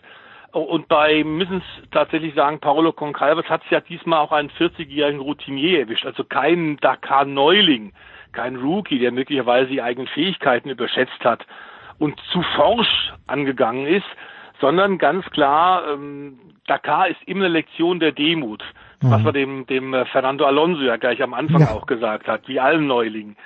Und 0.52 0.88
bei, 0.88 1.24
müssen 1.24 1.58
es 1.58 1.90
tatsächlich 1.92 2.34
sagen, 2.34 2.60
Paolo 2.60 2.92
Concalves 2.92 3.48
hat 3.50 3.64
es 3.66 3.70
ja 3.70 3.82
diesmal 3.82 4.20
auch 4.20 4.32
einen 4.32 4.50
40-jährigen 4.50 5.22
Routinier 5.22 5.82
erwischt, 5.82 6.06
also 6.06 6.24
keinen 6.24 6.78
Dakar-Neuling, 6.78 7.94
kein 8.32 8.56
Rookie, 8.56 8.98
der 8.98 9.12
möglicherweise 9.12 9.70
die 9.70 9.82
eigenen 9.82 10.08
Fähigkeiten 10.08 10.70
überschätzt 10.70 11.24
hat 11.24 11.46
und 12.00 12.20
zu 12.32 12.42
forsch 12.56 13.14
angegangen 13.28 13.86
ist, 13.86 14.08
sondern 14.60 14.98
ganz 14.98 15.24
klar, 15.30 15.84
ähm, 15.94 16.40
Dakar 16.66 17.10
ist 17.10 17.22
immer 17.26 17.46
eine 17.46 17.54
Lektion 17.54 18.00
der 18.00 18.12
Demut, 18.12 18.64
mhm. 19.02 19.12
was 19.12 19.22
man 19.22 19.34
dem, 19.34 19.68
dem 19.68 19.94
äh, 19.94 20.06
Fernando 20.06 20.46
Alonso 20.46 20.82
ja 20.82 20.98
gleich 20.98 21.22
am 21.22 21.34
Anfang 21.34 21.62
ja. 21.62 21.72
auch 21.72 21.86
gesagt 21.86 22.28
hat, 22.28 22.48
wie 22.48 22.60
allen 22.60 22.88
Neulingen. 22.88 23.38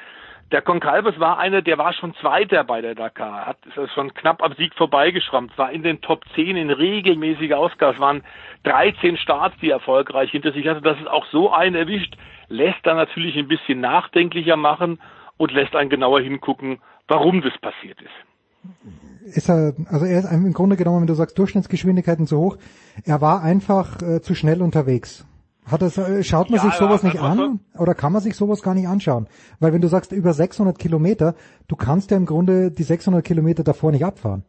Der 0.54 0.62
Concalves 0.62 1.20
war 1.20 1.40
einer, 1.40 1.64
der 1.64 1.80
war 1.80 1.94
schon 1.94 2.14
Zweiter 2.22 2.64
bei 2.64 2.80
der 2.80 2.94
Dakar, 2.94 3.48
hat 3.48 3.58
schon 3.96 4.14
knapp 4.14 4.44
am 4.44 4.54
Sieg 4.54 4.76
vorbeigeschrammt, 4.76 5.58
war 5.58 5.72
in 5.72 5.82
den 5.82 6.00
Top 6.02 6.26
10 6.36 6.56
in 6.56 6.70
regelmäßiger 6.70 7.58
Ausgabe. 7.58 7.96
Es 7.96 8.00
waren 8.00 8.22
13 8.62 9.18
Starts, 9.18 9.56
die 9.64 9.72
erfolgreich 9.72 10.30
hinter 10.30 10.52
sich 10.52 10.68
hatte. 10.68 10.82
Dass 10.82 11.00
es 11.02 11.08
auch 11.08 11.26
so 11.32 11.52
einen 11.52 11.74
erwischt, 11.74 12.16
lässt 12.50 12.78
dann 12.84 12.98
natürlich 12.98 13.36
ein 13.36 13.48
bisschen 13.48 13.82
nachdenklicher 13.82 14.56
machen 14.56 15.00
und 15.38 15.52
lässt 15.52 15.76
einen 15.76 15.90
genauer 15.90 16.22
hingucken, 16.22 16.78
warum 17.08 17.42
das 17.42 17.58
passiert 17.58 18.00
ist. 18.00 19.36
Ist 19.36 19.50
er, 19.50 19.74
also 19.90 20.06
er 20.06 20.20
ist 20.20 20.32
im 20.32 20.54
Grunde 20.54 20.76
genommen, 20.76 21.02
wenn 21.02 21.08
du 21.08 21.16
sagst 21.16 21.36
Durchschnittsgeschwindigkeiten 21.40 22.28
zu 22.28 22.38
hoch, 22.38 22.58
er 23.06 23.22
war 23.22 23.42
einfach 23.42 24.00
äh, 24.04 24.22
zu 24.22 24.36
schnell 24.36 24.62
unterwegs. 24.62 25.26
Hat 25.65 25.81
das, 25.81 25.98
äh, 25.98 26.23
schaut 26.23 26.49
man 26.49 26.57
ja, 26.57 26.65
sich 26.65 26.73
sowas 26.73 27.02
ja, 27.03 27.10
nicht 27.10 27.22
also 27.22 27.44
an 27.44 27.60
oder 27.77 27.95
kann 27.95 28.11
man 28.11 28.22
sich 28.22 28.35
sowas 28.35 28.61
gar 28.61 28.73
nicht 28.73 28.88
anschauen? 28.88 29.27
Weil 29.60 29.73
wenn 29.73 29.81
du 29.81 29.88
sagst 29.88 30.11
über 30.11 30.34
600 30.34 30.77
Kilometer, 30.77 31.35
du 31.68 31.76
kannst 31.76 32.11
ja 32.11 32.18
im 32.18 32.26
Grunde 32.26 32.72
die 32.72 32.84
600 32.84 33.23
Kilometer 33.23 33.64
davor 33.64 33.91
nicht 33.91 34.06
abfahren. 34.06 34.44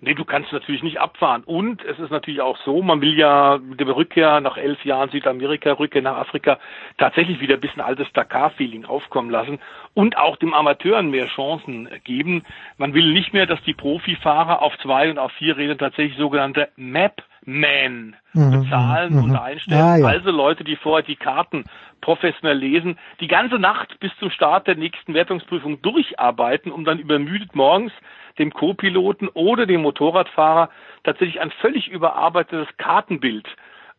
Nee, 0.00 0.14
du 0.14 0.24
kannst 0.24 0.52
natürlich 0.52 0.82
nicht 0.82 1.00
abfahren. 1.00 1.42
Und 1.44 1.84
es 1.84 1.98
ist 1.98 2.10
natürlich 2.10 2.40
auch 2.40 2.56
so, 2.64 2.82
man 2.82 3.00
will 3.00 3.18
ja 3.18 3.58
mit 3.58 3.80
der 3.80 3.88
Rückkehr 3.88 4.40
nach 4.40 4.56
elf 4.56 4.84
Jahren 4.84 5.10
Südamerika, 5.10 5.72
Rückkehr 5.72 6.02
nach 6.02 6.16
Afrika 6.16 6.58
tatsächlich 6.98 7.40
wieder 7.40 7.54
ein 7.54 7.60
bisschen 7.60 7.82
altes 7.82 8.06
Dakar-Feeling 8.12 8.84
aufkommen 8.84 9.30
lassen 9.30 9.58
und 9.94 10.16
auch 10.16 10.36
dem 10.36 10.54
Amateuren 10.54 11.10
mehr 11.10 11.26
Chancen 11.26 11.88
geben. 12.04 12.44
Man 12.76 12.94
will 12.94 13.12
nicht 13.12 13.32
mehr, 13.32 13.46
dass 13.46 13.62
die 13.64 13.74
Profifahrer 13.74 14.62
auf 14.62 14.76
zwei 14.78 15.10
und 15.10 15.18
auf 15.18 15.32
vier 15.32 15.56
Rädern 15.56 15.78
tatsächlich 15.78 16.16
sogenannte 16.16 16.68
Map 16.76 17.22
Man 17.44 18.14
mhm, 18.34 18.62
bezahlen 18.62 19.14
mhm, 19.14 19.24
und 19.24 19.36
einstellen. 19.36 19.80
Ah, 19.80 19.96
ja. 19.96 20.06
Also 20.06 20.30
Leute, 20.30 20.62
die 20.62 20.76
vorher 20.76 21.04
die 21.04 21.16
Karten 21.16 21.64
professionell 22.00 22.58
lesen, 22.58 22.98
die 23.20 23.28
ganze 23.28 23.58
Nacht 23.58 23.98
bis 24.00 24.12
zum 24.18 24.30
Start 24.30 24.66
der 24.66 24.76
nächsten 24.76 25.14
Wertungsprüfung 25.14 25.82
durcharbeiten, 25.82 26.70
um 26.70 26.84
dann 26.84 26.98
übermüdet 26.98 27.56
morgens 27.56 27.92
dem 28.38 28.52
Co-Piloten 28.52 29.28
oder 29.28 29.66
dem 29.66 29.82
Motorradfahrer 29.82 30.70
tatsächlich 31.04 31.40
ein 31.40 31.50
völlig 31.50 31.88
überarbeitetes 31.88 32.68
Kartenbild 32.76 33.46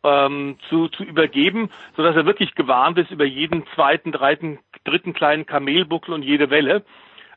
ähm, 0.03 0.57
zu, 0.69 0.87
zu 0.89 1.03
übergeben, 1.03 1.69
sodass 1.95 2.15
er 2.15 2.25
wirklich 2.25 2.55
gewarnt 2.55 2.97
ist 2.97 3.11
über 3.11 3.25
jeden 3.25 3.65
zweiten, 3.75 4.11
dritten, 4.11 4.59
dritten 4.85 5.13
kleinen 5.13 5.45
Kamelbuckel 5.45 6.13
und 6.13 6.23
jede 6.23 6.49
Welle. 6.49 6.83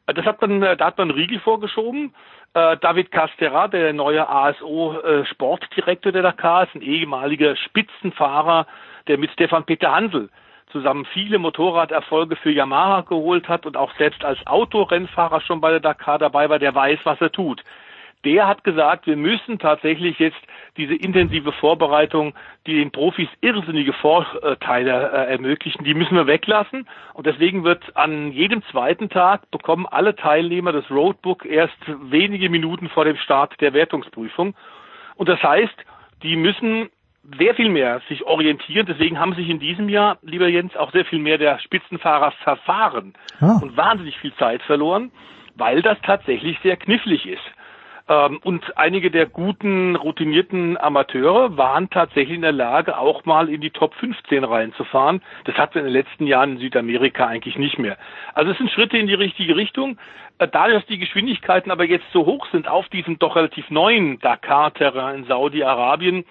Äh, 0.07 0.15
Das 0.15 0.25
hat 0.25 0.41
man, 0.41 0.63
äh, 0.63 0.77
da 0.77 0.87
hat 0.87 0.99
man 0.99 1.11
einen 1.11 1.19
Riegel 1.19 1.41
vorgeschoben. 1.41 2.15
Äh, 2.55 2.77
David 2.79 3.11
Castera, 3.11 3.69
der 3.69 3.93
neue 3.93 4.29
ASO-Sportdirektor 4.29 6.13
der 6.13 6.23
Dakar, 6.23 6.65
ist 6.65 6.75
ein 6.75 6.83
ehemaliger 6.83 7.57
Spitzenfahrer, 7.57 8.67
der 9.09 9.19
mit 9.19 9.33
Stefan 9.33 9.65
Peter 9.65 9.93
Hansel 9.93 10.29
zusammen 10.73 11.07
viele 11.13 11.39
Motorraderfolge 11.39 12.37
für 12.37 12.51
Yamaha 12.51 13.03
geholt 13.03 13.49
hat 13.49 13.67
und 13.67 13.77
auch 13.77 13.95
selbst 13.97 14.25
als 14.25 14.45
Autorennfahrer 14.47 15.41
schon 15.43 15.61
bei 15.61 15.71
der 15.71 15.81
Dakar 15.81 16.19
dabei 16.19 16.49
war, 16.49 16.59
der 16.59 16.75
weiß, 16.75 17.01
was 17.05 17.21
er 17.21 17.31
tut. 17.31 17.63
Der 18.25 18.47
hat 18.47 18.63
gesagt, 18.63 19.07
wir 19.07 19.17
müssen 19.17 19.59
tatsächlich 19.59 20.19
jetzt 20.21 20.39
diese 20.77 20.95
intensive 20.95 21.51
Vorbereitung, 21.53 22.35
die 22.67 22.77
den 22.77 22.93
Profis 22.93 23.29
irrsinnige 23.41 23.93
Vorteile 23.93 25.11
äh, 25.11 25.33
ermöglichen, 25.33 25.83
die 25.83 25.95
müssen 25.95 26.15
wir 26.15 26.29
weglassen. 26.29 26.89
Und 27.15 27.27
deswegen 27.27 27.65
wird 27.65 27.97
an 27.97 28.31
jedem 28.31 28.63
zweiten 28.71 29.09
Tag 29.09 29.51
bekommen 29.51 29.87
alle 29.87 30.15
Teilnehmer 30.15 30.71
das 30.73 30.89
Roadbook 30.89 31.45
erst 31.45 31.77
wenige 31.87 32.49
Minuten 32.49 32.89
vor 32.89 33.05
dem 33.05 33.17
Start 33.17 33.61
der 33.61 33.73
Wertungsprüfung. 33.73 34.55
Und 35.17 35.29
das 35.29 35.43
heißt, 35.43 35.75
die 36.23 36.37
müssen 36.37 36.91
sehr 37.39 37.55
viel 37.55 37.69
mehr 37.69 38.01
sich 38.09 38.25
orientieren. 38.25 38.87
Deswegen 38.87 39.19
haben 39.19 39.35
sich 39.35 39.49
in 39.49 39.61
diesem 39.61 39.89
Jahr, 39.89 40.19
lieber 40.23 40.49
Jens, 40.49 40.77
auch 40.77 40.93
sehr 40.93 41.05
viel 41.05 41.19
mehr 41.21 41.39
der 41.39 41.59
Spitzenfahrer 41.61 42.33
verfahren 42.43 43.15
Ah. 43.41 43.59
und 43.63 43.77
wahnsinnig 43.77 44.19
viel 44.19 44.35
Zeit 44.35 44.63
verloren, 44.63 45.13
weil 45.55 45.83
das 45.83 45.99
tatsächlich 46.03 46.59
sehr 46.63 46.77
knifflig 46.77 47.27
ist. 47.27 47.43
Ähm, 48.09 48.41
und 48.43 48.77
einige 48.77 49.13
der 49.13 49.27
guten, 49.27 49.95
routinierten 49.95 50.77
Amateure 50.77 51.57
waren 51.57 51.89
tatsächlich 51.91 52.35
in 52.35 52.43
der 52.43 52.51
Lage, 52.51 52.99
auch 52.99 53.25
mal 53.25 53.49
in 53.49 53.61
die 53.61 53.71
Top 53.71 53.95
15 53.95 54.43
reinzufahren. 54.43 55.23
Das 55.45 55.55
hatten 55.57 55.75
wir 55.77 55.83
in 55.83 55.87
den 55.87 55.95
letzten 55.95 56.27
Jahren 56.27 56.53
in 56.55 56.59
Südamerika 56.59 57.27
eigentlich 57.29 57.57
nicht 57.57 57.79
mehr. 57.79 57.97
Also 58.35 58.51
es 58.51 58.59
sind 58.59 58.71
Schritte 58.73 58.99
in 58.99 59.07
die 59.07 59.15
richtige 59.15 59.55
Richtung. 59.55 59.99
Äh, 60.39 60.49
Dadurch, 60.49 60.79
dass 60.81 60.87
die 60.87 60.99
Geschwindigkeiten 60.99 61.71
aber 61.71 61.85
jetzt 61.85 62.07
so 62.13 62.27
hoch 62.27 62.47
sind 62.51 62.67
auf 62.67 62.89
diesem 62.89 63.21
doch 63.21 63.37
relativ 63.37 63.71
neuen 63.71 64.19
Dakar-Terrain 64.19 65.19
in 65.21 65.25
Saudi-Arabien, 65.27 66.25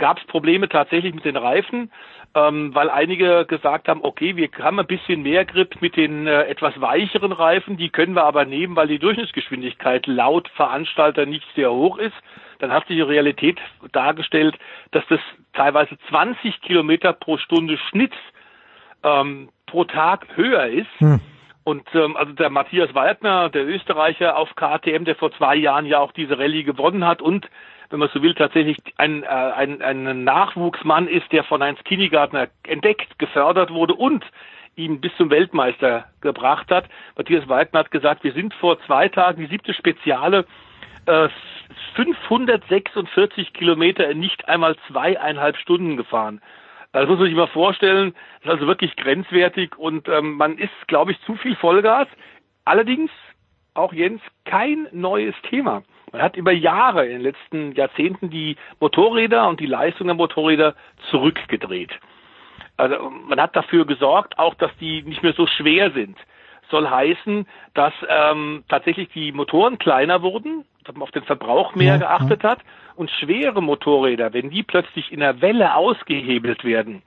gab 0.00 0.18
es 0.18 0.24
Probleme 0.24 0.68
tatsächlich 0.68 1.14
mit 1.14 1.24
den 1.24 1.36
Reifen, 1.36 1.92
ähm, 2.34 2.74
weil 2.74 2.90
einige 2.90 3.44
gesagt 3.46 3.86
haben, 3.86 4.00
okay, 4.02 4.34
wir 4.34 4.48
haben 4.60 4.80
ein 4.80 4.86
bisschen 4.86 5.22
mehr 5.22 5.44
Grip 5.44 5.80
mit 5.80 5.96
den 5.96 6.26
äh, 6.26 6.44
etwas 6.44 6.80
weicheren 6.80 7.30
Reifen, 7.30 7.76
die 7.76 7.90
können 7.90 8.14
wir 8.14 8.24
aber 8.24 8.44
nehmen, 8.44 8.74
weil 8.74 8.88
die 8.88 8.98
Durchschnittsgeschwindigkeit 8.98 10.06
laut 10.08 10.48
Veranstalter 10.56 11.26
nicht 11.26 11.46
sehr 11.54 11.70
hoch 11.70 11.98
ist. 11.98 12.16
Dann 12.58 12.72
hat 12.72 12.86
sich 12.88 12.96
die 12.96 13.02
Realität 13.02 13.58
dargestellt, 13.92 14.58
dass 14.90 15.04
das 15.08 15.20
teilweise 15.52 15.96
20 16.08 16.60
Kilometer 16.62 17.12
pro 17.12 17.36
Stunde 17.36 17.78
Schnitt 17.88 18.12
ähm, 19.02 19.50
pro 19.66 19.84
Tag 19.84 20.26
höher 20.34 20.66
ist. 20.66 20.90
Und 21.64 21.86
ähm, 21.94 22.16
also 22.16 22.32
der 22.32 22.50
Matthias 22.50 22.94
Waldner, 22.94 23.48
der 23.50 23.66
Österreicher 23.66 24.36
auf 24.36 24.48
KTM, 24.56 25.04
der 25.04 25.16
vor 25.16 25.30
zwei 25.32 25.56
Jahren 25.56 25.86
ja 25.86 25.98
auch 25.98 26.12
diese 26.12 26.38
Rallye 26.38 26.64
gewonnen 26.64 27.06
hat 27.06 27.22
und 27.22 27.48
wenn 27.90 27.98
man 27.98 28.08
so 28.14 28.22
will, 28.22 28.34
tatsächlich 28.34 28.78
ein, 28.96 29.24
äh, 29.24 29.26
ein, 29.26 29.82
ein 29.82 30.24
Nachwuchsmann 30.24 31.08
ist, 31.08 31.30
der 31.32 31.44
von 31.44 31.62
Heinz 31.62 31.78
Kinnegartner 31.84 32.48
entdeckt, 32.62 33.18
gefördert 33.18 33.70
wurde 33.70 33.94
und 33.94 34.24
ihn 34.76 35.00
bis 35.00 35.14
zum 35.16 35.30
Weltmeister 35.30 36.06
gebracht 36.20 36.70
hat. 36.70 36.86
Matthias 37.16 37.48
Waldner 37.48 37.80
hat 37.80 37.90
gesagt, 37.90 38.24
wir 38.24 38.32
sind 38.32 38.54
vor 38.54 38.80
zwei 38.86 39.08
Tagen 39.08 39.42
die 39.42 39.48
siebte 39.48 39.74
Speziale 39.74 40.46
äh, 41.06 41.28
546 41.96 43.52
Kilometer 43.52 44.08
in 44.08 44.20
nicht 44.20 44.48
einmal 44.48 44.76
zweieinhalb 44.88 45.56
Stunden 45.56 45.96
gefahren. 45.96 46.40
Das 46.92 47.08
muss 47.08 47.18
man 47.18 47.28
sich 47.28 47.36
mal 47.36 47.46
vorstellen. 47.48 48.14
Das 48.38 48.46
ist 48.46 48.50
also 48.52 48.66
wirklich 48.66 48.96
grenzwertig 48.96 49.76
und 49.76 50.08
ähm, 50.08 50.34
man 50.34 50.58
ist, 50.58 50.70
glaube 50.86 51.12
ich, 51.12 51.20
zu 51.22 51.36
viel 51.36 51.56
Vollgas. 51.56 52.08
Allerdings, 52.64 53.10
auch 53.74 53.92
Jens, 53.92 54.20
kein 54.44 54.88
neues 54.92 55.34
Thema. 55.48 55.82
Man 56.12 56.22
hat 56.22 56.36
über 56.36 56.52
Jahre 56.52 57.06
in 57.06 57.12
den 57.12 57.22
letzten 57.22 57.72
Jahrzehnten 57.72 58.30
die 58.30 58.56
Motorräder 58.80 59.48
und 59.48 59.60
die 59.60 59.66
Leistung 59.66 60.08
der 60.08 60.16
Motorräder 60.16 60.74
zurückgedreht. 61.10 61.92
Also 62.76 63.10
man 63.10 63.40
hat 63.40 63.54
dafür 63.54 63.86
gesorgt, 63.86 64.38
auch 64.38 64.54
dass 64.54 64.70
die 64.80 65.02
nicht 65.02 65.22
mehr 65.22 65.34
so 65.34 65.46
schwer 65.46 65.90
sind. 65.92 66.16
Soll 66.70 66.88
heißen, 66.88 67.46
dass 67.74 67.92
ähm, 68.08 68.64
tatsächlich 68.68 69.08
die 69.10 69.32
Motoren 69.32 69.78
kleiner 69.78 70.22
wurden, 70.22 70.64
dass 70.84 70.94
man 70.94 71.02
auf 71.02 71.10
den 71.10 71.24
Verbrauch 71.24 71.74
mehr 71.74 71.98
geachtet 71.98 72.42
hat 72.42 72.60
und 72.96 73.10
schwere 73.10 73.60
Motorräder, 73.60 74.32
wenn 74.32 74.50
die 74.50 74.62
plötzlich 74.62 75.12
in 75.12 75.20
der 75.20 75.40
Welle 75.40 75.74
ausgehebelt 75.74 76.64
werden, 76.64 77.02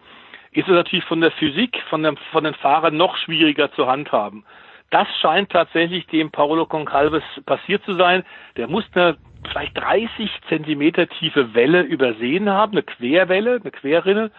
ist 0.52 0.68
es 0.68 0.74
natürlich 0.74 1.06
von 1.06 1.22
der 1.22 1.32
Physik 1.32 1.82
von, 1.90 2.04
dem, 2.04 2.18
von 2.32 2.44
den 2.44 2.54
Fahrern 2.54 2.96
noch 2.96 3.18
schwieriger 3.18 3.72
zu 3.74 3.88
handhaben. 3.88 4.46
Das 4.94 5.08
scheint 5.22 5.50
tatsächlich 5.50 6.06
dem 6.06 6.30
Paolo 6.30 6.68
Concalves 6.68 7.24
passiert 7.48 7.84
zu 7.84 7.96
sein. 7.96 8.24
Der 8.58 8.68
muss 8.68 8.86
eine 8.94 9.18
vielleicht 9.50 9.76
30 9.76 10.30
Zentimeter 10.48 11.10
tiefe 11.10 11.56
Welle 11.56 11.82
übersehen 11.82 12.48
haben, 12.48 12.74
eine 12.74 12.84
Querwelle, 12.84 13.60
eine 13.60 13.72
Querrinne. 13.72 14.30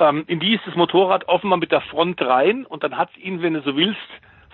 Ähm, 0.00 0.24
in 0.26 0.40
die 0.40 0.56
ist 0.56 0.66
das 0.66 0.74
Motorrad 0.74 1.28
offenbar 1.28 1.60
mit 1.60 1.70
der 1.70 1.80
Front 1.80 2.20
rein 2.20 2.66
und 2.66 2.82
dann 2.82 2.98
hat 2.98 3.10
es 3.10 3.22
ihn, 3.22 3.40
wenn 3.40 3.54
du 3.54 3.62
so 3.62 3.76
willst, 3.76 4.00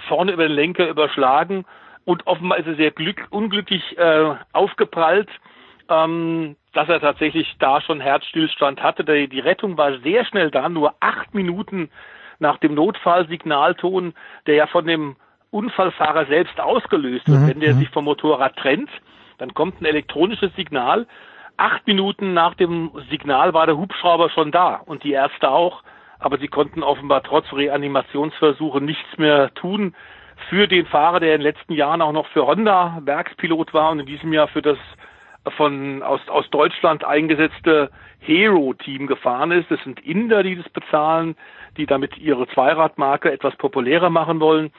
vorne 0.09 0.33
über 0.33 0.47
den 0.47 0.53
Lenker 0.53 0.87
überschlagen 0.87 1.65
und 2.05 2.27
offenbar 2.27 2.59
ist 2.59 2.67
er 2.67 2.75
sehr 2.75 2.91
glück, 2.91 3.27
unglücklich 3.31 3.97
äh, 3.97 4.35
aufgeprallt, 4.53 5.31
ähm, 5.89 6.57
dass 6.75 6.91
er 6.91 7.01
tatsächlich 7.01 7.57
da 7.59 7.81
schon 7.81 8.01
Herzstillstand 8.03 8.83
hatte. 8.83 9.05
Die, 9.07 9.27
die 9.27 9.41
Rettung 9.41 9.79
war 9.79 10.01
sehr 10.01 10.27
schnell 10.27 10.51
da, 10.51 10.69
nur 10.69 10.97
acht 11.01 11.33
Minuten 11.33 11.89
nach 12.41 12.59
dem 12.59 12.75
Notfallsignalton, 12.75 14.13
der 14.47 14.55
ja 14.57 14.67
von 14.67 14.85
dem 14.85 15.17
Unfallfahrer 15.51 16.27
selbst 16.27 16.61
ausgelöst 16.61 17.29
wird. 17.29 17.41
Mhm, 17.41 17.49
Wenn 17.49 17.61
der 17.61 17.75
mhm. 17.75 17.79
sich 17.81 17.89
vom 17.91 18.05
Motorrad 18.05 18.57
trennt, 18.57 18.91
dann 19.39 19.55
kommt 19.55 19.81
ein 19.81 19.87
elektronisches 19.87 20.55
Signal. 20.55 21.07
Acht 21.57 21.87
Minuten 21.87 22.33
nach 22.35 22.55
dem 22.55 22.91
Signal 23.11 23.53
war 23.53 23.67
der 23.67 23.77
Hubschrauber 23.77 24.31
schon 24.31 24.51
da 24.53 24.77
und 24.87 25.05
die 25.05 25.13
Ärzte 25.13 25.51
auch, 25.51 25.83
aber 26.19 26.39
sie 26.39 26.49
konnten 26.49 26.83
offenbar 26.83 27.23
trotz 27.23 27.53
Reanimationsversuche 27.53 28.81
nichts 28.81 29.19
mehr 29.19 29.53
tun 29.55 29.95
für 30.49 30.67
den 30.67 30.87
Fahrer, 30.87 31.21
der 31.21 31.35
in 31.35 31.41
den 31.41 31.53
letzten 31.53 31.75
Jahren 31.75 32.01
auch 32.01 32.13
noch 32.13 32.27
für 32.29 32.47
Honda 32.47 33.01
Werkspilot 33.05 33.75
war 33.75 33.91
und 33.91 34.01
in 34.01 34.07
diesem 34.07 34.33
Jahr 34.33 34.49
für 34.49 34.63
das 34.63 34.79
von 35.57 36.03
aus, 36.03 36.21
aus 36.29 36.49
Deutschland 36.51 37.05
eingesetzte 37.05 37.91
Hero-Team 38.21 39.07
gefahren 39.07 39.51
ist. 39.51 39.71
Das 39.71 39.83
sind 39.85 40.01
Inder, 40.01 40.43
die 40.43 40.57
das 40.57 40.69
bezahlen, 40.69 41.35
die 41.77 41.87
damit 41.87 42.19
ihre 42.19 42.47
Zweiradmarke 42.49 43.33
etwas 43.33 43.57
populärer 43.57 44.11
machen 44.11 44.41
wollen. 44.41 44.71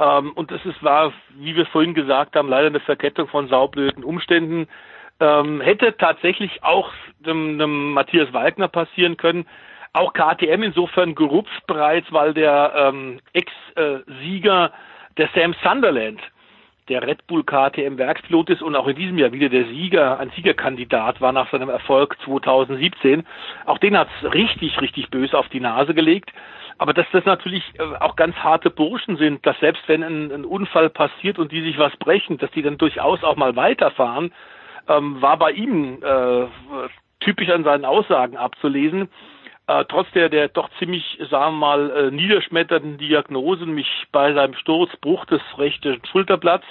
Ähm, 0.00 0.32
und 0.32 0.50
es 0.50 0.64
ist, 0.64 0.82
war, 0.82 1.12
wie 1.36 1.54
wir 1.54 1.66
vorhin 1.66 1.94
gesagt 1.94 2.34
haben, 2.34 2.48
leider 2.48 2.68
eine 2.68 2.80
Verkettung 2.80 3.28
von 3.28 3.48
saublöden 3.48 4.02
Umständen. 4.02 4.66
Ähm, 5.20 5.60
hätte 5.60 5.96
tatsächlich 5.98 6.64
auch 6.64 6.90
dem, 7.18 7.58
dem 7.58 7.92
Matthias 7.92 8.32
Wagner 8.32 8.68
passieren 8.68 9.18
können. 9.18 9.46
Auch 9.92 10.14
KTM 10.14 10.62
insofern 10.62 11.14
gerupft 11.14 11.66
bereits, 11.66 12.10
weil 12.12 12.32
der 12.32 12.72
ähm, 12.74 13.20
Ex-Sieger 13.34 14.72
der 15.18 15.28
Sam 15.34 15.54
Sunderland, 15.62 16.20
der 16.88 17.06
Red 17.06 17.26
Bull 17.26 17.44
KTM 17.44 17.98
Werkspilot 17.98 18.50
ist 18.50 18.62
und 18.62 18.74
auch 18.76 18.86
in 18.86 18.96
diesem 18.96 19.18
Jahr 19.18 19.32
wieder 19.32 19.48
der 19.48 19.66
Sieger, 19.66 20.18
ein 20.18 20.30
Siegerkandidat 20.30 21.20
war 21.20 21.32
nach 21.32 21.50
seinem 21.50 21.68
Erfolg 21.68 22.16
2017. 22.24 23.26
Auch 23.66 23.78
den 23.78 23.98
hat's 23.98 24.10
richtig, 24.22 24.80
richtig 24.80 25.10
böse 25.10 25.36
auf 25.36 25.48
die 25.48 25.60
Nase 25.60 25.92
gelegt. 25.92 26.32
Aber 26.80 26.94
dass 26.94 27.04
das 27.12 27.26
natürlich 27.26 27.62
äh, 27.78 27.82
auch 28.00 28.16
ganz 28.16 28.34
harte 28.36 28.70
Burschen 28.70 29.18
sind, 29.18 29.44
dass 29.44 29.60
selbst 29.60 29.82
wenn 29.86 30.02
ein, 30.02 30.32
ein 30.32 30.46
Unfall 30.46 30.88
passiert 30.88 31.38
und 31.38 31.52
die 31.52 31.60
sich 31.60 31.76
was 31.76 31.94
brechen, 31.98 32.38
dass 32.38 32.50
die 32.52 32.62
dann 32.62 32.78
durchaus 32.78 33.22
auch 33.22 33.36
mal 33.36 33.54
weiterfahren, 33.54 34.32
ähm, 34.88 35.20
war 35.20 35.36
bei 35.36 35.50
ihm 35.50 36.02
äh, 36.02 36.46
typisch 37.20 37.50
an 37.50 37.64
seinen 37.64 37.84
Aussagen 37.84 38.38
abzulesen. 38.38 39.10
Äh, 39.66 39.84
trotz 39.90 40.10
der, 40.12 40.30
der 40.30 40.48
doch 40.48 40.70
ziemlich, 40.78 41.18
sagen 41.30 41.56
wir 41.56 41.58
mal, 41.58 41.90
äh, 41.90 42.10
niederschmetternden 42.12 42.96
Diagnosen, 42.96 43.74
mich 43.74 44.06
bei 44.10 44.32
seinem 44.32 44.54
Sturz, 44.54 44.90
Bruch 45.02 45.26
des 45.26 45.42
rechten 45.58 46.00
Schulterblatts, 46.10 46.66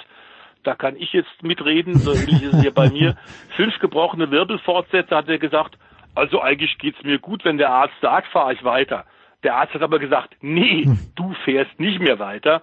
da 0.64 0.74
kann 0.74 0.96
ich 0.96 1.12
jetzt 1.12 1.40
mitreden, 1.44 1.94
so 1.94 2.10
ähnlich 2.10 2.42
ist 2.42 2.54
es 2.54 2.62
hier 2.62 2.74
bei 2.74 2.90
mir, 2.90 3.16
fünf 3.54 3.78
gebrochene 3.78 4.32
Wirbelfortsätze, 4.32 5.14
hat 5.14 5.28
er 5.28 5.38
gesagt, 5.38 5.78
also 6.16 6.40
eigentlich 6.42 6.78
geht's 6.78 7.00
mir 7.04 7.20
gut, 7.20 7.44
wenn 7.44 7.58
der 7.58 7.70
Arzt 7.70 7.94
sagt, 8.02 8.26
fahre 8.26 8.54
ich 8.54 8.64
weiter. 8.64 9.04
Der 9.42 9.56
Arzt 9.56 9.74
hat 9.74 9.82
aber 9.82 9.98
gesagt, 9.98 10.36
nee, 10.40 10.86
du 11.14 11.34
fährst 11.44 11.78
nicht 11.78 12.00
mehr 12.00 12.18
weiter. 12.18 12.62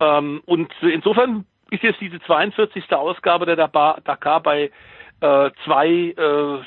Ähm, 0.00 0.42
und 0.46 0.72
insofern 0.82 1.44
ist 1.70 1.82
jetzt 1.82 2.00
diese 2.00 2.20
42. 2.20 2.92
Ausgabe 2.92 3.46
der 3.46 3.56
Dakar 3.56 4.42
bei 4.42 4.70
äh, 5.20 5.50
zwei, 5.64 5.88
äh, 5.88 6.58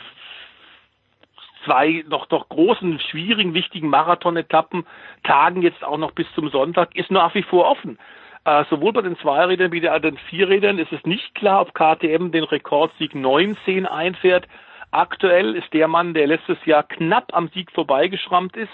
zwei 1.66 2.04
noch, 2.08 2.30
noch 2.30 2.50
großen, 2.50 3.00
schwierigen, 3.00 3.54
wichtigen 3.54 3.90
Marathon-Etappen, 3.90 4.86
Tagen 5.24 5.62
jetzt 5.62 5.84
auch 5.84 5.98
noch 5.98 6.12
bis 6.12 6.28
zum 6.36 6.50
Sonntag, 6.50 6.96
ist 6.96 7.12
nach 7.12 7.34
wie 7.36 7.44
vor 7.44 7.70
offen. 7.70 7.98
Äh, 8.44 8.66
sowohl 8.70 8.92
bei 8.94 9.02
den 9.02 9.18
Zweirädern 9.18 9.72
wie 9.72 9.82
bei 9.82 10.00
den 10.00 10.18
Vierrädern 10.18 10.80
ist 10.80 10.92
es 10.92 11.06
nicht 11.06 11.36
klar, 11.36 11.62
ob 11.62 11.74
KTM 11.74 12.32
den 12.32 12.44
Rekordsieg 12.44 13.14
19 13.14 13.86
einfährt. 13.86 14.48
Aktuell 14.90 15.56
ist 15.56 15.72
der 15.74 15.88
Mann, 15.88 16.14
der 16.14 16.28
letztes 16.28 16.58
Jahr 16.66 16.84
knapp 16.84 17.34
am 17.34 17.50
Sieg 17.50 17.72
vorbeigeschrammt 17.72 18.58
ist, 18.58 18.72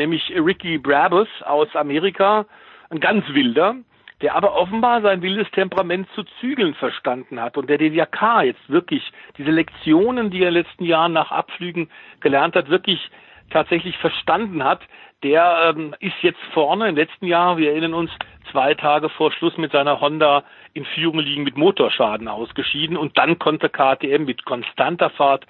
nämlich 0.00 0.32
Ricky 0.34 0.78
Brabus 0.78 1.28
aus 1.44 1.68
Amerika, 1.76 2.46
ein 2.90 3.00
ganz 3.00 3.28
wilder, 3.28 3.76
der 4.22 4.34
aber 4.34 4.54
offenbar 4.56 5.02
sein 5.02 5.22
wildes 5.22 5.50
Temperament 5.52 6.08
zu 6.14 6.24
zügeln 6.40 6.74
verstanden 6.74 7.40
hat 7.40 7.56
und 7.56 7.68
der 7.68 7.78
den 7.78 7.94
Jakar 7.94 8.44
jetzt 8.44 8.68
wirklich 8.68 9.12
diese 9.36 9.50
Lektionen, 9.50 10.30
die 10.30 10.42
er 10.42 10.48
in 10.48 10.54
den 10.54 10.62
letzten 10.64 10.84
Jahren 10.84 11.12
nach 11.12 11.30
Abflügen 11.30 11.90
gelernt 12.20 12.56
hat, 12.56 12.68
wirklich 12.68 13.10
tatsächlich 13.50 13.96
verstanden 13.98 14.64
hat, 14.64 14.80
der 15.22 15.74
ähm, 15.76 15.94
ist 16.00 16.14
jetzt 16.22 16.40
vorne 16.54 16.88
im 16.88 16.96
letzten 16.96 17.26
Jahr, 17.26 17.58
wir 17.58 17.70
erinnern 17.70 17.94
uns, 17.94 18.10
zwei 18.50 18.74
Tage 18.74 19.10
vor 19.10 19.32
Schluss 19.32 19.56
mit 19.58 19.72
seiner 19.72 20.00
Honda 20.00 20.44
in 20.72 20.84
Führung 20.84 21.18
liegen 21.18 21.44
mit 21.44 21.56
Motorschaden 21.56 22.26
ausgeschieden 22.26 22.96
und 22.96 23.18
dann 23.18 23.38
konnte 23.38 23.68
KTM 23.68 24.24
mit 24.24 24.44
konstanter 24.44 25.10
Fahrt 25.10 25.46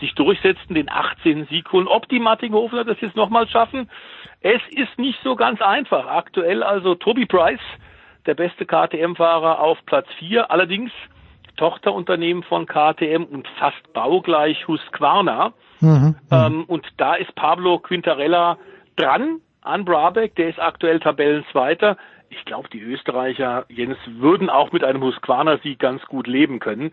sich 0.00 0.14
durchsetzen, 0.14 0.74
den 0.74 0.90
18. 0.90 1.46
Sieg 1.46 1.70
holen. 1.72 1.86
Ob 1.86 2.08
die 2.08 2.18
Mattinghofen 2.18 2.84
das 2.86 3.00
jetzt 3.00 3.16
nochmal 3.16 3.48
schaffen, 3.48 3.88
es 4.40 4.60
ist 4.70 4.98
nicht 4.98 5.18
so 5.22 5.36
ganz 5.36 5.60
einfach. 5.60 6.06
Aktuell 6.06 6.62
also 6.62 6.94
Toby 6.94 7.26
Price, 7.26 7.60
der 8.26 8.34
beste 8.34 8.66
KTM-Fahrer 8.66 9.60
auf 9.60 9.78
Platz 9.86 10.06
4, 10.18 10.50
allerdings 10.50 10.90
Tochterunternehmen 11.56 12.42
von 12.42 12.66
KTM 12.66 13.24
und 13.24 13.46
fast 13.58 13.92
baugleich 13.92 14.66
Husqvarna. 14.66 15.52
Mhm, 15.80 16.16
ähm, 16.30 16.64
und 16.66 16.86
da 16.96 17.14
ist 17.14 17.34
Pablo 17.34 17.78
Quintarella 17.78 18.56
dran 18.96 19.40
an 19.62 19.84
Brabeck, 19.84 20.34
der 20.36 20.48
ist 20.48 20.58
aktuell 20.58 21.00
Tabellenzweiter. 21.00 21.96
Ich 22.30 22.44
glaube, 22.44 22.68
die 22.72 22.80
Österreicher, 22.80 23.66
Jens, 23.68 23.98
würden 24.06 24.48
auch 24.48 24.72
mit 24.72 24.84
einem 24.84 25.02
Husqvarna-Sieg 25.02 25.78
ganz 25.78 26.02
gut 26.06 26.26
leben 26.26 26.60
können. 26.60 26.92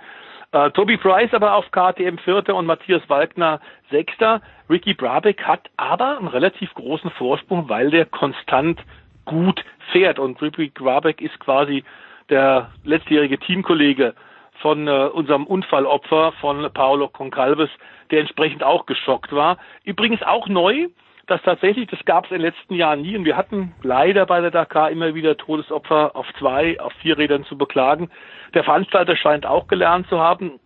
Äh, 0.51 0.71
Toby 0.71 0.97
Price 0.97 1.33
aber 1.33 1.55
auf 1.55 1.69
KTM 1.71 2.17
Vierter 2.19 2.55
und 2.55 2.65
Matthias 2.65 3.01
Walkner 3.09 3.59
Sechster. 3.91 4.41
Ricky 4.69 4.93
Brabeck 4.93 5.43
hat 5.43 5.69
aber 5.77 6.17
einen 6.17 6.27
relativ 6.27 6.73
großen 6.73 7.11
Vorsprung, 7.11 7.67
weil 7.69 7.89
der 7.89 8.05
konstant 8.05 8.79
gut 9.25 9.63
fährt. 9.91 10.19
Und 10.19 10.41
Ricky 10.41 10.69
Brabeck 10.69 11.21
ist 11.21 11.39
quasi 11.39 11.83
der 12.29 12.71
letztjährige 12.83 13.37
Teamkollege 13.39 14.13
von 14.61 14.87
äh, 14.87 15.09
unserem 15.13 15.45
Unfallopfer 15.45 16.33
von 16.39 16.69
Paolo 16.73 17.09
Concalves, 17.09 17.69
der 18.09 18.21
entsprechend 18.21 18.63
auch 18.63 18.85
geschockt 18.85 19.33
war. 19.33 19.57
Übrigens 19.83 20.23
auch 20.23 20.47
neu, 20.47 20.87
dass 21.27 21.41
tatsächlich, 21.41 21.87
das 21.87 22.03
gab 22.05 22.25
es 22.25 22.31
in 22.31 22.37
den 22.37 22.45
letzten 22.45 22.73
Jahren 22.73 23.01
nie 23.01 23.17
und 23.17 23.25
wir 23.25 23.35
hatten 23.35 23.75
leider 23.83 24.25
bei 24.25 24.41
der 24.41 24.51
Dakar 24.51 24.89
immer 24.89 25.13
wieder 25.13 25.37
Todesopfer 25.37 26.15
auf 26.15 26.25
zwei, 26.39 26.79
auf 26.79 26.93
vier 27.01 27.17
Rädern 27.17 27.43
zu 27.43 27.57
beklagen. 27.57 28.09
Der 28.53 28.63
Veranstalter 28.63 29.15
scheint 29.15 29.45
auch 29.45 29.67
gelernt 29.67 30.07
zu 30.07 30.19
haben. 30.19 30.59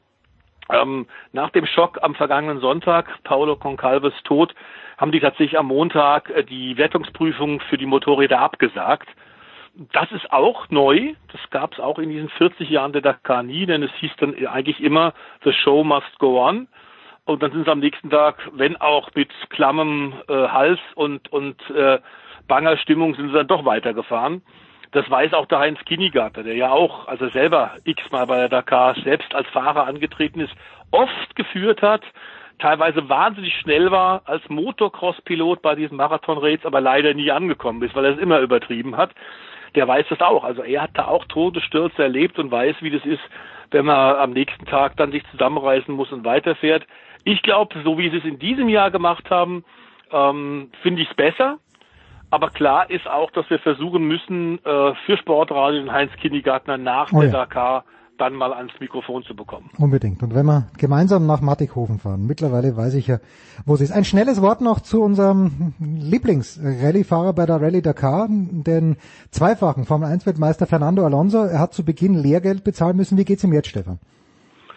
Ähm, 0.70 1.08
nach 1.34 1.50
dem 1.50 1.66
Schock 1.66 1.98
am 2.02 2.16
vergangenen 2.16 2.60
Sonntag, 2.60 3.10
Paolo 3.24 3.56
Concalves 3.56 4.14
Tod, 4.24 4.54
haben 4.98 5.12
die 5.12 5.20
tatsächlich 5.20 5.58
am 5.58 5.66
Montag 5.68 6.30
äh, 6.30 6.44
die 6.44 6.78
Wertungsprüfung 6.78 7.60
für 7.62 7.78
die 7.78 7.88
Motorräder 7.88 8.40
abgesagt. 8.40 9.10
Das 9.94 10.12
ist 10.12 10.32
auch 10.32 10.70
neu. 10.70 11.14
Das 11.32 11.42
gab 11.50 11.74
es 11.74 11.80
auch 11.80 11.98
in 11.98 12.10
diesen 12.10 12.30
40 12.30 12.70
Jahren 12.70 12.94
der 12.94 13.02
Dakar 13.02 13.42
nie, 13.42 13.66
denn 13.66 13.82
es 13.84 13.92
hieß 14.00 14.12
dann 14.20 14.36
eigentlich 14.46 14.80
immer, 14.82 15.14
the 15.44 15.52
show 15.52 15.84
must 15.84 16.20
go 16.20 16.46
on. 16.46 16.68
Und 17.32 17.44
dann 17.44 17.52
sind 17.52 17.66
sie 17.66 17.72
am 17.72 17.80
nächsten 17.80 18.10
Tag, 18.10 18.50
wenn 18.54 18.78
auch 18.78 19.10
mit 19.16 19.30
klammem 19.50 20.14
äh, 20.28 20.34
Hals 20.34 20.80
und, 20.96 21.32
und 21.32 21.58
äh, 21.70 22.00
banger 22.48 22.78
Stimmung, 22.78 23.16
sind 23.16 23.30
sie 23.30 23.34
dann 23.34 23.48
doch 23.48 23.66
weitergefahren. 23.66 24.42
Das 24.92 25.10
weiß 25.10 25.34
auch 25.34 25.46
der 25.46 25.60
Heinz 25.60 25.80
Kinnigarter, 25.86 26.44
der 26.44 26.56
ja 26.56 26.72
auch, 26.72 27.08
also 27.08 27.30
selber 27.30 27.72
x-mal 27.86 28.28
bei 28.28 28.38
der 28.38 28.50
Dakar 28.50 28.96
selbst 29.04 29.34
als 29.34 29.48
Fahrer 29.50 29.88
angetreten 29.88 30.42
ist, 30.42 30.54
oft 30.92 31.36
geführt 31.36 31.82
hat, 31.82 32.02
teilweise 32.60 33.08
wahnsinnig 33.08 33.56
schnell 33.56 33.90
war 33.92 34.22
als 34.26 34.48
Motocross-Pilot 34.50 35.62
bei 35.62 35.76
diesen 35.76 35.98
Marathon-Rates, 35.98 36.66
aber 36.66 36.82
leider 36.82 37.14
nie 37.14 37.32
angekommen 37.32 37.82
ist, 37.84 37.96
weil 37.96 38.06
er 38.06 38.14
es 38.14 38.20
immer 38.20 38.40
übertrieben 38.40 38.98
hat. 38.98 39.12
Der 39.76 39.88
weiß 39.88 40.06
das 40.10 40.20
auch. 40.20 40.44
Also 40.44 40.64
er 40.64 40.82
hat 40.82 40.92
da 40.96 41.08
auch 41.08 41.24
Todesstürze 41.26 42.04
erlebt 42.04 42.38
und 42.38 42.52
weiß, 42.52 42.76
wie 42.82 42.92
das 42.92 43.06
ist, 43.06 43.22
wenn 43.72 43.86
man 43.86 44.18
am 44.18 44.32
nächsten 44.32 44.66
Tag 44.66 44.98
dann 44.98 45.12
sich 45.12 45.24
zusammenreißen 45.32 45.94
muss 45.94 46.12
und 46.12 46.26
weiterfährt. 46.26 46.86
Ich 47.24 47.42
glaube, 47.42 47.76
so 47.84 47.98
wie 47.98 48.10
sie 48.10 48.18
es 48.18 48.26
in 48.26 48.40
diesem 48.40 48.70
Jahr 48.70 48.92
gemacht 48.92 49.30
haben, 49.30 49.64
ähm, 50.12 50.72
finde 50.82 51.02
ich 51.02 51.10
es 51.10 51.16
besser. 51.16 51.58
Aber 52.30 52.50
klar 52.50 52.90
ist 52.90 53.08
auch, 53.08 53.30
dass 53.32 53.50
wir 53.50 53.60
versuchen 53.60 54.08
müssen, 54.08 54.60
äh, 54.64 54.94
für 55.06 55.18
Sportradio 55.18 55.82
und 55.82 55.92
Heinz 55.92 56.14
Kindergartner 56.14 56.78
nach 56.78 57.12
oh, 57.12 57.20
der 57.20 57.30
ja. 57.30 57.40
Dakar 57.40 57.84
dann 58.18 58.34
mal 58.36 58.54
ans 58.54 58.72
Mikrofon 58.80 59.24
zu 59.24 59.36
bekommen. 59.36 59.70
Unbedingt. 59.78 60.22
Und 60.22 60.36
wenn 60.36 60.46
wir 60.46 60.68
gemeinsam 60.78 61.26
nach 61.26 61.42
Mattighofen 61.42 62.00
fahren, 62.00 62.26
mittlerweile 62.28 62.78
weiß 62.78 62.94
ich 62.94 63.08
ja, 63.08 63.18
wo 63.66 63.74
es 63.74 63.82
ist. 63.82 63.92
Ein 63.92 64.06
schnelles 64.06 64.42
Wort 64.42 64.62
noch 64.62 64.80
zu 64.80 65.02
unserem 65.02 65.74
Lieblings-Rallye-Fahrer 65.80 67.34
bei 67.34 67.48
der 67.48 67.60
Rallye 67.60 67.82
Dakar, 67.82 68.28
den 68.30 68.98
zweifachen 69.32 69.86
Formel 69.86 70.08
1 70.08 70.26
Weltmeister 70.26 70.68
Fernando 70.68 71.04
Alonso. 71.04 71.44
Er 71.46 71.60
hat 71.60 71.74
zu 71.74 71.84
Beginn 71.84 72.14
Lehrgeld 72.14 72.64
bezahlen 72.64 72.96
müssen. 72.96 73.18
Wie 73.18 73.26
geht's 73.26 73.44
ihm 73.44 73.54
jetzt, 73.54 73.70
Stefan? 73.70 74.00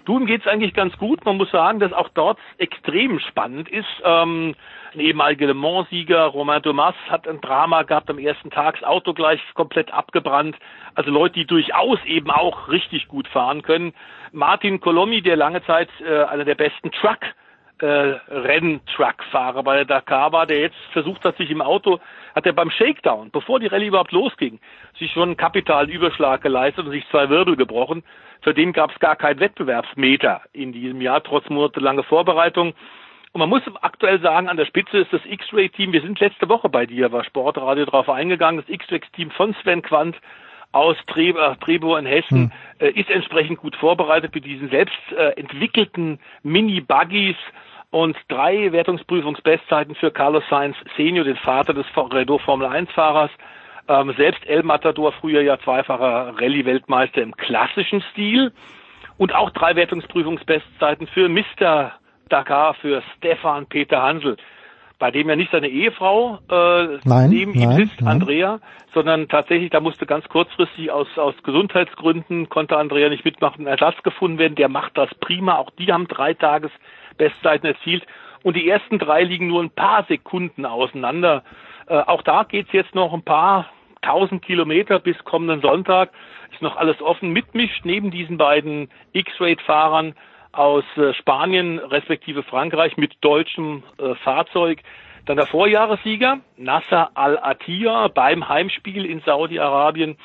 Nun 0.07 0.27
geht's 0.27 0.47
eigentlich 0.47 0.75
ganz 0.75 0.97
gut. 0.99 1.25
Man 1.25 1.37
muss 1.37 1.51
sagen, 1.51 1.81
dass 1.81 1.93
auch 1.93 2.09
dort 2.11 2.39
extrem 2.59 3.19
spannend 3.21 3.69
ist. 3.69 3.89
Ähm, 4.05 4.55
ein 4.93 5.01
ehemaliger 5.01 5.47
Le 5.47 5.55
Mans-Sieger, 5.55 6.27
Romain 6.27 6.63
Dumas, 6.63 6.95
hat 7.09 7.27
ein 7.27 7.41
Drama 7.41 7.83
gehabt 7.83 8.11
am 8.11 8.19
ersten 8.19 8.51
Tag, 8.51 8.77
das 8.79 8.89
Auto 8.89 9.15
gleich 9.15 9.41
komplett 9.55 9.93
abgebrannt. 9.93 10.57
Also 10.95 11.11
Leute, 11.11 11.35
die 11.35 11.47
durchaus 11.47 11.99
eben 12.05 12.31
auch 12.31 12.69
richtig 12.69 13.09
gut 13.09 13.27
fahren 13.29 13.63
können. 13.63 13.95
Martin 14.33 14.81
Colomi, 14.81 15.23
der 15.23 15.37
lange 15.37 15.65
Zeit 15.65 15.89
äh, 16.01 16.25
einer 16.25 16.45
der 16.45 16.55
besten 16.55 16.91
Truck 16.93 17.21
äh, 17.81 17.87
Renntruck-Fahrer 18.29 19.63
bei 19.63 19.77
der 19.77 19.85
Dakar 19.85 20.33
war, 20.33 20.47
der 20.47 20.61
jetzt 20.61 20.77
versucht 20.93 21.25
hat, 21.25 21.37
sich 21.37 21.51
im 21.51 21.61
Auto, 21.61 21.99
hat 22.35 22.47
er 22.47 22.53
beim 22.53 22.71
Shakedown, 22.71 23.31
bevor 23.31 23.59
die 23.61 23.67
Rallye 23.67 23.89
überhaupt 23.89 24.13
losging, 24.13 24.61
sich 24.99 25.13
schon 25.13 25.25
einen 25.25 25.37
Kapitalüberschlag 25.37 26.41
geleistet 26.41 26.87
und 26.87 26.93
sich 26.93 27.07
zwei 27.11 27.29
Wirbel 27.29 27.57
gebrochen. 27.57 28.05
Den 28.47 28.73
gab 28.73 28.93
es 28.93 28.99
gar 29.01 29.17
keinen 29.17 29.41
Wettbewerbsmeter 29.41 30.43
in 30.53 30.73
diesem 30.73 31.01
Jahr, 31.01 31.23
trotz 31.23 31.49
monatelanger 31.49 32.05
Vorbereitung. 32.05 32.75
Und 33.33 33.41
man 33.41 33.49
muss 33.49 33.63
aktuell 33.81 34.21
sagen, 34.21 34.49
an 34.49 34.57
der 34.57 34.67
Spitze 34.67 34.99
ist 34.99 35.13
das 35.13 35.23
X-Ray-Team. 35.25 35.93
Wir 35.93 36.03
sind 36.03 36.21
letzte 36.21 36.49
Woche 36.49 36.69
bei 36.69 36.87
dir, 36.87 37.11
war 37.11 37.25
Sportradio 37.25 37.85
drauf 37.85 38.09
eingegangen. 38.09 38.61
Das 38.61 38.73
X-Ray-Team 38.73 39.31
von 39.33 39.57
Sven 39.63 39.83
Quandt 39.83 40.17
aus 40.71 40.97
Trebor 41.07 41.99
in 41.99 42.07
Hessen 42.07 42.39
hm. 42.39 42.53
äh, 42.79 42.91
ist 42.91 43.11
entsprechend 43.11 43.59
gut 43.59 43.77
vorbereitet 43.77 44.35
mit 44.35 44.45
diesen 44.45 44.69
selbst 44.71 44.99
äh, 45.17 45.31
entwickelten 45.31 46.19
Mini-Buggies 46.43 47.37
und 47.91 48.17
drei 48.29 48.73
Wertungsprüfungsbestzeiten 48.73 49.95
für 49.95 50.11
Carlos 50.11 50.43
Sainz 50.51 50.77
Senior, 50.97 51.25
den 51.25 51.37
Vater 51.37 51.75
des 51.75 51.87
Renault 51.97 52.43
Formel 52.43 52.67
1 52.67 52.91
Fahrers. 52.91 53.31
Ähm, 53.87 54.15
selbst 54.17 54.47
El 54.47 54.63
Matador, 54.63 55.13
früher 55.13 55.43
ja 55.43 55.59
zweifacher 55.59 56.35
Rallye-Weltmeister 56.39 57.23
im 57.23 57.37
klassischen 57.37 58.03
Stil. 58.13 58.53
Und 59.17 59.35
auch 59.35 59.51
drei 59.51 59.77
Wertungsprüfungsbestzeiten 59.77 61.07
für 61.07 61.29
Mr. 61.29 61.93
Dakar 62.29 62.75
für 62.75 63.03
Stefan 63.17 63.67
Peter 63.67 64.03
Hansel, 64.03 64.37
bei 64.99 65.11
dem 65.11 65.29
ja 65.29 65.37
nicht 65.37 65.53
seine 65.53 65.69
Ehefrau 65.69 66.39
äh, 66.51 66.99
nein, 67.05 67.31
neben 67.31 67.55
ihm 67.55 67.69
nein, 67.69 67.77
sitzt, 67.77 68.01
nein. 68.01 68.15
Andrea, 68.15 68.61
sondern 68.93 69.29
tatsächlich, 69.29 69.71
da 69.71 69.81
musste 69.81 70.07
ganz 70.07 70.29
kurzfristig 70.29 70.91
aus, 70.91 71.07
aus 71.17 71.35
Gesundheitsgründen, 71.43 72.49
konnte 72.49 72.77
Andrea 72.77 73.09
nicht 73.09 73.25
mitmachen, 73.25 73.67
Ersatz 73.67 74.03
gefunden 74.03 74.39
werden. 74.39 74.55
Der 74.55 74.69
macht 74.69 74.97
das 74.97 75.15
prima. 75.21 75.57
Auch 75.57 75.71
die 75.79 75.93
haben 75.93 76.09
drei 76.09 76.35
Tages 76.35 76.71
Bestzeiten 77.19 77.67
erzielt. 77.67 78.07
Und 78.43 78.57
die 78.57 78.69
ersten 78.69 78.99
drei 78.99 79.23
liegen 79.23 79.47
nur 79.47 79.63
ein 79.63 79.71
paar 79.71 80.05
Sekunden 80.05 80.67
auseinander. 80.67 81.43
Äh, 81.87 81.95
auch 81.95 82.23
da 82.23 82.45
geht's 82.45 82.73
jetzt 82.73 82.95
noch 82.95 83.13
ein 83.13 83.23
paar 83.23 83.71
tausend 84.03 84.43
Kilometer 84.43 84.99
bis 84.99 85.17
kommenden 85.25 85.61
Sonntag. 85.61 86.11
Ist 86.53 86.63
noch 86.63 86.77
alles 86.77 87.01
offen. 87.01 87.31
Mitmischt 87.31 87.85
neben 87.85 88.11
diesen 88.11 88.37
beiden 88.37 88.89
X-Rate-Fahrern 89.13 90.15
aus 90.53 90.85
äh, 90.97 91.13
Spanien 91.15 91.79
respektive 91.79 92.43
Frankreich 92.43 92.97
mit 92.97 93.17
deutschem 93.21 93.83
äh, 93.99 94.15
Fahrzeug. 94.17 94.81
Dann 95.27 95.37
der 95.37 95.47
Vorjahressieger, 95.47 96.41
Nasser 96.57 97.11
Al-Attiyah 97.15 98.09
beim 98.09 98.49
Heimspiel 98.49 99.07
in 99.07 99.21
Saudi-Arabien. 99.21 100.17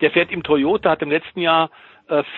Der 0.00 0.10
fährt 0.10 0.30
im 0.30 0.42
Toyota, 0.42 0.90
hat 0.90 1.02
im 1.02 1.10
letzten 1.10 1.40
Jahr 1.40 1.70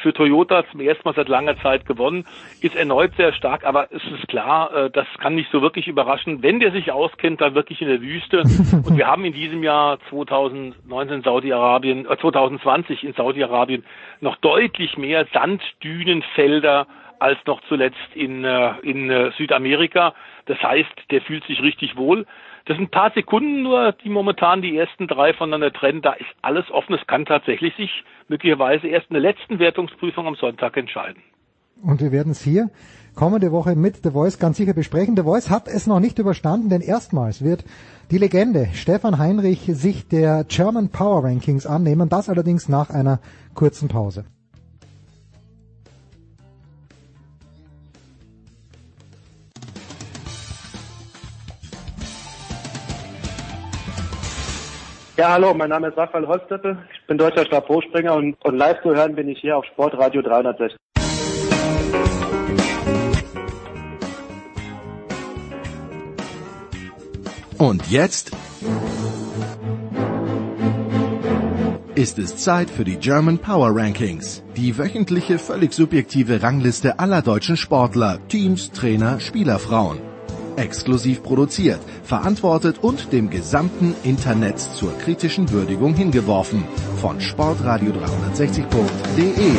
für 0.03 0.13
Toyota 0.13 0.65
zum 0.71 0.81
ersten 0.81 1.03
Mal 1.09 1.15
seit 1.15 1.29
langer 1.29 1.59
Zeit 1.61 1.87
gewonnen, 1.87 2.25
ist 2.61 2.77
erneut 2.77 3.13
sehr 3.17 3.33
stark, 3.33 3.65
aber 3.65 3.89
es 3.91 4.03
ist 4.05 4.29
klar, 4.29 4.73
äh, 4.75 4.91
das 4.91 5.07
kann 5.19 5.35
nicht 5.35 5.51
so 5.51 5.63
wirklich 5.63 5.89
überraschen. 5.89 6.43
Wenn 6.43 6.61
der 6.61 6.71
sich 6.71 6.93
auskennt, 6.93 7.41
dann 7.41 7.55
wirklich 7.55 7.83
in 7.83 7.89
der 7.89 8.01
Wüste. 8.01 8.39
Und 8.87 8.97
wir 8.97 9.07
haben 9.07 9.25
in 9.25 9.33
diesem 9.33 9.63
Jahr 9.63 9.99
2019 10.11 11.23
Saudi-Arabien, 11.23 12.07
äh, 12.09 12.17
2020 12.17 13.05
in 13.05 13.13
Saudi-Arabien 13.15 13.85
noch 14.21 14.37
deutlich 14.37 14.97
mehr 14.97 15.27
Sanddünenfelder 15.33 16.87
als 17.19 17.39
noch 17.47 17.61
zuletzt 17.69 17.97
in, 18.15 18.45
äh, 18.45 18.75
in 18.83 19.11
äh, 19.11 19.31
Südamerika. 19.37 20.15
Das 20.47 20.63
heißt, 20.63 21.11
der 21.11 21.23
fühlt 21.23 21.45
sich 21.47 21.61
richtig 21.63 21.97
wohl. 21.97 22.27
Das 22.67 22.77
sind 22.77 22.87
ein 22.87 22.91
paar 22.91 23.13
Sekunden 23.15 23.63
nur, 23.63 23.93
die 23.93 24.09
momentan 24.09 24.61
die 24.61 24.77
ersten 24.77 25.07
drei 25.07 25.33
voneinander 25.33 25.73
trennen. 25.73 26.03
Da 26.03 26.13
ist 26.13 26.29
alles 26.43 26.69
offen. 26.71 26.95
Es 26.95 27.07
kann 27.07 27.25
tatsächlich 27.25 27.75
sich 27.77 27.91
möglicherweise 28.29 28.89
erst 28.89 29.09
in 29.09 29.15
der 29.15 29.23
letzten 29.23 29.61
Wertungsprüfung 29.61 30.27
am 30.27 30.35
Sonntag 30.35 30.77
entscheiden. 30.77 31.23
Und 31.83 32.01
wir 32.01 32.11
werden 32.11 32.33
es 32.33 32.43
hier 32.43 32.71
kommende 33.15 33.53
Woche 33.53 33.77
mit 33.77 34.03
The 34.03 34.11
Voice 34.11 34.39
ganz 34.39 34.57
sicher 34.57 34.75
besprechen. 34.75 35.17
The 35.17 35.23
Voice 35.23 35.49
hat 35.49 35.69
es 35.69 35.87
noch 35.87 36.01
nicht 36.01 36.19
überstanden, 36.19 36.69
denn 36.69 36.81
erstmals 36.81 37.43
wird 37.43 37.65
die 38.11 38.19
Legende 38.19 38.69
Stefan 38.75 39.19
Heinrich 39.19 39.61
sich 39.67 40.09
der 40.09 40.45
German 40.45 40.91
Power 40.91 41.25
Rankings 41.25 41.67
annehmen, 41.67 42.09
das 42.09 42.29
allerdings 42.29 42.69
nach 42.69 42.91
einer 42.91 43.21
kurzen 43.55 43.89
Pause. 43.89 44.25
Ja, 55.17 55.33
hallo, 55.33 55.55
mein 55.55 55.71
Name 55.71 55.89
ist 55.89 55.97
Raphael 55.97 56.27
Holzdeppe. 56.27 56.77
Ich 56.93 57.07
bin 57.07 57.17
deutscher 57.17 57.47
Stabhochspringer 57.47 58.15
und, 58.15 58.37
und 58.45 58.59
live 58.59 58.83
zu 58.83 58.95
hören 58.95 59.15
bin 59.15 59.29
ich 59.29 59.41
hier 59.41 59.57
auf 59.57 59.65
Sportradio 59.65 60.21
360. 60.21 60.77
Und 67.57 67.91
jetzt 67.91 68.33
ist 71.95 72.19
es 72.19 72.37
Zeit 72.37 72.69
für 72.69 72.85
die 72.85 72.99
German 72.99 73.39
Power 73.39 73.71
Rankings, 73.75 74.45
die 74.55 74.77
wöchentliche 74.77 75.39
völlig 75.39 75.73
subjektive 75.73 76.43
Rangliste 76.43 76.99
aller 76.99 77.23
deutschen 77.23 77.57
Sportler, 77.57 78.19
Teams, 78.29 78.71
Trainer, 78.71 79.19
Spielerfrauen. 79.21 80.16
Exklusiv 80.57 81.23
produziert, 81.23 81.79
verantwortet 82.03 82.83
und 82.83 83.13
dem 83.13 83.31
gesamten 83.31 83.95
Internet 84.03 84.59
zur 84.59 84.99
kritischen 84.99 85.49
Würdigung 85.51 85.95
hingeworfen 85.95 86.65
von 87.01 87.21
sportradio360.de. 87.21 89.53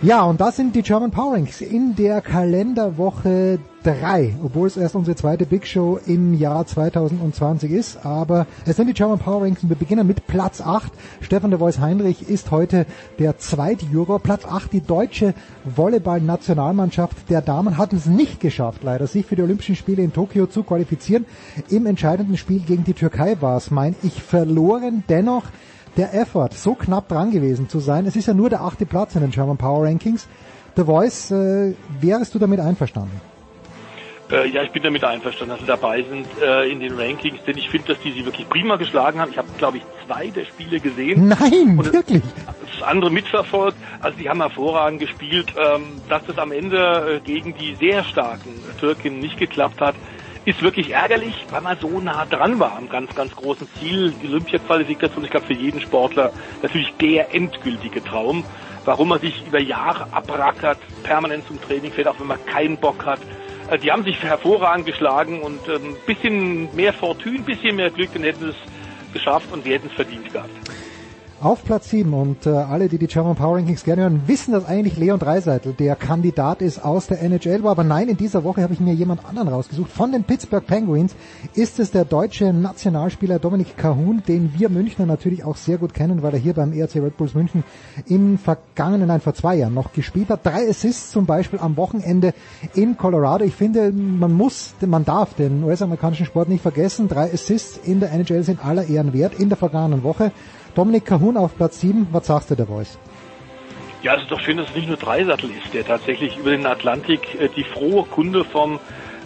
Ja, 0.00 0.22
und 0.22 0.40
das 0.40 0.54
sind 0.54 0.76
die 0.76 0.82
German 0.82 1.10
Power 1.10 1.32
Rankings 1.32 1.60
in 1.60 1.96
der 1.96 2.20
Kalenderwoche 2.20 3.58
3, 3.88 4.34
obwohl 4.44 4.66
es 4.66 4.76
erst 4.76 4.94
unsere 4.96 5.16
zweite 5.16 5.46
Big 5.46 5.66
Show 5.66 5.98
im 6.04 6.34
Jahr 6.34 6.66
2020 6.66 7.72
ist. 7.72 8.04
Aber 8.04 8.46
es 8.66 8.76
sind 8.76 8.86
die 8.86 8.92
German 8.92 9.18
Power 9.18 9.42
Rankings. 9.42 9.66
Wir 9.66 9.76
beginnen 9.76 10.06
mit 10.06 10.26
Platz 10.26 10.60
8. 10.60 10.92
Stefan 11.22 11.50
de 11.50 11.58
Vois 11.58 11.78
Heinrich 11.80 12.28
ist 12.28 12.50
heute 12.50 12.84
der 13.18 13.38
Zweitjuror. 13.38 14.20
Platz 14.20 14.44
8, 14.44 14.74
die 14.74 14.82
deutsche 14.82 15.32
Volleyball-Nationalmannschaft 15.64 17.30
der 17.30 17.40
Damen 17.40 17.78
hat 17.78 17.94
es 17.94 18.04
nicht 18.04 18.40
geschafft, 18.40 18.82
leider, 18.82 19.06
sich 19.06 19.24
für 19.24 19.36
die 19.36 19.42
Olympischen 19.42 19.74
Spiele 19.74 20.02
in 20.02 20.12
Tokio 20.12 20.46
zu 20.48 20.64
qualifizieren. 20.64 21.24
Im 21.70 21.86
entscheidenden 21.86 22.36
Spiel 22.36 22.60
gegen 22.60 22.84
die 22.84 22.92
Türkei 22.92 23.38
war 23.40 23.56
es, 23.56 23.70
mein 23.70 23.96
ich, 24.02 24.22
verloren. 24.22 25.02
Dennoch 25.08 25.44
der 25.96 26.12
Effort, 26.12 26.50
so 26.52 26.74
knapp 26.74 27.08
dran 27.08 27.30
gewesen 27.30 27.70
zu 27.70 27.80
sein. 27.80 28.04
Es 28.04 28.16
ist 28.16 28.26
ja 28.26 28.34
nur 28.34 28.50
der 28.50 28.60
achte 28.60 28.84
Platz 28.84 29.14
in 29.14 29.22
den 29.22 29.30
German 29.30 29.56
Power 29.56 29.86
Rankings. 29.86 30.26
The 30.76 30.84
Voice, 30.84 31.30
äh, 31.30 31.72
wärst 32.00 32.34
du 32.34 32.38
damit 32.38 32.60
einverstanden? 32.60 33.18
Äh, 34.30 34.48
ja, 34.48 34.62
ich 34.62 34.70
bin 34.70 34.82
damit 34.82 35.04
einverstanden, 35.04 35.52
dass 35.54 35.60
sie 35.60 35.66
dabei 35.66 36.02
sind 36.02 36.26
äh, 36.42 36.70
in 36.70 36.80
den 36.80 36.98
Rankings, 36.98 37.38
denn 37.46 37.56
ich 37.56 37.70
finde, 37.70 37.94
dass 37.94 38.02
die 38.02 38.12
sie 38.12 38.26
wirklich 38.26 38.48
prima 38.48 38.76
geschlagen 38.76 39.20
haben. 39.20 39.30
Ich 39.30 39.38
habe, 39.38 39.48
glaube 39.56 39.78
ich, 39.78 39.82
zwei 40.06 40.28
der 40.28 40.44
Spiele 40.44 40.80
gesehen. 40.80 41.28
Nein, 41.28 41.78
und 41.78 41.92
wirklich? 41.92 42.22
Das 42.78 42.82
andere 42.86 43.10
mitverfolgt. 43.10 43.78
Also 44.00 44.18
die 44.18 44.28
haben 44.28 44.40
hervorragend 44.40 45.00
gespielt. 45.00 45.54
Ähm, 45.56 46.00
dass 46.08 46.24
das 46.26 46.36
am 46.38 46.52
Ende 46.52 47.16
äh, 47.16 47.20
gegen 47.20 47.54
die 47.54 47.74
sehr 47.76 48.04
starken 48.04 48.50
Türken 48.78 49.18
nicht 49.18 49.38
geklappt 49.38 49.80
hat, 49.80 49.94
ist 50.44 50.62
wirklich 50.62 50.90
ärgerlich, 50.90 51.34
weil 51.50 51.60
man 51.60 51.78
so 51.78 52.00
nah 52.00 52.24
dran 52.24 52.58
war 52.58 52.76
am 52.76 52.88
ganz, 52.88 53.14
ganz 53.14 53.34
großen 53.34 53.68
Ziel. 53.78 54.14
Die 54.22 54.28
Olympia-Qualifikation, 54.28 55.24
ich 55.24 55.30
glaube 55.30 55.46
für 55.46 55.54
jeden 55.54 55.80
Sportler 55.80 56.32
natürlich 56.62 56.92
der 57.00 57.34
endgültige 57.34 58.02
Traum. 58.04 58.44
Warum 58.84 59.08
man 59.08 59.20
sich 59.20 59.46
über 59.46 59.60
Jahre 59.60 60.06
abrackert, 60.12 60.78
permanent 61.02 61.46
zum 61.46 61.60
Training 61.60 61.92
fährt, 61.92 62.08
auch 62.08 62.18
wenn 62.20 62.28
man 62.28 62.44
keinen 62.46 62.78
Bock 62.78 63.04
hat. 63.04 63.20
Äh, 63.70 63.78
die 63.78 63.90
haben 63.90 64.04
sich 64.04 64.22
hervorragend 64.22 64.86
geschlagen 64.86 65.40
und 65.42 65.68
ein 65.68 65.82
ähm, 65.82 65.96
bisschen 66.06 66.74
mehr 66.74 66.92
Fortune, 66.92 67.40
bisschen 67.40 67.76
mehr 67.76 67.90
Glück, 67.90 68.10
dann 68.12 68.22
hätten 68.22 68.40
sie 68.40 68.50
es 68.50 69.12
geschafft 69.12 69.50
und 69.52 69.64
sie 69.64 69.72
hätten 69.72 69.88
es 69.88 69.94
verdient 69.94 70.32
gehabt. 70.32 70.50
Auf 71.40 71.64
Platz 71.64 71.90
7 71.90 72.12
und 72.14 72.46
äh, 72.46 72.50
alle, 72.50 72.88
die 72.88 72.98
die 72.98 73.06
German 73.06 73.36
Power 73.36 73.58
Rankings 73.58 73.84
gerne 73.84 74.02
hören, 74.02 74.22
wissen, 74.26 74.50
dass 74.50 74.64
eigentlich 74.64 74.96
Leon 74.96 75.20
Dreiseitel 75.20 75.72
der 75.72 75.94
Kandidat 75.94 76.62
ist 76.62 76.84
aus 76.84 77.06
der 77.06 77.22
NHL 77.22 77.62
war. 77.62 77.70
Aber 77.70 77.84
nein, 77.84 78.08
in 78.08 78.16
dieser 78.16 78.42
Woche 78.42 78.60
habe 78.60 78.72
ich 78.72 78.80
mir 78.80 78.92
jemand 78.92 79.24
anderen 79.24 79.46
rausgesucht. 79.46 79.88
Von 79.88 80.10
den 80.10 80.24
Pittsburgh 80.24 80.66
Penguins 80.66 81.14
ist 81.54 81.78
es 81.78 81.92
der 81.92 82.04
deutsche 82.04 82.52
Nationalspieler 82.52 83.38
Dominik 83.38 83.76
Cahun, 83.76 84.24
den 84.26 84.52
wir 84.58 84.68
Münchner 84.68 85.06
natürlich 85.06 85.44
auch 85.44 85.54
sehr 85.54 85.78
gut 85.78 85.94
kennen, 85.94 86.24
weil 86.24 86.32
er 86.32 86.40
hier 86.40 86.54
beim 86.54 86.72
ERC 86.72 86.96
Red 86.96 87.16
Bulls 87.16 87.34
München 87.34 87.62
im 88.08 88.36
vergangenen, 88.36 89.06
nein, 89.06 89.20
vor 89.20 89.34
zwei 89.34 89.54
Jahren 89.54 89.74
noch 89.74 89.92
gespielt 89.92 90.30
hat. 90.30 90.44
Drei 90.44 90.68
Assists 90.68 91.12
zum 91.12 91.24
Beispiel 91.24 91.60
am 91.60 91.76
Wochenende 91.76 92.34
in 92.74 92.96
Colorado. 92.96 93.44
Ich 93.44 93.54
finde, 93.54 93.92
man 93.92 94.32
muss, 94.32 94.74
man 94.84 95.04
darf 95.04 95.34
den 95.34 95.62
US-amerikanischen 95.62 96.26
Sport 96.26 96.48
nicht 96.48 96.62
vergessen. 96.62 97.06
Drei 97.06 97.32
Assists 97.32 97.78
in 97.84 98.00
der 98.00 98.10
NHL 98.10 98.42
sind 98.42 98.66
aller 98.66 98.88
Ehren 98.88 99.12
wert 99.12 99.34
in 99.38 99.50
der 99.50 99.56
vergangenen 99.56 100.02
Woche. 100.02 100.32
Dominik 100.78 101.06
Cahun 101.06 101.27
auf 101.36 101.56
Platz 101.56 101.80
7, 101.80 102.08
was 102.12 102.26
sagst 102.26 102.50
du 102.50 102.54
der 102.54 102.66
Voice? 102.66 102.98
Ja, 104.02 104.14
es 104.14 104.22
ist 104.22 104.30
doch 104.30 104.40
schön, 104.40 104.56
dass 104.56 104.68
es 104.68 104.76
nicht 104.76 104.88
nur 104.88 104.96
Dreisattel 104.96 105.50
ist, 105.50 105.74
der 105.74 105.84
tatsächlich 105.84 106.36
über 106.36 106.50
den 106.50 106.66
Atlantik 106.66 107.40
äh, 107.40 107.48
die 107.48 107.64
frohe 107.64 108.04
Kunde 108.04 108.44
vom, 108.44 108.78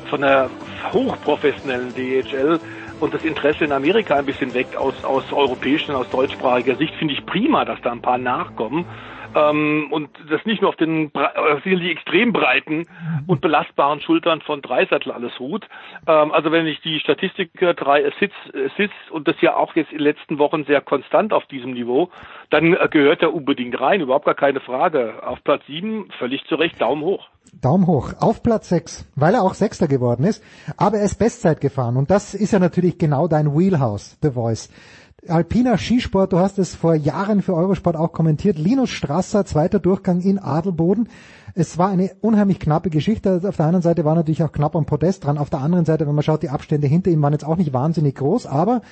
von 0.09 0.23
der 0.23 0.49
hochprofessionellen 0.93 1.95
DHL 1.95 2.59
und 3.01 3.13
das 3.13 3.25
Interesse 3.25 3.65
in 3.65 3.73
Amerika 3.73 4.17
ein 4.17 4.25
bisschen 4.25 4.55
weckt 4.55 4.77
aus, 4.77 4.95
aus 5.05 5.25
europäischer 5.33 5.99
aus 5.99 6.09
deutschsprachiger 6.09 6.77
Sicht, 6.77 6.95
finde 6.95 7.15
ich 7.15 7.27
prima, 7.27 7.65
dass 7.65 7.81
da 7.83 7.93
ein 7.93 8.01
paar 8.01 8.19
nachkommen. 8.19 8.87
Ähm, 9.35 9.89
und 9.91 10.11
das 10.31 10.45
nicht 10.45 10.63
nur 10.63 10.71
auf 10.71 10.77
den 10.77 11.11
die 11.65 11.91
extrem 11.91 12.33
breiten 12.33 12.87
und 13.27 13.41
belastbaren 13.41 14.01
Schultern 14.01 14.41
von 14.41 14.63
Dreisattel 14.63 15.13
alles 15.13 15.39
ruht. 15.41 15.67
Ähm, 16.07 16.33
also 16.33 16.53
wenn 16.53 16.67
ich 16.67 16.81
die 16.81 17.01
Statistik 17.01 17.53
drei 17.55 18.07
Assists, 18.07 18.37
Assists 18.55 19.11
und 19.11 19.29
das 19.29 19.37
ja 19.41 19.57
auch 19.57 19.75
jetzt 19.75 19.93
in 19.93 19.99
den 19.99 20.05
letzten 20.05 20.39
Wochen 20.39 20.65
sehr 20.65 20.81
konstant 20.81 21.33
auf 21.33 21.47
diesem 21.47 21.73
Niveau, 21.73 22.11
dann 22.51 22.75
äh, 22.75 22.89
gehört 22.91 23.23
er 23.23 23.35
unbedingt 23.35 23.81
rein, 23.81 24.01
überhaupt 24.01 24.27
gar 24.27 24.35
keine 24.35 24.61
Frage. 24.61 25.27
Auf 25.27 25.43
Platz 25.45 25.63
sieben 25.67 26.09
völlig 26.19 26.45
zu 26.47 26.57
Recht, 26.57 26.81
Daumen 26.81 27.03
hoch. 27.03 27.29
Daumen 27.61 27.87
hoch. 27.87 28.15
Auf 28.21 28.43
Platz 28.43 28.69
sechs, 28.69 29.07
weil 29.15 29.35
er 29.35 29.43
auch 29.43 29.55
Sechster 29.55 29.87
geworden 29.87 30.25
ist, 30.25 30.43
aber 30.77 30.99
er 30.99 31.05
ist 31.05 31.19
Bestzeit 31.19 31.61
gefahren 31.61 31.97
und 31.97 32.11
das 32.11 32.35
ist 32.35 32.53
ja 32.53 32.59
natürlich 32.59 32.99
genau 32.99 33.29
dein 33.29 33.55
Wheelhouse, 33.57 34.19
The 34.23 34.31
Voice. 34.31 34.71
Alpiner 35.29 35.79
Skisport, 35.79 36.33
du 36.33 36.41
hast 36.41 36.59
es 36.59 36.75
vor 36.75 36.97
Jahren 36.97 37.43
für 37.43 37.55
Eurosport 37.55 37.95
auch 37.95 38.11
kommentiert. 38.11 38.59
Linus 38.59 38.91
Strasser, 38.91 39.45
zweiter 39.45 39.79
Durchgang 39.79 40.21
in 40.21 40.41
Adelboden. 40.41 41.09
Es 41.55 41.79
war 41.79 41.91
eine 41.91 42.11
unheimlich 42.21 42.59
knappe 42.59 42.91
Geschichte. 42.91 43.41
Auf 43.47 43.57
der 43.57 43.67
einen 43.67 43.83
Seite 43.83 44.05
war 44.05 44.17
natürlich 44.17 44.43
auch 44.43 44.51
knapp 44.51 44.75
am 44.75 44.85
Podest 44.85 45.25
dran. 45.25 45.39
Auf 45.39 45.49
der 45.49 45.61
anderen 45.61 45.85
Seite, 45.85 46.09
wenn 46.09 46.15
man 46.17 46.25
schaut, 46.25 46.43
die 46.43 46.49
Abstände 46.49 46.89
hinter 46.89 47.13
ihm 47.13 47.23
waren 47.23 47.35
jetzt 47.35 47.45
auch 47.45 47.57
nicht 47.57 47.73
wahnsinnig 47.73 48.17
groß. 48.17 48.47
Aber 48.47 48.83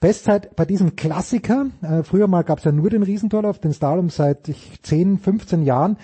Bestzeit 0.00 0.56
bei 0.56 0.64
diesem 0.64 0.96
Klassiker. 0.96 1.66
Äh, 1.82 2.02
früher 2.02 2.26
mal 2.26 2.42
gab 2.42 2.58
es 2.58 2.64
ja 2.64 2.72
nur 2.72 2.90
den 2.90 3.04
Riesentorlauf, 3.04 3.60
den 3.60 3.72
Slalom 3.72 4.10
seit 4.10 4.50
10, 4.82 5.18
15 5.18 5.62
Jahren. 5.62 5.98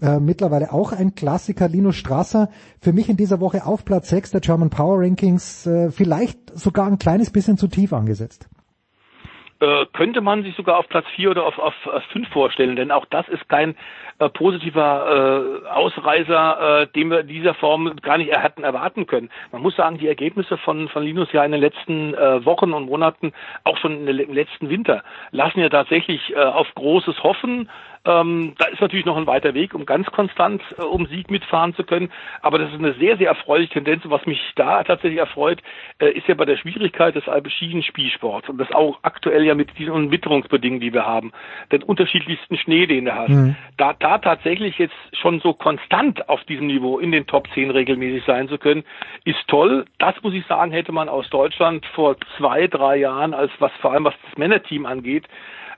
Äh, 0.00 0.20
mittlerweile 0.20 0.72
auch 0.72 0.92
ein 0.92 1.16
Klassiker, 1.16 1.68
Linus 1.68 1.96
Strasser. 1.96 2.50
Für 2.80 2.92
mich 2.92 3.08
in 3.08 3.16
dieser 3.16 3.40
Woche 3.40 3.66
auf 3.66 3.84
Platz 3.84 4.10
6 4.10 4.30
der 4.30 4.42
German 4.42 4.70
Power 4.70 5.00
Rankings. 5.00 5.66
Äh, 5.66 5.90
vielleicht 5.90 6.56
sogar 6.56 6.86
ein 6.86 7.00
kleines 7.00 7.30
bisschen 7.30 7.58
zu 7.58 7.66
tief 7.66 7.92
angesetzt 7.92 8.48
äh, 9.60 9.86
könnte 9.92 10.20
man 10.20 10.42
sich 10.42 10.54
sogar 10.56 10.78
auf 10.78 10.88
Platz 10.88 11.06
4 11.14 11.30
oder 11.30 11.44
auf, 11.44 11.58
auf, 11.58 11.74
auf 11.86 12.02
5 12.12 12.28
vorstellen, 12.28 12.76
denn 12.76 12.90
auch 12.90 13.06
das 13.06 13.28
ist 13.28 13.48
kein 13.48 13.76
äh, 14.18 14.28
positiver 14.28 15.64
äh, 15.64 15.68
Ausreißer, 15.68 16.82
äh, 16.82 16.86
den 16.88 17.10
wir 17.10 17.20
in 17.20 17.28
dieser 17.28 17.54
Form 17.54 17.96
gar 18.02 18.18
nicht 18.18 18.34
hätten 18.34 18.64
erwarten 18.64 19.06
können. 19.06 19.30
Man 19.52 19.62
muss 19.62 19.76
sagen, 19.76 19.98
die 19.98 20.08
Ergebnisse 20.08 20.56
von, 20.58 20.88
von 20.88 21.02
Linus 21.02 21.32
ja 21.32 21.44
in 21.44 21.52
den 21.52 21.60
letzten 21.60 22.14
äh, 22.14 22.44
Wochen 22.44 22.72
und 22.72 22.86
Monaten, 22.86 23.32
auch 23.64 23.76
schon 23.78 24.06
im 24.06 24.34
letzten 24.34 24.68
Winter, 24.68 25.02
lassen 25.30 25.60
ja 25.60 25.68
tatsächlich 25.68 26.34
äh, 26.34 26.38
auf 26.38 26.68
Großes 26.74 27.22
hoffen. 27.22 27.68
Ähm, 28.06 28.54
da 28.58 28.66
ist 28.66 28.82
natürlich 28.82 29.06
noch 29.06 29.16
ein 29.16 29.26
weiter 29.26 29.54
Weg, 29.54 29.74
um 29.74 29.86
ganz 29.86 30.06
konstant 30.08 30.62
äh, 30.76 30.82
um 30.82 31.06
Sieg 31.06 31.30
mitfahren 31.30 31.74
zu 31.74 31.84
können. 31.84 32.10
Aber 32.42 32.58
das 32.58 32.70
ist 32.70 32.78
eine 32.78 32.92
sehr, 32.94 33.16
sehr 33.16 33.28
erfreuliche 33.28 33.74
Tendenz. 33.74 34.04
Und 34.04 34.10
was 34.10 34.26
mich 34.26 34.40
da 34.56 34.84
tatsächlich 34.84 35.18
erfreut, 35.18 35.62
äh, 35.98 36.10
ist 36.10 36.28
ja 36.28 36.34
bei 36.34 36.44
der 36.44 36.58
Schwierigkeit 36.58 37.14
des 37.14 37.26
alpischen 37.28 37.82
Spielsports 37.82 38.48
und 38.50 38.58
das 38.58 38.70
auch 38.72 38.98
aktuell 39.02 39.44
ja 39.44 39.54
mit 39.54 39.78
diesen 39.78 40.10
Witterungsbedingungen, 40.10 40.80
die 40.80 40.92
wir 40.92 41.06
haben, 41.06 41.32
den 41.72 41.82
unterschiedlichsten 41.82 42.58
Schnee, 42.58 42.86
den 42.86 43.06
du 43.06 43.14
hast. 43.14 43.30
Mhm. 43.30 43.56
Da, 43.78 43.94
da 44.04 44.18
tatsächlich 44.18 44.76
jetzt 44.78 44.94
schon 45.12 45.40
so 45.40 45.54
konstant 45.54 46.28
auf 46.28 46.44
diesem 46.44 46.66
Niveau 46.66 46.98
in 46.98 47.10
den 47.10 47.26
Top 47.26 47.48
10 47.54 47.70
regelmäßig 47.70 48.24
sein 48.26 48.48
zu 48.48 48.58
können, 48.58 48.84
ist 49.24 49.48
toll. 49.48 49.86
Das 49.98 50.14
muss 50.22 50.34
ich 50.34 50.44
sagen, 50.46 50.72
hätte 50.72 50.92
man 50.92 51.08
aus 51.08 51.28
Deutschland 51.30 51.86
vor 51.94 52.16
zwei, 52.36 52.66
drei 52.66 52.96
Jahren, 52.96 53.32
als 53.32 53.50
was 53.60 53.72
vor 53.80 53.92
allem 53.92 54.04
was 54.04 54.14
das 54.28 54.36
Männerteam 54.36 54.84
angeht, 54.84 55.24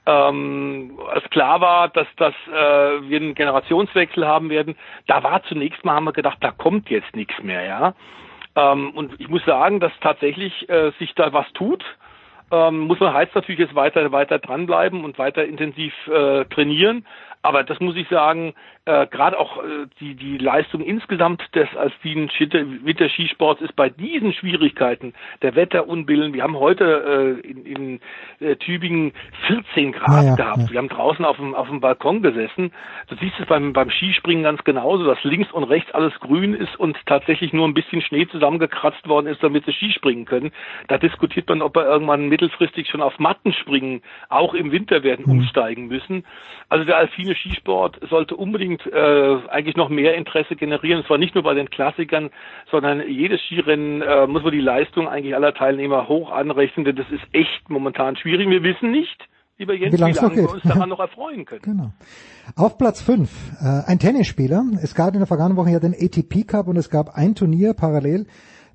ähm, 0.07 0.99
als 1.09 1.25
klar 1.31 1.61
war, 1.61 1.89
dass, 1.89 2.09
dass 2.17 2.35
äh, 2.49 3.09
wir 3.09 3.21
einen 3.21 3.35
Generationswechsel 3.35 4.27
haben 4.27 4.51
werden, 4.51 4.75
da 5.07 5.23
war 5.23 5.45
zunächst 5.45 5.85
mal, 5.85 5.95
haben 5.95 6.05
wir 6.05 6.13
gedacht, 6.13 6.39
da 6.41 6.51
kommt 6.51 6.91
jetzt 6.91 7.15
nichts 7.15 7.41
mehr, 7.45 7.65
ja. 7.65 7.95
Ähm, 8.57 8.91
und 8.91 9.21
ich 9.21 9.29
muss 9.29 9.45
sagen, 9.45 9.79
dass 9.79 9.93
tatsächlich 10.01 10.69
äh, 10.69 10.91
sich 10.99 11.15
da 11.15 11.33
was 11.33 11.47
tut. 11.53 11.85
Ähm, 12.51 12.81
muss 12.81 13.01
man 13.01 13.13
heißt 13.13 13.35
natürlich 13.35 13.59
jetzt 13.59 13.75
weiter 13.75 14.13
weiter 14.13 14.39
dranbleiben 14.39 15.05
und 15.05 15.19
weiter 15.19 15.45
intensiv 15.45 15.93
äh, 16.07 16.45
trainieren. 16.45 17.05
Aber 17.47 17.63
das 17.63 17.79
muss 17.79 17.95
ich 17.95 18.09
sagen, 18.09 18.55
äh, 18.87 19.07
gerade 19.09 19.39
auch 19.39 19.59
äh, 19.59 19.87
die, 19.99 20.15
die 20.15 20.39
Leistung 20.39 20.81
insgesamt 20.81 21.43
des 21.55 21.69
alpinen 21.77 22.31
Winterskisports 22.31 23.61
ist 23.61 23.75
bei 23.75 23.91
diesen 23.91 24.33
Schwierigkeiten 24.33 25.13
der 25.43 25.57
Wetterunbillen. 25.57 26.33
Wir 26.33 26.45
haben 26.45 26.57
heute 26.57 27.37
äh, 27.45 27.49
in, 27.49 27.67
in 27.67 28.01
äh, 28.39 28.55
Tübingen 28.55 29.13
14 29.49 29.91
Grad 29.91 30.23
ja, 30.23 30.29
ja, 30.31 30.35
gehabt. 30.37 30.59
Ja. 30.59 30.71
Wir 30.71 30.79
haben 30.79 30.89
draußen 30.89 31.25
auf 31.25 31.37
dem, 31.37 31.57
auf 31.57 31.69
dem 31.69 31.81
Balkon 31.81 32.23
gesessen. 32.23 32.71
Du 33.09 33.17
siehst 33.17 33.35
es 33.41 33.47
beim, 33.47 33.73
beim 33.73 33.91
Skispringen 33.91 34.45
ganz 34.45 34.63
genauso, 34.63 35.05
dass 35.05 35.23
links 35.25 35.51
und 35.53 35.65
rechts 35.65 35.91
alles 35.93 36.15
grün 36.21 36.55
ist 36.55 36.79
und 36.79 36.97
tatsächlich 37.07 37.53
nur 37.53 37.67
ein 37.67 37.75
bisschen 37.75 38.03
Schnee 38.03 38.29
zusammengekratzt 38.29 39.09
worden 39.09 39.27
ist, 39.27 39.43
damit 39.43 39.67
sie 39.67 39.73
Skispringen 39.73 40.27
können. 40.27 40.53
Da 40.87 40.97
diskutiert 40.97 41.49
man, 41.49 41.61
ob 41.61 41.75
wir 41.75 41.85
irgendwann 41.87 42.29
mittelfristig 42.29 42.89
schon 42.89 43.03
auf 43.03 43.19
Matten 43.19 43.53
springen, 43.53 44.03
auch 44.29 44.55
im 44.55 44.71
Winter 44.71 45.03
werden 45.03 45.25
mhm. 45.27 45.41
umsteigen 45.41 45.89
müssen. 45.89 46.25
Also 46.69 46.85
der 46.85 46.99
alpine 46.99 47.35
Skisport 47.35 47.99
sollte 48.09 48.37
unbedingt 48.37 48.76
äh, 48.87 49.37
eigentlich 49.49 49.77
noch 49.77 49.89
mehr 49.89 50.15
Interesse 50.15 50.57
generieren. 50.57 51.01
Und 51.01 51.07
zwar 51.07 51.19
nicht 51.19 51.35
nur 51.35 51.45
bei 51.45 51.55
den 51.55 51.71
Klassikern, 51.71 52.31
sondern 52.71 53.09
jedes 53.09 53.41
Skirennen 53.43 54.03
äh, 54.03 54.27
muss 54.27 54.43
man 54.43 54.53
die 54.53 54.61
Leistung 54.61 55.09
eigentlich 55.09 55.35
aller 55.35 55.55
Teilnehmer 55.55 56.09
hoch 56.09 56.31
anrechnen, 56.31 56.85
denn 56.85 56.97
das 56.97 57.07
ist 57.11 57.23
echt 57.33 57.69
momentan 57.69 58.17
schwierig. 58.17 58.49
Wir 58.49 58.63
wissen 58.63 58.91
nicht, 58.91 59.29
lieber 59.59 59.75
Jens, 59.75 59.93
wie, 59.93 59.99
wie 59.99 60.13
lange 60.13 60.37
wir 60.37 60.51
uns 60.51 60.63
daran 60.63 60.89
noch 60.89 61.01
erfreuen 61.01 61.45
können. 61.45 61.63
Genau. 61.63 61.93
Auf 62.57 62.79
Platz 62.79 63.03
5, 63.03 63.31
äh, 63.61 63.91
ein 63.91 63.99
Tennisspieler. 63.99 64.65
Es 64.83 64.95
gab 64.95 65.15
in 65.15 65.21
der 65.21 65.27
vergangenen 65.27 65.57
Woche 65.57 65.71
ja 65.71 65.81
den 65.81 65.95
ATP 65.95 66.47
Cup 66.47 66.69
und 66.69 66.77
es 66.77 66.91
gab 66.91 67.15
ein 67.15 67.35
Turnier 67.35 67.75
parallel 67.75 68.27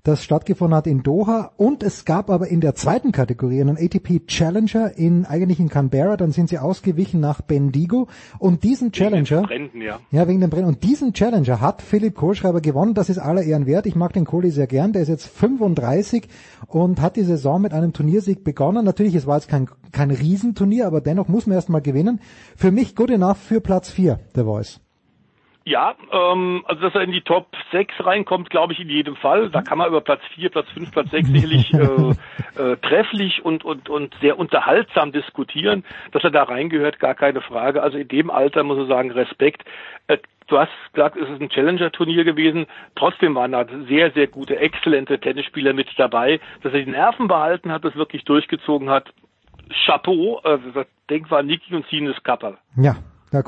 das 0.04 0.24
stattgefunden 0.24 0.76
hat 0.76 0.88
in 0.88 1.04
Doha. 1.04 1.52
Und 1.58 1.84
es 1.84 2.06
gab 2.06 2.30
aber 2.30 2.48
in 2.48 2.62
der 2.62 2.76
zweiten 2.76 3.12
Kategorie 3.12 3.62
einen 3.62 3.78
ATP 3.78 4.28
Challenger 4.28 4.98
in 4.98 5.26
eigentlich 5.26 5.60
in 5.60 5.70
Canberra. 5.70 6.18
Dann 6.18 6.32
sind 6.32 6.50
sie 6.50 6.60
ausgewichen 6.60 7.20
nach 7.20 7.42
Bendigo. 7.42 8.08
Und 8.40 8.64
diesen 8.64 8.92
Challenger, 8.92 9.42
wegen 9.42 9.48
Bränden, 9.48 9.82
ja. 9.82 10.00
ja 10.12 10.28
wegen 10.28 10.42
dem 10.42 10.50
Brennen. 10.50 10.68
Und 10.68 10.84
diesen 10.84 11.14
Challenger 11.14 11.62
hat 11.62 11.82
Philipp 11.82 12.16
Kohlschreiber 12.16 12.62
gewonnen. 12.62 12.94
Das 12.94 13.10
ist 13.10 13.20
aller 13.20 13.44
Ehren 13.44 13.66
wert. 13.66 13.86
Ich 13.86 13.96
mag 13.96 14.14
den 14.14 14.26
Kohli 14.26 14.52
sehr 14.52 14.68
gern. 14.68 14.94
Der 14.94 15.02
ist 15.02 15.10
jetzt 15.10 15.28
35 15.28 16.28
und 16.68 17.02
hat 17.02 17.16
die 17.16 17.24
Saison 17.24 17.62
mit 17.62 17.74
einem 17.74 17.94
Turniersieg 17.94 18.44
begonnen. 18.44 18.86
Natürlich, 18.86 19.16
es 19.16 19.28
war 19.28 19.38
jetzt 19.38 19.50
kein 19.50 19.68
kein 19.92 20.12
Riesenturnier, 20.12 20.88
aber 20.88 21.02
dennoch 21.02 21.28
muss 21.28 21.48
man 21.48 21.56
erstmal 21.56 21.82
gewinnen. 21.82 22.22
Für 22.56 22.72
mich 22.72 22.96
good 22.96 23.12
enough 23.12 23.38
für 23.38 23.62
Platz 23.62 23.90
4, 23.90 24.20
der 24.36 24.46
Voice. 24.46 24.80
Ja, 25.64 25.94
ähm, 26.12 26.64
also 26.66 26.82
dass 26.82 26.96
er 26.96 27.02
in 27.02 27.12
die 27.12 27.22
Top 27.22 27.56
6 27.72 27.94
reinkommt, 28.00 28.50
glaube 28.50 28.74
ich 28.74 28.80
in 28.80 28.90
jedem 28.90 29.16
Fall. 29.16 29.50
Da 29.52 29.62
kann 29.62 29.78
man 29.78 29.88
über 29.88 30.02
Platz 30.02 30.22
4, 30.34 30.50
Platz 30.50 30.68
5, 30.74 30.92
Platz 30.92 31.12
6 31.12 31.30
sicherlich 31.30 31.74
äh, 31.74 31.82
äh, 32.62 32.78
trefflich 32.78 33.46
und, 33.46 33.64
und, 33.64 33.88
und 33.88 34.16
sehr 34.22 34.40
unterhaltsam 34.40 35.12
diskutieren. 35.12 35.84
Dass 36.12 36.24
er 36.24 36.32
da 36.32 36.44
reingehört, 36.44 37.00
gar 37.00 37.14
keine 37.14 37.42
Frage. 37.42 37.84
Also 37.84 38.00
in 38.00 38.08
dem 38.08 38.32
Alter 38.32 38.64
muss 38.64 38.80
ich 38.80 38.88
sagen, 38.88 39.12
Respekt. 39.12 39.64
Äh, 40.08 40.18
du 40.48 40.58
hast 40.58 40.72
gesagt, 40.94 41.16
es 41.18 41.30
ist 41.30 41.40
ein 41.40 41.50
Challenger-Turnier 41.50 42.24
gewesen. 42.24 42.66
Trotzdem 42.96 43.36
waren 43.36 43.52
da 43.52 43.66
sehr, 43.88 44.12
sehr 44.12 44.26
gute, 44.26 44.58
exzellente 44.58 45.20
Tennisspieler 45.20 45.74
mit 45.74 45.88
dabei. 45.96 46.40
Dass 46.64 46.74
er 46.74 46.80
die 46.84 46.92
Nerven 46.92 47.28
behalten 47.28 47.72
hat, 47.72 47.86
das 47.86 47.96
wirklich 47.96 48.24
durchgezogen 48.26 48.90
hat. 48.90 49.14
Chapeau, 49.86 50.42
äh, 50.44 50.58
das 50.74 50.88
Denkmal 51.08 51.44
Niki 51.44 51.76
und 51.76 51.86
Sines 51.88 52.22
Kapperl. 52.24 52.58
Ja, 52.78 52.96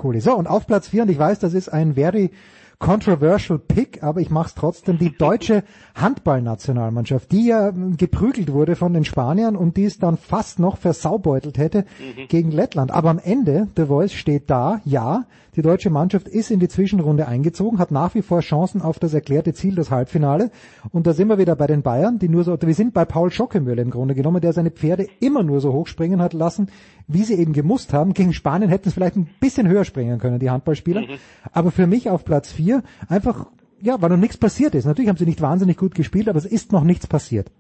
cool. 0.04 0.20
So, 0.22 0.36
und 0.36 0.48
auf 0.48 0.68
Platz 0.68 0.88
4, 0.88 1.04
und 1.04 1.10
ich 1.10 1.20
weiß, 1.20 1.40
das 1.40 1.54
ist 1.54 1.70
ein 1.70 1.96
very 1.96 2.32
controversial 2.80 3.60
pick, 3.60 4.04
aber 4.04 4.20
ich 4.20 4.30
mache 4.30 4.48
es 4.48 4.56
trotzdem, 4.56 4.98
die 4.98 5.16
deutsche 5.16 5.64
Handballnationalmannschaft, 5.96 7.32
die 7.32 7.48
ja 7.48 7.72
geprügelt 7.72 8.52
wurde 8.52 8.76
von 8.76 8.94
den 8.94 9.06
Spaniern 9.06 9.56
und 9.56 9.78
die 9.78 9.86
es 9.86 10.00
dann 10.00 10.18
fast 10.18 10.60
noch 10.60 10.78
versaubeutelt 10.78 11.58
hätte 11.58 11.86
mhm. 12.00 12.28
gegen 12.28 12.52
Lettland. 12.52 12.92
Aber 12.92 13.10
am 13.10 13.20
Ende, 13.20 13.68
The 13.78 13.86
Voice 13.86 14.14
steht 14.14 14.50
da, 14.50 14.82
ja, 14.84 15.26
die 15.56 15.62
deutsche 15.62 15.90
Mannschaft 15.90 16.28
ist 16.28 16.52
in 16.52 16.60
die 16.60 16.68
Zwischenrunde 16.68 17.28
eingezogen, 17.28 17.80
hat 17.80 17.92
nach 17.92 18.16
wie 18.16 18.22
vor 18.22 18.42
Chancen 18.42 18.82
auf 18.82 19.00
das 19.00 19.14
erklärte 19.14 19.54
Ziel, 19.54 19.76
das 19.76 19.92
Halbfinale. 19.92 20.52
Und 20.92 21.08
da 21.08 21.14
sind 21.14 21.28
wir 21.28 21.38
wieder 21.38 21.56
bei 21.56 21.68
den 21.68 21.84
Bayern, 21.84 22.20
die 22.20 22.30
nur 22.30 22.44
so, 22.44 22.58
wir 22.60 22.74
sind 22.74 22.94
bei 22.94 23.06
Paul 23.06 23.32
Schockemöhle 23.32 23.82
im 23.82 23.92
Grunde 23.92 24.16
genommen, 24.16 24.42
der 24.42 24.54
seine 24.54 24.72
Pferde 24.72 25.08
immer 25.20 25.44
nur 25.44 25.60
so 25.60 25.74
hoch 25.74 25.88
springen 25.88 26.22
hat 26.22 26.34
lassen, 26.34 26.70
wie 27.08 27.24
sie 27.24 27.36
eben 27.36 27.54
gemusst 27.54 27.94
haben. 27.94 28.14
Gegen 28.14 28.34
Spanien 28.34 28.70
hätten 28.70 28.88
es 28.88 28.94
vielleicht 28.94 29.16
ein 29.16 29.30
bisschen 29.40 29.68
höher 29.68 29.86
springen 29.86 30.20
können, 30.20 30.40
die 30.40 30.50
Handballspieler. 30.50 31.02
Mhm. 31.02 31.18
Aber 31.52 31.72
für 31.72 31.88
mich 31.88 32.10
auf 32.10 32.26
Platz 32.26 32.52
vier 32.52 32.84
einfach, 33.08 33.48
ja, 33.82 34.02
weil 34.02 34.10
noch 34.10 34.18
nichts 34.18 34.38
passiert 34.38 34.76
ist. 34.76 34.86
Natürlich 34.86 35.10
haben 35.10 35.18
sie 35.18 35.26
nicht 35.26 35.42
wahnsinnig 35.42 35.78
gut 35.78 35.96
gespielt, 35.96 36.30
aber 36.30 36.38
es 36.38 36.46
ist 36.46 36.72
noch 36.72 36.84
nichts 36.84 37.08
passiert. 37.08 37.52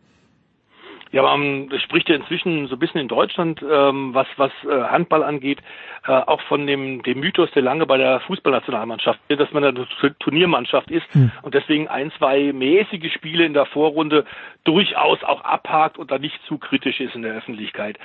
Ja, 1.13 1.21
aber 1.21 1.35
um, 1.35 1.69
das 1.69 1.79
spricht 1.83 2.09
ja 2.09 2.15
inzwischen 2.15 2.67
so 2.67 2.75
ein 2.75 2.79
bisschen 2.79 2.99
in 2.99 3.07
Deutschland, 3.07 3.61
ähm, 3.61 4.15
was, 4.15 4.25
was 4.37 4.51
äh, 4.63 4.81
Handball 4.85 5.21
angeht, 5.21 5.59
äh, 6.05 6.11
auch 6.11 6.41
von 6.41 6.67
dem, 6.67 7.01
dem 7.03 7.19
Mythos, 7.19 7.49
der 7.51 7.61
lange 7.61 7.85
bei 7.85 7.97
der 7.97 8.19
Fußballnationalmannschaft, 8.21 9.19
dass 9.29 9.51
man 9.51 9.63
eine 9.63 9.87
Turniermannschaft 10.19 10.91
ist 10.91 11.05
hm. 11.13 11.31
und 11.43 11.53
deswegen 11.53 11.87
ein, 11.87 12.11
zwei 12.17 12.51
mäßige 12.51 13.13
Spiele 13.13 13.45
in 13.45 13.53
der 13.53 13.65
Vorrunde 13.65 14.25
durchaus 14.65 15.23
auch 15.23 15.41
abhakt 15.41 15.97
und 15.97 16.11
da 16.11 16.19
nicht 16.19 16.37
zu 16.45 16.57
kritisch 16.57 16.99
ist 16.99 17.15
in 17.15 17.21
der 17.21 17.33
Öffentlichkeit. 17.33 17.97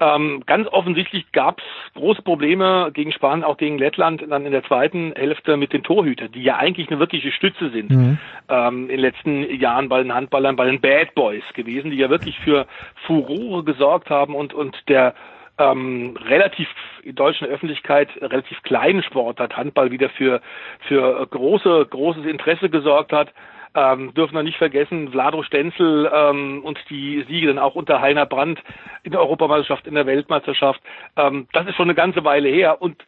Ähm, 0.00 0.42
ganz 0.46 0.66
offensichtlich 0.68 1.30
gab 1.30 1.60
es 1.60 1.92
große 1.94 2.22
Probleme 2.22 2.90
gegen 2.92 3.12
Spanien, 3.12 3.44
auch 3.44 3.56
gegen 3.56 3.78
Lettland, 3.78 4.24
dann 4.28 4.46
in 4.46 4.52
der 4.52 4.64
zweiten 4.64 5.12
Hälfte 5.14 5.56
mit 5.56 5.72
den 5.72 5.84
Torhütern, 5.84 6.32
die 6.32 6.42
ja 6.42 6.56
eigentlich 6.56 6.88
eine 6.88 6.98
wirkliche 6.98 7.30
Stütze 7.30 7.70
sind 7.70 7.90
mhm. 7.90 8.18
ähm, 8.48 8.82
in 8.82 8.88
den 8.88 9.00
letzten 9.00 9.60
Jahren 9.60 9.88
bei 9.88 10.02
den 10.02 10.12
Handballern, 10.12 10.56
bei 10.56 10.66
den 10.66 10.80
Bad 10.80 11.14
Boys 11.14 11.44
gewesen, 11.54 11.92
die 11.92 11.98
ja 11.98 12.10
wirklich 12.10 12.38
für 12.40 12.66
Furore 13.06 13.62
gesorgt 13.62 14.10
haben 14.10 14.34
und, 14.34 14.52
und 14.54 14.76
der 14.88 15.14
ähm, 15.58 16.16
relativ 16.16 16.68
in 17.02 17.14
deutschen 17.14 17.46
Öffentlichkeit 17.46 18.08
relativ 18.20 18.62
kleinen 18.62 19.02
Sport 19.02 19.38
hat, 19.40 19.56
Handball 19.56 19.90
wieder 19.90 20.08
für, 20.10 20.40
für 20.88 21.26
große, 21.26 21.86
großes 21.90 22.24
Interesse 22.26 22.70
gesorgt 22.70 23.12
hat. 23.12 23.32
Ähm, 23.76 24.14
dürfen 24.14 24.34
wir 24.34 24.44
nicht 24.44 24.58
vergessen, 24.58 25.10
Vlado 25.10 25.42
Stenzel 25.42 26.10
ähm, 26.14 26.62
und 26.64 26.78
die 26.90 27.24
Siege 27.28 27.48
dann 27.48 27.58
auch 27.58 27.74
unter 27.74 28.00
Heiner 28.00 28.24
Brandt 28.24 28.62
in 29.02 29.10
der 29.10 29.20
Europameisterschaft, 29.20 29.88
in 29.88 29.94
der 29.94 30.06
Weltmeisterschaft. 30.06 30.80
Ähm, 31.16 31.48
das 31.52 31.66
ist 31.66 31.74
schon 31.74 31.86
eine 31.86 31.96
ganze 31.96 32.22
Weile 32.24 32.48
her 32.48 32.80
und 32.80 33.04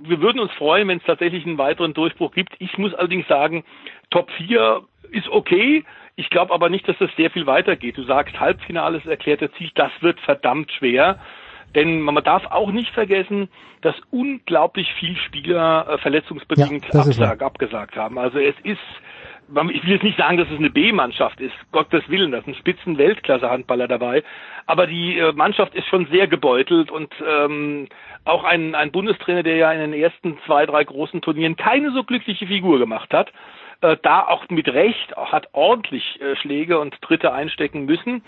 wir 0.00 0.20
würden 0.20 0.40
uns 0.40 0.52
freuen, 0.52 0.88
wenn 0.88 0.98
es 0.98 1.04
tatsächlich 1.04 1.46
einen 1.46 1.56
weiteren 1.56 1.94
Durchbruch 1.94 2.32
gibt. 2.32 2.54
Ich 2.58 2.76
muss 2.76 2.92
allerdings 2.94 3.26
sagen, 3.28 3.64
Top 4.10 4.30
4 4.32 4.82
ist 5.10 5.28
okay. 5.28 5.84
Ich 6.16 6.28
glaube 6.28 6.52
aber 6.52 6.68
nicht, 6.68 6.86
dass 6.86 6.98
das 6.98 7.10
sehr 7.16 7.30
viel 7.30 7.46
weitergeht. 7.46 7.96
Du 7.96 8.04
sagst, 8.04 8.38
Halbfinale 8.38 8.98
ist 8.98 9.06
erklärte 9.06 9.50
Ziel, 9.52 9.70
das 9.74 9.90
wird 10.00 10.20
verdammt 10.20 10.70
schwer. 10.72 11.18
Denn 11.74 12.00
man 12.00 12.22
darf 12.22 12.44
auch 12.46 12.70
nicht 12.70 12.90
vergessen, 12.90 13.48
dass 13.82 13.94
unglaublich 14.10 14.92
viele 14.98 15.16
Spieler 15.16 15.86
äh, 15.88 15.98
verletzungsbedingt 15.98 16.86
ja, 16.92 17.00
absag, 17.00 17.42
abgesagt 17.42 17.96
haben. 17.96 18.18
Also 18.18 18.38
es 18.38 18.54
ist 18.62 18.78
ich 19.70 19.84
will 19.84 19.92
jetzt 19.92 20.02
nicht 20.02 20.16
sagen, 20.16 20.38
dass 20.38 20.50
es 20.50 20.58
eine 20.58 20.70
B-Mannschaft 20.70 21.40
ist, 21.40 21.54
Gottes 21.70 22.08
Willen, 22.08 22.32
da 22.32 22.40
sind 22.42 22.56
spitzen 22.56 22.96
Weltklasse-Handballer 22.96 23.88
dabei, 23.88 24.22
aber 24.66 24.86
die 24.86 25.18
äh, 25.18 25.32
Mannschaft 25.32 25.74
ist 25.74 25.86
schon 25.88 26.06
sehr 26.06 26.26
gebeutelt 26.26 26.90
und 26.90 27.12
ähm, 27.26 27.88
auch 28.24 28.44
ein, 28.44 28.74
ein 28.74 28.90
Bundestrainer, 28.90 29.42
der 29.42 29.56
ja 29.56 29.72
in 29.72 29.80
den 29.80 29.92
ersten 29.92 30.38
zwei, 30.46 30.64
drei 30.64 30.84
großen 30.84 31.20
Turnieren 31.20 31.56
keine 31.56 31.92
so 31.92 32.04
glückliche 32.04 32.46
Figur 32.46 32.78
gemacht 32.78 33.12
hat, 33.12 33.32
äh, 33.82 33.96
da 34.02 34.20
auch 34.26 34.48
mit 34.48 34.68
Recht 34.68 35.16
auch 35.16 35.32
hat 35.32 35.48
ordentlich 35.52 36.20
äh, 36.20 36.36
Schläge 36.36 36.78
und 36.78 37.00
Tritte 37.02 37.32
einstecken 37.32 37.84
müssen, 37.84 38.24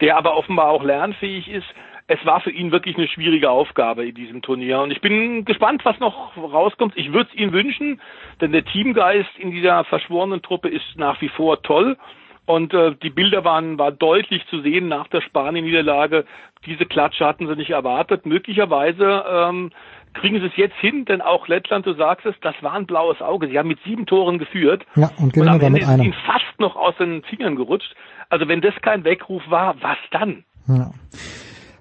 der 0.00 0.16
aber 0.16 0.36
offenbar 0.36 0.68
auch 0.68 0.84
lernfähig 0.84 1.48
ist, 1.48 1.66
es 2.08 2.24
war 2.24 2.40
für 2.40 2.50
ihn 2.50 2.72
wirklich 2.72 2.96
eine 2.96 3.06
schwierige 3.06 3.50
Aufgabe 3.50 4.06
in 4.06 4.14
diesem 4.14 4.40
Turnier. 4.40 4.80
Und 4.80 4.90
ich 4.90 5.02
bin 5.02 5.44
gespannt, 5.44 5.84
was 5.84 6.00
noch 6.00 6.36
rauskommt. 6.36 6.94
Ich 6.96 7.12
würde 7.12 7.28
es 7.32 7.38
ihm 7.38 7.52
wünschen, 7.52 8.00
denn 8.40 8.50
der 8.52 8.64
Teamgeist 8.64 9.28
in 9.38 9.50
dieser 9.50 9.84
verschworenen 9.84 10.40
Truppe 10.40 10.68
ist 10.68 10.96
nach 10.96 11.20
wie 11.20 11.28
vor 11.28 11.62
toll. 11.62 11.98
Und 12.46 12.72
äh, 12.72 12.94
die 13.02 13.10
Bilder 13.10 13.44
waren, 13.44 13.78
waren 13.78 13.98
deutlich 13.98 14.42
zu 14.48 14.62
sehen 14.62 14.88
nach 14.88 15.06
der 15.08 15.20
Spanien-Niederlage. 15.20 16.24
Diese 16.64 16.86
Klatsche 16.86 17.26
hatten 17.26 17.46
sie 17.46 17.56
nicht 17.56 17.70
erwartet. 17.70 18.24
Möglicherweise 18.24 19.24
ähm, 19.28 19.70
kriegen 20.14 20.40
sie 20.40 20.46
es 20.46 20.56
jetzt 20.56 20.76
hin, 20.76 21.04
denn 21.04 21.20
auch 21.20 21.46
Lettland, 21.46 21.84
du 21.84 21.92
sagst 21.92 22.24
es, 22.24 22.34
das 22.40 22.54
war 22.62 22.72
ein 22.72 22.86
blaues 22.86 23.20
Auge. 23.20 23.48
Sie 23.48 23.58
haben 23.58 23.68
mit 23.68 23.80
sieben 23.84 24.06
Toren 24.06 24.38
geführt. 24.38 24.86
Ja, 24.96 25.10
und 25.18 25.36
Und 25.36 25.46
am 25.46 25.60
wir 25.60 25.66
Ende 25.66 25.70
mit 25.72 25.82
ist 25.82 25.88
einem. 25.90 26.04
ihnen 26.04 26.14
fast 26.24 26.58
noch 26.58 26.74
aus 26.74 26.96
den 26.96 27.22
Fingern 27.24 27.54
gerutscht. 27.54 27.94
Also 28.30 28.48
wenn 28.48 28.62
das 28.62 28.74
kein 28.80 29.04
Weckruf 29.04 29.42
war, 29.50 29.76
was 29.82 29.98
dann? 30.10 30.44
Ja. 30.68 30.90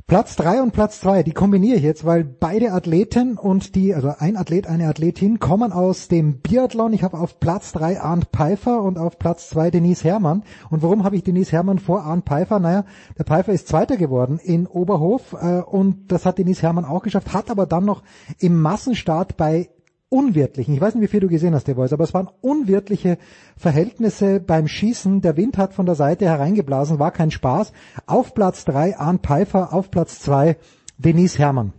Platz 0.10 0.38
drei 0.38 0.62
und 0.62 0.72
Platz 0.72 1.02
zwei, 1.02 1.22
die 1.22 1.34
kombiniere 1.34 1.76
ich 1.76 1.84
jetzt, 1.84 2.06
weil 2.06 2.24
beide 2.24 2.72
Athleten 2.72 3.38
und 3.38 3.76
die, 3.76 3.94
also 3.94 4.14
ein 4.18 4.38
Athlet, 4.38 4.66
eine 4.66 4.88
Athletin, 4.88 5.40
kommen 5.40 5.74
aus 5.74 6.08
dem 6.08 6.40
Biathlon. 6.40 6.94
Ich 6.94 7.04
habe 7.04 7.20
auf 7.20 7.42
Platz 7.42 7.74
drei 7.74 8.00
Arndt 8.00 8.30
Pfeiffer 8.32 8.84
und 8.84 8.98
auf 8.98 9.20
Platz 9.20 9.50
zwei 9.50 9.70
Denise 9.70 10.06
Herrmann. 10.06 10.44
Und 10.70 10.82
warum 10.82 11.04
habe 11.04 11.18
ich 11.18 11.26
Denise 11.26 11.52
Herrmann 11.52 11.80
vor 11.80 12.04
Arndt 12.04 12.26
Pfeiffer? 12.26 12.60
Naja, 12.60 12.86
der 13.18 13.26
Pfeiffer 13.26 13.52
ist 13.52 13.68
Zweiter 13.68 13.98
geworden 13.98 14.40
in 14.42 14.66
Oberhof 14.66 15.34
äh, 15.34 15.60
und 15.60 16.10
das 16.10 16.26
hat 16.26 16.38
Denise 16.38 16.62
Herrmann 16.62 16.86
auch 16.86 17.04
geschafft, 17.04 17.34
hat 17.34 17.52
aber 17.52 17.66
dann 17.66 17.84
noch 17.84 18.02
im 18.40 18.62
Massenstart 18.62 19.36
bei 19.36 19.68
unwirtlichen, 20.10 20.74
ich 20.74 20.82
weiß 20.82 20.96
nicht, 20.96 21.04
wie 21.04 21.12
viel 21.12 21.20
du 21.20 21.28
gesehen 21.28 21.54
hast, 21.54 21.68
der 21.68 21.76
Voice, 21.76 21.94
aber 21.94 22.04
es 22.04 22.14
waren 22.14 22.30
unwirtliche 22.42 23.18
Verhältnisse 23.58 24.40
beim 24.40 24.68
Schießen. 24.68 25.22
Der 25.22 25.38
Wind 25.38 25.58
hat 25.58 25.74
von 25.74 25.86
der 25.86 25.96
Seite 25.96 26.26
hereingeblasen, 26.26 27.00
war 27.00 27.12
kein 27.12 27.32
Spaß. 27.32 27.74
Auf 28.08 28.34
Platz 28.34 28.66
drei 28.66 28.98
Arndt 28.98 29.26
Pfeiffer, 29.26 29.74
auf 29.74 29.92
Platz 29.92 30.20
zwei 30.20 30.58
Denise 30.98 31.40
Herrmann. 31.40 31.74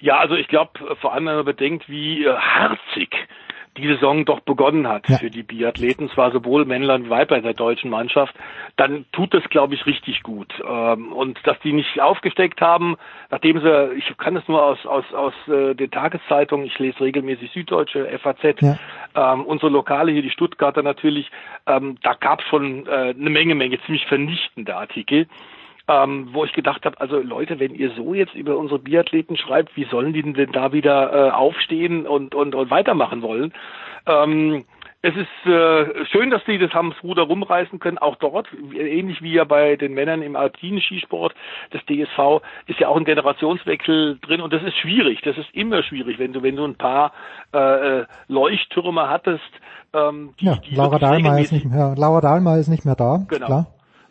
Ja, 0.00 0.18
also 0.18 0.34
ich 0.34 0.48
glaube, 0.48 0.70
vor 1.00 1.12
allem 1.12 1.26
wenn 1.26 1.36
man 1.36 1.44
bedenkt, 1.44 1.88
wie 1.88 2.24
äh, 2.24 2.34
harzig 2.36 3.10
die 3.78 3.86
Saison 3.86 4.24
doch 4.24 4.40
begonnen 4.40 4.88
hat 4.88 5.06
für 5.06 5.30
die 5.30 5.42
Biathleten, 5.42 6.10
zwar 6.10 6.32
sowohl 6.32 6.64
Männlein 6.64 7.06
wie 7.06 7.10
Weiblein 7.10 7.42
der 7.42 7.54
deutschen 7.54 7.90
Mannschaft, 7.90 8.34
dann 8.76 9.06
tut 9.12 9.32
das, 9.32 9.44
glaube 9.44 9.74
ich, 9.74 9.86
richtig 9.86 10.22
gut. 10.22 10.52
Ähm, 10.68 11.12
und 11.12 11.38
dass 11.44 11.58
die 11.60 11.72
nicht 11.72 12.00
aufgesteckt 12.00 12.60
haben, 12.60 12.96
nachdem 13.30 13.60
sie, 13.60 13.92
ich 13.96 14.16
kann 14.18 14.36
es 14.36 14.46
nur 14.48 14.62
aus, 14.62 14.84
aus, 14.84 15.04
aus 15.14 15.34
äh, 15.48 15.74
den 15.74 15.90
Tageszeitungen, 15.90 16.66
ich 16.66 16.78
lese 16.78 17.00
regelmäßig 17.00 17.52
Süddeutsche, 17.52 18.06
FAZ, 18.18 18.60
ähm, 19.14 19.44
unsere 19.44 19.70
Lokale 19.70 20.12
hier, 20.12 20.22
die 20.22 20.30
Stuttgarter 20.30 20.82
natürlich, 20.82 21.30
ähm, 21.66 21.96
da 22.02 22.14
gab 22.14 22.40
es 22.40 22.46
schon 22.48 22.86
äh, 22.86 23.14
eine 23.16 23.30
Menge, 23.30 23.54
Menge 23.54 23.80
ziemlich 23.86 24.06
vernichtende 24.06 24.76
Artikel 24.76 25.26
ähm, 25.88 26.28
wo 26.32 26.44
ich 26.44 26.52
gedacht 26.52 26.84
habe, 26.84 27.00
also 27.00 27.18
Leute, 27.18 27.58
wenn 27.58 27.74
ihr 27.74 27.90
so 27.96 28.14
jetzt 28.14 28.34
über 28.34 28.56
unsere 28.56 28.78
Biathleten 28.78 29.36
schreibt, 29.36 29.76
wie 29.76 29.84
sollen 29.84 30.12
die 30.12 30.22
denn 30.22 30.52
da 30.52 30.72
wieder 30.72 31.28
äh, 31.28 31.30
aufstehen 31.30 32.06
und, 32.06 32.34
und, 32.34 32.54
und 32.54 32.70
weitermachen 32.70 33.22
wollen? 33.22 33.52
Ähm, 34.06 34.64
es 35.00 35.14
ist 35.14 35.50
äh, 35.50 36.04
schön, 36.06 36.30
dass 36.30 36.44
die 36.44 36.58
das 36.58 36.72
haben 36.72 36.90
das 36.90 37.02
Ruder 37.04 37.22
rumreißen 37.22 37.78
können, 37.78 37.98
auch 37.98 38.16
dort, 38.16 38.48
ähnlich 38.74 39.22
wie 39.22 39.32
ja 39.32 39.44
bei 39.44 39.76
den 39.76 39.94
Männern 39.94 40.22
im 40.22 40.34
alpinen 40.34 40.80
Skisport, 40.80 41.34
das 41.70 41.80
DSV 41.86 42.42
ist 42.66 42.80
ja 42.80 42.88
auch 42.88 42.96
ein 42.96 43.04
Generationswechsel 43.04 44.18
drin 44.20 44.40
und 44.40 44.52
das 44.52 44.62
ist 44.64 44.76
schwierig, 44.76 45.20
das 45.22 45.38
ist 45.38 45.48
immer 45.52 45.84
schwierig, 45.84 46.18
wenn 46.18 46.32
du, 46.32 46.42
wenn 46.42 46.56
du 46.56 46.64
ein 46.64 46.74
paar 46.74 47.12
äh, 47.54 48.00
äh, 48.00 48.06
Leuchttürme 48.26 49.08
hattest, 49.08 49.44
ähm, 49.94 50.34
die, 50.40 50.46
Ja, 50.46 50.56
die 50.56 50.74
Laura 50.74 50.98
Dahlmeier 50.98 51.40
ist 51.40 51.52
nicht 51.52 51.66
mehr, 51.66 51.94
Laura 51.96 52.20
Dahlmeier 52.20 52.58
ist 52.58 52.68
nicht 52.68 52.84
mehr 52.84 52.96
da, 52.96 53.24
Genau. 53.28 53.46
klar. 53.46 53.66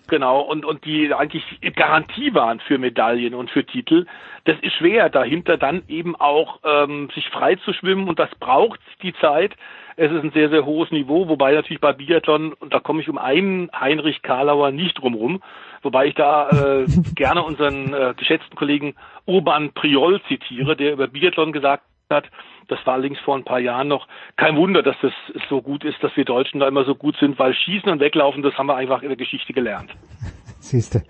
Genau, 0.08 0.40
und, 0.40 0.64
und 0.64 0.86
die 0.86 1.14
eigentlich 1.14 1.44
Garantie 1.76 2.34
waren 2.34 2.62
für 2.62 2.78
Medaillen 2.78 3.34
und 3.34 3.50
für 3.50 3.66
Titel. 3.66 4.06
Das 4.46 4.58
ist 4.62 4.74
schwer, 4.76 5.10
dahinter 5.10 5.58
dann 5.58 5.84
eben 5.90 6.16
auch 6.16 6.60
ähm, 6.64 7.10
sich 7.14 7.28
frei 7.30 7.56
zu 7.56 7.74
schwimmen 7.74 8.08
und 8.08 8.18
das 8.18 8.30
braucht 8.40 8.80
die 9.04 9.14
Zeit. 9.16 9.54
Es 9.98 10.12
ist 10.12 10.24
ein 10.24 10.32
sehr, 10.32 10.50
sehr 10.50 10.66
hohes 10.66 10.92
Niveau, 10.92 11.28
wobei 11.28 11.54
natürlich 11.54 11.82
bei 11.82 11.92
Biathlon, 11.92 12.54
und 12.54 12.74
da 12.74 12.80
komme 12.80 13.02
ich 13.02 13.10
um 13.10 13.18
einen 13.18 13.70
Heinrich 13.78 14.22
Karlauer 14.22 14.72
nicht 14.72 15.02
drumrum, 15.02 15.42
wobei 15.82 16.06
ich 16.06 16.16
da 16.16 16.50
äh, 16.50 16.86
gerne 17.16 17.44
unseren 17.44 17.94
äh, 17.94 18.14
geschätzten 18.16 18.56
Kollegen 18.56 18.96
Urban 19.26 19.74
Priol 19.74 20.22
zitiere, 20.30 20.78
der 20.78 20.94
über 20.94 21.08
Biathlon 21.08 21.52
gesagt 21.52 21.84
hat, 22.10 22.26
das 22.68 22.80
war 22.86 22.96
allerdings 22.96 23.20
vor 23.20 23.36
ein 23.36 23.44
paar 23.44 23.60
Jahren 23.60 23.88
noch. 23.88 24.08
Kein 24.36 24.56
Wunder, 24.58 24.84
dass 24.84 24.96
das 25.02 25.14
so 25.50 25.62
gut 25.62 25.84
ist, 25.84 26.02
dass 26.02 26.16
wir 26.16 26.26
Deutschen 26.26 26.60
da 26.60 26.68
immer 26.68 26.86
so 26.86 26.96
gut 26.96 27.16
sind, 27.20 27.40
weil 27.40 27.54
Schießen 27.54 27.90
und 27.90 28.00
Weglaufen, 28.00 28.44
das 28.44 28.54
haben 28.58 28.68
wir 28.68 28.76
einfach 28.76 29.02
in 29.02 29.10
der 29.10 29.18
Geschichte 29.18 29.54
gelernt. 29.54 29.92
Siehste. 30.60 31.04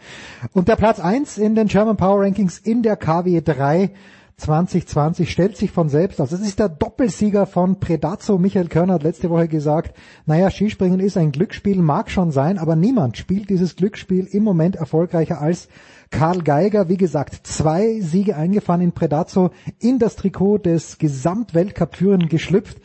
Und 0.53 0.67
der 0.67 0.76
Platz 0.76 1.00
eins 1.00 1.38
in 1.38 1.56
den 1.56 1.67
German 1.67 1.98
Power 1.98 2.22
Rankings 2.22 2.59
in 2.59 2.84
der 2.84 2.95
KW 2.95 3.42
3 3.42 3.92
2020 4.38 5.32
stellt 5.32 5.58
sich 5.58 5.72
von 5.72 5.90
selbst 5.90 6.22
aus. 6.22 6.32
Es 6.32 6.42
ist 6.42 6.59
der 6.59 6.69
Doppelsieger 6.69 7.48
von 7.48 7.80
Predazzo. 7.80 8.38
Michael 8.38 8.67
Körner 8.67 8.93
hat 8.93 9.03
letzte 9.03 9.32
Woche 9.32 9.48
gesagt, 9.48 9.98
naja, 10.27 10.51
Skispringen 10.51 11.00
ist 11.00 11.17
ein 11.17 11.32
Glücksspiel, 11.32 11.82
mag 11.82 12.11
schon 12.11 12.30
sein, 12.30 12.59
aber 12.59 12.76
niemand 12.76 13.17
spielt 13.17 13.50
dieses 13.50 13.76
Glücksspiel 13.76 14.27
im 14.32 14.43
Moment 14.43 14.76
erfolgreicher 14.76 15.42
als 15.42 15.69
Karl 16.11 16.42
Geiger. 16.42 16.90
Wie 16.90 16.98
gesagt, 16.98 17.48
zwei 17.48 18.00
Siege 18.00 18.36
eingefahren 18.36 18.82
in 18.82 18.94
Predazzo, 18.94 19.52
in 19.80 20.00
das 20.00 20.16
Trikot 20.16 20.60
des 20.60 20.98
Gesamtweltcup-Führenden 20.98 22.30
geschlüpft. 22.30 22.77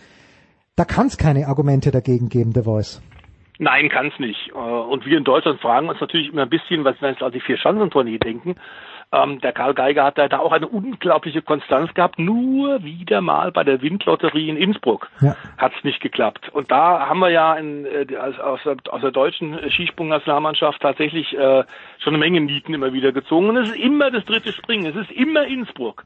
Da 0.77 0.85
kann 0.85 1.07
es 1.07 1.19
keine 1.19 1.49
Argumente 1.49 1.91
dagegen 1.91 2.29
geben, 2.29 2.53
The 2.53 2.63
Voice. 2.63 3.03
Nein, 3.59 3.89
kann 3.91 4.07
es 4.09 4.19
nicht. 4.19 4.51
Äh, 4.55 4.59
Und 4.59 5.07
wir 5.07 5.19
in 5.19 5.25
Deutschland 5.25 5.61
fragen 5.61 5.89
uns 5.89 6.01
natürlich 6.01 6.33
immer 6.33 6.43
ein 6.43 6.51
bisschen, 6.51 6.85
was 6.85 7.01
wir 7.01 7.11
jetzt 7.11 7.23
an 7.23 7.33
die 7.33 7.41
vier 7.41 7.59
Schanzentournee 7.59 8.19
denken. 8.19 8.57
Ähm, 9.13 9.41
der 9.41 9.53
Karl 9.53 9.75
Geiger 9.75 10.05
hat 10.05 10.17
da 10.17 10.27
da 10.29 10.39
auch 10.39 10.53
eine 10.53 10.69
unglaubliche 10.69 11.43
Konstanz 11.43 11.93
gehabt. 11.95 12.19
Nur 12.19 12.83
wieder 12.83 13.21
mal 13.21 13.53
bei 13.53 13.63
der 13.63 13.83
Windlotterie 13.83 14.49
in 14.49 14.57
Innsbruck 14.57 15.11
Ja. 15.21 15.37
hat 15.59 15.73
es 15.77 15.85
nicht 15.85 16.01
geklappt. 16.01 16.49
Und 16.51 16.71
da 16.71 17.07
haben 17.09 17.19
wir 17.19 17.31
ja 17.31 17.55
in, 17.55 17.85
äh, 17.85 18.07
aus, 18.17 18.39
aus, 18.39 18.61
der, 18.65 18.77
aus 18.91 19.03
der 19.03 19.11
deutschen 19.11 19.59
Skisprungnationalmannschaft 19.71 20.81
tatsächlich 20.81 21.33
äh, 21.37 21.65
schon 21.99 22.15
eine 22.15 22.19
Menge 22.19 22.41
Nieten 22.41 22.73
immer 22.73 22.93
wieder 22.93 23.13
gezogen. 23.13 23.51
Und 23.51 23.57
es 23.59 23.69
ist 23.69 23.77
immer 23.77 24.11
das 24.11 24.25
dritte 24.25 24.53
Springen. 24.53 24.87
Es 24.87 24.97
ist 24.97 25.11
immer 25.11 25.45
Innsbruck. 25.47 26.05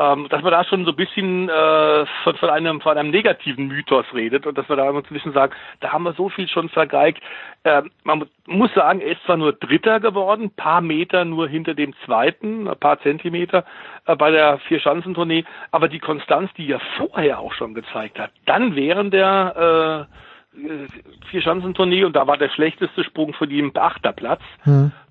Ähm, 0.00 0.28
dass 0.28 0.42
man 0.42 0.52
da 0.52 0.62
schon 0.62 0.84
so 0.84 0.92
ein 0.92 0.96
bisschen 0.96 1.48
äh, 1.48 2.06
von, 2.22 2.36
von 2.36 2.50
einem 2.50 2.80
von 2.80 2.96
einem 2.96 3.10
negativen 3.10 3.66
Mythos 3.66 4.06
redet 4.14 4.46
und 4.46 4.56
dass 4.56 4.68
wir 4.68 4.76
da 4.76 4.88
immer 4.88 5.00
so 5.00 5.08
ein 5.10 5.14
bisschen 5.14 5.32
sagen, 5.32 5.52
da 5.80 5.90
haben 5.92 6.04
wir 6.04 6.12
so 6.12 6.28
viel 6.28 6.46
schon 6.46 6.68
vergeigt. 6.68 7.20
Ähm, 7.68 7.90
man 8.04 8.18
mu- 8.20 8.24
muss 8.46 8.72
sagen, 8.74 9.00
er 9.00 9.12
ist 9.12 9.22
zwar 9.24 9.36
nur 9.36 9.52
Dritter 9.52 10.00
geworden, 10.00 10.50
paar 10.56 10.80
Meter 10.80 11.24
nur 11.24 11.48
hinter 11.48 11.74
dem 11.74 11.92
Zweiten, 12.04 12.66
ein 12.66 12.78
paar 12.78 12.98
Zentimeter 13.00 13.64
äh, 14.06 14.16
bei 14.16 14.30
der 14.30 14.58
Vier-Schanzentournee, 14.60 15.44
aber 15.70 15.88
die 15.88 15.98
Konstanz, 15.98 16.50
die 16.54 16.70
er 16.72 16.80
vorher 16.96 17.40
auch 17.40 17.52
schon 17.52 17.74
gezeigt 17.74 18.18
hat, 18.18 18.30
dann 18.46 18.74
während 18.74 19.12
der 19.12 20.06
äh, 20.56 21.28
Vier-Schanzentournee 21.30 22.04
und 22.04 22.16
da 22.16 22.26
war 22.26 22.36
der 22.36 22.48
schlechteste 22.48 23.04
Sprung 23.04 23.32
von 23.34 23.50
ihm 23.50 23.70
achter 23.74 24.12
Platz, 24.12 24.40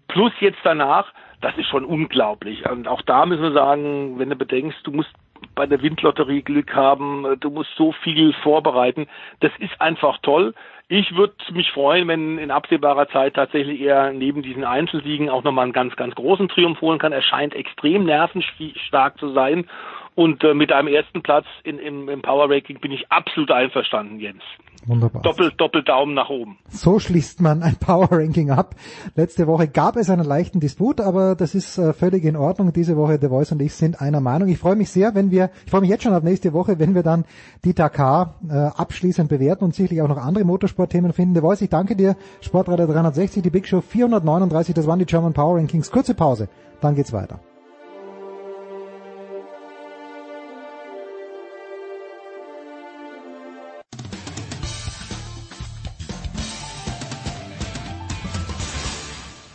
plus 0.07 0.31
jetzt 0.39 0.59
danach, 0.63 1.11
das 1.41 1.55
ist 1.57 1.67
schon 1.67 1.85
unglaublich. 1.85 2.67
Und 2.69 2.87
auch 2.87 3.01
da 3.03 3.25
müssen 3.25 3.43
wir 3.43 3.51
sagen, 3.51 4.17
wenn 4.17 4.29
du 4.29 4.35
bedenkst, 4.35 4.79
du 4.83 4.91
musst 4.91 5.11
bei 5.55 5.65
der 5.65 5.81
Windlotterie 5.81 6.41
Glück 6.41 6.73
haben, 6.73 7.25
du 7.39 7.49
musst 7.49 7.69
so 7.75 7.91
viel 7.91 8.33
vorbereiten. 8.43 9.07
Das 9.39 9.51
ist 9.59 9.79
einfach 9.81 10.17
toll. 10.21 10.53
Ich 10.89 11.15
würde 11.15 11.33
mich 11.51 11.69
freuen, 11.71 12.07
wenn 12.07 12.37
in 12.37 12.49
absehbarer 12.49 13.09
Zeit 13.09 13.33
tatsächlich 13.33 13.81
er 13.81 14.13
neben 14.13 14.41
diesen 14.41 14.63
Einzelsiegen 14.63 15.29
auch 15.29 15.43
nochmal 15.43 15.65
einen 15.65 15.73
ganz, 15.73 15.95
ganz 15.97 16.15
großen 16.15 16.47
Triumph 16.47 16.79
holen 16.79 16.99
kann. 16.99 17.11
Er 17.11 17.21
scheint 17.21 17.53
extrem 17.53 18.05
nervenstark 18.05 19.17
zu 19.19 19.33
sein. 19.33 19.69
Und 20.17 20.43
äh, 20.43 20.55
mit 20.55 20.71
einem 20.71 20.87
ersten 20.87 21.21
Platz 21.21 21.45
in, 21.63 21.77
im, 21.77 22.09
im 22.09 22.23
Power 22.23 22.49
Ranking 22.49 22.79
bin 22.79 22.91
ich 22.91 23.11
absolut 23.11 23.51
einverstanden, 23.51 24.19
Jens. 24.19 24.41
Wunderbar. 24.87 25.21
Doppel, 25.21 25.51
doppel 25.55 25.83
Daumen 25.83 26.15
nach 26.15 26.31
oben. 26.31 26.57
So 26.69 26.97
schließt 26.97 27.39
man 27.39 27.61
ein 27.61 27.75
Power 27.79 28.07
Ranking 28.09 28.49
ab. 28.49 28.73
Letzte 29.13 29.45
Woche 29.45 29.67
gab 29.67 29.95
es 29.95 30.09
einen 30.09 30.25
leichten 30.25 30.59
Disput, 30.59 31.01
aber 31.01 31.35
das 31.35 31.53
ist 31.53 31.77
äh, 31.77 31.93
völlig 31.93 32.25
in 32.25 32.35
Ordnung. 32.35 32.73
Diese 32.73 32.97
Woche 32.97 33.19
The 33.21 33.27
Voice 33.27 33.51
und 33.51 33.61
ich 33.61 33.75
sind 33.75 34.01
einer 34.01 34.19
Meinung. 34.19 34.49
Ich 34.49 34.57
freue 34.57 34.75
mich 34.75 34.89
sehr, 34.89 35.13
wenn 35.13 35.29
wir, 35.29 35.51
ich 35.65 35.69
freue 35.69 35.81
mich 35.81 35.91
jetzt 35.91 36.01
schon 36.01 36.15
auf 36.15 36.23
nächste 36.23 36.51
Woche, 36.51 36.79
wenn 36.79 36.95
wir 36.95 37.03
dann 37.03 37.23
die 37.63 37.75
Dakar 37.75 38.39
äh, 38.49 38.55
abschließend 38.55 39.29
bewerten 39.29 39.65
und 39.65 39.75
sicherlich 39.75 40.01
auch 40.01 40.07
noch 40.07 40.17
andere 40.17 40.45
Motorsportthemen 40.45 41.13
finden. 41.13 41.35
The 41.35 41.41
Voice, 41.41 41.61
ich 41.61 41.69
danke 41.69 41.95
dir. 41.95 42.15
Sportradar 42.41 42.87
360, 42.87 43.43
die 43.43 43.51
Big 43.51 43.67
Show 43.67 43.81
439, 43.81 44.73
das 44.73 44.87
waren 44.87 44.97
die 44.97 45.05
German 45.05 45.33
Power 45.33 45.57
Rankings. 45.57 45.91
Kurze 45.91 46.15
Pause, 46.15 46.49
dann 46.81 46.95
geht's 46.95 47.13
weiter. 47.13 47.39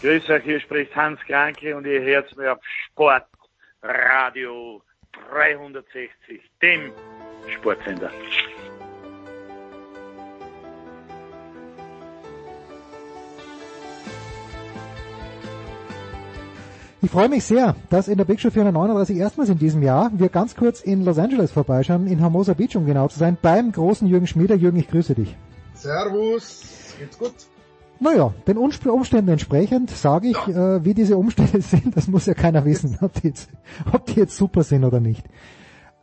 Grüß 0.03 0.29
euch, 0.31 0.43
hier 0.43 0.59
spricht 0.59 0.97
Hans 0.97 1.21
Kranke 1.29 1.77
und 1.77 1.87
ihr 1.87 2.03
hört 2.03 2.37
mir 2.37 2.55
auf 2.55 2.59
Sportradio 2.91 4.83
360, 5.31 6.41
dem 6.61 6.91
Sportsender. 7.57 8.11
Ich 17.01 17.11
freue 17.13 17.29
mich 17.29 17.45
sehr, 17.45 17.77
dass 17.89 18.09
in 18.09 18.19
der 18.19 18.25
Big 18.25 18.41
Show 18.41 18.51
439 18.51 19.17
erstmals 19.17 19.51
in 19.51 19.59
diesem 19.59 19.85
Jahr 19.85 20.11
wir 20.15 20.31
ganz 20.31 20.57
kurz 20.57 20.81
in 20.81 21.05
Los 21.05 21.19
Angeles 21.19 21.53
vorbeischauen, 21.53 22.09
in 22.09 22.19
Hermosa 22.19 22.55
Beach 22.55 22.75
um 22.75 22.87
genau 22.87 23.07
zu 23.07 23.21
sein, 23.21 23.39
beim 23.41 23.71
großen 23.71 24.09
Jürgen 24.09 24.27
Schmieder. 24.27 24.57
Jürgen, 24.57 24.81
ich 24.81 24.89
grüße 24.89 25.15
dich. 25.15 25.37
Servus, 25.75 26.97
geht's 26.99 27.17
gut? 27.17 27.52
Naja, 28.03 28.35
den 28.47 28.57
Umst- 28.59 28.87
Umständen 28.87 29.31
entsprechend 29.31 29.91
sage 29.91 30.29
ich, 30.29 30.49
äh, 30.49 30.85
wie 30.85 30.95
diese 30.95 31.17
Umstände 31.17 31.61
sind, 31.63 31.97
das 31.97 32.09
muss 32.09 32.27
ja 32.27 32.35
keiner 32.35 32.65
wissen, 32.65 32.99
ob 33.01 33.13
die 33.15 33.29
jetzt, 33.29 33.49
ob 33.93 34.07
die 34.07 34.17
jetzt 34.21 34.37
super 34.37 34.63
sind 34.65 34.85
oder 34.85 35.01
nicht. 35.01 35.25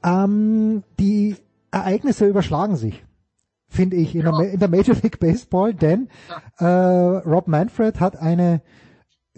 Ähm, 0.03 0.83
die 0.99 1.35
Ereignisse 1.71 2.25
überschlagen 2.25 2.77
sich, 2.77 3.03
finde 3.67 3.97
ich, 3.97 4.15
in, 4.15 4.21
der, 4.23 4.31
Ma- 4.31 4.43
in 4.43 4.59
der 4.59 4.69
Major 4.69 4.95
League 5.01 5.19
Baseball, 5.19 5.73
denn 5.73 6.09
äh, 6.57 6.65
Rob 6.65 7.47
Manfred 7.47 7.99
hat 7.99 8.17
eine 8.17 8.61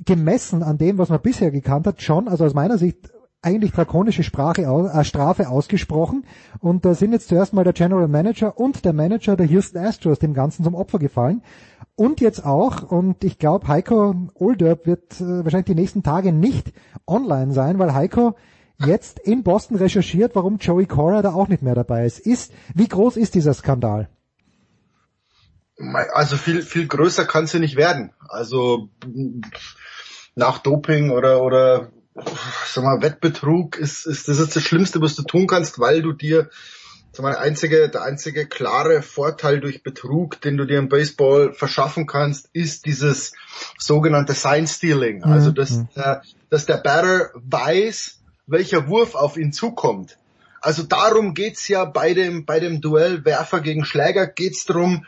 gemessen 0.06 0.64
an 0.64 0.78
dem, 0.78 0.98
was 0.98 1.10
man 1.10 1.22
bisher 1.22 1.52
gekannt 1.52 1.88
hat, 1.88 2.02
schon, 2.02 2.28
also 2.28 2.46
aus 2.46 2.54
meiner 2.54 2.78
Sicht 2.78 3.12
eigentlich 3.44 3.72
drakonische 3.72 4.22
Sprache, 4.24 4.62
äh, 4.64 5.04
Strafe 5.04 5.50
ausgesprochen. 5.50 6.26
Und 6.60 6.86
da 6.86 6.94
sind 6.94 7.12
jetzt 7.12 7.28
zuerst 7.28 7.54
mal 7.54 7.64
der 7.64 7.74
General 7.74 8.08
Manager 8.08 8.58
und 8.60 8.86
der 8.86 8.94
Manager 8.94 9.36
der 9.36 9.48
Houston 9.48 9.80
Astros 9.80 10.20
dem 10.20 10.36
Ganzen 10.36 10.64
zum 10.64 10.76
Opfer 10.76 11.00
gefallen. 11.00 11.42
Und 12.02 12.20
jetzt 12.20 12.44
auch, 12.44 12.82
und 12.82 13.24
ich 13.24 13.38
glaube, 13.38 13.68
Heiko 13.68 14.16
Olderb 14.34 14.88
wird 14.88 15.22
äh, 15.22 15.44
wahrscheinlich 15.44 15.68
die 15.68 15.76
nächsten 15.76 16.02
Tage 16.02 16.34
nicht 16.34 16.74
online 17.06 17.54
sein, 17.54 17.78
weil 17.78 17.94
Heiko 17.94 18.36
jetzt 18.80 19.20
in 19.20 19.44
Boston 19.44 19.78
recherchiert, 19.78 20.32
warum 20.34 20.58
Joey 20.58 20.88
Cora 20.88 21.22
da 21.22 21.34
auch 21.34 21.48
nicht 21.48 21.62
mehr 21.62 21.76
dabei 21.76 22.08
ist. 22.08 22.18
Ist, 22.18 22.54
wie 22.74 22.88
groß 22.88 23.18
ist 23.18 23.36
dieser 23.36 23.54
Skandal? 23.54 24.10
Also 26.16 26.38
viel, 26.38 26.64
viel 26.64 26.88
größer 26.88 27.26
kann 27.26 27.46
sie 27.46 27.60
nicht 27.60 27.76
werden. 27.76 28.14
Also 28.28 28.90
nach 30.34 30.58
Doping 30.58 31.12
oder, 31.12 31.44
oder 31.44 31.92
sag 32.66 32.84
mal, 32.84 33.04
Wettbetrug 33.04 33.78
ist, 33.78 34.08
ist 34.08 34.28
das 34.28 34.40
ist 34.40 34.56
das 34.56 34.64
Schlimmste, 34.64 35.02
was 35.02 35.14
du 35.14 35.22
tun 35.22 35.46
kannst, 35.46 35.78
weil 35.78 36.02
du 36.02 36.14
dir 36.14 36.50
mal, 37.20 37.32
der 37.32 37.42
einzige, 37.42 37.90
der 37.90 38.04
einzige 38.04 38.46
klare 38.46 39.02
Vorteil 39.02 39.60
durch 39.60 39.84
Betrug, 39.84 40.40
den 40.40 40.56
du 40.56 40.66
dir 40.66 40.80
im 40.80 40.88
Baseball 40.88 41.54
verschaffen 41.54 42.08
kannst, 42.08 42.50
ist 42.54 42.86
dieses 42.86 43.34
sogenannte 43.78 44.34
Sign 44.34 44.66
Stealing. 44.66 45.18
Mhm. 45.18 45.32
Also 45.32 45.52
dass, 45.52 45.84
der, 45.96 46.22
dass 46.50 46.66
der 46.66 46.78
Batter 46.78 47.32
weiß, 47.36 48.20
welcher 48.48 48.88
Wurf 48.88 49.16
auf 49.16 49.36
ihn 49.36 49.52
zukommt. 49.52 50.18
Also 50.62 50.84
darum 50.84 51.34
geht's 51.34 51.68
ja 51.68 51.86
bei 51.86 52.14
dem, 52.14 52.46
bei 52.46 52.60
dem 52.60 52.80
Duell 52.80 53.26
Werfer 53.26 53.60
gegen 53.60 53.84
Schläger 53.84 54.28
geht's 54.28 54.66
drum, 54.66 55.06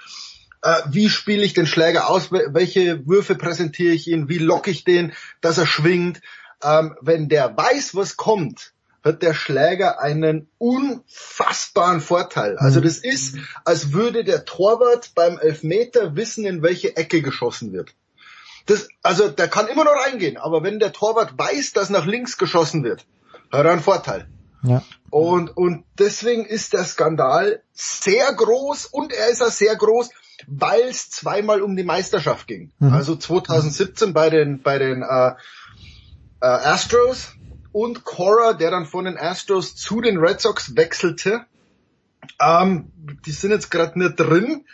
äh, 0.61 0.82
wie 0.90 1.09
spiele 1.09 1.43
ich 1.43 1.53
den 1.53 1.67
Schläger 1.67 2.09
aus, 2.09 2.32
wel- 2.32 2.53
welche 2.53 3.07
Würfe 3.07 3.35
präsentiere 3.35 3.93
ich 3.93 4.07
ihn, 4.07 4.27
wie 4.30 4.40
locke 4.40 4.72
ich 4.72 4.83
den, 4.83 5.14
dass 5.41 5.57
er 5.57 5.67
schwingt. 5.67 6.22
Ähm, 6.64 6.95
wenn 7.01 7.30
der 7.30 7.56
weiß, 7.56 7.95
was 7.95 8.17
kommt, 8.17 8.72
hat 9.03 9.22
der 9.22 9.33
Schläger 9.33 9.99
einen 9.99 10.48
unfassbaren 10.57 11.99
Vorteil. 11.99 12.57
Also 12.57 12.80
das 12.80 12.98
ist, 12.98 13.38
als 13.65 13.91
würde 13.91 14.23
der 14.23 14.45
Torwart 14.45 15.11
beim 15.14 15.38
Elfmeter 15.38 16.15
wissen, 16.15 16.45
in 16.45 16.64
welche 16.64 16.95
Ecke 16.95 17.22
geschossen 17.22 17.73
wird. 17.73 17.93
Das, 18.65 18.88
also 19.01 19.27
der 19.27 19.49
kann 19.49 19.67
immer 19.67 19.83
noch 19.83 20.06
reingehen, 20.06 20.38
aber 20.38 20.64
wenn 20.64 20.80
der 20.80 20.93
Torwart 20.93 21.38
weiß, 21.38 21.73
dass 21.73 21.90
nach 21.90 22.06
links 22.06 22.38
geschossen 22.38 22.83
wird, 22.85 23.06
hat 23.51 23.65
er 23.65 23.73
einen 23.73 23.82
Vorteil. 23.82 24.27
Ja. 24.64 24.82
Und, 25.09 25.49
und 25.49 25.83
deswegen 25.99 26.45
ist 26.45 26.72
der 26.72 26.85
Skandal 26.85 27.61
sehr 27.73 28.33
groß 28.33 28.85
und 28.85 29.11
er 29.11 29.27
ist 29.27 29.43
auch 29.43 29.51
sehr 29.51 29.75
groß, 29.75 30.09
weil 30.48 30.83
es 30.90 31.09
zweimal 31.09 31.61
um 31.61 31.75
die 31.75 31.83
Meisterschaft 31.83 32.48
ging. 32.48 32.72
Mhm. 32.80 32.93
Also 32.93 33.17
2017 33.17 34.14
bei 34.14 34.30
den, 34.30 34.61
bei 34.61 34.80
den 34.80 35.03
äh, 35.03 35.32
äh, 36.41 36.45
Astros 36.45 37.33
und 37.73 38.05
Cora, 38.05 38.53
der 38.53 38.71
dann 38.71 38.85
von 38.85 39.05
den 39.05 39.17
Astros 39.17 39.75
zu 39.75 39.99
den 39.99 40.17
Red 40.17 40.39
Sox 40.39 40.77
wechselte. 40.77 41.41
Ähm, 42.39 42.91
die 43.25 43.31
sind 43.31 43.51
jetzt 43.51 43.69
gerade 43.69 43.99
nicht 43.99 44.17
drin, 44.17 44.65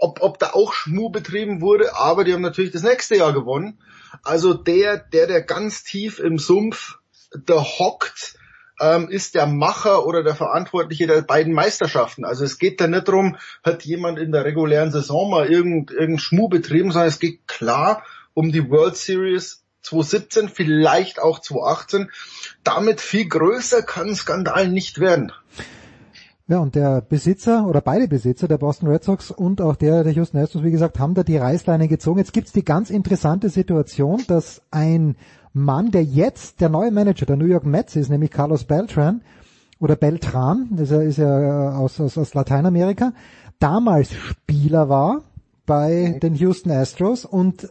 ob, 0.00 0.20
ob 0.20 0.38
da 0.38 0.50
auch 0.52 0.74
Schmu 0.74 1.08
betrieben 1.08 1.62
wurde, 1.62 1.96
aber 1.96 2.24
die 2.24 2.34
haben 2.34 2.42
natürlich 2.42 2.72
das 2.72 2.82
nächste 2.82 3.16
Jahr 3.16 3.32
gewonnen. 3.32 3.78
Also 4.22 4.52
der, 4.54 4.98
der, 4.98 5.26
der 5.26 5.42
ganz 5.42 5.84
tief 5.84 6.18
im 6.18 6.38
Sumpf 6.38 6.98
da 7.46 7.62
hockt, 7.62 8.34
ähm, 8.80 9.08
ist 9.08 9.34
der 9.34 9.46
Macher 9.46 10.06
oder 10.06 10.22
der 10.22 10.34
Verantwortliche 10.34 11.06
der 11.06 11.22
beiden 11.22 11.52
Meisterschaften. 11.52 12.24
Also 12.24 12.44
es 12.44 12.58
geht 12.58 12.80
da 12.80 12.86
nicht 12.86 13.08
drum, 13.08 13.36
hat 13.64 13.84
jemand 13.84 14.18
in 14.18 14.32
der 14.32 14.44
regulären 14.44 14.92
Saison 14.92 15.30
mal 15.30 15.48
irgendein, 15.50 15.96
irgendein 15.96 16.18
Schmu 16.18 16.48
betrieben, 16.48 16.90
sondern 16.92 17.08
es 17.08 17.18
geht 17.18 17.46
klar 17.46 18.04
um 18.34 18.52
die 18.52 18.70
World 18.70 18.96
Series 18.96 19.64
2017, 19.88 20.48
vielleicht 20.48 21.20
auch 21.20 21.40
2018. 21.40 22.10
Damit 22.64 23.00
viel 23.00 23.28
größer 23.28 23.82
kann 23.82 24.08
ein 24.08 24.14
Skandal 24.14 24.68
nicht 24.68 24.98
werden. 24.98 25.32
Ja, 26.50 26.60
und 26.60 26.74
der 26.74 27.02
Besitzer 27.02 27.66
oder 27.66 27.82
beide 27.82 28.08
Besitzer 28.08 28.48
der 28.48 28.56
Boston 28.56 28.88
Red 28.88 29.04
Sox 29.04 29.30
und 29.30 29.60
auch 29.60 29.76
der 29.76 30.02
der 30.02 30.14
Houston 30.14 30.38
Astros, 30.38 30.64
wie 30.64 30.70
gesagt, 30.70 30.98
haben 30.98 31.12
da 31.12 31.22
die 31.22 31.36
Reißleine 31.36 31.88
gezogen. 31.88 32.18
Jetzt 32.18 32.32
gibt's 32.32 32.52
die 32.52 32.64
ganz 32.64 32.88
interessante 32.88 33.50
Situation, 33.50 34.24
dass 34.28 34.62
ein 34.70 35.16
Mann, 35.52 35.90
der 35.90 36.04
jetzt 36.04 36.62
der 36.62 36.70
neue 36.70 36.90
Manager 36.90 37.26
der 37.26 37.36
New 37.36 37.44
York 37.44 37.66
Mets 37.66 37.96
ist, 37.96 38.08
nämlich 38.08 38.30
Carlos 38.30 38.64
Beltran 38.64 39.20
oder 39.78 39.94
Beltran, 39.94 40.68
das 40.70 40.90
ist 40.90 40.90
ja, 40.90 41.02
ist 41.02 41.18
ja 41.18 41.72
äh, 41.72 41.74
aus, 41.76 42.00
aus, 42.00 42.16
aus 42.16 42.32
Lateinamerika, 42.32 43.12
damals 43.58 44.12
Spieler 44.12 44.88
war 44.88 45.22
bei 45.66 46.18
den 46.22 46.34
Houston 46.34 46.70
Astros 46.70 47.26
und 47.26 47.68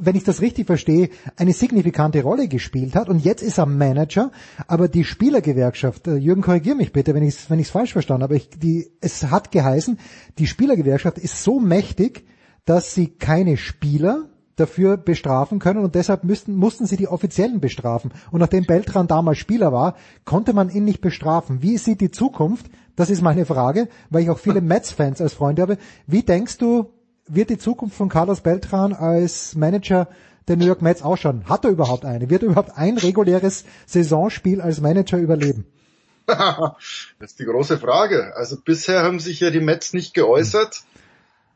wenn 0.00 0.16
ich 0.16 0.24
das 0.24 0.40
richtig 0.40 0.66
verstehe, 0.66 1.10
eine 1.36 1.52
signifikante 1.52 2.22
Rolle 2.22 2.48
gespielt 2.48 2.96
hat 2.96 3.08
und 3.08 3.24
jetzt 3.24 3.42
ist 3.42 3.58
er 3.58 3.66
Manager, 3.66 4.32
aber 4.66 4.88
die 4.88 5.04
Spielergewerkschaft, 5.04 6.06
äh, 6.08 6.16
Jürgen, 6.16 6.42
korrigier 6.42 6.74
mich 6.74 6.92
bitte, 6.92 7.14
wenn 7.14 7.22
ich 7.22 7.34
es 7.34 7.50
wenn 7.50 7.58
ich's 7.58 7.70
falsch 7.70 7.92
verstanden 7.92 8.24
habe, 8.24 8.36
ich, 8.36 8.50
die, 8.50 8.90
es 9.00 9.24
hat 9.24 9.52
geheißen, 9.52 9.98
die 10.38 10.46
Spielergewerkschaft 10.46 11.18
ist 11.18 11.42
so 11.42 11.60
mächtig, 11.60 12.24
dass 12.64 12.94
sie 12.94 13.08
keine 13.08 13.56
Spieler 13.56 14.28
dafür 14.56 14.96
bestrafen 14.96 15.58
können 15.58 15.82
und 15.82 15.94
deshalb 15.94 16.24
müssten, 16.24 16.54
mussten 16.54 16.86
sie 16.86 16.96
die 16.96 17.08
Offiziellen 17.08 17.60
bestrafen. 17.60 18.12
Und 18.30 18.40
nachdem 18.40 18.66
Beltran 18.66 19.06
damals 19.06 19.38
Spieler 19.38 19.72
war, 19.72 19.96
konnte 20.24 20.52
man 20.52 20.68
ihn 20.68 20.84
nicht 20.84 21.00
bestrafen. 21.00 21.62
Wie 21.62 21.78
sieht 21.78 22.00
die 22.00 22.10
Zukunft? 22.10 22.66
Das 22.94 23.08
ist 23.08 23.22
meine 23.22 23.46
Frage, 23.46 23.88
weil 24.10 24.22
ich 24.22 24.30
auch 24.30 24.38
viele 24.38 24.60
Mets-Fans 24.60 25.20
als 25.20 25.32
Freunde 25.32 25.62
habe. 25.62 25.78
Wie 26.06 26.22
denkst 26.22 26.58
du, 26.58 26.90
wird 27.34 27.50
die 27.50 27.58
Zukunft 27.58 27.96
von 27.96 28.08
Carlos 28.08 28.40
Beltran 28.40 28.92
als 28.92 29.54
Manager 29.54 30.08
der 30.48 30.56
New 30.56 30.66
York 30.66 30.82
Mets 30.82 31.02
ausschauen? 31.02 31.44
Hat 31.48 31.64
er 31.64 31.70
überhaupt 31.70 32.04
eine? 32.04 32.28
Wird 32.30 32.42
er 32.42 32.48
überhaupt 32.48 32.76
ein 32.76 32.98
reguläres 32.98 33.64
Saisonspiel 33.86 34.60
als 34.60 34.80
Manager 34.80 35.18
überleben? 35.18 35.66
das 36.26 37.30
ist 37.30 37.38
die 37.38 37.44
große 37.44 37.78
Frage. 37.78 38.34
Also 38.36 38.56
bisher 38.60 39.02
haben 39.02 39.20
sich 39.20 39.40
ja 39.40 39.50
die 39.50 39.60
Mets 39.60 39.92
nicht 39.92 40.14
geäußert. 40.14 40.82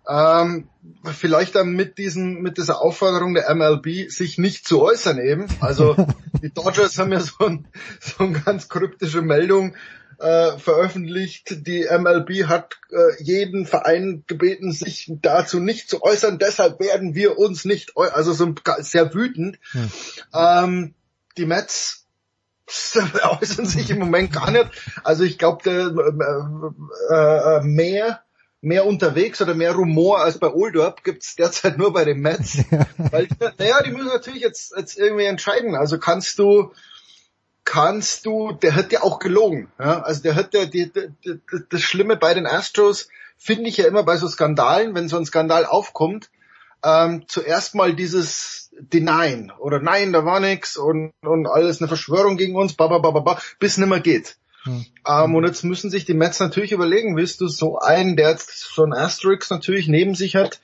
Ähm, 0.07 0.69
vielleicht 1.05 1.55
dann 1.55 1.71
mit 1.71 1.97
diesen, 1.97 2.43
mit 2.43 2.59
dieser 2.59 2.83
Aufforderung 2.83 3.35
der 3.35 3.53
MLB, 3.55 4.11
sich 4.11 4.37
nicht 4.37 4.67
zu 4.69 4.83
äußern 4.83 5.19
eben. 5.19 5.47
Also 5.61 5.97
die 6.43 6.53
Dodgers 6.53 6.99
haben 6.99 7.13
ja 7.13 7.21
so, 7.21 7.47
ein, 7.47 7.67
so 8.01 8.25
eine 8.25 8.39
ganz 8.41 8.69
kryptische 8.69 9.23
Meldung 9.23 9.75
äh, 10.19 10.59
veröffentlicht. 10.59 11.67
Die 11.67 11.87
MLB 11.91 12.47
hat 12.47 12.79
äh, 12.91 13.23
jeden 13.23 13.67
Verein 13.67 14.25
gebeten, 14.27 14.73
sich 14.73 15.11
dazu 15.23 15.61
nicht 15.61 15.89
zu 15.89 16.03
äußern. 16.03 16.39
Deshalb 16.39 16.81
werden 16.81 17.15
wir 17.15 17.39
uns 17.39 17.65
nicht, 17.65 17.97
also 17.97 18.33
so 18.33 18.55
sehr 18.79 19.15
wütend. 19.15 19.59
Ähm, 20.35 20.95
die 21.37 21.47
Mets 21.47 22.07
äußern 23.41 23.67
sich 23.67 23.91
im 23.91 23.99
Moment 23.99 24.33
gar 24.33 24.51
nicht. 24.51 24.71
Also 25.03 25.25
ich 25.25 25.39
glaube, 25.39 25.69
äh, 25.71 27.15
äh, 27.15 27.61
mehr 27.63 28.25
mehr 28.65 28.87
unterwegs 28.87 29.43
oder 29.43 29.55
mehr 29.55 29.75
Rumor 29.75 30.23
als 30.23 30.39
bei 30.39 30.51
Oldorp 30.51 31.05
gibt's 31.05 31.37
derzeit 31.37 31.77
nur 31.77 31.93
bei 31.93 32.05
den 32.05 32.21
Mets. 32.21 32.65
Weil, 32.97 33.29
naja, 33.59 33.83
die 33.83 33.91
müssen 33.91 34.09
natürlich 34.09 34.41
jetzt, 34.41 34.75
jetzt 34.77 34.99
irgendwie 34.99 35.25
entscheiden. 35.25 35.75
Also 35.75 35.99
kannst 35.99 36.39
du, 36.39 36.73
kannst 37.65 38.27
du, 38.27 38.53
der 38.53 38.75
hat 38.75 38.93
ja 38.93 39.03
auch 39.03 39.19
gelogen. 39.19 39.71
Ja? 39.79 40.03
Also 40.03 40.23
der 40.23 40.35
hat 40.35 40.55
ja, 40.55 40.67
die, 40.67 40.93
die, 40.93 41.09
die, 41.25 41.41
das 41.71 41.83
Schlimme 41.83 42.17
bei 42.17 42.35
den 42.35 42.47
Astros 42.47 43.09
finde 43.37 43.69
ich 43.69 43.77
ja 43.77 43.87
immer 43.87 44.03
bei 44.03 44.17
so 44.17 44.29
Skandalen, 44.29 44.95
wenn 44.95 45.09
so 45.09 45.17
ein 45.17 45.27
Skandal 45.27 45.67
aufkommt, 45.67 46.31
ähm, 46.85 47.25
zuerst 47.27 47.75
mal 47.75 47.95
dieses 47.95 48.71
Denyen 48.79 49.53
oder 49.59 49.81
nein, 49.81 50.13
da 50.13 50.25
war 50.25 50.41
nix 50.41 50.77
und, 50.77 51.13
und 51.23 51.47
alles 51.47 51.81
eine 51.81 51.89
Verschwörung 51.89 52.37
gegen 52.37 52.57
uns, 52.57 52.75
ba, 52.75 52.89
ba, 52.89 52.99
ba, 52.99 53.11
ba, 53.11 53.21
ba, 53.21 53.41
bis 53.59 53.79
nimmer 53.79 54.01
geht. 54.01 54.37
Ähm, 55.07 55.35
und 55.35 55.45
jetzt 55.45 55.65
müssen 55.65 55.91
sich 55.91 56.05
die 56.05 56.15
Mets 56.15 56.41
natürlich 56.41 56.73
überlegen, 56.73 57.17
willst 57.17 57.41
du 57.41 57.49
so 57.49 57.79
einen, 57.79 58.17
der 58.17 58.31
jetzt 58.31 58.75
so 58.75 58.85
ein 58.85 58.95
Asterix 58.95 59.51
natürlich 59.51 59.89
neben 59.89 60.15
sich 60.15 60.37
hat, 60.37 60.61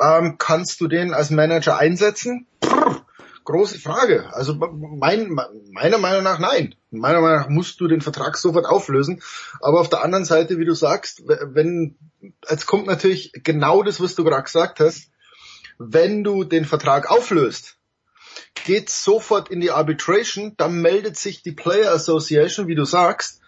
ähm, 0.00 0.36
kannst 0.38 0.80
du 0.80 0.88
den 0.88 1.14
als 1.14 1.30
Manager 1.30 1.78
einsetzen? 1.78 2.46
Große 3.48 3.78
Frage. 3.78 4.30
Also 4.34 4.56
mein, 4.56 5.34
meiner 5.72 5.96
Meinung 5.96 6.22
nach 6.22 6.38
nein. 6.38 6.74
Meiner 6.90 7.22
Meinung 7.22 7.38
nach 7.38 7.48
musst 7.48 7.80
du 7.80 7.88
den 7.88 8.02
Vertrag 8.02 8.36
sofort 8.36 8.66
auflösen. 8.66 9.22
Aber 9.62 9.80
auf 9.80 9.88
der 9.88 10.04
anderen 10.04 10.26
Seite, 10.26 10.58
wie 10.58 10.66
du 10.66 10.74
sagst, 10.74 11.22
wenn, 11.26 11.96
jetzt 12.46 12.66
kommt 12.66 12.86
natürlich 12.86 13.32
genau 13.32 13.82
das, 13.82 14.02
was 14.02 14.14
du 14.14 14.22
gerade 14.22 14.42
gesagt 14.42 14.80
hast, 14.80 15.10
wenn 15.78 16.24
du 16.24 16.44
den 16.44 16.66
Vertrag 16.66 17.10
auflöst, 17.10 17.78
geht 18.66 18.90
sofort 18.90 19.48
in 19.48 19.62
die 19.62 19.70
Arbitration, 19.70 20.52
dann 20.58 20.82
meldet 20.82 21.16
sich 21.16 21.42
die 21.42 21.52
Player 21.52 21.90
Association, 21.90 22.66
wie 22.66 22.74
du 22.74 22.84
sagst, 22.84 23.40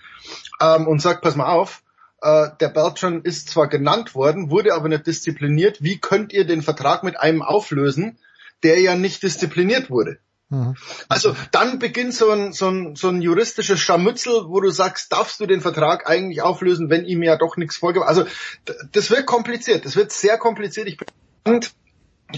ähm, 0.62 0.88
und 0.88 1.02
sagt, 1.02 1.20
pass 1.20 1.36
mal 1.36 1.52
auf, 1.52 1.82
äh, 2.22 2.48
der 2.58 2.70
Beltran 2.70 3.20
ist 3.20 3.50
zwar 3.50 3.68
genannt 3.68 4.14
worden, 4.14 4.48
wurde 4.48 4.72
aber 4.72 4.88
nicht 4.88 5.06
diszipliniert. 5.06 5.82
Wie 5.82 5.98
könnt 5.98 6.32
ihr 6.32 6.46
den 6.46 6.62
Vertrag 6.62 7.02
mit 7.02 7.20
einem 7.20 7.42
auflösen, 7.42 8.16
der 8.62 8.80
ja 8.80 8.94
nicht 8.94 9.22
diszipliniert 9.22 9.90
wurde? 9.90 10.18
Mhm. 10.50 10.76
Also 11.08 11.34
dann 11.52 11.78
beginnt 11.78 12.12
so 12.12 12.30
ein, 12.30 12.52
so, 12.52 12.68
ein, 12.68 12.96
so 12.96 13.08
ein 13.08 13.22
juristisches 13.22 13.78
Scharmützel, 13.80 14.48
wo 14.48 14.60
du 14.60 14.70
sagst, 14.70 15.12
darfst 15.12 15.38
du 15.40 15.46
den 15.46 15.60
Vertrag 15.60 16.08
eigentlich 16.08 16.42
auflösen, 16.42 16.90
wenn 16.90 17.04
ihm 17.04 17.22
ja 17.22 17.36
doch 17.36 17.56
nichts 17.56 17.76
vorgemacht 17.76 18.08
Also 18.08 18.26
das 18.92 19.10
wird 19.10 19.26
kompliziert, 19.26 19.84
das 19.84 19.94
wird 19.94 20.10
sehr 20.10 20.38
kompliziert. 20.38 20.88
Ich 20.88 20.96
bin 20.96 21.06
gespannt 21.44 21.72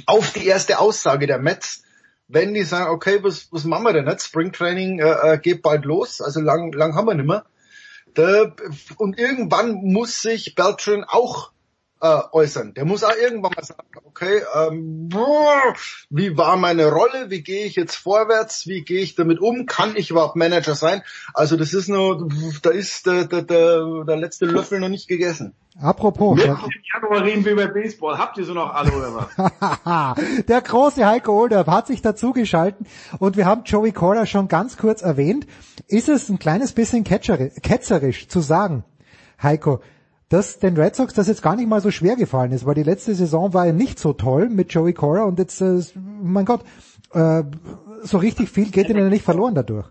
auf 0.07 0.33
die 0.33 0.47
erste 0.47 0.79
Aussage 0.79 1.27
der 1.27 1.39
Mets, 1.39 1.83
wenn 2.29 2.55
die 2.55 2.65
sagen, 2.65 2.91
okay, 2.91 3.19
was, 3.23 3.49
was 3.51 3.65
machen 3.65 3.85
wir 3.85 3.93
denn 3.93 4.07
jetzt? 4.07 4.27
Springtraining 4.27 5.01
äh, 5.01 5.35
äh, 5.35 5.39
geht 5.39 5.63
bald 5.63 5.85
los, 5.85 6.21
also 6.21 6.41
lang, 6.41 6.73
lang 6.73 6.95
haben 6.95 7.07
wir 7.07 7.15
nicht 7.15 7.27
mehr. 7.27 7.45
Da, 8.15 8.55
und 8.99 9.19
irgendwann 9.19 9.73
muss 9.75 10.21
sich 10.21 10.55
Beltran 10.55 11.05
auch 11.05 11.51
äh, 12.03 12.21
äußern. 12.33 12.75
Der 12.75 12.85
muss 12.85 13.05
auch 13.05 13.15
irgendwann 13.15 13.53
mal 13.57 13.65
sagen, 13.65 13.87
okay, 14.05 14.43
ähm, 14.57 15.09
wie 16.11 16.37
war 16.37 16.57
meine 16.57 16.91
Rolle, 16.91 17.31
wie 17.31 17.43
gehe 17.43 17.65
ich 17.65 17.77
jetzt 17.77 17.95
vorwärts, 17.95 18.67
wie 18.67 18.83
gehe 18.83 19.01
ich 19.01 19.15
damit 19.15 19.41
um, 19.41 19.67
kann 19.67 19.95
ich 19.95 20.11
überhaupt 20.11 20.35
Manager 20.35 20.75
sein? 20.75 21.03
Also 21.33 21.57
das 21.57 21.73
ist 21.73 21.89
nur, 21.89 22.29
da 22.63 22.71
ist 22.71 23.07
der, 23.07 23.27
der, 23.27 23.43
der, 23.43 24.05
der 24.05 24.17
letzte 24.17 24.47
Löffel 24.47 24.81
noch 24.81 24.89
nicht 24.89 25.07
gegessen. 25.07 25.55
Apropos, 25.81 26.39
Im 26.43 26.59
Januar 26.93 27.25
reden 27.25 27.45
wir 27.45 27.53
über 27.53 27.69
Baseball. 27.69 28.19
Habt 28.19 28.37
ihr 28.37 28.45
so 28.45 28.53
noch 28.53 28.75
alle 28.75 28.91
oder 28.93 29.15
was? 29.15 30.45
der 30.49 30.61
große 30.61 31.07
Heiko 31.07 31.41
Olderb 31.41 31.69
hat 31.69 31.87
sich 31.87 32.03
dazugeschalten 32.03 32.87
und 33.21 33.37
wir 33.37 33.47
haben 33.47 33.63
Joey 33.65 33.93
Cora 33.93 34.27
schon 34.27 34.49
ganz 34.49 34.77
kurz 34.77 35.03
erwähnt. 35.03 35.47
Ist 35.87 36.09
es 36.09 36.29
ein 36.29 36.41
kleines 36.41 36.73
bisschen 36.73 37.05
ketzerisch 37.05 38.29
zu 38.29 38.41
sagen, 38.41 38.85
Heiko, 39.41 39.81
dass 40.33 40.59
den 40.59 40.77
Red 40.79 40.97
Sox 40.97 41.13
das 41.13 41.29
jetzt 41.29 41.43
gar 41.43 41.57
nicht 41.57 41.69
mal 41.69 41.83
so 41.83 41.91
schwer 41.91 42.17
gefallen 42.17 42.53
ist, 42.53 42.65
weil 42.65 42.75
die 42.75 42.83
letzte 42.83 43.15
Saison 43.15 43.53
war 43.53 43.67
ja 43.67 43.73
nicht 43.73 43.99
so 43.99 44.15
toll 44.15 44.49
mit 44.49 44.73
Joey 44.73 44.95
Cora 44.95 45.25
und 45.25 45.39
jetzt, 45.39 45.61
äh, 45.61 45.81
mein 45.95 46.47
Gott, 46.47 46.65
äh, 47.13 47.43
so 48.03 48.17
richtig 48.17 48.49
viel 48.49 48.71
geht 48.71 48.89
ihnen 48.89 49.01
ja 49.01 49.09
nicht 49.11 49.25
verloren 49.25 49.55
dadurch. 49.55 49.91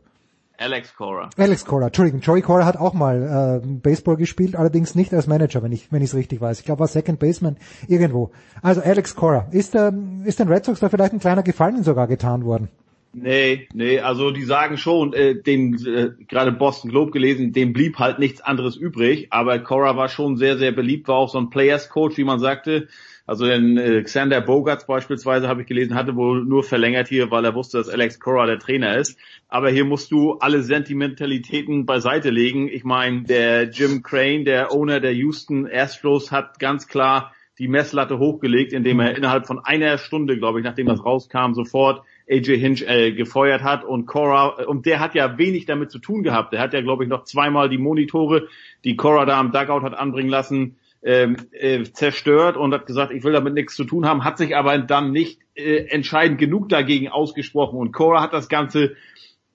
Alex 0.57 0.95
Cora. 0.95 1.29
Alex 1.37 1.65
Cora, 1.65 1.87
Entschuldigung, 1.87 2.21
Joey 2.21 2.41
Cora 2.41 2.65
hat 2.65 2.77
auch 2.77 2.93
mal 2.93 3.61
äh, 3.63 3.67
Baseball 3.67 4.15
gespielt, 4.15 4.55
allerdings 4.55 4.95
nicht 4.95 5.13
als 5.13 5.27
Manager, 5.27 5.61
wenn 5.61 5.71
ich 5.71 5.91
wenn 5.91 6.01
ich 6.01 6.09
es 6.09 6.15
richtig 6.15 6.41
weiß. 6.41 6.59
Ich 6.59 6.65
glaube, 6.65 6.81
war 6.81 6.87
Second 6.87 7.19
Baseman 7.19 7.57
irgendwo. 7.87 8.31
Also 8.63 8.81
Alex 8.81 9.15
Cora, 9.15 9.47
ist 9.51 9.75
der 9.75 9.93
ist 10.23 10.39
den 10.39 10.49
Red 10.49 10.65
Sox 10.65 10.79
da 10.79 10.89
vielleicht 10.89 11.13
ein 11.13 11.19
kleiner 11.19 11.43
Gefallen 11.43 11.83
sogar 11.83 12.07
getan 12.07 12.45
worden? 12.45 12.69
Nee, 13.13 13.67
nee, 13.73 13.99
also 13.99 14.31
die 14.31 14.43
sagen 14.43 14.77
schon, 14.77 15.13
äh, 15.13 15.35
den 15.35 15.75
äh, 15.85 16.11
gerade 16.27 16.53
Boston 16.53 16.91
Globe 16.91 17.11
gelesen, 17.11 17.51
dem 17.51 17.73
blieb 17.73 17.99
halt 17.99 18.19
nichts 18.19 18.39
anderes 18.39 18.77
übrig, 18.77 19.27
aber 19.31 19.59
Cora 19.59 19.97
war 19.97 20.07
schon 20.07 20.37
sehr, 20.37 20.57
sehr 20.57 20.71
beliebt, 20.71 21.09
war 21.09 21.17
auch 21.17 21.29
so 21.29 21.37
ein 21.37 21.49
Players 21.49 21.89
Coach, 21.89 22.17
wie 22.17 22.23
man 22.23 22.39
sagte. 22.39 22.87
Also 23.27 23.45
den 23.45 23.77
äh, 23.77 24.01
Xander 24.03 24.41
Bogarts 24.41 24.87
beispielsweise 24.87 25.47
habe 25.47 25.61
ich 25.61 25.67
gelesen, 25.67 25.95
hatte 25.95 26.15
wohl 26.15 26.45
nur 26.45 26.63
verlängert 26.63 27.09
hier, 27.09 27.31
weil 27.31 27.45
er 27.45 27.53
wusste, 27.53 27.77
dass 27.77 27.89
Alex 27.89 28.19
Cora 28.19 28.45
der 28.45 28.59
Trainer 28.59 28.97
ist. 28.97 29.17
Aber 29.49 29.69
hier 29.69 29.85
musst 29.85 30.11
du 30.11 30.33
alle 30.39 30.63
Sentimentalitäten 30.63 31.85
beiseite 31.85 32.29
legen. 32.29 32.69
Ich 32.69 32.83
meine, 32.83 33.23
der 33.23 33.69
Jim 33.69 34.03
Crane, 34.03 34.45
der 34.45 34.71
Owner 34.73 35.01
der 35.01 35.13
Houston 35.13 35.67
Astros, 35.71 36.31
hat 36.31 36.59
ganz 36.59 36.87
klar 36.87 37.33
die 37.59 37.67
Messlatte 37.67 38.17
hochgelegt, 38.17 38.73
indem 38.73 38.99
er 38.99 39.15
innerhalb 39.15 39.45
von 39.45 39.59
einer 39.59 39.97
Stunde, 39.97 40.37
glaube 40.37 40.59
ich, 40.59 40.65
nachdem 40.65 40.87
das 40.87 41.05
rauskam, 41.05 41.53
sofort 41.53 42.03
AJ 42.31 42.57
Hinch 42.57 42.83
äh, 42.87 43.11
gefeuert 43.11 43.61
hat 43.61 43.83
und 43.83 44.05
Cora, 44.05 44.63
und 44.63 44.85
der 44.85 44.99
hat 44.99 45.15
ja 45.15 45.37
wenig 45.37 45.65
damit 45.65 45.91
zu 45.91 45.99
tun 45.99 46.23
gehabt. 46.23 46.53
Der 46.53 46.61
hat 46.61 46.73
ja, 46.73 46.81
glaube 46.81 47.03
ich, 47.03 47.09
noch 47.09 47.25
zweimal 47.25 47.69
die 47.69 47.77
Monitore, 47.77 48.47
die 48.85 48.95
Cora 48.95 49.25
da 49.25 49.39
am 49.39 49.51
Dugout 49.51 49.81
hat 49.81 49.93
anbringen 49.93 50.29
lassen, 50.29 50.77
ähm, 51.03 51.35
äh, 51.51 51.83
zerstört 51.83 52.57
und 52.57 52.73
hat 52.73 52.85
gesagt, 52.85 53.11
ich 53.11 53.23
will 53.23 53.33
damit 53.33 53.53
nichts 53.53 53.75
zu 53.75 53.83
tun 53.83 54.05
haben, 54.05 54.23
hat 54.23 54.37
sich 54.37 54.55
aber 54.55 54.77
dann 54.77 55.11
nicht 55.11 55.39
äh, 55.55 55.87
entscheidend 55.87 56.37
genug 56.37 56.69
dagegen 56.69 57.09
ausgesprochen 57.09 57.79
und 57.79 57.91
Cora 57.91 58.21
hat 58.21 58.33
das 58.33 58.49
Ganze 58.49 58.95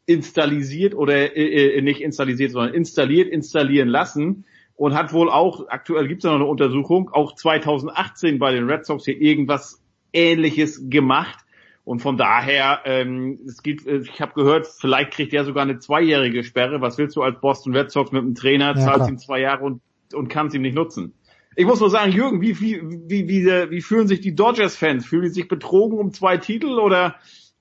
installisiert 0.07 0.95
oder 0.95 1.37
äh, 1.37 1.79
äh, 1.79 1.83
nicht 1.83 2.01
installiert, 2.01 2.51
sondern 2.51 2.75
installiert, 2.75 3.29
installieren 3.29 3.89
lassen 3.89 4.45
und 4.75 4.95
hat 4.95 5.13
wohl 5.13 5.31
auch, 5.31 5.69
aktuell 5.69 6.09
gibt 6.09 6.23
es 6.23 6.25
ja 6.25 6.31
noch 6.31 6.41
eine 6.41 6.51
Untersuchung, 6.51 7.11
auch 7.11 7.35
2018 7.35 8.39
bei 8.39 8.53
den 8.53 8.69
Red 8.69 8.85
Sox 8.85 9.05
hier 9.05 9.21
irgendwas 9.21 9.83
ähnliches 10.13 10.89
gemacht. 10.91 11.46
Und 11.87 12.01
von 12.01 12.17
daher, 12.17 12.81
ähm, 12.85 13.39
es 13.47 13.63
gibt, 13.63 13.87
äh, 13.87 13.99
ich 13.99 14.21
habe 14.21 14.33
gehört, 14.35 14.67
vielleicht 14.67 15.13
kriegt 15.13 15.33
er 15.33 15.45
sogar 15.45 15.63
eine 15.63 15.79
zweijährige 15.79 16.43
Sperre. 16.43 16.81
Was 16.81 16.99
willst 16.99 17.15
du 17.15 17.23
als 17.23 17.41
Boston 17.41 17.77
Red 17.77 17.93
Sox 17.93 18.11
mit 18.11 18.23
einem 18.23 18.35
Trainer, 18.35 18.75
Ja, 18.77 18.85
zahlst 18.85 19.09
ihm 19.09 19.19
zwei 19.19 19.39
Jahre 19.39 19.63
und, 19.63 19.83
und 20.13 20.27
kannst 20.27 20.57
ihm 20.57 20.63
nicht 20.63 20.75
nutzen. 20.75 21.15
Ich 21.55 21.65
muss 21.65 21.79
nur 21.79 21.89
sagen, 21.89 22.11
Jürgen, 22.11 22.41
wie, 22.41 22.61
wie, 22.61 22.83
wie, 22.83 23.29
wie, 23.29 23.49
äh, 23.49 23.71
wie 23.71 23.81
fühlen 23.83 24.09
sich 24.09 24.21
die 24.21 24.35
Dodgers-Fans? 24.35 25.07
Fühlen 25.07 25.23
die 25.23 25.29
sich 25.29 25.47
betrogen 25.47 26.01
um 26.01 26.13
zwei 26.13 26.39
Titel 26.39 26.81
oder 26.81 27.15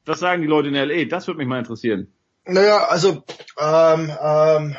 was 0.05 0.19
sagen 0.19 0.41
die 0.41 0.47
Leute 0.47 0.69
in 0.69 0.75
L.A.? 0.75 1.05
Das 1.05 1.27
würde 1.27 1.37
mich 1.37 1.47
mal 1.47 1.59
interessieren. 1.59 2.07
Naja, 2.47 2.87
also 2.87 3.23
ähm, 3.59 4.11
ähm, 4.19 4.75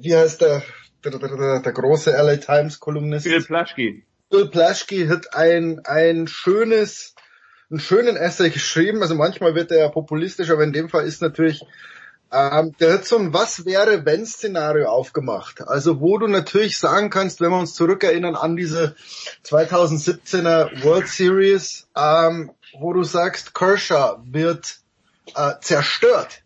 wie 0.00 0.14
heißt 0.14 0.42
der, 0.42 0.62
der, 1.02 1.12
der, 1.12 1.28
der, 1.34 1.60
der 1.60 1.72
große 1.72 2.10
LA 2.10 2.36
Times 2.36 2.78
Kolumnist? 2.78 3.26
Phil 3.26 3.42
Plaschke. 3.42 4.02
Phil 4.30 4.48
Plaschke 4.48 5.08
hat 5.08 5.34
ein, 5.34 5.80
ein 5.86 6.26
schönes, 6.26 7.14
einen 7.70 7.80
schönen 7.80 8.16
Essay 8.16 8.50
geschrieben. 8.50 9.02
Also 9.02 9.14
manchmal 9.14 9.54
wird 9.54 9.70
er 9.70 9.78
ja 9.78 9.88
populistisch, 9.88 10.50
aber 10.50 10.64
in 10.64 10.72
dem 10.72 10.88
Fall 10.88 11.06
ist 11.06 11.22
natürlich, 11.22 11.64
ähm, 12.32 12.74
der 12.80 12.94
hat 12.94 13.04
so 13.04 13.16
ein 13.18 13.32
Was 13.32 13.64
wäre 13.64 14.04
wenn 14.04 14.26
Szenario 14.26 14.88
aufgemacht. 14.88 15.66
Also 15.66 16.00
wo 16.00 16.18
du 16.18 16.26
natürlich 16.26 16.78
sagen 16.78 17.10
kannst, 17.10 17.40
wenn 17.40 17.50
wir 17.50 17.58
uns 17.58 17.74
zurückerinnern 17.74 18.36
an 18.36 18.56
diese 18.56 18.96
2017er 19.44 20.82
World 20.84 21.08
Series, 21.08 21.88
ähm, 21.96 22.52
wo 22.78 22.92
du 22.92 23.02
sagst, 23.02 23.54
Kershaw 23.54 24.18
wird 24.24 24.78
äh, 25.34 25.54
zerstört 25.60 26.42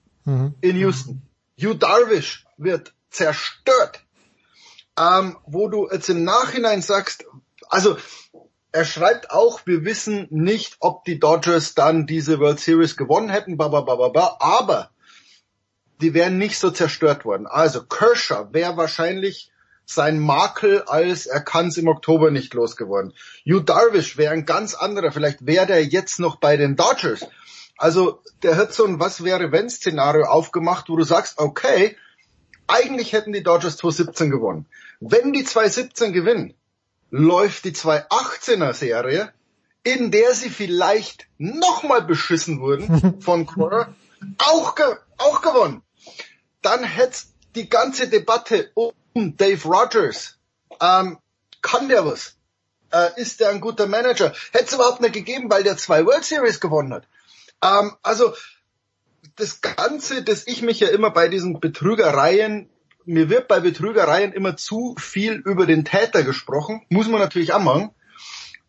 in 0.61 0.77
Houston. 0.77 1.23
Hugh 1.61 1.75
Darvish 1.75 2.47
wird 2.57 2.95
zerstört. 3.11 4.03
Ähm, 4.99 5.37
wo 5.47 5.69
du 5.69 5.89
jetzt 5.91 6.09
im 6.09 6.25
Nachhinein 6.25 6.81
sagst, 6.81 7.25
also 7.69 7.97
er 8.75 8.85
schreibt 8.85 9.31
auch, 9.31 9.61
wir 9.67 9.85
wissen 9.85 10.27
nicht, 10.31 10.79
ob 10.81 11.05
die 11.05 11.21
Dodgers 11.21 11.77
dann 11.77 12.07
diese 12.07 12.41
World 12.41 12.59
Series 12.59 12.97
gewonnen 12.97 13.29
hätten, 13.29 13.57
ba, 13.57 13.69
ba, 13.69 13.83
ba, 13.83 13.95
ba, 13.95 14.09
ba, 14.09 14.37
aber 14.41 14.91
die 16.01 16.13
wären 16.13 16.39
nicht 16.39 16.59
so 16.59 16.73
zerstört 16.73 17.25
worden. 17.25 17.47
Also 17.47 17.85
Kershaw 17.85 18.53
wäre 18.53 18.77
wahrscheinlich 18.77 19.53
sein 19.87 20.19
Makel 20.19 20.83
als 20.83 21.27
er 21.27 21.41
kann 21.41 21.69
es 21.69 21.77
im 21.77 21.87
Oktober 21.87 22.33
nicht 22.33 22.53
losgeworden. 22.53 23.13
Hugh 23.47 23.61
Darvish 23.61 24.17
wäre 24.17 24.33
ein 24.33 24.45
ganz 24.45 24.75
anderer. 24.75 25.13
Vielleicht 25.13 25.47
wäre 25.47 25.67
der 25.67 25.85
jetzt 25.85 26.19
noch 26.19 26.37
bei 26.37 26.57
den 26.57 26.75
Dodgers. 26.75 27.25
Also 27.77 28.23
der 28.43 28.57
hat 28.57 28.75
so 28.75 28.85
ein 28.87 28.99
Was 28.99 29.23
wäre 29.23 29.53
wenn 29.53 29.71
Szenario 29.71 30.25
aufgemacht, 30.25 30.89
wo 30.89 30.97
du 30.97 31.05
sagst, 31.05 31.39
okay, 31.39 31.97
eigentlich 32.67 33.13
hätten 33.13 33.33
die 33.33 33.45
Dodgers 33.45 33.77
2017 33.77 34.31
gewonnen. 34.33 34.67
Wenn 34.99 35.33
die 35.33 35.45
2017 35.45 36.13
gewinnen, 36.13 36.55
läuft 37.17 37.65
die 37.65 37.73
2018er 37.73 38.73
Serie, 38.73 39.33
in 39.85 40.11
der 40.11 40.35
sie 40.35 40.51
vielleicht 40.51 41.29
nochmal 41.39 42.03
beschissen 42.03 42.61
wurden 42.61 43.21
von 43.21 43.47
Cora, 43.47 43.95
auch, 44.39 44.75
ge 44.75 44.97
auch 45.19 45.41
gewonnen. 45.41 45.83
Dann 46.61 46.83
hätte 46.83 47.19
die 47.55 47.69
ganze 47.69 48.09
Debatte 48.09 48.73
um 48.75 49.37
Dave 49.37 49.63
Rogers, 49.63 50.39
ähm, 50.81 51.19
kann 51.63 51.89
der 51.89 52.05
was? 52.05 52.37
Äh, 52.91 53.21
ist 53.21 53.39
der 53.39 53.51
ein 53.51 53.61
guter 53.61 53.87
Manager? 53.87 54.33
Hätte 54.51 54.65
es 54.65 54.73
überhaupt 54.73 55.01
nicht 55.01 55.15
gegeben, 55.15 55.49
weil 55.51 55.63
der 55.63 55.77
zwei 55.77 56.05
World 56.05 56.25
Series 56.25 56.59
gewonnen 56.59 56.93
hat. 56.93 57.07
Ähm, 57.63 57.95
also 58.03 58.35
das 59.37 59.61
Ganze, 59.61 60.25
dass 60.25 60.49
ich 60.49 60.63
mich 60.63 60.81
ja 60.81 60.89
immer 60.89 61.11
bei 61.11 61.29
diesen 61.29 61.61
Betrügereien, 61.61 62.69
mir 63.07 63.29
wird 63.31 63.49
bei 63.49 63.61
Betrügereien 63.61 64.33
immer 64.33 64.57
zu 64.57 64.95
viel 64.99 65.35
über 65.35 65.67
den 65.67 65.85
Täter 65.85 66.23
gesprochen, 66.23 66.83
muss 66.89 67.09
man 67.09 67.21
natürlich 67.21 67.53
auch 67.53 67.63
machen. 67.63 67.91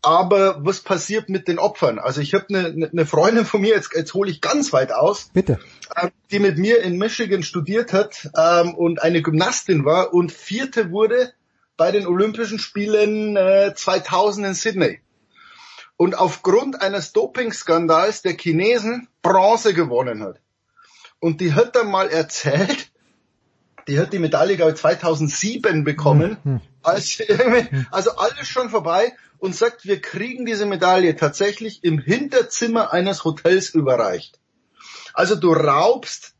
Aber 0.01 0.63
was 0.63 0.81
passiert 0.81 1.29
mit 1.29 1.47
den 1.47 1.57
Opfern? 1.57 1.97
Also 1.97 2.21
ich 2.21 2.35
habe 2.35 2.45
eine, 2.49 2.89
eine 2.91 3.05
Freundin 3.07 3.43
von 3.43 3.61
mir, 3.61 3.73
jetzt, 3.73 3.89
jetzt 3.95 4.13
hole 4.13 4.29
ich 4.29 4.39
ganz 4.39 4.71
weit 4.71 4.91
aus, 4.91 5.31
Bitte. 5.33 5.59
ähm, 5.99 6.11
die 6.29 6.37
mit 6.37 6.59
mir 6.59 6.83
in 6.83 6.97
Michigan 6.97 7.41
studiert 7.41 7.91
hat 7.91 8.29
ähm, 8.37 8.75
und 8.75 9.01
eine 9.01 9.23
Gymnastin 9.23 9.83
war 9.83 10.13
und 10.13 10.31
vierte 10.31 10.91
wurde 10.91 11.33
bei 11.75 11.91
den 11.91 12.05
Olympischen 12.05 12.59
Spielen 12.59 13.35
äh, 13.35 13.73
2000 13.75 14.47
in 14.47 14.53
Sydney. 14.53 14.99
Und 15.97 16.15
aufgrund 16.15 16.81
eines 16.81 17.11
Dopingskandals 17.11 18.21
der 18.21 18.37
Chinesen 18.37 19.07
Bronze 19.23 19.73
gewonnen 19.73 20.23
hat. 20.23 20.39
Und 21.19 21.41
die 21.41 21.53
hat 21.53 21.75
dann 21.75 21.89
mal 21.89 22.09
erzählt, 22.09 22.91
die 23.87 23.99
hat 23.99 24.13
die 24.13 24.19
Medaille, 24.19 24.55
glaube 24.55 24.71
ich, 24.71 24.77
2007 24.77 25.83
bekommen. 25.83 26.37
Als 26.83 27.19
irgendwie, 27.19 27.85
also 27.91 28.11
alles 28.11 28.47
schon 28.47 28.69
vorbei 28.69 29.13
und 29.37 29.55
sagt, 29.55 29.85
wir 29.85 30.01
kriegen 30.01 30.45
diese 30.45 30.65
Medaille 30.65 31.15
tatsächlich 31.15 31.83
im 31.83 31.99
Hinterzimmer 31.99 32.93
eines 32.93 33.23
Hotels 33.23 33.69
überreicht. 33.69 34.39
Also 35.13 35.35
du 35.35 35.53
raubst 35.53 36.35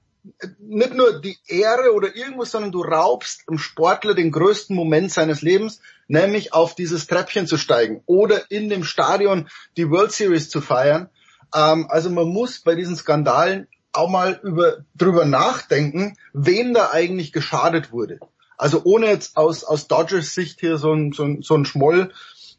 nicht 0.59 0.93
nur 0.95 1.21
die 1.21 1.37
Ehre 1.47 1.93
oder 1.93 2.15
irgendwas, 2.15 2.51
sondern 2.51 2.71
du 2.71 2.81
raubst 2.81 3.47
dem 3.49 3.57
Sportler 3.57 4.15
den 4.15 4.31
größten 4.31 4.75
Moment 4.75 5.11
seines 5.11 5.41
Lebens, 5.41 5.81
nämlich 6.07 6.53
auf 6.53 6.75
dieses 6.75 7.07
Treppchen 7.07 7.47
zu 7.47 7.57
steigen 7.57 8.01
oder 8.05 8.49
in 8.49 8.69
dem 8.69 8.83
Stadion 8.83 9.49
die 9.77 9.89
World 9.89 10.11
Series 10.11 10.49
zu 10.49 10.61
feiern. 10.61 11.09
Ähm, 11.53 11.87
also 11.89 12.09
man 12.09 12.27
muss 12.27 12.59
bei 12.59 12.75
diesen 12.75 12.95
Skandalen 12.95 13.67
auch 13.97 14.09
mal 14.09 14.39
über, 14.43 14.77
drüber 14.95 15.25
nachdenken, 15.25 16.17
wem 16.33 16.73
da 16.73 16.91
eigentlich 16.91 17.31
geschadet 17.31 17.91
wurde. 17.91 18.19
Also 18.57 18.81
ohne 18.83 19.07
jetzt 19.07 19.37
aus, 19.37 19.63
aus 19.63 19.87
Dodgers 19.87 20.33
Sicht 20.33 20.59
hier 20.59 20.77
so 20.77 20.93
ein, 20.93 21.11
so 21.11 21.23
ein, 21.23 21.41
so 21.41 21.55
ein 21.55 21.65
Schmoll 21.65 22.11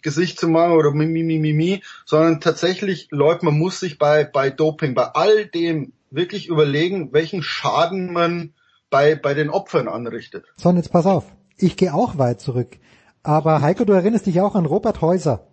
Gesicht 0.02 0.38
zu 0.38 0.46
machen 0.46 0.72
oder 0.72 0.92
mi, 0.92 1.06
mi, 1.06 1.22
mi, 1.24 1.38
mi, 1.38 1.52
mi, 1.52 1.82
sondern 2.04 2.40
tatsächlich, 2.40 3.08
Leute, 3.10 3.44
man 3.44 3.58
muss 3.58 3.80
sich 3.80 3.98
bei, 3.98 4.24
bei 4.24 4.50
Doping, 4.50 4.94
bei 4.94 5.06
all 5.06 5.46
dem 5.46 5.92
wirklich 6.10 6.46
überlegen, 6.46 7.12
welchen 7.12 7.42
Schaden 7.42 8.12
man 8.12 8.52
bei, 8.88 9.16
bei 9.16 9.34
den 9.34 9.50
Opfern 9.50 9.88
anrichtet. 9.88 10.44
So, 10.56 10.68
und 10.68 10.76
jetzt 10.76 10.92
pass 10.92 11.06
auf. 11.06 11.24
Ich 11.56 11.76
gehe 11.76 11.92
auch 11.92 12.18
weit 12.18 12.40
zurück. 12.40 12.76
Aber 13.22 13.60
Heiko, 13.62 13.84
du 13.84 13.94
erinnerst 13.94 14.26
dich 14.26 14.40
auch 14.40 14.54
an 14.54 14.66
Robert 14.66 15.00
Häuser. 15.00 15.48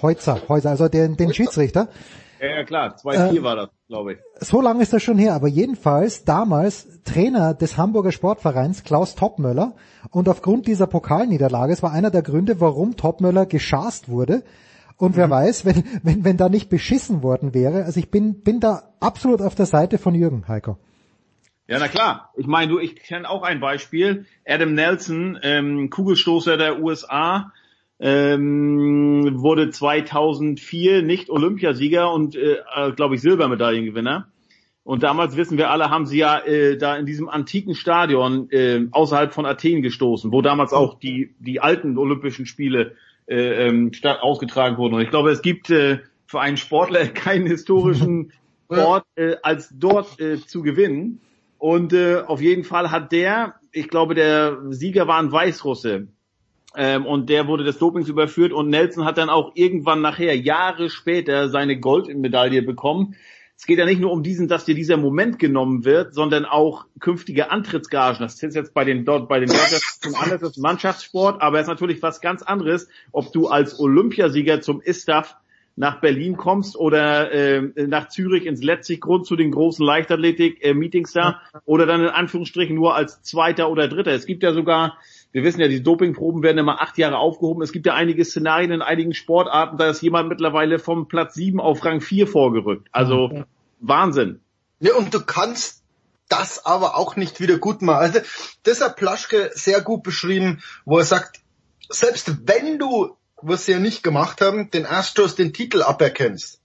Häuser, 0.00 0.40
Häuser, 0.48 0.70
also 0.70 0.88
den, 0.88 1.16
den 1.16 1.32
Schiedsrichter. 1.32 1.88
Ja, 2.42 2.48
ja 2.56 2.64
klar, 2.64 2.96
2-4 2.96 3.38
Äh, 3.38 3.42
war 3.44 3.54
das, 3.54 3.70
glaube 3.86 4.14
ich. 4.14 4.18
So 4.40 4.60
lange 4.60 4.82
ist 4.82 4.92
das 4.92 5.00
schon 5.00 5.16
her, 5.16 5.34
aber 5.34 5.46
jedenfalls 5.46 6.24
damals 6.24 6.88
Trainer 7.04 7.54
des 7.54 7.76
Hamburger 7.76 8.10
Sportvereins 8.10 8.82
Klaus 8.82 9.14
Toppmöller 9.14 9.76
und 10.10 10.28
aufgrund 10.28 10.66
dieser 10.66 10.88
Pokalniederlage, 10.88 11.72
es 11.72 11.84
war 11.84 11.92
einer 11.92 12.10
der 12.10 12.22
Gründe, 12.22 12.60
warum 12.60 12.96
Toppmöller 12.96 13.46
geschast 13.46 14.08
wurde. 14.08 14.42
Und 14.96 15.16
wer 15.16 15.30
weiß, 15.30 15.64
wenn, 15.64 15.84
wenn, 16.02 16.24
wenn 16.24 16.36
da 16.36 16.48
nicht 16.48 16.68
beschissen 16.68 17.22
worden 17.22 17.54
wäre, 17.54 17.84
also 17.84 18.00
ich 18.00 18.10
bin, 18.10 18.42
bin 18.42 18.58
da 18.58 18.82
absolut 18.98 19.40
auf 19.40 19.54
der 19.54 19.66
Seite 19.66 19.98
von 19.98 20.14
Jürgen, 20.14 20.48
Heiko. 20.48 20.78
Ja, 21.68 21.78
na 21.78 21.86
klar. 21.86 22.32
Ich 22.36 22.48
meine, 22.48 22.72
du, 22.72 22.80
ich 22.80 22.96
kenne 22.96 23.30
auch 23.30 23.44
ein 23.44 23.60
Beispiel. 23.60 24.26
Adam 24.44 24.74
Nelson, 24.74 25.38
ähm, 25.42 25.90
Kugelstoßer 25.90 26.56
der 26.56 26.82
USA, 26.82 27.52
ähm, 28.02 29.40
wurde 29.40 29.70
2004 29.70 31.02
nicht 31.02 31.30
Olympiasieger 31.30 32.12
und, 32.12 32.34
äh, 32.34 32.56
glaube 32.96 33.14
ich, 33.14 33.20
Silbermedaillengewinner. 33.22 34.26
Und 34.82 35.04
damals 35.04 35.36
wissen 35.36 35.56
wir 35.56 35.70
alle, 35.70 35.90
haben 35.90 36.06
sie 36.06 36.18
ja 36.18 36.40
äh, 36.40 36.76
da 36.76 36.96
in 36.96 37.06
diesem 37.06 37.28
antiken 37.28 37.76
Stadion 37.76 38.50
äh, 38.50 38.88
außerhalb 38.90 39.32
von 39.32 39.46
Athen 39.46 39.82
gestoßen, 39.82 40.32
wo 40.32 40.42
damals 40.42 40.72
auch 40.72 40.98
die 40.98 41.36
die 41.38 41.60
alten 41.60 41.96
Olympischen 41.96 42.46
Spiele 42.46 42.96
äh, 43.28 43.68
ähm, 43.68 43.92
statt 43.92 44.18
ausgetragen 44.20 44.78
wurden. 44.78 44.94
Und 44.94 45.02
ich 45.02 45.10
glaube, 45.10 45.30
es 45.30 45.40
gibt 45.40 45.70
äh, 45.70 46.00
für 46.26 46.40
einen 46.40 46.56
Sportler 46.56 47.06
keinen 47.06 47.46
historischen 47.46 48.32
Ort 48.68 49.04
äh, 49.14 49.36
als 49.42 49.72
dort 49.78 50.18
äh, 50.18 50.40
zu 50.40 50.62
gewinnen. 50.62 51.20
Und 51.58 51.92
äh, 51.92 52.22
auf 52.26 52.40
jeden 52.40 52.64
Fall 52.64 52.90
hat 52.90 53.12
der, 53.12 53.54
ich 53.70 53.88
glaube, 53.88 54.16
der 54.16 54.58
Sieger 54.70 55.06
war 55.06 55.20
ein 55.20 55.30
Weißrusse. 55.30 56.08
Ähm, 56.76 57.06
und 57.06 57.28
der 57.28 57.46
wurde 57.46 57.64
des 57.64 57.78
Dopings 57.78 58.08
überführt 58.08 58.52
und 58.52 58.68
Nelson 58.68 59.04
hat 59.04 59.18
dann 59.18 59.30
auch 59.30 59.52
irgendwann 59.54 60.00
nachher, 60.00 60.36
Jahre 60.36 60.90
später, 60.90 61.48
seine 61.48 61.78
Goldmedaille 61.78 62.62
bekommen. 62.62 63.16
Es 63.56 63.66
geht 63.66 63.78
ja 63.78 63.84
nicht 63.84 64.00
nur 64.00 64.10
um 64.10 64.22
diesen, 64.22 64.48
dass 64.48 64.64
dir 64.64 64.74
dieser 64.74 64.96
Moment 64.96 65.38
genommen 65.38 65.84
wird, 65.84 66.14
sondern 66.14 66.44
auch 66.44 66.86
künftige 66.98 67.50
Antrittsgagen. 67.50 68.20
Das 68.20 68.42
ist 68.42 68.54
jetzt 68.54 68.74
bei 68.74 68.84
den 68.84 69.04
dort 69.04 69.28
bei 69.28 69.38
den 69.38 69.48
Dodgers 69.48 69.98
zum 70.00 70.14
anders 70.14 70.42
als 70.42 70.56
Mannschaftssport, 70.56 71.40
aber 71.40 71.58
es 71.58 71.64
ist 71.64 71.68
natürlich 71.68 72.02
was 72.02 72.20
ganz 72.20 72.42
anderes, 72.42 72.88
ob 73.12 73.32
du 73.32 73.46
als 73.48 73.78
Olympiasieger 73.78 74.62
zum 74.62 74.80
ISTAF 74.80 75.36
nach 75.76 76.00
Berlin 76.00 76.36
kommst 76.36 76.76
oder 76.76 77.32
äh, 77.32 77.62
nach 77.86 78.08
Zürich 78.08 78.46
ins 78.46 78.62
Letziggrund 78.62 79.26
zu 79.26 79.36
den 79.36 79.52
großen 79.52 79.84
Leichtathletik-Meetings 79.84 81.12
da 81.12 81.40
oder 81.64 81.86
dann 81.86 82.02
in 82.02 82.08
Anführungsstrichen 82.08 82.74
nur 82.74 82.94
als 82.94 83.22
Zweiter 83.22 83.70
oder 83.70 83.88
Dritter. 83.88 84.12
Es 84.12 84.26
gibt 84.26 84.42
ja 84.42 84.52
sogar, 84.52 84.98
wir 85.32 85.42
wissen 85.44 85.60
ja, 85.60 85.68
die 85.68 85.82
Dopingproben 85.82 86.42
werden 86.42 86.58
immer 86.58 86.80
acht 86.80 86.98
Jahre 86.98 87.16
aufgehoben. 87.16 87.62
Es 87.62 87.72
gibt 87.72 87.86
ja 87.86 87.94
einige 87.94 88.24
Szenarien 88.24 88.70
in 88.70 88.82
einigen 88.82 89.14
Sportarten, 89.14 89.78
da 89.78 89.88
ist 89.88 90.02
jemand 90.02 90.28
mittlerweile 90.28 90.78
vom 90.78 91.08
Platz 91.08 91.34
sieben 91.34 91.60
auf 91.60 91.84
Rang 91.84 92.00
vier 92.00 92.26
vorgerückt. 92.26 92.88
Also 92.92 93.44
Wahnsinn. 93.80 94.40
Ja, 94.78 94.94
und 94.94 95.14
du 95.14 95.20
kannst 95.20 95.82
das 96.28 96.64
aber 96.64 96.96
auch 96.96 97.16
nicht 97.16 97.40
wieder 97.40 97.58
gut 97.58 97.82
machen. 97.82 98.00
Also, 98.00 98.20
das 98.62 98.80
hat 98.80 98.96
Plaschke 98.96 99.50
sehr 99.54 99.80
gut 99.80 100.02
beschrieben, 100.02 100.62
wo 100.84 100.98
er 100.98 101.04
sagt, 101.04 101.40
selbst 101.88 102.48
wenn 102.48 102.78
du, 102.78 103.16
was 103.36 103.66
sie 103.66 103.72
ja 103.72 103.78
nicht 103.78 104.02
gemacht 104.02 104.40
haben, 104.40 104.70
den 104.70 104.86
Astros 104.86 105.34
den 105.34 105.52
Titel 105.52 105.82
aberkennst, 105.82 106.60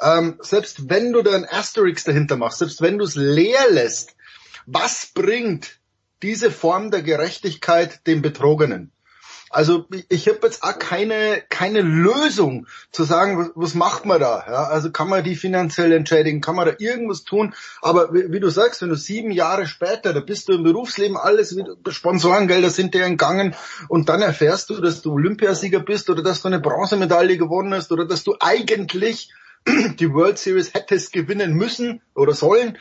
ähm, 0.00 0.38
selbst 0.40 0.88
wenn 0.90 1.12
du 1.12 1.22
da 1.22 1.34
ein 1.34 1.48
Asterix 1.48 2.04
dahinter 2.04 2.36
machst, 2.36 2.58
selbst 2.58 2.80
wenn 2.80 2.98
du 2.98 3.04
es 3.04 3.14
leer 3.14 3.70
lässt, 3.70 4.16
was 4.66 5.12
bringt 5.14 5.78
diese 6.24 6.50
Form 6.50 6.90
der 6.90 7.02
Gerechtigkeit 7.02 8.06
den 8.06 8.22
Betrogenen? 8.22 8.90
Also 9.50 9.86
ich, 10.08 10.26
habe 10.26 10.40
jetzt 10.42 10.64
auch 10.64 10.76
keine 10.80 11.40
keine 11.48 11.80
Lösung 11.80 12.66
zu 12.90 13.04
sagen, 13.04 13.38
was, 13.38 13.50
was 13.54 13.74
macht 13.74 14.04
man 14.04 14.18
da? 14.18 14.44
Ja, 14.48 14.64
also 14.64 14.90
kann 14.90 15.08
man 15.08 15.22
die 15.22 15.36
finanziell 15.36 15.92
entschädigen, 15.92 16.40
kann 16.40 16.56
man 16.56 16.66
da 16.66 16.74
irgendwas 16.78 17.22
tun? 17.22 17.54
Aber 17.80 18.12
wie, 18.12 18.32
wie 18.32 18.40
du 18.40 18.48
sagst, 18.48 18.82
wenn 18.82 18.88
du 18.88 18.96
sieben 18.96 19.30
Jahre 19.30 19.66
später, 19.66 20.12
da 20.12 20.18
bist 20.18 20.48
du 20.48 20.54
im 20.54 20.64
Berufsleben, 20.64 21.16
alles 21.16 21.56
wieder, 21.56 21.76
Sponsorengelder 21.88 22.70
sind 22.70 22.94
dir 22.94 23.04
entgangen 23.04 23.54
und 23.88 24.08
dann 24.08 24.22
erfährst 24.22 24.70
du, 24.70 24.80
dass 24.80 25.02
du 25.02 25.12
Olympiasieger 25.12 25.80
bist 25.80 26.10
oder 26.10 26.22
dass 26.22 26.42
du 26.42 26.48
eine 26.48 26.58
Bronzemedaille 26.58 27.36
gewonnen 27.36 27.74
hast 27.74 27.92
oder 27.92 28.06
dass 28.06 28.24
du 28.24 28.34
eigentlich 28.40 29.30
die 29.68 30.12
World 30.12 30.38
Series 30.38 30.74
hättest 30.74 31.12
gewinnen 31.12 31.52
müssen 31.52 32.00
oder 32.14 32.32
sollen. 32.32 32.78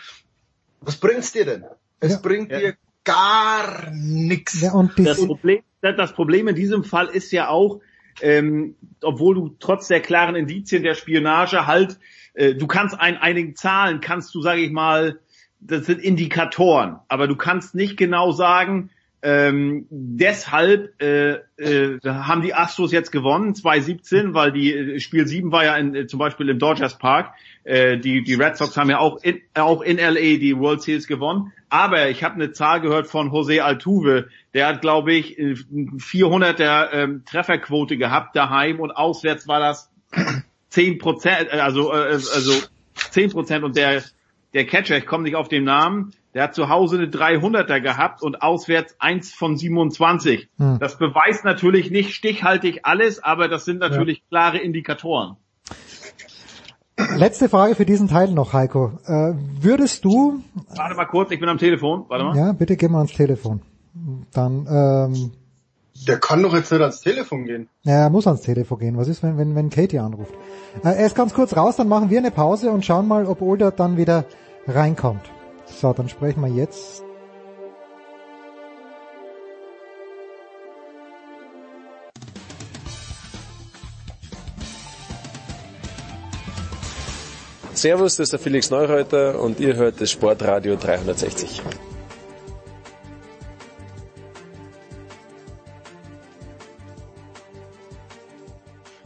Was 0.82 0.96
bringt's 0.96 1.34
dir 1.34 1.46
denn? 1.46 1.66
Es 2.00 2.22
bringt 2.22 2.52
dir 2.52 2.76
gar 3.04 3.92
nichts. 3.92 4.62
Ja, 4.62 4.74
und 4.74 4.92
das, 4.98 5.26
Problem, 5.26 5.62
das 5.82 6.14
Problem 6.14 6.48
in 6.48 6.56
diesem 6.56 6.84
Fall 6.84 7.08
ist 7.08 7.32
ja 7.32 7.50
auch, 7.50 7.82
ähm, 8.22 8.76
obwohl 9.02 9.36
du 9.36 9.56
trotz 9.60 9.88
der 9.88 10.02
klaren 10.02 10.36
Indizien 10.36 10.84
der 10.84 10.96
Spionage 10.96 11.68
halt, 11.68 12.00
äh, 12.34 12.56
du 12.56 12.68
kannst 12.68 13.00
ein, 13.00 13.18
einigen 13.18 13.56
Zahlen, 13.56 14.02
kannst 14.02 14.34
du, 14.36 14.42
sage 14.42 14.62
ich 14.62 14.72
mal, 14.72 15.20
das 15.60 15.86
sind 15.86 16.02
Indikatoren, 16.02 16.98
aber 17.08 17.28
du 17.28 17.36
kannst 17.36 17.74
nicht 17.76 17.98
genau 17.98 18.32
sagen, 18.32 18.90
ähm, 19.26 19.88
deshalb 19.90 21.02
äh, 21.02 21.36
äh, 21.56 22.00
haben 22.06 22.42
die 22.42 22.54
Astros 22.54 22.92
jetzt 22.92 23.10
gewonnen, 23.10 23.56
2017, 23.56 24.34
weil 24.34 24.52
die 24.52 24.74
äh, 24.74 25.00
Spiel 25.00 25.26
7 25.26 25.50
war 25.50 25.64
ja 25.64 25.78
in, 25.78 25.96
äh, 25.96 26.08
zum 26.08 26.20
Beispiel 26.20 26.50
im 26.50 26.60
Dodgers 26.60 26.98
Park. 26.98 27.34
Äh, 27.64 28.00
die, 28.00 28.22
die 28.24 28.34
Red 28.34 28.58
Sox 28.58 28.76
haben 28.76 28.90
ja 28.90 29.00
auch 29.00 29.24
in, 29.24 29.40
auch 29.54 29.82
in 29.82 29.96
LA 29.98 30.38
die 30.38 30.58
World 30.58 30.82
Series 30.82 31.08
gewonnen. 31.08 31.54
Aber 31.70 32.10
ich 32.10 32.22
habe 32.22 32.36
eine 32.36 32.52
Zahl 32.52 32.82
gehört 32.82 33.08
von 33.08 33.32
Jose 33.32 33.64
Altuve, 33.64 34.28
der 34.54 34.68
hat, 34.68 34.82
glaube 34.82 35.14
ich, 35.14 35.38
400er 35.38 36.92
ähm, 36.92 37.24
Trefferquote 37.26 37.96
gehabt 37.96 38.36
daheim 38.36 38.82
und 38.82 38.92
auswärts 38.92 39.48
war 39.48 39.62
das 39.62 39.90
10 40.68 40.98
Prozent, 40.98 41.50
also, 41.50 41.94
äh, 41.94 42.12
also 42.14 42.62
10 42.94 43.32
Prozent 43.32 43.64
und 43.64 43.78
der, 43.78 44.04
der 44.54 44.66
Catcher, 44.66 44.98
ich 44.98 45.06
komme 45.06 45.24
nicht 45.24 45.38
auf 45.38 45.48
den 45.48 45.64
Namen, 45.64 46.14
der 46.34 46.44
hat 46.44 46.56
zu 46.56 46.70
Hause 46.70 46.98
eine 46.98 47.08
300er 47.08 47.80
gehabt 47.80 48.22
und 48.22 48.42
auswärts 48.42 48.96
eins 49.00 49.32
von 49.32 49.58
27. 49.58 50.50
Hm. 50.58 50.80
Das 50.80 50.98
beweist 50.98 51.46
natürlich 51.46 51.92
nicht 51.92 52.14
stichhaltig 52.14 52.82
alles, 52.84 53.24
aber 53.24 53.48
das 53.48 53.66
sind 53.66 53.80
natürlich 53.80 54.20
ja. 54.20 54.24
klare 54.30 54.58
Indikatoren. 54.60 55.38
Letzte 57.18 57.50
Frage 57.50 57.76
für 57.76 57.86
diesen 57.86 58.08
Teil 58.08 58.32
noch, 58.32 58.54
Heiko. 58.54 58.94
Äh, 59.06 59.34
würdest 59.60 60.06
du... 60.06 60.44
Warte 60.76 60.96
mal 60.96 61.06
kurz, 61.06 61.32
ich 61.32 61.40
bin 61.40 61.50
am 61.50 61.58
Telefon. 61.58 62.06
Warte 62.08 62.24
mal. 62.24 62.38
Ja, 62.38 62.54
bitte 62.54 62.78
geh 62.78 62.88
mal 62.88 63.00
ans 63.00 63.14
Telefon. 63.14 63.62
Dann... 64.32 64.68
Ähm, 64.70 65.32
der 66.08 66.20
kann 66.20 66.42
doch 66.42 66.54
jetzt 66.54 66.72
nicht 66.72 66.82
ans 66.82 67.02
Telefon 67.02 67.46
gehen. 67.46 67.70
Ja, 67.84 67.94
er 67.94 68.10
muss 68.10 68.28
ans 68.28 68.42
Telefon 68.42 68.80
gehen. 68.80 68.98
Was 68.98 69.08
ist, 69.08 69.24
wenn, 69.24 69.38
wenn, 69.38 69.56
wenn 69.56 69.70
Katie 69.70 70.00
anruft? 70.00 70.34
Äh, 70.84 70.90
er 70.90 71.06
ist 71.06 71.16
ganz 71.16 71.34
kurz 71.34 71.56
raus, 71.56 71.76
dann 71.76 71.88
machen 71.88 72.10
wir 72.10 72.18
eine 72.18 72.32
Pause 72.32 72.72
und 72.72 72.84
schauen 72.84 73.08
mal, 73.08 73.26
ob 73.26 73.42
Older 73.42 73.72
dann 73.72 73.98
wieder 73.98 74.26
reinkommt. 74.68 75.22
So, 75.80 75.94
dann 75.94 76.10
sprechen 76.10 76.42
wir 76.42 76.50
jetzt. 76.50 77.04
Servus, 87.74 88.16
das 88.16 88.28
ist 88.28 88.32
der 88.32 88.40
Felix 88.40 88.70
Neureuter 88.70 89.42
und 89.42 89.60
ihr 89.60 89.76
hört 89.76 90.00
das 90.00 90.10
Sportradio 90.10 90.78
360. 90.78 91.62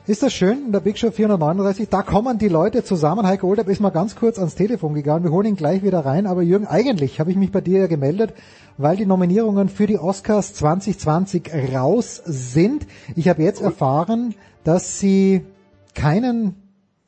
Ist 0.07 0.23
das 0.23 0.31
schön 0.31 0.67
in 0.67 0.71
der 0.71 0.79
Big 0.79 0.97
Show 0.97 1.11
439? 1.11 1.89
Da 1.89 2.01
kommen 2.01 2.37
die 2.37 2.47
Leute 2.47 2.81
zusammen. 2.81 3.27
Heiko 3.27 3.49
Olderb 3.49 3.67
ist 3.67 3.81
mal 3.81 3.89
ganz 3.89 4.15
kurz 4.15 4.39
ans 4.39 4.55
Telefon 4.55 4.93
gegangen. 4.93 5.25
Wir 5.25 5.31
holen 5.31 5.47
ihn 5.47 5.55
gleich 5.57 5.83
wieder 5.83 5.99
rein. 5.99 6.27
Aber 6.27 6.43
Jürgen, 6.43 6.65
eigentlich 6.65 7.19
habe 7.19 7.29
ich 7.31 7.35
mich 7.35 7.51
bei 7.51 7.59
dir 7.59 7.79
ja 7.79 7.87
gemeldet, 7.87 8.33
weil 8.77 8.95
die 8.95 9.05
Nominierungen 9.05 9.67
für 9.67 9.85
die 9.85 9.99
Oscars 9.99 10.53
2020 10.53 11.51
raus 11.75 12.21
sind. 12.23 12.87
Ich 13.17 13.27
habe 13.27 13.43
jetzt 13.43 13.61
erfahren, 13.61 14.33
dass 14.63 14.97
sie 14.97 15.45
keinen 15.93 16.55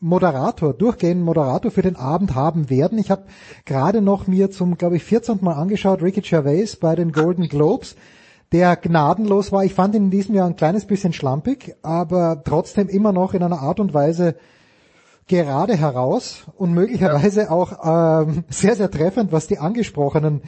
Moderator, 0.02 0.74
durchgehenden 0.74 1.24
Moderator 1.24 1.72
für 1.72 1.82
den 1.82 1.96
Abend 1.96 2.36
haben 2.36 2.70
werden. 2.70 2.98
Ich 2.98 3.12
habe 3.12 3.24
gerade 3.64 4.02
noch 4.02 4.28
mir 4.28 4.52
zum, 4.52 4.78
glaube 4.78 4.98
ich, 4.98 5.06
14. 5.06 5.38
Mal 5.40 5.54
angeschaut, 5.54 6.02
Ricky 6.02 6.20
Gervais 6.20 6.76
bei 6.76 6.98
den 6.98 7.14
Golden 7.14 7.48
Globes, 7.48 7.96
der 8.52 8.76
gnadenlos 8.76 9.52
war. 9.52 9.64
Ich 9.64 9.74
fand 9.74 9.96
ihn 9.96 10.06
in 10.06 10.12
diesem 10.12 10.36
Jahr 10.36 10.48
ein 10.48 10.56
kleines 10.56 10.86
bisschen 10.86 11.14
schlampig, 11.14 11.76
aber 11.82 12.44
trotzdem 12.44 12.88
immer 12.88 13.12
noch 13.12 13.34
in 13.34 13.44
einer 13.44 13.62
Art 13.62 13.80
und 13.80 13.94
Weise 13.94 14.36
gerade 15.28 15.78
heraus 15.78 16.48
und 16.58 16.74
möglicherweise 16.74 17.52
auch 17.52 18.26
ähm, 18.26 18.44
sehr, 18.50 18.76
sehr 18.76 18.92
treffend, 18.92 19.32
was 19.32 19.48
die 19.48 19.60
Angesprochenen 19.60 20.42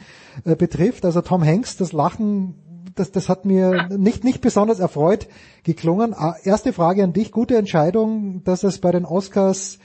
äh, 0.44 0.56
betrifft. 0.56 1.04
Also 1.04 1.22
Tom 1.22 1.44
Hanks, 1.44 1.76
das 1.76 1.92
Lachen, 1.92 2.56
das, 2.96 3.12
das 3.12 3.28
hat 3.28 3.44
mir 3.44 3.88
nicht, 3.96 4.24
nicht 4.24 4.40
besonders 4.40 4.80
erfreut 4.80 5.28
geklungen. 5.62 6.12
Ah, 6.14 6.34
Erste 6.42 6.72
Frage 6.72 7.04
an 7.04 7.12
dich, 7.12 7.30
gute 7.30 7.56
Entscheidung, 7.56 8.42
dass 8.44 8.64
es 8.64 8.80
bei 8.80 8.90
den 8.90 9.04
Oscars 9.04 9.78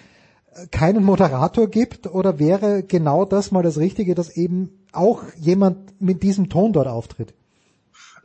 äh, 0.56 0.66
keinen 0.68 1.04
Moderator 1.04 1.68
gibt 1.68 2.08
oder 2.08 2.40
wäre 2.40 2.82
genau 2.82 3.24
das 3.24 3.52
mal 3.52 3.64
das 3.64 3.78
Richtige, 3.78 4.16
dass 4.16 4.36
eben 4.36 4.86
auch 4.92 5.22
jemand 5.38 6.02
mit 6.02 6.24
diesem 6.24 6.50
Ton 6.50 6.74
dort 6.74 6.88
auftritt? 6.88 7.36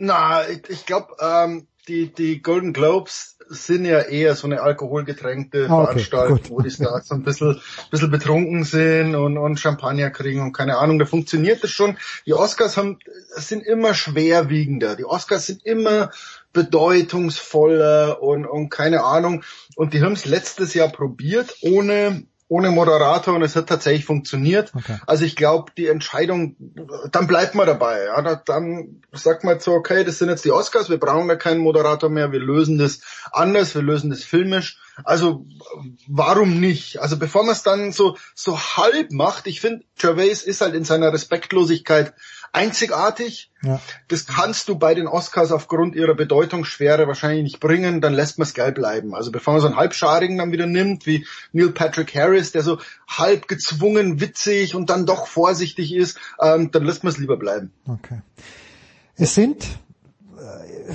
Na, 0.04 0.48
ich, 0.48 0.68
ich 0.68 0.84
glaube, 0.84 1.14
ähm, 1.20 1.68
die, 1.86 2.12
die 2.12 2.42
Golden 2.42 2.72
Globes 2.72 3.38
sind 3.48 3.84
ja 3.84 4.00
eher 4.00 4.34
so 4.34 4.48
eine 4.48 4.60
alkoholgetränkte 4.60 5.68
Ah, 5.68 5.74
okay, 5.74 5.84
Veranstaltung, 5.84 6.38
gut. 6.38 6.50
wo 6.50 6.60
die 6.60 6.70
Stars 6.70 7.06
so 7.06 7.14
ein 7.14 7.22
bisschen, 7.22 7.60
bisschen 7.92 8.10
betrunken 8.10 8.64
sind 8.64 9.14
und, 9.14 9.38
und 9.38 9.60
Champagner 9.60 10.10
kriegen 10.10 10.40
und 10.40 10.52
keine 10.52 10.78
Ahnung, 10.78 10.98
da 10.98 11.04
funktioniert 11.04 11.62
das 11.62 11.70
schon. 11.70 11.98
Die 12.26 12.34
Oscars 12.34 12.76
haben, 12.76 12.98
sind 13.36 13.64
immer 13.64 13.94
schwerwiegender. 13.94 14.96
Die 14.96 15.04
Oscars 15.04 15.46
sind 15.46 15.64
immer 15.64 16.10
bedeutungsvoller 16.52 18.20
und, 18.20 18.44
und 18.44 18.70
keine 18.70 19.04
Ahnung. 19.04 19.44
Und 19.76 19.94
die 19.94 20.02
haben 20.02 20.14
es 20.14 20.24
letztes 20.24 20.74
Jahr 20.74 20.88
probiert, 20.88 21.54
ohne 21.60 22.24
ohne 22.52 22.70
Moderator 22.70 23.34
und 23.34 23.40
es 23.42 23.56
hat 23.56 23.66
tatsächlich 23.68 24.04
funktioniert. 24.04 24.72
Also 25.06 25.24
ich 25.24 25.36
glaube, 25.36 25.72
die 25.74 25.86
Entscheidung, 25.86 26.54
dann 27.10 27.26
bleibt 27.26 27.54
man 27.54 27.66
dabei. 27.66 28.04
Ja, 28.04 28.20
Da- 28.20 28.42
dann 28.44 29.00
sagt 29.12 29.42
man 29.42 29.58
so, 29.58 29.72
okay, 29.72 30.04
das 30.04 30.18
sind 30.18 30.28
jetzt 30.28 30.44
die 30.44 30.50
Oscars, 30.52 30.90
wir 30.90 30.98
brauchen 31.00 31.28
da 31.28 31.36
keinen 31.36 31.60
Moderator 31.60 32.10
mehr, 32.10 32.30
wir 32.30 32.40
lösen 32.40 32.76
das 32.76 33.00
anders, 33.32 33.74
wir 33.74 33.80
lösen 33.80 34.10
das 34.10 34.22
filmisch. 34.22 34.78
Also 35.04 35.46
warum 36.06 36.60
nicht? 36.60 37.00
Also 37.00 37.16
bevor 37.18 37.42
man 37.44 37.52
es 37.52 37.62
dann 37.62 37.92
so 37.92 38.16
so 38.34 38.58
halb 38.58 39.12
macht, 39.12 39.46
ich 39.46 39.62
finde, 39.62 39.84
Gervais 39.98 40.42
ist 40.44 40.60
halt 40.60 40.74
in 40.74 40.84
seiner 40.84 41.10
Respektlosigkeit 41.12 42.12
einzigartig. 42.52 43.50
Ja. 43.62 43.80
Das 44.08 44.26
kannst 44.26 44.68
du 44.68 44.76
bei 44.76 44.94
den 44.94 45.06
Oscars 45.06 45.52
aufgrund 45.52 45.96
ihrer 45.96 46.14
Bedeutungsschwere 46.14 47.06
wahrscheinlich 47.06 47.42
nicht 47.44 47.60
bringen, 47.60 48.00
dann 48.00 48.12
lässt 48.12 48.38
man 48.38 48.46
es 48.46 48.54
geil 48.54 48.72
bleiben. 48.72 49.14
Also 49.14 49.32
bevor 49.32 49.54
man 49.54 49.60
so 49.60 49.66
einen 49.66 49.76
Halbscharigen 49.76 50.38
dann 50.38 50.52
wieder 50.52 50.66
nimmt, 50.66 51.06
wie 51.06 51.26
Neil 51.52 51.70
Patrick 51.70 52.14
Harris, 52.14 52.52
der 52.52 52.62
so 52.62 52.78
halb 53.08 53.48
gezwungen 53.48 54.20
witzig 54.20 54.74
und 54.74 54.90
dann 54.90 55.06
doch 55.06 55.26
vorsichtig 55.26 55.94
ist, 55.94 56.18
ähm, 56.40 56.70
dann 56.70 56.84
lässt 56.84 57.04
man 57.04 57.12
es 57.12 57.18
lieber 57.18 57.38
bleiben. 57.38 57.72
Okay. 57.86 58.20
Es 59.16 59.34
sind 59.34 59.64
äh, 60.36 60.94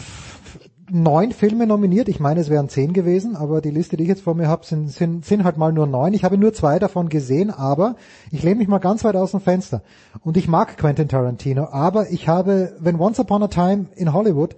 neun 0.90 1.32
Filme 1.32 1.68
nominiert. 1.68 2.08
Ich 2.08 2.20
meine, 2.20 2.40
es 2.40 2.50
wären 2.50 2.70
zehn 2.70 2.94
gewesen, 2.94 3.36
aber 3.36 3.62
die 3.62 3.72
Liste, 3.72 3.98
die 3.98 4.04
ich 4.04 4.10
jetzt 4.10 4.22
vor 4.22 4.36
mir 4.36 4.48
habe, 4.48 4.66
sind, 4.66 4.90
sind, 4.90 5.26
sind 5.26 5.44
halt 5.44 5.58
mal 5.58 5.74
nur 5.74 5.88
neun. 5.88 6.14
Ich 6.14 6.24
habe 6.24 6.38
nur 6.38 6.54
zwei 6.54 6.80
davon 6.80 7.10
gesehen, 7.10 7.50
aber 7.50 7.96
ich 8.32 8.44
lehne 8.44 8.58
mich 8.58 8.68
mal 8.68 8.80
ganz 8.80 9.04
weit 9.04 9.16
aus 9.16 9.32
dem 9.32 9.42
Fenster. 9.42 9.82
Und 10.24 10.38
ich 10.38 10.48
mag 10.48 10.78
Quentin 10.78 11.08
Tarantino, 11.08 11.68
aber 11.72 12.12
ich 12.12 12.28
habe, 12.28 12.76
wenn 12.80 13.00
Once 13.00 13.20
Upon 13.20 13.44
a 13.44 13.48
Time 13.48 13.88
in 13.96 14.14
Hollywood 14.14 14.56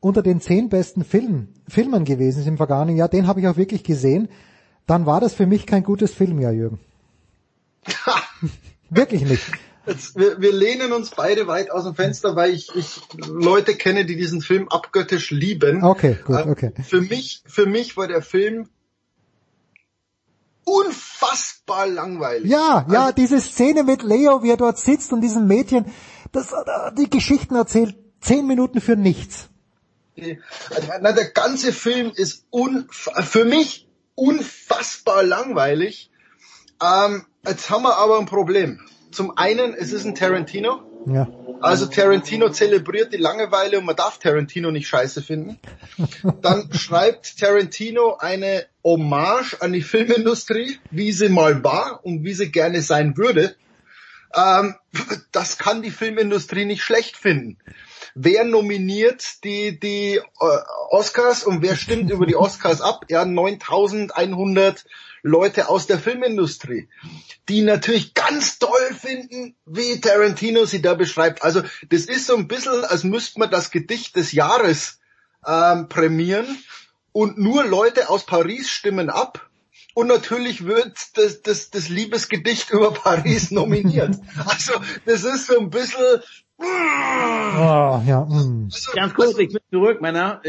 unter 0.00 0.22
den 0.22 0.40
zehn 0.40 0.68
besten 0.68 1.04
Filmen, 1.04 1.54
Filmen 1.68 2.04
gewesen 2.04 2.40
ist 2.40 2.46
im 2.46 2.56
vergangenen 2.56 2.96
Jahr, 2.96 3.08
den 3.08 3.26
habe 3.26 3.40
ich 3.40 3.48
auch 3.48 3.56
wirklich 3.56 3.84
gesehen, 3.84 4.28
dann 4.86 5.06
war 5.06 5.20
das 5.20 5.34
für 5.34 5.46
mich 5.46 5.66
kein 5.66 5.82
gutes 5.82 6.14
Filmjahr, 6.14 6.52
Jürgen. 6.52 6.78
wirklich 8.90 9.24
nicht. 9.28 9.44
Jetzt, 9.88 10.16
wir, 10.16 10.38
wir 10.40 10.52
lehnen 10.52 10.92
uns 10.92 11.10
beide 11.10 11.46
weit 11.46 11.70
aus 11.70 11.84
dem 11.84 11.94
Fenster, 11.94 12.36
weil 12.36 12.52
ich, 12.52 12.74
ich 12.74 13.00
Leute 13.26 13.74
kenne, 13.74 14.04
die 14.04 14.16
diesen 14.16 14.42
Film 14.42 14.68
abgöttisch 14.68 15.30
lieben. 15.30 15.82
Okay, 15.82 16.18
gut, 16.24 16.36
Äh, 16.36 16.50
okay. 16.50 16.72
Für 16.86 17.00
mich, 17.00 17.42
für 17.46 17.64
mich 17.64 17.96
war 17.96 18.06
der 18.06 18.20
Film 18.20 18.68
unfassbar 20.64 21.86
langweilig. 21.86 22.50
Ja, 22.50 22.86
ja, 22.90 23.12
diese 23.12 23.40
Szene 23.40 23.82
mit 23.82 24.02
Leo, 24.02 24.42
wie 24.42 24.50
er 24.50 24.58
dort 24.58 24.78
sitzt 24.78 25.12
und 25.14 25.22
diesem 25.22 25.46
Mädchen, 25.46 25.86
das, 26.32 26.52
äh, 26.52 26.56
die 26.98 27.08
Geschichten 27.08 27.54
erzählt, 27.54 27.96
zehn 28.20 28.46
Minuten 28.46 28.82
für 28.82 28.96
nichts. 28.96 29.48
Na, 31.00 31.12
der 31.12 31.30
ganze 31.30 31.72
Film 31.72 32.12
ist 32.14 32.46
für 33.22 33.44
mich 33.44 33.88
unfassbar 34.14 35.22
langweilig. 35.22 36.10
Ähm, 36.82 37.24
jetzt 37.46 37.70
haben 37.70 37.84
wir 37.84 37.96
aber 37.96 38.18
ein 38.18 38.26
Problem. 38.26 38.80
Zum 39.18 39.36
einen, 39.36 39.74
es 39.74 39.92
ist 39.92 40.04
ein 40.04 40.14
Tarantino. 40.14 40.80
Ja. 41.04 41.26
Also 41.60 41.86
Tarantino 41.86 42.50
zelebriert 42.50 43.12
die 43.12 43.16
Langeweile 43.16 43.80
und 43.80 43.84
man 43.84 43.96
darf 43.96 44.20
Tarantino 44.20 44.70
nicht 44.70 44.86
scheiße 44.86 45.22
finden. 45.22 45.58
Dann 46.40 46.72
schreibt 46.78 47.36
Tarantino 47.36 48.14
eine 48.18 48.66
Hommage 48.84 49.56
an 49.58 49.72
die 49.72 49.82
Filmindustrie, 49.82 50.78
wie 50.92 51.10
sie 51.10 51.30
mal 51.30 51.64
war 51.64 51.98
und 52.04 52.22
wie 52.22 52.32
sie 52.32 52.52
gerne 52.52 52.80
sein 52.80 53.16
würde. 53.16 53.56
Ähm, 54.36 54.76
das 55.32 55.58
kann 55.58 55.82
die 55.82 55.90
Filmindustrie 55.90 56.64
nicht 56.64 56.84
schlecht 56.84 57.16
finden. 57.16 57.58
Wer 58.14 58.44
nominiert 58.44 59.42
die, 59.42 59.80
die 59.80 60.18
äh, 60.18 60.58
Oscars 60.90 61.42
und 61.42 61.60
wer 61.60 61.74
stimmt 61.74 62.12
über 62.12 62.24
die 62.24 62.36
Oscars 62.36 62.80
ab? 62.80 63.04
Ja, 63.08 63.24
9100 63.24 64.84
Leute 65.22 65.68
aus 65.68 65.86
der 65.86 65.98
Filmindustrie, 65.98 66.88
die 67.48 67.62
natürlich 67.62 68.14
ganz 68.14 68.58
toll 68.58 68.94
finden, 68.98 69.56
wie 69.66 70.00
Tarantino 70.00 70.64
sie 70.64 70.82
da 70.82 70.94
beschreibt. 70.94 71.42
Also 71.42 71.62
das 71.88 72.06
ist 72.06 72.26
so 72.26 72.36
ein 72.36 72.48
bisschen, 72.48 72.84
als 72.84 73.04
müsste 73.04 73.38
man 73.38 73.50
das 73.50 73.70
Gedicht 73.70 74.16
des 74.16 74.32
Jahres 74.32 75.00
ähm, 75.46 75.88
prämieren 75.88 76.46
und 77.12 77.38
nur 77.38 77.64
Leute 77.64 78.10
aus 78.10 78.26
Paris 78.26 78.70
stimmen 78.70 79.10
ab. 79.10 79.48
Und 79.94 80.06
natürlich 80.06 80.64
wird 80.64 80.96
das, 81.14 81.42
das, 81.42 81.70
das 81.70 81.88
Liebesgedicht 81.88 82.70
über 82.72 82.92
Paris 82.92 83.50
nominiert. 83.50 84.16
Also 84.46 84.74
das 85.04 85.24
ist 85.24 85.46
so 85.46 85.58
ein 85.58 85.70
bisschen... 85.70 86.22
Ah, 86.60 88.02
ja, 88.04 88.24
mm. 88.24 88.68
Ganz 88.94 89.14
kurz, 89.14 89.38
ich 89.38 89.48
bin 89.48 89.60
zurück, 89.70 90.00
Männer. 90.00 90.42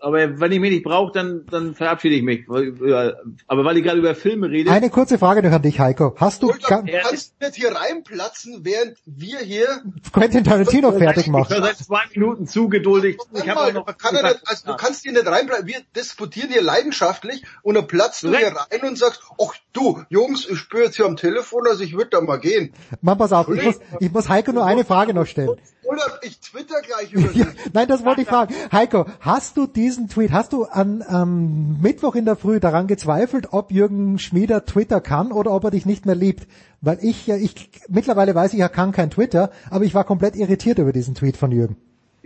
Aber 0.00 0.38
wenn 0.40 0.52
ich 0.52 0.60
mich 0.60 0.70
nicht 0.70 0.84
brauche, 0.84 1.12
dann, 1.12 1.44
dann 1.50 1.74
verabschiede 1.74 2.14
ich 2.14 2.22
mich. 2.22 2.44
Aber 2.48 3.64
weil 3.64 3.76
ich 3.78 3.82
gerade 3.84 3.98
über 3.98 4.14
Filme 4.14 4.48
rede. 4.48 4.70
Eine 4.70 4.90
kurze 4.90 5.18
Frage 5.18 5.42
noch 5.42 5.50
an 5.52 5.62
dich, 5.62 5.80
Heiko. 5.80 6.14
Hast 6.16 6.42
du 6.42 6.48
ga- 6.66 6.82
Du 6.82 6.92
kannst 7.02 7.40
nicht 7.40 7.54
hier 7.56 7.72
reinplatzen, 7.74 8.60
während 8.64 8.96
wir 9.06 9.38
hier... 9.38 9.66
Quentin 10.12 10.44
Tarantino 10.44 10.92
fertig 10.92 11.26
Ich 11.26 11.32
machen? 11.32 11.52
höre 11.52 11.62
seit 11.62 11.76
zwei 11.78 12.02
Minuten 12.14 12.46
zu 12.46 12.68
geduldig. 12.68 13.18
Ich 13.34 13.44
mal, 13.46 13.72
noch. 13.72 13.86
kann 13.98 14.14
ja 14.14 14.22
nicht, 14.22 14.40
also 14.44 14.66
du 14.68 14.76
kannst 14.76 15.02
hier 15.02 15.12
nicht 15.12 15.26
reinbleiben. 15.26 15.66
Wir 15.66 15.80
diskutieren 15.96 16.50
hier 16.50 16.62
leidenschaftlich 16.62 17.42
und 17.62 17.74
dann 17.74 17.86
platzt 17.86 18.22
du 18.22 18.28
hier 18.36 18.48
rein 18.54 18.88
und 18.88 18.96
sagst, 18.98 19.22
ach 19.42 19.54
du, 19.72 20.02
Jungs, 20.10 20.48
ich 20.48 20.58
spüre 20.58 20.84
jetzt 20.84 20.96
hier 20.96 21.06
am 21.06 21.16
Telefon, 21.16 21.66
also 21.66 21.82
ich 21.82 21.94
würde 21.94 22.10
da 22.10 22.20
mal 22.20 22.38
gehen. 22.38 22.72
Mann, 23.00 23.18
pass 23.18 23.32
auf, 23.32 23.48
ich 23.48 23.62
muss, 23.64 23.80
ich 24.00 24.12
muss 24.12 24.28
Heiko 24.28 24.52
nur 24.52 24.64
eine 24.64 24.84
Frage 24.84 25.12
noch 25.14 25.26
stellen. 25.26 25.56
Oder 25.88 26.02
ich 26.20 26.38
twitter 26.40 26.82
gleich 26.82 27.12
über 27.14 27.32
Ja, 27.32 27.46
nein, 27.72 27.88
das 27.88 28.04
wollte 28.04 28.20
ich 28.20 28.28
fragen. 28.28 28.54
Heiko, 28.70 29.06
hast 29.20 29.56
du 29.56 29.66
diesen 29.66 30.08
Tweet, 30.08 30.32
hast 30.32 30.52
du 30.52 30.64
an 30.64 31.02
am 31.06 31.80
Mittwoch 31.80 32.14
in 32.14 32.26
der 32.26 32.36
Früh 32.36 32.60
daran 32.60 32.86
gezweifelt, 32.86 33.48
ob 33.52 33.72
Jürgen 33.72 34.18
Schmieder 34.18 34.66
Twitter 34.66 35.00
kann 35.00 35.32
oder 35.32 35.50
ob 35.50 35.64
er 35.64 35.70
dich 35.70 35.86
nicht 35.86 36.04
mehr 36.04 36.14
liebt? 36.14 36.46
Weil 36.82 36.98
ich 37.00 37.26
ja, 37.26 37.36
ich 37.36 37.70
mittlerweile 37.88 38.34
weiß 38.34 38.52
ich, 38.52 38.60
er 38.60 38.68
kann 38.68 38.92
kein 38.92 39.10
Twitter, 39.10 39.50
aber 39.70 39.86
ich 39.86 39.94
war 39.94 40.04
komplett 40.04 40.36
irritiert 40.36 40.78
über 40.78 40.92
diesen 40.92 41.14
Tweet 41.14 41.38
von 41.38 41.52
Jürgen. 41.52 41.76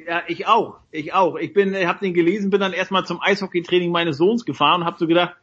Ja, 0.09 0.23
ich 0.27 0.49
auch. 0.49 0.79
Ich 0.91 1.15
auch. 1.15 1.37
Ich 1.37 1.53
bin, 1.53 1.77
habe 1.77 2.01
den 2.01 2.15
gelesen, 2.15 2.51
bin 2.51 2.59
dann 2.59 2.73
erstmal 2.73 3.05
zum 3.05 3.21
Eishockeytraining 3.23 3.93
meines 3.93 4.17
Sohns 4.17 4.45
gefahren 4.45 4.81
und 4.81 4.87
habe 4.89 4.99
so 4.99 5.07
gedacht, 5.07 5.37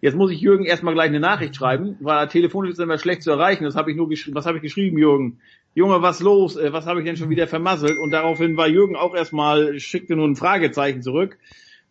jetzt 0.00 0.16
muss 0.16 0.30
ich 0.30 0.40
Jürgen 0.40 0.64
erstmal 0.64 0.94
gleich 0.94 1.08
eine 1.08 1.20
Nachricht 1.20 1.54
schreiben, 1.54 1.96
weil 2.00 2.26
telefonisch 2.28 2.72
ist 2.72 2.80
immer 2.80 2.96
schlecht 2.96 3.22
zu 3.22 3.30
erreichen. 3.30 3.64
Das 3.64 3.76
habe 3.76 3.90
ich 3.90 3.98
nur 3.98 4.08
geschrieben. 4.08 4.34
Was 4.34 4.46
habe 4.46 4.56
ich 4.56 4.62
geschrieben, 4.62 4.96
Jürgen? 4.96 5.40
Junge, 5.76 6.00
was 6.00 6.20
los? 6.20 6.56
Äh, 6.56 6.72
Was 6.72 6.86
habe 6.86 7.00
ich 7.00 7.04
denn 7.04 7.18
schon 7.18 7.28
wieder 7.28 7.46
vermasselt? 7.46 7.98
Und 7.98 8.10
daraufhin 8.10 8.56
war 8.56 8.66
Jürgen 8.66 8.96
auch 8.96 9.14
erstmal, 9.14 9.78
schickte 9.78 10.16
nur 10.16 10.26
ein 10.26 10.34
Fragezeichen 10.34 11.02
zurück. 11.02 11.36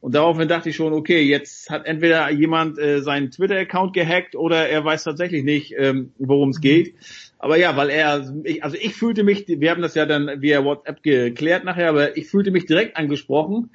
Und 0.01 0.15
daraufhin 0.15 0.47
dachte 0.47 0.69
ich 0.69 0.75
schon, 0.75 0.91
okay, 0.91 1.21
jetzt 1.21 1.69
hat 1.69 1.85
entweder 1.85 2.31
jemand 2.31 2.79
äh, 2.79 3.03
seinen 3.03 3.29
Twitter-Account 3.29 3.93
gehackt 3.93 4.35
oder 4.35 4.67
er 4.67 4.83
weiß 4.83 5.03
tatsächlich 5.03 5.43
nicht, 5.43 5.75
ähm, 5.77 6.13
worum 6.17 6.49
es 6.49 6.61
geht. 6.61 6.95
Aber 7.37 7.57
ja, 7.57 7.77
weil 7.77 7.91
er, 7.91 8.33
ich, 8.43 8.63
also 8.63 8.75
ich 8.75 8.95
fühlte 8.95 9.23
mich, 9.23 9.45
wir 9.47 9.69
haben 9.69 9.83
das 9.83 9.93
ja 9.93 10.07
dann 10.07 10.41
via 10.41 10.63
WhatsApp 10.63 11.03
geklärt 11.03 11.63
nachher, 11.63 11.89
aber 11.89 12.17
ich 12.17 12.27
fühlte 12.27 12.49
mich 12.49 12.65
direkt 12.65 12.97
angesprochen. 12.97 13.69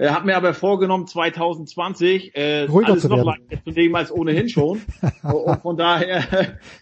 Äh, 0.00 0.08
hab 0.08 0.24
mir 0.24 0.34
aber 0.34 0.54
vorgenommen, 0.54 1.06
2020 1.06 2.34
äh, 2.34 2.62
Ruhiger 2.64 2.92
alles 2.92 3.02
zu 3.02 3.08
noch 3.08 3.22
leichter 3.22 3.62
zu 3.62 3.70
nehmen 3.70 3.94
als 3.96 4.10
ohnehin 4.10 4.48
schon. 4.48 4.80
und 5.22 5.60
von 5.60 5.76
daher, 5.76 6.24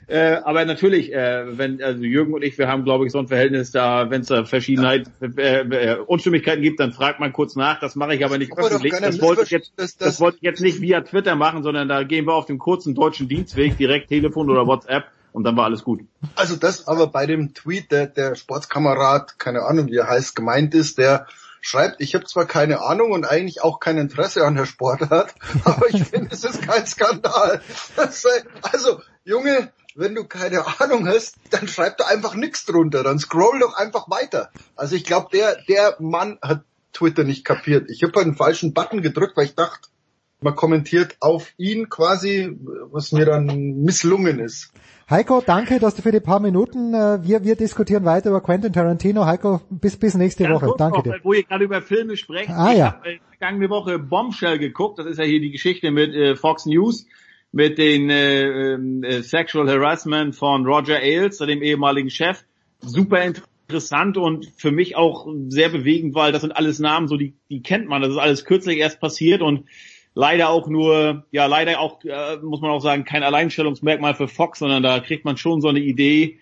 äh, 0.07 0.37
aber 0.45 0.65
natürlich, 0.65 1.13
äh, 1.13 1.59
wenn 1.59 1.83
also 1.83 2.03
Jürgen 2.05 2.33
und 2.33 2.45
ich, 2.45 2.57
wir 2.59 2.69
haben, 2.69 2.85
glaube 2.85 3.07
ich, 3.07 3.13
so 3.13 3.19
ein 3.19 3.27
Verhältnis 3.27 3.73
da, 3.73 4.09
wenn 4.11 4.21
es 4.21 4.29
da 4.29 4.45
Verschiedenheit, 4.45 5.11
äh, 5.21 5.61
äh, 5.63 5.99
Unstimmigkeiten 5.99 6.63
gibt, 6.63 6.79
dann 6.79 6.93
fragt 6.93 7.19
man 7.19 7.33
kurz 7.33 7.57
nach. 7.57 7.81
Das 7.81 7.97
mache 7.97 8.15
ich 8.15 8.25
aber 8.25 8.39
nicht 8.39 8.53
Aber 8.53 8.63
doch 8.63 8.71
öffentlich. 8.71 8.93
Das 9.01 9.21
wollte 9.21 9.43
ich 9.43 9.51
jetzt, 9.51 9.73
das- 9.77 9.97
das, 9.97 10.07
das- 10.07 10.21
wollte 10.21 10.37
ich 10.37 10.43
jetzt 10.45 10.61
nicht 10.61 10.81
via 10.81 11.01
Twitter 11.01 11.35
machen, 11.35 11.65
sondern 11.65 11.89
da 11.89 12.05
gehen 12.05 12.25
wir 12.25 12.35
auf 12.35 12.47
dem 12.47 12.59
kurzen 12.59 12.95
deutschen 12.95 13.29
Dienstweg, 13.29 13.77
direkt 13.79 14.11
Telefon 14.11 14.49
oder 14.49 14.65
WhatsApp 14.69 15.07
und 15.33 15.43
dann 15.43 15.57
war 15.57 15.65
alles 15.65 15.83
gut. 15.83 16.03
Also 16.37 16.55
das 16.55 16.87
aber 16.87 17.09
bei 17.09 17.27
dem 17.27 17.53
Tweet, 17.53 17.91
der, 17.91 18.07
der 18.07 18.37
Sportskamerad, 18.37 19.41
keine 19.41 19.63
Ahnung 19.63 19.89
wie 19.89 19.97
er 19.97 20.09
heißt, 20.09 20.37
gemeint 20.37 20.73
ist, 20.75 20.99
der 20.99 21.27
schreibt, 21.61 22.01
ich 22.01 22.15
habe 22.15 22.25
zwar 22.25 22.47
keine 22.47 22.81
Ahnung 22.81 23.13
und 23.13 23.25
eigentlich 23.25 23.63
auch 23.63 23.81
kein 23.81 23.99
Interesse 23.99 24.45
an 24.45 24.55
der 24.55 24.67
Sportart, 24.67 25.35
aber 25.65 25.89
ich 25.89 26.05
finde, 26.05 26.29
es 26.33 26.45
ist 26.45 26.63
kein 26.63 26.87
Skandal. 26.87 27.61
Also, 28.63 29.01
Junge, 29.25 29.73
wenn 29.95 30.15
du 30.15 30.25
keine 30.25 30.81
Ahnung 30.81 31.09
hast, 31.09 31.37
dann 31.51 31.67
schreib 31.67 31.99
da 31.99 32.07
einfach 32.07 32.35
nichts 32.35 32.65
drunter, 32.65 33.03
dann 33.03 33.19
scroll 33.19 33.59
doch 33.59 33.75
einfach 33.75 34.09
weiter. 34.09 34.51
Also 34.77 34.95
ich 34.95 35.05
glaube, 35.05 35.29
der, 35.33 35.57
der 35.69 35.97
Mann 35.99 36.39
hat 36.41 36.63
Twitter 36.93 37.25
nicht 37.25 37.45
kapiert. 37.45 37.91
Ich 37.91 38.03
habe 38.03 38.21
einen 38.21 38.37
falschen 38.37 38.75
Button 38.75 39.03
gedrückt, 39.03 39.37
weil 39.37 39.47
ich 39.47 39.55
dachte, 39.55 39.89
man 40.41 40.55
kommentiert 40.55 41.17
auf 41.21 41.53
ihn 41.57 41.89
quasi, 41.89 42.57
was 42.91 43.13
mir 43.13 43.25
dann 43.25 43.47
misslungen 43.83 44.39
ist. 44.39 44.73
Heiko, 45.11 45.41
danke, 45.41 45.79
dass 45.79 45.95
du 45.95 46.03
für 46.03 46.13
die 46.13 46.21
paar 46.21 46.39
Minuten, 46.39 46.93
äh, 46.93 47.19
wir, 47.23 47.43
wir 47.43 47.57
diskutieren 47.57 48.05
weiter 48.05 48.29
über 48.29 48.43
Quentin 48.43 48.75
Tarantino. 48.75 49.25
Heiko, 49.25 49.63
bis, 49.71 49.97
bis 49.97 50.15
nächste 50.15 50.45
Ganz 50.45 50.63
Woche. 50.63 50.75
Danke 50.77 50.99
noch, 50.99 51.03
dir. 51.03 51.21
Wo 51.23 51.33
ihr 51.33 51.45
gerade 51.45 51.65
über 51.65 51.81
Filme 51.81 52.17
sprecht. 52.19 52.51
Ah, 52.51 52.73
ich 52.73 52.79
ja. 52.79 52.93
habe 52.93 53.09
äh, 53.09 53.19
vergangene 53.39 53.71
Woche 53.71 53.99
Bombshell 53.99 54.59
geguckt. 54.59 54.99
Das 54.99 55.07
ist 55.07 55.19
ja 55.19 55.25
hier 55.25 55.41
die 55.41 55.51
Geschichte 55.51 55.91
mit 55.91 56.15
äh, 56.15 56.37
Fox 56.37 56.67
News 56.67 57.07
mit 57.53 57.79
den 57.79 58.11
äh, 58.11 58.75
ähm, 58.75 59.03
äh, 59.03 59.23
Sexual 59.23 59.69
Harassment 59.69 60.35
von 60.35 60.67
Roger 60.67 60.99
Ailes, 60.99 61.39
dem 61.39 61.63
ehemaligen 61.63 62.11
Chef. 62.11 62.45
Super 62.81 63.25
interessant 63.25 64.19
und 64.19 64.53
für 64.57 64.71
mich 64.71 64.97
auch 64.97 65.27
sehr 65.49 65.71
bewegend, 65.71 66.15
weil 66.15 66.33
das 66.33 66.43
sind 66.43 66.53
alles 66.53 66.79
Namen, 66.79 67.09
so 67.09 67.17
die, 67.17 67.35
die 67.49 67.63
kennt 67.63 67.89
man. 67.89 68.03
Das 68.03 68.11
ist 68.11 68.19
alles 68.19 68.45
kürzlich 68.45 68.79
erst 68.79 69.01
passiert 69.01 69.41
und 69.41 69.65
leider 70.19 70.49
auch 70.49 70.67
nur, 70.67 71.25
ja 71.31 71.47
leider 71.47 71.79
auch, 71.79 72.03
äh, 72.03 72.39
muss 72.43 72.61
man 72.61 72.73
auch 72.73 72.81
sagen, 72.81 73.05
kein 73.05 73.23
Alleinstellungsmerkmal 73.23 74.15
für 74.15 74.27
Fox, 74.27 74.59
sondern 74.59 74.83
da 74.83 74.99
kriegt 74.99 75.25
man 75.25 75.37
schon 75.37 75.61
so 75.61 75.69
eine 75.69 75.79
Idee, 75.79 76.41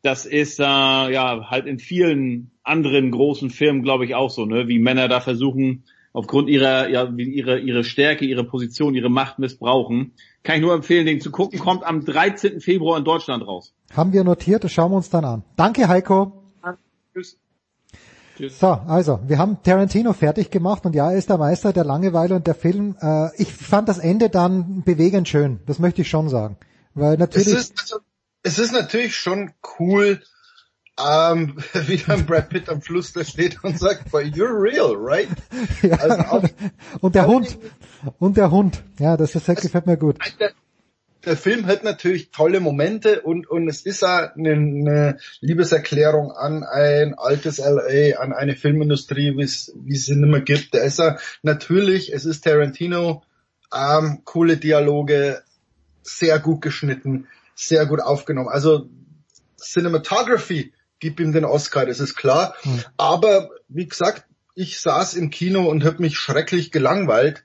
das 0.00 0.24
ist 0.24 0.58
äh, 0.58 0.62
ja 0.62 1.50
halt 1.50 1.66
in 1.66 1.78
vielen 1.78 2.50
anderen 2.62 3.10
großen 3.10 3.50
Firmen, 3.50 3.82
glaube 3.82 4.06
ich, 4.06 4.14
auch 4.14 4.30
so, 4.30 4.46
ne? 4.46 4.68
wie 4.68 4.78
Männer 4.78 5.06
da 5.06 5.20
versuchen, 5.20 5.84
aufgrund 6.14 6.48
ihrer, 6.48 6.88
ja, 6.88 7.14
wie 7.14 7.24
ihre, 7.24 7.58
ihre 7.58 7.84
Stärke, 7.84 8.24
ihre 8.24 8.42
Position, 8.42 8.94
ihre 8.94 9.10
Macht 9.10 9.38
missbrauchen. 9.38 10.12
Kann 10.42 10.56
ich 10.56 10.62
nur 10.62 10.72
empfehlen, 10.72 11.04
den 11.04 11.20
zu 11.20 11.30
gucken, 11.30 11.58
kommt 11.58 11.84
am 11.84 12.06
13. 12.06 12.62
Februar 12.62 12.96
in 12.96 13.04
Deutschland 13.04 13.46
raus. 13.46 13.74
Haben 13.92 14.14
wir 14.14 14.24
notiert, 14.24 14.64
das 14.64 14.72
schauen 14.72 14.92
wir 14.92 14.96
uns 14.96 15.10
dann 15.10 15.26
an. 15.26 15.44
Danke, 15.56 15.88
Heiko. 15.88 16.42
Tschüss. 17.12 17.36
So, 18.48 18.68
also, 18.68 19.20
wir 19.26 19.38
haben 19.38 19.62
Tarantino 19.62 20.12
fertig 20.12 20.50
gemacht 20.50 20.84
und 20.84 20.94
ja, 20.94 21.10
er 21.10 21.18
ist 21.18 21.28
der 21.28 21.38
Meister 21.38 21.72
der 21.72 21.84
Langeweile 21.84 22.34
und 22.34 22.46
der 22.46 22.54
Film. 22.54 22.96
Äh, 23.00 23.34
ich 23.36 23.52
fand 23.52 23.88
das 23.88 23.98
Ende 23.98 24.30
dann 24.30 24.82
bewegend 24.82 25.28
schön, 25.28 25.60
das 25.66 25.78
möchte 25.78 26.02
ich 26.02 26.08
schon 26.08 26.28
sagen. 26.28 26.56
Weil 26.94 27.14
Es 27.14 27.18
natürlich, 27.20 27.48
ist, 27.48 27.74
also, 27.80 27.98
es 28.42 28.58
ist 28.58 28.72
natürlich 28.72 29.16
schon 29.16 29.52
cool, 29.78 30.20
ähm, 30.98 31.58
wie 31.86 31.98
dann 31.98 32.26
Brad 32.26 32.48
Pitt 32.48 32.68
am 32.68 32.82
Fluss 32.82 33.12
da 33.12 33.24
steht 33.24 33.62
und 33.64 33.78
sagt, 33.78 34.10
but 34.10 34.22
you're 34.22 34.60
real, 34.60 34.94
right? 34.96 35.28
Also 36.00 36.18
auch, 36.18 36.44
und 37.00 37.14
der 37.14 37.26
Hund, 37.26 37.58
und 38.18 38.36
der 38.36 38.50
Hund, 38.50 38.82
ja, 38.98 39.16
das, 39.16 39.32
das 39.32 39.44
gefällt 39.44 39.86
mir 39.86 39.96
gut. 39.96 40.18
der, 40.38 40.52
der 41.24 41.36
Film 41.36 41.66
hat 41.66 41.84
natürlich 41.84 42.30
tolle 42.30 42.60
Momente 42.60 43.20
und, 43.22 43.48
und 43.48 43.68
es 43.68 43.82
ist 43.82 44.02
auch 44.02 44.34
eine, 44.36 44.52
eine 44.52 45.18
Liebeserklärung 45.40 46.32
an 46.32 46.64
ein 46.64 47.14
altes 47.14 47.58
LA, 47.58 48.18
an 48.18 48.32
eine 48.32 48.56
Filmindustrie, 48.56 49.36
wie 49.36 49.42
es 49.42 49.66
sie 49.66 50.16
nicht 50.16 50.30
mehr 50.30 50.40
gibt. 50.40 50.74
Da 50.74 50.78
ist 50.78 50.98
er 50.98 51.18
natürlich, 51.42 52.12
es 52.12 52.24
ist 52.24 52.44
Tarantino, 52.44 53.22
ähm, 53.74 54.22
coole 54.24 54.56
Dialoge, 54.56 55.42
sehr 56.02 56.38
gut 56.38 56.62
geschnitten, 56.62 57.28
sehr 57.54 57.86
gut 57.86 58.00
aufgenommen. 58.00 58.48
Also 58.48 58.88
Cinematography 59.58 60.72
gibt 60.98 61.20
ihm 61.20 61.32
den 61.32 61.44
Oscar, 61.44 61.86
das 61.86 62.00
ist 62.00 62.14
klar. 62.14 62.54
Aber 62.96 63.50
wie 63.68 63.86
gesagt, 63.86 64.24
ich 64.54 64.80
saß 64.80 65.14
im 65.14 65.30
Kino 65.30 65.68
und 65.68 65.84
habe 65.84 66.02
mich 66.02 66.16
schrecklich 66.16 66.70
gelangweilt. 66.70 67.44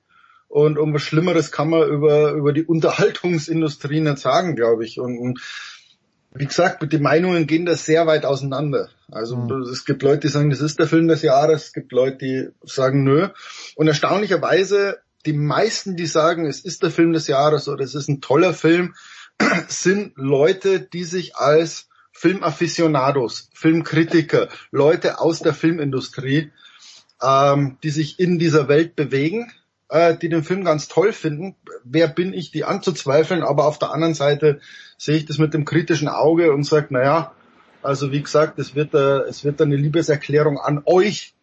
Und 0.56 0.78
um 0.78 0.94
was 0.94 1.02
Schlimmeres 1.02 1.52
kann 1.52 1.70
man 1.70 1.86
über, 1.86 2.32
über 2.32 2.54
die 2.54 2.64
Unterhaltungsindustrie 2.64 4.00
nicht 4.00 4.20
sagen, 4.20 4.56
glaube 4.56 4.86
ich. 4.86 5.02
Und, 5.02 5.18
und 5.18 5.42
wie 6.34 6.46
gesagt, 6.46 6.82
die 6.94 6.98
Meinungen 6.98 7.46
gehen 7.46 7.66
da 7.66 7.76
sehr 7.76 8.08
weit 8.08 8.24
auseinander. 8.24 8.88
Also 9.12 9.36
es 9.70 9.84
gibt 9.84 10.02
Leute, 10.02 10.20
die 10.20 10.28
sagen, 10.30 10.50
das 10.50 10.62
ist 10.62 10.80
der 10.80 10.88
Film 10.88 11.10
des 11.10 11.24
Jahres, 11.24 11.66
es 11.66 11.74
gibt 11.74 11.92
Leute, 11.92 12.20
die 12.20 12.48
sagen, 12.64 13.04
nö. 13.04 13.28
Und 13.76 13.90
erstaunlicherweise, 13.90 15.00
die 15.26 15.34
meisten, 15.34 15.98
die 15.98 16.06
sagen, 16.06 16.46
es 16.46 16.62
ist 16.62 16.84
der 16.84 16.92
Film 16.92 17.12
des 17.12 17.28
Jahres 17.28 17.68
oder 17.68 17.84
es 17.84 17.94
ist 17.94 18.08
ein 18.08 18.22
toller 18.22 18.54
Film, 18.54 18.96
sind 19.68 20.14
Leute, 20.16 20.80
die 20.80 21.04
sich 21.04 21.36
als 21.36 21.90
Filmaficionados, 22.14 23.50
Filmkritiker, 23.54 24.48
Leute 24.72 25.20
aus 25.20 25.40
der 25.40 25.54
Filmindustrie, 25.54 26.54
ähm, 27.22 27.78
die 27.84 27.90
sich 27.90 28.22
in 28.22 28.40
dieser 28.40 28.70
Welt 28.70 28.96
bewegen, 28.96 29.52
äh, 29.90 30.18
die 30.18 30.30
den 30.30 30.44
Film 30.44 30.64
ganz 30.64 30.88
toll 30.88 31.14
finden. 31.14 31.56
Wer 31.84 32.08
bin 32.08 32.34
ich, 32.34 32.52
die 32.52 32.64
anzuzweifeln? 32.64 33.44
Aber 33.44 33.66
auf 33.66 33.80
der 33.80 33.92
anderen 33.92 34.14
Seite 34.14 34.60
sehe 34.98 35.18
ich 35.18 35.26
das 35.26 35.38
mit 35.38 35.54
dem 35.54 35.66
kritischen 35.66 36.08
Auge 36.08 36.54
und 36.54 36.64
sage, 36.64 36.88
naja, 36.92 37.34
also 37.82 38.12
wie 38.12 38.22
gesagt, 38.22 38.58
es 38.60 38.76
wird, 38.76 38.94
äh, 38.94 39.20
es 39.22 39.44
wird 39.44 39.62
eine 39.62 39.76
Liebeserklärung 39.76 40.58
an 40.58 40.82
euch 40.86 41.36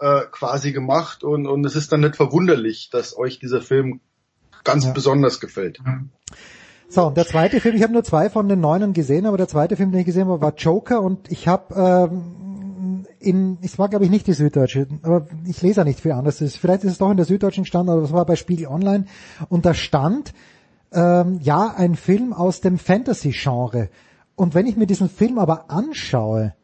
äh, 0.00 0.22
quasi 0.30 0.72
gemacht 0.72 1.24
und, 1.24 1.46
und 1.46 1.64
es 1.64 1.74
ist 1.74 1.92
dann 1.92 2.00
nicht 2.00 2.16
verwunderlich, 2.16 2.90
dass 2.90 3.16
euch 3.16 3.38
dieser 3.38 3.62
Film 3.62 4.00
ganz 4.62 4.92
besonders 4.92 5.40
gefällt. 5.40 5.78
So, 6.88 7.10
der 7.10 7.26
zweite 7.26 7.60
Film, 7.60 7.76
ich 7.76 7.82
habe 7.82 7.92
nur 7.92 8.04
zwei 8.04 8.28
von 8.28 8.48
den 8.48 8.60
neunen 8.60 8.92
gesehen, 8.92 9.26
aber 9.26 9.36
der 9.36 9.48
zweite 9.48 9.76
Film, 9.76 9.90
den 9.90 10.00
ich 10.00 10.06
gesehen 10.06 10.28
habe, 10.28 10.40
war 10.40 10.54
Joker 10.54 11.00
und 11.00 11.30
ich 11.30 11.48
habe 11.48 11.74
ähm, 12.10 12.45
in, 13.20 13.58
es 13.62 13.78
war 13.78 13.88
glaube 13.88 14.04
ich 14.04 14.10
nicht 14.10 14.26
die 14.26 14.32
Süddeutsche, 14.32 14.86
aber 15.02 15.26
ich 15.46 15.62
lese 15.62 15.80
ja 15.80 15.84
nicht 15.84 16.00
viel 16.00 16.12
anders. 16.12 16.38
Vielleicht 16.38 16.84
ist 16.84 16.92
es 16.92 16.98
doch 16.98 17.10
in 17.10 17.16
der 17.16 17.26
Süddeutschen 17.26 17.64
stand, 17.64 17.88
aber 17.88 18.02
es 18.02 18.12
war 18.12 18.26
bei 18.26 18.36
Spiegel 18.36 18.66
Online 18.66 19.04
und 19.48 19.66
da 19.66 19.74
stand 19.74 20.32
ähm, 20.92 21.38
ja 21.42 21.74
ein 21.76 21.94
Film 21.94 22.32
aus 22.32 22.60
dem 22.60 22.78
Fantasy-Genre. 22.78 23.88
Und 24.34 24.54
wenn 24.54 24.66
ich 24.66 24.76
mir 24.76 24.86
diesen 24.86 25.08
Film 25.08 25.38
aber 25.38 25.70
anschaue, 25.70 26.54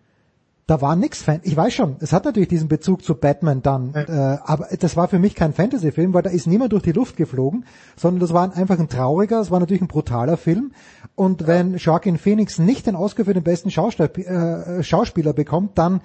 da 0.66 0.80
war 0.80 0.94
nix 0.94 1.22
Fan. 1.22 1.40
Ich 1.42 1.56
weiß 1.56 1.74
schon, 1.74 1.96
es 2.00 2.12
hat 2.12 2.24
natürlich 2.24 2.48
diesen 2.48 2.68
Bezug 2.68 3.02
zu 3.04 3.16
Batman 3.16 3.62
dann, 3.62 3.94
äh, 3.94 4.38
aber 4.44 4.68
das 4.78 4.96
war 4.96 5.08
für 5.08 5.18
mich 5.18 5.34
kein 5.34 5.52
Fantasy-Film, 5.52 6.14
weil 6.14 6.22
da 6.22 6.30
ist 6.30 6.46
niemand 6.46 6.72
durch 6.72 6.84
die 6.84 6.92
Luft 6.92 7.16
geflogen, 7.16 7.64
sondern 7.96 8.20
das 8.20 8.32
war 8.32 8.56
einfach 8.56 8.78
ein 8.78 8.88
trauriger, 8.88 9.40
es 9.40 9.50
war 9.50 9.58
natürlich 9.58 9.82
ein 9.82 9.88
brutaler 9.88 10.36
Film. 10.36 10.72
Und 11.14 11.46
wenn 11.46 11.76
Joaquin 11.76 12.18
Phoenix 12.18 12.58
nicht 12.58 12.86
den 12.86 12.96
Oscar 12.96 13.24
für 13.26 13.34
den 13.34 13.42
besten 13.42 13.70
Schauspieler, 13.70 14.78
äh, 14.78 14.82
Schauspieler 14.82 15.32
bekommt, 15.32 15.76
dann 15.76 16.00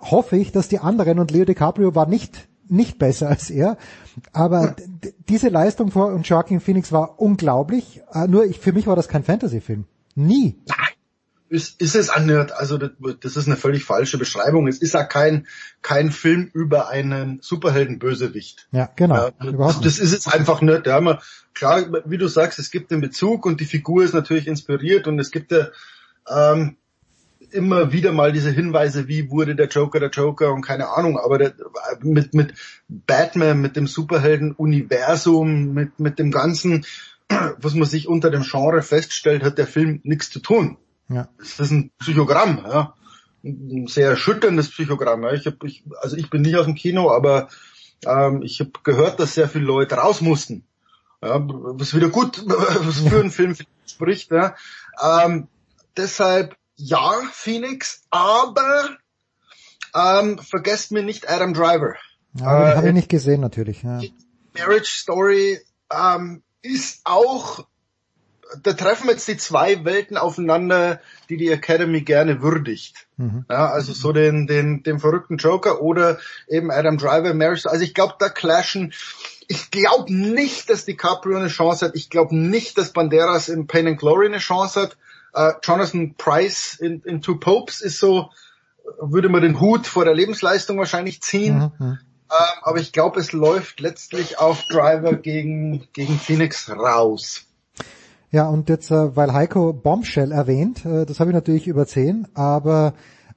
hoffe 0.00 0.36
ich, 0.36 0.52
dass 0.52 0.68
die 0.68 0.78
anderen 0.78 1.18
und 1.18 1.30
Leo 1.30 1.44
DiCaprio 1.44 1.94
war 1.94 2.06
nicht 2.06 2.48
nicht 2.68 2.98
besser 2.98 3.28
als 3.28 3.50
er, 3.50 3.76
aber 4.32 4.76
diese 5.28 5.48
Leistung 5.48 5.90
von 5.90 6.22
Joaquin 6.22 6.60
Phoenix 6.60 6.90
war 6.90 7.20
unglaublich. 7.20 8.00
Äh, 8.12 8.28
nur 8.28 8.44
ich, 8.46 8.58
für 8.58 8.72
mich 8.72 8.86
war 8.86 8.96
das 8.96 9.08
kein 9.08 9.24
Fantasy-Film. 9.24 9.84
Nie. 10.14 10.58
Ist, 11.52 11.80
ist 11.82 11.94
es 11.94 12.10
nicht, 12.16 12.52
also 12.52 12.78
das, 12.78 12.90
das 13.20 13.36
ist 13.36 13.46
eine 13.46 13.56
völlig 13.56 13.84
falsche 13.84 14.16
Beschreibung. 14.16 14.66
Es 14.68 14.78
ist 14.78 14.94
ja 14.94 15.04
kein, 15.04 15.46
kein 15.82 16.10
Film 16.10 16.50
über 16.54 16.88
einen 16.88 17.40
Superheldenbösewicht. 17.42 18.68
Ja, 18.72 18.90
genau. 18.96 19.30
Ja, 19.38 19.46
Überhaupt 19.46 19.84
das 19.84 19.98
ist 19.98 20.12
es 20.12 20.26
einfach 20.26 20.62
nicht. 20.62 20.86
Ja, 20.86 21.00
man, 21.00 21.18
klar, 21.52 21.84
wie 22.06 22.16
du 22.16 22.26
sagst, 22.26 22.58
es 22.58 22.70
gibt 22.70 22.90
den 22.90 23.02
Bezug 23.02 23.44
und 23.44 23.60
die 23.60 23.66
Figur 23.66 24.02
ist 24.02 24.14
natürlich 24.14 24.46
inspiriert 24.46 25.06
und 25.06 25.18
es 25.18 25.30
gibt 25.30 25.52
ja 25.52 25.68
ähm, 26.26 26.76
immer 27.50 27.92
wieder 27.92 28.12
mal 28.12 28.32
diese 28.32 28.50
Hinweise, 28.50 29.06
wie 29.06 29.30
wurde 29.30 29.54
der 29.54 29.68
Joker 29.68 30.00
der 30.00 30.10
Joker 30.10 30.54
und 30.54 30.62
keine 30.62 30.88
Ahnung, 30.88 31.18
aber 31.18 31.36
der, 31.36 31.54
mit, 32.00 32.32
mit 32.32 32.54
Batman, 32.88 33.60
mit 33.60 33.76
dem 33.76 33.86
Superhelden-Universum, 33.86 35.74
mit, 35.74 36.00
mit 36.00 36.18
dem 36.18 36.30
Ganzen, 36.30 36.86
was 37.58 37.74
man 37.74 37.86
sich 37.86 38.08
unter 38.08 38.30
dem 38.30 38.42
Genre 38.42 38.80
feststellt, 38.80 39.44
hat 39.44 39.58
der 39.58 39.66
Film 39.66 40.00
nichts 40.02 40.30
zu 40.30 40.40
tun. 40.40 40.78
Ja. 41.14 41.28
Es 41.40 41.58
ist 41.60 41.70
ein 41.70 41.90
Psychogramm, 41.98 42.64
ja. 42.68 42.94
Ein 43.44 43.86
sehr 43.88 44.08
erschütterndes 44.10 44.70
Psychogramm. 44.70 45.22
Ja. 45.22 45.32
Ich 45.32 45.46
hab, 45.46 45.62
ich, 45.64 45.84
also 46.00 46.16
ich 46.16 46.30
bin 46.30 46.42
nicht 46.42 46.56
aus 46.56 46.66
dem 46.66 46.74
Kino, 46.74 47.10
aber 47.10 47.48
ähm, 48.06 48.42
ich 48.42 48.60
habe 48.60 48.72
gehört, 48.84 49.20
dass 49.20 49.34
sehr 49.34 49.48
viele 49.48 49.64
Leute 49.64 49.96
raus 49.96 50.20
mussten. 50.20 50.64
Ja, 51.22 51.40
was 51.40 51.94
wieder 51.94 52.08
gut 52.08 52.42
was 52.46 53.00
für 53.00 53.20
einen 53.20 53.30
Film 53.30 53.56
spricht. 53.86 54.30
Ja. 54.30 54.56
Ähm, 55.00 55.48
deshalb 55.96 56.56
ja, 56.76 57.20
Phoenix, 57.32 58.02
aber 58.10 58.96
ähm, 59.94 60.38
vergesst 60.38 60.90
mir 60.90 61.02
nicht 61.02 61.28
Adam 61.28 61.54
Driver. 61.54 61.94
Ja, 62.38 62.72
Äh, 62.72 62.76
habe 62.76 62.88
ich 62.88 62.94
nicht 62.94 63.08
gesehen 63.08 63.40
natürlich. 63.40 63.82
Ja. 63.82 64.00
Marriage 64.56 64.90
Story 64.90 65.60
ähm, 65.90 66.42
ist 66.62 67.00
auch, 67.04 67.66
da 68.62 68.72
treffen 68.72 69.08
jetzt 69.08 69.28
die 69.28 69.36
zwei 69.36 69.84
Welten 69.84 70.16
aufeinander, 70.16 71.00
die 71.28 71.36
die 71.36 71.50
Academy 71.50 72.02
gerne 72.02 72.42
würdigt. 72.42 73.06
Mhm. 73.16 73.44
Ja, 73.48 73.70
also 73.70 73.92
so 73.92 74.12
den, 74.12 74.46
den, 74.46 74.82
den 74.82 74.98
verrückten 74.98 75.36
Joker 75.36 75.82
oder 75.82 76.18
eben 76.48 76.70
Adam 76.70 76.98
Driver, 76.98 77.34
Marriage. 77.34 77.68
Also 77.68 77.84
ich 77.84 77.94
glaube, 77.94 78.14
da 78.18 78.28
clashen. 78.28 78.92
Ich 79.48 79.70
glaube 79.70 80.12
nicht, 80.14 80.70
dass 80.70 80.84
DiCaprio 80.84 81.38
eine 81.38 81.48
Chance 81.48 81.86
hat. 81.86 81.94
Ich 81.94 82.10
glaube 82.10 82.36
nicht, 82.36 82.78
dass 82.78 82.92
Banderas 82.92 83.48
in 83.48 83.66
Pain 83.66 83.86
and 83.86 83.98
Glory 83.98 84.26
eine 84.26 84.38
Chance 84.38 84.80
hat. 84.80 84.96
Äh, 85.34 85.54
Jonathan 85.62 86.14
Price 86.16 86.76
in, 86.80 87.02
in 87.02 87.22
Two 87.22 87.36
Popes 87.36 87.80
ist 87.80 87.98
so, 87.98 88.30
würde 89.00 89.28
man 89.28 89.42
den 89.42 89.60
Hut 89.60 89.86
vor 89.86 90.04
der 90.04 90.14
Lebensleistung 90.14 90.78
wahrscheinlich 90.78 91.22
ziehen. 91.22 91.72
Mhm. 91.78 91.98
Ähm, 92.32 92.58
aber 92.62 92.80
ich 92.80 92.92
glaube, 92.92 93.20
es 93.20 93.32
läuft 93.32 93.80
letztlich 93.80 94.38
auf 94.38 94.64
Driver 94.64 95.14
gegen, 95.14 95.86
gegen 95.92 96.18
Phoenix 96.18 96.70
raus. 96.70 97.46
Ja, 98.32 98.48
und 98.48 98.68
jetzt, 98.70 98.90
äh, 98.90 99.14
weil 99.14 99.32
Heiko 99.32 99.72
Bombshell 99.74 100.32
erwähnt, 100.32 100.84
äh, 100.86 101.04
das 101.06 101.20
habe 101.20 101.30
ich 101.30 101.34
natürlich 101.34 101.66
übersehen, 101.66 102.26
aber 102.34 102.94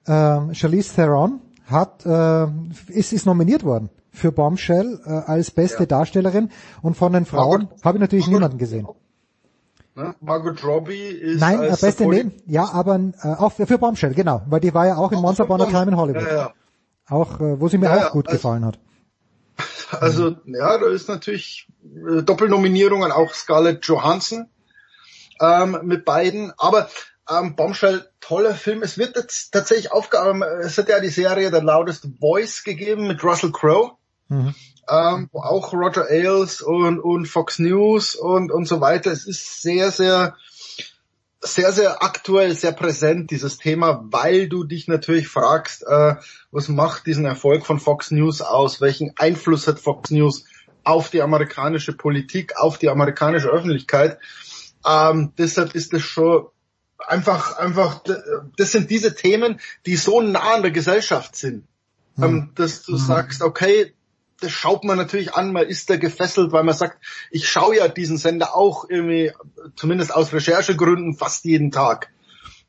äh, 0.08 0.54
Charlize 0.54 0.96
Theron 0.96 1.42
hat, 1.66 2.06
äh, 2.06 2.48
ist, 2.88 3.12
ist 3.12 3.26
nominiert 3.26 3.64
worden 3.64 3.90
für 4.12 4.32
Bombshell 4.32 5.00
äh, 5.06 5.10
als 5.10 5.52
beste 5.52 5.86
Darstellerin 5.86 6.50
und 6.82 6.96
von 6.96 7.12
den 7.12 7.26
Frauen 7.26 7.68
habe 7.84 7.98
ich 7.98 8.02
natürlich 8.02 8.28
niemanden 8.28 8.58
gesehen. 8.58 8.88
Ne? 9.96 10.16
Margot 10.22 10.64
Robbie 10.64 10.94
ist 11.08 11.42
Nein, 11.42 11.62
äh, 11.62 11.70
als 11.70 11.82
beste 11.82 12.04
Supporting- 12.04 12.32
Neben, 12.38 12.52
ja, 12.52 12.70
aber 12.72 12.96
äh, 12.98 13.28
auch 13.38 13.52
für, 13.52 13.68
für 13.68 13.78
Bombshell, 13.78 14.14
genau, 14.14 14.42
weil 14.48 14.62
die 14.62 14.74
war 14.74 14.88
ja 14.88 14.96
auch 14.98 15.12
in 15.12 15.20
Once 15.20 15.40
Upon 15.42 15.62
a 15.62 15.66
Time 15.66 15.92
in 15.92 15.98
Hollywood. 15.98 16.24
Ja, 16.24 16.36
ja. 16.36 16.54
Auch, 17.10 17.40
äh, 17.42 17.60
wo 17.60 17.68
sie 17.68 17.78
mir 17.78 17.88
Ja, 17.88 17.96
auch 17.98 18.02
ja, 18.02 18.10
gut 18.10 18.28
also- 18.28 18.38
gefallen 18.38 18.66
hat. 18.66 18.80
Also 20.00 20.36
ja, 20.46 20.78
da 20.78 20.88
ist 20.88 21.08
natürlich 21.10 21.68
äh, 21.84 22.24
Doppelnominierungen 22.24 23.12
auch 23.12 23.34
Scarlett 23.34 23.86
Johansson 23.86 24.48
ähm, 25.42 25.80
mit 25.84 26.06
beiden. 26.06 26.54
Aber 26.58 26.90
ähm, 27.30 27.56
Bombshell, 27.56 28.08
toller 28.22 28.56
Film. 28.56 28.84
Es 28.84 28.98
wird 28.98 29.16
jetzt 29.16 29.52
tatsächlich 29.52 29.92
Aufgaben, 29.92 30.44
es 30.44 30.78
hat 30.78 30.90
ja 30.90 31.00
die 31.00 31.10
Serie 31.10 31.52
The 31.52 31.62
Loudest 31.62 32.08
Voice 32.20 32.64
gegeben 32.64 33.08
mit 33.08 33.24
Russell 33.24 33.52
Crowe. 33.52 33.92
Mhm. 34.28 34.56
ähm, 34.90 35.30
wo 35.32 35.42
auch 35.42 35.74
Roger 35.74 36.10
Ailes 36.10 36.62
und, 36.62 37.00
und 37.00 37.28
Fox 37.28 37.60
News 37.60 38.16
und, 38.16 38.52
und 38.52 38.68
so 38.68 38.82
weiter. 38.82 39.12
Es 39.12 39.28
ist 39.28 39.62
sehr, 39.62 39.92
sehr, 39.92 40.36
sehr, 41.42 41.72
sehr 41.72 42.04
aktuell, 42.04 42.56
sehr 42.56 42.72
präsent, 42.72 43.32
dieses 43.32 43.58
Thema, 43.58 44.04
weil 44.10 44.50
du 44.50 44.64
dich 44.64 44.88
natürlich 44.88 45.28
fragst, 45.28 45.84
äh, 45.84 46.16
was 46.52 46.70
macht 46.70 47.06
diesen 47.06 47.26
Erfolg 47.26 47.66
von 47.66 47.80
Fox 47.80 48.12
News 48.12 48.42
aus? 48.42 48.82
Welchen 48.82 49.14
Einfluss 49.18 49.68
hat 49.68 49.80
Fox 49.80 50.10
News 50.10 50.46
auf 50.84 51.10
die 51.10 51.22
amerikanische 51.22 51.94
Politik, 51.94 52.58
auf 52.58 52.78
die 52.78 52.90
amerikanische 52.90 53.50
Öffentlichkeit? 53.50 54.18
Ähm, 54.86 55.34
deshalb 55.38 55.76
ist 55.76 55.94
es 55.94 56.02
schon 56.04 56.48
einfach, 57.08 57.58
einfach, 57.58 58.02
das 58.58 58.72
sind 58.72 58.90
diese 58.90 59.16
Themen, 59.16 59.60
die 59.86 59.96
so 59.96 60.22
nah 60.22 60.56
an 60.56 60.62
der 60.62 60.72
Gesellschaft 60.72 61.36
sind, 61.36 61.68
ähm, 62.18 62.52
dass 62.56 62.84
du 62.84 62.96
sagst, 62.98 63.42
okay, 63.42 63.94
das 64.40 64.52
schaut 64.52 64.84
man 64.84 64.98
natürlich 64.98 65.34
an, 65.34 65.54
man 65.54 65.66
ist 65.66 65.90
da 65.90 65.98
gefesselt, 65.98 66.52
weil 66.52 66.64
man 66.64 66.76
sagt, 66.76 66.98
ich 67.32 67.50
schaue 67.50 67.78
ja 67.78 67.88
diesen 67.88 68.18
Sender 68.18 68.56
auch 68.56 68.90
irgendwie, 68.90 69.32
zumindest 69.76 70.14
aus 70.14 70.34
Recherchegründen, 70.34 71.16
fast 71.16 71.46
jeden 71.46 71.72
Tag. 71.72 72.12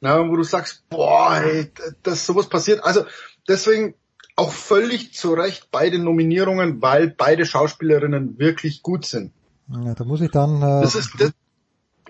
Ja, 0.00 0.28
wo 0.28 0.36
du 0.36 0.42
sagst, 0.42 0.88
boah, 0.90 1.40
ey, 1.42 1.72
dass 2.02 2.26
sowas 2.26 2.48
passiert. 2.48 2.84
Also 2.84 3.04
deswegen 3.48 3.94
auch 4.36 4.52
völlig 4.52 5.14
zu 5.14 5.32
Recht 5.32 5.68
beide 5.70 5.98
Nominierungen, 5.98 6.82
weil 6.82 7.08
beide 7.08 7.46
Schauspielerinnen 7.46 8.38
wirklich 8.38 8.82
gut 8.82 9.06
sind. 9.06 9.32
Ja, 9.68 9.94
da 9.94 10.04
muss 10.04 10.20
ich 10.20 10.30
dann. 10.30 10.62
Äh, 10.62 10.82
Das 10.82 10.94
ist, 10.94 11.12
das, 11.18 11.32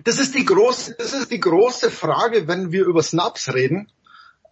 das 0.03 0.19
ist 0.19 0.35
die 0.35 0.45
große, 0.45 0.95
das 0.97 1.13
ist 1.13 1.31
die 1.31 1.39
große 1.39 1.89
Frage, 1.91 2.47
wenn 2.47 2.71
wir 2.71 2.85
über 2.85 3.01
Snaps 3.03 3.53
reden. 3.53 3.91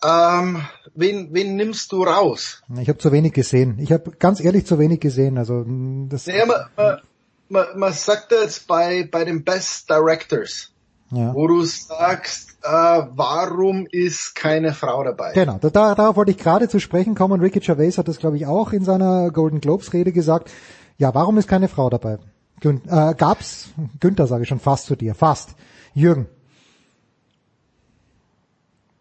Ähm, 0.03 0.61
wen, 0.93 1.30
wen 1.32 1.56
nimmst 1.56 1.91
du 1.91 2.03
raus? 2.03 2.61
ich 2.80 2.90
habe 2.90 2.98
zu 2.99 3.11
wenig 3.11 3.33
gesehen. 3.33 3.77
Ich 3.80 3.91
habe 3.91 4.11
ganz 4.19 4.40
ehrlich 4.43 4.65
zu 4.65 4.77
wenig 4.77 4.99
gesehen. 4.99 5.38
Also 5.38 5.64
das. 6.09 6.27
Naja, 6.27 6.45
man, 6.45 6.57
man, 6.75 7.01
man, 7.49 7.65
man 7.80 7.93
sagt 7.93 8.32
jetzt 8.32 8.67
bei, 8.67 9.07
bei 9.09 9.24
den 9.24 9.43
Best 9.43 9.90
Directors, 9.90 10.72
Ja. 11.11 11.33
wo 11.33 11.48
du 11.48 11.64
sagst, 11.64 12.57
äh, 12.61 12.67
warum 12.67 13.88
ist 13.90 14.35
keine 14.35 14.74
Frau 14.74 15.03
dabei? 15.03 15.32
Genau, 15.33 15.57
da, 15.59 15.69
darauf 15.69 16.15
wollte 16.17 16.32
ich 16.32 16.38
gerade 16.38 16.67
zu 16.67 16.80
sprechen 16.80 17.15
kommen. 17.15 17.40
Ricky 17.40 17.59
Gervais 17.61 17.98
hat 17.98 18.07
das, 18.07 18.17
glaube 18.17 18.35
ich, 18.38 18.45
auch 18.45 18.74
in 18.74 18.83
seiner 18.83 19.32
Golden 19.32 19.61
Globes 19.61 19.93
Rede 19.93 20.11
gesagt. 20.11 20.51
Ja, 20.98 21.14
warum 21.15 21.38
ist 21.38 21.48
keine 21.48 21.67
Frau 21.69 21.90
dabei? 21.90 22.17
Gün, 22.61 22.82
äh, 22.88 23.14
gab's, 23.17 23.69
Günther 24.00 24.27
sage 24.27 24.43
ich 24.43 24.50
schon 24.50 24.59
fast 24.59 24.85
zu 24.85 24.95
dir, 24.95 25.14
fast. 25.16 25.56
Jürgen. 25.93 26.27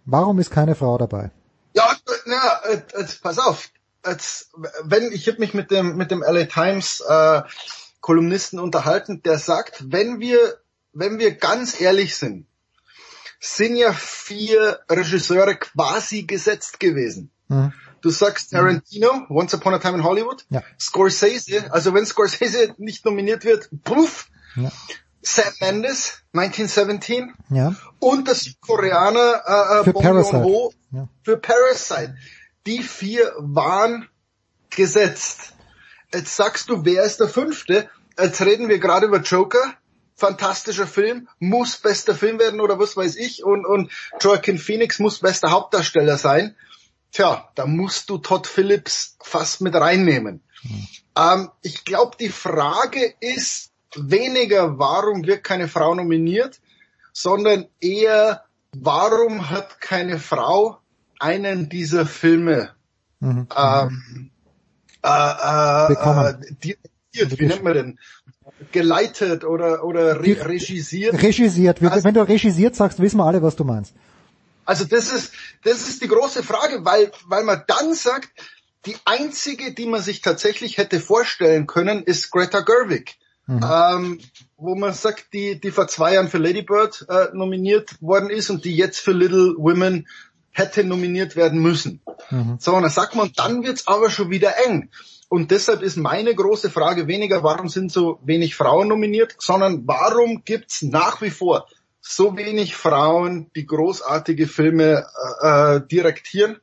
Warum 0.04 0.38
ist 0.38 0.50
keine 0.50 0.74
Frau 0.74 0.98
dabei? 0.98 1.30
Ja, 1.74 1.96
na, 2.26 2.70
jetzt, 2.70 2.94
jetzt, 2.96 3.22
pass 3.22 3.38
auf. 3.38 3.70
Jetzt, 4.06 4.50
wenn 4.82 5.12
ich 5.12 5.26
habe 5.28 5.38
mich 5.38 5.54
mit 5.54 5.70
dem 5.70 5.96
mit 5.96 6.10
dem 6.10 6.20
LA 6.20 6.44
Times 6.44 7.00
äh, 7.00 7.42
Kolumnisten 8.00 8.60
unterhalten, 8.60 9.22
der 9.22 9.38
sagt, 9.38 9.84
wenn 9.90 10.20
wir 10.20 10.58
wenn 10.92 11.18
wir 11.18 11.34
ganz 11.34 11.80
ehrlich 11.80 12.16
sind, 12.16 12.46
sind 13.40 13.76
ja 13.76 13.92
vier 13.92 14.80
Regisseure 14.88 15.56
quasi 15.56 16.22
gesetzt 16.22 16.80
gewesen. 16.80 17.30
Hm. 17.48 17.72
Du 18.04 18.10
sagst 18.10 18.50
Tarantino, 18.50 19.24
Once 19.30 19.54
Upon 19.54 19.72
a 19.72 19.78
Time 19.78 19.94
in 19.94 20.04
Hollywood, 20.04 20.44
Ja. 20.50 20.62
Scorsese, 20.78 21.72
also 21.72 21.94
wenn 21.94 22.04
Scorsese 22.04 22.74
nicht 22.76 23.06
nominiert 23.06 23.44
wird, 23.46 23.70
puff, 23.82 24.28
Ja. 24.56 24.70
Sam 25.22 25.54
Mendes, 25.60 26.18
1917 26.34 27.32
Ja. 27.48 27.74
und 28.00 28.28
das 28.28 28.46
Koreaner 28.60 29.42
äh, 29.46 29.80
äh, 29.80 29.84
Für 29.84 29.92
Bong 29.94 30.02
Parasite. 30.02 30.36
Joon-ho 30.36 30.72
Ja. 30.92 31.08
für 31.22 31.38
Parasite. 31.38 32.14
Die 32.66 32.82
vier 32.82 33.32
waren 33.38 34.06
gesetzt. 34.68 35.54
Jetzt 36.12 36.36
sagst 36.36 36.68
du, 36.68 36.84
wer 36.84 37.04
ist 37.04 37.20
der 37.20 37.28
fünfte? 37.28 37.88
Jetzt 38.20 38.42
reden 38.42 38.68
wir 38.68 38.78
gerade 38.80 39.06
über 39.06 39.20
Joker. 39.20 39.62
Fantastischer 40.16 40.86
Film, 40.86 41.26
muss 41.40 41.76
bester 41.78 42.14
Film 42.14 42.38
werden 42.38 42.60
oder 42.60 42.78
was 42.78 42.96
weiß 42.96 43.16
ich. 43.16 43.42
Und, 43.44 43.64
und 43.66 43.90
Joaquin 44.20 44.58
Phoenix 44.58 44.98
muss 44.98 45.20
bester 45.20 45.50
Hauptdarsteller 45.50 46.18
sein. 46.18 46.54
Tja, 47.14 47.48
da 47.54 47.66
musst 47.66 48.10
du 48.10 48.18
Todd 48.18 48.46
Phillips 48.46 49.16
fast 49.22 49.60
mit 49.60 49.74
reinnehmen. 49.74 50.42
Ähm, 51.16 51.48
ich 51.62 51.84
glaube, 51.84 52.16
die 52.18 52.28
Frage 52.28 53.14
ist 53.20 53.70
weniger, 53.94 54.78
warum 54.78 55.24
wird 55.24 55.44
keine 55.44 55.68
Frau 55.68 55.94
nominiert, 55.94 56.60
sondern 57.12 57.66
eher, 57.80 58.42
warum 58.76 59.48
hat 59.48 59.80
keine 59.80 60.18
Frau 60.18 60.78
einen 61.20 61.68
dieser 61.68 62.04
Filme 62.04 62.74
Mhm. 63.20 63.46
ähm, 63.56 64.30
äh, 65.02 65.08
äh, 65.08 65.88
Bekommen. 65.88 66.42
äh, 66.42 66.54
dirigiert, 66.62 67.40
wie 67.40 67.46
nennt 67.46 67.64
man 67.64 67.74
denn? 67.74 67.98
Geleitet 68.72 69.44
oder, 69.44 69.84
oder 69.84 70.20
re 70.20 70.46
regisiert. 70.46 71.22
Regisiert. 71.22 71.80
Wenn 71.80 72.14
du 72.14 72.28
regisiert 72.28 72.76
sagst, 72.76 73.00
wissen 73.00 73.16
wir 73.18 73.24
alle, 73.24 73.42
was 73.42 73.56
du 73.56 73.64
meinst. 73.64 73.94
Also 74.64 74.84
das 74.84 75.12
ist, 75.12 75.32
das 75.62 75.88
ist 75.88 76.02
die 76.02 76.08
große 76.08 76.42
Frage, 76.42 76.84
weil, 76.84 77.12
weil 77.26 77.44
man 77.44 77.62
dann 77.66 77.94
sagt, 77.94 78.30
die 78.86 78.96
einzige, 79.04 79.72
die 79.72 79.86
man 79.86 80.02
sich 80.02 80.20
tatsächlich 80.20 80.78
hätte 80.78 81.00
vorstellen 81.00 81.66
können, 81.66 82.02
ist 82.02 82.30
Greta 82.30 82.60
Gerwig. 82.60 83.16
Ähm, 83.46 84.20
wo 84.56 84.74
man 84.74 84.94
sagt, 84.94 85.34
die, 85.34 85.60
die 85.60 85.70
vor 85.70 85.86
zwei 85.86 86.14
Jahren 86.14 86.28
für 86.28 86.38
Lady 86.38 86.62
Bird 86.62 87.04
äh, 87.08 87.26
nominiert 87.34 88.00
worden 88.00 88.30
ist 88.30 88.48
und 88.48 88.64
die 88.64 88.74
jetzt 88.74 89.00
für 89.00 89.12
Little 89.12 89.54
Women 89.58 90.08
hätte 90.50 90.84
nominiert 90.84 91.36
werden 91.36 91.60
müssen. 91.60 92.00
So, 92.58 92.74
und 92.74 92.82
dann 92.82 92.90
sagt 92.90 93.14
man, 93.16 93.32
dann 93.36 93.64
wird's 93.64 93.86
aber 93.86 94.08
schon 94.08 94.30
wieder 94.30 94.54
eng. 94.66 94.88
Und 95.28 95.50
deshalb 95.50 95.82
ist 95.82 95.96
meine 95.96 96.34
große 96.34 96.70
Frage 96.70 97.06
weniger, 97.06 97.42
warum 97.42 97.68
sind 97.68 97.90
so 97.90 98.18
wenig 98.24 98.54
Frauen 98.54 98.88
nominiert, 98.88 99.34
sondern 99.38 99.86
warum 99.86 100.42
gibt's 100.44 100.82
nach 100.82 101.20
wie 101.20 101.30
vor 101.30 101.66
so 102.06 102.36
wenig 102.36 102.76
Frauen, 102.76 103.50
die 103.56 103.66
großartige 103.66 104.46
Filme 104.46 105.06
äh, 105.40 105.76
äh, 105.76 105.86
direktieren. 105.86 106.60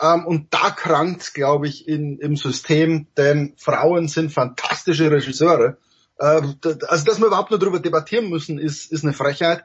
Ähm, 0.00 0.26
und 0.26 0.52
da 0.52 0.70
krankt's, 0.70 1.32
glaube 1.32 1.66
ich, 1.66 1.88
in, 1.88 2.18
im 2.18 2.36
System, 2.36 3.06
denn 3.16 3.54
Frauen 3.56 4.08
sind 4.08 4.32
fantastische 4.32 5.10
Regisseure. 5.10 5.78
Äh, 6.18 6.42
also, 6.88 7.04
dass 7.04 7.18
wir 7.18 7.26
überhaupt 7.26 7.50
nur 7.50 7.58
darüber 7.58 7.80
debattieren 7.80 8.28
müssen, 8.28 8.58
ist, 8.58 8.92
ist 8.92 9.02
eine 9.02 9.14
Frechheit. 9.14 9.64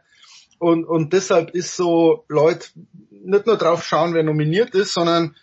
Und, 0.59 0.85
und 0.85 1.11
deshalb 1.11 1.51
ist 1.51 1.75
so, 1.75 2.23
Leute, 2.29 2.69
nicht 3.09 3.45
nur 3.45 3.57
drauf 3.57 3.83
schauen, 3.83 4.13
wer 4.13 4.23
nominiert 4.23 4.73
ist, 4.75 4.93
sondern 4.93 5.35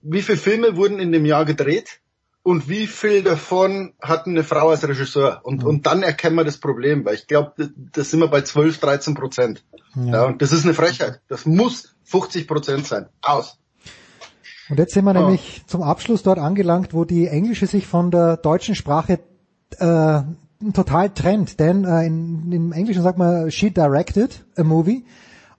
wie 0.00 0.22
viele 0.22 0.38
Filme 0.38 0.76
wurden 0.76 1.00
in 1.00 1.10
dem 1.10 1.26
Jahr 1.26 1.44
gedreht 1.44 2.00
und 2.44 2.68
wie 2.68 2.86
viel 2.86 3.22
davon 3.22 3.94
hatten 4.00 4.30
eine 4.30 4.44
Frau 4.44 4.68
als 4.68 4.86
Regisseur. 4.86 5.40
Und, 5.44 5.64
und 5.64 5.86
dann 5.86 6.02
erkennen 6.02 6.36
wir 6.36 6.44
das 6.44 6.58
Problem, 6.58 7.04
weil 7.04 7.14
ich 7.14 7.26
glaube, 7.26 7.54
das 7.92 8.10
sind 8.10 8.20
wir 8.20 8.28
bei 8.28 8.42
12, 8.42 8.78
13 8.78 9.14
Prozent. 9.14 9.64
Ja. 9.96 10.26
und 10.26 10.42
das 10.42 10.52
ist 10.52 10.64
eine 10.64 10.74
Frechheit. 10.74 11.20
Das 11.28 11.46
muss 11.46 11.94
50 12.04 12.46
Prozent 12.46 12.86
sein. 12.86 13.06
Aus. 13.22 13.58
Und 14.68 14.78
jetzt 14.78 14.92
sind 14.92 15.04
wir 15.04 15.12
Ah. 15.16 15.20
nämlich 15.20 15.62
zum 15.66 15.82
Abschluss 15.82 16.22
dort 16.22 16.38
angelangt, 16.38 16.92
wo 16.92 17.04
die 17.04 17.26
englische 17.28 17.66
sich 17.66 17.86
von 17.86 18.10
der 18.10 18.36
deutschen 18.36 18.74
Sprache 18.74 19.20
äh, 19.78 20.20
total 20.72 21.10
trennt. 21.14 21.58
Denn 21.60 21.84
äh, 21.84 22.04
in, 22.06 22.52
im 22.52 22.72
Englischen 22.72 23.02
sagt 23.02 23.16
man, 23.18 23.50
she 23.50 23.70
directed 23.70 24.44
a 24.56 24.64
movie. 24.64 25.04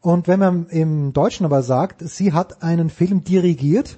Und 0.02 0.28
wenn 0.28 0.40
man 0.40 0.68
im 0.68 1.14
Deutschen 1.14 1.46
aber 1.48 1.64
sagt, 1.64 2.02
sie 2.08 2.32
hat 2.34 2.62
einen 2.62 2.92
Film 2.92 3.24
dirigiert, 3.24 3.98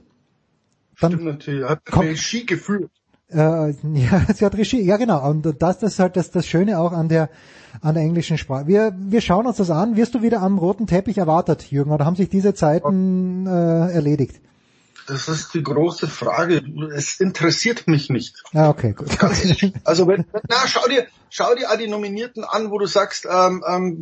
dann 1.00 1.12
Stimmt 1.14 1.26
natürlich, 1.26 1.64
hat 1.70 1.86
kommt- 1.86 2.08
Regie 2.10 2.46
geführt. 2.46 2.92
äh, 3.30 3.38
ja, 3.72 4.26
sie 4.36 4.46
hat 4.46 4.56
Regie, 4.56 4.82
ja 4.82 4.98
genau. 4.98 5.30
Und 5.30 5.44
das, 5.62 5.80
das 5.80 5.94
ist 5.94 6.00
halt 6.00 6.16
das, 6.18 6.32
das 6.32 6.46
Schöne 6.48 6.80
auch 6.80 6.92
an 6.92 7.10
der 7.10 7.30
an 7.82 7.94
der 7.94 8.02
englischen 8.04 8.40
Sprache. 8.40 8.66
Wir, 8.66 8.96
wir 8.98 9.22
schauen 9.22 9.46
uns 9.46 9.58
das 9.58 9.70
an. 9.70 9.96
Wirst 9.98 10.16
du 10.16 10.24
wieder 10.24 10.42
am 10.42 10.58
roten 10.58 10.88
Teppich 10.88 11.20
erwartet, 11.20 11.70
Jürgen, 11.70 11.92
oder 11.92 12.06
haben 12.06 12.16
sich 12.16 12.28
diese 12.30 12.56
Zeiten 12.56 13.46
äh, 13.46 13.92
erledigt? 13.92 14.42
Das 15.06 15.28
ist 15.28 15.54
die 15.54 15.62
große 15.62 16.08
Frage. 16.08 16.64
Es 16.96 17.20
interessiert 17.20 17.88
mich 17.88 18.10
nicht. 18.10 18.42
Ah, 18.54 18.70
okay, 18.70 18.94
gut. 18.94 19.10
Also 19.84 20.08
wenn, 20.08 20.26
na, 20.50 20.56
schau 20.66 20.88
dir, 20.90 21.06
schau 21.30 21.54
dir 21.54 21.70
all 21.70 21.78
die 21.78 21.88
Nominierten 21.88 22.44
an, 22.44 22.72
wo 22.72 22.80
du 22.80 22.88
sagst, 22.88 23.28
ähm, 23.32 23.64
ähm, 23.68 24.02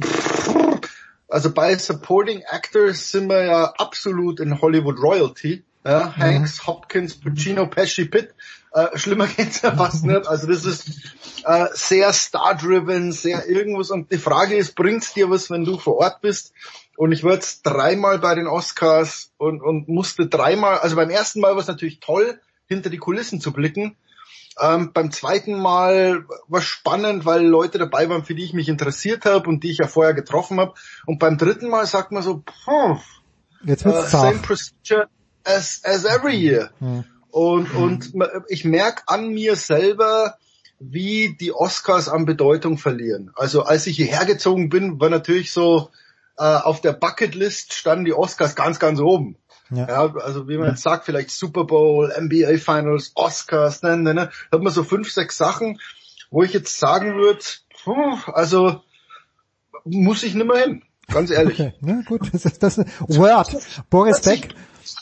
also 1.27 1.51
bei 1.51 1.75
Supporting 1.77 2.43
Actors 2.49 3.11
sind 3.11 3.27
wir 3.29 3.43
ja 3.43 3.65
absolut 3.77 4.39
in 4.39 4.61
Hollywood 4.61 4.99
Royalty. 5.01 5.64
Ja, 5.85 6.15
Hanks, 6.17 6.65
Hopkins, 6.65 7.13
Pacino, 7.13 7.67
Pesci, 7.67 8.05
Pitt. 8.05 8.33
Äh, 8.73 8.97
schlimmer 8.97 9.27
geht's 9.37 9.61
ja 9.61 9.75
fast 9.75 10.03
nicht. 10.03 10.27
Also 10.27 10.47
das 10.47 10.65
ist 10.65 11.13
äh, 11.45 11.67
sehr 11.73 12.11
star-driven, 12.11 13.11
sehr 13.11 13.47
irgendwas. 13.47 13.91
Und 13.91 14.11
die 14.11 14.17
Frage 14.17 14.55
ist, 14.55 14.75
bringt's 14.75 15.13
dir 15.13 15.29
was, 15.29 15.51
wenn 15.51 15.63
du 15.63 15.77
vor 15.77 15.97
Ort 15.97 16.21
bist? 16.21 16.53
Und 16.97 17.11
ich 17.11 17.23
war 17.23 17.33
jetzt 17.33 17.61
dreimal 17.63 18.17
bei 18.17 18.33
den 18.33 18.47
Oscars 18.47 19.31
und, 19.37 19.61
und 19.61 19.87
musste 19.87 20.27
dreimal, 20.27 20.79
also 20.79 20.95
beim 20.95 21.11
ersten 21.11 21.39
Mal 21.39 21.51
war 21.51 21.61
es 21.61 21.67
natürlich 21.67 21.99
toll, 21.99 22.39
hinter 22.67 22.89
die 22.89 22.97
Kulissen 22.97 23.39
zu 23.39 23.53
blicken. 23.53 23.95
Ähm, 24.59 24.91
beim 24.91 25.11
zweiten 25.11 25.53
Mal 25.53 26.25
war 26.47 26.61
spannend, 26.61 27.25
weil 27.25 27.45
Leute 27.45 27.77
dabei 27.77 28.09
waren, 28.09 28.23
für 28.23 28.33
die 28.33 28.45
ich 28.45 28.53
mich 28.53 28.69
interessiert 28.69 29.25
habe 29.25 29.47
und 29.49 29.63
die 29.63 29.69
ich 29.71 29.79
ja 29.79 29.87
vorher 29.87 30.13
getroffen 30.15 30.59
habe. 30.59 30.73
Und 31.05 31.19
beim 31.19 31.37
dritten 31.37 31.69
Mal 31.69 31.85
sagt 31.85 32.11
man 32.11 32.23
so, 32.23 32.41
pff, 32.41 33.03
Jetzt 33.63 33.81
äh, 33.81 33.85
wird's 33.85 34.11
same 34.11 34.33
zart. 34.33 34.41
procedure 34.43 35.07
as, 35.45 35.81
as 35.83 36.05
every 36.05 36.35
year. 36.35 36.71
Hm. 36.79 37.05
Und, 37.29 37.73
und 37.75 38.15
ma- 38.15 38.29
ich 38.47 38.65
merke 38.65 39.03
an 39.07 39.29
mir 39.29 39.55
selber, 39.55 40.37
wie 40.79 41.35
die 41.39 41.53
Oscars 41.53 42.09
an 42.09 42.25
Bedeutung 42.25 42.77
verlieren. 42.77 43.31
Also 43.35 43.63
als 43.63 43.87
ich 43.87 43.97
hierher 43.97 44.25
gezogen 44.25 44.69
bin, 44.69 44.99
war 44.99 45.09
natürlich 45.09 45.51
so, 45.51 45.89
äh, 46.37 46.43
auf 46.43 46.81
der 46.81 46.93
Bucketlist 46.93 47.73
standen 47.73 48.05
die 48.05 48.13
Oscars 48.13 48.55
ganz, 48.55 48.79
ganz 48.79 48.99
oben. 48.99 49.37
Ja. 49.71 49.87
Ja, 49.87 50.15
also 50.15 50.47
wie 50.47 50.57
man 50.57 50.69
jetzt 50.69 50.83
sagt, 50.83 51.05
vielleicht 51.05 51.31
Super 51.31 51.63
Bowl, 51.63 52.13
NBA 52.19 52.57
Finals, 52.57 53.13
Oscars, 53.15 53.81
ne, 53.81 53.97
ne, 53.97 54.13
ne, 54.13 54.29
hat 54.51 54.61
man 54.61 54.71
so 54.71 54.83
fünf, 54.83 55.11
sechs 55.11 55.37
Sachen, 55.37 55.79
wo 56.29 56.43
ich 56.43 56.53
jetzt 56.53 56.79
sagen 56.79 57.15
würde, 57.15 57.39
also 58.31 58.81
muss 59.83 60.23
ich 60.23 60.35
nimmer 60.35 60.57
hin, 60.57 60.83
ganz 61.07 61.31
ehrlich. 61.31 61.59
Okay, 61.59 61.73
na 61.81 62.01
gut, 62.05 62.29
das 62.31 62.45
ist 62.45 62.61
das 62.61 62.77
Word. 62.77 63.55
Boris 63.89 64.21
Beck. 64.21 64.53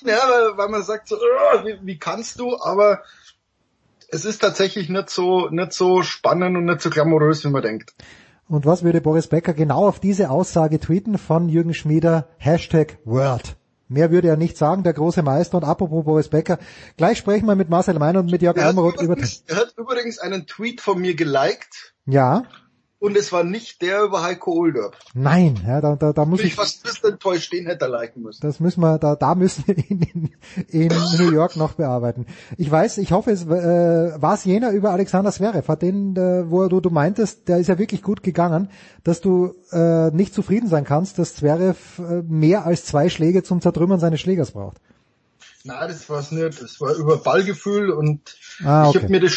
Ja, 0.05 0.19
weil, 0.55 0.69
man 0.69 0.83
sagt 0.83 1.07
so, 1.07 1.15
"Oh, 1.15 1.65
wie, 1.65 1.77
wie 1.81 1.97
kannst 1.97 2.39
du, 2.39 2.57
aber 2.59 3.01
es 4.09 4.25
ist 4.25 4.39
tatsächlich 4.41 4.89
nicht 4.89 5.09
so, 5.09 5.49
nicht 5.49 5.73
so 5.73 6.03
spannend 6.03 6.55
und 6.55 6.65
nicht 6.65 6.81
so 6.81 6.89
glamourös, 6.89 7.43
wie 7.43 7.49
man 7.49 7.63
denkt. 7.63 7.93
Und 8.47 8.65
was 8.65 8.83
würde 8.83 9.01
Boris 9.01 9.27
Becker 9.27 9.53
genau 9.53 9.87
auf 9.87 9.99
diese 9.99 10.29
Aussage 10.29 10.79
tweeten 10.79 11.17
von 11.17 11.49
Jürgen 11.49 11.73
Schmieder? 11.73 12.27
Hashtag 12.37 12.99
Word. 13.05 13.55
Mehr 13.87 14.11
würde 14.11 14.27
er 14.27 14.37
nicht 14.37 14.57
sagen, 14.57 14.83
der 14.83 14.93
große 14.93 15.23
Meister. 15.23 15.57
Und 15.57 15.63
apropos 15.63 16.05
Boris 16.05 16.29
Becker, 16.29 16.59
gleich 16.97 17.17
sprechen 17.17 17.45
wir 17.47 17.55
mit 17.55 17.69
Marcel 17.69 17.97
Meiner 17.99 18.19
und 18.19 18.29
mit 18.29 18.41
Jörg 18.41 18.57
hat, 18.57 18.65
Almeroth 18.65 19.01
über... 19.01 19.17
er 19.17 19.55
hat 19.55 19.73
übrigens 19.77 20.19
einen 20.19 20.45
Tweet 20.45 20.81
von 20.81 20.99
mir 20.99 21.15
geliked 21.15 21.93
Ja, 22.05 22.43
und 23.03 23.17
es 23.17 23.33
war 23.33 23.43
nicht 23.43 23.81
der 23.81 24.03
über 24.03 24.23
Heiko 24.23 24.53
Olderb. 24.53 24.95
nein, 25.13 25.59
ja, 25.67 25.81
da, 25.81 25.97
da, 25.97 26.13
da 26.13 26.23
muss 26.23 26.39
ich 26.39 26.45
ich... 26.45 26.55
fast 26.55 26.79
ein 26.79 26.89
bisschen 26.89 27.11
enttäuscht, 27.11 27.51
den 27.51 27.65
hätte 27.65 27.83
er 27.85 27.91
liken 27.91 28.23
müssen. 28.23 28.39
Das 28.41 28.61
müssen 28.61 28.79
wir, 28.79 28.97
da, 28.97 29.17
da 29.17 29.35
müssen 29.35 29.65
wir 29.67 29.77
ihn 29.77 30.07
in, 30.13 30.31
in 30.69 30.87
New 31.17 31.29
York 31.29 31.57
noch 31.57 31.73
bearbeiten. 31.73 32.27
Ich 32.57 32.71
weiß, 32.71 32.99
ich 32.99 33.11
hoffe, 33.11 33.31
es 33.31 33.43
äh, 33.43 34.21
war 34.21 34.35
es 34.35 34.45
jener 34.45 34.71
über 34.71 34.91
Alexander 34.91 35.33
Zverev, 35.33 35.67
hat 35.67 35.81
den, 35.81 36.15
äh, 36.15 36.49
wo 36.49 36.65
du, 36.69 36.79
du 36.79 36.91
meintest, 36.91 37.49
der 37.49 37.57
ist 37.57 37.67
ja 37.67 37.77
wirklich 37.77 38.03
gut 38.03 38.23
gegangen, 38.23 38.69
dass 39.03 39.19
du 39.19 39.53
äh, 39.73 40.09
nicht 40.11 40.33
zufrieden 40.33 40.69
sein 40.69 40.85
kannst, 40.85 41.19
dass 41.19 41.35
Zverev 41.35 41.99
äh, 41.99 42.21
mehr 42.21 42.65
als 42.65 42.85
zwei 42.85 43.09
Schläge 43.09 43.43
zum 43.43 43.59
Zertrümmern 43.59 43.99
seines 43.99 44.21
Schlägers 44.21 44.51
braucht. 44.51 44.77
Nein, 45.65 45.89
das 45.89 46.09
war's 46.09 46.31
nicht. 46.31 46.61
Das 46.61 46.79
war 46.79 46.93
über 46.95 47.17
Ballgefühl 47.17 47.91
und 47.91 48.37
Ah, 48.63 48.83
ich 48.83 48.95
okay. 48.95 48.99
habe 48.99 49.09
mir 49.09 49.19
das 49.19 49.33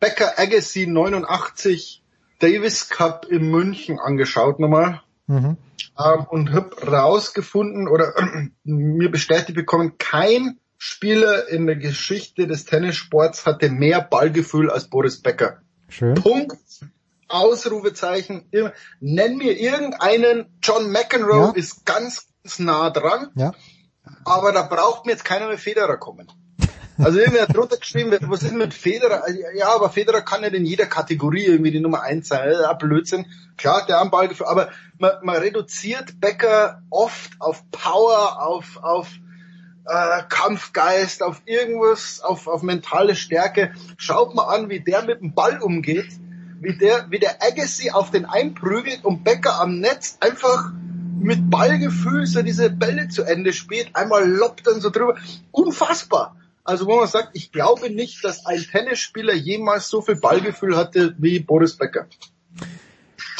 Becker 0.00 0.38
Agassi 0.38 0.86
89 0.86 2.02
Davis 2.38 2.88
Cup 2.88 3.26
in 3.28 3.50
München 3.50 3.98
angeschaut 3.98 4.60
nochmal. 4.60 5.02
Mhm. 5.26 5.58
ähm, 5.98 6.26
und 6.30 6.52
habe 6.52 6.86
rausgefunden 6.86 7.86
oder 7.88 8.14
mir 8.64 9.10
bestätigt 9.10 9.54
bekommen, 9.56 9.98
kein 9.98 10.58
Spieler 10.78 11.48
in 11.48 11.66
der 11.66 11.76
Geschichte 11.76 12.46
des 12.46 12.64
Tennissports 12.64 13.44
hatte 13.44 13.68
mehr 13.68 14.00
Ballgefühl 14.00 14.70
als 14.70 14.88
Boris 14.88 15.20
Becker. 15.20 15.60
Schön. 15.88 16.14
Punkt. 16.14 16.56
Ausrufezeichen. 17.28 18.48
Nenn 19.00 19.36
mir 19.36 19.58
irgendeinen. 19.58 20.46
John 20.62 20.90
McEnroe 20.90 21.48
Ja. 21.48 21.52
ist 21.54 21.84
ganz, 21.84 22.28
ganz 22.42 22.58
nah 22.58 22.90
dran, 22.90 23.28
Ja. 23.34 23.52
aber 24.24 24.52
da 24.52 24.62
braucht 24.62 25.04
mir 25.04 25.12
jetzt 25.12 25.24
keiner 25.24 25.48
mit 25.48 25.60
Federer 25.60 25.98
kommen. 25.98 26.28
Also 26.98 27.20
irgendwie 27.20 27.40
hat 27.40 27.56
drunter 27.56 27.76
geschrieben, 27.76 28.16
was 28.22 28.42
ist 28.42 28.52
mit 28.52 28.74
Federer? 28.74 29.22
Also, 29.24 29.38
Ja, 29.54 29.74
aber 29.74 29.88
Federer 29.88 30.22
kann 30.22 30.40
nicht 30.40 30.54
in 30.54 30.66
jeder 30.66 30.86
Kategorie 30.86 31.44
irgendwie 31.44 31.70
die 31.70 31.80
Nummer 31.80 32.02
eins 32.02 32.28
sein. 32.28 32.50
Ja, 32.50 32.72
Blödsinn. 32.72 33.26
Klar, 33.56 33.86
der 33.86 34.00
am 34.00 34.10
Ballgefühl, 34.10 34.46
aber 34.46 34.68
man, 34.98 35.12
man 35.22 35.36
reduziert 35.36 36.20
Becker 36.20 36.82
oft 36.90 37.32
auf 37.40 37.62
Power, 37.70 38.42
auf, 38.44 38.82
auf 38.82 39.08
äh, 39.86 40.22
Kampfgeist, 40.28 41.22
auf 41.22 41.42
irgendwas, 41.46 42.20
auf, 42.20 42.46
auf 42.46 42.62
mentale 42.62 43.14
Stärke. 43.14 43.72
Schaut 43.96 44.34
mal 44.34 44.44
an, 44.44 44.68
wie 44.68 44.80
der 44.80 45.02
mit 45.02 45.20
dem 45.20 45.34
Ball 45.34 45.60
umgeht, 45.60 46.08
wie 46.60 46.76
der, 46.76 47.06
wie 47.10 47.18
der 47.18 47.42
Agassi 47.42 47.90
auf 47.90 48.10
den 48.10 48.24
einprügelt 48.24 49.04
und 49.04 49.24
Becker 49.24 49.60
am 49.60 49.78
Netz 49.78 50.18
einfach 50.20 50.72
mit 51.20 51.50
Ballgefühl 51.50 52.26
so 52.26 52.42
diese 52.42 52.70
Bälle 52.70 53.08
zu 53.08 53.22
Ende 53.22 53.52
spielt, 53.52 53.94
einmal 53.94 54.28
lobt 54.28 54.66
dann 54.66 54.80
so 54.80 54.90
drüber. 54.90 55.16
Unfassbar. 55.50 56.36
Also 56.68 56.86
wo 56.86 56.96
man 56.96 57.08
sagt, 57.08 57.30
ich 57.32 57.50
glaube 57.50 57.88
nicht, 57.88 58.22
dass 58.22 58.44
ein 58.44 58.60
Tennisspieler 58.60 59.32
jemals 59.32 59.88
so 59.88 60.02
viel 60.02 60.16
Ballgefühl 60.16 60.76
hatte 60.76 61.14
wie 61.16 61.38
Boris 61.38 61.78
Becker. 61.78 62.06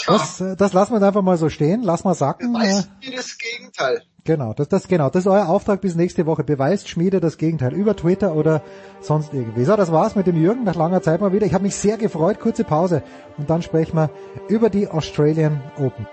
Das, 0.07 0.41
äh, 0.41 0.57
das 0.57 0.73
lassen 0.73 0.95
wir 0.95 1.07
einfach 1.07 1.21
mal 1.21 1.37
so 1.37 1.51
stehen, 1.51 1.83
lass 1.83 2.05
mal 2.05 2.15
sacken. 2.15 2.55
Äh, 2.55 2.59
Weiß 2.59 2.89
mir 3.05 3.17
das 3.17 3.37
Gegenteil. 3.37 4.03
Genau, 4.25 4.55
das, 4.55 4.69
das, 4.69 4.89
genau, 4.89 5.11
das 5.11 5.27
ist 5.27 5.31
euer 5.31 5.47
Auftrag 5.47 5.83
bis 5.83 5.95
nächste 5.95 6.25
Woche. 6.25 6.43
Beweist 6.43 6.89
Schmiede 6.89 7.21
das 7.21 7.37
Gegenteil 7.37 7.75
über 7.75 7.95
Twitter 7.95 8.35
oder 8.35 8.63
sonst 9.03 9.35
irgendwie. 9.35 9.65
So, 9.65 9.77
das 9.77 9.93
war's 9.93 10.17
mit 10.17 10.27
dem 10.27 10.41
Jürgen 10.41 10.65
nach 10.65 10.75
langer 10.75 11.03
Zeit 11.03 11.21
mal 11.21 11.35
wieder. 11.35 11.45
Ich 11.45 11.53
habe 11.53 11.65
mich 11.65 11.77
sehr 11.77 11.99
gefreut. 11.99 12.41
Kurze 12.41 12.65
Pause 12.65 13.03
und 13.37 13.51
dann 13.51 13.61
sprechen 13.61 13.97
wir 13.97 14.09
über 14.49 14.71
die 14.71 14.89
Australian 14.89 15.61
Open. 15.77 16.07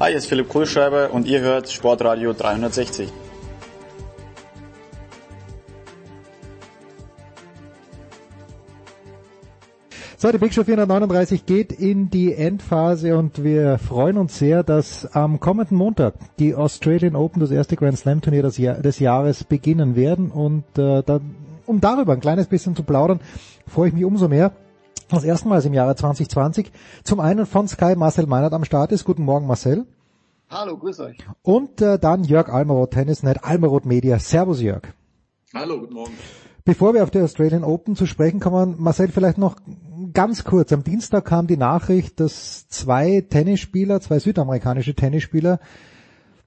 Hi, 0.00 0.10
hier 0.10 0.18
ist 0.18 0.26
Philipp 0.26 0.48
Kohlschreiber 0.48 1.12
und 1.12 1.26
ihr 1.26 1.40
hört 1.40 1.68
Sportradio 1.72 2.32
360. 2.32 3.08
So, 10.16 10.30
die 10.30 10.38
Big 10.38 10.54
Show 10.54 10.62
439 10.62 11.46
geht 11.46 11.72
in 11.72 12.10
die 12.10 12.32
Endphase 12.32 13.18
und 13.18 13.42
wir 13.42 13.78
freuen 13.78 14.18
uns 14.18 14.38
sehr, 14.38 14.62
dass 14.62 15.04
am 15.16 15.40
kommenden 15.40 15.76
Montag 15.76 16.14
die 16.38 16.54
Australian 16.54 17.16
Open, 17.16 17.40
das 17.40 17.50
erste 17.50 17.74
Grand 17.74 17.98
Slam 17.98 18.20
Turnier 18.20 18.42
des, 18.42 18.56
Jahr, 18.56 18.76
des 18.76 19.00
Jahres, 19.00 19.42
beginnen 19.42 19.96
werden. 19.96 20.30
Und 20.30 20.62
äh, 20.78 21.02
da, 21.02 21.18
um 21.66 21.80
darüber 21.80 22.12
ein 22.12 22.20
kleines 22.20 22.46
bisschen 22.46 22.76
zu 22.76 22.84
plaudern, 22.84 23.18
freue 23.66 23.88
ich 23.88 23.94
mich 23.94 24.04
umso 24.04 24.28
mehr. 24.28 24.52
Das 25.08 25.24
erste 25.24 25.48
Mal 25.48 25.64
im 25.64 25.72
Jahre 25.72 25.96
2020. 25.96 26.70
Zum 27.02 27.20
einen 27.20 27.46
von 27.46 27.66
Sky 27.66 27.96
Marcel 27.96 28.26
Meinert 28.26 28.52
am 28.52 28.64
Start 28.64 28.92
ist. 28.92 29.04
Guten 29.04 29.24
Morgen 29.24 29.46
Marcel. 29.46 29.86
Hallo, 30.50 30.76
grüß 30.76 31.00
euch. 31.00 31.18
Und 31.42 31.80
äh, 31.80 31.98
dann 31.98 32.24
Jörg 32.24 32.50
Almeroth, 32.50 32.90
Tennisnet, 32.90 33.42
Almeroth 33.42 33.86
Media. 33.86 34.18
Servus 34.18 34.60
Jörg. 34.60 34.82
Hallo, 35.54 35.80
guten 35.80 35.94
Morgen. 35.94 36.12
Bevor 36.64 36.92
wir 36.92 37.02
auf 37.02 37.10
die 37.10 37.20
Australian 37.20 37.64
Open 37.64 37.96
zu 37.96 38.04
sprechen 38.04 38.38
kommen, 38.38 38.76
Marcel, 38.78 39.08
vielleicht 39.08 39.38
noch 39.38 39.56
ganz 40.12 40.44
kurz. 40.44 40.72
Am 40.72 40.84
Dienstag 40.84 41.24
kam 41.24 41.46
die 41.46 41.56
Nachricht, 41.56 42.20
dass 42.20 42.68
zwei 42.68 43.22
Tennisspieler, 43.22 44.02
zwei 44.02 44.18
südamerikanische 44.18 44.94
Tennisspieler 44.94 45.58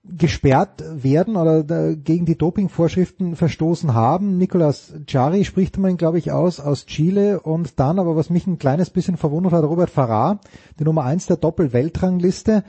gesperrt 0.04 0.84
werden 0.92 1.36
oder 1.36 1.64
gegen 1.96 2.26
die 2.26 2.38
Dopingvorschriften 2.38 3.36
verstoßen 3.36 3.94
haben. 3.94 4.38
Nicolas 4.38 4.94
Jari 5.08 5.46
spricht 5.46 5.78
man, 5.78 5.98
glaube 5.98 6.18
ich, 6.18 6.32
aus, 6.32 6.60
aus 6.60 6.88
Chile 6.88 7.40
und 7.40 7.80
dann, 7.80 8.00
aber 8.00 8.16
was 8.16 8.32
mich 8.32 8.48
ein 8.48 8.58
kleines 8.58 8.90
bisschen 8.90 9.18
verwundert 9.18 9.54
hat, 9.54 9.64
Robert 9.64 9.92
Farrar, 9.92 10.40
die 10.80 10.86
Nummer 10.86 11.04
eins 11.04 11.28
der 11.28 11.38
Doppel-Weltrangliste. 11.38 12.64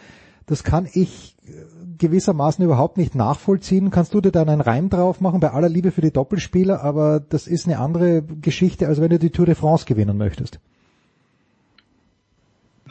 Das 0.45 0.63
kann 0.63 0.87
ich 0.93 1.37
äh, 1.47 1.53
gewissermaßen 1.97 2.65
überhaupt 2.65 2.99
nicht 2.99 3.15
nachvollziehen. 3.15 3.91
Kannst 3.91 4.13
du 4.13 4.21
dir 4.21 4.33
dann 4.33 4.51
einen 4.51 4.61
Reim 4.61 4.91
drauf 4.91 5.21
machen, 5.21 5.41
bei 5.41 5.53
aller 5.53 5.71
Liebe 5.71 5.91
für 5.91 6.03
die 6.03 6.13
Doppelspieler, 6.13 6.83
aber 6.83 7.21
das 7.21 7.47
ist 7.47 7.67
eine 7.67 7.79
andere 7.79 8.23
Geschichte, 8.23 8.89
als 8.89 9.01
wenn 9.01 9.11
du 9.11 9.19
die 9.19 9.31
Tour 9.31 9.47
de 9.47 9.55
France 9.55 9.87
gewinnen 9.87 10.19
möchtest. 10.19 10.61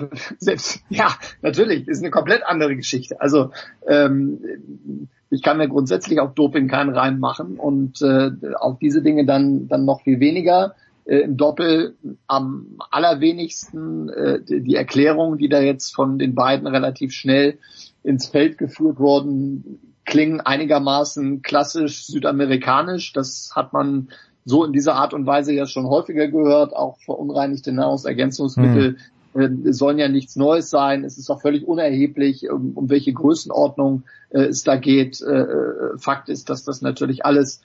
Selbst, 0.40 0.82
ja, 0.90 1.10
natürlich, 1.42 1.88
ist 1.88 2.00
eine 2.00 2.12
komplett 2.12 2.44
andere 2.46 2.76
Geschichte. 2.76 3.20
Also 3.22 3.52
ähm, 3.88 5.08
ich 5.30 5.42
kann 5.42 5.58
mir 5.58 5.68
grundsätzlich 5.68 6.20
auf 6.20 6.34
Doping 6.34 6.68
keinen 6.68 6.94
Reim 6.94 7.20
machen 7.20 7.58
und 7.58 8.02
äh, 8.02 8.32
auf 8.56 8.80
diese 8.80 9.02
Dinge 9.02 9.26
dann 9.26 9.68
dann 9.68 9.86
noch 9.86 10.02
viel 10.02 10.20
weniger. 10.20 10.76
Äh, 11.06 11.20
Im 11.20 11.38
Doppel 11.38 11.96
am 12.28 12.78
allerwenigsten 12.92 14.10
äh, 14.10 14.40
die 14.42 14.76
Erklärungen, 14.76 15.38
die 15.38 15.50
da 15.50 15.62
jetzt 15.62 15.96
von 15.96 16.20
den 16.20 16.36
beiden 16.36 16.68
relativ 16.68 17.14
schnell 17.14 17.58
ins 18.04 18.28
Feld 18.28 18.58
geführt 18.58 19.00
wurden, 19.00 19.80
klingen 20.06 20.42
einigermaßen 20.42 21.42
klassisch 21.42 22.06
südamerikanisch. 22.06 23.14
Das 23.14 23.52
hat 23.56 23.74
man 23.74 24.10
so 24.46 24.66
in 24.66 24.74
dieser 24.74 24.96
Art 24.96 25.14
und 25.14 25.26
Weise 25.26 25.54
ja 25.54 25.66
schon 25.66 25.88
häufiger 25.88 26.28
gehört, 26.28 26.76
auch 26.76 26.98
verunreinigte 27.00 27.72
Nahrungsergänzungsmittel. 27.72 28.96
Äh, 28.96 29.21
sollen 29.34 29.98
ja 29.98 30.10
nichts 30.10 30.36
Neues 30.36 30.70
sein. 30.70 31.04
Es 31.04 31.18
ist 31.18 31.30
auch 31.30 31.42
völlig 31.42 31.68
unerheblich, 31.68 32.50
um, 32.50 32.74
um 32.74 32.90
welche 32.90 33.14
Größenordnung 33.14 34.04
äh, 34.30 34.44
es 34.44 34.64
da 34.64 34.76
geht. 34.76 35.22
Äh, 35.22 35.42
äh, 35.42 35.98
Fakt 35.98 36.30
ist, 36.30 36.50
dass 36.50 36.64
das 36.64 36.82
natürlich 36.82 37.26
alles 37.26 37.62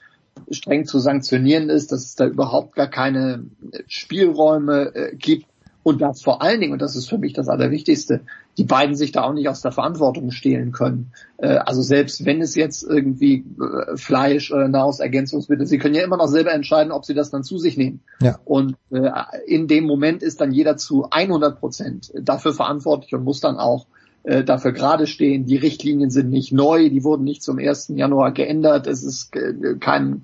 streng 0.51 0.85
zu 0.85 0.99
sanktionieren 0.99 1.69
ist, 1.69 1.91
dass 1.91 2.05
es 2.05 2.15
da 2.15 2.25
überhaupt 2.25 2.75
gar 2.75 2.87
keine 2.87 3.45
Spielräume 3.87 4.95
äh, 4.95 5.15
gibt 5.15 5.47
und 5.87 6.01
dass 6.01 6.21
vor 6.21 6.41
allen 6.41 6.59
Dingen, 6.59 6.73
und 6.73 6.81
das 6.81 6.97
ist 6.97 7.07
für 7.07 7.17
mich 7.17 7.31
das 7.31 7.47
Allerwichtigste, 7.47 8.19
die 8.57 8.65
beiden 8.65 8.93
sich 8.93 9.13
da 9.13 9.23
auch 9.23 9.31
nicht 9.31 9.47
aus 9.47 9.61
der 9.61 9.71
Verantwortung 9.71 10.31
stehlen 10.31 10.73
können. 10.73 11.13
Äh, 11.37 11.59
also 11.59 11.81
selbst 11.81 12.25
wenn 12.25 12.41
es 12.41 12.55
jetzt 12.55 12.83
irgendwie 12.83 13.45
äh, 13.57 13.95
Fleisch 13.95 14.51
oder 14.51 14.67
Nahrungsergänzungsmittel, 14.67 15.65
sie 15.65 15.77
können 15.77 15.95
ja 15.95 16.03
immer 16.03 16.17
noch 16.17 16.27
selber 16.27 16.51
entscheiden, 16.51 16.91
ob 16.91 17.05
sie 17.05 17.13
das 17.13 17.29
dann 17.29 17.43
zu 17.43 17.57
sich 17.57 17.77
nehmen. 17.77 18.01
Ja. 18.21 18.37
Und 18.43 18.75
äh, 18.91 19.09
in 19.45 19.69
dem 19.69 19.85
Moment 19.85 20.23
ist 20.23 20.41
dann 20.41 20.51
jeder 20.51 20.75
zu 20.75 21.07
100 21.09 21.57
Prozent 21.57 22.11
dafür 22.21 22.51
verantwortlich 22.51 23.13
und 23.13 23.23
muss 23.23 23.39
dann 23.39 23.55
auch 23.55 23.87
äh, 24.23 24.43
dafür 24.43 24.73
gerade 24.73 25.07
stehen. 25.07 25.45
Die 25.45 25.55
Richtlinien 25.55 26.09
sind 26.09 26.29
nicht 26.29 26.51
neu, 26.51 26.89
die 26.89 27.05
wurden 27.05 27.23
nicht 27.23 27.43
zum 27.43 27.59
1. 27.59 27.93
Januar 27.95 28.33
geändert. 28.33 28.87
Es 28.87 29.03
ist 29.03 29.33
äh, 29.37 29.75
kein 29.79 30.23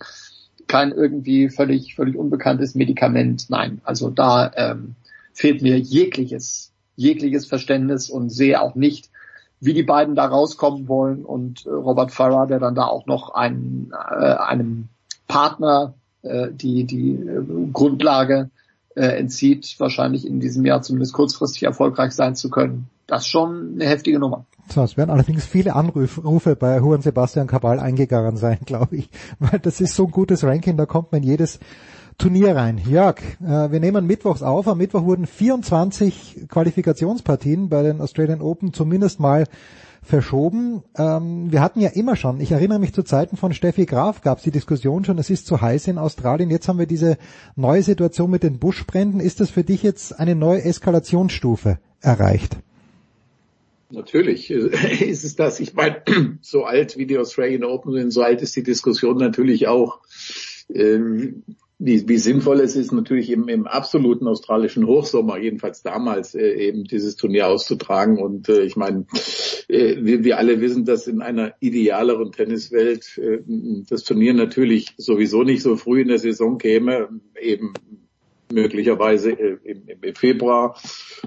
kein 0.67 0.91
irgendwie 0.91 1.47
völlig 1.47 1.95
völlig 1.95 2.17
unbekanntes 2.17 2.75
Medikament. 2.75 3.45
Nein, 3.47 3.79
also 3.85 4.09
da 4.09 4.51
ähm, 4.57 4.95
fehlt 5.33 5.61
mir 5.61 5.79
jegliches, 5.79 6.71
jegliches 6.95 7.45
Verständnis 7.45 8.09
und 8.09 8.29
sehe 8.29 8.61
auch 8.61 8.75
nicht, 8.75 9.09
wie 9.59 9.73
die 9.73 9.83
beiden 9.83 10.15
da 10.15 10.25
rauskommen 10.25 10.87
wollen 10.87 11.23
und 11.23 11.65
äh, 11.65 11.69
Robert 11.69 12.11
Farrar, 12.11 12.47
der 12.47 12.59
dann 12.59 12.75
da 12.75 12.85
auch 12.85 13.05
noch 13.05 13.33
einen, 13.33 13.91
äh, 13.91 14.25
einem 14.25 14.89
Partner 15.27 15.93
äh, 16.21 16.49
die, 16.51 16.83
die 16.83 17.13
äh, 17.13 17.41
Grundlage 17.71 18.49
äh, 18.95 19.05
entzieht, 19.17 19.75
wahrscheinlich 19.79 20.27
in 20.27 20.39
diesem 20.39 20.65
Jahr 20.65 20.81
zumindest 20.81 21.13
kurzfristig 21.13 21.63
erfolgreich 21.63 22.11
sein 22.11 22.35
zu 22.35 22.49
können. 22.49 22.89
Das 23.07 23.23
ist 23.23 23.27
schon 23.29 23.73
eine 23.75 23.85
heftige 23.85 24.19
Nummer. 24.19 24.45
So, 24.69 24.81
es 24.81 24.97
werden 24.97 25.09
allerdings 25.09 25.45
viele 25.45 25.75
Anrufe 25.75 26.55
bei 26.55 26.77
Juan 26.77 27.01
Sebastian 27.01 27.47
Cabal 27.47 27.79
eingegangen 27.79 28.37
sein, 28.37 28.59
glaube 28.65 28.97
ich, 28.97 29.09
weil 29.39 29.59
das 29.59 29.81
ist 29.81 29.95
so 29.95 30.05
ein 30.05 30.11
gutes 30.11 30.43
Ranking, 30.43 30.77
da 30.77 30.85
kommt 30.85 31.11
man 31.11 31.23
jedes 31.23 31.59
Turnier 32.17 32.55
rein. 32.55 32.77
Jörg, 32.77 33.21
äh, 33.41 33.71
wir 33.71 33.79
nehmen 33.79 34.05
mittwochs 34.05 34.43
auf. 34.43 34.67
Am 34.67 34.77
Mittwoch 34.77 35.03
wurden 35.03 35.25
24 35.25 36.47
Qualifikationspartien 36.49 37.69
bei 37.69 37.83
den 37.83 38.01
Australian 38.01 38.41
Open 38.41 38.73
zumindest 38.73 39.19
mal 39.19 39.45
verschoben. 40.03 40.83
Ähm, 40.97 41.51
wir 41.51 41.61
hatten 41.61 41.79
ja 41.79 41.89
immer 41.89 42.15
schon, 42.15 42.41
ich 42.41 42.51
erinnere 42.51 42.79
mich 42.79 42.93
zu 42.93 43.03
Zeiten 43.03 43.37
von 43.37 43.53
Steffi 43.53 43.85
Graf, 43.85 44.21
gab 44.21 44.39
es 44.39 44.43
die 44.43 44.51
Diskussion 44.51 45.05
schon, 45.05 45.17
es 45.17 45.29
ist 45.29 45.47
zu 45.47 45.61
heiß 45.61 45.87
in 45.87 45.97
Australien. 45.97 46.49
Jetzt 46.49 46.67
haben 46.67 46.79
wir 46.79 46.85
diese 46.85 47.17
neue 47.55 47.83
Situation 47.83 48.29
mit 48.29 48.43
den 48.43 48.59
Buschbränden. 48.59 49.19
Ist 49.19 49.39
das 49.39 49.49
für 49.49 49.63
dich 49.63 49.81
jetzt 49.81 50.19
eine 50.19 50.35
neue 50.35 50.63
Eskalationsstufe 50.63 51.79
erreicht? 52.01 52.57
Natürlich 53.89 54.51
ist 55.01 55.23
es 55.23 55.35
das. 55.35 55.59
Ich 55.59 55.73
meine, 55.73 56.01
so 56.41 56.65
alt 56.65 56.97
wie 56.97 57.05
die 57.05 57.17
Australian 57.17 57.63
Open 57.63 57.93
sind, 57.93 58.11
so 58.11 58.21
alt 58.21 58.41
ist 58.41 58.55
die 58.55 58.63
Diskussion 58.63 59.17
natürlich 59.17 59.67
auch. 59.67 59.99
Ähm, 60.73 61.43
wie, 61.85 62.07
wie 62.07 62.17
sinnvoll 62.17 62.61
es 62.61 62.77
ist, 62.77 62.93
natürlich 62.93 63.29
im, 63.29 63.49
im 63.49 63.67
absoluten 63.67 64.25
australischen 64.27 64.87
Hochsommer, 64.87 65.37
jedenfalls 65.37 65.83
damals, 65.83 66.33
äh, 66.33 66.53
eben 66.53 66.85
dieses 66.85 67.17
Turnier 67.17 67.47
auszutragen. 67.47 68.19
Und 68.19 68.47
äh, 68.47 68.63
ich 68.63 68.77
meine, 68.77 69.05
äh, 69.67 69.97
wir, 69.99 70.23
wir 70.23 70.37
alle 70.37 70.61
wissen, 70.61 70.85
dass 70.85 71.07
in 71.07 71.21
einer 71.21 71.55
idealeren 71.59 72.31
Tenniswelt 72.31 73.17
äh, 73.17 73.39
das 73.89 74.05
Turnier 74.05 74.33
natürlich 74.33 74.93
sowieso 74.97 75.43
nicht 75.43 75.61
so 75.61 75.75
früh 75.75 76.01
in 76.01 76.07
der 76.07 76.19
Saison 76.19 76.57
käme, 76.57 77.09
eben 77.39 77.73
möglicherweise 78.49 79.31
äh, 79.31 79.57
im, 79.65 79.83
im 80.01 80.15
Februar 80.15 80.77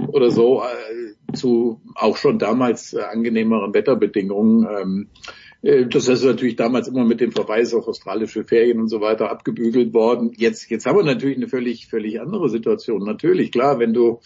oder 0.09 0.31
so, 0.31 0.62
äh, 0.62 1.35
zu 1.35 1.83
auch 1.94 2.17
schon 2.17 2.39
damals 2.39 2.94
äh, 2.94 3.02
angenehmeren 3.02 3.75
Wetterbedingungen. 3.75 4.67
Ähm, 4.81 5.09
äh, 5.15 5.45
das 5.62 6.09
ist 6.09 6.25
natürlich 6.25 6.57
damals 6.57 6.89
immer 6.89 7.05
mit 7.05 7.20
dem 7.20 7.33
Verweis 7.33 7.75
auf 7.75 7.89
australische 7.89 8.44
Ferien 8.44 8.78
und 8.81 8.89
so 8.89 9.01
weiter 9.01 9.31
abgebügelt 9.31 9.94
worden. 9.94 10.33
Jetzt, 10.36 10.70
jetzt 10.70 10.86
haben 10.86 10.99
wir 10.99 11.05
natürlich 11.05 11.36
eine 11.36 11.49
völlig, 11.49 11.89
völlig 11.89 12.20
andere 12.20 12.49
Situation. 12.49 13.05
Natürlich, 13.05 13.52
klar, 13.52 13.78
wenn 13.78 13.93
du, 13.93 14.20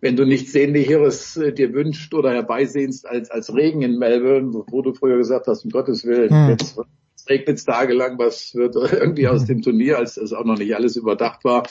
wenn 0.00 0.16
du 0.16 0.24
nichts 0.24 0.52
Sehnlicheres 0.52 1.36
äh, 1.36 1.52
dir 1.52 1.72
wünscht 1.74 2.14
oder 2.14 2.32
herbeisehnst 2.32 3.06
als, 3.06 3.30
als 3.30 3.54
Regen 3.54 3.82
in 3.82 3.98
Melbourne, 3.98 4.64
wo 4.68 4.82
du 4.82 4.92
früher 4.94 5.18
gesagt 5.18 5.46
hast, 5.46 5.64
um 5.64 5.70
Gottes 5.70 6.04
Willen, 6.04 6.30
hm. 6.30 6.50
jetzt 6.50 6.80
regnet 7.28 7.58
es 7.58 7.64
tagelang, 7.64 8.18
was 8.18 8.54
wird 8.54 8.74
irgendwie 8.92 9.28
aus 9.28 9.44
dem 9.46 9.62
Turnier, 9.62 9.98
als 9.98 10.16
es 10.16 10.32
auch 10.32 10.44
noch 10.44 10.58
nicht 10.58 10.74
alles 10.74 10.96
überdacht 10.96 11.44
war, 11.44 11.66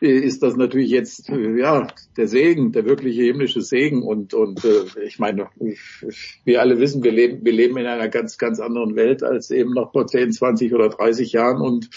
äh, 0.00 0.10
ist 0.10 0.42
das 0.42 0.56
natürlich 0.56 0.90
jetzt 0.90 1.28
ja 1.28 1.86
der 2.16 2.28
Segen, 2.28 2.72
der 2.72 2.84
wirkliche 2.84 3.22
himmlische 3.22 3.62
Segen. 3.62 4.02
Und 4.02 4.34
und 4.34 4.64
äh, 4.64 5.04
ich 5.06 5.18
meine, 5.18 5.48
wir 6.44 6.60
alle 6.60 6.78
wissen, 6.78 7.02
wir 7.02 7.12
leben 7.12 7.44
wir 7.44 7.52
leben 7.52 7.76
in 7.78 7.86
einer 7.86 8.08
ganz 8.08 8.38
ganz 8.38 8.60
anderen 8.60 8.96
Welt 8.96 9.22
als 9.22 9.50
eben 9.50 9.72
noch 9.72 9.92
vor 9.92 10.06
10, 10.06 10.32
20 10.32 10.74
oder 10.74 10.88
30 10.88 11.32
Jahren. 11.32 11.60
Und 11.60 11.88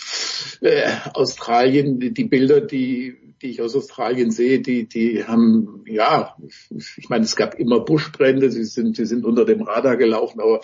äh, 0.62 0.90
Australien, 1.14 2.00
die 2.00 2.26
Bilder, 2.26 2.62
die 2.62 3.16
die 3.44 3.50
ich 3.50 3.62
aus 3.62 3.76
Australien 3.76 4.32
sehe, 4.32 4.62
die, 4.62 4.88
die 4.88 5.26
haben, 5.26 5.84
ja, 5.86 6.36
ich 6.98 7.10
meine, 7.10 7.26
es 7.26 7.36
gab 7.36 7.56
immer 7.56 7.82
Buschbrände, 7.82 8.50
sie 8.50 8.64
sind, 8.64 8.96
sie 8.96 9.06
sind 9.06 9.26
unter 9.26 9.46
dem 9.46 9.62
Radar 9.62 9.98
gelaufen, 9.98 10.40
aber 10.40 10.62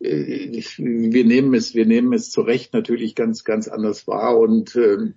äh, 0.00 0.62
wir 0.78 1.24
nehmen 1.24 1.52
es, 1.54 1.74
wir 1.74 1.84
nehmen 1.84 2.12
es 2.12 2.30
zu 2.30 2.42
Recht 2.42 2.72
natürlich 2.72 3.14
ganz, 3.14 3.44
ganz 3.44 3.68
anders 3.68 4.06
wahr 4.06 4.38
und 4.38 4.76
ähm, 4.76 5.14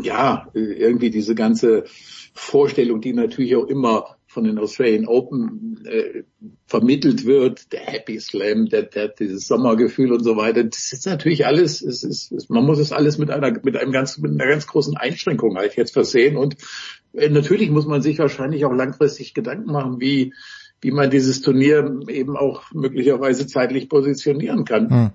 ja, 0.00 0.48
irgendwie 0.54 1.10
diese 1.10 1.34
ganze 1.34 1.84
Vorstellung, 2.32 3.00
die 3.00 3.12
natürlich 3.12 3.56
auch 3.56 3.66
immer 3.66 4.16
von 4.30 4.44
den 4.44 4.58
Australian 4.58 5.08
Open 5.08 5.84
äh, 5.84 6.22
vermittelt 6.66 7.26
wird, 7.26 7.72
der 7.72 7.80
Happy 7.80 8.20
Slam, 8.20 8.66
der, 8.66 8.84
der, 8.84 9.08
dieses 9.08 9.48
Sommergefühl 9.48 10.12
und 10.12 10.22
so 10.22 10.36
weiter, 10.36 10.62
das 10.62 10.92
ist 10.92 11.04
natürlich 11.06 11.46
alles, 11.46 11.82
es 11.82 12.04
ist, 12.04 12.48
man 12.48 12.64
muss 12.64 12.78
es 12.78 12.92
alles 12.92 13.18
mit 13.18 13.32
einer, 13.32 13.50
mit 13.64 13.76
einem 13.76 13.90
ganz, 13.90 14.18
mit 14.18 14.30
einer 14.30 14.48
ganz 14.48 14.68
großen 14.68 14.96
Einschränkung 14.96 15.56
halt 15.56 15.74
jetzt 15.74 15.94
versehen 15.94 16.36
und 16.36 16.54
äh, 17.12 17.28
natürlich 17.28 17.70
muss 17.70 17.86
man 17.86 18.02
sich 18.02 18.20
wahrscheinlich 18.20 18.64
auch 18.64 18.72
langfristig 18.72 19.34
Gedanken 19.34 19.72
machen, 19.72 20.00
wie, 20.00 20.32
wie 20.80 20.92
man 20.92 21.10
dieses 21.10 21.40
Turnier 21.40 21.98
eben 22.06 22.36
auch 22.36 22.72
möglicherweise 22.72 23.48
zeitlich 23.48 23.88
positionieren 23.88 24.64
kann. 24.64 25.12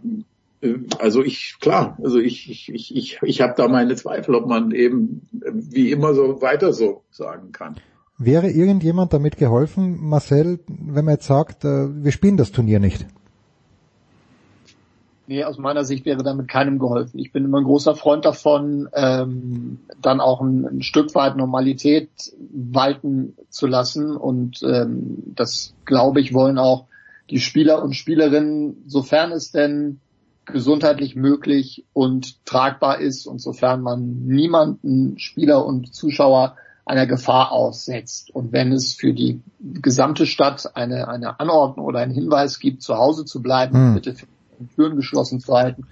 Hm. 0.62 0.86
Also 1.00 1.24
ich, 1.24 1.56
klar, 1.62 1.98
also 2.04 2.20
ich, 2.20 2.50
ich, 2.50 2.74
ich, 2.74 2.96
ich, 2.96 3.20
ich 3.22 3.42
habe 3.42 3.54
da 3.56 3.70
meine 3.70 3.96
Zweifel, 3.96 4.36
ob 4.36 4.48
man 4.48 4.72
eben 4.72 5.22
wie 5.32 5.92
immer 5.92 6.14
so 6.14 6.42
weiter 6.42 6.74
so 6.74 7.04
sagen 7.12 7.54
kann. 7.54 7.76
Wäre 8.18 8.50
irgendjemand 8.50 9.12
damit 9.12 9.38
geholfen, 9.38 9.98
Marcel, 10.02 10.60
wenn 10.68 11.06
man 11.06 11.16
jetzt 11.16 11.28
sagt, 11.28 11.66
äh, 11.66 12.04
wir 12.04 12.12
spielen 12.14 12.38
das 12.38 12.52
Turnier 12.52 12.80
nicht? 12.80 13.06
Nee, 15.28 15.44
aus 15.44 15.58
meiner 15.58 15.84
Sicht 15.84 16.06
wäre 16.06 16.24
damit 16.24 16.48
keinem 16.48 16.78
geholfen. 16.78 17.20
Ich 17.20 17.32
bin 17.32 17.46
immer 17.46 17.58
ein 17.58 17.64
großer 17.64 17.96
Freund 17.96 18.26
davon, 18.26 18.88
ähm, 18.94 19.80
dann 20.02 20.22
auch 20.22 20.40
ein, 20.40 20.66
ein, 20.66 20.82
Stück 20.84 21.16
weit 21.16 21.36
Normalität 21.36 22.10
walten 22.54 23.36
zu 23.50 23.66
lassen. 23.66 24.16
Und 24.16 24.62
ähm, 24.62 25.24
das, 25.36 25.74
glaube 25.84 26.22
ich, 26.22 26.34
wollen 26.34 26.60
auch 26.60 26.86
die 27.32 27.40
Spieler 27.40 27.82
und 27.84 27.96
Spielerinnen, 27.96 28.84
sofern 28.86 29.32
es 29.32 29.52
denn 29.52 30.00
gesundheitlich 30.46 31.16
möglich 31.16 31.86
und 31.92 32.46
tragbar 32.46 33.00
ist 33.00 33.26
und 33.26 33.40
sofern 33.40 33.82
man 33.82 34.28
niemanden, 34.28 35.18
Spieler 35.18 35.66
und 35.66 35.94
Zuschauer 35.94 36.56
einer 36.86 37.08
Gefahr 37.08 37.52
aussetzt. 37.52 38.34
Und 38.34 38.52
wenn 38.52 38.72
es 38.72 38.94
für 38.94 39.14
die 39.14 39.42
gesamte 39.60 40.26
Stadt 40.26 40.76
eine, 40.76 41.08
eine 41.08 41.40
Anordnung 41.40 41.86
oder 41.86 42.00
einen 42.00 42.14
Hinweis 42.14 42.60
gibt, 42.60 42.84
zu 42.84 42.96
Hause 42.96 43.26
zu 43.26 43.42
bleiben, 43.42 43.74
Hm. 43.74 43.94
bitte 43.96 44.16
Türen 44.76 44.96
geschlossen 44.96 45.40
zu 45.40 45.54
halten, 45.54 45.88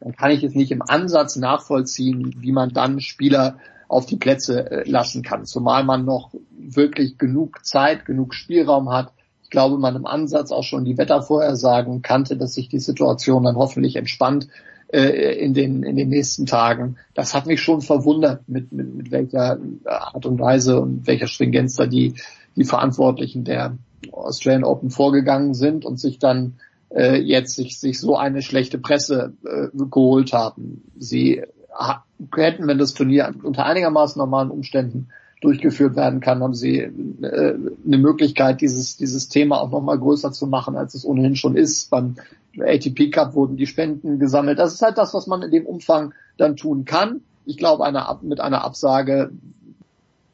dann 0.00 0.16
kann 0.16 0.30
ich 0.30 0.42
es 0.42 0.54
nicht 0.54 0.70
im 0.70 0.82
Ansatz 0.82 1.36
nachvollziehen, 1.36 2.34
wie 2.38 2.52
man 2.52 2.72
dann 2.72 3.00
Spieler 3.00 3.58
auf 3.88 4.06
die 4.06 4.16
Plätze 4.16 4.70
äh, 4.70 4.88
lassen 4.88 5.22
kann. 5.22 5.44
Zumal 5.44 5.84
man 5.84 6.04
noch 6.04 6.30
wirklich 6.58 7.18
genug 7.18 7.64
Zeit, 7.64 8.04
genug 8.04 8.34
Spielraum 8.34 8.90
hat. 8.90 9.12
Ich 9.42 9.50
glaube, 9.50 9.78
man 9.78 9.96
im 9.96 10.06
Ansatz 10.06 10.52
auch 10.52 10.62
schon 10.62 10.84
die 10.84 10.98
Wettervorhersagen 10.98 12.02
kannte, 12.02 12.36
dass 12.36 12.52
sich 12.52 12.68
die 12.68 12.80
Situation 12.80 13.44
dann 13.44 13.56
hoffentlich 13.56 13.96
entspannt 13.96 14.48
äh, 14.88 15.34
in 15.38 15.54
den 15.54 15.82
in 15.82 15.96
den 15.96 16.08
nächsten 16.08 16.46
Tagen. 16.46 16.96
Das 17.14 17.34
hat 17.34 17.46
mich 17.46 17.60
schon 17.60 17.80
verwundert, 17.80 18.48
mit 18.48 18.72
mit, 18.72 18.94
mit 18.94 19.10
welcher 19.10 19.58
Art 19.84 20.26
und 20.26 20.38
Weise 20.38 20.80
und 20.80 21.06
welcher 21.06 21.26
Stringenz 21.26 21.76
da 21.76 21.86
die 21.86 22.14
die 22.56 22.64
Verantwortlichen 22.64 23.44
der 23.44 23.76
Australian 24.12 24.64
Open 24.64 24.90
vorgegangen 24.90 25.54
sind 25.54 25.84
und 25.84 26.00
sich 26.00 26.18
dann 26.18 26.54
äh, 26.94 27.20
jetzt 27.20 27.54
sich 27.54 27.78
sich 27.78 28.00
so 28.00 28.16
eine 28.16 28.42
schlechte 28.42 28.78
Presse 28.78 29.32
äh, 29.44 29.68
geholt 29.74 30.32
haben. 30.32 30.82
Sie 30.98 31.42
hätten, 32.34 32.66
wenn 32.66 32.78
das 32.78 32.94
Turnier 32.94 33.32
unter 33.42 33.64
einigermaßen 33.64 34.18
normalen 34.18 34.50
Umständen 34.50 35.08
durchgeführt 35.40 35.94
werden 35.96 36.20
kann, 36.20 36.42
haben 36.42 36.54
sie 36.54 36.78
äh, 36.78 36.90
eine 37.86 37.98
Möglichkeit, 37.98 38.60
dieses, 38.60 38.96
dieses 38.96 39.28
Thema 39.28 39.60
auch 39.60 39.70
nochmal 39.70 39.98
größer 39.98 40.32
zu 40.32 40.46
machen, 40.46 40.76
als 40.76 40.94
es 40.94 41.04
ohnehin 41.04 41.36
schon 41.36 41.56
ist. 41.56 41.90
Beim 41.90 42.16
ATP 42.60 43.10
Cup 43.10 43.34
wurden 43.34 43.56
die 43.56 43.66
Spenden 43.66 44.18
gesammelt. 44.18 44.58
Das 44.58 44.72
ist 44.72 44.82
halt 44.82 44.98
das, 44.98 45.14
was 45.14 45.26
man 45.26 45.42
in 45.42 45.50
dem 45.50 45.66
Umfang 45.66 46.14
dann 46.36 46.56
tun 46.56 46.84
kann. 46.84 47.20
Ich 47.44 47.56
glaube, 47.56 47.84
eine, 47.84 48.06
mit 48.22 48.40
einer 48.40 48.64
Absage 48.64 49.30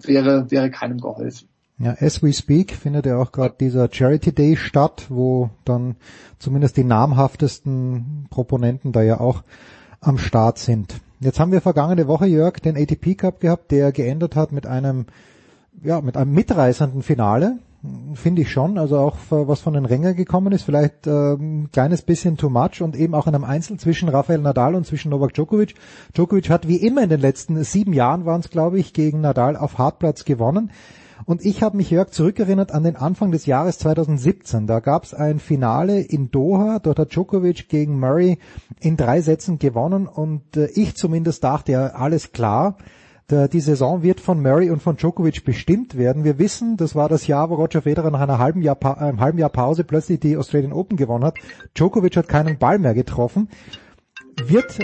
wäre, 0.01 0.51
wäre 0.51 0.71
keinem 0.71 1.01
geholfen. 1.01 1.49
Ja, 1.79 1.97
as 1.99 2.23
we 2.23 2.33
speak 2.33 2.73
findet 2.73 3.07
ja 3.07 3.19
auch 3.19 3.33
gerade 3.33 3.57
dieser 3.59 3.89
Charity 3.91 4.33
Day 4.33 4.57
statt, 4.57 5.07
wo 5.09 5.51
dann 5.65 5.97
zumindest 6.39 6.77
die 6.77 6.85
namhaftesten 6.85 8.27
Proponenten 8.31 8.93
da 8.93 9.03
ja 9.03 9.19
auch 9.19 9.43
am 10.01 10.19
Start 10.19 10.59
sind. 10.59 11.01
Jetzt 11.19 11.41
haben 11.41 11.53
wir 11.53 11.61
vergangene 11.61 12.07
Woche, 12.07 12.27
Jörg, 12.27 12.61
den 12.61 12.77
ATP 12.77 13.17
Cup 13.17 13.41
gehabt, 13.41 13.73
der 13.73 13.91
geendet 13.93 14.37
hat 14.37 14.53
mit 14.53 14.67
einem, 14.67 15.07
ja, 15.83 16.01
mit 16.01 16.17
einem 16.17 16.33
mitreißenden 16.33 17.03
Finale. 17.03 17.59
Finde 18.15 18.41
ich 18.41 18.51
schon, 18.51 18.79
also 18.79 18.97
auch 18.97 19.17
äh, 19.31 19.47
was 19.47 19.61
von 19.61 19.75
den 19.75 19.85
Rängern 19.85 20.17
gekommen 20.17 20.53
ist, 20.53 20.63
vielleicht 20.63 21.07
ähm, 21.07 21.65
ein 21.65 21.71
kleines 21.71 22.01
bisschen 22.01 22.39
too 22.39 22.49
much 22.49 22.81
und 22.81 22.97
eben 22.97 23.15
auch 23.15 23.27
in 23.27 23.35
einem 23.35 23.45
Einzel 23.45 23.79
zwischen 23.79 24.09
Rafael 24.09 24.39
Nadal 24.39 24.75
und 24.75 24.87
zwischen 24.87 25.11
Novak 25.11 25.35
Djokovic. 25.35 25.75
Djokovic 26.15 26.49
hat 26.49 26.67
wie 26.67 26.77
immer 26.77 27.03
in 27.03 27.11
den 27.11 27.21
letzten 27.21 27.63
sieben 27.63 27.93
Jahren 27.93 28.25
waren 28.25 28.41
es, 28.41 28.49
glaube 28.49 28.79
ich, 28.79 28.95
gegen 28.95 29.21
Nadal 29.21 29.57
auf 29.57 29.77
Hartplatz 29.77 30.25
gewonnen. 30.25 30.71
Und 31.27 31.45
ich 31.45 31.63
habe 31.63 31.77
mich, 31.77 31.91
Jörg, 31.91 32.11
zurückerinnert 32.11 32.73
an 32.73 32.85
den 32.85 32.97
Anfang 32.97 33.31
des 33.31 33.47
Jahres 33.47 33.79
2017. 33.79 34.67
Da 34.67 34.81
gab 34.81 35.05
es 35.05 35.15
ein 35.15 35.39
Finale 35.39 36.01
in 36.01 36.31
Doha. 36.31 36.79
Dort 36.79 36.99
hat 36.99 37.13
Djokovic 37.13 37.69
gegen 37.69 37.99
Murray 37.99 38.39
in 38.81 38.97
drei 38.97 39.21
Sätzen 39.21 39.59
gewonnen. 39.59 40.07
Und 40.07 40.57
äh, 40.57 40.67
ich 40.75 40.97
zumindest 40.97 41.45
dachte 41.45 41.73
ja, 41.73 41.87
alles 41.89 42.33
klar. 42.33 42.77
Der, 43.31 43.49
die 43.49 43.61
Saison 43.61 44.03
wird 44.03 44.21
von 44.21 44.43
Murray 44.43 44.71
und 44.71 44.83
von 44.83 44.97
Djokovic 44.97 45.45
bestimmt 45.45 45.97
werden. 45.97 46.25
Wir 46.25 46.39
wissen, 46.39 46.77
das 46.77 46.95
war 46.95 47.09
das 47.09 47.27
Jahr, 47.27 47.49
wo 47.49 47.55
Roger 47.55 47.81
Federer 47.81 48.11
nach 48.11 48.21
einer 48.21 48.39
halben 48.39 48.61
Jahr, 48.61 48.75
Pa- 48.75 48.95
einem 48.95 49.21
halben 49.21 49.39
Jahr 49.39 49.49
Pause 49.49 49.83
plötzlich 49.83 50.21
die 50.21 50.37
Australian 50.37 50.75
Open 50.75 50.99
gewonnen 50.99 51.25
hat. 51.25 51.37
Djokovic 51.75 52.17
hat 52.17 52.29
keinen 52.29 52.59
Ball 52.59 52.79
mehr 52.79 52.93
getroffen. 52.93 53.49
Wird 54.47 54.79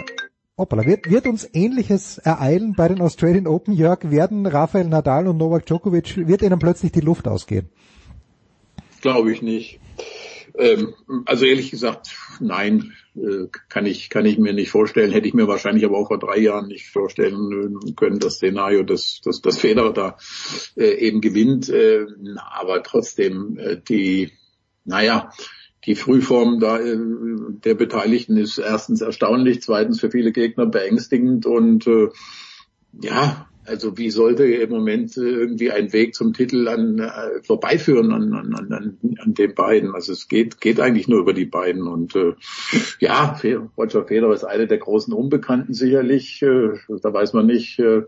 Hoppala, 0.56 0.86
wird, 0.86 1.10
wird 1.10 1.26
uns 1.26 1.48
Ähnliches 1.52 2.18
ereilen 2.18 2.74
bei 2.74 2.88
den 2.88 3.00
Australian 3.02 3.46
Open, 3.46 3.74
Jörg? 3.74 4.10
Werden 4.10 4.46
Rafael 4.46 4.86
Nadal 4.88 5.26
und 5.26 5.36
Novak 5.36 5.66
Djokovic, 5.66 6.26
wird 6.26 6.42
ihnen 6.42 6.58
plötzlich 6.58 6.92
die 6.92 7.00
Luft 7.00 7.28
ausgehen? 7.28 7.68
Glaube 9.02 9.32
ich 9.32 9.42
nicht. 9.42 9.80
Ähm, 10.58 10.94
also 11.26 11.44
ehrlich 11.44 11.70
gesagt, 11.70 12.14
nein, 12.40 12.80
äh, 12.80 12.99
kann 13.68 13.86
ich 13.86 14.08
kann 14.08 14.24
ich 14.24 14.38
mir 14.38 14.52
nicht 14.52 14.70
vorstellen. 14.70 15.10
Hätte 15.10 15.26
ich 15.26 15.34
mir 15.34 15.48
wahrscheinlich 15.48 15.84
aber 15.84 15.98
auch 15.98 16.08
vor 16.08 16.18
drei 16.18 16.38
Jahren 16.38 16.68
nicht 16.68 16.88
vorstellen 16.88 17.80
äh, 17.86 17.92
können, 17.92 18.20
das 18.20 18.34
Szenario, 18.34 18.82
dass 18.82 19.20
dass 19.22 19.40
das 19.40 19.58
Federer 19.58 19.92
da 19.92 20.16
äh, 20.76 20.94
eben 20.94 21.20
gewinnt. 21.20 21.68
Äh, 21.68 22.06
aber 22.50 22.82
trotzdem 22.82 23.58
äh, 23.58 23.76
die, 23.80 24.32
naja, 24.84 25.32
die 25.86 25.96
Frühform 25.96 26.60
da 26.60 26.78
äh, 26.78 26.98
der 27.64 27.74
Beteiligten 27.74 28.36
ist 28.36 28.58
erstens 28.58 29.00
erstaunlich, 29.00 29.62
zweitens 29.62 30.00
für 30.00 30.10
viele 30.10 30.32
Gegner 30.32 30.66
beängstigend 30.66 31.46
und 31.46 31.86
äh, 31.86 32.08
ja, 33.02 33.49
also 33.66 33.96
wie 33.98 34.10
sollte 34.10 34.44
im 34.44 34.70
Moment 34.70 35.16
äh, 35.16 35.20
irgendwie 35.20 35.70
ein 35.70 35.92
Weg 35.92 36.14
zum 36.14 36.32
Titel 36.32 36.68
an 36.68 36.98
äh, 36.98 37.42
vorbeiführen 37.42 38.12
an, 38.12 38.32
an, 38.32 38.54
an, 38.54 38.98
an 39.18 39.34
den 39.34 39.54
beiden? 39.54 39.94
Also 39.94 40.12
es 40.12 40.28
geht 40.28 40.60
geht 40.60 40.80
eigentlich 40.80 41.08
nur 41.08 41.20
über 41.20 41.32
die 41.32 41.46
beiden 41.46 41.86
und 41.86 42.16
äh, 42.16 42.34
ja, 42.98 43.38
Roger 43.76 44.04
Federer 44.04 44.34
ist 44.34 44.44
eine 44.44 44.66
der 44.66 44.78
großen 44.78 45.12
Unbekannten 45.12 45.74
sicherlich. 45.74 46.42
Äh, 46.42 46.70
da 47.02 47.12
weiß 47.12 47.32
man 47.32 47.46
nicht, 47.46 47.78
äh, 47.78 48.02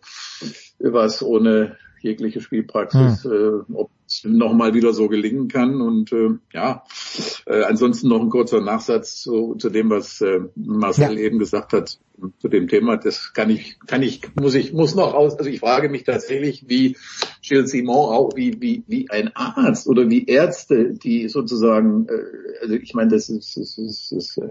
was 0.79 1.23
ohne 1.23 1.77
jegliche 2.01 2.41
Spielpraxis, 2.41 3.25
äh, 3.25 3.61
ob 3.73 3.91
nochmal 4.25 4.75
wieder 4.75 4.93
so 4.93 5.09
gelingen 5.09 5.49
kann. 5.49 5.81
Und 5.81 6.13
äh, 6.13 6.31
ja, 6.53 6.85
äh, 7.47 7.63
ansonsten 7.63 8.09
noch 8.09 8.21
ein 8.21 8.31
kurzer 8.31 8.61
Nachsatz 8.61 9.21
zu, 9.21 9.55
zu 9.57 9.71
dem, 9.71 9.91
was 9.91 10.21
äh, 10.21 10.41
Marcel 10.55 11.19
eben 11.19 11.39
gesagt 11.39 11.73
hat 11.73 11.99
zu 12.39 12.49
dem 12.49 12.69
Thema. 12.69 12.97
Das 12.97 13.33
kann 13.33 13.51
ich, 13.51 13.79
kann 13.87 14.03
ich, 14.03 14.23
muss 14.39 14.55
ich, 14.55 14.73
muss 14.73 14.95
noch 14.95 15.15
aus. 15.15 15.37
Also 15.39 15.51
ich 15.51 15.61
frage 15.61 15.89
mich 15.89 16.05
tatsächlich, 16.05 16.65
wie 16.69 16.97
Gilles 17.43 17.71
Simon 17.71 17.97
auch, 17.97 18.37
wie 18.37 18.61
wie 18.61 18.85
wie 18.87 19.11
ein 19.11 19.35
Arzt 19.35 19.87
oder 19.89 20.09
wie 20.09 20.27
Ärzte, 20.27 20.93
die 20.93 21.29
sozusagen, 21.29 22.07
äh, 22.09 22.63
also 22.63 22.75
ich 22.75 22.95
meine, 22.95 23.11
das 23.11 23.29
ist, 23.29 23.57
das 23.57 23.79
ist, 23.79 24.13
das, 24.13 24.13
ist, 24.13 24.39
äh, 24.39 24.51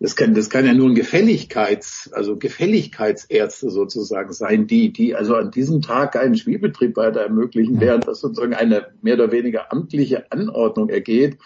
das 0.00 0.16
kann, 0.16 0.34
das 0.34 0.50
kann 0.50 0.66
ja 0.66 0.74
nur 0.74 0.88
ein 0.88 0.94
Gefälligkeits, 0.94 2.10
also 2.12 2.36
Gefälligkeitsärzte 2.36 3.70
sozusagen 3.70 4.32
sein, 4.32 4.66
die, 4.66 4.92
die 4.92 5.14
also 5.14 5.36
an 5.36 5.50
diesem 5.50 5.82
Tag 5.82 6.16
einen 6.16 6.36
Spielbetrieb 6.36 6.96
weiter 6.96 7.20
ermöglichen, 7.20 7.80
während 7.80 8.08
das 8.08 8.20
sozusagen 8.20 8.54
eine 8.72 8.88
mehr 9.02 9.14
oder 9.14 9.32
weniger 9.32 9.72
amtliche 9.72 10.30
Anordnung 10.30 10.88
ergeht, 10.88 11.38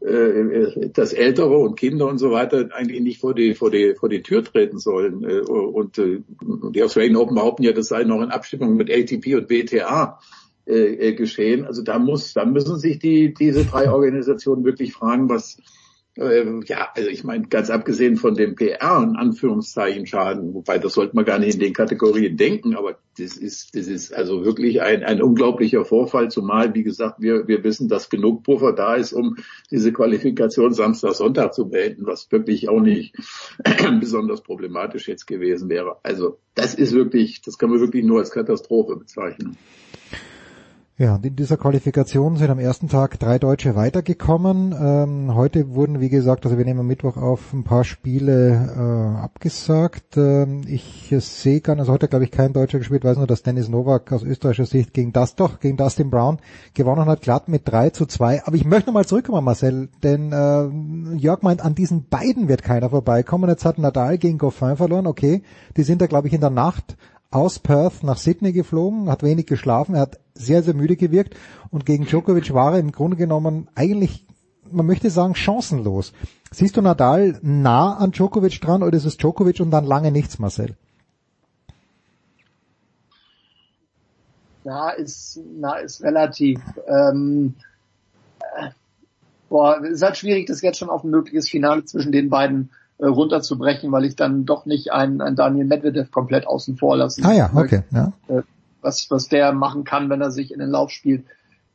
äh, 0.00 0.88
dass 0.92 1.12
Ältere 1.12 1.56
und 1.56 1.76
Kinder 1.76 2.06
und 2.06 2.18
so 2.18 2.30
weiter 2.30 2.68
eigentlich 2.72 3.00
nicht 3.00 3.20
vor 3.20 3.34
die, 3.34 3.54
vor 3.54 3.70
die, 3.70 3.94
vor 3.94 4.08
die 4.08 4.22
Tür 4.22 4.44
treten 4.44 4.78
sollen. 4.78 5.24
Äh, 5.24 5.40
Und 5.40 5.98
äh, 5.98 6.22
die 6.40 6.82
Australian 6.82 7.16
Open 7.16 7.34
behaupten 7.34 7.62
ja, 7.62 7.72
das 7.72 7.88
sei 7.88 8.04
noch 8.04 8.22
in 8.22 8.30
Abstimmung 8.30 8.76
mit 8.76 8.90
ATP 8.90 9.34
und 9.36 9.50
WTA 9.50 10.18
geschehen. 10.68 11.64
Also 11.64 11.84
da 11.84 12.00
muss, 12.00 12.32
da 12.32 12.44
müssen 12.44 12.76
sich 12.80 12.98
die, 12.98 13.32
diese 13.32 13.64
drei 13.64 13.88
Organisationen 13.88 14.64
wirklich 14.64 14.94
fragen, 14.94 15.28
was, 15.28 15.58
ähm, 16.18 16.62
ja, 16.66 16.88
also 16.94 17.08
ich 17.10 17.24
meine, 17.24 17.46
ganz 17.48 17.68
abgesehen 17.70 18.16
von 18.16 18.34
dem 18.34 18.54
PR 18.54 19.02
in 19.02 19.16
Anführungszeichen 19.16 20.06
Schaden, 20.06 20.54
wobei 20.54 20.78
das 20.78 20.94
sollte 20.94 21.14
man 21.14 21.24
gar 21.24 21.38
nicht 21.38 21.54
in 21.54 21.60
den 21.60 21.72
Kategorien 21.74 22.36
denken, 22.36 22.74
aber 22.74 22.98
das 23.18 23.36
ist, 23.36 23.74
das 23.74 23.86
ist 23.86 24.14
also 24.14 24.44
wirklich 24.44 24.82
ein, 24.82 25.02
ein 25.02 25.22
unglaublicher 25.22 25.84
Vorfall, 25.84 26.30
zumal, 26.30 26.74
wie 26.74 26.82
gesagt, 26.82 27.20
wir, 27.20 27.46
wir 27.48 27.64
wissen, 27.64 27.88
dass 27.88 28.08
genug 28.08 28.44
Puffer 28.44 28.72
da 28.72 28.94
ist, 28.94 29.12
um 29.12 29.36
diese 29.70 29.92
Qualifikation 29.92 30.72
Samstag, 30.72 31.14
Sonntag 31.14 31.54
zu 31.54 31.68
beenden, 31.68 32.06
was 32.06 32.30
wirklich 32.32 32.68
auch 32.68 32.80
nicht 32.80 33.14
besonders 34.00 34.42
problematisch 34.42 35.08
jetzt 35.08 35.26
gewesen 35.26 35.68
wäre. 35.68 35.96
Also 36.02 36.38
das 36.54 36.74
ist 36.74 36.94
wirklich, 36.94 37.42
das 37.42 37.58
kann 37.58 37.70
man 37.70 37.80
wirklich 37.80 38.04
nur 38.04 38.20
als 38.20 38.30
Katastrophe 38.30 38.96
bezeichnen. 38.96 39.56
Ja, 40.98 41.16
und 41.16 41.26
in 41.26 41.36
dieser 41.36 41.58
Qualifikation 41.58 42.38
sind 42.38 42.48
am 42.48 42.58
ersten 42.58 42.88
Tag 42.88 43.20
drei 43.20 43.38
Deutsche 43.38 43.76
weitergekommen. 43.76 44.74
Ähm, 44.80 45.34
heute 45.34 45.74
wurden, 45.74 46.00
wie 46.00 46.08
gesagt, 46.08 46.46
also 46.46 46.56
wir 46.56 46.64
nehmen 46.64 46.80
am 46.80 46.86
Mittwoch 46.86 47.18
auf, 47.18 47.52
ein 47.52 47.64
paar 47.64 47.84
Spiele 47.84 48.54
äh, 48.74 49.22
abgesagt. 49.22 50.16
Ähm, 50.16 50.62
ich 50.66 51.12
äh, 51.12 51.20
sehe 51.20 51.60
gar 51.60 51.74
nicht, 51.74 51.80
also 51.80 51.92
heute 51.92 52.08
glaube 52.08 52.24
ich 52.24 52.30
kein 52.30 52.54
Deutscher 52.54 52.78
gespielt, 52.78 53.04
weiß 53.04 53.18
nur, 53.18 53.26
dass 53.26 53.42
Dennis 53.42 53.68
Novak 53.68 54.10
aus 54.10 54.22
österreichischer 54.22 54.64
Sicht 54.64 54.94
gegen 54.94 55.12
das 55.12 55.36
doch, 55.36 55.60
gegen 55.60 55.76
Dustin 55.76 56.08
Brown 56.08 56.38
gewonnen 56.72 57.04
hat, 57.04 57.20
glatt 57.20 57.48
mit 57.48 57.68
3 57.68 57.90
zu 57.90 58.06
2. 58.06 58.46
Aber 58.46 58.56
ich 58.56 58.64
möchte 58.64 58.86
nochmal 58.86 59.04
zurückkommen, 59.04 59.44
Marcel, 59.44 59.90
denn 60.02 60.32
äh, 60.32 61.18
Jörg 61.18 61.42
meint, 61.42 61.62
an 61.62 61.74
diesen 61.74 62.08
beiden 62.08 62.48
wird 62.48 62.62
keiner 62.62 62.88
vorbeikommen. 62.88 63.50
Jetzt 63.50 63.66
hat 63.66 63.76
Nadal 63.76 64.16
gegen 64.16 64.38
Goffin 64.38 64.78
verloren, 64.78 65.06
okay, 65.06 65.42
die 65.76 65.82
sind 65.82 66.00
da 66.00 66.06
glaube 66.06 66.28
ich 66.28 66.32
in 66.32 66.40
der 66.40 66.48
Nacht 66.48 66.96
aus 67.36 67.58
Perth 67.58 68.02
nach 68.02 68.16
Sydney 68.16 68.52
geflogen, 68.52 69.10
hat 69.10 69.22
wenig 69.22 69.46
geschlafen, 69.46 69.94
er 69.94 70.00
hat 70.00 70.18
sehr, 70.34 70.62
sehr 70.62 70.72
müde 70.72 70.96
gewirkt 70.96 71.36
und 71.70 71.84
gegen 71.84 72.06
Djokovic 72.06 72.54
war 72.54 72.72
er 72.72 72.78
im 72.78 72.92
Grunde 72.92 73.16
genommen 73.16 73.68
eigentlich, 73.74 74.24
man 74.70 74.86
möchte 74.86 75.10
sagen, 75.10 75.34
chancenlos. 75.34 76.14
Siehst 76.50 76.76
du 76.76 76.80
Nadal 76.80 77.38
nah 77.42 77.94
an 77.96 78.12
Djokovic 78.12 78.58
dran 78.62 78.82
oder 78.82 78.96
ist 78.96 79.04
es 79.04 79.18
Djokovic 79.18 79.60
und 79.60 79.70
dann 79.70 79.84
lange 79.84 80.10
nichts, 80.10 80.38
Marcel? 80.38 80.76
Na 84.64 84.90
ist, 84.90 85.38
na 85.58 85.76
ist 85.76 86.02
relativ. 86.02 86.60
Ähm, 86.88 87.54
äh, 88.40 88.70
boah, 89.50 89.80
es 89.84 89.90
ist 89.90 90.02
halt 90.02 90.16
schwierig, 90.16 90.46
das 90.46 90.62
jetzt 90.62 90.78
schon 90.78 90.90
auf 90.90 91.04
ein 91.04 91.10
mögliches 91.10 91.48
Finale 91.48 91.84
zwischen 91.84 92.12
den 92.12 92.30
beiden 92.30 92.70
äh, 92.70 92.85
runterzubrechen, 93.04 93.92
weil 93.92 94.04
ich 94.04 94.16
dann 94.16 94.44
doch 94.46 94.66
nicht 94.66 94.92
einen, 94.92 95.20
einen 95.20 95.36
Daniel 95.36 95.66
Medvedev 95.66 96.10
komplett 96.10 96.46
außen 96.46 96.76
vor 96.76 96.96
lassen 96.96 97.24
Ah 97.24 97.32
ja, 97.32 97.50
okay, 97.54 97.82
ja. 97.90 98.12
Äh, 98.28 98.42
was, 98.80 99.10
was 99.10 99.28
der 99.28 99.52
machen 99.52 99.84
kann, 99.84 100.08
wenn 100.08 100.20
er 100.20 100.30
sich 100.30 100.52
in 100.52 100.60
den 100.60 100.70
Lauf 100.70 100.90
spielt. 100.90 101.24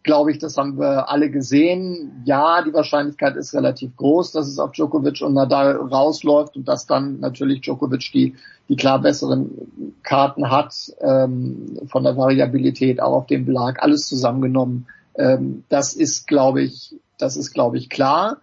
glaube 0.04 0.32
ich, 0.32 0.40
das 0.40 0.58
haben 0.58 0.80
wir 0.80 1.10
alle 1.10 1.30
gesehen. 1.30 2.24
Ja, 2.26 2.64
die 2.64 2.74
Wahrscheinlichkeit 2.74 3.36
ist 3.36 3.54
relativ 3.54 3.96
groß, 3.98 4.32
dass 4.32 4.48
es 4.48 4.58
auf 4.58 4.72
Djokovic 4.72 5.22
und 5.22 5.34
Nadal 5.34 5.76
rausläuft 5.76 6.56
und 6.56 6.68
dass 6.68 6.88
dann 6.88 7.20
natürlich 7.20 7.62
Djokovic 7.62 8.12
die, 8.14 8.36
die 8.70 8.76
klar 8.76 9.00
besseren 9.00 9.52
Karten 10.02 10.50
hat, 10.50 10.74
ähm, 11.02 11.80
von 11.86 12.04
der 12.04 12.18
Variabilität, 12.18 13.02
auch 13.02 13.14
auf 13.14 13.28
dem 13.28 13.46
Belag, 13.46 13.84
alles 13.84 14.08
zusammengenommen. 14.08 14.88
Ähm, 15.16 15.66
das 15.70 15.94
ist, 15.94 16.28
glaube 16.28 16.64
ich, 16.64 16.96
das 17.18 17.38
ist, 17.38 17.54
glaube 17.54 17.78
ich, 17.78 17.90
klar. 17.90 18.38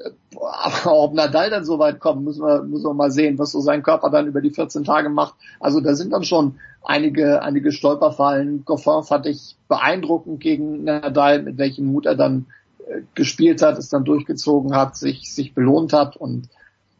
Aber 0.36 0.98
ob 0.98 1.14
Nadal 1.14 1.50
dann 1.50 1.64
so 1.64 1.78
weit 1.78 2.00
kommt, 2.00 2.24
müssen 2.24 2.42
wir, 2.42 2.62
müssen 2.62 2.84
wir 2.84 2.94
mal 2.94 3.10
sehen, 3.10 3.38
was 3.38 3.52
so 3.52 3.60
sein 3.60 3.82
Körper 3.82 4.10
dann 4.10 4.26
über 4.26 4.40
die 4.40 4.50
14 4.50 4.84
Tage 4.84 5.08
macht. 5.08 5.34
Also 5.58 5.80
da 5.80 5.94
sind 5.94 6.12
dann 6.12 6.24
schon 6.24 6.56
einige, 6.82 7.42
einige 7.42 7.72
Stolperfallen. 7.72 8.64
Goffin 8.64 9.02
fand 9.02 9.26
ich 9.26 9.56
beeindruckend 9.68 10.40
gegen 10.40 10.84
Nadal, 10.84 11.42
mit 11.42 11.58
welchem 11.58 11.86
Mut 11.86 12.06
er 12.06 12.16
dann 12.16 12.46
äh, 12.86 13.02
gespielt 13.14 13.62
hat, 13.62 13.78
es 13.78 13.88
dann 13.88 14.04
durchgezogen 14.04 14.74
hat, 14.74 14.96
sich, 14.96 15.32
sich 15.32 15.54
belohnt 15.54 15.92
hat 15.92 16.16
und 16.16 16.48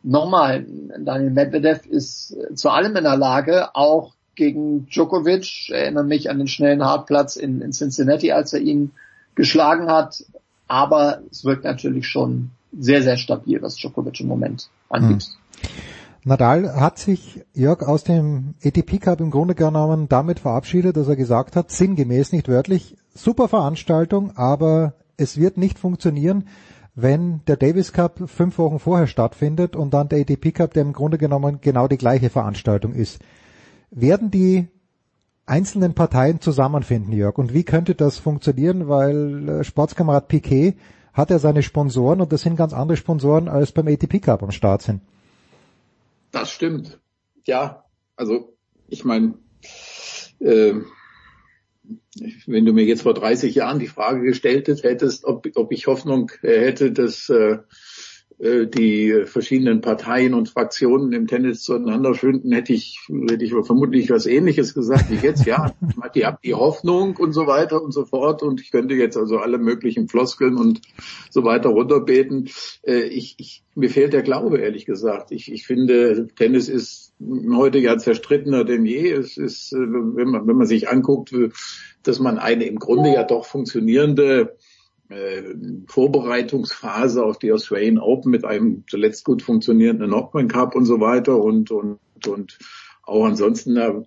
nochmal, 0.02 0.64
Daniel 0.98 1.30
Medvedev 1.30 1.86
ist 1.86 2.32
äh, 2.32 2.54
zu 2.54 2.70
allem 2.70 2.96
in 2.96 3.04
der 3.04 3.16
Lage, 3.16 3.74
auch 3.74 4.14
gegen 4.34 4.86
Djokovic, 4.86 5.70
erinnere 5.70 6.04
mich 6.04 6.30
an 6.30 6.38
den 6.38 6.46
schnellen 6.46 6.84
Hartplatz 6.84 7.36
in, 7.36 7.60
in 7.60 7.72
Cincinnati, 7.72 8.32
als 8.32 8.52
er 8.52 8.60
ihn 8.60 8.92
geschlagen 9.34 9.90
hat, 9.90 10.24
aber 10.66 11.20
es 11.30 11.44
wirkt 11.44 11.64
natürlich 11.64 12.06
schon 12.06 12.50
sehr, 12.78 13.02
sehr 13.02 13.16
stabil, 13.16 13.60
was 13.62 13.76
Djokovic 13.76 14.20
im 14.20 14.28
Moment 14.28 14.70
angeht. 14.88 15.22
Hm. 15.22 15.68
Nadal 16.24 16.76
hat 16.78 16.98
sich, 16.98 17.42
Jörg, 17.54 17.82
aus 17.82 18.04
dem 18.04 18.54
ATP 18.62 18.98
Cup 18.98 19.20
im 19.20 19.30
Grunde 19.30 19.54
genommen 19.54 20.08
damit 20.08 20.40
verabschiedet, 20.40 20.96
dass 20.96 21.08
er 21.08 21.16
gesagt 21.16 21.56
hat, 21.56 21.70
sinngemäß, 21.70 22.32
nicht 22.32 22.48
wörtlich, 22.48 22.96
super 23.14 23.48
Veranstaltung, 23.48 24.36
aber 24.36 24.94
es 25.16 25.38
wird 25.38 25.56
nicht 25.56 25.78
funktionieren, 25.78 26.44
wenn 26.94 27.40
der 27.46 27.56
Davis 27.56 27.92
Cup 27.92 28.28
fünf 28.28 28.58
Wochen 28.58 28.78
vorher 28.78 29.06
stattfindet 29.06 29.76
und 29.76 29.94
dann 29.94 30.08
der 30.08 30.20
ATP 30.20 30.52
Cup, 30.52 30.74
der 30.74 30.82
im 30.82 30.92
Grunde 30.92 31.16
genommen 31.16 31.60
genau 31.62 31.88
die 31.88 31.96
gleiche 31.96 32.28
Veranstaltung 32.28 32.92
ist. 32.92 33.20
Werden 33.90 34.30
die 34.30 34.68
einzelnen 35.46 35.94
Parteien 35.94 36.40
zusammenfinden, 36.40 37.12
Jörg? 37.12 37.38
Und 37.38 37.54
wie 37.54 37.64
könnte 37.64 37.94
das 37.94 38.18
funktionieren? 38.18 38.88
Weil 38.88 39.48
äh, 39.48 39.64
Sportskamerad 39.64 40.28
Piquet 40.28 40.74
hat 41.12 41.30
er 41.30 41.38
seine 41.38 41.62
Sponsoren 41.62 42.20
und 42.20 42.32
das 42.32 42.42
sind 42.42 42.56
ganz 42.56 42.72
andere 42.72 42.96
Sponsoren 42.96 43.48
als 43.48 43.72
beim 43.72 43.88
ATP 43.88 44.20
Cup 44.20 44.42
am 44.42 44.50
Start 44.50 44.82
sind. 44.82 45.00
Das 46.30 46.50
stimmt. 46.50 47.00
Ja, 47.44 47.84
also 48.16 48.56
ich 48.88 49.04
meine, 49.04 49.34
äh, 50.40 50.74
wenn 52.46 52.64
du 52.64 52.72
mir 52.72 52.84
jetzt 52.84 53.02
vor 53.02 53.14
30 53.14 53.54
Jahren 53.54 53.78
die 53.78 53.86
Frage 53.86 54.22
gestellt 54.22 54.68
hättest, 54.68 55.24
ob, 55.24 55.46
ob 55.54 55.72
ich 55.72 55.86
Hoffnung 55.86 56.30
hätte, 56.40 56.92
dass 56.92 57.28
äh, 57.28 57.58
die 58.42 59.24
verschiedenen 59.26 59.82
Parteien 59.82 60.32
und 60.32 60.48
Fraktionen 60.48 61.12
im 61.12 61.26
Tennis 61.26 61.62
zueinander 61.62 62.14
finden, 62.14 62.52
hätte 62.52 62.72
ich, 62.72 62.98
hätte 63.28 63.44
ich 63.44 63.52
vermutlich 63.52 64.08
was 64.08 64.24
ähnliches 64.24 64.72
gesagt 64.72 65.10
wie 65.10 65.16
jetzt. 65.16 65.44
Ja, 65.44 65.74
ich 66.14 66.24
habe 66.24 66.38
die 66.42 66.54
Hoffnung 66.54 67.16
und 67.16 67.32
so 67.32 67.46
weiter 67.46 67.82
und 67.82 67.92
so 67.92 68.06
fort 68.06 68.42
und 68.42 68.62
ich 68.62 68.70
könnte 68.70 68.94
jetzt 68.94 69.18
also 69.18 69.38
alle 69.38 69.58
möglichen 69.58 70.08
Floskeln 70.08 70.56
und 70.56 70.80
so 71.28 71.44
weiter 71.44 71.68
runterbeten. 71.68 72.48
Äh, 72.82 73.02
ich, 73.02 73.34
ich, 73.36 73.62
mir 73.74 73.90
fehlt 73.90 74.14
der 74.14 74.22
Glaube, 74.22 74.58
ehrlich 74.58 74.86
gesagt. 74.86 75.32
Ich, 75.32 75.52
ich 75.52 75.66
finde, 75.66 76.28
Tennis 76.34 76.70
ist 76.70 77.12
heute 77.52 77.78
ja 77.78 77.98
zerstrittener 77.98 78.64
denn 78.64 78.86
je. 78.86 79.10
Es 79.10 79.36
ist, 79.36 79.72
äh, 79.74 79.76
wenn 79.78 80.28
man, 80.28 80.46
wenn 80.46 80.56
man 80.56 80.66
sich 80.66 80.88
anguckt, 80.88 81.34
dass 82.02 82.20
man 82.20 82.38
eine 82.38 82.64
im 82.64 82.78
Grunde 82.78 83.12
ja 83.12 83.24
doch 83.24 83.44
funktionierende 83.44 84.40
äh, 84.40 84.79
Vorbereitungsphase 85.86 87.24
auf 87.24 87.38
die 87.38 87.52
Australian 87.52 87.98
Open 87.98 88.30
mit 88.30 88.44
einem 88.44 88.84
zuletzt 88.88 89.24
gut 89.24 89.42
funktionierenden 89.42 90.08
Knockman 90.08 90.48
Cup 90.48 90.76
und 90.76 90.84
so 90.84 91.00
weiter 91.00 91.42
und, 91.42 91.70
und, 91.70 91.98
und 92.26 92.58
auch 93.02 93.24
ansonsten 93.24 93.76
eine 93.76 94.06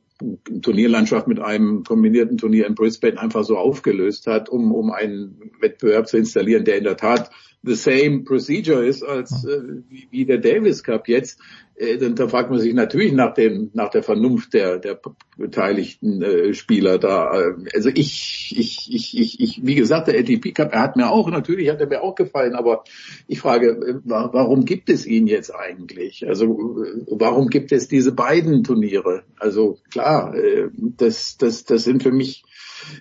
Turnierlandschaft 0.61 1.27
mit 1.27 1.39
einem 1.39 1.83
kombinierten 1.83 2.37
Turnier 2.37 2.67
in 2.67 2.75
Brisbane 2.75 3.19
einfach 3.19 3.43
so 3.43 3.57
aufgelöst 3.57 4.27
hat, 4.27 4.47
um, 4.47 4.71
um 4.71 4.91
einen 4.91 5.51
Wettbewerb 5.59 6.07
zu 6.07 6.17
installieren, 6.17 6.63
der 6.63 6.77
in 6.77 6.85
der 6.85 6.95
Tat 6.95 7.29
the 7.63 7.75
same 7.75 8.23
procedure 8.23 8.85
ist 8.85 9.03
als 9.03 9.45
äh, 9.45 9.61
wie, 9.89 10.07
wie 10.11 10.25
der 10.25 10.37
Davis 10.37 10.83
Cup 10.83 11.07
jetzt, 11.07 11.39
äh, 11.72 11.72
dann 11.99 12.15
da 12.15 12.27
fragt 12.27 12.51
man 12.51 12.59
sich 12.59 12.73
natürlich 12.73 13.13
nach 13.13 13.33
dem 13.33 13.71
nach 13.73 13.89
der 13.89 14.03
Vernunft 14.03 14.53
der 14.53 14.77
der 14.77 14.99
beteiligten 15.37 16.21
äh, 16.21 16.53
Spieler 16.53 16.99
da. 16.99 17.33
Äh, 17.33 17.53
also 17.73 17.89
ich 17.89 18.53
ich 18.57 18.89
ich 18.93 19.17
ich 19.17 19.39
ich 19.39 19.65
wie 19.65 19.75
gesagt 19.75 20.07
der 20.07 20.19
ATP 20.19 20.53
Cup, 20.53 20.73
er 20.73 20.81
hat 20.81 20.95
mir 20.95 21.09
auch 21.09 21.29
natürlich 21.29 21.69
hat 21.69 21.81
er 21.81 21.87
mir 21.87 22.03
auch 22.03 22.15
gefallen, 22.15 22.55
aber 22.55 22.83
ich 23.27 23.39
frage, 23.39 23.69
äh, 23.69 23.95
warum 24.03 24.65
gibt 24.65 24.89
es 24.89 25.05
ihn 25.05 25.27
jetzt 25.27 25.53
eigentlich? 25.53 26.27
Also 26.27 26.83
äh, 26.83 27.05
warum 27.07 27.47
gibt 27.47 27.71
es 27.71 27.87
diese 27.87 28.11
beiden 28.11 28.63
Turniere? 28.63 29.23
Also 29.37 29.79
klar, 29.91 30.35
äh, 30.35 30.69
das 30.75 31.37
das 31.37 31.65
das 31.65 31.83
sind 31.83 32.03
für 32.03 32.11
mich 32.11 32.43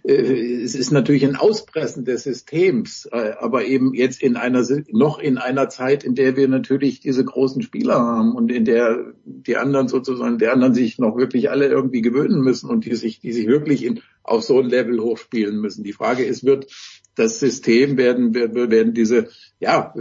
äh, 0.05 0.62
es 0.62 0.75
ist 0.75 0.92
natürlich 0.92 1.25
ein 1.26 1.36
Auspressen 1.36 2.05
des 2.05 2.25
Systems, 2.25 3.09
äh, 3.10 3.33
aber 3.39 3.65
eben 3.65 3.94
jetzt 3.94 4.23
in 4.23 4.36
einer, 4.36 4.65
noch 4.91 5.18
in 5.18 5.39
einer 5.39 5.68
Zeit, 5.68 6.05
in 6.05 6.15
der 6.15 6.36
wir 6.36 6.49
natürlich 6.49 7.01
diese 7.01 7.25
großen 7.25 7.62
Spieler 7.62 7.99
haben 7.99 8.34
und 8.34 8.51
in 8.51 8.61
der 8.65 9.15
die 9.24 9.57
anderen 9.57 9.89
sozusagen, 9.89 10.39
der 10.39 10.52
anderen 10.52 10.74
sich 10.74 10.99
noch 10.99 11.16
wirklich 11.16 11.50
alle 11.50 11.66
irgendwie 11.66 12.02
gewöhnen 12.02 12.41
müssen 12.41 12.68
und 12.70 12.84
die 12.84 12.94
sich, 12.94 13.20
die 13.20 13.32
sich 13.32 13.47
wirklich 13.47 13.84
in, 13.84 14.00
auf 14.23 14.42
so 14.42 14.60
ein 14.60 14.68
Level 14.68 15.00
hochspielen 15.00 15.60
müssen. 15.60 15.84
Die 15.84 15.92
Frage 15.92 16.24
ist, 16.24 16.44
wird 16.44 16.66
das 17.15 17.41
System 17.41 17.97
werden, 17.97 18.34
werden 18.34 18.94
diese, 18.94 19.28
ja, 19.60 19.94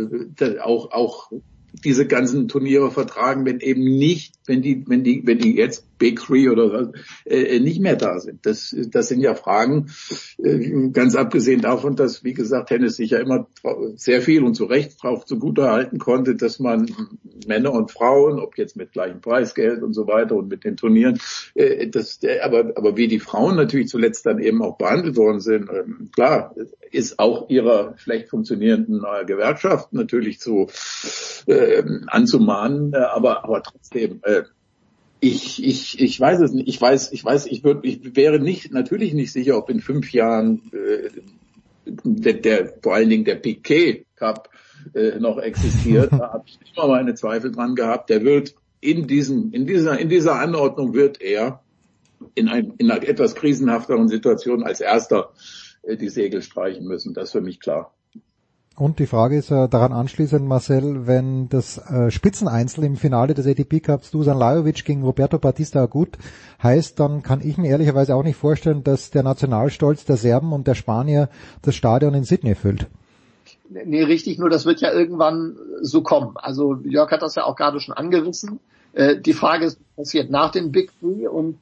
auch, 0.61 0.91
auch 0.91 1.31
diese 1.73 2.05
ganzen 2.05 2.47
Turniere 2.47 2.91
vertragen, 2.91 3.45
wenn 3.45 3.59
eben 3.59 3.83
nicht, 3.83 4.35
wenn 4.47 4.61
die, 4.61 4.83
wenn 4.87 5.03
die, 5.03 5.21
wenn 5.25 5.37
die 5.37 5.55
jetzt 5.55 5.85
Big 5.97 6.19
Three 6.19 6.49
oder 6.49 6.91
äh, 7.25 7.59
nicht 7.59 7.79
mehr 7.79 7.95
da 7.95 8.19
sind. 8.19 8.43
Das, 8.45 8.75
das 8.89 9.07
sind 9.07 9.21
ja 9.21 9.35
Fragen, 9.35 9.91
äh, 10.39 10.89
ganz 10.91 11.15
abgesehen 11.15 11.61
davon, 11.61 11.95
dass, 11.95 12.23
wie 12.23 12.33
gesagt, 12.33 12.69
Tennis 12.69 12.95
sich 12.95 13.11
ja 13.11 13.19
immer 13.19 13.47
sehr 13.95 14.21
viel 14.23 14.43
und 14.43 14.55
zu 14.55 14.65
Recht 14.65 15.03
darauf 15.03 15.25
zugute 15.25 15.69
halten 15.69 15.99
konnte, 15.99 16.35
dass 16.35 16.59
man 16.59 16.91
Männer 17.45 17.71
und 17.71 17.91
Frauen, 17.91 18.39
ob 18.39 18.57
jetzt 18.57 18.75
mit 18.75 18.93
gleichem 18.93 19.21
Preisgeld 19.21 19.83
und 19.83 19.93
so 19.93 20.07
weiter 20.07 20.35
und 20.35 20.47
mit 20.47 20.63
den 20.63 20.75
Turnieren, 20.75 21.19
äh, 21.53 21.87
das, 21.87 22.19
aber, 22.41 22.73
aber 22.75 22.97
wie 22.97 23.07
die 23.07 23.19
Frauen 23.19 23.55
natürlich 23.55 23.87
zuletzt 23.87 24.25
dann 24.25 24.39
eben 24.39 24.63
auch 24.63 24.77
behandelt 24.77 25.17
worden 25.17 25.39
sind, 25.39 25.69
äh, 25.69 25.83
klar, 26.13 26.55
ist 26.91 27.19
auch 27.19 27.49
ihrer 27.49 27.97
schlecht 27.97 28.29
funktionierenden 28.29 29.03
äh, 29.03 29.25
Gewerkschaft 29.25 29.93
natürlich 29.93 30.39
zu 30.39 30.67
äh, 31.45 31.83
anzumahnen, 32.07 32.93
äh, 32.93 32.97
aber, 32.97 33.43
aber 33.43 33.63
trotzdem, 33.63 34.19
äh, 34.23 34.40
ich, 35.21 35.63
ich, 35.63 35.99
ich 36.01 36.19
weiß 36.19 36.41
es 36.41 36.51
nicht. 36.51 36.67
Ich 36.67 36.81
weiß, 36.81 37.11
ich 37.11 37.23
weiß, 37.23 37.45
ich 37.45 37.63
würde, 37.63 37.87
ich 37.87 38.15
wäre 38.15 38.39
nicht, 38.39 38.73
natürlich 38.73 39.13
nicht 39.13 39.31
sicher, 39.31 39.55
ob 39.55 39.69
in 39.69 39.79
fünf 39.79 40.11
Jahren 40.11 40.63
äh, 40.73 41.09
der, 41.85 42.33
der 42.33 42.73
vor 42.81 42.95
allen 42.95 43.09
Dingen 43.09 43.23
der 43.23 43.35
Piquet 43.35 44.07
Cup 44.15 44.49
äh, 44.95 45.19
noch 45.19 45.37
existiert. 45.37 46.11
Da 46.11 46.33
habe 46.33 46.45
ich 46.47 46.57
immer 46.75 46.87
meine 46.87 47.13
Zweifel 47.13 47.51
dran 47.51 47.75
gehabt. 47.75 48.09
Der 48.09 48.23
wird 48.23 48.55
in 48.79 49.05
diesem, 49.05 49.53
in 49.53 49.67
dieser, 49.67 49.99
in 49.99 50.09
dieser 50.09 50.39
Anordnung 50.39 50.95
wird 50.95 51.21
er 51.21 51.61
in, 52.33 52.49
ein, 52.49 52.73
in 52.79 52.89
einer 52.89 53.07
etwas 53.07 53.35
krisenhafteren 53.35 54.07
Situation 54.07 54.63
als 54.63 54.81
erster 54.81 55.33
äh, 55.83 55.97
die 55.97 56.09
Segel 56.09 56.41
streichen 56.41 56.85
müssen. 56.85 57.13
Das 57.13 57.25
ist 57.25 57.31
für 57.33 57.41
mich 57.41 57.59
klar. 57.59 57.93
Und 58.77 58.99
die 58.99 59.05
Frage 59.05 59.37
ist 59.37 59.51
äh, 59.51 59.67
daran 59.67 59.91
anschließend, 59.91 60.47
Marcel, 60.47 61.05
wenn 61.05 61.49
das 61.49 61.77
äh, 61.77 62.09
Spitzeneinzel 62.09 62.85
im 62.85 62.95
Finale 62.95 63.33
des 63.33 63.45
ATP 63.45 63.81
Cups 63.81 64.11
Dusan 64.11 64.37
Lajovic 64.37 64.85
gegen 64.85 65.03
Roberto 65.03 65.37
Batista 65.39 65.85
gut 65.85 66.17
heißt, 66.63 66.99
dann 66.99 67.21
kann 67.21 67.41
ich 67.43 67.57
mir 67.57 67.69
ehrlicherweise 67.69 68.15
auch 68.15 68.23
nicht 68.23 68.37
vorstellen, 68.37 68.83
dass 68.83 69.11
der 69.11 69.23
Nationalstolz 69.23 70.05
der 70.05 70.17
Serben 70.17 70.53
und 70.53 70.67
der 70.67 70.75
Spanier 70.75 71.29
das 71.61 71.75
Stadion 71.75 72.13
in 72.13 72.23
Sydney 72.23 72.55
füllt. 72.55 72.87
Nee, 73.69 74.03
richtig, 74.03 74.39
nur 74.39 74.49
das 74.49 74.65
wird 74.65 74.81
ja 74.81 74.91
irgendwann 74.91 75.57
so 75.81 76.01
kommen. 76.01 76.35
Also 76.35 76.75
Jörg 76.83 77.11
hat 77.11 77.21
das 77.21 77.35
ja 77.35 77.45
auch 77.45 77.55
gerade 77.55 77.79
schon 77.81 77.93
angerissen. 77.93 78.59
Äh, 78.93 79.17
die 79.17 79.33
Frage 79.33 79.65
ist, 79.65 79.79
was 79.79 80.05
passiert 80.05 80.31
nach 80.31 80.51
dem 80.51 80.71
Big 80.71 80.91
Three 80.99 81.27
und 81.27 81.57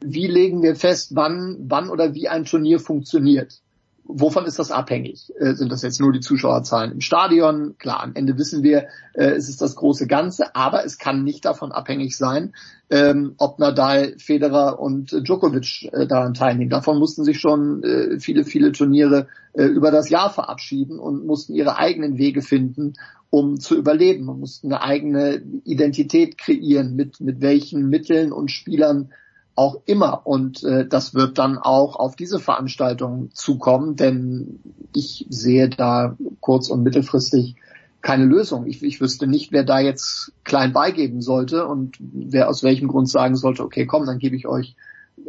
wie 0.00 0.26
legen 0.26 0.62
wir 0.62 0.76
fest, 0.76 1.14
wann, 1.14 1.56
wann 1.60 1.88
oder 1.88 2.14
wie 2.14 2.28
ein 2.28 2.44
Turnier 2.44 2.80
funktioniert? 2.80 3.60
Wovon 4.04 4.44
ist 4.44 4.58
das 4.58 4.70
abhängig? 4.70 5.32
Äh, 5.38 5.54
sind 5.54 5.72
das 5.72 5.82
jetzt 5.82 6.00
nur 6.00 6.12
die 6.12 6.20
Zuschauerzahlen 6.20 6.92
im 6.92 7.00
Stadion? 7.00 7.76
Klar, 7.78 8.02
am 8.02 8.14
Ende 8.14 8.38
wissen 8.38 8.62
wir, 8.62 8.88
äh, 9.14 9.30
es 9.30 9.48
ist 9.48 9.62
das 9.62 9.76
große 9.76 10.06
Ganze, 10.06 10.54
aber 10.54 10.84
es 10.84 10.98
kann 10.98 11.24
nicht 11.24 11.44
davon 11.44 11.72
abhängig 11.72 12.16
sein, 12.16 12.54
ähm, 12.90 13.34
ob 13.38 13.58
Nadal, 13.58 14.14
Federer 14.18 14.78
und 14.78 15.12
Djokovic 15.12 15.90
äh, 15.92 16.06
daran 16.06 16.34
teilnehmen. 16.34 16.70
Davon 16.70 16.98
mussten 16.98 17.24
sich 17.24 17.40
schon 17.40 17.82
äh, 17.82 18.20
viele, 18.20 18.44
viele 18.44 18.72
Turniere 18.72 19.28
äh, 19.54 19.64
über 19.64 19.90
das 19.90 20.10
Jahr 20.10 20.30
verabschieden 20.30 20.98
und 20.98 21.26
mussten 21.26 21.54
ihre 21.54 21.78
eigenen 21.78 22.18
Wege 22.18 22.42
finden, 22.42 22.94
um 23.30 23.58
zu 23.58 23.76
überleben. 23.76 24.26
Man 24.26 24.38
musste 24.38 24.66
eine 24.66 24.82
eigene 24.82 25.42
Identität 25.64 26.38
kreieren, 26.38 26.94
mit, 26.94 27.20
mit 27.20 27.40
welchen 27.40 27.88
Mitteln 27.88 28.32
und 28.32 28.50
Spielern 28.50 29.10
auch 29.56 29.80
immer. 29.86 30.26
Und 30.26 30.64
äh, 30.64 30.86
das 30.86 31.14
wird 31.14 31.38
dann 31.38 31.58
auch 31.58 31.96
auf 31.96 32.16
diese 32.16 32.38
Veranstaltung 32.38 33.30
zukommen, 33.32 33.96
denn 33.96 34.60
ich 34.94 35.26
sehe 35.30 35.68
da 35.68 36.16
kurz- 36.40 36.70
und 36.70 36.82
mittelfristig 36.82 37.56
keine 38.00 38.24
Lösung. 38.24 38.66
Ich, 38.66 38.82
ich 38.82 39.00
wüsste 39.00 39.26
nicht, 39.26 39.50
wer 39.50 39.64
da 39.64 39.80
jetzt 39.80 40.32
klein 40.44 40.72
beigeben 40.72 41.22
sollte 41.22 41.66
und 41.66 41.96
wer 42.00 42.48
aus 42.48 42.62
welchem 42.62 42.88
Grund 42.88 43.08
sagen 43.08 43.34
sollte, 43.34 43.64
okay, 43.64 43.86
komm, 43.86 44.04
dann 44.04 44.18
gebe 44.18 44.36
ich 44.36 44.46
euch 44.46 44.76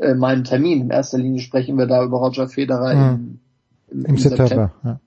äh, 0.02 0.14
meinen 0.14 0.44
Termin. 0.44 0.82
In 0.82 0.90
erster 0.90 1.18
Linie 1.18 1.40
sprechen 1.40 1.78
wir 1.78 1.86
da 1.86 2.04
über 2.04 2.18
Roger 2.18 2.50
Federer 2.50 2.94
Mhm. 2.94 3.40
im, 3.90 4.00
im, 4.00 4.06
Im 4.06 4.18
September. 4.18 4.74
Ja. 4.84 5.00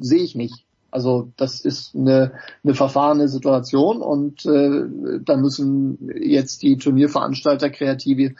Sehe 0.00 0.22
ich 0.22 0.34
nicht. 0.34 0.64
Also 0.90 1.30
das 1.36 1.60
ist 1.60 1.94
eine, 1.94 2.32
eine 2.64 2.74
verfahrene 2.74 3.28
Situation 3.28 4.02
und 4.02 4.44
äh, 4.46 4.84
da 5.24 5.36
müssen 5.36 6.10
jetzt 6.20 6.62
die 6.62 6.76
Turnierveranstalter 6.76 7.70
kreative 7.70 8.34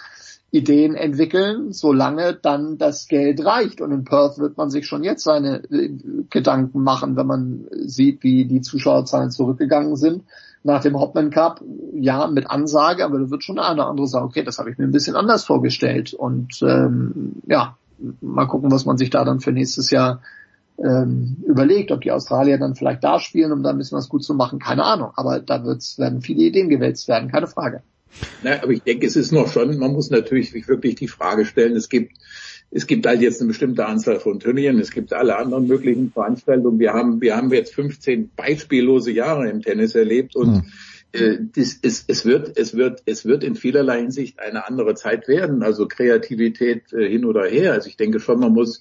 Ideen 0.52 0.96
entwickeln, 0.96 1.72
solange 1.72 2.34
dann 2.34 2.76
das 2.76 3.06
Geld 3.06 3.44
reicht. 3.44 3.80
Und 3.80 3.92
in 3.92 4.04
Perth 4.04 4.38
wird 4.38 4.56
man 4.56 4.68
sich 4.68 4.86
schon 4.86 5.04
jetzt 5.04 5.22
seine 5.22 5.62
äh, 5.70 5.90
Gedanken 6.28 6.82
machen, 6.82 7.16
wenn 7.16 7.26
man 7.26 7.66
sieht, 7.70 8.22
wie 8.24 8.46
die 8.46 8.60
Zuschauerzahlen 8.60 9.30
zurückgegangen 9.30 9.96
sind. 9.96 10.24
Nach 10.62 10.82
dem 10.82 10.98
Hopman 10.98 11.30
Cup, 11.30 11.62
ja, 11.94 12.26
mit 12.26 12.50
Ansage, 12.50 13.04
aber 13.04 13.18
da 13.18 13.30
wird 13.30 13.44
schon 13.44 13.58
oder 13.58 13.86
andere 13.86 14.06
sagen, 14.06 14.26
okay, 14.26 14.42
das 14.42 14.58
habe 14.58 14.70
ich 14.70 14.76
mir 14.76 14.84
ein 14.84 14.92
bisschen 14.92 15.16
anders 15.16 15.44
vorgestellt. 15.44 16.12
Und 16.12 16.60
ähm, 16.62 17.36
ja, 17.46 17.76
mal 18.20 18.46
gucken, 18.46 18.70
was 18.70 18.84
man 18.84 18.98
sich 18.98 19.10
da 19.10 19.24
dann 19.24 19.40
für 19.40 19.52
nächstes 19.52 19.90
Jahr 19.90 20.20
ähm, 20.82 21.36
überlegt, 21.46 21.90
ob 21.92 22.00
die 22.00 22.12
Australier 22.12 22.58
dann 22.58 22.74
vielleicht 22.74 23.04
da 23.04 23.18
spielen, 23.18 23.52
um 23.52 23.62
da 23.62 23.70
ein 23.70 23.78
bisschen 23.78 23.98
was 23.98 24.08
gut 24.08 24.24
zu 24.24 24.34
machen, 24.34 24.58
keine 24.58 24.84
Ahnung. 24.84 25.10
Aber 25.16 25.40
da 25.40 25.64
wird's, 25.64 25.98
werden 25.98 26.22
viele 26.22 26.42
Ideen 26.42 26.68
gewälzt 26.68 27.08
werden, 27.08 27.30
keine 27.30 27.46
Frage. 27.46 27.82
Na, 28.42 28.62
aber 28.62 28.72
ich 28.72 28.82
denke, 28.82 29.06
es 29.06 29.16
ist 29.16 29.32
noch 29.32 29.52
schon, 29.52 29.78
man 29.78 29.92
muss 29.92 30.10
natürlich 30.10 30.50
sich 30.50 30.68
wirklich 30.68 30.96
die 30.96 31.08
Frage 31.08 31.44
stellen, 31.44 31.76
es 31.76 31.88
gibt, 31.88 32.12
es 32.70 32.86
gibt 32.86 33.06
halt 33.06 33.20
jetzt 33.20 33.40
eine 33.40 33.48
bestimmte 33.48 33.86
Anzahl 33.86 34.20
von 34.20 34.40
Turnieren, 34.40 34.78
es 34.78 34.90
gibt 34.90 35.12
alle 35.12 35.36
anderen 35.36 35.66
möglichen 35.66 36.10
Veranstaltungen. 36.12 36.78
Wir 36.78 36.92
haben, 36.92 37.20
wir 37.20 37.36
haben 37.36 37.52
jetzt 37.52 37.74
15 37.74 38.30
beispiellose 38.34 39.12
Jahre 39.12 39.48
im 39.48 39.62
Tennis 39.62 39.94
erlebt 39.94 40.34
und 40.36 40.56
Hm. 40.56 40.72
Äh, 41.12 41.38
das, 41.54 41.78
es, 41.82 42.04
es 42.06 42.24
wird, 42.24 42.56
es 42.56 42.74
wird, 42.74 43.02
es 43.06 43.24
wird 43.24 43.42
in 43.42 43.54
vielerlei 43.54 44.00
Hinsicht 44.00 44.38
eine 44.38 44.66
andere 44.66 44.94
Zeit 44.94 45.28
werden. 45.28 45.62
Also 45.62 45.88
Kreativität 45.88 46.92
äh, 46.92 47.08
hin 47.08 47.24
oder 47.24 47.46
her. 47.46 47.72
Also 47.72 47.88
ich 47.88 47.96
denke 47.96 48.20
schon, 48.20 48.40
man 48.40 48.52
muss, 48.52 48.80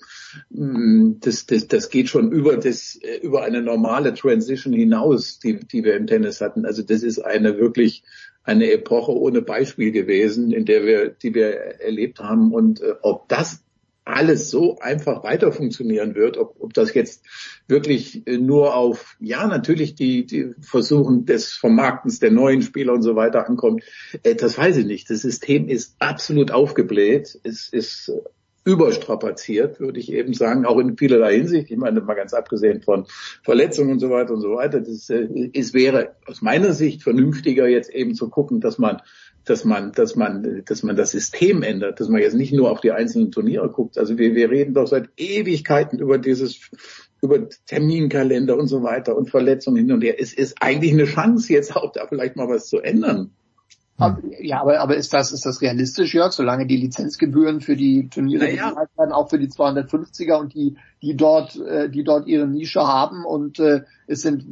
mh, 0.49 1.15
das, 1.21 1.45
das, 1.45 1.67
das 1.67 1.89
geht 1.89 2.09
schon 2.09 2.31
über 2.31 2.57
das, 2.57 2.99
äh, 3.01 3.17
über 3.21 3.43
eine 3.43 3.61
normale 3.61 4.13
Transition 4.13 4.73
hinaus, 4.73 5.39
die, 5.39 5.59
die 5.59 5.83
wir 5.83 5.95
im 5.95 6.07
Tennis 6.07 6.41
hatten. 6.41 6.65
Also 6.65 6.83
das 6.83 7.03
ist 7.03 7.19
eine 7.19 7.57
wirklich 7.57 8.03
eine 8.43 8.71
Epoche 8.71 9.11
ohne 9.11 9.41
Beispiel 9.41 9.91
gewesen, 9.91 10.51
in 10.51 10.65
der 10.65 10.85
wir, 10.85 11.09
die 11.09 11.33
wir 11.33 11.49
erlebt 11.81 12.19
haben. 12.19 12.51
Und 12.53 12.81
äh, 12.81 12.95
ob 13.01 13.27
das 13.29 13.63
alles 14.09 14.49
so 14.49 14.79
einfach 14.79 15.23
weiter 15.23 15.51
funktionieren 15.51 16.15
wird, 16.15 16.37
ob, 16.37 16.55
ob 16.59 16.73
das 16.73 16.93
jetzt 16.93 17.25
wirklich 17.67 18.25
äh, 18.27 18.37
nur 18.37 18.75
auf, 18.75 19.15
ja, 19.19 19.47
natürlich 19.47 19.95
die, 19.95 20.25
die 20.25 20.53
Versuchen 20.59 21.25
des 21.25 21.53
Vermarktens 21.53 22.19
der 22.19 22.31
neuen 22.31 22.61
Spieler 22.61 22.93
und 22.93 23.01
so 23.01 23.15
weiter 23.15 23.47
ankommt, 23.47 23.83
äh, 24.23 24.35
das 24.35 24.57
weiß 24.57 24.77
ich 24.77 24.85
nicht. 24.85 25.09
Das 25.09 25.21
System 25.21 25.67
ist 25.67 25.95
absolut 25.99 26.51
aufgebläht. 26.51 27.39
Es 27.43 27.69
ist 27.69 28.09
äh, 28.09 28.19
überstrapaziert, 28.65 29.79
würde 29.79 29.99
ich 29.99 30.11
eben 30.11 30.33
sagen, 30.33 30.65
auch 30.65 30.77
in 30.79 30.97
vielerlei 30.97 31.35
Hinsicht. 31.37 31.71
Ich 31.71 31.77
meine, 31.77 32.01
mal 32.01 32.13
ganz 32.13 32.33
abgesehen 32.33 32.81
von 32.81 33.05
Verletzungen 33.43 33.93
und 33.93 33.99
so 33.99 34.09
weiter 34.09 34.33
und 34.33 34.41
so 34.41 34.55
weiter. 34.55 34.81
Das, 34.81 35.09
äh, 35.09 35.49
es 35.53 35.73
wäre 35.73 36.15
aus 36.25 36.41
meiner 36.41 36.73
Sicht 36.73 37.03
vernünftiger, 37.03 37.67
jetzt 37.67 37.89
eben 37.89 38.15
zu 38.15 38.29
gucken, 38.29 38.59
dass 38.59 38.77
man 38.77 39.01
dass 39.49 39.65
man, 39.65 39.91
dass 39.91 40.15
man, 40.15 40.63
dass 40.65 40.83
man 40.83 40.95
das 40.95 41.11
System 41.11 41.63
ändert, 41.63 41.99
dass 41.99 42.09
man 42.09 42.21
jetzt 42.21 42.35
nicht 42.35 42.53
nur 42.53 42.71
auf 42.71 42.81
die 42.81 42.91
einzelnen 42.91 43.31
Turniere 43.31 43.69
guckt. 43.69 43.97
Also 43.97 44.17
wir, 44.17 44.35
wir 44.35 44.49
reden 44.51 44.73
doch 44.73 44.87
seit 44.87 45.09
Ewigkeiten 45.17 45.99
über 45.99 46.17
dieses, 46.17 46.69
über 47.21 47.49
Terminkalender 47.65 48.57
und 48.57 48.67
so 48.67 48.83
weiter 48.83 49.15
und 49.15 49.29
Verletzungen 49.29 49.77
hin 49.77 49.91
und 49.91 50.03
her. 50.03 50.21
Es 50.21 50.33
ist 50.33 50.61
eigentlich 50.61 50.93
eine 50.93 51.05
Chance 51.05 51.51
jetzt 51.51 51.75
auch 51.75 51.91
da 51.91 52.07
vielleicht 52.07 52.35
mal 52.35 52.47
was 52.47 52.67
zu 52.67 52.79
ändern. 52.79 53.31
Aber- 53.99 54.21
Ja, 54.41 54.61
aber, 54.61 54.79
aber 54.79 54.95
ist 54.95 55.13
das, 55.13 55.31
ist 55.31 55.45
das 55.45 55.61
realistisch, 55.61 56.13
Jörg, 56.13 56.31
solange 56.31 56.65
die 56.65 56.77
Lizenzgebühren 56.77 57.61
für 57.61 57.75
die 57.75 58.09
Turniere 58.09 58.45
Naja. 58.45 58.69
bezahlt 58.69 58.89
werden, 58.97 59.11
auch 59.11 59.29
für 59.29 59.37
die 59.39 59.49
250er 59.49 60.35
und 60.39 60.53
die, 60.53 60.77
die 61.01 61.15
dort, 61.15 61.55
äh, 61.57 61.89
die 61.89 62.03
dort 62.03 62.27
ihre 62.27 62.47
Nische 62.47 62.81
haben 62.81 63.25
und 63.25 63.59
äh, 63.59 63.83
es 64.07 64.21
sind, 64.21 64.45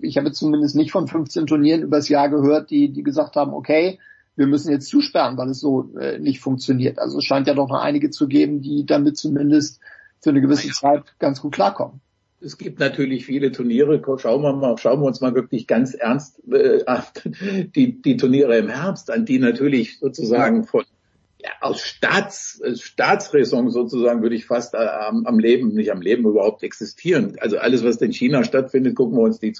ich 0.00 0.16
habe 0.16 0.32
zumindest 0.32 0.76
nicht 0.76 0.92
von 0.92 1.08
15 1.08 1.46
Turnieren 1.46 1.82
übers 1.82 2.08
Jahr 2.08 2.28
gehört, 2.28 2.70
die, 2.70 2.92
die 2.92 3.02
gesagt 3.02 3.36
haben, 3.36 3.52
okay, 3.52 3.98
wir 4.36 4.46
müssen 4.46 4.70
jetzt 4.70 4.88
zusperren, 4.88 5.36
weil 5.36 5.50
es 5.50 5.60
so 5.60 5.94
äh, 5.98 6.18
nicht 6.18 6.40
funktioniert. 6.40 6.98
Also 6.98 7.18
es 7.18 7.24
scheint 7.24 7.46
ja 7.48 7.54
doch 7.54 7.68
noch 7.68 7.80
einige 7.82 8.10
zu 8.10 8.28
geben, 8.28 8.62
die 8.62 8.86
damit 8.86 9.18
zumindest 9.18 9.80
für 10.20 10.30
eine 10.30 10.40
gewisse 10.40 10.70
Zeit 10.70 11.02
ganz 11.18 11.40
gut 11.42 11.52
klarkommen. 11.54 12.00
Es 12.44 12.58
gibt 12.58 12.80
natürlich 12.80 13.24
viele 13.24 13.52
Turniere. 13.52 14.02
Schauen 14.18 14.42
wir 14.42 14.52
mal, 14.52 14.76
schauen 14.78 15.00
wir 15.00 15.06
uns 15.06 15.20
mal 15.20 15.34
wirklich 15.34 15.66
ganz 15.66 15.94
ernst 15.94 16.40
äh, 16.50 16.84
die, 17.74 18.02
die 18.02 18.16
Turniere 18.16 18.56
im 18.58 18.68
Herbst 18.68 19.10
an, 19.10 19.24
die 19.24 19.38
natürlich 19.38 19.98
sozusagen 19.98 20.64
von 20.64 20.84
ja, 21.42 21.50
aus 21.60 21.80
Staats, 21.80 22.60
äh, 22.60 22.76
Staatsräson 22.76 23.70
sozusagen 23.70 24.22
würde 24.22 24.36
ich 24.36 24.46
fast 24.46 24.74
äh, 24.74 24.78
am, 24.78 25.26
am 25.26 25.38
Leben, 25.38 25.74
nicht 25.74 25.90
am 25.90 26.00
Leben 26.00 26.24
überhaupt 26.24 26.62
existieren. 26.62 27.36
Also 27.40 27.58
alles, 27.58 27.84
was 27.84 27.96
in 27.96 28.12
China 28.12 28.44
stattfindet, 28.44 28.94
gucken 28.94 29.16
wir 29.16 29.22
uns 29.22 29.40
die 29.40 29.52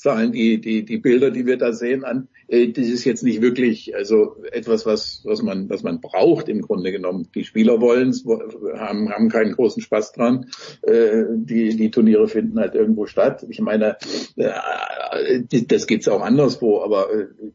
Zuschauerzahlen, 0.00 0.32
die, 0.32 0.60
die, 0.60 0.84
die 0.84 0.98
Bilder, 0.98 1.30
die 1.30 1.46
wir 1.46 1.58
da 1.58 1.72
sehen, 1.72 2.04
an. 2.04 2.28
Äh, 2.48 2.68
das 2.68 2.86
ist 2.86 3.04
jetzt 3.04 3.22
nicht 3.22 3.42
wirklich 3.42 3.94
also 3.94 4.36
etwas, 4.50 4.86
was, 4.86 5.22
was 5.24 5.42
man, 5.42 5.68
was 5.68 5.82
man 5.82 6.00
braucht 6.00 6.48
im 6.48 6.62
Grunde 6.62 6.90
genommen. 6.90 7.28
Die 7.34 7.44
Spieler 7.44 7.80
wollen 7.80 8.08
es, 8.08 8.24
haben, 8.24 9.10
haben 9.10 9.28
keinen 9.28 9.52
großen 9.52 9.82
Spaß 9.82 10.12
dran. 10.12 10.46
Äh, 10.82 11.24
die, 11.34 11.76
die 11.76 11.90
Turniere 11.90 12.28
finden 12.28 12.58
halt 12.58 12.74
irgendwo 12.74 13.06
statt. 13.06 13.44
Ich 13.48 13.60
meine, 13.60 13.96
äh, 14.36 15.42
das 15.66 15.86
geht's 15.86 16.08
auch 16.08 16.22
anderswo, 16.22 16.82
aber 16.82 17.08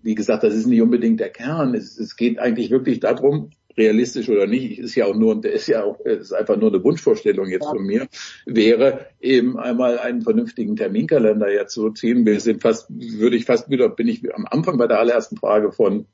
wie 0.03 0.15
gesagt, 0.15 0.43
das 0.43 0.53
ist 0.53 0.67
nicht 0.67 0.81
unbedingt 0.81 1.19
der 1.19 1.29
Kern. 1.29 1.73
Es, 1.73 1.97
es 1.97 2.15
geht 2.15 2.39
eigentlich 2.39 2.69
wirklich 2.69 2.99
darum, 2.99 3.49
realistisch 3.77 4.29
oder 4.29 4.47
nicht, 4.47 4.79
ist 4.79 4.95
ja 4.95 5.05
auch 5.05 5.15
nur, 5.15 5.43
ist 5.43 5.67
ja 5.67 5.83
auch, 5.83 5.99
ist 6.01 6.33
einfach 6.33 6.57
nur 6.57 6.69
eine 6.69 6.83
Wunschvorstellung 6.83 7.47
jetzt 7.47 7.67
von 7.67 7.83
mir, 7.83 8.07
wäre 8.45 9.07
eben 9.19 9.59
einmal 9.59 9.99
einen 9.99 10.21
vernünftigen 10.21 10.75
Terminkalender 10.75 11.51
jetzt 11.51 11.73
zu 11.73 11.89
ziehen. 11.91 12.25
Wir 12.25 12.39
sind 12.39 12.61
fast, 12.61 12.87
würde 12.89 13.35
ich 13.35 13.45
fast 13.45 13.69
wieder, 13.69 13.89
bin 13.89 14.07
ich 14.07 14.33
am 14.33 14.45
Anfang 14.49 14.77
bei 14.77 14.87
der 14.87 14.99
allerersten 14.99 15.37
Frage 15.37 15.71
von 15.71 16.05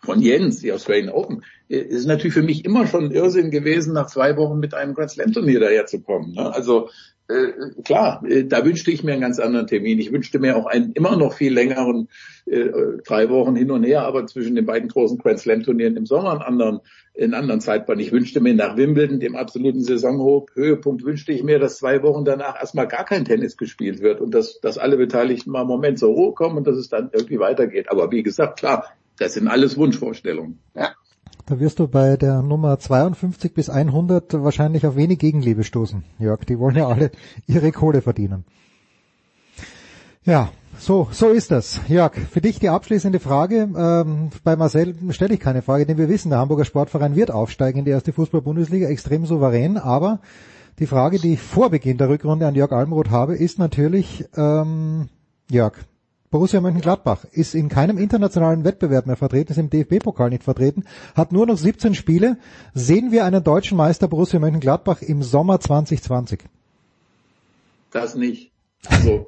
von 0.00 0.20
Jens, 0.22 0.60
die 0.60 0.72
Australian 0.72 1.10
Open, 1.10 1.42
äh, 1.68 1.78
ist 1.78 2.06
natürlich 2.06 2.34
für 2.34 2.42
mich 2.42 2.64
immer 2.64 2.86
schon 2.86 3.10
Irrsinn 3.10 3.50
gewesen, 3.50 3.94
nach 3.94 4.06
zwei 4.06 4.36
Wochen 4.36 4.60
mit 4.60 4.74
einem 4.74 4.94
Grand 4.94 5.10
Slam 5.10 5.32
Turnier 5.32 5.60
daherzukommen. 5.60 6.34
Ne? 6.34 6.54
Also 6.54 6.88
äh, 7.28 7.82
klar, 7.84 8.22
äh, 8.26 8.44
da 8.44 8.64
wünschte 8.64 8.90
ich 8.90 9.04
mir 9.04 9.12
einen 9.12 9.20
ganz 9.20 9.38
anderen 9.38 9.66
Termin. 9.66 9.98
Ich 9.98 10.10
wünschte 10.12 10.38
mir 10.38 10.56
auch 10.56 10.64
einen 10.64 10.92
immer 10.92 11.16
noch 11.16 11.34
viel 11.34 11.52
längeren, 11.52 12.08
äh, 12.46 12.70
drei 13.04 13.28
Wochen 13.28 13.54
hin 13.54 13.70
und 13.70 13.84
her, 13.84 14.02
aber 14.02 14.26
zwischen 14.26 14.54
den 14.54 14.64
beiden 14.64 14.88
großen 14.88 15.18
Grand 15.18 15.38
Slam 15.38 15.62
Turnieren 15.62 15.96
im 15.96 16.06
Sommer 16.06 16.32
einen 16.32 16.40
anderen, 16.40 16.80
einen 17.20 17.34
anderen 17.34 17.60
Zeitplan. 17.60 18.00
Ich 18.00 18.12
wünschte 18.12 18.40
mir 18.40 18.54
nach 18.54 18.78
Wimbledon, 18.78 19.20
dem 19.20 19.36
absoluten 19.36 19.82
Saisonhöhepunkt, 19.82 21.04
wünschte 21.04 21.32
ich 21.32 21.42
mir, 21.42 21.58
dass 21.58 21.76
zwei 21.76 22.02
Wochen 22.02 22.24
danach 22.24 22.58
erstmal 22.58 22.88
gar 22.88 23.04
kein 23.04 23.26
Tennis 23.26 23.58
gespielt 23.58 24.00
wird 24.00 24.22
und 24.22 24.32
dass, 24.32 24.60
dass 24.60 24.78
alle 24.78 24.96
Beteiligten 24.96 25.50
mal 25.50 25.60
einen 25.60 25.68
Moment 25.68 25.98
zur 25.98 26.14
Ruhe 26.14 26.32
kommen 26.32 26.56
und 26.56 26.66
dass 26.66 26.78
es 26.78 26.88
dann 26.88 27.10
irgendwie 27.12 27.38
weitergeht. 27.38 27.90
Aber 27.90 28.10
wie 28.10 28.22
gesagt, 28.22 28.58
klar, 28.58 28.86
das 29.18 29.34
sind 29.34 29.48
alles 29.48 29.76
Wunschvorstellungen. 29.76 30.60
Ja. 30.74 30.94
Da 31.48 31.58
wirst 31.58 31.78
du 31.78 31.88
bei 31.88 32.18
der 32.18 32.42
Nummer 32.42 32.78
52 32.78 33.54
bis 33.54 33.70
100 33.70 34.34
wahrscheinlich 34.34 34.86
auf 34.86 34.96
wenig 34.96 35.18
Gegenliebe 35.18 35.64
stoßen, 35.64 36.04
Jörg. 36.18 36.44
Die 36.44 36.58
wollen 36.58 36.76
ja 36.76 36.88
alle 36.88 37.10
ihre 37.46 37.72
Kohle 37.72 38.02
verdienen. 38.02 38.44
Ja, 40.24 40.50
so, 40.78 41.08
so 41.10 41.30
ist 41.30 41.50
das. 41.50 41.80
Jörg, 41.88 42.14
für 42.30 42.42
dich 42.42 42.58
die 42.58 42.68
abschließende 42.68 43.18
Frage. 43.18 43.66
Ähm, 43.74 44.28
bei 44.44 44.56
Marcel 44.56 44.94
stelle 45.08 45.32
ich 45.32 45.40
keine 45.40 45.62
Frage, 45.62 45.86
denn 45.86 45.96
wir 45.96 46.10
wissen, 46.10 46.28
der 46.28 46.38
Hamburger 46.38 46.66
Sportverein 46.66 47.16
wird 47.16 47.30
aufsteigen 47.30 47.78
in 47.78 47.84
die 47.86 47.92
erste 47.92 48.12
Fußball-Bundesliga, 48.12 48.86
extrem 48.86 49.24
souverän. 49.24 49.78
Aber 49.78 50.20
die 50.78 50.86
Frage, 50.86 51.18
die 51.18 51.32
ich 51.32 51.40
vor 51.40 51.70
Beginn 51.70 51.96
der 51.96 52.10
Rückrunde 52.10 52.46
an 52.46 52.56
Jörg 52.56 52.72
Almroth 52.72 53.08
habe, 53.08 53.36
ist 53.36 53.58
natürlich, 53.58 54.26
ähm, 54.36 55.08
Jörg, 55.50 55.78
Borussia 56.30 56.60
Mönchengladbach 56.60 57.24
ist 57.32 57.54
in 57.54 57.68
keinem 57.68 57.96
internationalen 57.98 58.64
Wettbewerb 58.64 59.06
mehr 59.06 59.16
vertreten, 59.16 59.52
ist 59.52 59.58
im 59.58 59.70
DFB-Pokal 59.70 60.30
nicht 60.30 60.44
vertreten, 60.44 60.84
hat 61.14 61.32
nur 61.32 61.46
noch 61.46 61.56
17 61.56 61.94
Spiele. 61.94 62.36
Sehen 62.74 63.12
wir 63.12 63.24
einen 63.24 63.42
deutschen 63.42 63.76
Meister 63.76 64.08
Borussia 64.08 64.38
Mönchengladbach 64.38 65.00
im 65.00 65.22
Sommer 65.22 65.58
2020? 65.60 66.40
Das 67.90 68.14
nicht. 68.14 68.52
Also 68.86 69.26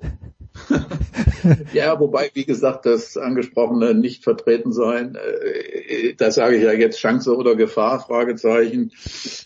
ja, 1.72 1.98
wobei, 1.98 2.30
wie 2.34 2.44
gesagt, 2.44 2.86
das 2.86 3.16
angesprochene 3.16 3.94
nicht 3.94 4.24
vertreten 4.24 4.72
sein, 4.72 5.16
äh, 5.16 6.14
da 6.14 6.30
sage 6.30 6.56
ich 6.56 6.62
ja 6.62 6.72
jetzt 6.72 6.98
Chance 6.98 7.36
oder 7.36 7.56
Gefahr, 7.56 8.00
Fragezeichen, 8.00 8.92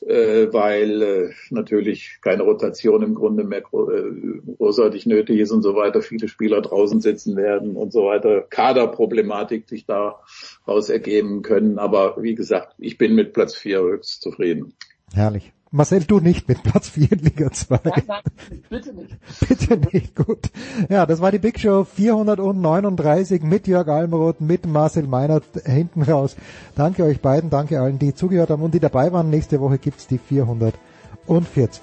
äh, 0.06 0.52
weil 0.52 1.02
äh, 1.02 1.30
natürlich 1.50 2.18
keine 2.22 2.42
Rotation 2.42 3.02
im 3.02 3.14
Grunde 3.14 3.44
mehr 3.44 3.60
äh, 3.60 4.52
großartig 4.56 5.06
nötig 5.06 5.40
ist 5.40 5.50
und 5.50 5.62
so 5.62 5.74
weiter, 5.74 6.02
viele 6.02 6.28
Spieler 6.28 6.60
draußen 6.60 7.00
sitzen 7.00 7.36
werden 7.36 7.76
und 7.76 7.92
so 7.92 8.06
weiter, 8.06 8.42
Kaderproblematik 8.42 9.68
sich 9.68 9.86
daraus 9.86 10.88
ergeben 10.88 11.42
können. 11.42 11.78
Aber 11.78 12.16
wie 12.22 12.34
gesagt, 12.34 12.74
ich 12.78 12.98
bin 12.98 13.14
mit 13.14 13.32
Platz 13.32 13.54
vier 13.54 13.80
höchst 13.80 14.22
zufrieden. 14.22 14.74
Herrlich. 15.12 15.52
Marcel, 15.74 16.04
du 16.04 16.20
nicht 16.20 16.48
mit 16.48 16.62
Platz 16.62 16.88
4 16.90 17.10
in 17.10 17.18
Liga 17.18 17.50
2. 17.50 17.80
Nein, 17.82 18.02
nein, 18.06 18.22
bitte 18.70 18.94
nicht. 18.94 19.16
Bitte 19.48 19.76
nicht, 19.92 20.14
gut. 20.14 20.50
Ja, 20.88 21.04
das 21.04 21.20
war 21.20 21.32
die 21.32 21.40
Big 21.40 21.58
Show 21.58 21.82
439 21.82 23.42
mit 23.42 23.66
Jörg 23.66 23.88
Almeroth, 23.88 24.40
mit 24.40 24.66
Marcel 24.66 25.08
Meinert 25.08 25.42
hinten 25.64 26.02
raus. 26.02 26.36
Danke 26.76 27.02
euch 27.02 27.20
beiden, 27.20 27.50
danke 27.50 27.80
allen, 27.80 27.98
die 27.98 28.14
zugehört 28.14 28.50
haben 28.50 28.62
und 28.62 28.72
die 28.72 28.78
dabei 28.78 29.12
waren. 29.12 29.30
Nächste 29.30 29.60
Woche 29.60 29.78
gibt's 29.78 30.06
die 30.06 30.18
440. 30.18 31.82